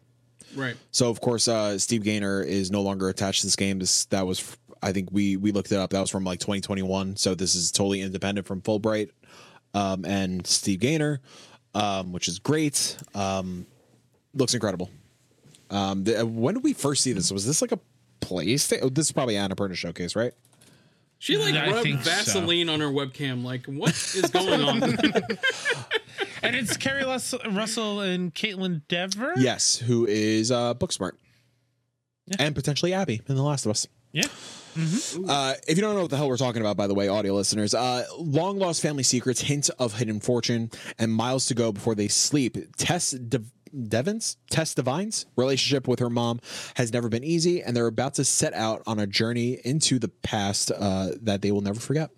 Right. 0.54 0.76
So 0.90 1.10
of 1.10 1.20
course, 1.20 1.48
uh, 1.48 1.78
Steve 1.78 2.02
Gaynor 2.02 2.42
is 2.42 2.70
no 2.70 2.82
longer 2.82 3.08
attached 3.08 3.42
to 3.42 3.46
this 3.46 3.56
game. 3.56 3.78
This 3.78 4.06
that 4.06 4.26
was 4.26 4.56
I 4.82 4.92
think 4.92 5.10
we 5.12 5.36
we 5.36 5.52
looked 5.52 5.70
it 5.72 5.78
up. 5.78 5.90
That 5.90 6.00
was 6.00 6.10
from 6.10 6.24
like 6.24 6.40
2021. 6.40 7.16
So 7.16 7.34
this 7.34 7.54
is 7.54 7.70
totally 7.70 8.00
independent 8.00 8.46
from 8.46 8.62
Fulbright 8.62 9.10
um, 9.74 10.04
and 10.04 10.46
Steve 10.46 10.80
Gaynor, 10.80 11.20
um, 11.74 12.12
which 12.12 12.28
is 12.28 12.38
great. 12.38 12.96
Um, 13.14 13.66
looks 14.34 14.54
incredible. 14.54 14.90
Um, 15.70 16.04
the, 16.04 16.26
when 16.26 16.54
did 16.54 16.64
we 16.64 16.72
first 16.72 17.02
see 17.02 17.12
this? 17.12 17.30
Was 17.30 17.46
this 17.46 17.62
like 17.62 17.72
a 17.72 17.78
PlayStation? 18.20 18.80
Oh, 18.82 18.88
this 18.88 19.06
is 19.06 19.12
probably 19.12 19.36
an 19.36 19.50
Annapurna 19.50 19.74
showcase, 19.76 20.16
right? 20.16 20.32
She 21.20 21.36
like 21.36 21.54
I 21.54 21.70
rubbed 21.70 21.82
think 21.82 22.02
so. 22.02 22.10
Vaseline 22.10 22.68
on 22.70 22.80
her 22.80 22.88
webcam. 22.88 23.44
Like, 23.44 23.66
what 23.66 23.90
is 23.90 24.28
going 24.32 24.60
on? 24.62 24.82
And 26.42 26.56
it's 26.56 26.78
Keri 26.78 27.04
Lus- 27.04 27.34
Russell 27.50 28.00
and 28.00 28.34
Kaitlyn 28.34 28.80
Dever. 28.88 29.34
Yes, 29.36 29.76
who 29.76 30.06
is 30.06 30.50
uh, 30.50 30.72
Booksmart, 30.72 31.12
and 32.38 32.54
potentially 32.54 32.94
Abby 32.94 33.20
in 33.28 33.34
The 33.36 33.42
Last 33.42 33.66
of 33.66 33.70
Us. 33.72 33.86
Yeah. 34.12 34.24
Uh, 35.28 35.54
if 35.68 35.76
you 35.76 35.82
don't 35.82 35.94
know 35.94 36.02
what 36.02 36.10
the 36.10 36.16
hell 36.16 36.28
we're 36.28 36.38
talking 36.38 36.62
about, 36.62 36.78
by 36.78 36.86
the 36.86 36.94
way, 36.94 37.08
audio 37.08 37.34
listeners, 37.34 37.74
uh, 37.74 38.04
long 38.18 38.58
lost 38.58 38.80
family 38.80 39.02
secrets, 39.02 39.42
hint 39.42 39.68
of 39.78 39.98
hidden 39.98 40.18
fortune, 40.20 40.70
and 40.98 41.12
miles 41.12 41.44
to 41.46 41.54
go 41.54 41.72
before 41.72 41.94
they 41.94 42.08
sleep. 42.08 42.56
Tess 42.78 43.10
De- 43.10 43.42
Devins, 43.88 44.36
Tess 44.50 44.74
Devine's 44.74 45.26
relationship 45.36 45.86
with 45.88 45.98
her 46.00 46.10
mom 46.10 46.40
has 46.74 46.92
never 46.92 47.08
been 47.08 47.24
easy, 47.24 47.62
and 47.62 47.76
they're 47.76 47.86
about 47.86 48.14
to 48.14 48.24
set 48.24 48.52
out 48.54 48.82
on 48.86 48.98
a 48.98 49.06
journey 49.06 49.58
into 49.64 49.98
the 49.98 50.08
past 50.08 50.70
uh, 50.76 51.10
that 51.22 51.42
they 51.42 51.52
will 51.52 51.60
never 51.60 51.78
forget. 51.80 52.10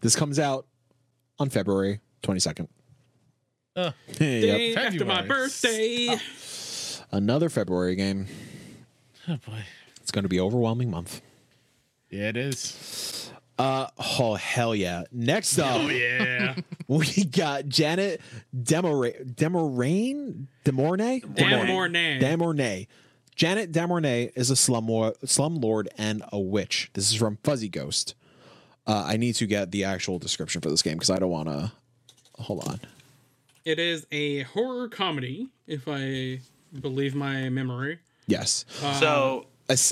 This 0.00 0.16
comes 0.16 0.38
out 0.38 0.66
on 1.38 1.50
February 1.50 2.00
22nd. 2.22 2.68
Uh, 3.76 3.92
Yep. 4.18 4.78
After 4.78 5.04
my 5.04 5.16
February. 5.22 5.28
birthday. 5.28 6.16
Another 7.10 7.48
February 7.48 7.94
game. 7.94 8.26
oh 9.28 9.36
boy. 9.46 9.62
It's 10.00 10.10
going 10.10 10.24
to 10.24 10.28
be 10.28 10.40
overwhelming 10.40 10.90
month. 10.90 11.20
Yeah, 12.10 12.28
it 12.28 12.36
is. 12.36 13.21
Uh, 13.58 13.86
oh 14.18 14.34
hell 14.34 14.74
yeah! 14.74 15.04
Next 15.12 15.58
up, 15.58 15.82
Oh 15.82 15.88
yeah. 15.88 16.54
we 16.88 17.24
got 17.24 17.68
Janet 17.68 18.20
Demora- 18.56 19.24
Demoraine 19.34 20.46
Demornay 20.64 21.20
Dan 21.34 22.20
Demornay. 22.20 22.86
Janet 23.36 23.72
Demornay 23.72 24.30
is 24.34 24.50
a 24.50 24.54
slumlord, 24.54 25.18
slumlord 25.24 25.88
and 25.98 26.22
a 26.32 26.38
witch. 26.40 26.90
This 26.94 27.10
is 27.10 27.16
from 27.16 27.38
Fuzzy 27.44 27.68
Ghost. 27.68 28.14
Uh, 28.86 29.04
I 29.06 29.16
need 29.16 29.34
to 29.36 29.46
get 29.46 29.70
the 29.70 29.84
actual 29.84 30.18
description 30.18 30.60
for 30.60 30.68
this 30.70 30.82
game 30.82 30.94
because 30.94 31.10
I 31.10 31.18
don't 31.18 31.30
want 31.30 31.48
to. 31.48 31.72
Hold 32.38 32.66
on. 32.68 32.80
It 33.64 33.78
is 33.78 34.06
a 34.10 34.42
horror 34.42 34.88
comedy, 34.88 35.48
if 35.66 35.86
I 35.86 36.40
believe 36.80 37.14
my 37.14 37.48
memory. 37.48 38.00
Yes, 38.26 38.64
so 39.00 39.40
Es- 39.40 39.46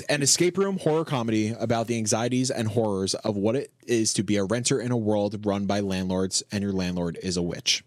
an 0.09 0.21
escape 0.21 0.57
room 0.57 0.77
horror 0.79 1.05
comedy 1.05 1.55
about 1.59 1.87
the 1.87 1.97
anxieties 1.97 2.51
and 2.51 2.67
horrors 2.67 3.13
of 3.15 3.35
what 3.35 3.55
it 3.55 3.71
is 3.87 4.13
to 4.13 4.23
be 4.23 4.37
a 4.37 4.43
renter 4.43 4.79
in 4.79 4.91
a 4.91 4.97
world 4.97 5.45
run 5.45 5.65
by 5.65 5.79
landlords, 5.79 6.43
and 6.51 6.63
your 6.63 6.73
landlord 6.73 7.17
is 7.21 7.37
a 7.37 7.41
witch. 7.41 7.83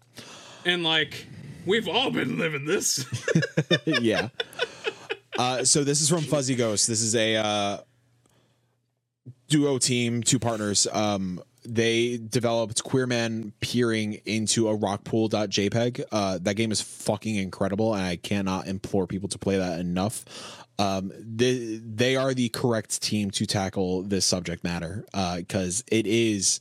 And 0.65 0.83
like, 0.83 1.27
we've 1.65 1.87
all 1.87 2.11
been 2.11 2.37
living 2.37 2.65
this. 2.65 3.05
yeah. 3.85 4.29
Uh, 5.37 5.63
so 5.63 5.83
this 5.83 6.01
is 6.01 6.09
from 6.09 6.21
Fuzzy 6.21 6.55
Ghost. 6.55 6.87
This 6.87 7.01
is 7.01 7.15
a 7.15 7.35
uh, 7.35 7.77
duo 9.47 9.77
team, 9.77 10.23
two 10.23 10.39
partners. 10.39 10.87
Um, 10.91 11.41
they 11.63 12.17
developed 12.17 12.83
Queer 12.83 13.07
Man 13.07 13.51
peering 13.59 14.21
into 14.25 14.69
a 14.69 14.77
rockpool.jpg. 14.77 16.03
Uh, 16.11 16.39
that 16.41 16.55
game 16.55 16.71
is 16.71 16.81
fucking 16.81 17.35
incredible, 17.35 17.93
and 17.93 18.03
I 18.03 18.17
cannot 18.17 18.67
implore 18.67 19.07
people 19.07 19.29
to 19.29 19.39
play 19.39 19.57
that 19.57 19.79
enough. 19.79 20.64
Um, 20.77 21.11
they, 21.17 21.79
they 21.83 22.15
are 22.15 22.33
the 22.33 22.49
correct 22.49 23.01
team 23.01 23.31
to 23.31 23.45
tackle 23.45 24.01
this 24.03 24.25
subject 24.25 24.63
matter 24.63 25.05
because 25.37 25.83
it 25.91 26.05
is 26.05 26.59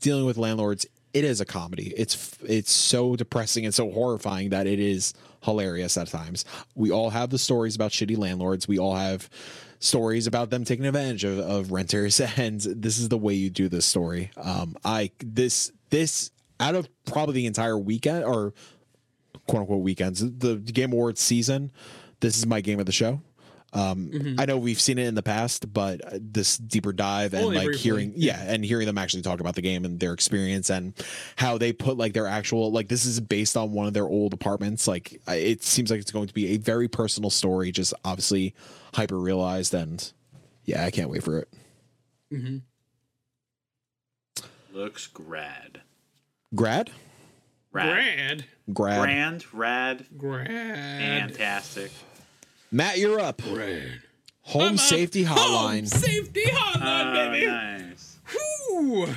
dealing 0.00 0.24
with 0.24 0.38
landlords. 0.38 0.86
It 1.12 1.24
is 1.24 1.40
a 1.40 1.44
comedy. 1.44 1.92
It's 1.96 2.38
it's 2.44 2.72
so 2.72 3.16
depressing 3.16 3.64
and 3.64 3.74
so 3.74 3.90
horrifying 3.90 4.50
that 4.50 4.66
it 4.66 4.78
is 4.78 5.12
hilarious 5.42 5.96
at 5.96 6.08
times. 6.08 6.44
We 6.74 6.90
all 6.90 7.10
have 7.10 7.30
the 7.30 7.38
stories 7.38 7.74
about 7.74 7.90
shitty 7.90 8.16
landlords. 8.16 8.68
We 8.68 8.78
all 8.78 8.94
have 8.94 9.28
stories 9.80 10.26
about 10.26 10.50
them 10.50 10.64
taking 10.64 10.86
advantage 10.86 11.24
of, 11.24 11.38
of 11.38 11.72
renters. 11.72 12.20
And 12.36 12.60
this 12.60 12.98
is 12.98 13.08
the 13.08 13.18
way 13.18 13.34
you 13.34 13.50
do 13.50 13.68
this 13.68 13.86
story. 13.86 14.30
Um 14.36 14.76
i 14.84 15.10
this 15.18 15.72
this 15.90 16.30
out 16.60 16.74
of 16.74 16.88
probably 17.06 17.34
the 17.34 17.46
entire 17.46 17.78
weekend 17.78 18.24
or 18.24 18.54
quote 19.48 19.62
unquote 19.62 19.82
weekends 19.82 20.20
the 20.20 20.56
game 20.56 20.92
awards 20.92 21.20
season 21.20 21.72
this 22.20 22.36
is 22.36 22.46
my 22.46 22.60
game 22.60 22.78
of 22.78 22.86
the 22.86 22.92
show 22.92 23.20
um 23.72 24.08
Mm-hmm. 24.12 24.40
i 24.40 24.44
know 24.46 24.56
we've 24.58 24.80
seen 24.80 24.98
it 24.98 25.06
in 25.06 25.14
the 25.14 25.22
past 25.22 25.72
but 25.72 26.04
uh, 26.04 26.18
this 26.20 26.56
deeper 26.58 26.92
dive 26.92 27.34
and 27.34 27.44
Only 27.44 27.56
like 27.58 27.66
briefly. 27.66 27.82
hearing 27.82 28.12
yeah 28.16 28.42
and 28.42 28.64
hearing 28.64 28.86
them 28.86 28.98
actually 28.98 29.22
talk 29.22 29.38
about 29.40 29.54
the 29.54 29.62
game 29.62 29.84
and 29.84 30.00
their 30.00 30.12
experience 30.12 30.70
and 30.70 30.92
how 31.36 31.56
they 31.58 31.72
put 31.72 31.96
like 31.96 32.12
their 32.12 32.26
actual 32.26 32.72
like 32.72 32.88
this 32.88 33.04
is 33.04 33.20
based 33.20 33.56
on 33.56 33.72
one 33.72 33.86
of 33.86 33.92
their 33.94 34.06
old 34.08 34.34
apartments 34.34 34.88
like 34.88 35.20
it 35.28 35.62
seems 35.62 35.90
like 35.90 36.00
it's 36.00 36.10
going 36.10 36.26
to 36.26 36.34
be 36.34 36.48
a 36.48 36.56
very 36.56 36.88
personal 36.88 37.30
story 37.30 37.70
just 37.70 37.94
obviously 38.04 38.54
hyper 38.94 39.18
realized 39.20 39.72
and 39.74 40.12
yeah 40.64 40.84
i 40.84 40.90
can't 40.90 41.08
wait 41.10 41.22
for 41.22 41.38
it 41.38 41.48
Looks 44.72 45.06
grad. 45.08 45.80
Grad? 46.54 46.90
Rad. 47.72 47.86
Grad. 47.86 48.44
Grad. 48.72 49.00
Grand, 49.00 49.44
rad, 49.52 50.06
Grad. 50.16 50.48
fantastic. 50.48 51.90
Matt, 52.72 52.98
you're 52.98 53.20
up. 53.20 53.42
Grad. 53.42 54.02
Home 54.42 54.62
I'm 54.62 54.74
up. 54.74 54.80
safety 54.80 55.22
Home 55.24 55.86
safety 55.86 56.44
hotline, 56.44 57.06
Oh, 57.16 57.32
baby. 57.32 57.46
nice. 57.46 58.18
Whew. 58.30 59.08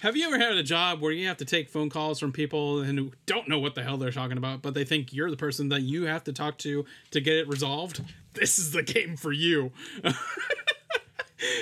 Have 0.00 0.16
you 0.16 0.26
ever 0.26 0.38
had 0.38 0.52
a 0.54 0.62
job 0.62 1.00
where 1.00 1.12
you 1.12 1.26
have 1.28 1.36
to 1.38 1.44
take 1.44 1.68
phone 1.68 1.90
calls 1.90 2.18
from 2.18 2.32
people 2.32 2.80
and 2.80 3.12
don't 3.26 3.48
know 3.48 3.58
what 3.58 3.74
the 3.74 3.82
hell 3.82 3.98
they're 3.98 4.10
talking 4.10 4.38
about, 4.38 4.62
but 4.62 4.72
they 4.72 4.84
think 4.84 5.12
you're 5.12 5.30
the 5.30 5.36
person 5.36 5.68
that 5.68 5.82
you 5.82 6.04
have 6.06 6.24
to 6.24 6.32
talk 6.32 6.56
to 6.58 6.86
to 7.10 7.20
get 7.20 7.34
it 7.36 7.48
resolved? 7.48 8.02
This 8.32 8.58
is 8.60 8.70
the 8.70 8.82
game 8.84 9.16
for 9.16 9.32
you. 9.32 9.72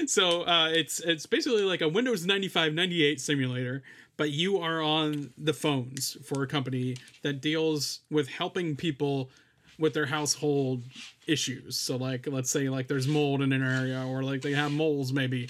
so 0.06 0.42
uh, 0.42 0.68
it's 0.70 1.00
it's 1.00 1.24
basically 1.26 1.62
like 1.62 1.80
a 1.80 1.88
Windows 1.88 2.26
95 2.26 2.74
98 2.74 3.20
simulator, 3.20 3.82
but 4.16 4.30
you 4.30 4.58
are 4.58 4.82
on 4.82 5.32
the 5.38 5.54
phones 5.54 6.16
for 6.24 6.42
a 6.42 6.46
company 6.46 6.96
that 7.22 7.40
deals 7.40 8.00
with 8.10 8.28
helping 8.28 8.76
people 8.76 9.30
with 9.78 9.94
their 9.94 10.06
household 10.06 10.82
issues. 11.26 11.78
So 11.78 11.96
like 11.96 12.26
let's 12.26 12.50
say 12.50 12.68
like 12.68 12.88
there's 12.88 13.06
mold 13.06 13.42
in 13.42 13.52
an 13.52 13.62
area 13.62 14.04
or 14.06 14.22
like 14.22 14.42
they 14.42 14.52
have 14.52 14.72
moles 14.72 15.12
maybe. 15.12 15.48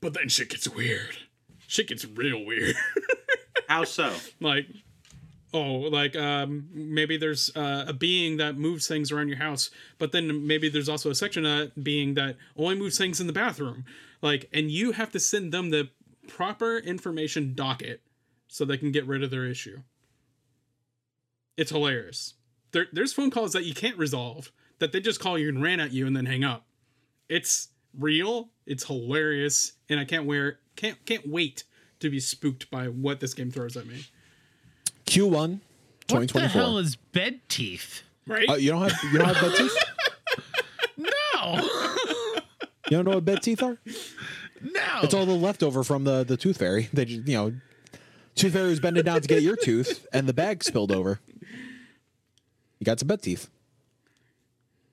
But 0.00 0.14
then 0.14 0.28
shit 0.28 0.50
gets 0.50 0.68
weird. 0.68 1.16
Shit 1.66 1.88
gets 1.88 2.04
real 2.04 2.44
weird. 2.44 2.74
How 3.68 3.84
so? 3.84 4.12
like 4.40 4.66
oh 5.54 5.72
like 5.72 6.16
um 6.16 6.68
maybe 6.72 7.16
there's 7.16 7.54
uh, 7.56 7.84
a 7.86 7.92
being 7.92 8.38
that 8.38 8.56
moves 8.56 8.86
things 8.86 9.12
around 9.12 9.28
your 9.28 9.38
house 9.38 9.70
but 9.98 10.12
then 10.12 10.46
maybe 10.46 10.68
there's 10.68 10.88
also 10.88 11.10
a 11.10 11.14
section 11.14 11.44
of 11.44 11.58
that 11.58 11.84
being 11.84 12.14
that 12.14 12.36
only 12.56 12.74
moves 12.74 12.98
things 12.98 13.20
in 13.20 13.26
the 13.26 13.32
bathroom 13.32 13.84
like 14.22 14.48
and 14.52 14.70
you 14.70 14.92
have 14.92 15.10
to 15.10 15.20
send 15.20 15.52
them 15.52 15.70
the 15.70 15.88
proper 16.28 16.78
information 16.78 17.54
docket 17.54 18.00
so 18.48 18.64
they 18.64 18.76
can 18.78 18.92
get 18.92 19.06
rid 19.06 19.22
of 19.22 19.30
their 19.30 19.44
issue 19.44 19.78
it's 21.56 21.70
hilarious 21.70 22.34
there, 22.72 22.86
there's 22.92 23.12
phone 23.12 23.30
calls 23.30 23.52
that 23.52 23.64
you 23.64 23.74
can't 23.74 23.96
resolve 23.98 24.50
that 24.78 24.92
they 24.92 25.00
just 25.00 25.20
call 25.20 25.38
you 25.38 25.48
and 25.48 25.62
ran 25.62 25.78
at 25.80 25.92
you 25.92 26.06
and 26.06 26.16
then 26.16 26.26
hang 26.26 26.42
up 26.44 26.64
it's 27.28 27.68
real 27.98 28.48
it's 28.66 28.84
hilarious 28.86 29.72
and 29.88 30.00
i 30.00 30.04
can't 30.04 30.24
wear 30.26 30.58
can't 30.76 31.04
can't 31.06 31.28
wait 31.28 31.64
to 32.00 32.10
be 32.10 32.18
spooked 32.18 32.70
by 32.70 32.86
what 32.86 33.20
this 33.20 33.34
game 33.34 33.50
throws 33.50 33.76
at 33.76 33.86
me 33.86 34.04
Q1 35.06 35.60
What 36.10 36.28
the 36.28 36.48
hell 36.48 36.78
is 36.78 36.96
bed 36.96 37.40
teeth? 37.48 38.02
right 38.26 38.48
Uh, 38.48 38.54
you 38.54 38.70
don't 38.70 38.82
have 38.90 39.12
you 39.12 39.18
don't 39.18 39.28
have 39.34 39.40
bed 39.42 39.54
teeth? 39.56 39.76
No, 40.96 41.56
You 42.90 42.98
don't 42.98 43.04
know 43.06 43.12
what 43.14 43.24
bed 43.24 43.42
teeth 43.42 43.62
are? 43.62 43.78
no. 44.60 45.00
It's 45.02 45.14
all 45.14 45.24
the 45.26 45.32
leftover 45.32 45.82
from 45.82 46.04
the 46.04 46.24
the 46.24 46.36
tooth 46.36 46.58
fairy. 46.58 46.88
They 46.92 47.04
just, 47.06 47.26
you 47.26 47.34
know, 47.36 47.52
tooth 48.34 48.52
fairy 48.52 48.68
was 48.68 48.80
bending 48.80 49.04
down 49.04 49.20
to 49.22 49.28
get 49.28 49.42
your 49.42 49.56
tooth, 49.56 50.06
and 50.12 50.28
the 50.28 50.34
bag 50.34 50.62
spilled 50.62 50.92
over. 50.92 51.20
You 52.82 52.84
got 52.84 52.98
some 52.98 53.06
bed 53.06 53.22
teeth. 53.22 53.48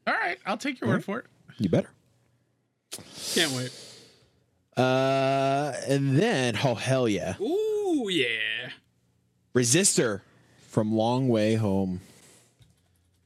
all 0.06 0.14
right, 0.14 0.38
I'll 0.45 0.57
take 0.57 0.80
your 0.80 0.91
word 0.91 1.03
for 1.03 1.18
it. 1.18 1.26
You 1.57 1.70
better. 1.70 1.90
Can't 3.34 3.52
wait. 3.53 3.72
Uh, 4.78 5.74
and 5.88 6.16
then 6.16 6.56
oh 6.64 6.76
hell 6.76 7.07
yeah, 7.07 7.34
Ooh 7.41 8.07
yeah. 8.07 8.70
Resistor 9.56 10.22
from 10.68 10.94
Long 10.94 11.30
Way 11.30 11.56
Home. 11.56 12.02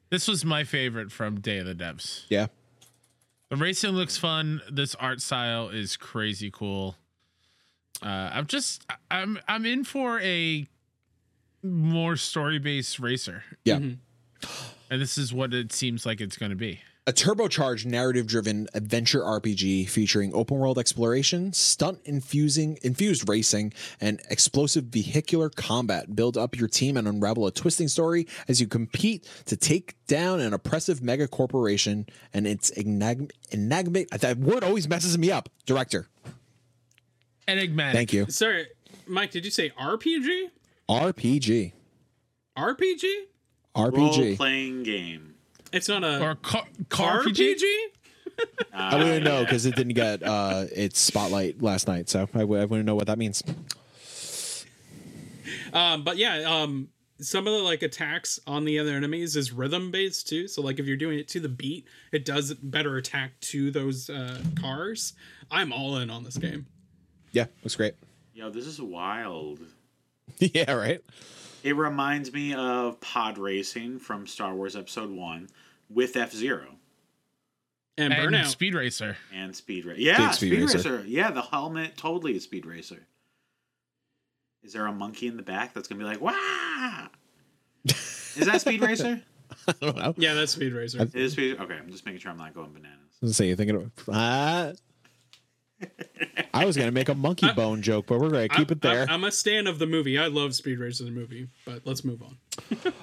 This 0.09 0.29
was 0.29 0.45
my 0.45 0.63
favorite 0.63 1.11
from 1.11 1.41
Day 1.41 1.57
of 1.57 1.65
the 1.65 1.75
Devs. 1.75 2.23
Yeah, 2.29 2.47
The 3.49 3.57
racing 3.57 3.91
looks 3.91 4.15
fun. 4.15 4.61
This 4.71 4.95
art 4.95 5.19
style 5.19 5.67
is 5.67 5.97
crazy 5.97 6.49
cool. 6.49 6.95
Uh, 8.01 8.29
I'm 8.31 8.47
just 8.47 8.85
I'm 9.11 9.39
I'm 9.45 9.65
in 9.65 9.83
for 9.83 10.21
a 10.21 10.65
more 11.61 12.15
story 12.15 12.59
based 12.59 12.97
racer, 13.01 13.43
yeah. 13.65 13.75
Mm-hmm. 13.75 13.93
And 14.89 15.01
this 15.01 15.17
is 15.17 15.33
what 15.33 15.53
it 15.53 15.71
seems 15.71 16.05
like 16.05 16.21
it's 16.21 16.37
going 16.37 16.51
to 16.51 16.55
be. 16.55 16.79
A 17.05 17.11
turbocharged 17.11 17.85
narrative 17.85 18.27
driven 18.27 18.69
adventure 18.73 19.19
RPG 19.19 19.89
featuring 19.89 20.33
open 20.33 20.57
world 20.57 20.79
exploration, 20.79 21.51
stunt 21.51 21.99
infusing 22.05 22.79
infused 22.81 23.27
racing, 23.27 23.73
and 23.99 24.21
explosive 24.29 24.85
vehicular 24.85 25.49
combat. 25.49 26.15
Build 26.15 26.37
up 26.37 26.57
your 26.57 26.69
team 26.69 26.95
and 26.95 27.05
unravel 27.05 27.45
a 27.45 27.51
twisting 27.51 27.89
story 27.89 28.25
as 28.47 28.61
you 28.61 28.67
compete 28.67 29.27
to 29.47 29.57
take 29.57 29.97
down 30.07 30.39
an 30.39 30.53
oppressive 30.53 31.03
mega 31.03 31.27
corporation 31.27 32.05
and 32.33 32.47
its 32.47 32.71
enigm- 32.71 33.31
enigmatic 33.51 34.09
that 34.11 34.37
word 34.37 34.63
always 34.63 34.87
messes 34.87 35.17
me 35.17 35.29
up. 35.29 35.49
Director. 35.65 36.07
Enigmatic. 37.49 37.95
Thank 37.95 38.13
you. 38.13 38.27
Sorry, 38.29 38.67
Mike. 39.07 39.31
Did 39.31 39.43
you 39.43 39.51
say 39.51 39.71
RPG? 39.71 40.51
RPG. 40.89 41.73
RPG? 42.57 43.13
Role 43.75 43.91
RPG. 44.13 44.37
playing 44.37 44.83
game. 44.83 45.35
It's 45.71 45.87
not 45.89 46.03
a 46.03 46.21
Or 46.23 46.35
car, 46.35 46.63
car 46.89 47.23
RPG. 47.23 47.55
RPG? 47.55 47.73
I 48.73 48.95
wouldn't 48.97 49.23
know 49.25 49.43
because 49.43 49.65
it 49.65 49.75
didn't 49.75 49.93
get 49.93 50.23
uh, 50.23 50.65
its 50.71 50.99
spotlight 50.99 51.61
last 51.61 51.87
night, 51.87 52.09
so 52.09 52.27
I 52.33 52.39
w- 52.39 52.61
I 52.61 52.65
wouldn't 52.65 52.85
know 52.85 52.95
what 52.95 53.07
that 53.07 53.17
means. 53.17 53.43
Um, 55.71 56.03
but 56.03 56.17
yeah, 56.17 56.39
um, 56.47 56.89
some 57.19 57.47
of 57.47 57.53
the 57.53 57.59
like 57.59 57.81
attacks 57.83 58.39
on 58.47 58.65
the 58.65 58.79
other 58.79 58.91
enemies 58.91 59.35
is 59.35 59.51
rhythm 59.51 59.91
based 59.91 60.27
too. 60.27 60.47
So 60.47 60.61
like 60.61 60.79
if 60.79 60.85
you're 60.87 60.97
doing 60.97 61.19
it 61.19 61.27
to 61.29 61.39
the 61.39 61.49
beat, 61.49 61.87
it 62.11 62.25
does 62.25 62.53
better 62.55 62.97
attack 62.97 63.39
to 63.41 63.71
those 63.71 64.09
uh, 64.09 64.41
cars. 64.59 65.13
I'm 65.51 65.71
all 65.73 65.97
in 65.97 66.09
on 66.09 66.23
this 66.23 66.37
game. 66.37 66.65
Yeah, 67.31 67.45
looks 67.63 67.75
great. 67.75 67.95
Yo, 68.33 68.49
this 68.49 68.65
is 68.67 68.81
wild. 68.81 69.59
yeah, 70.39 70.71
right. 70.71 71.01
It 71.63 71.75
reminds 71.75 72.31
me 72.33 72.53
of 72.53 72.99
pod 72.99 73.37
racing 73.37 73.99
from 73.99 74.27
Star 74.27 74.53
Wars 74.53 74.75
Episode 74.75 75.09
1 75.09 75.49
with 75.89 76.15
F 76.17 76.33
Zero 76.33 76.75
And, 77.97 78.13
And 78.13 78.33
Burnout. 78.33 78.47
Speed 78.47 78.75
Racer. 78.75 79.17
and 79.33 79.55
Speed 79.55 79.85
Racer. 79.85 80.01
Yeah, 80.01 80.17
Big 80.27 80.33
Speed 80.33 80.47
Speed, 80.49 80.61
Racer. 80.61 80.77
Racer. 80.97 81.03
Yeah, 81.07 81.31
the 81.31 81.41
helmet 81.41 81.95
totally 81.97 82.35
is 82.35 82.43
Speed 82.43 82.65
Racer. 82.65 83.07
Is 84.63 84.73
there 84.73 84.85
a 84.85 84.91
monkey 84.93 85.27
in 85.27 85.37
the 85.37 85.43
back 85.43 85.73
that's 85.73 85.87
going 85.87 85.99
to 85.99 86.05
be 86.05 86.09
like, 86.09 86.21
wah? 86.21 87.07
Is 87.85 88.45
that 88.45 88.61
Speed 88.61 88.81
Racer? 88.87 89.21
I 89.67 89.71
don't 89.79 89.95
know. 89.97 90.13
yeah, 90.17 90.33
that's 90.33 90.51
Speed 90.53 90.73
Racer. 90.73 91.01
It 91.03 91.15
is 91.15 91.33
Speed 91.33 91.57
Okay, 91.59 91.75
I'm 91.75 91.89
just 91.91 92.05
making 92.05 92.19
sure 92.21 92.31
I'm 92.31 92.37
not 92.37 92.53
going 92.53 92.71
bananas. 92.73 92.97
Let's 93.21 93.37
say 93.37 93.47
you're 93.47 93.55
thinking 93.55 93.75
of 93.77 93.91
ah. 94.09 94.71
I 96.53 96.65
was 96.65 96.77
gonna 96.77 96.91
make 96.91 97.09
a 97.09 97.15
monkey 97.15 97.51
bone 97.53 97.81
joke, 97.81 98.05
but 98.07 98.19
we're 98.19 98.29
gonna 98.29 98.49
keep 98.49 98.71
it 98.71 98.81
there. 98.81 99.03
I'm, 99.03 99.09
I'm 99.09 99.23
a 99.25 99.31
fan 99.31 99.67
of 99.67 99.79
the 99.79 99.87
movie. 99.87 100.17
I 100.19 100.27
love 100.27 100.53
Speed 100.55 100.79
Racer 100.79 101.05
the 101.05 101.11
movie, 101.11 101.47
but 101.65 101.81
let's 101.85 102.03
move 102.03 102.21
on. 102.21 102.37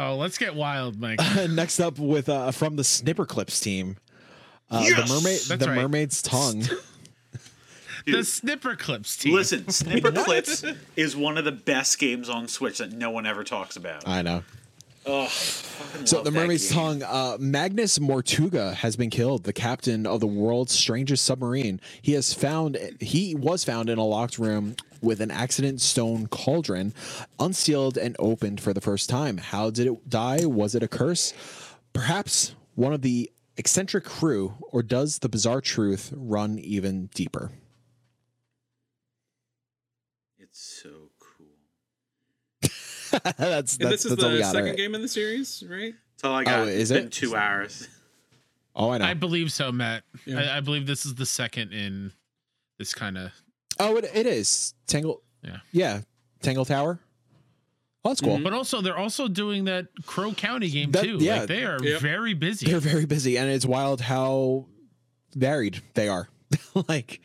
Oh, 0.00 0.14
let's 0.14 0.38
get 0.38 0.54
wild, 0.54 1.00
Mike. 1.00 1.18
Next 1.50 1.80
up, 1.80 1.98
with 1.98 2.28
uh, 2.28 2.52
from 2.52 2.76
the 2.76 2.84
Snipper 2.84 3.26
Clips 3.26 3.58
team, 3.58 3.96
uh, 4.70 4.80
Yes! 4.84 4.94
the 5.08 5.12
mermaid, 5.12 5.40
That's 5.48 5.64
the 5.64 5.68
right. 5.70 5.76
mermaid's 5.82 6.22
tongue. 6.22 6.62
the 8.06 8.22
Snipper 8.22 8.76
Clips 8.76 9.16
team. 9.16 9.34
Listen, 9.34 9.68
Snipper 9.68 10.12
Clips 10.12 10.64
is 10.94 11.16
one 11.16 11.36
of 11.36 11.44
the 11.44 11.50
best 11.50 11.98
games 11.98 12.28
on 12.28 12.46
Switch 12.46 12.78
that 12.78 12.92
no 12.92 13.10
one 13.10 13.26
ever 13.26 13.42
talks 13.42 13.74
about. 13.76 14.06
I 14.06 14.22
know. 14.22 14.44
Oh, 15.10 15.26
So 16.04 16.22
the 16.22 16.30
mermaid's 16.30 16.68
game. 16.68 16.78
tongue, 16.78 17.02
uh, 17.02 17.36
Magnus 17.40 17.98
Mortuga 17.98 18.74
has 18.74 18.94
been 18.96 19.08
killed. 19.08 19.44
The 19.44 19.52
captain 19.54 20.06
of 20.06 20.20
the 20.20 20.26
world's 20.26 20.72
strangest 20.72 21.24
submarine. 21.24 21.80
He 22.02 22.12
has 22.12 22.34
found. 22.34 22.76
He 23.00 23.34
was 23.34 23.64
found 23.64 23.88
in 23.88 23.96
a 23.98 24.04
locked 24.04 24.38
room 24.38 24.76
with 25.00 25.20
an 25.20 25.30
accident 25.30 25.80
stone 25.80 26.26
cauldron, 26.26 26.92
unsealed 27.38 27.96
and 27.96 28.16
opened 28.18 28.60
for 28.60 28.72
the 28.74 28.80
first 28.80 29.08
time. 29.08 29.38
How 29.38 29.70
did 29.70 29.86
it 29.86 30.10
die? 30.10 30.44
Was 30.44 30.74
it 30.74 30.82
a 30.82 30.88
curse? 30.88 31.32
Perhaps 31.94 32.54
one 32.74 32.92
of 32.92 33.00
the 33.02 33.30
eccentric 33.56 34.04
crew, 34.04 34.54
or 34.60 34.82
does 34.82 35.20
the 35.20 35.28
bizarre 35.28 35.60
truth 35.60 36.12
run 36.14 36.58
even 36.58 37.06
deeper? 37.14 37.50
It's 40.38 40.60
so 40.82 41.10
cool. 41.18 42.70
that's 43.36 43.76
that's, 43.76 43.76
this 43.76 44.04
is 44.04 44.10
that's 44.16 44.22
the 44.22 44.38
got. 44.38 44.46
second 44.46 44.60
alright. 44.60 44.76
game 44.76 44.94
in 44.94 45.02
the 45.02 45.08
series, 45.08 45.62
right? 45.68 45.94
That's 46.16 46.24
all 46.24 46.34
I 46.34 46.42
oh, 46.42 46.44
got. 46.44 46.58
Oh, 46.60 46.62
is 46.64 46.90
it's 46.90 47.00
been 47.00 47.10
two 47.10 47.36
hours. 47.36 47.88
Oh, 48.74 48.90
I 48.90 48.98
know. 48.98 49.04
I 49.06 49.14
believe 49.14 49.50
so, 49.52 49.72
Matt. 49.72 50.04
Yeah. 50.24 50.40
I, 50.40 50.58
I 50.58 50.60
believe 50.60 50.86
this 50.86 51.04
is 51.04 51.14
the 51.16 51.26
second 51.26 51.72
in 51.72 52.12
this 52.78 52.94
kind 52.94 53.18
of. 53.18 53.32
oh, 53.80 53.96
it, 53.96 54.10
it 54.14 54.26
is 54.26 54.74
Tangle. 54.86 55.22
Yeah. 55.42 55.58
Yeah, 55.72 56.00
Tangle 56.42 56.64
Tower. 56.64 57.00
Oh, 58.04 58.10
that's 58.10 58.20
cool. 58.20 58.34
Mm-hmm. 58.34 58.44
But 58.44 58.52
also, 58.52 58.80
they're 58.80 58.96
also 58.96 59.26
doing 59.26 59.64
that 59.64 59.86
Crow 60.06 60.32
County 60.32 60.70
game 60.70 60.92
That- 60.92 61.04
too. 61.04 61.18
yeah. 61.20 61.40
like 61.40 61.48
they 61.48 61.64
are 61.64 61.82
Yep. 61.82 62.00
very 62.00 62.34
busy. 62.34 62.66
They're 62.66 62.78
very 62.80 63.04
busy, 63.06 63.36
and 63.36 63.50
it's 63.50 63.66
wild 63.66 64.00
how 64.00 64.66
varied 65.34 65.82
they 65.94 66.08
are. 66.08 66.28
like, 66.88 67.20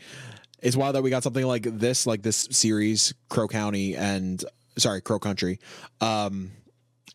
it's 0.62 0.76
wild 0.76 0.96
that 0.96 1.04
we 1.04 1.10
got 1.12 1.24
something 1.24 1.46
like 1.46 1.64
this, 1.64 2.08
like 2.08 2.24
this 2.24 2.48
series, 2.52 3.14
Crow 3.30 3.48
County, 3.48 3.96
and 3.96 4.44
sorry, 4.78 5.02
Crow 5.02 5.20
Country, 5.20 5.60
um, 6.02 6.52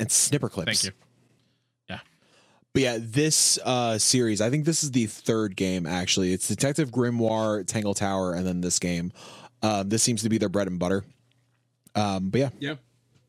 and 0.01 0.11
Snipper 0.11 0.49
Clips. 0.49 0.83
Thank 0.83 0.95
you. 0.95 0.99
Yeah, 1.89 2.01
but 2.73 2.83
yeah, 2.83 2.99
this 3.01 3.59
uh, 3.65 3.99
series, 3.99 4.41
I 4.41 4.51
think 4.51 4.65
this 4.65 4.83
is 4.85 4.91
the 4.93 5.07
third 5.07 5.57
game 5.57 5.87
actually. 5.87 6.33
It's 6.33 6.49
Detective 6.49 6.91
Grimoire, 6.91 7.67
Tangle 7.67 7.95
Tower, 7.95 8.35
and 8.35 8.47
then 8.47 8.61
this 8.61 8.79
game. 8.79 9.13
Um, 9.63 9.89
this 9.89 10.03
seems 10.03 10.23
to 10.23 10.29
be 10.29 10.39
their 10.39 10.49
bread 10.49 10.69
and 10.69 10.79
butter. 10.79 11.05
Um, 11.95 12.31
but 12.31 12.41
yeah, 12.41 12.51
Yeah. 12.61 12.75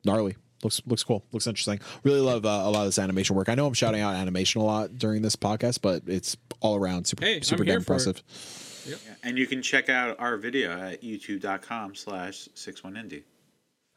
gnarly. 0.06 0.36
Looks 0.62 0.82
looks 0.86 1.04
cool. 1.04 1.24
Looks 1.32 1.48
interesting. 1.48 1.80
Really 2.04 2.20
love 2.20 2.46
uh, 2.46 2.50
a 2.50 2.70
lot 2.70 2.82
of 2.82 2.88
this 2.88 3.00
animation 3.00 3.36
work. 3.36 3.48
I 3.48 3.56
know 3.56 3.66
I'm 3.66 3.74
shouting 3.74 4.02
out 4.02 4.14
animation 4.16 4.60
a 4.62 4.66
lot 4.66 4.94
during 4.98 5.22
this 5.22 5.38
podcast, 5.38 5.80
but 5.82 6.04
it's 6.06 6.36
all 6.60 6.76
around 6.76 7.06
super 7.08 7.24
Hey, 7.24 7.40
super 7.40 7.64
damn 7.64 7.82
for 7.82 7.94
it. 7.96 8.06
impressive. 8.06 8.24
And 9.24 9.38
you 9.38 9.48
can 9.48 9.62
check 9.62 9.88
out 9.88 10.20
our 10.20 10.36
video 10.36 10.72
at 10.72 11.02
youtube.com 11.02 11.96
slash 11.96 12.50
61indie. 12.56 13.24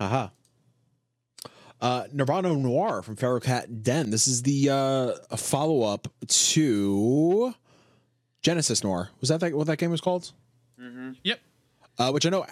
Haha. 0.08 0.28
Uh, 1.80 2.04
Nirvana 2.12 2.54
Noir 2.54 3.02
from 3.02 3.16
Feral 3.16 3.40
Cat 3.40 3.82
Den. 3.82 4.10
This 4.10 4.28
is 4.28 4.42
the 4.42 4.70
uh, 4.70 5.36
follow 5.36 5.82
up 5.82 6.06
to 6.28 7.54
Genesis 8.40 8.84
Noir. 8.84 9.10
Was 9.20 9.30
that, 9.30 9.40
that 9.40 9.54
what 9.54 9.66
that 9.66 9.78
game 9.78 9.90
was 9.90 10.00
called? 10.00 10.32
Yep. 11.22 11.40
uh, 11.98 12.10
which 12.10 12.26
I 12.26 12.30
know 12.30 12.46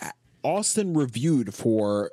Austin 0.45 0.95
reviewed 0.95 1.55
for 1.55 2.11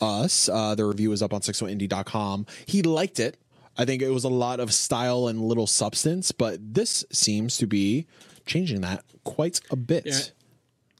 us. 0.00 0.48
Uh, 0.48 0.74
the 0.74 0.84
review 0.84 1.12
is 1.12 1.22
up 1.22 1.32
on 1.34 1.40
61indie.com. 1.40 2.46
He 2.66 2.82
liked 2.82 3.20
it. 3.20 3.36
I 3.76 3.84
think 3.84 4.02
it 4.02 4.10
was 4.10 4.24
a 4.24 4.28
lot 4.28 4.60
of 4.60 4.72
style 4.72 5.28
and 5.28 5.40
little 5.40 5.66
substance, 5.66 6.32
but 6.32 6.58
this 6.74 7.04
seems 7.12 7.58
to 7.58 7.66
be 7.66 8.06
changing 8.44 8.80
that 8.80 9.04
quite 9.24 9.60
a 9.70 9.76
bit. 9.76 10.06
Yeah. 10.06 10.18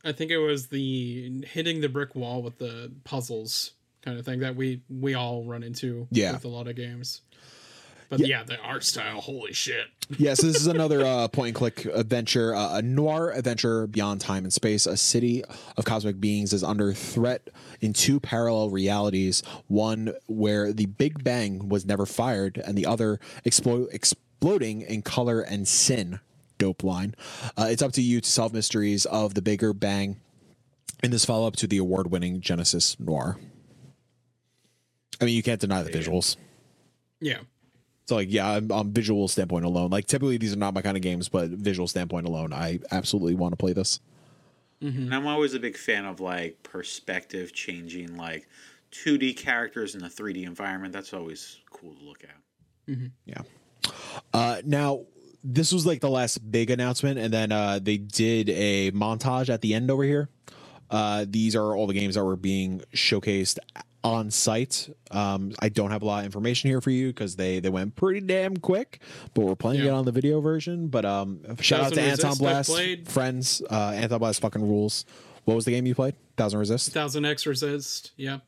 I 0.04 0.12
think 0.12 0.30
it 0.30 0.38
was 0.38 0.68
the 0.68 1.44
hitting 1.46 1.80
the 1.80 1.88
brick 1.88 2.14
wall 2.14 2.42
with 2.42 2.58
the 2.58 2.92
puzzles 3.04 3.72
kind 4.02 4.18
of 4.18 4.24
thing 4.24 4.40
that 4.40 4.56
we 4.56 4.80
we 4.88 5.14
all 5.14 5.44
run 5.44 5.62
into 5.62 6.06
Yeah. 6.10 6.32
with 6.32 6.44
a 6.44 6.48
lot 6.48 6.68
of 6.68 6.76
games. 6.76 7.22
But 8.10 8.20
yeah, 8.20 8.42
the 8.42 8.58
art 8.60 8.84
style, 8.84 9.20
holy 9.20 9.52
shit. 9.52 9.84
yeah, 10.18 10.32
so 10.32 10.46
this 10.46 10.56
is 10.56 10.66
another 10.66 11.04
uh, 11.04 11.28
point 11.28 11.48
and 11.48 11.54
click 11.54 11.84
adventure, 11.84 12.54
uh, 12.54 12.78
a 12.78 12.82
noir 12.82 13.30
adventure 13.32 13.86
beyond 13.86 14.22
time 14.22 14.44
and 14.44 14.52
space. 14.52 14.86
A 14.86 14.96
city 14.96 15.44
of 15.76 15.84
cosmic 15.84 16.18
beings 16.18 16.54
is 16.54 16.64
under 16.64 16.94
threat 16.94 17.50
in 17.82 17.92
two 17.92 18.18
parallel 18.18 18.70
realities 18.70 19.42
one 19.66 20.14
where 20.26 20.72
the 20.72 20.86
Big 20.86 21.22
Bang 21.22 21.68
was 21.68 21.84
never 21.84 22.06
fired, 22.06 22.56
and 22.64 22.78
the 22.78 22.86
other 22.86 23.20
explo- 23.44 23.92
exploding 23.92 24.80
in 24.80 25.02
color 25.02 25.42
and 25.42 25.68
sin. 25.68 26.18
Dope 26.56 26.82
line. 26.82 27.14
Uh, 27.58 27.66
it's 27.68 27.82
up 27.82 27.92
to 27.92 28.02
you 28.02 28.22
to 28.22 28.30
solve 28.30 28.54
mysteries 28.54 29.04
of 29.04 29.34
the 29.34 29.42
bigger 29.42 29.74
bang 29.74 30.16
in 31.04 31.10
this 31.10 31.24
follow 31.26 31.46
up 31.46 31.56
to 31.56 31.66
the 31.66 31.76
award 31.76 32.10
winning 32.10 32.40
Genesis 32.40 32.98
Noir. 32.98 33.38
I 35.20 35.24
mean, 35.24 35.34
you 35.34 35.42
can't 35.42 35.60
deny 35.60 35.82
the 35.82 35.90
visuals. 35.90 36.36
Yeah. 37.20 37.38
So 38.06 38.16
like, 38.16 38.28
yeah, 38.30 38.48
I'm, 38.48 38.72
on 38.72 38.92
visual 38.92 39.28
standpoint 39.28 39.64
alone, 39.64 39.90
like 39.90 40.06
typically 40.06 40.38
these 40.38 40.52
are 40.52 40.58
not 40.58 40.72
my 40.74 40.80
kind 40.80 40.96
of 40.96 41.02
games, 41.02 41.28
but 41.28 41.50
visual 41.50 41.86
standpoint 41.88 42.26
alone, 42.26 42.52
I 42.52 42.80
absolutely 42.90 43.34
want 43.34 43.52
to 43.52 43.56
play 43.56 43.72
this. 43.72 44.00
And 44.80 45.14
I'm 45.14 45.26
always 45.26 45.54
a 45.54 45.58
big 45.58 45.76
fan 45.76 46.04
of 46.04 46.20
like 46.20 46.62
perspective 46.62 47.52
changing, 47.52 48.16
like 48.16 48.48
2D 48.92 49.36
characters 49.36 49.94
in 49.94 50.04
a 50.04 50.08
3D 50.08 50.46
environment. 50.46 50.92
That's 50.92 51.12
always 51.12 51.58
cool 51.70 51.94
to 51.94 52.04
look 52.04 52.22
at. 52.22 52.96
Yeah. 53.26 53.42
Uh, 54.32 54.62
now 54.64 55.04
this 55.44 55.72
was 55.72 55.84
like 55.84 56.00
the 56.00 56.10
last 56.10 56.38
big 56.50 56.70
announcement, 56.70 57.18
and 57.18 57.32
then 57.32 57.52
uh, 57.52 57.78
they 57.82 57.96
did 57.96 58.48
a 58.50 58.90
montage 58.92 59.48
at 59.48 59.60
the 59.60 59.74
end 59.74 59.90
over 59.90 60.04
here. 60.04 60.28
Uh, 60.90 61.26
these 61.28 61.54
are 61.54 61.76
all 61.76 61.86
the 61.86 61.94
games 61.94 62.14
that 62.14 62.24
were 62.24 62.36
being 62.36 62.80
showcased 62.94 63.58
on 64.04 64.30
site. 64.30 64.88
Um, 65.10 65.52
I 65.60 65.68
don't 65.68 65.90
have 65.90 66.02
a 66.02 66.04
lot 66.04 66.20
of 66.20 66.24
information 66.26 66.70
here 66.70 66.80
for 66.80 66.90
you 66.90 67.08
because 67.08 67.36
they 67.36 67.60
they 67.60 67.68
went 67.68 67.96
pretty 67.96 68.20
damn 68.20 68.56
quick, 68.56 69.00
but 69.34 69.44
we're 69.44 69.56
playing 69.56 69.80
Yeah. 69.82 69.88
it 69.88 69.94
on 69.94 70.04
the 70.04 70.12
video 70.12 70.40
version. 70.40 70.88
But 70.88 71.04
um, 71.04 71.40
shout 71.60 71.80
out 71.80 71.92
to 71.92 71.96
Thousand 71.96 72.26
Anton 72.26 72.38
Blast, 72.38 73.08
friends. 73.08 73.62
Uh, 73.70 73.90
Anton 73.94 74.18
Blast 74.18 74.40
fucking 74.40 74.62
rules. 74.62 75.04
What 75.44 75.54
was 75.54 75.64
the 75.64 75.70
game 75.72 75.86
you 75.86 75.94
played? 75.94 76.14
Thousand 76.36 76.58
Resist. 76.60 76.92
Thousand 76.92 77.24
X 77.24 77.46
resist. 77.46 78.12
Yeah. 78.16 78.38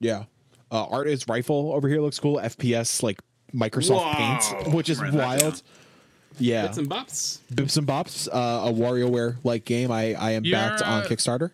Yeah. 0.00 0.24
Uh, 0.70 0.84
Artist 0.86 1.28
Rifle 1.28 1.72
over 1.72 1.88
here 1.88 2.00
looks 2.00 2.18
cool. 2.18 2.38
FPS 2.38 3.02
like 3.02 3.20
Microsoft 3.54 3.96
Whoa. 4.04 4.12
Paint, 4.62 4.74
which 4.74 4.88
is 4.90 4.98
that 5.00 5.12
wild. 5.12 5.62
Yeah. 6.38 6.66
Bits 6.66 6.78
and 6.78 6.88
bops. 6.88 7.38
Bips 7.52 7.76
and 7.76 7.86
Bops, 7.86 8.28
uh, 8.28 8.68
a 8.68 8.72
WarioWare 8.72 9.36
like 9.44 9.64
game. 9.64 9.90
I, 9.90 10.14
I 10.14 10.32
am 10.32 10.44
You're, 10.44 10.56
backed 10.58 10.82
on 10.82 11.02
Kickstarter. 11.04 11.50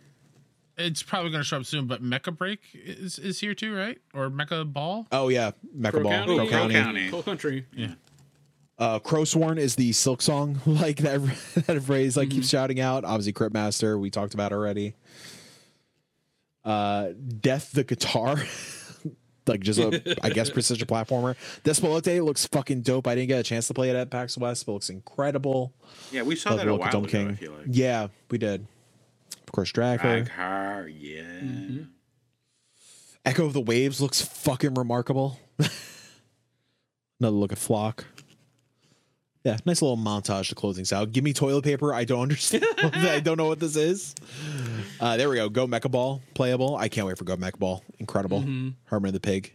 It's 0.78 1.03
probably 1.03 1.31
going 1.31 1.43
to 1.43 1.47
show 1.47 1.57
up 1.59 1.65
soon, 1.65 1.86
but 1.86 2.03
Mecha 2.03 2.36
Break 2.36 2.61
is, 2.74 3.19
is 3.19 3.40
here 3.40 3.55
too, 3.55 3.74
right? 3.74 3.98
Or 4.12 4.28
Mecha 4.28 4.70
Ball? 4.70 5.07
Oh 5.11 5.28
yeah, 5.28 5.53
Mecha 5.77 5.93
Crow 5.93 6.03
Ball, 6.03 6.12
County. 6.12 6.27
Crow 6.36 6.36
Crow 6.36 6.48
County. 6.59 6.74
County. 6.74 7.11
Coal 7.11 7.23
Country. 7.23 7.66
Yeah. 7.73 7.93
Uh, 8.78 8.98
Crowsworn 8.98 9.57
is 9.57 9.74
the 9.77 9.93
Silk 9.93 10.20
Song 10.20 10.61
like 10.66 10.98
that. 10.98 11.20
That 11.66 11.82
phrase 11.82 12.16
like 12.16 12.28
keeps 12.31 12.48
shouting 12.48 12.78
out. 12.78 13.05
Obviously, 13.05 13.32
Crypt 13.32 13.55
Master 13.55 13.98
we 13.98 14.11
talked 14.11 14.35
about 14.35 14.53
already. 14.53 14.94
Uh, 16.62 17.11
Death 17.40 17.73
the 17.73 17.85
Guitar, 17.85 18.36
like 19.47 19.61
just 19.61 19.78
a 19.78 20.19
I 20.23 20.28
guess 20.28 20.51
precision 20.51 20.86
platformer. 20.86 21.36
Despelote 21.65 22.23
looks 22.23 22.47
fucking 22.48 22.82
dope. 22.82 23.07
I 23.07 23.15
didn't 23.15 23.28
get 23.28 23.40
a 23.40 23.44
chance 23.44 23.66
to 23.69 23.74
play 23.74 23.89
it 23.89 23.97
at 23.97 24.11
PAX 24.11 24.36
West, 24.36 24.66
but 24.66 24.73
it 24.73 24.74
looks 24.74 24.90
incredible. 24.90 25.73
Yeah, 26.12 26.23
we 26.23 26.36
saw 26.36 26.51
Love 26.51 26.59
that 26.59 26.69
a 26.69 26.74
while 26.74 26.90
Dome 26.90 27.05
ago, 27.05 27.11
King. 27.11 27.31
I 27.31 27.35
feel 27.35 27.53
like. 27.53 27.66
Yeah, 27.70 28.09
we 28.31 28.36
did. 28.36 28.66
Of 29.47 29.52
course, 29.52 29.73
Dragher. 29.73 30.01
Drag 30.01 30.28
her, 30.28 30.89
yeah. 30.89 31.85
Echo 33.24 33.47
of 33.47 33.52
the 33.52 33.60
Waves 33.60 34.01
looks 34.01 34.20
fucking 34.23 34.74
remarkable. 34.74 35.39
Another 37.20 37.36
look 37.36 37.52
at 37.52 37.59
Flock. 37.59 38.05
Yeah, 39.44 39.59
nice 39.64 39.81
little 39.81 39.97
montage 39.97 40.48
to 40.48 40.56
closing 40.56 40.85
out. 40.97 41.12
Give 41.12 41.23
me 41.23 41.32
toilet 41.32 41.62
paper. 41.62 41.94
I 41.94 42.05
don't 42.05 42.23
understand. 42.23 42.64
I 42.78 43.20
don't 43.20 43.36
know 43.36 43.47
what 43.47 43.60
this 43.60 43.77
is. 43.77 44.14
Uh, 45.01 45.16
there 45.16 45.28
we 45.31 45.36
go. 45.36 45.48
Go 45.48 45.68
Mecha 45.68 45.89
Ball, 45.89 46.20
playable. 46.35 46.77
I 46.77 46.89
can't 46.89 47.06
wait 47.06 47.16
for 47.16 47.24
Go 47.24 47.36
Mecha 47.36 47.59
Ball. 47.59 47.82
Incredible. 48.01 48.40
Herman 48.86 49.12
the 49.12 49.20
Pig. 49.20 49.55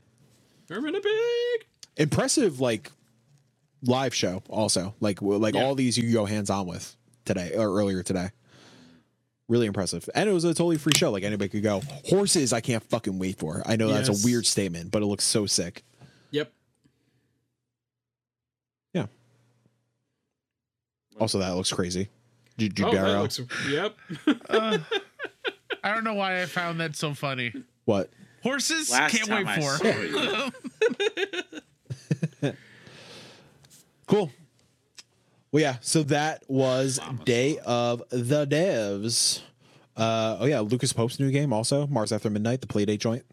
Herman 0.69 0.95
a 0.95 1.01
Pig. 1.01 1.67
Impressive, 1.97 2.61
like 2.61 2.89
live 3.83 4.15
show. 4.15 4.41
Also, 4.49 4.95
like 5.01 5.21
like 5.21 5.55
Yeah. 5.55 5.65
all 5.65 5.75
these 5.75 5.97
you 5.97 6.13
go 6.13 6.23
hands 6.25 6.49
on 6.49 6.67
with 6.67 6.95
today 7.25 7.51
or 7.55 7.77
earlier 7.77 8.01
today. 8.01 8.29
Really 9.51 9.67
impressive, 9.67 10.09
and 10.15 10.29
it 10.29 10.31
was 10.31 10.45
a 10.45 10.53
totally 10.53 10.77
free 10.77 10.93
show. 10.95 11.11
Like 11.11 11.23
anybody 11.23 11.49
could 11.49 11.61
go. 11.61 11.81
Horses, 12.05 12.53
I 12.53 12.61
can't 12.61 12.81
fucking 12.83 13.19
wait 13.19 13.37
for. 13.37 13.61
I 13.65 13.75
know 13.75 13.89
that's 13.89 14.07
a 14.07 14.25
weird 14.25 14.45
statement, 14.45 14.91
but 14.91 15.01
it 15.01 15.07
looks 15.07 15.25
so 15.25 15.45
sick. 15.45 15.83
Yep. 16.29 16.53
Yeah. 18.93 19.07
Also, 21.19 21.39
that 21.39 21.49
looks 21.49 21.69
crazy. 21.69 22.07
Ju- 22.57 22.71
Oh, 22.81 22.91
that 22.93 23.19
looks. 23.19 23.41
Yep. 23.69 23.97
Uh, 24.47 24.77
I 25.83 25.93
don't 25.93 26.05
know 26.05 26.13
why 26.13 26.41
I 26.41 26.45
found 26.45 26.79
that 26.79 26.95
so 26.95 27.13
funny. 27.13 27.51
what? 27.83 28.09
Horses, 28.43 28.89
Last 28.89 29.13
can't 29.13 29.29
wait 29.29 29.47
I 29.47 29.59
for. 32.41 32.53
Cool. 34.07 34.31
Well, 35.51 35.61
yeah. 35.61 35.75
So 35.81 36.03
that 36.03 36.43
was 36.47 36.99
Day 37.25 37.57
of 37.65 38.03
the 38.09 38.45
Devs. 38.47 39.41
Uh, 39.97 40.37
oh 40.39 40.45
yeah, 40.45 40.61
Lucas 40.61 40.93
Pope's 40.93 41.19
new 41.19 41.31
game 41.31 41.51
also 41.51 41.85
Mars 41.87 42.11
After 42.11 42.29
Midnight, 42.29 42.61
the 42.61 42.67
Playdate 42.67 42.99
joint. 42.99 43.23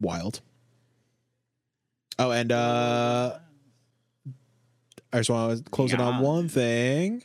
Wild. 0.00 0.40
Oh, 2.18 2.30
and 2.30 2.50
uh, 2.50 3.36
I 5.12 5.18
just 5.18 5.28
want 5.30 5.58
to 5.64 5.70
close 5.70 5.92
it 5.92 6.00
on 6.00 6.22
one 6.22 6.48
thing. 6.48 7.22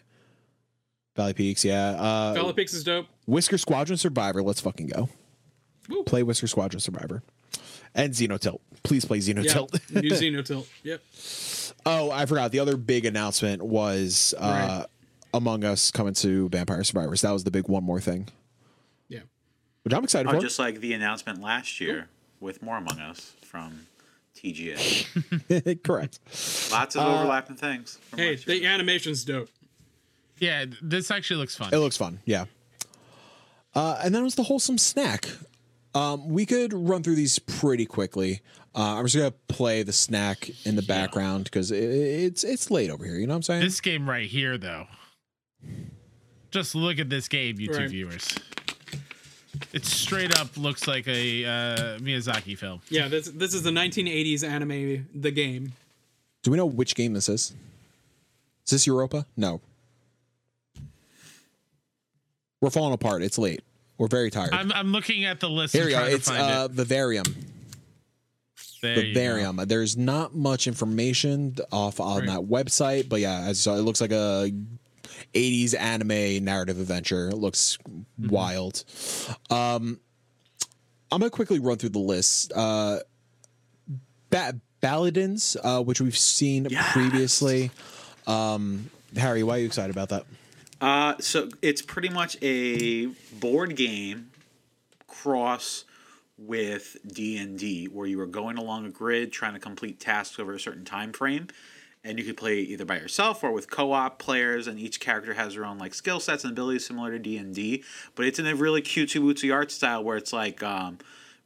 Valley 1.16 1.34
Peaks, 1.34 1.64
yeah. 1.64 1.92
Uh, 1.92 2.34
Valley 2.34 2.54
Peaks 2.54 2.74
is 2.74 2.84
dope. 2.84 3.06
Whisker 3.26 3.58
Squadron 3.58 3.98
Survivor. 3.98 4.42
Let's 4.42 4.62
fucking 4.62 4.88
go. 4.88 5.10
Woo. 5.90 6.04
Play 6.04 6.24
Whisker 6.24 6.48
Squadron 6.48 6.80
Survivor. 6.80 7.22
And 7.94 8.14
Xenotilt. 8.14 8.60
Please 8.84 9.04
play 9.04 9.18
Yeah. 9.18 9.34
Xenotilt. 9.34 10.02
New 10.02 10.10
Xenotilt. 10.12 10.68
Yep. 10.84 11.02
Oh, 11.86 12.12
I 12.12 12.26
forgot. 12.26 12.52
The 12.52 12.60
other 12.60 12.78
big 12.78 13.06
announcement 13.06 13.62
was 13.62 14.34
uh, 14.38 14.42
Right. 14.80 14.86
Among 15.34 15.64
Us 15.64 15.92
coming 15.92 16.14
to 16.16 16.50
Vampire 16.50 16.84
Survivors. 16.84 17.22
That 17.22 17.32
was 17.32 17.44
the 17.44 17.52
big 17.52 17.68
one 17.70 17.84
more 17.84 18.02
thing, 18.02 18.28
Yeah. 19.08 19.20
which 19.84 19.94
I'm 19.94 20.04
excited 20.04 20.30
Oh, 20.30 20.34
for. 20.34 20.42
just 20.42 20.60
like 20.60 20.80
the 20.82 20.94
announcement 20.94 21.42
last 21.42 21.80
year 21.80 22.08
with 22.40 22.62
More 22.62 22.78
Among 22.78 23.00
Us 23.00 23.34
from 23.44 23.88
TGA. 24.36 25.84
Correct. 25.84 26.20
Lots 26.72 26.96
of 26.96 27.04
overlapping 27.06 27.56
things. 27.56 27.98
Hey, 28.16 28.36
the 28.36 28.66
animation's 28.66 29.24
dope. 29.24 29.50
Yeah, 30.38 30.66
this 30.82 31.12
actually 31.12 31.38
looks 31.38 31.56
fun. 31.56 31.70
It 31.72 31.78
looks 31.78 31.98
fun. 31.98 32.20
Yeah. 32.26 32.46
Uh, 33.76 34.00
and 34.04 34.14
then 34.14 34.22
it 34.22 34.26
was 34.26 34.36
the 34.36 34.44
wholesome 34.44 34.78
snack. 34.78 35.30
Um, 35.94 36.30
we 36.30 36.46
could 36.46 36.74
run 36.74 37.04
through 37.04 37.16
these 37.16 37.38
pretty 37.40 37.86
quickly. 37.86 38.42
Uh, 38.74 38.96
I'm 38.98 39.06
just 39.06 39.18
gonna 39.18 39.32
play 39.50 39.84
the 39.84 39.92
snack 39.92 40.50
in 40.66 40.76
the 40.78 40.82
background 40.82 41.44
because 41.46 41.72
it, 41.72 41.84
it's 41.84 42.44
it's 42.46 42.72
late 42.72 42.90
over 42.90 43.04
here. 43.06 43.16
You 43.16 43.28
know 43.28 43.34
what 43.34 43.38
I'm 43.38 43.44
saying? 43.44 43.62
This 43.64 43.82
game 43.82 44.10
right 44.10 44.28
here, 44.30 44.58
though. 44.58 44.88
Just 46.52 46.76
look 46.76 46.98
at 47.00 47.10
this 47.10 47.28
game, 47.28 47.58
YouTube 47.58 47.78
Right. 47.78 47.90
viewers. 47.90 48.34
It 49.74 49.86
straight 49.86 50.38
up 50.40 50.56
looks 50.58 50.88
like 50.88 51.08
a 51.08 51.46
uh, 51.46 52.00
Miyazaki 52.00 52.58
film. 52.58 52.82
Yeah, 52.90 53.10
this 53.10 53.28
this 53.28 53.54
is 53.54 53.64
the 53.64 53.70
1980s 53.72 54.48
anime, 54.48 55.08
The 55.14 55.32
Game. 55.32 55.74
Do 56.44 56.52
we 56.52 56.58
know 56.58 56.66
which 56.66 56.96
game 56.96 57.14
this 57.14 57.28
is? 57.30 57.54
Is 58.66 58.72
this 58.72 58.88
Europa? 58.88 59.26
No. 59.36 59.60
We're 62.62 62.70
falling 62.70 62.94
apart. 62.94 63.22
It's 63.24 63.38
late. 63.38 63.62
We're 64.02 64.08
very 64.08 64.32
tired. 64.32 64.52
I'm, 64.52 64.72
I'm 64.72 64.92
looking 64.92 65.26
at 65.26 65.40
the 65.40 65.48
list. 65.48 65.74
Here 65.76 65.86
we 65.86 65.92
go. 65.92 66.04
It's 66.06 66.28
uh, 66.28 66.68
it. 66.68 66.76
Vivarium. 66.76 67.24
There. 68.82 68.96
Vivarium. 68.96 69.58
There's 69.68 69.96
not 69.96 70.34
much 70.36 70.66
information 70.66 71.56
off 71.72 72.00
on 72.00 72.22
Right. 72.22 72.28
that 72.30 72.40
website, 72.40 73.10
but 73.10 73.20
yeah, 73.20 73.42
as 73.42 73.60
saw, 73.60 73.76
it 73.76 73.82
looks 73.82 74.02
like 74.02 74.12
a 74.12 74.52
80s 75.36 75.76
anime 75.80 76.44
narrative 76.44 76.80
adventure. 76.80 77.30
It 77.30 77.36
looks 77.38 77.78
Mm-hmm. 77.88 78.30
wild. 78.30 78.84
Um, 79.52 80.00
I'm 81.12 81.20
gonna 81.20 81.30
quickly 81.30 81.60
run 81.60 81.78
through 81.78 81.90
the 81.90 82.00
list. 82.00 82.52
Uh, 82.56 83.02
ba- 84.32 84.60
Balladins, 84.82 85.58
uh, 85.64 85.84
which 85.84 86.02
we've 86.02 86.18
seen 86.18 86.66
Yes. 86.72 86.92
previously. 86.92 87.70
Um, 88.26 88.90
Harry, 89.16 89.44
why 89.44 89.58
are 89.58 89.60
you 89.60 89.68
excited 89.68 89.92
about 89.96 90.10
that? 90.10 90.26
Uh, 90.82 91.14
so 91.20 91.48
it's 91.62 91.84
pretty 91.84 92.10
much 92.10 92.36
a 92.42 93.06
board 93.40 93.76
game 93.76 94.32
cross 95.08 95.86
with 96.40 96.98
D&D 97.06 97.86
where 97.86 98.08
you 98.08 98.20
are 98.20 98.26
going 98.26 98.58
along 98.58 98.88
a 98.88 98.90
grid 98.90 99.32
trying 99.32 99.54
to 99.54 99.60
complete 99.60 100.00
tasks 100.00 100.40
over 100.40 100.56
a 100.56 100.60
certain 100.60 100.84
time 100.84 101.14
frame 101.14 101.48
and 102.04 102.18
you 102.18 102.26
could 102.26 102.36
play 102.36 102.60
either 102.62 102.84
by 102.84 102.96
yourself 102.96 103.44
or 103.44 103.52
with 103.52 103.70
co-op 103.70 104.18
players 104.18 104.66
and 104.66 104.80
each 104.80 105.00
character 105.00 105.36
has 105.36 105.54
their 105.54 105.66
own 105.66 105.78
like 105.78 105.94
skill 105.94 106.20
sets 106.20 106.44
and 106.44 106.52
abilities 106.52 106.88
similar 106.88 107.12
to 107.12 107.20
D&D 107.20 107.84
but 108.16 108.26
it's 108.26 108.40
in 108.40 108.48
a 108.48 108.56
really 108.56 108.82
cutesy 108.82 109.22
wootsy 109.22 109.54
art 109.54 109.70
style 109.72 110.04
where 110.04 110.18
it's 110.18 110.34
like 110.34 110.64
um, 110.64 110.98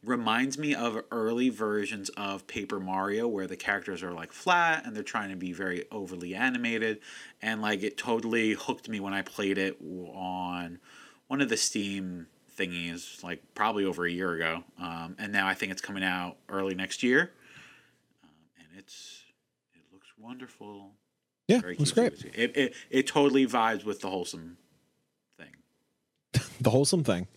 reminds 0.05 0.57
me 0.57 0.75
of 0.75 1.01
early 1.11 1.49
versions 1.49 2.09
of 2.09 2.47
Paper 2.47 2.79
Mario 2.79 3.27
where 3.27 3.47
the 3.47 3.55
characters 3.55 4.03
are 4.03 4.11
like 4.11 4.31
flat 4.31 4.85
and 4.85 4.95
they're 4.95 5.03
trying 5.03 5.29
to 5.29 5.35
be 5.35 5.51
very 5.51 5.85
overly 5.91 6.35
animated. 6.35 6.99
And 7.41 7.61
like 7.61 7.83
it 7.83 7.97
totally 7.97 8.53
hooked 8.53 8.87
me 8.87 8.99
when 8.99 9.13
I 9.13 9.21
played 9.21 9.57
it 9.57 9.77
on 9.81 10.79
one 11.27 11.41
of 11.41 11.49
the 11.49 11.57
Steam 11.57 12.27
thingies 12.57 13.23
like 13.23 13.41
probably 13.53 13.85
over 13.85 14.05
a 14.05 14.11
year 14.11 14.33
ago. 14.33 14.63
Um, 14.79 15.15
and 15.19 15.33
now 15.33 15.47
I 15.47 15.53
think 15.53 15.71
it's 15.71 15.81
coming 15.81 16.03
out 16.03 16.37
early 16.49 16.75
next 16.75 17.03
year. 17.03 17.31
Um, 18.23 18.29
and 18.59 18.79
it's 18.79 19.23
it 19.73 19.81
looks 19.91 20.07
wonderful. 20.17 20.91
Yeah, 21.47 21.61
very 21.61 21.75
looks 21.77 21.91
great. 21.91 22.13
it, 22.33 22.57
it, 22.57 22.73
it 22.89 23.07
totally 23.07 23.45
vibes 23.45 23.83
with 23.83 24.01
the 24.01 24.09
wholesome 24.09 24.57
thing. 25.37 26.41
The 26.61 26.69
wholesome 26.69 27.03
thing. 27.03 27.27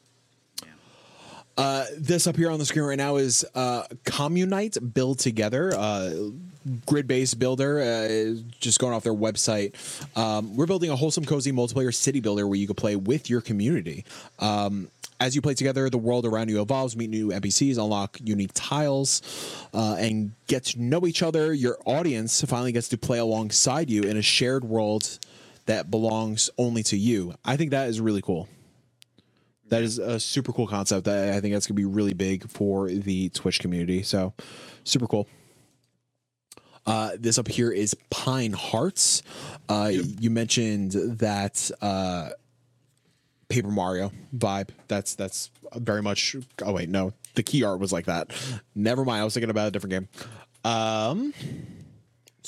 Uh, 1.58 1.84
this 1.98 2.28
up 2.28 2.36
here 2.36 2.50
on 2.50 2.60
the 2.60 2.64
screen 2.64 2.84
right 2.84 2.96
now 2.96 3.16
is 3.16 3.44
uh, 3.56 3.82
Communite 4.04 4.76
Build 4.94 5.18
Together, 5.18 5.74
uh, 5.76 6.14
grid 6.86 7.08
based 7.08 7.40
builder. 7.40 7.80
Uh, 7.80 8.40
just 8.60 8.78
going 8.78 8.94
off 8.94 9.02
their 9.02 9.12
website. 9.12 9.74
Um, 10.16 10.56
we're 10.56 10.66
building 10.66 10.90
a 10.90 10.94
wholesome, 10.96 11.24
cozy 11.24 11.50
multiplayer 11.50 11.92
city 11.92 12.20
builder 12.20 12.46
where 12.46 12.56
you 12.56 12.68
can 12.68 12.76
play 12.76 12.94
with 12.94 13.28
your 13.28 13.40
community. 13.40 14.04
Um, 14.38 14.88
as 15.18 15.34
you 15.34 15.42
play 15.42 15.54
together, 15.54 15.90
the 15.90 15.98
world 15.98 16.26
around 16.26 16.48
you 16.48 16.62
evolves, 16.62 16.96
meet 16.96 17.10
new 17.10 17.30
NPCs, 17.30 17.76
unlock 17.76 18.18
unique 18.22 18.52
tiles, 18.54 19.66
uh, 19.74 19.96
and 19.98 20.30
get 20.46 20.66
to 20.66 20.80
know 20.80 21.08
each 21.08 21.24
other. 21.24 21.52
Your 21.52 21.76
audience 21.84 22.40
finally 22.42 22.70
gets 22.70 22.88
to 22.90 22.98
play 22.98 23.18
alongside 23.18 23.90
you 23.90 24.04
in 24.04 24.16
a 24.16 24.22
shared 24.22 24.62
world 24.62 25.18
that 25.66 25.90
belongs 25.90 26.50
only 26.56 26.84
to 26.84 26.96
you. 26.96 27.34
I 27.44 27.56
think 27.56 27.72
that 27.72 27.88
is 27.88 28.00
really 28.00 28.22
cool. 28.22 28.48
That 29.68 29.82
is 29.82 29.98
a 29.98 30.18
super 30.18 30.52
cool 30.52 30.66
concept. 30.66 31.04
That 31.04 31.34
I 31.34 31.40
think 31.40 31.54
that's 31.54 31.66
gonna 31.66 31.76
be 31.76 31.84
really 31.84 32.14
big 32.14 32.48
for 32.48 32.88
the 32.88 33.28
Twitch 33.30 33.60
community. 33.60 34.02
So, 34.02 34.32
super 34.84 35.06
cool. 35.06 35.28
Uh, 36.86 37.10
this 37.18 37.36
up 37.36 37.48
here 37.48 37.70
is 37.70 37.94
Pine 38.08 38.54
Hearts. 38.54 39.22
Uh, 39.68 39.90
You 39.92 40.30
mentioned 40.30 40.92
that 40.92 41.70
uh, 41.82 42.30
Paper 43.50 43.68
Mario 43.68 44.10
vibe. 44.36 44.70
That's 44.88 45.14
that's 45.14 45.50
very 45.76 46.02
much. 46.02 46.34
Oh 46.62 46.72
wait, 46.72 46.88
no, 46.88 47.12
the 47.34 47.42
key 47.42 47.62
art 47.62 47.78
was 47.78 47.92
like 47.92 48.06
that. 48.06 48.30
Never 48.74 49.04
mind. 49.04 49.20
I 49.20 49.24
was 49.24 49.34
thinking 49.34 49.50
about 49.50 49.68
a 49.68 49.70
different 49.70 49.90
game. 49.90 50.08
Um, 50.64 51.34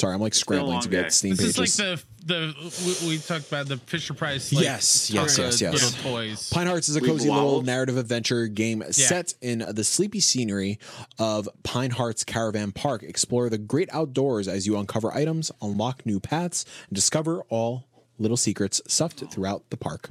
sorry, 0.01 0.15
I'm 0.15 0.21
like 0.21 0.35
scrambling 0.35 0.81
to 0.81 0.89
get 0.89 1.03
day. 1.05 1.09
Steam 1.11 1.37
This 1.37 1.57
pages. 1.57 1.79
is 1.79 1.81
like 1.81 1.99
the 1.99 2.03
the 2.27 3.01
we, 3.05 3.09
we 3.09 3.19
talked 3.19 3.49
about 3.49 3.67
the 3.69 3.77
Fisher 3.79 4.15
Price. 4.15 4.53
Like, 4.53 4.63
Yes, 4.65 5.11
yes, 5.11 5.39
yes, 5.39 5.61
yes. 5.61 5.73
Little 5.73 6.13
toys. 6.13 6.51
Pine 6.51 6.67
Hearts 6.67 6.89
is 6.89 6.97
a 6.97 7.01
We've 7.01 7.11
cozy 7.11 7.29
little 7.29 7.45
wobbled. 7.47 7.67
narrative 7.67 7.97
adventure 7.97 8.47
game 8.47 8.83
set 8.91 9.35
in 9.41 9.65
the 9.69 9.85
sleepy 9.85 10.21
scenery 10.21 10.79
of 11.19 11.49
Pine 11.63 11.91
Hearts 11.91 12.25
Caravan 12.25 12.73
Park. 12.73 13.03
Explore 13.03 13.49
the 13.49 13.59
great 13.59 13.89
outdoors 13.93 14.49
as 14.49 14.67
you 14.67 14.77
uncover 14.77 15.13
items, 15.15 15.51
unlock 15.63 16.05
new 16.05 16.21
paths, 16.21 16.65
and 16.89 16.95
discover 16.95 17.43
all 17.49 17.87
little 18.19 18.37
secrets 18.37 18.83
stuffed 18.87 19.23
throughout 19.31 19.69
the 19.71 19.77
park. 19.79 20.11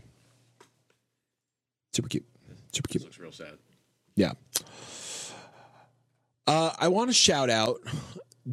Super 1.94 2.10
cute. 2.10 2.26
Super 2.74 2.88
cute. 2.88 3.04
looks 3.04 3.20
real 3.20 3.32
sad 3.32 3.58
Yeah. 4.16 4.34
Uh, 6.48 6.72
I 6.80 6.88
want 6.88 7.10
to 7.10 7.14
shout 7.14 7.50
out 7.50 7.80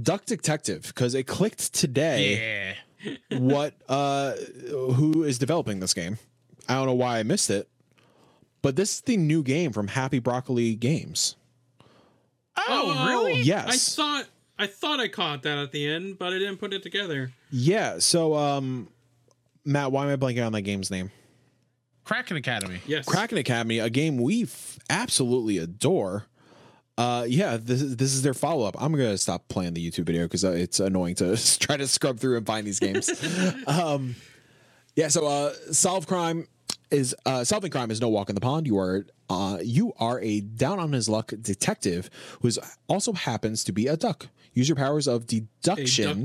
Duck 0.02 0.24
Detective 0.27 0.82
because 0.86 1.14
it 1.14 1.24
clicked 1.27 1.73
today 1.74 2.74
Yeah. 3.02 3.14
what 3.39 3.74
uh 3.89 4.32
who 4.70 5.23
is 5.24 5.39
developing 5.39 5.81
this 5.81 5.94
game. 5.94 6.18
I 6.68 6.74
don't 6.74 6.86
know 6.86 6.94
why 6.94 7.18
I 7.18 7.23
missed 7.23 7.51
it. 7.51 7.68
But 8.62 8.74
this 8.77 8.94
is 8.97 9.01
the 9.02 9.16
new 9.16 9.43
game 9.44 9.73
from 9.73 9.86
Happy 9.89 10.18
Broccoli 10.18 10.74
Games. 10.74 11.36
Oh, 12.56 13.06
really? 13.06 13.43
Yes. 13.43 13.68
I 13.98 14.02
thought 14.02 14.24
I 14.59 14.66
thought 14.66 14.98
I 15.01 15.09
caught 15.09 15.43
that 15.43 15.59
at 15.59 15.70
the 15.73 15.86
end, 15.86 16.18
but 16.18 16.32
I 16.32 16.39
didn't 16.39 16.56
put 16.56 16.73
it 16.73 16.82
together. 16.82 17.31
Yeah, 17.51 17.98
so 17.98 18.35
um 18.35 18.89
Matt, 19.64 19.93
why 19.93 20.05
am 20.05 20.10
I 20.12 20.16
blanking 20.16 20.44
on 20.47 20.52
that 20.52 20.62
game's 20.62 20.90
name? 20.90 21.10
Kraken 22.05 22.36
Academy. 22.36 22.81
Yes. 22.86 23.05
Kraken 23.05 23.36
Academy, 23.36 23.78
a 23.81 23.90
game 23.90 24.16
we 24.16 24.44
f- 24.44 24.78
absolutely 24.89 25.59
adore. 25.59 26.27
Uh, 26.98 27.27
yeah, 27.28 27.59
this 27.59 27.82
is 27.82 27.97
this 27.97 28.14
is 28.14 28.23
their 28.23 28.35
follow 28.35 28.66
up. 28.66 28.74
I'm 28.81 28.93
gonna 28.93 29.18
stop 29.18 29.48
playing 29.48 29.74
the 29.74 29.90
YouTube 29.90 30.06
video 30.06 30.23
because 30.23 30.44
uh, 30.44 30.52
it's 30.52 30.81
annoying 30.81 31.14
to 31.16 31.36
try 31.59 31.77
to 31.77 31.86
scrub 31.86 32.18
through 32.18 32.39
and 32.39 32.47
find 32.47 32.66
these 32.66 32.81
games. 32.81 33.10
um, 33.66 34.16
yeah, 34.94 35.09
so 35.09 35.27
uh, 35.27 35.52
solve 35.73 36.06
crime 36.06 36.48
is 36.90 37.14
uh, 37.27 37.44
solving 37.44 37.70
crime 37.70 37.90
is 37.90 38.01
no 38.01 38.09
walk 38.09 38.31
in 38.31 38.35
the 38.35 38.40
pond. 38.40 38.66
You 38.66 38.78
are 38.78 39.05
uh, 39.28 39.59
you 39.62 39.93
are 39.98 40.20
a 40.20 40.40
down 40.40 40.78
on 40.78 40.93
his 40.93 41.09
luck 41.09 41.32
detective 41.43 42.09
who 42.40 42.48
is 42.48 42.59
also 42.89 43.12
happens 43.12 43.64
to 43.64 43.73
be 43.73 43.89
a 43.89 43.97
duck. 43.97 44.28
Use 44.55 44.68
your 44.68 44.77
powers 44.77 45.06
of 45.06 45.27
deduction 45.27 46.24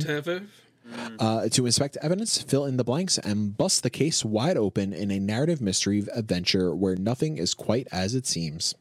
uh, 1.20 1.50
to 1.50 1.66
inspect 1.66 1.98
evidence, 2.02 2.42
fill 2.42 2.66
in 2.66 2.78
the 2.78 2.84
blanks, 2.84 3.18
and 3.18 3.58
bust 3.58 3.84
the 3.84 3.90
case 3.90 4.24
wide 4.24 4.58
open 4.58 4.94
in 4.94 5.12
a 5.12 5.20
narrative 5.20 5.62
mystery 5.62 6.06
adventure 6.14 6.74
where 6.74 6.96
nothing 6.96 7.38
is 7.38 7.54
quite 7.54 7.88
as 7.92 8.16
it 8.16 8.26
seems. 8.26 8.76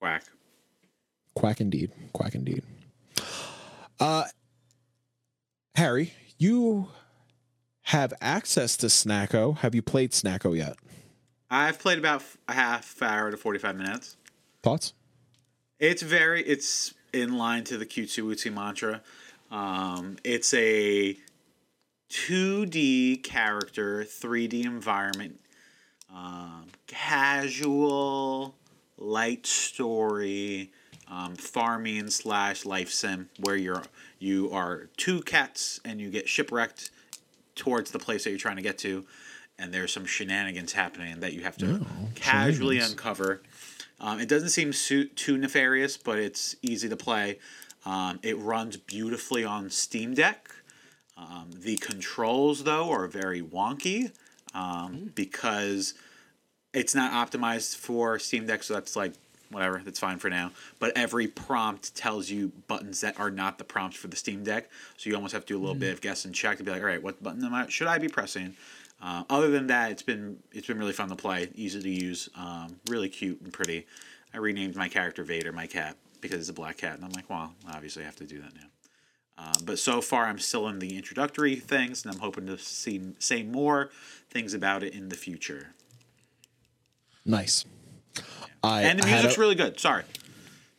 Quack 0.00 0.24
Quack 1.34 1.60
indeed. 1.60 1.92
Quack 2.12 2.34
indeed. 2.34 2.64
Uh, 4.00 4.24
Harry, 5.76 6.12
you 6.36 6.88
have 7.82 8.12
access 8.20 8.76
to 8.78 8.86
Snacko. 8.86 9.58
Have 9.58 9.74
you 9.74 9.82
played 9.82 10.10
Snacko 10.10 10.56
yet? 10.56 10.76
I've 11.50 11.78
played 11.78 11.98
about 11.98 12.24
a 12.48 12.52
half 12.54 13.00
hour 13.00 13.30
to 13.30 13.36
45 13.36 13.76
minutes. 13.76 14.16
Thoughts? 14.62 14.94
It's 15.78 16.02
very, 16.02 16.42
it's 16.42 16.92
in 17.12 17.38
line 17.38 17.64
to 17.64 17.78
the 17.78 17.86
cutesy 17.86 18.22
wootsy 18.22 18.52
mantra. 18.52 19.00
Um, 19.50 20.16
it's 20.24 20.52
a 20.54 21.16
2D 22.10 23.22
character, 23.22 24.04
3D 24.04 24.64
environment, 24.64 25.40
um, 26.12 26.66
casual, 26.86 28.56
light 28.98 29.46
story, 29.46 30.70
um, 31.10 31.34
farming 31.34 32.10
slash 32.10 32.64
life 32.64 32.90
sim, 32.90 33.28
where 33.40 33.56
you're 33.56 33.82
you 34.18 34.50
are 34.52 34.88
two 34.96 35.22
cats 35.22 35.80
and 35.84 36.00
you 36.00 36.10
get 36.10 36.28
shipwrecked 36.28 36.90
towards 37.54 37.90
the 37.90 37.98
place 37.98 38.24
that 38.24 38.30
you're 38.30 38.38
trying 38.38 38.56
to 38.56 38.62
get 38.62 38.78
to, 38.78 39.04
and 39.58 39.72
there's 39.72 39.92
some 39.92 40.04
shenanigans 40.06 40.72
happening 40.72 41.20
that 41.20 41.32
you 41.32 41.42
have 41.42 41.56
to 41.58 41.84
casually 42.14 42.78
uncover. 42.78 43.42
Um, 44.00 44.20
it 44.20 44.28
doesn't 44.28 44.50
seem 44.50 44.72
su- 44.72 45.08
too 45.08 45.36
nefarious, 45.38 45.96
but 45.96 46.18
it's 46.18 46.54
easy 46.62 46.88
to 46.88 46.96
play. 46.96 47.38
Um, 47.84 48.20
it 48.22 48.38
runs 48.38 48.76
beautifully 48.76 49.44
on 49.44 49.70
Steam 49.70 50.14
Deck. 50.14 50.50
Um, 51.16 51.50
the 51.52 51.76
controls, 51.76 52.62
though, 52.62 52.90
are 52.90 53.08
very 53.08 53.42
wonky 53.42 54.12
um, 54.54 55.10
because 55.14 55.94
it's 56.72 56.94
not 56.94 57.12
optimized 57.12 57.76
for 57.76 58.18
Steam 58.18 58.46
Deck, 58.46 58.62
so 58.62 58.74
that's 58.74 58.96
like 58.96 59.12
whatever, 59.50 59.80
that's 59.84 59.98
fine 59.98 60.18
for 60.18 60.28
now. 60.28 60.50
But 60.78 60.96
every 60.96 61.26
prompt 61.26 61.94
tells 61.94 62.30
you 62.30 62.52
buttons 62.66 63.00
that 63.00 63.18
are 63.18 63.30
not 63.30 63.58
the 63.58 63.64
prompts 63.64 63.96
for 63.96 64.08
the 64.08 64.16
Steam 64.16 64.44
Deck, 64.44 64.68
so 64.96 65.08
you 65.08 65.16
almost 65.16 65.32
have 65.32 65.46
to 65.46 65.54
do 65.54 65.58
a 65.58 65.60
little 65.60 65.74
bit 65.74 65.92
of 65.92 66.00
guess 66.00 66.24
and 66.24 66.34
check 66.34 66.58
to 66.58 66.64
be 66.64 66.70
like, 66.70 66.82
all 66.82 66.88
right, 66.88 67.02
what 67.02 67.22
button 67.22 67.44
am 67.44 67.54
I, 67.54 67.68
should 67.68 67.86
I 67.86 67.98
be 67.98 68.08
pressing? 68.08 68.56
Uh, 69.00 69.22
other 69.30 69.48
than 69.48 69.68
that, 69.68 69.92
it's 69.92 70.02
been 70.02 70.38
it's 70.52 70.66
been 70.66 70.78
really 70.78 70.92
fun 70.92 71.08
to 71.08 71.16
play, 71.16 71.48
easy 71.54 71.80
to 71.80 71.88
use, 71.88 72.28
um, 72.36 72.76
really 72.88 73.08
cute 73.08 73.40
and 73.40 73.52
pretty. 73.52 73.86
I 74.34 74.38
renamed 74.38 74.76
my 74.76 74.88
character 74.88 75.22
Vader, 75.22 75.52
my 75.52 75.66
cat, 75.66 75.96
because 76.20 76.40
it's 76.40 76.48
a 76.50 76.52
black 76.54 76.78
cat, 76.78 76.96
and 76.96 77.04
I'm 77.04 77.12
like, 77.12 77.30
well, 77.30 77.54
obviously 77.72 78.02
I 78.02 78.06
have 78.06 78.16
to 78.16 78.26
do 78.26 78.40
that 78.40 78.52
now. 78.54 78.68
Um, 79.38 79.62
but 79.64 79.78
so 79.78 80.00
far, 80.00 80.26
I'm 80.26 80.40
still 80.40 80.66
in 80.68 80.80
the 80.80 80.96
introductory 80.96 81.54
things, 81.54 82.04
and 82.04 82.12
I'm 82.12 82.20
hoping 82.20 82.46
to 82.46 82.58
see 82.58 83.00
say 83.20 83.44
more 83.44 83.90
things 84.28 84.52
about 84.52 84.82
it 84.82 84.94
in 84.94 85.08
the 85.08 85.16
future. 85.16 85.74
Nice. 87.28 87.64
I 88.64 88.82
and 88.82 88.98
the 88.98 89.06
music's 89.06 89.36
a- 89.36 89.40
really 89.40 89.54
good. 89.54 89.78
Sorry. 89.78 90.02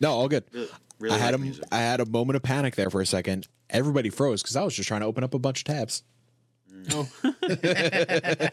no, 0.02 0.12
all 0.12 0.28
good. 0.28 0.44
Really, 0.52 0.68
really 1.00 1.16
I 1.16 1.18
had 1.20 1.28
like 1.34 1.36
a 1.36 1.38
music. 1.44 1.64
I 1.72 1.78
had 1.78 2.02
a 2.02 2.06
moment 2.06 2.36
of 2.36 2.44
panic 2.44 2.76
there 2.76 2.90
for 2.90 3.00
a 3.00 3.06
second. 3.06 3.48
Everybody 3.70 4.10
froze 4.10 4.42
because 4.42 4.56
I 4.58 4.64
was 4.64 4.74
just 4.74 4.88
trying 4.88 5.00
to 5.02 5.06
open 5.08 5.24
up 5.24 5.34
a 5.34 5.40
bunch 5.40 5.60
of 5.62 5.64
tabs. 5.66 6.04
Oh, 6.92 7.08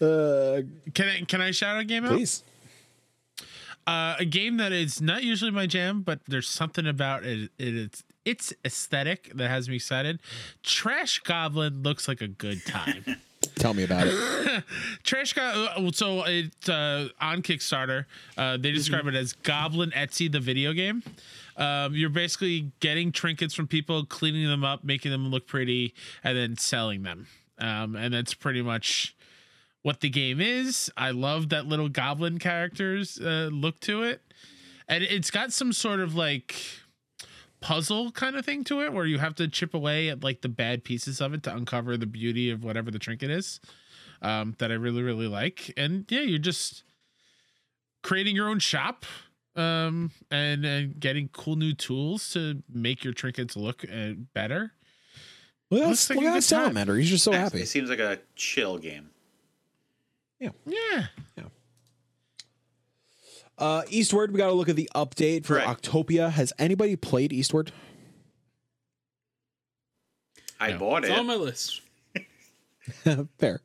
Uh, 0.00 0.62
Can 0.94 1.08
I 1.08 1.20
can 1.26 1.40
I 1.40 1.50
shout 1.50 1.74
out 1.74 1.80
a 1.80 1.84
game 1.84 2.04
out? 2.04 2.12
please. 2.12 2.44
Uh, 3.84 4.14
a 4.20 4.24
game 4.24 4.58
that 4.58 4.70
is 4.70 5.00
not 5.00 5.24
usually 5.24 5.50
my 5.50 5.66
jam, 5.66 6.02
but 6.02 6.20
there's 6.28 6.48
something 6.48 6.86
about 6.86 7.24
it. 7.24 7.50
it 7.58 7.74
it's 7.74 8.04
its 8.24 8.52
aesthetic 8.64 9.32
that 9.34 9.48
has 9.48 9.68
me 9.68 9.74
excited. 9.76 10.20
Trash 10.62 11.18
Goblin 11.20 11.82
looks 11.82 12.06
like 12.06 12.20
a 12.20 12.28
good 12.28 12.64
time. 12.64 13.04
Tell 13.56 13.74
me 13.74 13.84
about 13.84 14.06
it. 14.06 14.64
Trash 15.02 15.32
Goblin. 15.32 15.92
So 15.92 16.24
it's 16.26 16.68
uh, 16.68 17.08
on 17.20 17.42
Kickstarter. 17.42 18.06
Uh, 18.36 18.56
they 18.56 18.72
describe 18.72 19.06
it 19.06 19.14
as 19.14 19.32
Goblin 19.32 19.90
Etsy, 19.90 20.30
the 20.30 20.40
video 20.40 20.72
game. 20.72 21.02
Um, 21.56 21.94
you're 21.94 22.08
basically 22.08 22.70
getting 22.80 23.10
trinkets 23.10 23.52
from 23.54 23.66
people, 23.66 24.04
cleaning 24.06 24.46
them 24.46 24.64
up, 24.64 24.84
making 24.84 25.10
them 25.10 25.28
look 25.28 25.46
pretty, 25.46 25.92
and 26.22 26.36
then 26.36 26.56
selling 26.56 27.02
them. 27.02 27.26
Um, 27.58 27.96
and 27.96 28.14
that's 28.14 28.34
pretty 28.34 28.62
much 28.62 29.16
what 29.82 30.00
the 30.00 30.08
game 30.08 30.40
is. 30.40 30.90
I 30.96 31.10
love 31.10 31.48
that 31.48 31.66
little 31.66 31.88
goblin 31.88 32.38
characters 32.38 33.18
uh, 33.18 33.48
look 33.52 33.80
to 33.80 34.04
it, 34.04 34.22
and 34.88 35.02
it's 35.02 35.30
got 35.30 35.52
some 35.52 35.72
sort 35.72 36.00
of 36.00 36.14
like 36.14 36.54
puzzle 37.60 38.10
kind 38.12 38.36
of 38.36 38.44
thing 38.44 38.64
to 38.64 38.80
it, 38.82 38.92
where 38.92 39.06
you 39.06 39.18
have 39.18 39.34
to 39.36 39.48
chip 39.48 39.74
away 39.74 40.08
at 40.08 40.22
like 40.22 40.40
the 40.42 40.48
bad 40.48 40.84
pieces 40.84 41.20
of 41.20 41.34
it 41.34 41.42
to 41.44 41.54
uncover 41.54 41.96
the 41.96 42.06
beauty 42.06 42.50
of 42.50 42.62
whatever 42.64 42.90
the 42.90 42.98
trinket 42.98 43.30
is. 43.30 43.60
Um, 44.20 44.56
that 44.58 44.72
I 44.72 44.74
really 44.74 45.02
really 45.02 45.28
like, 45.28 45.72
and 45.76 46.04
yeah, 46.08 46.20
you're 46.22 46.38
just 46.40 46.82
creating 48.02 48.34
your 48.36 48.48
own 48.48 48.58
shop 48.58 49.04
um 49.56 50.12
and, 50.30 50.64
and 50.64 51.00
getting 51.00 51.28
cool 51.32 51.56
new 51.56 51.72
tools 51.74 52.30
to 52.32 52.62
make 52.72 53.02
your 53.02 53.12
trinkets 53.12 53.56
look 53.56 53.84
uh, 53.84 54.10
better 54.32 54.72
Well, 55.70 55.88
that's 55.88 56.08
like 56.08 56.16
look 56.16 56.24
a 56.26 56.28
at 56.28 56.34
good 56.34 56.42
that 56.42 56.48
time. 56.48 56.62
salamander. 56.64 56.96
He's 56.96 57.10
just 57.10 57.24
so 57.24 57.32
happy. 57.32 57.60
It 57.62 57.66
seems 57.68 57.90
like 57.90 57.98
a 57.98 58.18
chill 58.36 58.78
game. 58.78 59.10
Yeah. 60.38 60.50
Yeah. 60.64 61.06
Yeah 61.36 61.44
Uh, 63.58 63.82
Eastward, 63.90 64.30
we 64.32 64.38
got 64.38 64.46
to 64.46 64.52
look 64.52 64.68
at 64.68 64.76
the 64.76 64.88
update 64.94 65.44
for 65.44 65.60
Correct. 65.60 65.82
Octopia. 65.82 66.30
Has 66.30 66.52
anybody 66.58 66.94
played 66.96 67.32
Eastward? 67.32 67.72
I 70.60 70.72
No. 70.72 70.78
bought 70.78 71.04
it's 71.04 71.12
on 71.12 71.20
it. 71.20 71.22
my 71.24 71.34
list. 71.34 71.80
Fair. 73.38 73.60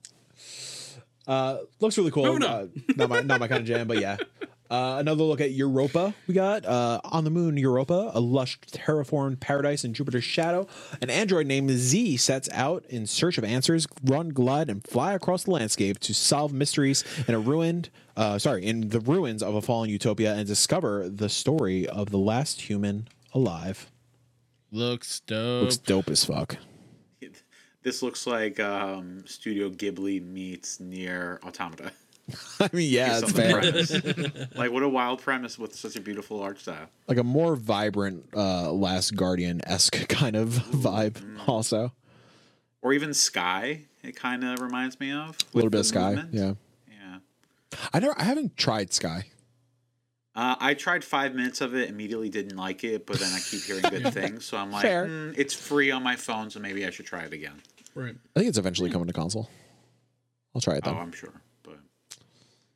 Uh, 1.28 1.60
looks 1.80 1.98
really 1.98 2.12
cool. 2.12 2.26
Moving 2.26 2.44
Uh, 2.44 2.68
not 2.98 3.10
my 3.10 3.22
not 3.22 3.40
my 3.40 3.48
kind 3.48 3.62
of 3.62 3.68
jam, 3.68 3.88
but 3.88 4.00
yeah. 4.00 4.18
Uh, 4.70 4.98
another 5.00 5.24
look 5.24 5.42
at 5.42 5.52
Europa. 5.52 6.14
We 6.28 6.34
got 6.34 6.66
uh, 6.66 7.00
on 7.04 7.24
the 7.24 7.30
moon 7.30 7.58
Europa, 7.58 8.12
a 8.14 8.20
lush 8.20 8.60
terraformed 8.72 9.40
paradise 9.40 9.84
in 9.84 9.94
Jupiter's 9.94 10.24
shadow. 10.24 10.68
An 11.02 11.10
android 11.10 11.46
named 11.46 11.70
Z 11.72 12.18
sets 12.18 12.50
out 12.52 12.84
in 12.90 13.06
search 13.06 13.38
of 13.38 13.44
answers, 13.44 13.86
run, 14.04 14.30
glide, 14.30 14.70
and 14.70 14.86
fly 14.88 15.14
across 15.14 15.44
the 15.44 15.52
landscape 15.52 16.00
to 16.00 16.14
solve 16.14 16.54
mysteries 16.54 17.04
in 17.28 17.36
a 17.36 17.40
ruined, 17.40 17.90
uh, 18.18 18.40
sorry, 18.40 18.66
in 18.66 18.90
the 18.90 19.00
ruins 19.00 19.44
of 19.44 19.54
a 19.54 19.62
fallen 19.62 19.90
utopia 19.90 20.34
and 20.34 20.48
discover 20.48 21.08
the 21.08 21.30
story 21.30 21.88
of 21.88 22.10
the 22.10 22.18
last 22.18 22.62
human 22.62 23.08
alive. 23.34 23.92
looks 24.72 25.20
dope 25.20 25.64
Looks 25.64 25.78
dope 25.78 26.10
as 26.10 26.26
fuck. 26.26 26.58
This 27.84 28.02
looks 28.02 28.26
like 28.26 28.62
um, 28.62 29.24
Studio 29.26 29.70
Ghibli 29.70 30.26
meets 30.26 30.80
Nier 30.80 31.40
Automata. 31.44 31.92
I 32.60 32.70
mean, 32.72 32.90
yeah, 32.92 33.20
it's 33.20 33.32
Some 33.32 33.36
fair. 33.36 34.48
like 34.56 34.72
what 34.72 34.82
a 34.84 34.88
wild 34.90 35.22
premise 35.22 35.60
with 35.60 35.76
such 35.76 35.96
a 35.98 36.02
beautiful 36.02 36.42
art 36.42 36.60
style. 36.60 36.88
like 37.08 37.18
a 37.18 37.24
more 37.24 37.56
vibrant 37.56 38.26
uh 38.36 38.72
last 38.72 39.16
guardian 39.16 39.60
esque 39.68 40.08
kind 40.10 40.36
of 40.36 40.50
vibe 40.50 41.18
also 41.48 41.92
Or 42.82 42.94
even 42.94 43.14
Sky. 43.14 43.82
It 44.04 44.16
kind 44.16 44.44
of 44.44 44.60
reminds 44.62 45.00
me 45.00 45.12
of. 45.12 45.38
a 45.54 45.58
little 45.58 45.70
bit 45.70 45.80
of 45.82 45.86
sky 45.86 46.16
movement. 46.16 46.34
yeah 46.34 46.54
Yeah. 46.90 47.78
i 47.94 48.00
never 48.00 48.16
i 48.20 48.24
haven't 48.24 48.56
tried 48.58 48.94
sky 48.94 49.26
Uh, 50.36 50.56
I 50.60 50.74
tried 50.74 51.04
five 51.04 51.36
minutes 51.36 51.62
of 51.62 51.76
it, 51.76 51.90
immediately 51.90 52.28
didn't 52.30 52.58
like 52.58 52.84
it, 52.84 53.06
but 53.06 53.20
then 53.20 53.32
I 53.32 53.40
keep 53.40 53.62
hearing 53.64 53.84
good 53.84 54.12
things, 54.14 54.46
so 54.46 54.58
I'm 54.58 54.72
like, 54.72 54.82
Fair. 54.82 55.06
"Hmm, 55.06 55.32
it's 55.38 55.54
free 55.54 55.92
on 55.92 56.02
my 56.02 56.16
phone, 56.16 56.50
so 56.50 56.60
maybe 56.60 56.88
I 56.88 56.90
should 56.90 57.06
try 57.06 57.22
it 57.24 57.34
again. 57.34 57.62
Right. 57.96 58.16
i 58.36 58.40
think 58.40 58.50
it's 58.50 58.58
eventually 58.58 58.90
coming 58.90 59.06
to 59.08 59.14
console 59.14 59.48
i'll 60.56 60.62
try 60.62 60.78
it 60.78 60.88
Oh, 60.88 60.94
I'm 60.96 61.12
sure. 61.12 61.30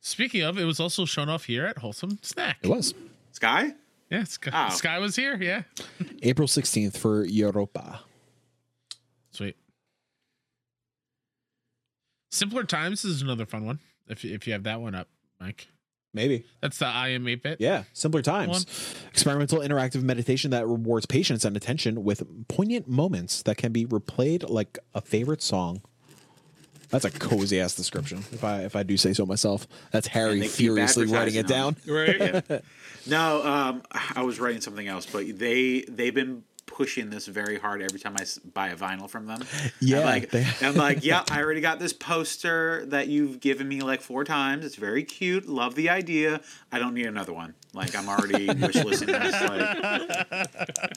But 0.08 0.12
speaking 0.12 0.42
of 0.42 0.56
it 0.56 0.64
was 0.64 0.80
also 0.80 1.04
shown 1.04 1.28
off 1.28 1.44
here 1.44 1.66
at 1.66 1.76
wholesome 1.78 2.18
snack. 2.22 2.56
It 2.62 2.68
was. 2.68 2.94
Sky? 3.32 3.74
yeah 4.10 4.24
sky, 4.24 4.68
Oh. 4.70 4.74
sky 4.74 4.98
was 4.98 5.16
here 5.16 5.36
yeah. 5.36 5.64
April 6.22 6.48
16th 6.48 6.96
for 6.96 7.26
europa. 7.26 8.00
Sweet. 9.32 9.54
Simpler 12.30 12.64
times 12.64 13.04
is 13.04 13.20
another 13.20 13.44
fun 13.44 13.66
one 13.66 13.80
if, 14.08 14.24
if 14.24 14.46
you 14.46 14.54
have 14.54 14.62
that 14.62 14.80
one 14.80 14.94
up 14.94 15.08
mike. 15.38 15.68
Maybe. 16.14 16.46
That's 16.62 16.78
the 16.78 16.86
i 16.86 17.08
am 17.08 17.28
8 17.28 17.42
bit. 17.42 17.60
Yeah 17.60 17.82
simpler 17.92 18.22
times. 18.22 18.64
One. 18.64 19.10
experimental 19.12 19.58
interactive 19.58 20.02
meditation 20.02 20.52
that 20.52 20.66
rewards 20.66 21.04
patience 21.04 21.44
and 21.44 21.54
attention 21.54 22.02
with 22.02 22.22
poignant 22.48 22.88
moments 22.88 23.42
that 23.42 23.58
can 23.58 23.72
be 23.72 23.84
replayed 23.84 24.48
like 24.48 24.78
a 24.94 25.02
favorite 25.02 25.42
song 25.42 25.82
that's 26.90 27.04
a 27.04 27.10
cozy 27.10 27.60
ass 27.60 27.74
description 27.74 28.18
if 28.32 28.42
i 28.44 28.60
if 28.60 28.74
i 28.76 28.82
do 28.82 28.96
say 28.96 29.12
so 29.12 29.24
myself 29.26 29.66
that's 29.90 30.06
harry 30.08 30.32
And 30.32 30.42
they 30.42 30.46
keep 30.46 30.56
furiously 30.56 31.06
writing 31.06 31.34
it 31.34 31.46
down 31.46 31.76
Right. 31.86 32.18
Yeah. 32.48 32.58
no, 33.06 33.44
um, 33.46 33.82
I 34.14 34.22
was 34.22 34.38
writing 34.38 34.60
something 34.60 34.86
else, 34.86 35.06
but 35.06 35.38
they 35.38 35.82
they've 35.88 36.14
been 36.14 36.44
pushing 36.66 37.08
this 37.08 37.26
very 37.26 37.58
hard 37.58 37.80
every 37.80 37.98
time 37.98 38.14
I 38.18 38.24
buy 38.52 38.68
a 38.68 38.76
vinyl 38.76 39.08
from 39.08 39.26
them. 39.26 39.40
Yeah, 39.80 40.00
I'm 40.00 40.04
like, 40.04 40.30
they- 40.30 40.46
I'm 40.60 40.74
like, 40.74 41.02
yeah, 41.04 41.24
I 41.30 41.40
already 41.42 41.62
got 41.62 41.78
this 41.78 41.94
poster 41.94 42.84
that 42.86 43.08
you've 43.08 43.40
given 43.40 43.66
me 43.66 43.80
like 43.80 44.02
four 44.02 44.22
times. 44.24 44.64
It's 44.66 44.76
very 44.76 45.02
cute. 45.02 45.48
Love 45.48 45.74
the 45.76 45.88
idea. 45.88 46.40
I 46.70 46.78
don't 46.78 46.92
need 46.94 47.06
another 47.06 47.32
one. 47.32 47.54
Like 47.72 47.96
I'm 47.96 48.08
already 48.08 48.46
wish 48.52 48.74
listing 48.76 49.08
this. 49.08 49.32
Like, 49.32 50.30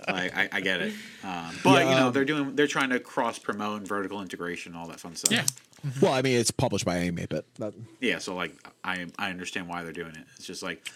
like 0.08 0.36
I, 0.38 0.50
I 0.52 0.62
get 0.62 0.82
it. 0.82 0.94
Um, 1.24 1.56
but 1.64 1.84
Yeah, 1.86 1.90
you 1.90 1.96
know, 1.96 2.08
um, 2.08 2.14
they're 2.14 2.26
doing 2.26 2.56
they're 2.56 2.68
trying 2.68 2.90
to 2.90 3.00
cross 3.00 3.40
promote 3.40 3.78
and 3.80 3.88
vertical 3.88 4.22
integration, 4.22 4.76
all 4.76 4.88
that 4.88 5.00
fun 5.00 5.16
stuff. 5.16 5.32
yeah 5.32 5.46
Mm-hmm. 5.86 6.06
well 6.06 6.14
i 6.14 6.22
mean 6.22 6.38
it's 6.38 6.52
published 6.52 6.86
by 6.86 6.98
iam8bit 6.98 7.44
that 7.58 7.74
Yeah, 8.00 8.20
so 8.20 8.36
like 8.36 8.54
I 8.84 9.06
I 9.18 9.30
understand 9.30 9.68
why 9.68 9.84
they're 9.84 9.94
doing 9.94 10.16
it. 10.16 10.26
It's 10.36 10.46
just 10.46 10.64
like, 10.64 10.88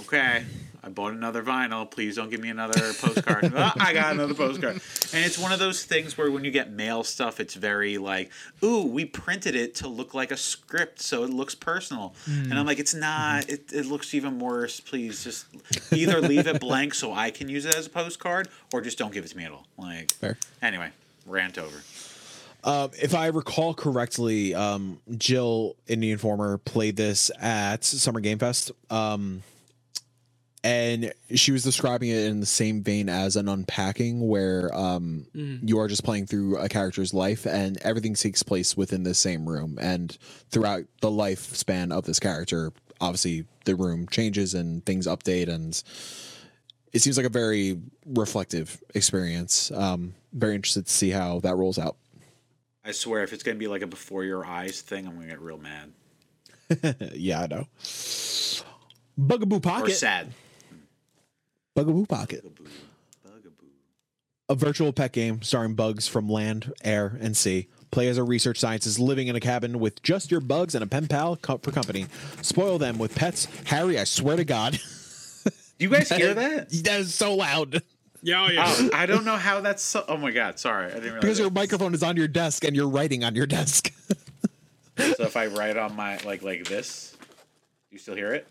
okay, 0.00 0.44
I 0.82 0.88
bought 0.88 1.12
another 1.12 1.42
vinyl. 1.42 1.90
Please 1.90 2.16
don't 2.16 2.30
give 2.30 2.40
me 2.40 2.48
another 2.48 2.92
postcard. 2.94 3.52
Ah, 3.60 3.74
I 3.78 3.92
got 3.92 4.12
another 4.12 4.34
postcard. 4.34 4.80
And 5.12 5.24
it's 5.24 5.38
one 5.38 5.52
of 5.52 5.58
those 5.58 5.84
things 5.84 6.16
where 6.16 6.30
when 6.30 6.44
you 6.44 6.50
get 6.50 6.70
mail 6.70 7.02
stuff, 7.02 7.40
it's 7.40 7.54
very 7.54 7.98
like, 7.98 8.30
ooh, 8.62 8.84
we 8.84 9.04
printed 9.04 9.56
it 9.56 9.74
to 9.76 9.88
look 9.88 10.14
like 10.14 10.30
a 10.30 10.36
script, 10.36 11.00
so 11.00 11.24
it 11.24 11.30
looks 11.30 11.54
personal. 11.54 12.14
And 12.26 12.54
I'm 12.54 12.64
mm. 12.64 12.66
like, 12.66 12.78
it's 12.78 12.94
not. 12.94 13.42
Mm-hmm. 13.42 13.54
It, 13.54 13.72
it 13.72 13.86
looks 13.86 14.14
even 14.14 14.38
worse. 14.38 14.80
Please 14.80 15.24
just 15.24 15.46
either 15.92 16.20
leave 16.20 16.46
it 16.46 16.60
blank 16.60 16.94
so 16.94 17.12
I 17.12 17.30
can 17.30 17.48
use 17.48 17.64
it 17.64 17.74
as 17.74 17.86
a 17.86 17.90
postcard, 17.90 18.48
or 18.72 18.80
just 18.80 18.98
don't 18.98 19.12
give 19.12 19.24
it 19.24 19.28
to 19.28 19.36
me 19.36 19.44
at 19.44 19.52
all. 19.52 19.66
Like, 19.76 20.12
Fair. 20.12 20.36
anyway, 20.62 20.90
rant 21.26 21.58
over. 21.58 21.82
Um, 22.68 22.90
if 23.00 23.14
I 23.14 23.28
recall 23.28 23.72
correctly, 23.72 24.54
um, 24.54 25.00
Jill 25.16 25.74
the 25.86 26.10
Informer 26.10 26.58
played 26.58 26.96
this 26.96 27.30
at 27.40 27.82
Summer 27.82 28.20
Game 28.20 28.38
Fest. 28.38 28.72
Um, 28.90 29.42
and 30.62 31.14
she 31.34 31.50
was 31.50 31.62
describing 31.62 32.10
it 32.10 32.26
in 32.26 32.40
the 32.40 32.46
same 32.46 32.82
vein 32.82 33.08
as 33.08 33.36
an 33.36 33.48
unpacking, 33.48 34.28
where 34.28 34.70
um, 34.76 35.26
you 35.32 35.78
are 35.78 35.88
just 35.88 36.04
playing 36.04 36.26
through 36.26 36.58
a 36.58 36.68
character's 36.68 37.14
life, 37.14 37.46
and 37.46 37.78
everything 37.78 38.12
takes 38.12 38.42
place 38.42 38.76
within 38.76 39.02
the 39.02 39.14
same 39.14 39.48
room. 39.48 39.78
And 39.80 40.18
throughout 40.50 40.84
the 41.00 41.08
lifespan 41.08 41.90
of 41.90 42.04
this 42.04 42.20
character, 42.20 42.72
obviously 43.00 43.46
the 43.64 43.76
room 43.76 44.08
changes 44.10 44.52
and 44.52 44.84
things 44.84 45.06
update, 45.06 45.48
and 45.48 45.82
it 46.92 47.00
seems 47.00 47.16
like 47.16 47.24
a 47.24 47.30
very 47.30 47.80
reflective 48.04 48.82
experience. 48.94 49.70
Um, 49.70 50.12
very 50.34 50.54
interested 50.54 50.84
to 50.84 50.92
see 50.92 51.08
how 51.08 51.40
that 51.40 51.56
rolls 51.56 51.78
out. 51.78 51.96
I 52.88 52.92
swear, 52.92 53.22
if 53.22 53.32
it's 53.32 53.42
gonna 53.42 53.58
be 53.58 53.68
like 53.68 53.82
a 53.82 53.86
before 53.86 54.24
your 54.24 54.44
eyes 54.46 54.80
thing, 54.80 55.06
I'm 55.06 55.14
gonna 55.14 55.26
get 55.28 55.40
real 55.40 55.58
mad 55.58 55.92
Yeah, 57.14 57.42
I 57.42 57.46
know. 57.46 57.66
Bugaboo 59.18 59.56
or 59.56 59.60
Pocket. 59.60 59.94
sad. 59.94 60.32
Bugaboo 61.76 62.06
Pocket. 62.06 62.42
Bugaboo. 62.42 62.70
Bugaboo. 63.24 63.66
A 64.48 64.54
virtual 64.54 64.92
pet 64.92 65.12
game 65.12 65.42
starring 65.42 65.74
bugs 65.74 66.08
from 66.08 66.28
land, 66.28 66.72
air, 66.82 67.18
and 67.20 67.36
sea. 67.36 67.68
Play 67.90 68.08
as 68.08 68.18
a 68.18 68.22
research 68.24 68.58
scientist 68.58 68.98
living 68.98 69.28
in 69.28 69.36
a 69.36 69.40
cabin 69.40 69.78
with 69.78 70.02
just 70.02 70.30
your 70.30 70.40
bugs 70.40 70.74
and 70.74 70.82
a 70.84 70.86
pen 70.86 71.08
pal 71.08 71.36
co- 71.36 71.58
for 71.58 71.70
company. 71.72 72.06
Spoil 72.42 72.78
them 72.78 72.98
with 72.98 73.14
pets. 73.14 73.48
Harry, 73.66 73.98
I 73.98 74.04
swear 74.04 74.36
to 74.36 74.44
God. 74.44 74.72
Do 75.44 75.84
you 75.84 75.88
guys 75.90 76.08
hear 76.10 76.34
that? 76.34 76.70
that 76.70 77.00
is 77.00 77.14
so 77.14 77.34
loud. 77.34 77.82
Yeah, 78.22 78.46
oh, 78.46 78.50
yeah. 78.50 78.64
Oh, 78.66 78.90
I 78.92 79.06
don't 79.06 79.24
know 79.24 79.36
how 79.36 79.60
that's 79.60 79.82
so. 79.82 80.04
Oh 80.08 80.16
my 80.16 80.30
god, 80.32 80.58
sorry, 80.58 80.86
I 80.86 80.94
didn't 80.94 81.02
realize. 81.04 81.20
Because 81.20 81.38
your 81.38 81.48
that. 81.50 81.54
microphone 81.54 81.94
is 81.94 82.02
on 82.02 82.16
your 82.16 82.28
desk 82.28 82.64
and 82.64 82.74
you're 82.74 82.88
writing 82.88 83.24
on 83.24 83.34
your 83.34 83.46
desk. 83.46 83.92
So 84.98 85.22
if 85.22 85.36
I 85.36 85.46
write 85.46 85.76
on 85.76 85.94
my 85.94 86.16
like 86.24 86.42
like 86.42 86.64
this, 86.64 87.16
You 87.92 87.98
still 87.98 88.16
hear 88.16 88.32
it? 88.34 88.48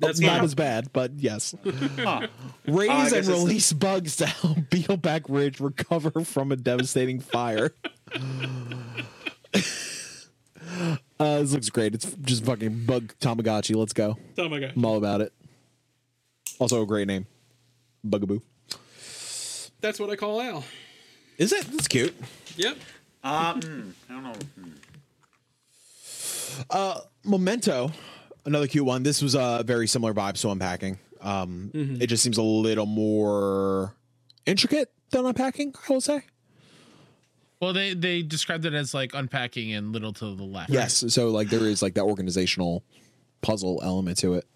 That's 0.00 0.18
not 0.18 0.42
as 0.42 0.56
bad, 0.56 0.92
but 0.92 1.12
yes. 1.16 1.54
Huh. 1.64 2.26
Raise 2.66 2.88
Oh, 2.90 2.92
I 2.92 3.02
and 3.02 3.10
guess 3.10 3.12
it's 3.12 3.28
the- 3.28 3.34
release 3.34 3.72
bugs 3.72 4.16
to 4.16 4.26
help 4.26 4.58
Beetleback 4.68 5.26
Ridge 5.28 5.60
recover 5.60 6.10
from 6.24 6.50
a 6.50 6.56
devastating 6.56 7.20
fire. 7.20 7.70
uh, 11.20 11.38
this 11.38 11.52
looks 11.52 11.70
great. 11.70 11.94
It's 11.94 12.12
just 12.22 12.44
fucking 12.44 12.84
bug 12.84 13.14
Tamagotchi. 13.20 13.76
Let's 13.76 13.92
go. 13.92 14.16
Oh 14.38 14.48
my 14.48 14.58
god. 14.58 14.72
I'm 14.76 14.84
all 14.84 14.96
about 14.96 15.20
it. 15.20 15.32
Also 16.58 16.82
a 16.82 16.86
great 16.86 17.06
name. 17.06 17.26
Bugaboo. 18.04 18.40
That's 19.86 20.00
what 20.00 20.10
I 20.10 20.16
call 20.16 20.42
Al. 20.42 20.64
Is 21.38 21.52
it? 21.52 21.64
That's 21.66 21.86
cute. 21.86 22.12
Yep. 22.56 22.76
Um, 23.22 23.94
I 24.10 24.12
don't 24.12 24.24
know. 24.24 24.32
Hmm. 27.24 27.30
Memento, 27.30 27.92
another 28.44 28.66
cute 28.66 28.84
one. 28.84 29.04
This 29.04 29.22
was 29.22 29.36
a 29.36 29.62
very 29.64 29.86
similar 29.86 30.12
vibe. 30.12 30.40
to 30.40 30.50
unpacking. 30.50 30.98
Um, 31.20 31.70
It 31.72 32.08
just 32.08 32.24
seems 32.24 32.36
a 32.36 32.42
little 32.42 32.86
more 32.86 33.94
intricate 34.44 34.90
than 35.10 35.24
unpacking, 35.24 35.72
I 35.88 35.92
will 35.92 36.00
say. 36.00 36.22
Well, 37.60 37.72
they 37.72 37.94
they 37.94 38.22
described 38.22 38.64
it 38.66 38.74
as 38.74 38.92
like 38.92 39.14
unpacking 39.14 39.72
and 39.72 39.92
little 39.92 40.12
to 40.14 40.34
the 40.34 40.42
left. 40.42 40.70
Yes. 40.70 41.04
So 41.14 41.28
like 41.28 41.48
there 41.48 41.62
is 41.62 41.80
like 41.80 41.94
that 41.94 42.02
organizational 42.02 42.82
puzzle 43.40 43.78
element 43.84 44.18
to 44.18 44.34
it. 44.34 44.46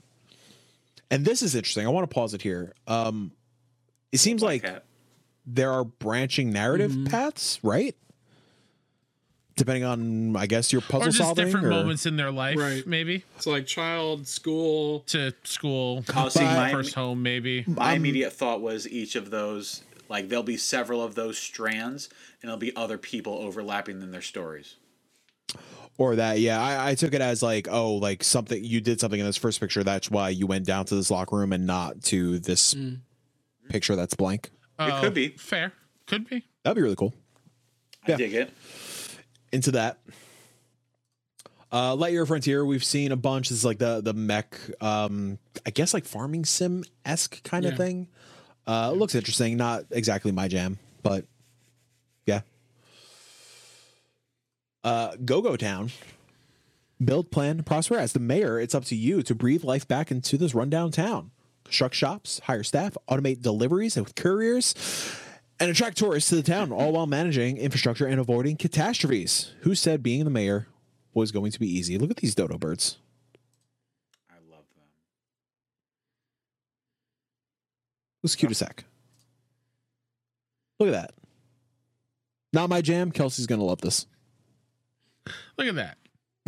And 1.09 1.25
this 1.25 1.41
is 1.41 1.55
interesting. 1.55 1.87
I 1.87 1.91
want 1.91 2.11
to 2.11 2.13
pause 2.13 2.35
it 2.35 2.43
here. 2.43 2.75
Um, 2.89 3.31
it 4.11 4.19
seems 4.19 4.43
like 4.43 4.63
Cat. 4.63 4.85
There 5.47 5.73
are 5.73 5.85
branching 5.85 6.53
narrative 6.53 6.93
mm-hmm. 6.93 7.07
paths, 7.07 7.59
right? 7.63 7.97
Depending 9.57 9.85
on, 9.85 10.37
I 10.37 10.47
guess, 10.47 10.73
your 10.73 10.81
puzzle 10.81 11.03
or 11.03 11.07
just 11.07 11.19
solving. 11.19 11.45
different 11.45 11.67
or- 11.67 11.71
moments 11.71 12.07
in 12.07 12.17
their 12.17 12.31
life, 12.31 12.57
Right. 12.59 12.87
maybe 12.87 13.25
So 13.39 13.51
like 13.51 13.67
child, 13.67 14.27
school. 14.27 15.01
to 15.09 15.35
school, 15.45 16.05
Oh, 16.15 16.29
see, 16.29 16.41
my, 16.41 16.71
first 16.73 16.95
home, 16.95 17.23
maybe. 17.23 17.65
my 17.67 17.91
um, 17.91 17.97
immediate 17.97 18.33
thought 18.33 18.63
was 18.63 18.89
each 18.89 19.17
of 19.17 19.31
those, 19.31 19.83
like, 20.09 20.29
there'll 20.29 20.43
be 20.43 20.57
several 20.57 21.03
of 21.03 21.15
those 21.15 21.37
strands, 21.37 22.09
and 22.41 22.49
there'll 22.49 22.57
be 22.57 22.75
other 22.75 22.97
people 22.97 23.35
overlapping 23.35 24.01
in 24.01 24.13
their 24.13 24.23
stories. 24.23 24.77
Or 25.99 26.17
that, 26.17 26.39
yeah. 26.39 26.63
I, 26.63 26.91
I 26.91 26.95
took 26.95 27.13
it 27.13 27.21
as 27.21 27.43
like, 27.43 27.69
oh, 27.71 27.95
like 27.97 28.25
something 28.25 28.65
you 28.65 28.81
did 28.81 28.99
something 29.01 29.21
in 29.21 29.27
this 29.27 29.37
first 29.37 29.61
picture. 29.61 29.85
That's 29.85 30.11
why 30.11 30.31
you 30.31 30.47
went 30.47 30.65
down 30.65 30.87
to 30.87 30.95
this 30.95 31.11
locker 31.11 31.37
room 31.37 31.53
and 31.53 31.67
not 31.67 32.03
to 32.05 32.39
this 32.39 32.73
mm. 32.73 33.01
picture 33.69 33.95
that's 33.97 34.15
blank. 34.15 34.51
Oh, 34.81 35.01
could 35.01 35.15
be. 35.15 35.29
fair. 35.29 35.73
Could 36.07 36.29
be. 36.29 36.45
That'd 36.65 36.77
be 36.77 36.83
really 36.83 36.97
cool. 36.97 37.15
I 38.07 38.15
dig 38.15 38.35
it. 38.35 38.53
Into 39.53 39.73
that. 39.73 39.99
Uh, 41.73 41.95
Lightyear 41.95 42.27
Frontier, 42.27 42.65
we've 42.65 42.83
seen 42.85 43.13
a 43.13 43.17
bunch. 43.17 43.49
This 43.51 43.59
is 43.59 43.65
like 43.65 43.79
the 43.79 44.01
the 44.01 44.13
mech, 44.15 44.59
um, 44.81 45.39
I 45.65 45.71
guess 45.71 45.95
like 45.95 46.05
farming 46.05 46.45
sim 46.45 46.83
esque 47.05 47.43
kind 47.45 47.65
of 47.65 47.73
Yeah. 47.73 47.77
thing. 47.79 48.09
Uh, 48.67 48.91
it 48.93 48.99
looks 48.99 49.15
interesting. 49.15 49.57
Not 49.57 49.85
exactly 49.91 50.33
my 50.33 50.49
jam, 50.49 50.79
but 51.03 51.27
yeah. 52.27 52.41
Uh, 54.83 55.15
Go 55.25 55.41
Go 55.43 55.57
Town. 55.57 55.91
Build, 57.03 57.31
plan, 57.31 57.63
prosper. 57.63 57.97
As 57.97 58.13
the 58.13 58.21
mayor, 58.21 58.59
it's 58.59 58.75
up 58.75 58.85
to 58.87 58.97
you 58.97 59.23
to 59.23 59.35
breathe 59.35 59.65
life 59.65 59.87
back 59.89 60.11
into 60.11 60.37
this 60.37 60.55
rundown 60.55 60.91
town. 60.91 61.31
Construct 61.71 61.95
shops, 61.95 62.41
hire 62.47 62.65
staff, 62.65 62.97
automate 63.09 63.43
deliveries 63.43 63.95
with 63.95 64.17
couriers, 64.17 64.75
and 65.61 65.71
attract 65.71 65.97
tourists 65.99 66.29
to 66.31 66.35
the 66.35 66.43
town, 66.43 66.73
all 66.73 66.91
while 66.91 67.07
managing 67.07 67.59
infrastructure 67.59 68.07
and 68.07 68.19
avoiding 68.19 68.57
catastrophes. 68.57 69.53
Who 69.61 69.77
said 69.77 70.03
being 70.03 70.25
the 70.25 70.31
mayor 70.31 70.67
was 71.15 71.31
going 71.31 71.53
to 71.53 71.61
be 71.61 71.69
easy? 71.69 71.97
Look 71.97 72.11
at 72.11 72.17
these 72.17 72.35
dodo 72.35 72.59
birds. 72.59 72.99
I 74.29 74.35
love 74.51 74.65
them. 74.75 74.89
Looks 78.25 78.35
cute 78.35 78.51
as 78.51 78.59
heck. 78.59 78.85
Look 80.81 80.89
at 80.89 80.93
that. 80.93 81.15
Not 82.53 82.69
my 82.69 82.81
jam. 82.81 83.13
Kelsey's 83.13 83.47
gonna 83.47 83.63
love 83.63 83.81
this. 83.81 84.07
Look 85.57 85.69
at 85.69 85.77
that. 85.77 85.99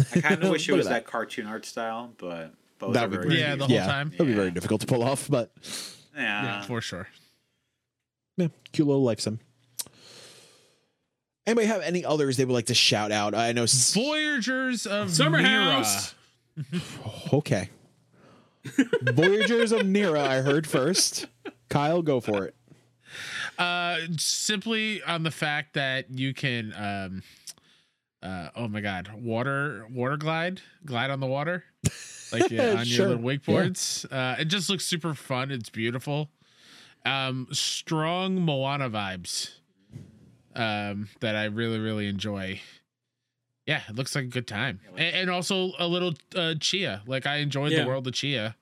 I 0.16 0.20
kind 0.20 0.42
of 0.42 0.50
wish 0.50 0.68
it 0.68 0.72
was 0.72 0.88
at 0.88 0.90
that. 0.90 1.06
cartoon 1.06 1.46
art 1.46 1.64
style, 1.64 2.10
but 2.18 2.54
both 2.82 2.94
That 2.94 3.04
are 3.04 3.08
would 3.08 3.16
very 3.22 3.28
be 3.28 3.36
Yeah, 3.40 3.54
the 3.56 3.66
whole 3.66 3.74
yeah, 3.74 3.86
time. 3.86 4.10
It'll 4.12 4.26
be 4.26 4.34
very 4.34 4.50
difficult 4.50 4.80
to 4.82 4.86
pull 4.86 5.02
off, 5.02 5.28
but 5.30 5.52
yeah. 6.14 6.42
Yeah, 6.44 6.62
for 6.62 6.80
sure. 6.80 7.08
yeah, 8.36 8.48
cute 8.72 8.86
little 8.88 9.02
life 9.04 9.20
sim. 9.20 9.38
Anybody 11.46 11.66
have 11.68 11.82
any 11.82 12.04
others 12.04 12.36
they 12.36 12.44
would 12.44 12.52
like 12.54 12.66
to 12.66 12.74
shout 12.74 13.10
out? 13.10 13.34
I 13.34 13.52
know. 13.52 13.64
s- 13.64 13.94
Voyagers 13.94 14.86
of 14.86 15.10
Summer 15.12 15.40
Mira. 15.42 15.64
House. 15.72 16.14
Okay. 17.32 17.70
Voyagers 19.14 19.72
of 19.72 19.86
Nera, 19.86 20.22
I 20.22 20.36
heard 20.42 20.66
first. 20.66 21.26
Kyle, 21.70 22.02
go 22.02 22.20
for 22.20 22.44
it. 22.44 22.54
Uh, 23.58 23.96
simply 24.18 25.02
on 25.02 25.22
the 25.22 25.30
fact 25.30 25.74
that 25.74 26.10
you 26.10 26.32
can, 26.34 26.72
um, 26.76 27.22
uh, 28.22 28.48
oh 28.56 28.68
my 28.68 28.80
god, 28.80 29.10
water, 29.14 29.86
water 29.90 30.16
glide, 30.16 30.60
glide 30.84 31.10
on 31.10 31.20
the 31.20 31.26
water, 31.26 31.64
like 32.32 32.50
yeah, 32.50 32.74
on 32.74 32.84
Sure, 32.86 33.08
your 33.08 33.16
little 33.16 33.24
wakeboards. 33.24 34.04
Uh, 34.12 34.36
it 34.40 34.46
just 34.46 34.68
looks 34.70 34.86
super 34.86 35.14
fun. 35.14 35.50
It's 35.50 35.70
beautiful. 35.70 36.30
Um, 37.04 37.48
strong 37.52 38.40
Moana 38.40 38.88
vibes. 38.90 39.50
Um, 40.54 41.08
that 41.20 41.34
I 41.34 41.44
really, 41.46 41.78
really 41.78 42.06
enjoy. 42.08 42.60
Yeah, 43.66 43.80
it 43.88 43.94
looks 43.94 44.14
like 44.14 44.24
a 44.24 44.28
good 44.28 44.46
time, 44.46 44.80
and, 44.98 45.14
and 45.16 45.30
also 45.30 45.72
a 45.78 45.86
little 45.86 46.10
uh, 46.34 46.52
Tchia. 46.58 47.00
Like 47.06 47.26
I 47.26 47.36
enjoyed 47.36 47.72
Yeah. 47.72 47.82
the 47.82 47.86
world 47.88 48.06
of 48.06 48.12
Tchia, 48.12 48.54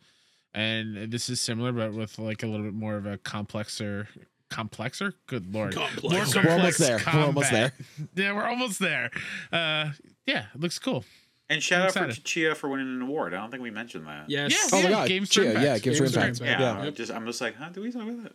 and 0.55 1.11
this 1.11 1.29
is 1.29 1.41
similar, 1.41 1.73
but 1.73 1.93
with 1.93 2.19
like 2.21 2.43
a 2.45 2.47
little 2.47 2.65
bit 2.65 2.75
more 2.75 2.97
of 2.97 3.07
a 3.07 3.19
complexer, 3.19 4.07
complexer. 4.51 5.15
Good 5.27 5.55
lord, 5.55 5.75
Complex. 5.75 6.35
More 6.35 6.45
We're 6.45 6.51
almost 6.53 6.79
there. 6.79 6.99
We're 7.13 7.21
almost 7.21 7.51
combat. 7.51 7.73
Yeah, 8.15 8.33
we're 8.35 8.45
almost 8.47 8.79
there. 8.81 9.11
Uh, 9.53 9.91
yeah, 10.27 10.47
it 10.55 10.61
looks 10.61 10.79
cool. 10.79 11.05
And 11.49 11.63
shout 11.63 11.83
out 11.87 11.93
for. 11.93 12.07
Tchia 12.07 12.55
for 12.57 12.69
winning 12.69 12.87
an 12.87 13.03
award. 13.03 13.35
I 13.35 13.39
don't 13.39 13.51
think 13.51 13.63
we 13.63 13.71
mentioned 13.71 14.07
that. 14.07 14.29
Yes. 14.29 14.53
Yeah. 14.53 14.79
Oh 14.79 14.83
my 14.83 14.89
god, 14.91 15.09
Games 15.09 15.31
Tchia, 15.31 15.55
yeah, 15.55 15.79
Games 15.79 15.99
for 15.99 16.05
Games 16.05 16.15
for 16.15 16.21
Impact. 16.21 16.41
Impact. 16.41 16.61
Yeah, 16.61 16.77
Yeah. 16.77 16.87
I'm 16.87 16.95
just 16.95 17.13
I'm 17.13 17.27
just 17.27 17.41
like, 17.41 17.57
huh? 17.57 17.71
Do 17.71 17.83
we 17.83 17.91
talk 17.91 18.03
about 18.03 18.23
that? 18.25 18.33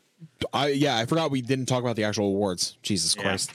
I 0.53 0.67
yeah, 0.69 0.97
I 0.97 1.05
forgot 1.05 1.31
we 1.31 1.41
didn't 1.41 1.67
talk 1.67 1.81
about 1.81 1.95
the 1.95 2.03
actual 2.03 2.25
awards. 2.27 2.77
Jesus 2.81 3.15
Yeah. 3.15 3.21
Christ. 3.21 3.51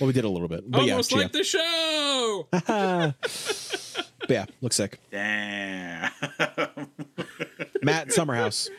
Well, 0.00 0.06
we 0.06 0.12
did 0.14 0.24
a 0.24 0.28
little 0.30 0.48
bit, 0.48 0.68
but 0.68 0.80
Almost 0.80 1.12
yeah, 1.12 1.18
like 1.18 1.32
the 1.32 1.44
show. 1.44 2.48
Tchia. 2.52 3.14
but 4.20 4.30
yeah, 4.30 4.46
looks 4.60 4.76
sick. 4.76 4.98
Damn. 5.10 6.10
Matt 7.82 8.08
Summerhouse. 8.12 8.70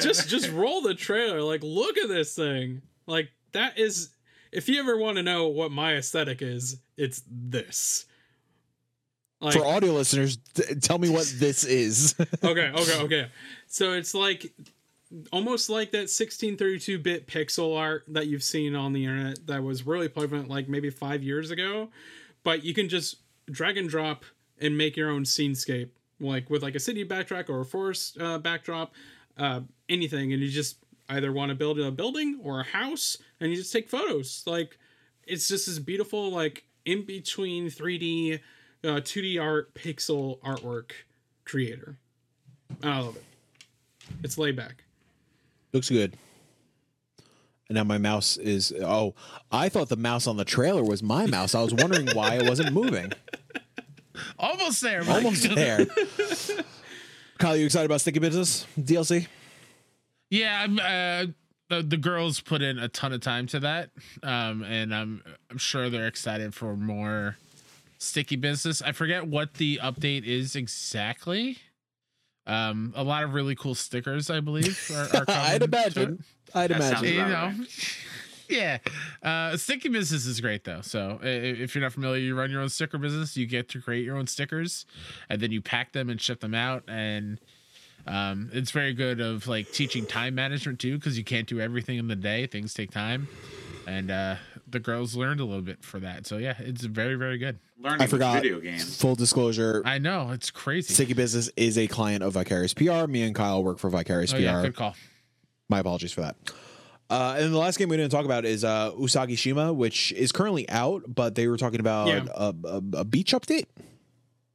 Just 0.00 0.28
just 0.28 0.50
roll 0.50 0.82
the 0.82 0.94
trailer. 0.94 1.42
Like, 1.42 1.62
look 1.62 1.98
at 1.98 2.08
this 2.08 2.34
thing. 2.34 2.82
Like 3.06 3.30
that 3.52 3.78
is. 3.78 4.10
If 4.50 4.68
you 4.68 4.78
ever 4.80 4.98
want 4.98 5.16
to 5.16 5.22
know 5.22 5.48
what 5.48 5.72
my 5.72 5.94
aesthetic 5.94 6.42
is, 6.42 6.76
it's 6.98 7.22
this. 7.26 8.04
Like, 9.40 9.54
For 9.54 9.64
audio 9.64 9.92
listeners, 9.92 10.36
t- 10.54 10.74
tell 10.76 10.98
me 10.98 11.08
what 11.08 11.32
this 11.36 11.64
is. 11.64 12.14
okay, 12.44 12.70
okay, 12.70 13.00
okay. 13.00 13.26
So 13.66 13.92
it's 13.92 14.14
like 14.14 14.52
almost 15.32 15.68
like 15.68 15.90
that 15.92 16.06
1632-bit 16.06 17.26
pixel 17.26 17.76
art 17.76 18.04
that 18.08 18.28
you've 18.28 18.42
seen 18.42 18.74
on 18.74 18.92
the 18.92 19.04
internet 19.04 19.46
that 19.46 19.62
was 19.62 19.86
really 19.86 20.08
prevalent 20.08 20.48
like 20.48 20.68
maybe 20.68 20.90
five 20.90 21.22
years 21.22 21.50
ago, 21.50 21.88
but 22.44 22.64
you 22.64 22.72
can 22.72 22.88
just 22.88 23.16
drag 23.50 23.76
and 23.76 23.88
drop 23.88 24.24
and 24.60 24.78
make 24.78 24.96
your 24.96 25.10
own 25.10 25.24
scenescape, 25.24 25.90
like 26.20 26.48
with 26.48 26.62
like 26.62 26.74
a 26.74 26.80
city 26.80 27.04
backtrack 27.04 27.50
or 27.50 27.60
a 27.60 27.64
forest 27.64 28.16
uh, 28.20 28.38
backdrop, 28.38 28.92
uh, 29.38 29.60
anything, 29.88 30.32
and 30.32 30.42
you 30.42 30.48
just 30.48 30.78
either 31.08 31.32
want 31.32 31.50
to 31.50 31.54
build 31.54 31.78
a 31.78 31.90
building 31.90 32.40
or 32.42 32.60
a 32.60 32.64
house, 32.64 33.16
and 33.40 33.50
you 33.50 33.56
just 33.56 33.72
take 33.72 33.88
photos. 33.88 34.42
Like 34.46 34.78
it's 35.26 35.48
just 35.48 35.66
this 35.66 35.78
beautiful 35.78 36.30
like 36.30 36.64
in 36.84 37.04
between 37.04 37.66
3D, 37.66 38.40
uh, 38.84 38.88
2D 38.88 39.40
art, 39.40 39.74
pixel 39.74 40.40
artwork 40.40 40.92
creator. 41.44 41.96
I 42.82 43.00
love 43.00 43.16
it. 43.16 43.24
It's 44.22 44.38
laid 44.38 44.56
back. 44.56 44.84
Looks 45.72 45.88
good. 45.88 46.16
And 47.68 47.76
now 47.76 47.84
my 47.84 47.98
mouse 47.98 48.36
is. 48.36 48.72
Oh, 48.82 49.14
I 49.50 49.68
thought 49.68 49.88
the 49.88 49.96
mouse 49.96 50.26
on 50.26 50.36
the 50.36 50.44
trailer 50.44 50.82
was 50.82 51.02
my 51.02 51.26
mouse. 51.26 51.54
I 51.54 51.62
was 51.62 51.72
wondering 51.72 52.08
why 52.14 52.34
it 52.34 52.48
wasn't 52.48 52.72
moving. 52.72 53.12
Almost 54.38 54.82
there. 54.82 55.02
Mike. 55.04 55.24
Almost 55.24 55.54
there. 55.54 55.86
Kyle, 57.42 57.56
you 57.56 57.66
excited 57.66 57.86
about 57.86 58.00
Sticky 58.00 58.20
Business 58.20 58.68
DLC? 58.78 59.26
Yeah, 60.30 60.62
I'm, 60.62 60.78
uh, 60.78 61.32
the, 61.68 61.82
the 61.82 61.96
girls 61.96 62.38
put 62.38 62.62
in 62.62 62.78
a 62.78 62.86
ton 62.86 63.12
of 63.12 63.20
time 63.20 63.48
to 63.48 63.58
that, 63.58 63.90
um, 64.22 64.62
and 64.62 64.94
I'm 64.94 65.24
I'm 65.50 65.58
sure 65.58 65.90
they're 65.90 66.06
excited 66.06 66.54
for 66.54 66.76
more 66.76 67.38
sticky 67.98 68.36
business. 68.36 68.80
I 68.80 68.92
forget 68.92 69.26
what 69.26 69.54
the 69.54 69.80
update 69.82 70.24
is 70.24 70.54
exactly. 70.54 71.58
Um, 72.46 72.92
a 72.94 73.02
lot 73.02 73.24
of 73.24 73.34
really 73.34 73.56
cool 73.56 73.74
stickers, 73.74 74.30
I 74.30 74.38
believe. 74.38 74.88
Are, 74.94 75.22
are 75.22 75.24
coming 75.26 75.40
I'd 75.40 75.62
imagine. 75.64 76.12
it. 76.12 76.56
I'd 76.56 76.70
That 76.70 76.76
imagine. 76.76 77.08
You 77.12 77.22
know, 77.22 77.52
right. 77.58 77.96
Yeah. 78.52 78.78
Uh, 79.22 79.56
sticky 79.56 79.88
business 79.88 80.26
is 80.26 80.40
great 80.40 80.64
though. 80.64 80.80
So 80.82 81.18
i- 81.22 81.26
i- 81.26 81.30
if 81.30 81.74
you're 81.74 81.82
not 81.82 81.92
familiar, 81.92 82.20
you 82.20 82.34
run 82.36 82.50
your 82.50 82.60
own 82.60 82.68
sticker 82.68 82.98
business. 82.98 83.36
You 83.36 83.46
get 83.46 83.68
to 83.70 83.80
create 83.80 84.04
your 84.04 84.16
own 84.16 84.26
stickers, 84.26 84.86
and 85.28 85.40
then 85.40 85.50
you 85.52 85.60
pack 85.60 85.92
them 85.92 86.08
and 86.10 86.20
ship 86.20 86.40
them 86.40 86.54
out. 86.54 86.84
And 86.88 87.40
um, 88.06 88.50
it's 88.52 88.70
very 88.70 88.94
good 88.94 89.20
of 89.20 89.46
like 89.46 89.70
teaching 89.72 90.06
time 90.06 90.34
management 90.34 90.78
too, 90.80 90.98
because 90.98 91.16
you 91.18 91.24
can't 91.24 91.46
do 91.48 91.60
everything 91.60 91.98
in 91.98 92.08
the 92.08 92.16
day. 92.16 92.46
Things 92.46 92.74
take 92.74 92.90
time, 92.90 93.28
and 93.86 94.10
uh, 94.10 94.36
the 94.68 94.80
girls 94.80 95.14
learned 95.16 95.40
a 95.40 95.44
little 95.44 95.62
bit 95.62 95.84
for 95.84 96.00
that. 96.00 96.26
So 96.26 96.36
yeah, 96.38 96.54
it's 96.58 96.84
very 96.84 97.14
very 97.14 97.38
good. 97.38 97.58
Learning 97.80 98.00
I 98.02 98.06
forgot. 98.06 98.34
video 98.42 98.60
games. 98.60 99.00
Full 99.00 99.14
disclosure. 99.16 99.82
I 99.84 99.98
know 99.98 100.30
it's 100.30 100.50
crazy. 100.52 100.94
Sticky 100.94 101.14
Business 101.14 101.50
is 101.56 101.76
a 101.78 101.86
client 101.88 102.22
of 102.22 102.32
Vicarious 102.34 102.74
PR. 102.74 103.06
Me 103.08 103.22
and 103.22 103.34
Kyle 103.34 103.62
work 103.64 103.78
for 103.78 103.90
Vicarious 103.90 104.32
oh 104.32 104.36
PR. 104.36 104.42
yeah, 104.42 104.62
good 104.62 104.76
call. 104.76 104.94
My 105.68 105.78
apologies 105.80 106.12
for 106.12 106.20
that. 106.22 106.36
Uh, 107.10 107.36
and 107.38 107.52
the 107.52 107.58
last 107.58 107.78
game 107.78 107.88
we 107.90 107.96
didn't 107.96 108.10
talk 108.12 108.24
about 108.24 108.44
is 108.44 108.64
uh, 108.64 108.90
Usagi 108.92 109.36
Shima, 109.36 109.72
which 109.72 110.12
is 110.12 110.32
currently 110.32 110.68
out, 110.70 111.02
but 111.06 111.34
they 111.34 111.46
were 111.46 111.56
talking 111.58 111.80
about 111.80 112.08
Yeah. 112.08 112.24
a, 112.34 112.54
a, 112.64 112.82
a 113.00 113.04
beach 113.04 113.32
update. 113.32 113.66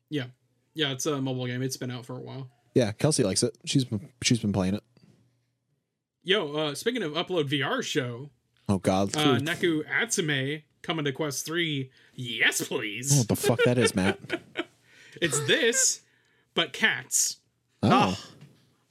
Yeah. 0.09 0.26
Yeah, 0.74 0.92
it's 0.92 1.06
a 1.06 1.22
mobile 1.22 1.45
game. 1.48 1.61
It's 1.61 1.77
been 1.77 1.92
out 1.92 2.06
for 2.06 2.17
a 2.17 2.22
while. 2.22 2.50
Yeah, 2.74 2.92
Kelsey 2.93 3.24
likes 3.24 3.43
it. 3.43 3.56
She's 3.66 3.85
been, 3.85 4.09
she's 4.24 4.40
been 4.40 4.53
playing 4.53 4.76
it. 4.76 4.84
Yo, 6.24 6.53
uh, 6.56 6.76
speaking 6.76 7.03
of 7.03 7.14
Upload 7.14 7.50
VR 7.50 7.82
show, 7.84 8.30
Oh 8.69 8.80
God, 8.80 9.16
uh, 9.16 9.38
Neko 9.40 9.84
Atsume 9.88 10.64
coming 10.82 11.06
to 11.06 11.11
Quest 11.14 11.45
3. 11.45 11.90
Yes, 12.16 12.67
please. 12.67 13.17
what 13.17 13.27
the 13.30 13.35
fuck 13.35 13.59
that 13.66 13.77
is, 13.77 13.95
Matt? 13.95 14.19
It's 15.19 15.40
this, 15.48 16.01
but 16.53 16.74
cats. 16.74 17.38
Oh, 17.82 18.16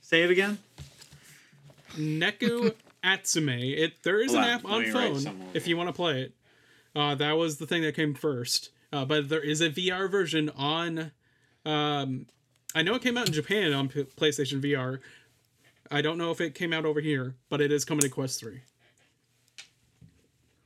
Say 0.00 0.22
it 0.24 0.30
again. 0.30 0.58
Neko 1.96 2.74
Atsume. 3.06 3.48
It 3.76 4.02
there 4.02 4.20
is 4.20 4.34
an 4.34 4.42
Hold 4.42 4.48
on, 4.48 4.54
app 4.54 4.64
on 4.64 4.92
phone 4.92 5.20
somewhere. 5.20 5.48
if 5.54 5.66
you 5.68 5.76
want 5.76 5.88
to 5.88 5.92
play 5.92 6.22
it. 6.22 6.34
Uh, 6.94 7.14
that 7.14 7.32
was 7.32 7.58
the 7.58 7.66
thing 7.66 7.82
that 7.82 7.94
came 7.94 8.14
first. 8.14 8.70
Uh, 8.92 9.04
but 9.04 9.28
there 9.28 9.40
is 9.40 9.60
a 9.60 9.70
VR 9.70 10.10
version 10.10 10.50
on. 10.56 11.12
Um, 11.64 12.26
I 12.74 12.82
know 12.82 12.94
it 12.94 13.02
came 13.02 13.16
out 13.16 13.26
in 13.28 13.32
Japan 13.34 13.72
on 13.72 13.88
P- 13.88 14.04
PlayStation 14.04 14.60
VR. 14.60 15.00
I 15.90 16.00
don't 16.02 16.18
know 16.18 16.30
if 16.30 16.40
it 16.40 16.54
came 16.54 16.72
out 16.72 16.84
over 16.84 17.00
here, 17.00 17.36
but 17.48 17.60
it 17.60 17.70
is 17.72 17.84
coming 17.84 18.00
to 18.02 18.08
Quest 18.08 18.40
Three. 18.40 18.60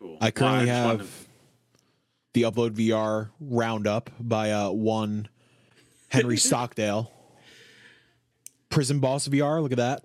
Cool. 0.01 0.17
I 0.21 0.31
currently 0.31 0.67
just 0.67 0.85
wanted 0.85 1.01
have 1.01 1.27
the 2.33 2.43
Upload 2.43 2.71
VR 2.71 3.31
roundup 3.41 4.11
by 4.21 4.53
uh, 4.53 4.71
one 4.71 5.29
Henry 6.09 6.37
Stockdale. 6.39 7.13
Prison 8.71 9.01
Boss 9.01 9.27
VR. 9.29 9.61
Look 9.61 9.73
at 9.73 9.79
that. 9.79 10.05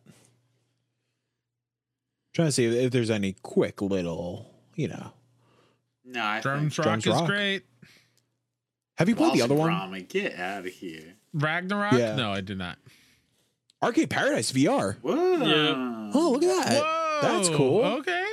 Trying 2.35 2.49
to 2.49 2.51
see 2.51 2.65
if, 2.65 2.73
if 2.73 2.91
there's 2.91 3.09
any 3.09 3.33
quick 3.41 3.81
little, 3.81 4.45
you 4.75 4.89
know. 4.89 5.13
No, 6.03 6.21
I 6.23 6.41
Drums 6.41 6.75
think 6.75 6.85
Rock 6.85 6.99
Drums 7.01 7.07
is 7.07 7.13
Rock. 7.13 7.25
great. 7.27 7.63
Have 8.97 9.09
you 9.09 9.15
played 9.15 9.33
the 9.33 9.41
other 9.41 9.55
one? 9.55 9.69
Brahma, 9.69 10.01
get 10.01 10.37
out 10.37 10.65
of 10.67 10.71
here. 10.73 11.15
Ragnarock? 11.35 11.93
Yeah. 11.97 12.15
No, 12.15 12.31
I 12.31 12.41
did 12.41 12.57
not. 12.57 12.77
Arcade 13.81 14.09
Paradise 14.09 14.51
VR. 14.51 14.97
Whoa. 15.01 15.37
Yeah. 15.37 16.11
Oh, 16.13 16.31
look 16.31 16.43
at 16.43 16.65
that. 16.69 16.81
Whoa, 16.83 17.19
That's 17.21 17.49
cool. 17.49 17.83
Okay, 17.83 18.25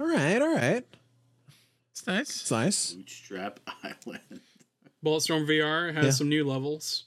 All 0.00 0.06
right, 0.06 0.40
all 0.42 0.54
right. 0.54 0.84
it's 1.92 2.06
nice. 2.06 2.28
It's 2.30 2.50
nice. 2.50 2.92
Bootstrap 2.94 3.60
Island. 3.84 4.40
Bulletstorm 5.04 5.46
VR 5.46 5.94
has 5.94 6.04
Yeah. 6.04 6.10
some 6.12 6.28
new 6.28 6.44
levels. 6.44 7.04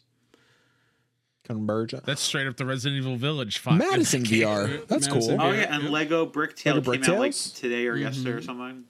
Converge. 1.56 1.94
That's 2.06 2.22
straight 2.22 2.48
up 2.48 2.58
the 2.58 2.66
Resident 2.66 3.00
Evil 3.02 3.18
Village 3.18 3.58
font. 3.60 3.78
Madison 3.78 4.24
VR. 4.24 4.88
That's 4.88 5.08
Madison 5.08 5.38
cool. 5.38 5.48
Oh 5.48 5.52
Yeah, 5.52 5.62
yeah, 5.62 5.76
and. 5.76 5.90
Lego 5.90 6.26
Bricktail 6.26 6.76
Lego 6.76 6.92
came 6.94 7.04
out 7.16 7.20
like 7.20 7.34
today 7.36 7.88
or 7.88 7.96
yesterday 7.96 8.30
Mm-hmm. 8.32 8.38
or 8.38 8.42
something. 8.42 8.84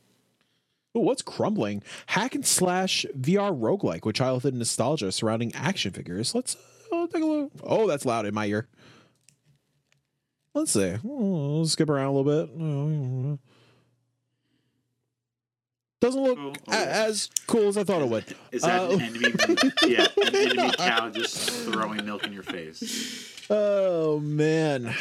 Ooh, 0.97 0.99
what's 1.01 1.21
crumbling? 1.21 1.83
Hack 2.07 2.35
and 2.35 2.45
slash 2.45 3.05
VR 3.17 3.57
roguelike 3.57 4.05
with 4.05 4.15
childhood 4.15 4.53
nostalgia 4.53 5.11
surrounding 5.11 5.53
action 5.55 5.91
figures. 5.93 6.35
Let's 6.35 6.57
uh, 6.91 7.07
take 7.07 7.23
a 7.23 7.25
look. 7.25 7.51
Oh, 7.63 7.87
that's 7.87 8.05
loud 8.05 8.25
in 8.25 8.33
my 8.33 8.45
ear. 8.47 8.67
Let's 10.53 10.71
see. 10.71 10.97
Oh, 11.07 11.63
skip 11.63 11.89
around 11.89 12.07
a 12.07 12.11
little 12.19 12.45
bit. 12.45 13.39
Oh, 16.03 16.07
Doesn't 16.07 16.23
look 16.23 16.37
Cool. 16.37 16.53
a- 16.69 16.75
as 17.07 17.29
cool 17.47 17.67
as 17.67 17.77
I 17.77 17.83
thought 17.83 18.01
it 18.01 18.07
would. 18.09 18.25
Is 18.51 18.63
that 18.63 18.81
Uh, 18.81 18.89
an 18.93 19.01
enemy? 19.01 19.33
yeah, 19.87 20.07
an 20.25 20.35
enemy 20.35 20.71
cow 20.77 21.09
just 21.09 21.49
throwing 21.49 22.03
milk 22.05 22.25
in 22.25 22.33
your 22.33 22.41
face. 22.43 23.29
Oh 23.49 24.19
man, 24.19 24.95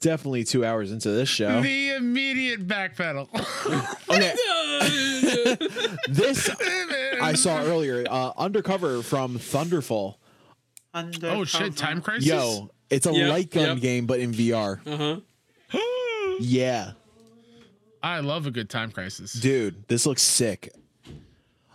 definitely 0.00 0.44
two 0.44 0.64
hours 0.64 0.92
into 0.92 1.10
this 1.10 1.28
show. 1.28 1.62
The 1.62 1.94
immediate 1.94 2.66
backpedal. 2.66 3.28
Okay, 4.08 4.34
this 6.08 6.48
I 7.20 7.34
saw 7.34 7.58
earlier. 7.60 8.04
Uh, 8.08 8.32
undercover 8.38 9.02
from 9.02 9.38
Thunderfall. 9.38 10.14
oh 10.94 11.44
shit! 11.44 11.76
Time 11.76 12.00
crisis. 12.00 12.26
Yo, 12.26 12.70
it's 12.88 13.06
a 13.06 13.12
Yep, 13.12 13.30
light 13.30 13.50
gun 13.50 13.68
yep. 13.68 13.80
game, 13.80 14.06
but 14.06 14.20
in 14.20 14.32
VR. 14.32 14.80
Uh 14.86 15.20
huh. 15.72 15.80
Yeah, 16.40 16.92
I 18.06 18.20
love 18.20 18.46
a 18.46 18.50
good 18.50 18.70
time 18.70 18.90
crisis. 18.92 19.32
dude, 19.32 19.86
this 19.88 20.06
looks 20.06 20.22
sick. 20.22 20.72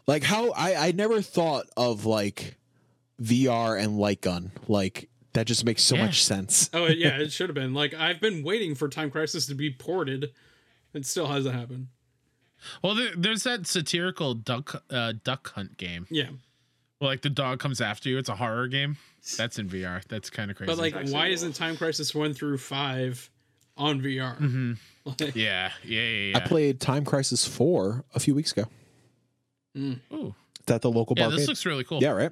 Like 0.07 0.23
how 0.23 0.51
I 0.51 0.87
I 0.87 0.91
never 0.91 1.21
thought 1.21 1.67
of 1.77 2.05
like 2.05 2.57
VR 3.21 3.81
and 3.81 3.97
light 3.97 4.21
gun. 4.21 4.51
Like 4.67 5.09
that 5.33 5.45
just 5.47 5.63
makes 5.63 5.83
so 5.83 5.95
Yeah. 5.95 6.05
much 6.05 6.23
sense. 6.23 6.69
Oh 6.73 6.87
yeah, 6.87 7.17
it 7.19 7.31
should 7.31 7.49
have 7.49 7.55
been. 7.55 7.73
Like 7.73 7.93
I've 7.93 8.19
been 8.19 8.43
waiting 8.43 8.75
for 8.75 8.89
Time 8.89 9.11
Crisis 9.11 9.45
to 9.47 9.55
be 9.55 9.71
ported. 9.71 10.31
It 10.93 11.05
still 11.05 11.27
hasn't 11.27 11.55
happened. 11.55 11.87
Well, 12.83 12.93
there, 12.95 13.11
there's 13.17 13.43
that 13.43 13.65
satirical 13.65 14.33
duck 14.33 14.83
uh, 14.89 15.13
duck 15.23 15.51
hunt 15.53 15.77
game. 15.77 16.05
Yeah, 16.11 16.29
Well, 16.99 17.09
like 17.09 17.21
the 17.21 17.29
dog 17.29 17.59
comes 17.59 17.79
after 17.81 18.09
you. 18.09 18.17
It's 18.17 18.29
a 18.29 18.35
horror 18.35 18.67
game. 18.67 18.97
That's 19.37 19.57
in 19.59 19.69
VR. 19.69 20.03
That's 20.07 20.29
kind 20.29 20.51
of 20.51 20.57
crazy. 20.57 20.67
but 20.71 20.77
like, 20.77 21.07
why 21.09 21.27
isn't 21.27 21.53
Time 21.55 21.77
Crisis 21.77 22.13
one 22.13 22.33
through 22.33 22.57
five 22.57 23.29
on 23.77 24.01
VR? 24.01 24.37
Mhm. 24.39 24.77
Like, 25.05 25.35
yeah, 25.35 25.71
yeah, 25.83 26.01
yeah. 26.01 26.31
yeah. 26.31 26.37
I 26.37 26.41
played 26.41 26.79
Time 26.79 27.05
Crisis 27.05 27.45
4 27.45 28.03
a 28.13 28.19
few 28.19 28.35
weeks 28.35 28.51
ago. 28.51 28.65
Ooh. 29.77 30.35
It's 30.59 30.71
at 30.71 30.81
the 30.81 30.91
local 30.91 31.15
Yeah, 31.17 31.25
barcade. 31.27 31.37
this 31.37 31.47
looks 31.47 31.65
really 31.65 31.83
cool. 31.83 32.01
yeah, 32.01 32.11
right. 32.11 32.31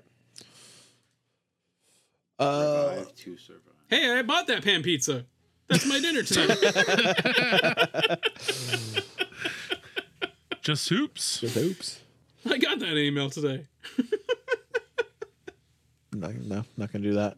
Uh, 2.37 3.03
to 3.17 3.37
hey, 3.89 4.11
I 4.17 4.21
bought 4.21 4.47
that 4.47 4.63
pan 4.63 4.81
pizza. 4.83 5.25
That's 5.67 5.85
my 5.85 5.99
dinner 5.99 6.23
tonight. 6.23 8.19
Just 10.61 10.89
hoops. 10.89 11.39
just 11.39 11.57
oops. 11.57 11.99
I 12.49 12.57
got 12.57 12.79
that 12.79 12.97
email 12.97 13.29
today. 13.29 13.65
No, 16.13 16.29
no, 16.31 16.63
not 16.77 16.91
gonna 16.91 17.03
do 17.03 17.13
that. 17.15 17.37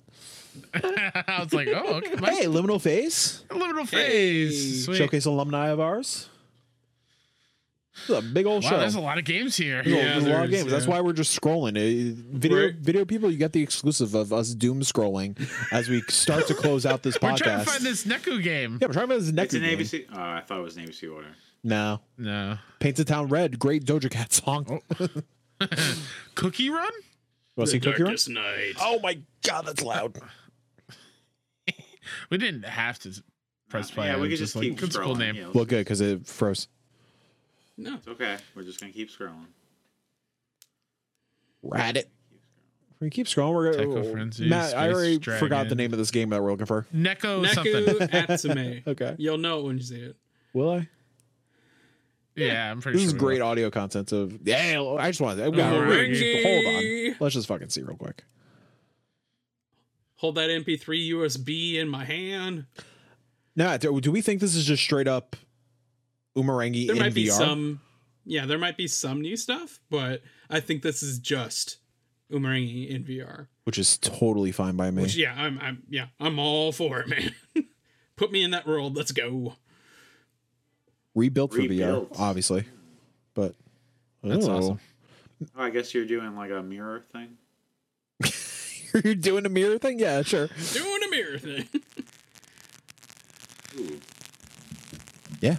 I 0.73 1.41
was 1.43 1.53
like, 1.53 1.67
oh, 1.69 1.95
okay. 1.97 2.15
My 2.15 2.31
Hey, 2.31 2.45
Liminal 2.45 2.81
Phase, 2.81 3.43
little 3.81 3.99
face. 3.99 4.85
Sweet. 4.85 4.97
showcase 4.97 5.25
alumni 5.25 5.69
of 5.69 5.79
ours. 5.79 6.27
This 7.93 8.09
is 8.09 8.17
a 8.17 8.21
big 8.21 8.45
old 8.45 8.63
Wow, 8.63 8.69
show. 8.69 8.79
there's 8.79 8.95
a 8.95 9.01
lot 9.01 9.17
of 9.17 9.25
games 9.25 9.57
here. 9.57 9.83
There's 9.83 9.87
a- 9.87 9.97
Yeah, 9.97 10.03
there's 10.13 10.23
a 10.25 10.29
lot 10.29 10.45
of 10.45 10.49
there's- 10.51 10.63
games. 10.63 10.71
That's 10.71 10.87
why 10.87 11.01
we're 11.01 11.11
just 11.13 11.39
scrolling. 11.39 11.71
Uh, 11.77 12.15
Video 12.37 12.65
Right. 12.67 12.75
video 12.75 13.03
people, 13.05 13.29
you 13.29 13.37
get 13.37 13.51
the 13.51 13.61
exclusive 13.61 14.15
of 14.15 14.31
us 14.31 14.53
doom 14.53 14.79
scrolling 14.81 15.37
as 15.73 15.89
we 15.89 16.01
start 16.07 16.47
to 16.47 16.53
close 16.53 16.85
out 16.85 17.03
this 17.03 17.17
podcast. 17.17 17.31
We're 17.31 17.37
trying 17.37 17.59
to 17.59 17.65
find 17.71 17.83
this 17.85 18.05
Neko 18.05 18.41
game. 18.41 18.77
Yeah, 18.81 18.87
we're 18.87 18.93
trying 18.93 19.07
to 19.09 19.13
find 19.15 19.21
this 19.25 19.31
next 19.33 19.53
It's 19.53 19.63
an 19.63 19.69
game. 19.69 19.79
ABC. 19.79 20.05
Oh, 20.13 20.19
I 20.19 20.41
thought 20.41 20.59
it 20.59 20.63
was 20.63 20.77
an 20.77 20.85
ABC 20.85 21.13
order. 21.13 21.35
No, 21.63 21.99
No. 22.17 22.57
Paints 22.79 22.97
the 22.97 23.03
Town 23.05 23.27
Red. 23.27 23.59
Great 23.59 23.83
Doja 23.85 24.09
Cat 24.09 24.31
song. 24.33 24.81
Cookie 26.35 26.69
Run? 26.69 26.91
Want 27.57 27.67
to 27.67 27.71
see 27.73 27.79
Cookie 27.81 28.03
Run? 28.03 28.11
Darkest 28.11 28.29
night. 28.29 28.73
Oh 28.79 28.99
my 29.03 29.19
god, 29.43 29.65
that's 29.65 29.83
loud. 29.83 30.17
We 32.31 32.37
didn't 32.39 32.63
have 32.65 32.97
to 32.99 33.21
press 33.71 33.89
play. 33.91 34.07
yeah, 34.07 34.17
we 34.17 34.23
I'm 34.25 34.29
could 34.29 34.37
just 34.39 34.55
like, 34.55 34.63
keep 34.63 34.83
it's 34.83 34.95
a 34.95 34.99
cool 34.99 35.15
scrolling. 35.15 35.19
name. 35.19 35.35
Yeah, 35.35 35.47
Well, 35.53 35.65
good 35.65 35.79
because 35.79 36.01
it 36.01 36.27
froze. 36.27 36.67
No. 37.77 37.95
It's 37.95 38.07
okay. 38.07 38.37
We're 38.55 38.63
just 38.63 38.79
gonna 38.79 38.91
keep 38.91 39.09
scrolling. 39.09 39.45
Rat 41.63 41.97
it. 41.97 42.09
We 42.99 43.09
keep 43.09 43.25
scrolling. 43.27 43.53
We're 43.53 43.73
gonna. 43.85 44.11
Frenzy, 44.11 44.47
Matt, 44.47 44.75
I 44.75 44.91
already 44.91 45.17
Dragon. 45.17 45.39
forgot 45.39 45.69
the 45.69 45.75
name 45.75 45.91
of 45.91 45.97
this 45.99 46.11
game 46.11 46.29
that 46.29 46.41
we're 46.41 46.51
looking 46.51 46.67
for. 46.67 46.85
Neko 46.93 47.43
Neku 47.45 47.53
something. 47.53 48.07
Atsume. 48.09 48.83
Okay. 48.87 49.15
You'll 49.17 49.37
know 49.39 49.59
it 49.61 49.65
when 49.65 49.77
you 49.77 49.83
see 49.83 50.01
it. 50.01 50.15
Will 50.53 50.69
I? 50.71 50.89
Yeah, 52.35 52.71
I'm 52.71 52.79
pretty 52.81 52.97
This 52.97 53.09
sure. 53.09 53.15
is 53.15 53.19
great 53.19 53.39
will. 53.41 53.47
audio 53.47 53.69
content 53.71 54.11
of. 54.11 54.39
Yeah, 54.43 54.81
I 54.99 55.09
just 55.09 55.19
want 55.21 55.37
to. 55.39 55.43
Hold 55.45 55.57
on. 55.59 57.15
Let's 57.19 57.33
just 57.35 57.47
fucking 57.47 57.69
see 57.69 57.81
real 57.81 57.97
quick. 57.97 58.23
Hold 60.17 60.35
that 60.35 60.49
MP3 60.51 61.09
USB 61.09 61.75
in 61.75 61.89
my 61.89 62.05
hand. 62.05 62.65
Now, 63.55 63.75
do, 63.77 63.99
do 64.01 64.11
we 64.11 64.21
think 64.21 64.39
this 64.41 64.55
is 64.55 64.65
just 64.65 64.81
straight 64.83 65.07
up 65.07 65.35
Umurangi 66.37 66.87
There 66.87 66.95
in 66.95 67.01
might 67.01 67.13
be 67.13 67.25
VR? 67.27 67.31
some. 67.37 67.81
Yeah, 68.25 68.45
there 68.45 68.57
might 68.57 68.77
be 68.77 68.87
some 68.87 69.21
new 69.21 69.35
stuff, 69.35 69.79
but 69.89 70.21
I 70.49 70.59
think 70.59 70.83
this 70.83 71.01
is 71.03 71.19
just 71.19 71.77
Umurangi 72.31 72.89
in 72.89 73.03
VR. 73.03 73.47
which 73.65 73.77
is 73.77 73.97
totally 73.97 74.51
fine 74.51 74.75
by 74.77 74.89
me. 74.91 75.01
Which 75.03 75.15
yeah, 75.15 75.33
I'm 75.35 75.59
I'm 75.59 75.83
yeah, 75.89 76.07
I'm 76.19 76.39
all 76.39 76.71
for 76.71 76.99
it, 77.01 77.07
man. 77.09 77.33
Put 78.15 78.31
me 78.31 78.43
in 78.43 78.51
that 78.51 78.67
world. 78.67 78.95
Let's 78.95 79.11
go. 79.11 79.55
rebuilt 81.15 81.51
for 81.51 81.57
Rebuilt. 81.59 82.13
VR, 82.13 82.19
obviously. 82.19 82.65
But 83.33 83.55
That's 84.23 84.45
oh. 84.45 84.57
awesome. 84.57 84.79
Oh, 85.57 85.63
I 85.63 85.71
guess 85.71 85.93
you're 85.93 86.05
doing 86.05 86.35
like 86.35 86.51
a 86.51 86.61
mirror 86.61 87.03
thing. 87.11 87.37
You're 89.03 89.15
doing 89.15 89.45
a 89.45 89.49
mirror 89.49 89.77
thing? 89.79 89.97
Yeah, 89.99 90.21
sure. 90.21 90.49
Doing 90.73 90.99
a 91.07 91.09
mirror 91.09 91.37
thing. 91.39 91.65
Ooh. 93.77 93.99
Yeah. 95.39 95.57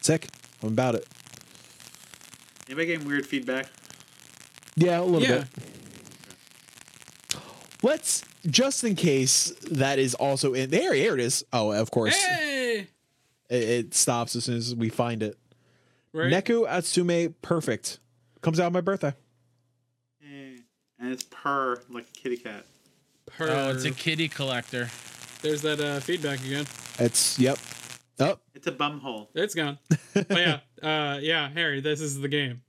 Sick. 0.00 0.28
I'm 0.62 0.70
about 0.70 0.94
it. 0.94 1.06
Anybody 2.66 2.86
getting 2.86 3.06
weird 3.06 3.26
feedback? 3.26 3.66
Yeah, 4.76 5.00
a 5.00 5.02
little 5.02 5.22
yeah. 5.22 5.38
bit. 5.38 5.48
Let's 7.82 8.22
just 8.46 8.84
in 8.84 8.94
case 8.94 9.52
that 9.70 9.98
is 9.98 10.14
also 10.14 10.54
in 10.54 10.70
there. 10.70 10.94
Here 10.94 11.14
it 11.14 11.20
is. 11.20 11.44
Oh, 11.52 11.72
of 11.72 11.90
course. 11.90 12.16
Hey. 12.16 12.88
It, 13.48 13.62
it 13.68 13.94
stops 13.94 14.36
as 14.36 14.44
soon 14.44 14.56
as 14.56 14.74
we 14.74 14.88
find 14.88 15.22
it. 15.22 15.38
Right. 16.12 16.32
Neko 16.32 16.68
Atsume 16.68 17.34
Perfect 17.42 17.98
comes 18.42 18.60
out 18.60 18.66
on 18.66 18.72
my 18.72 18.80
birthday. 18.80 19.14
Eh. 20.24 20.58
And 20.98 21.12
it's 21.12 21.22
purr 21.24 21.82
like 21.88 22.06
a 22.08 22.12
kitty 22.20 22.36
cat. 22.36 22.64
Per- 23.26 23.48
Oh, 23.48 23.70
it's 23.70 23.84
a 23.84 23.90
kitty 23.90 24.28
collector. 24.28 24.90
There's 25.42 25.62
that 25.62 25.80
uh, 25.80 26.00
feedback 26.00 26.44
again. 26.44 26.66
It's 26.98 27.38
yep. 27.38 27.58
Oh, 28.18 28.38
It's 28.54 28.66
a 28.66 28.72
bum 28.72 29.00
hole. 29.00 29.30
It's 29.34 29.54
gone. 29.54 29.78
but 30.12 30.30
yeah, 30.30 30.60
uh, 30.82 31.18
yeah, 31.20 31.48
Harry, 31.48 31.80
this 31.80 32.00
is 32.02 32.20
the 32.20 32.28
game. 32.28 32.60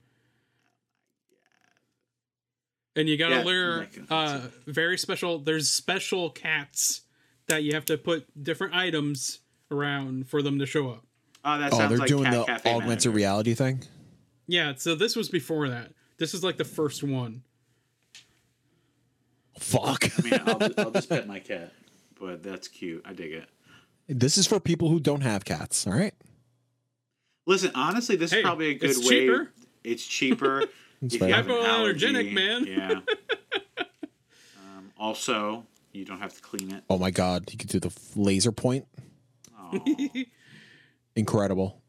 And 2.96 3.08
you 3.08 3.16
gotta 3.16 3.36
Yeah, 3.36 3.42
lure 3.42 3.86
uh, 4.10 4.40
very 4.66 4.98
special. 4.98 5.38
There's 5.38 5.70
special 5.70 6.30
cats 6.30 7.02
that 7.48 7.62
you 7.62 7.74
have 7.74 7.84
to 7.86 7.98
put 7.98 8.26
different 8.42 8.74
items 8.74 9.40
around 9.70 10.28
for 10.28 10.42
them 10.42 10.58
to 10.58 10.66
show 10.66 10.90
up. 10.90 11.04
Oh, 11.44 11.58
that 11.58 11.72
oh, 11.72 11.88
they're 11.88 11.98
like 11.98 12.08
doing 12.08 12.24
Cat 12.24 12.32
the 12.34 12.44
Cafe 12.44 12.70
augmented 12.70 12.88
Manager. 12.88 13.10
reality 13.10 13.54
thing. 13.54 13.82
Yeah, 14.46 14.74
so 14.76 14.94
this 14.94 15.16
was 15.16 15.28
before 15.28 15.68
that. 15.68 15.92
This 16.18 16.34
is 16.34 16.44
like 16.44 16.56
the 16.56 16.64
first 16.64 17.02
one. 17.02 17.42
Fuck. 19.58 20.04
I 20.18 20.22
mean, 20.22 20.40
I'll, 20.46 20.58
I'll 20.86 20.90
just 20.92 21.08
pet 21.08 21.26
my 21.26 21.38
cat, 21.40 21.72
but 22.22 22.40
that's 22.40 22.68
cute. 22.68 23.02
I 23.04 23.12
dig 23.14 23.32
it. 23.32 23.48
this 24.06 24.38
is 24.38 24.46
for 24.46 24.60
people 24.60 24.88
who 24.88 25.00
don't 25.00 25.22
have 25.22 25.44
cats. 25.44 25.88
All 25.88 25.92
right. 25.92 26.14
Listen, 27.46 27.72
honestly, 27.74 28.14
this 28.14 28.30
Hey, 28.30 28.38
is 28.38 28.42
probably 28.44 28.68
a 28.68 28.74
good 28.74 28.90
it's 28.90 28.98
way. 29.00 29.04
cheaper. 29.26 29.52
It's 29.84 30.06
cheaper. 30.06 30.64
It's 31.04 31.16
if 31.16 31.20
you 31.20 31.34
have 31.34 31.46
Hypoallergenic, 31.46 32.32
man. 32.32 32.64
Yeah. 32.64 33.00
um, 34.56 34.92
also, 34.96 35.66
you 35.90 36.04
don't 36.04 36.20
have 36.20 36.32
to 36.34 36.40
clean 36.40 36.70
it. 36.72 36.84
Oh 36.88 36.96
my 36.96 37.10
god, 37.10 37.50
you 37.50 37.58
could 37.58 37.68
do 37.70 37.80
the 37.80 37.92
laser 38.14 38.52
point. 38.52 38.86
Incredible. 41.16 41.82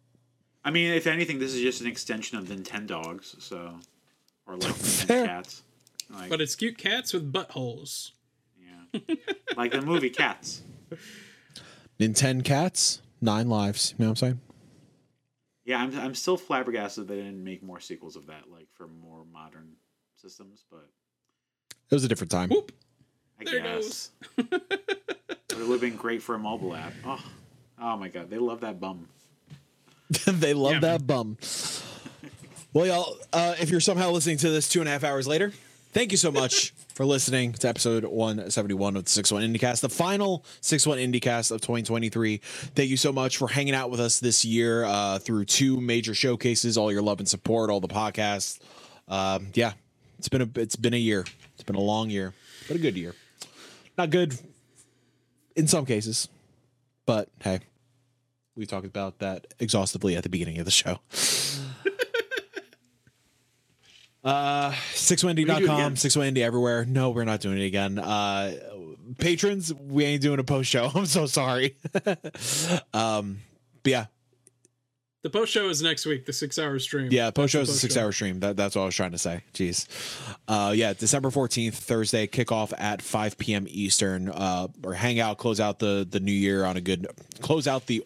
I 0.65 0.71
mean, 0.71 0.93
if 0.93 1.05
anything, 1.05 1.37
this 1.37 1.53
is 1.53 1.61
just 1.61 1.79
an 1.81 1.85
extension 1.85 2.39
of 2.39 2.45
Nintendogs, 2.45 3.39
so 3.39 3.77
or 4.47 4.55
like 4.55 5.07
cats. 5.07 5.61
Like, 6.09 6.31
But 6.31 6.41
it's 6.41 6.55
cute 6.55 6.79
cats 6.79 7.13
with 7.13 7.31
buttholes. 7.31 8.13
Yeah. 8.93 9.15
like 9.57 9.72
the 9.72 9.81
movie 9.81 10.09
Cats. 10.09 10.61
Nintendo 11.99 12.43
cats, 12.43 13.01
nine 13.22 13.49
lives. 13.49 13.93
You 13.97 14.03
know 14.05 14.09
what 14.09 14.22
I'm 14.23 14.27
saying? 14.27 14.39
Yeah, 15.65 15.81
I'm 15.81 15.97
I'm 15.97 16.15
still 16.15 16.38
flabbergasted 16.38 17.07
they 17.07 17.15
didn't 17.15 17.43
make 17.43 17.63
more 17.63 17.80
sequels 17.80 18.15
of 18.15 18.27
that, 18.27 18.49
like 18.51 18.67
for 18.73 18.88
more 18.88 19.23
modern 19.31 19.73
systems. 20.15 20.65
But 20.69 20.89
It 21.89 21.93
was 21.95 22.03
a 22.03 22.07
different 22.07 22.31
time. 22.31 22.49
Whoop. 22.49 22.72
I 23.39 23.43
There 23.45 23.57
it 23.57 23.63
guess 23.63 24.11
it 24.38 24.47
would 25.57 25.69
have 25.69 25.81
been 25.81 25.95
great 25.95 26.22
for 26.22 26.35
a 26.35 26.39
mobile 26.39 26.75
app. 26.75 26.93
Oh, 27.05 27.23
oh 27.81 27.97
my 27.97 28.09
god, 28.09 28.30
they 28.30 28.38
love 28.38 28.61
that 28.61 28.80
bum. 28.80 29.07
they 30.27 30.53
love 30.53 30.73
Yeah, 30.73 30.80
that 30.80 31.07
bum. 31.07 31.38
Well, 32.73 32.88
y'all, 32.88 33.17
uh, 33.31 33.55
if 33.59 33.69
you're 33.69 33.80
somehow 33.80 34.09
listening 34.11 34.38
to 34.38 34.49
this 34.49 34.67
two 34.67 34.80
and 34.80 34.89
a 34.89 34.91
half 34.91 35.03
hours 35.03 35.27
later, 35.27 35.53
thank 35.93 36.11
you 36.11 36.17
so 36.17 36.31
much 36.31 36.72
for 36.95 37.05
listening 37.05 37.53
to 37.53 37.67
episode 37.67 38.03
171 38.03 38.97
of 38.97 39.05
the 39.05 39.09
Six 39.09 39.31
One 39.31 39.43
IndieCast, 39.43 39.81
the 39.81 39.89
final 39.89 40.43
Six 40.61 40.85
One 40.85 40.97
IndieCast 40.97 41.51
of 41.51 41.61
2023. 41.61 42.38
Thank 42.38 42.89
you 42.89 42.97
so 42.97 43.13
much 43.13 43.38
for 43.38 43.47
hanging 43.47 43.75
out 43.75 43.89
with 43.89 43.99
us 43.99 44.19
this 44.19 44.43
year 44.43 44.83
uh, 44.85 45.19
through 45.19 45.45
two 45.45 45.80
major 45.80 46.13
showcases, 46.13 46.77
all 46.77 46.91
your 46.91 47.01
love 47.01 47.19
and 47.19 47.30
support, 47.30 47.69
all 47.69 47.80
the 47.80 47.88
podcasts. 47.88 48.59
Um, 49.07 49.47
yeah, 49.53 49.73
it's 50.17 50.30
been 50.30 50.41
a 50.41 50.49
it's 50.55 50.75
been 50.75 50.93
a 50.93 50.97
year. 50.97 51.25
It's 51.53 51.63
been 51.63 51.75
a 51.75 51.81
long 51.81 52.09
year, 52.09 52.33
but 52.67 52.75
a 52.75 52.80
good 52.80 52.97
year. 52.97 53.15
Not 53.97 54.09
good 54.09 54.38
in 55.55 55.67
some 55.67 55.85
cases, 55.85 56.27
but 57.05 57.30
hey, 57.41 57.59
we 58.55 58.65
talked 58.65 58.85
about 58.85 59.19
that 59.19 59.53
exhaustively 59.59 60.15
at 60.15 60.23
the 60.23 60.30
beginning 60.30 60.57
of 60.57 60.65
the 60.65 60.72
show. 60.72 60.99
Uh, 64.23 64.69
We 64.71 64.75
do 64.75 64.79
it 64.79 64.85
SixOneIndie.com, 65.17 65.57
again. 65.63 65.95
6windy 65.95 66.37
everywhere. 66.39 66.85
No, 66.85 67.09
we're 67.09 67.25
not 67.25 67.41
doing 67.41 67.57
it 67.59 67.65
again. 67.65 67.99
Uh, 67.99 68.53
patrons, 69.17 69.73
we 69.73 70.05
ain't 70.05 70.21
doing 70.21 70.39
a 70.39 70.43
post 70.43 70.69
show. 70.69 70.89
I'm 70.95 71.05
so 71.05 71.25
sorry. 71.25 71.75
um, 72.93 73.39
but 73.83 73.89
yeah, 73.89 74.05
The 75.23 75.29
post 75.29 75.51
show 75.51 75.67
is 75.67 75.81
next 75.81 76.05
week, 76.05 76.25
the 76.25 76.31
six 76.33 76.57
hour 76.57 76.79
stream. 76.79 77.09
yeah, 77.11 77.31
post 77.31 77.51
show 77.51 77.59
is 77.61 77.69
a 77.69 77.73
six 77.73 77.95
show. 77.95 78.01
hour 78.01 78.11
stream. 78.13 78.39
That, 78.39 78.55
that's 78.55 78.75
what 78.77 78.83
I 78.83 78.85
was 78.85 78.95
trying 78.95 79.11
to 79.11 79.17
say. 79.17 79.43
Jeez. 79.53 79.87
Uh, 80.47 80.71
yeah, 80.73 80.93
December 80.93 81.29
14th, 81.29 81.73
Thursday, 81.73 82.25
kickoff 82.27 82.71
at 82.77 83.01
5 83.01 83.37
p.m. 83.37 83.65
Eastern. 83.69 84.29
Uh, 84.29 84.67
or 84.85 84.93
hang 84.93 85.19
out, 85.19 85.37
close 85.37 85.59
out 85.59 85.79
the, 85.79 86.07
the 86.09 86.19
new 86.21 86.31
year 86.31 86.63
on 86.63 86.77
a 86.77 86.81
good, 86.81 87.07
close 87.41 87.67
out 87.67 87.87
the 87.87 88.05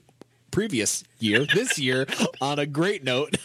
previous 0.50 1.04
year, 1.20 1.46
this 1.54 1.78
year, 1.78 2.08
on 2.42 2.58
a 2.58 2.66
great 2.66 3.04
note. 3.04 3.38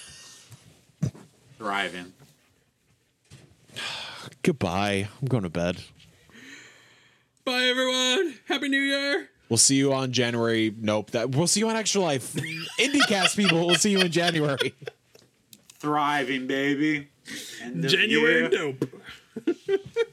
Thriving. 1.58 2.12
Goodbye. 4.42 5.08
I'm 5.20 5.28
going 5.28 5.42
to 5.42 5.48
bed. 5.50 5.78
Bye, 7.44 7.64
everyone. 7.64 8.34
Happy 8.46 8.68
New 8.68 8.80
Year. 8.80 9.28
We'll 9.48 9.58
see 9.58 9.76
you 9.76 9.92
on 9.92 10.12
January. 10.12 10.74
Nope. 10.78 11.10
That 11.10 11.30
we'll 11.30 11.46
see 11.46 11.60
you 11.60 11.68
on 11.68 11.76
Extra 11.76 12.00
Life. 12.00 12.34
IndieCast 12.80 13.36
people. 13.36 13.66
We'll 13.66 13.74
see 13.76 13.90
you 13.90 14.00
in 14.00 14.10
January. 14.10 14.74
Thriving, 15.78 16.46
baby. 16.46 17.08
January 17.80 18.40
year. 18.42 18.48
dope. 18.48 18.88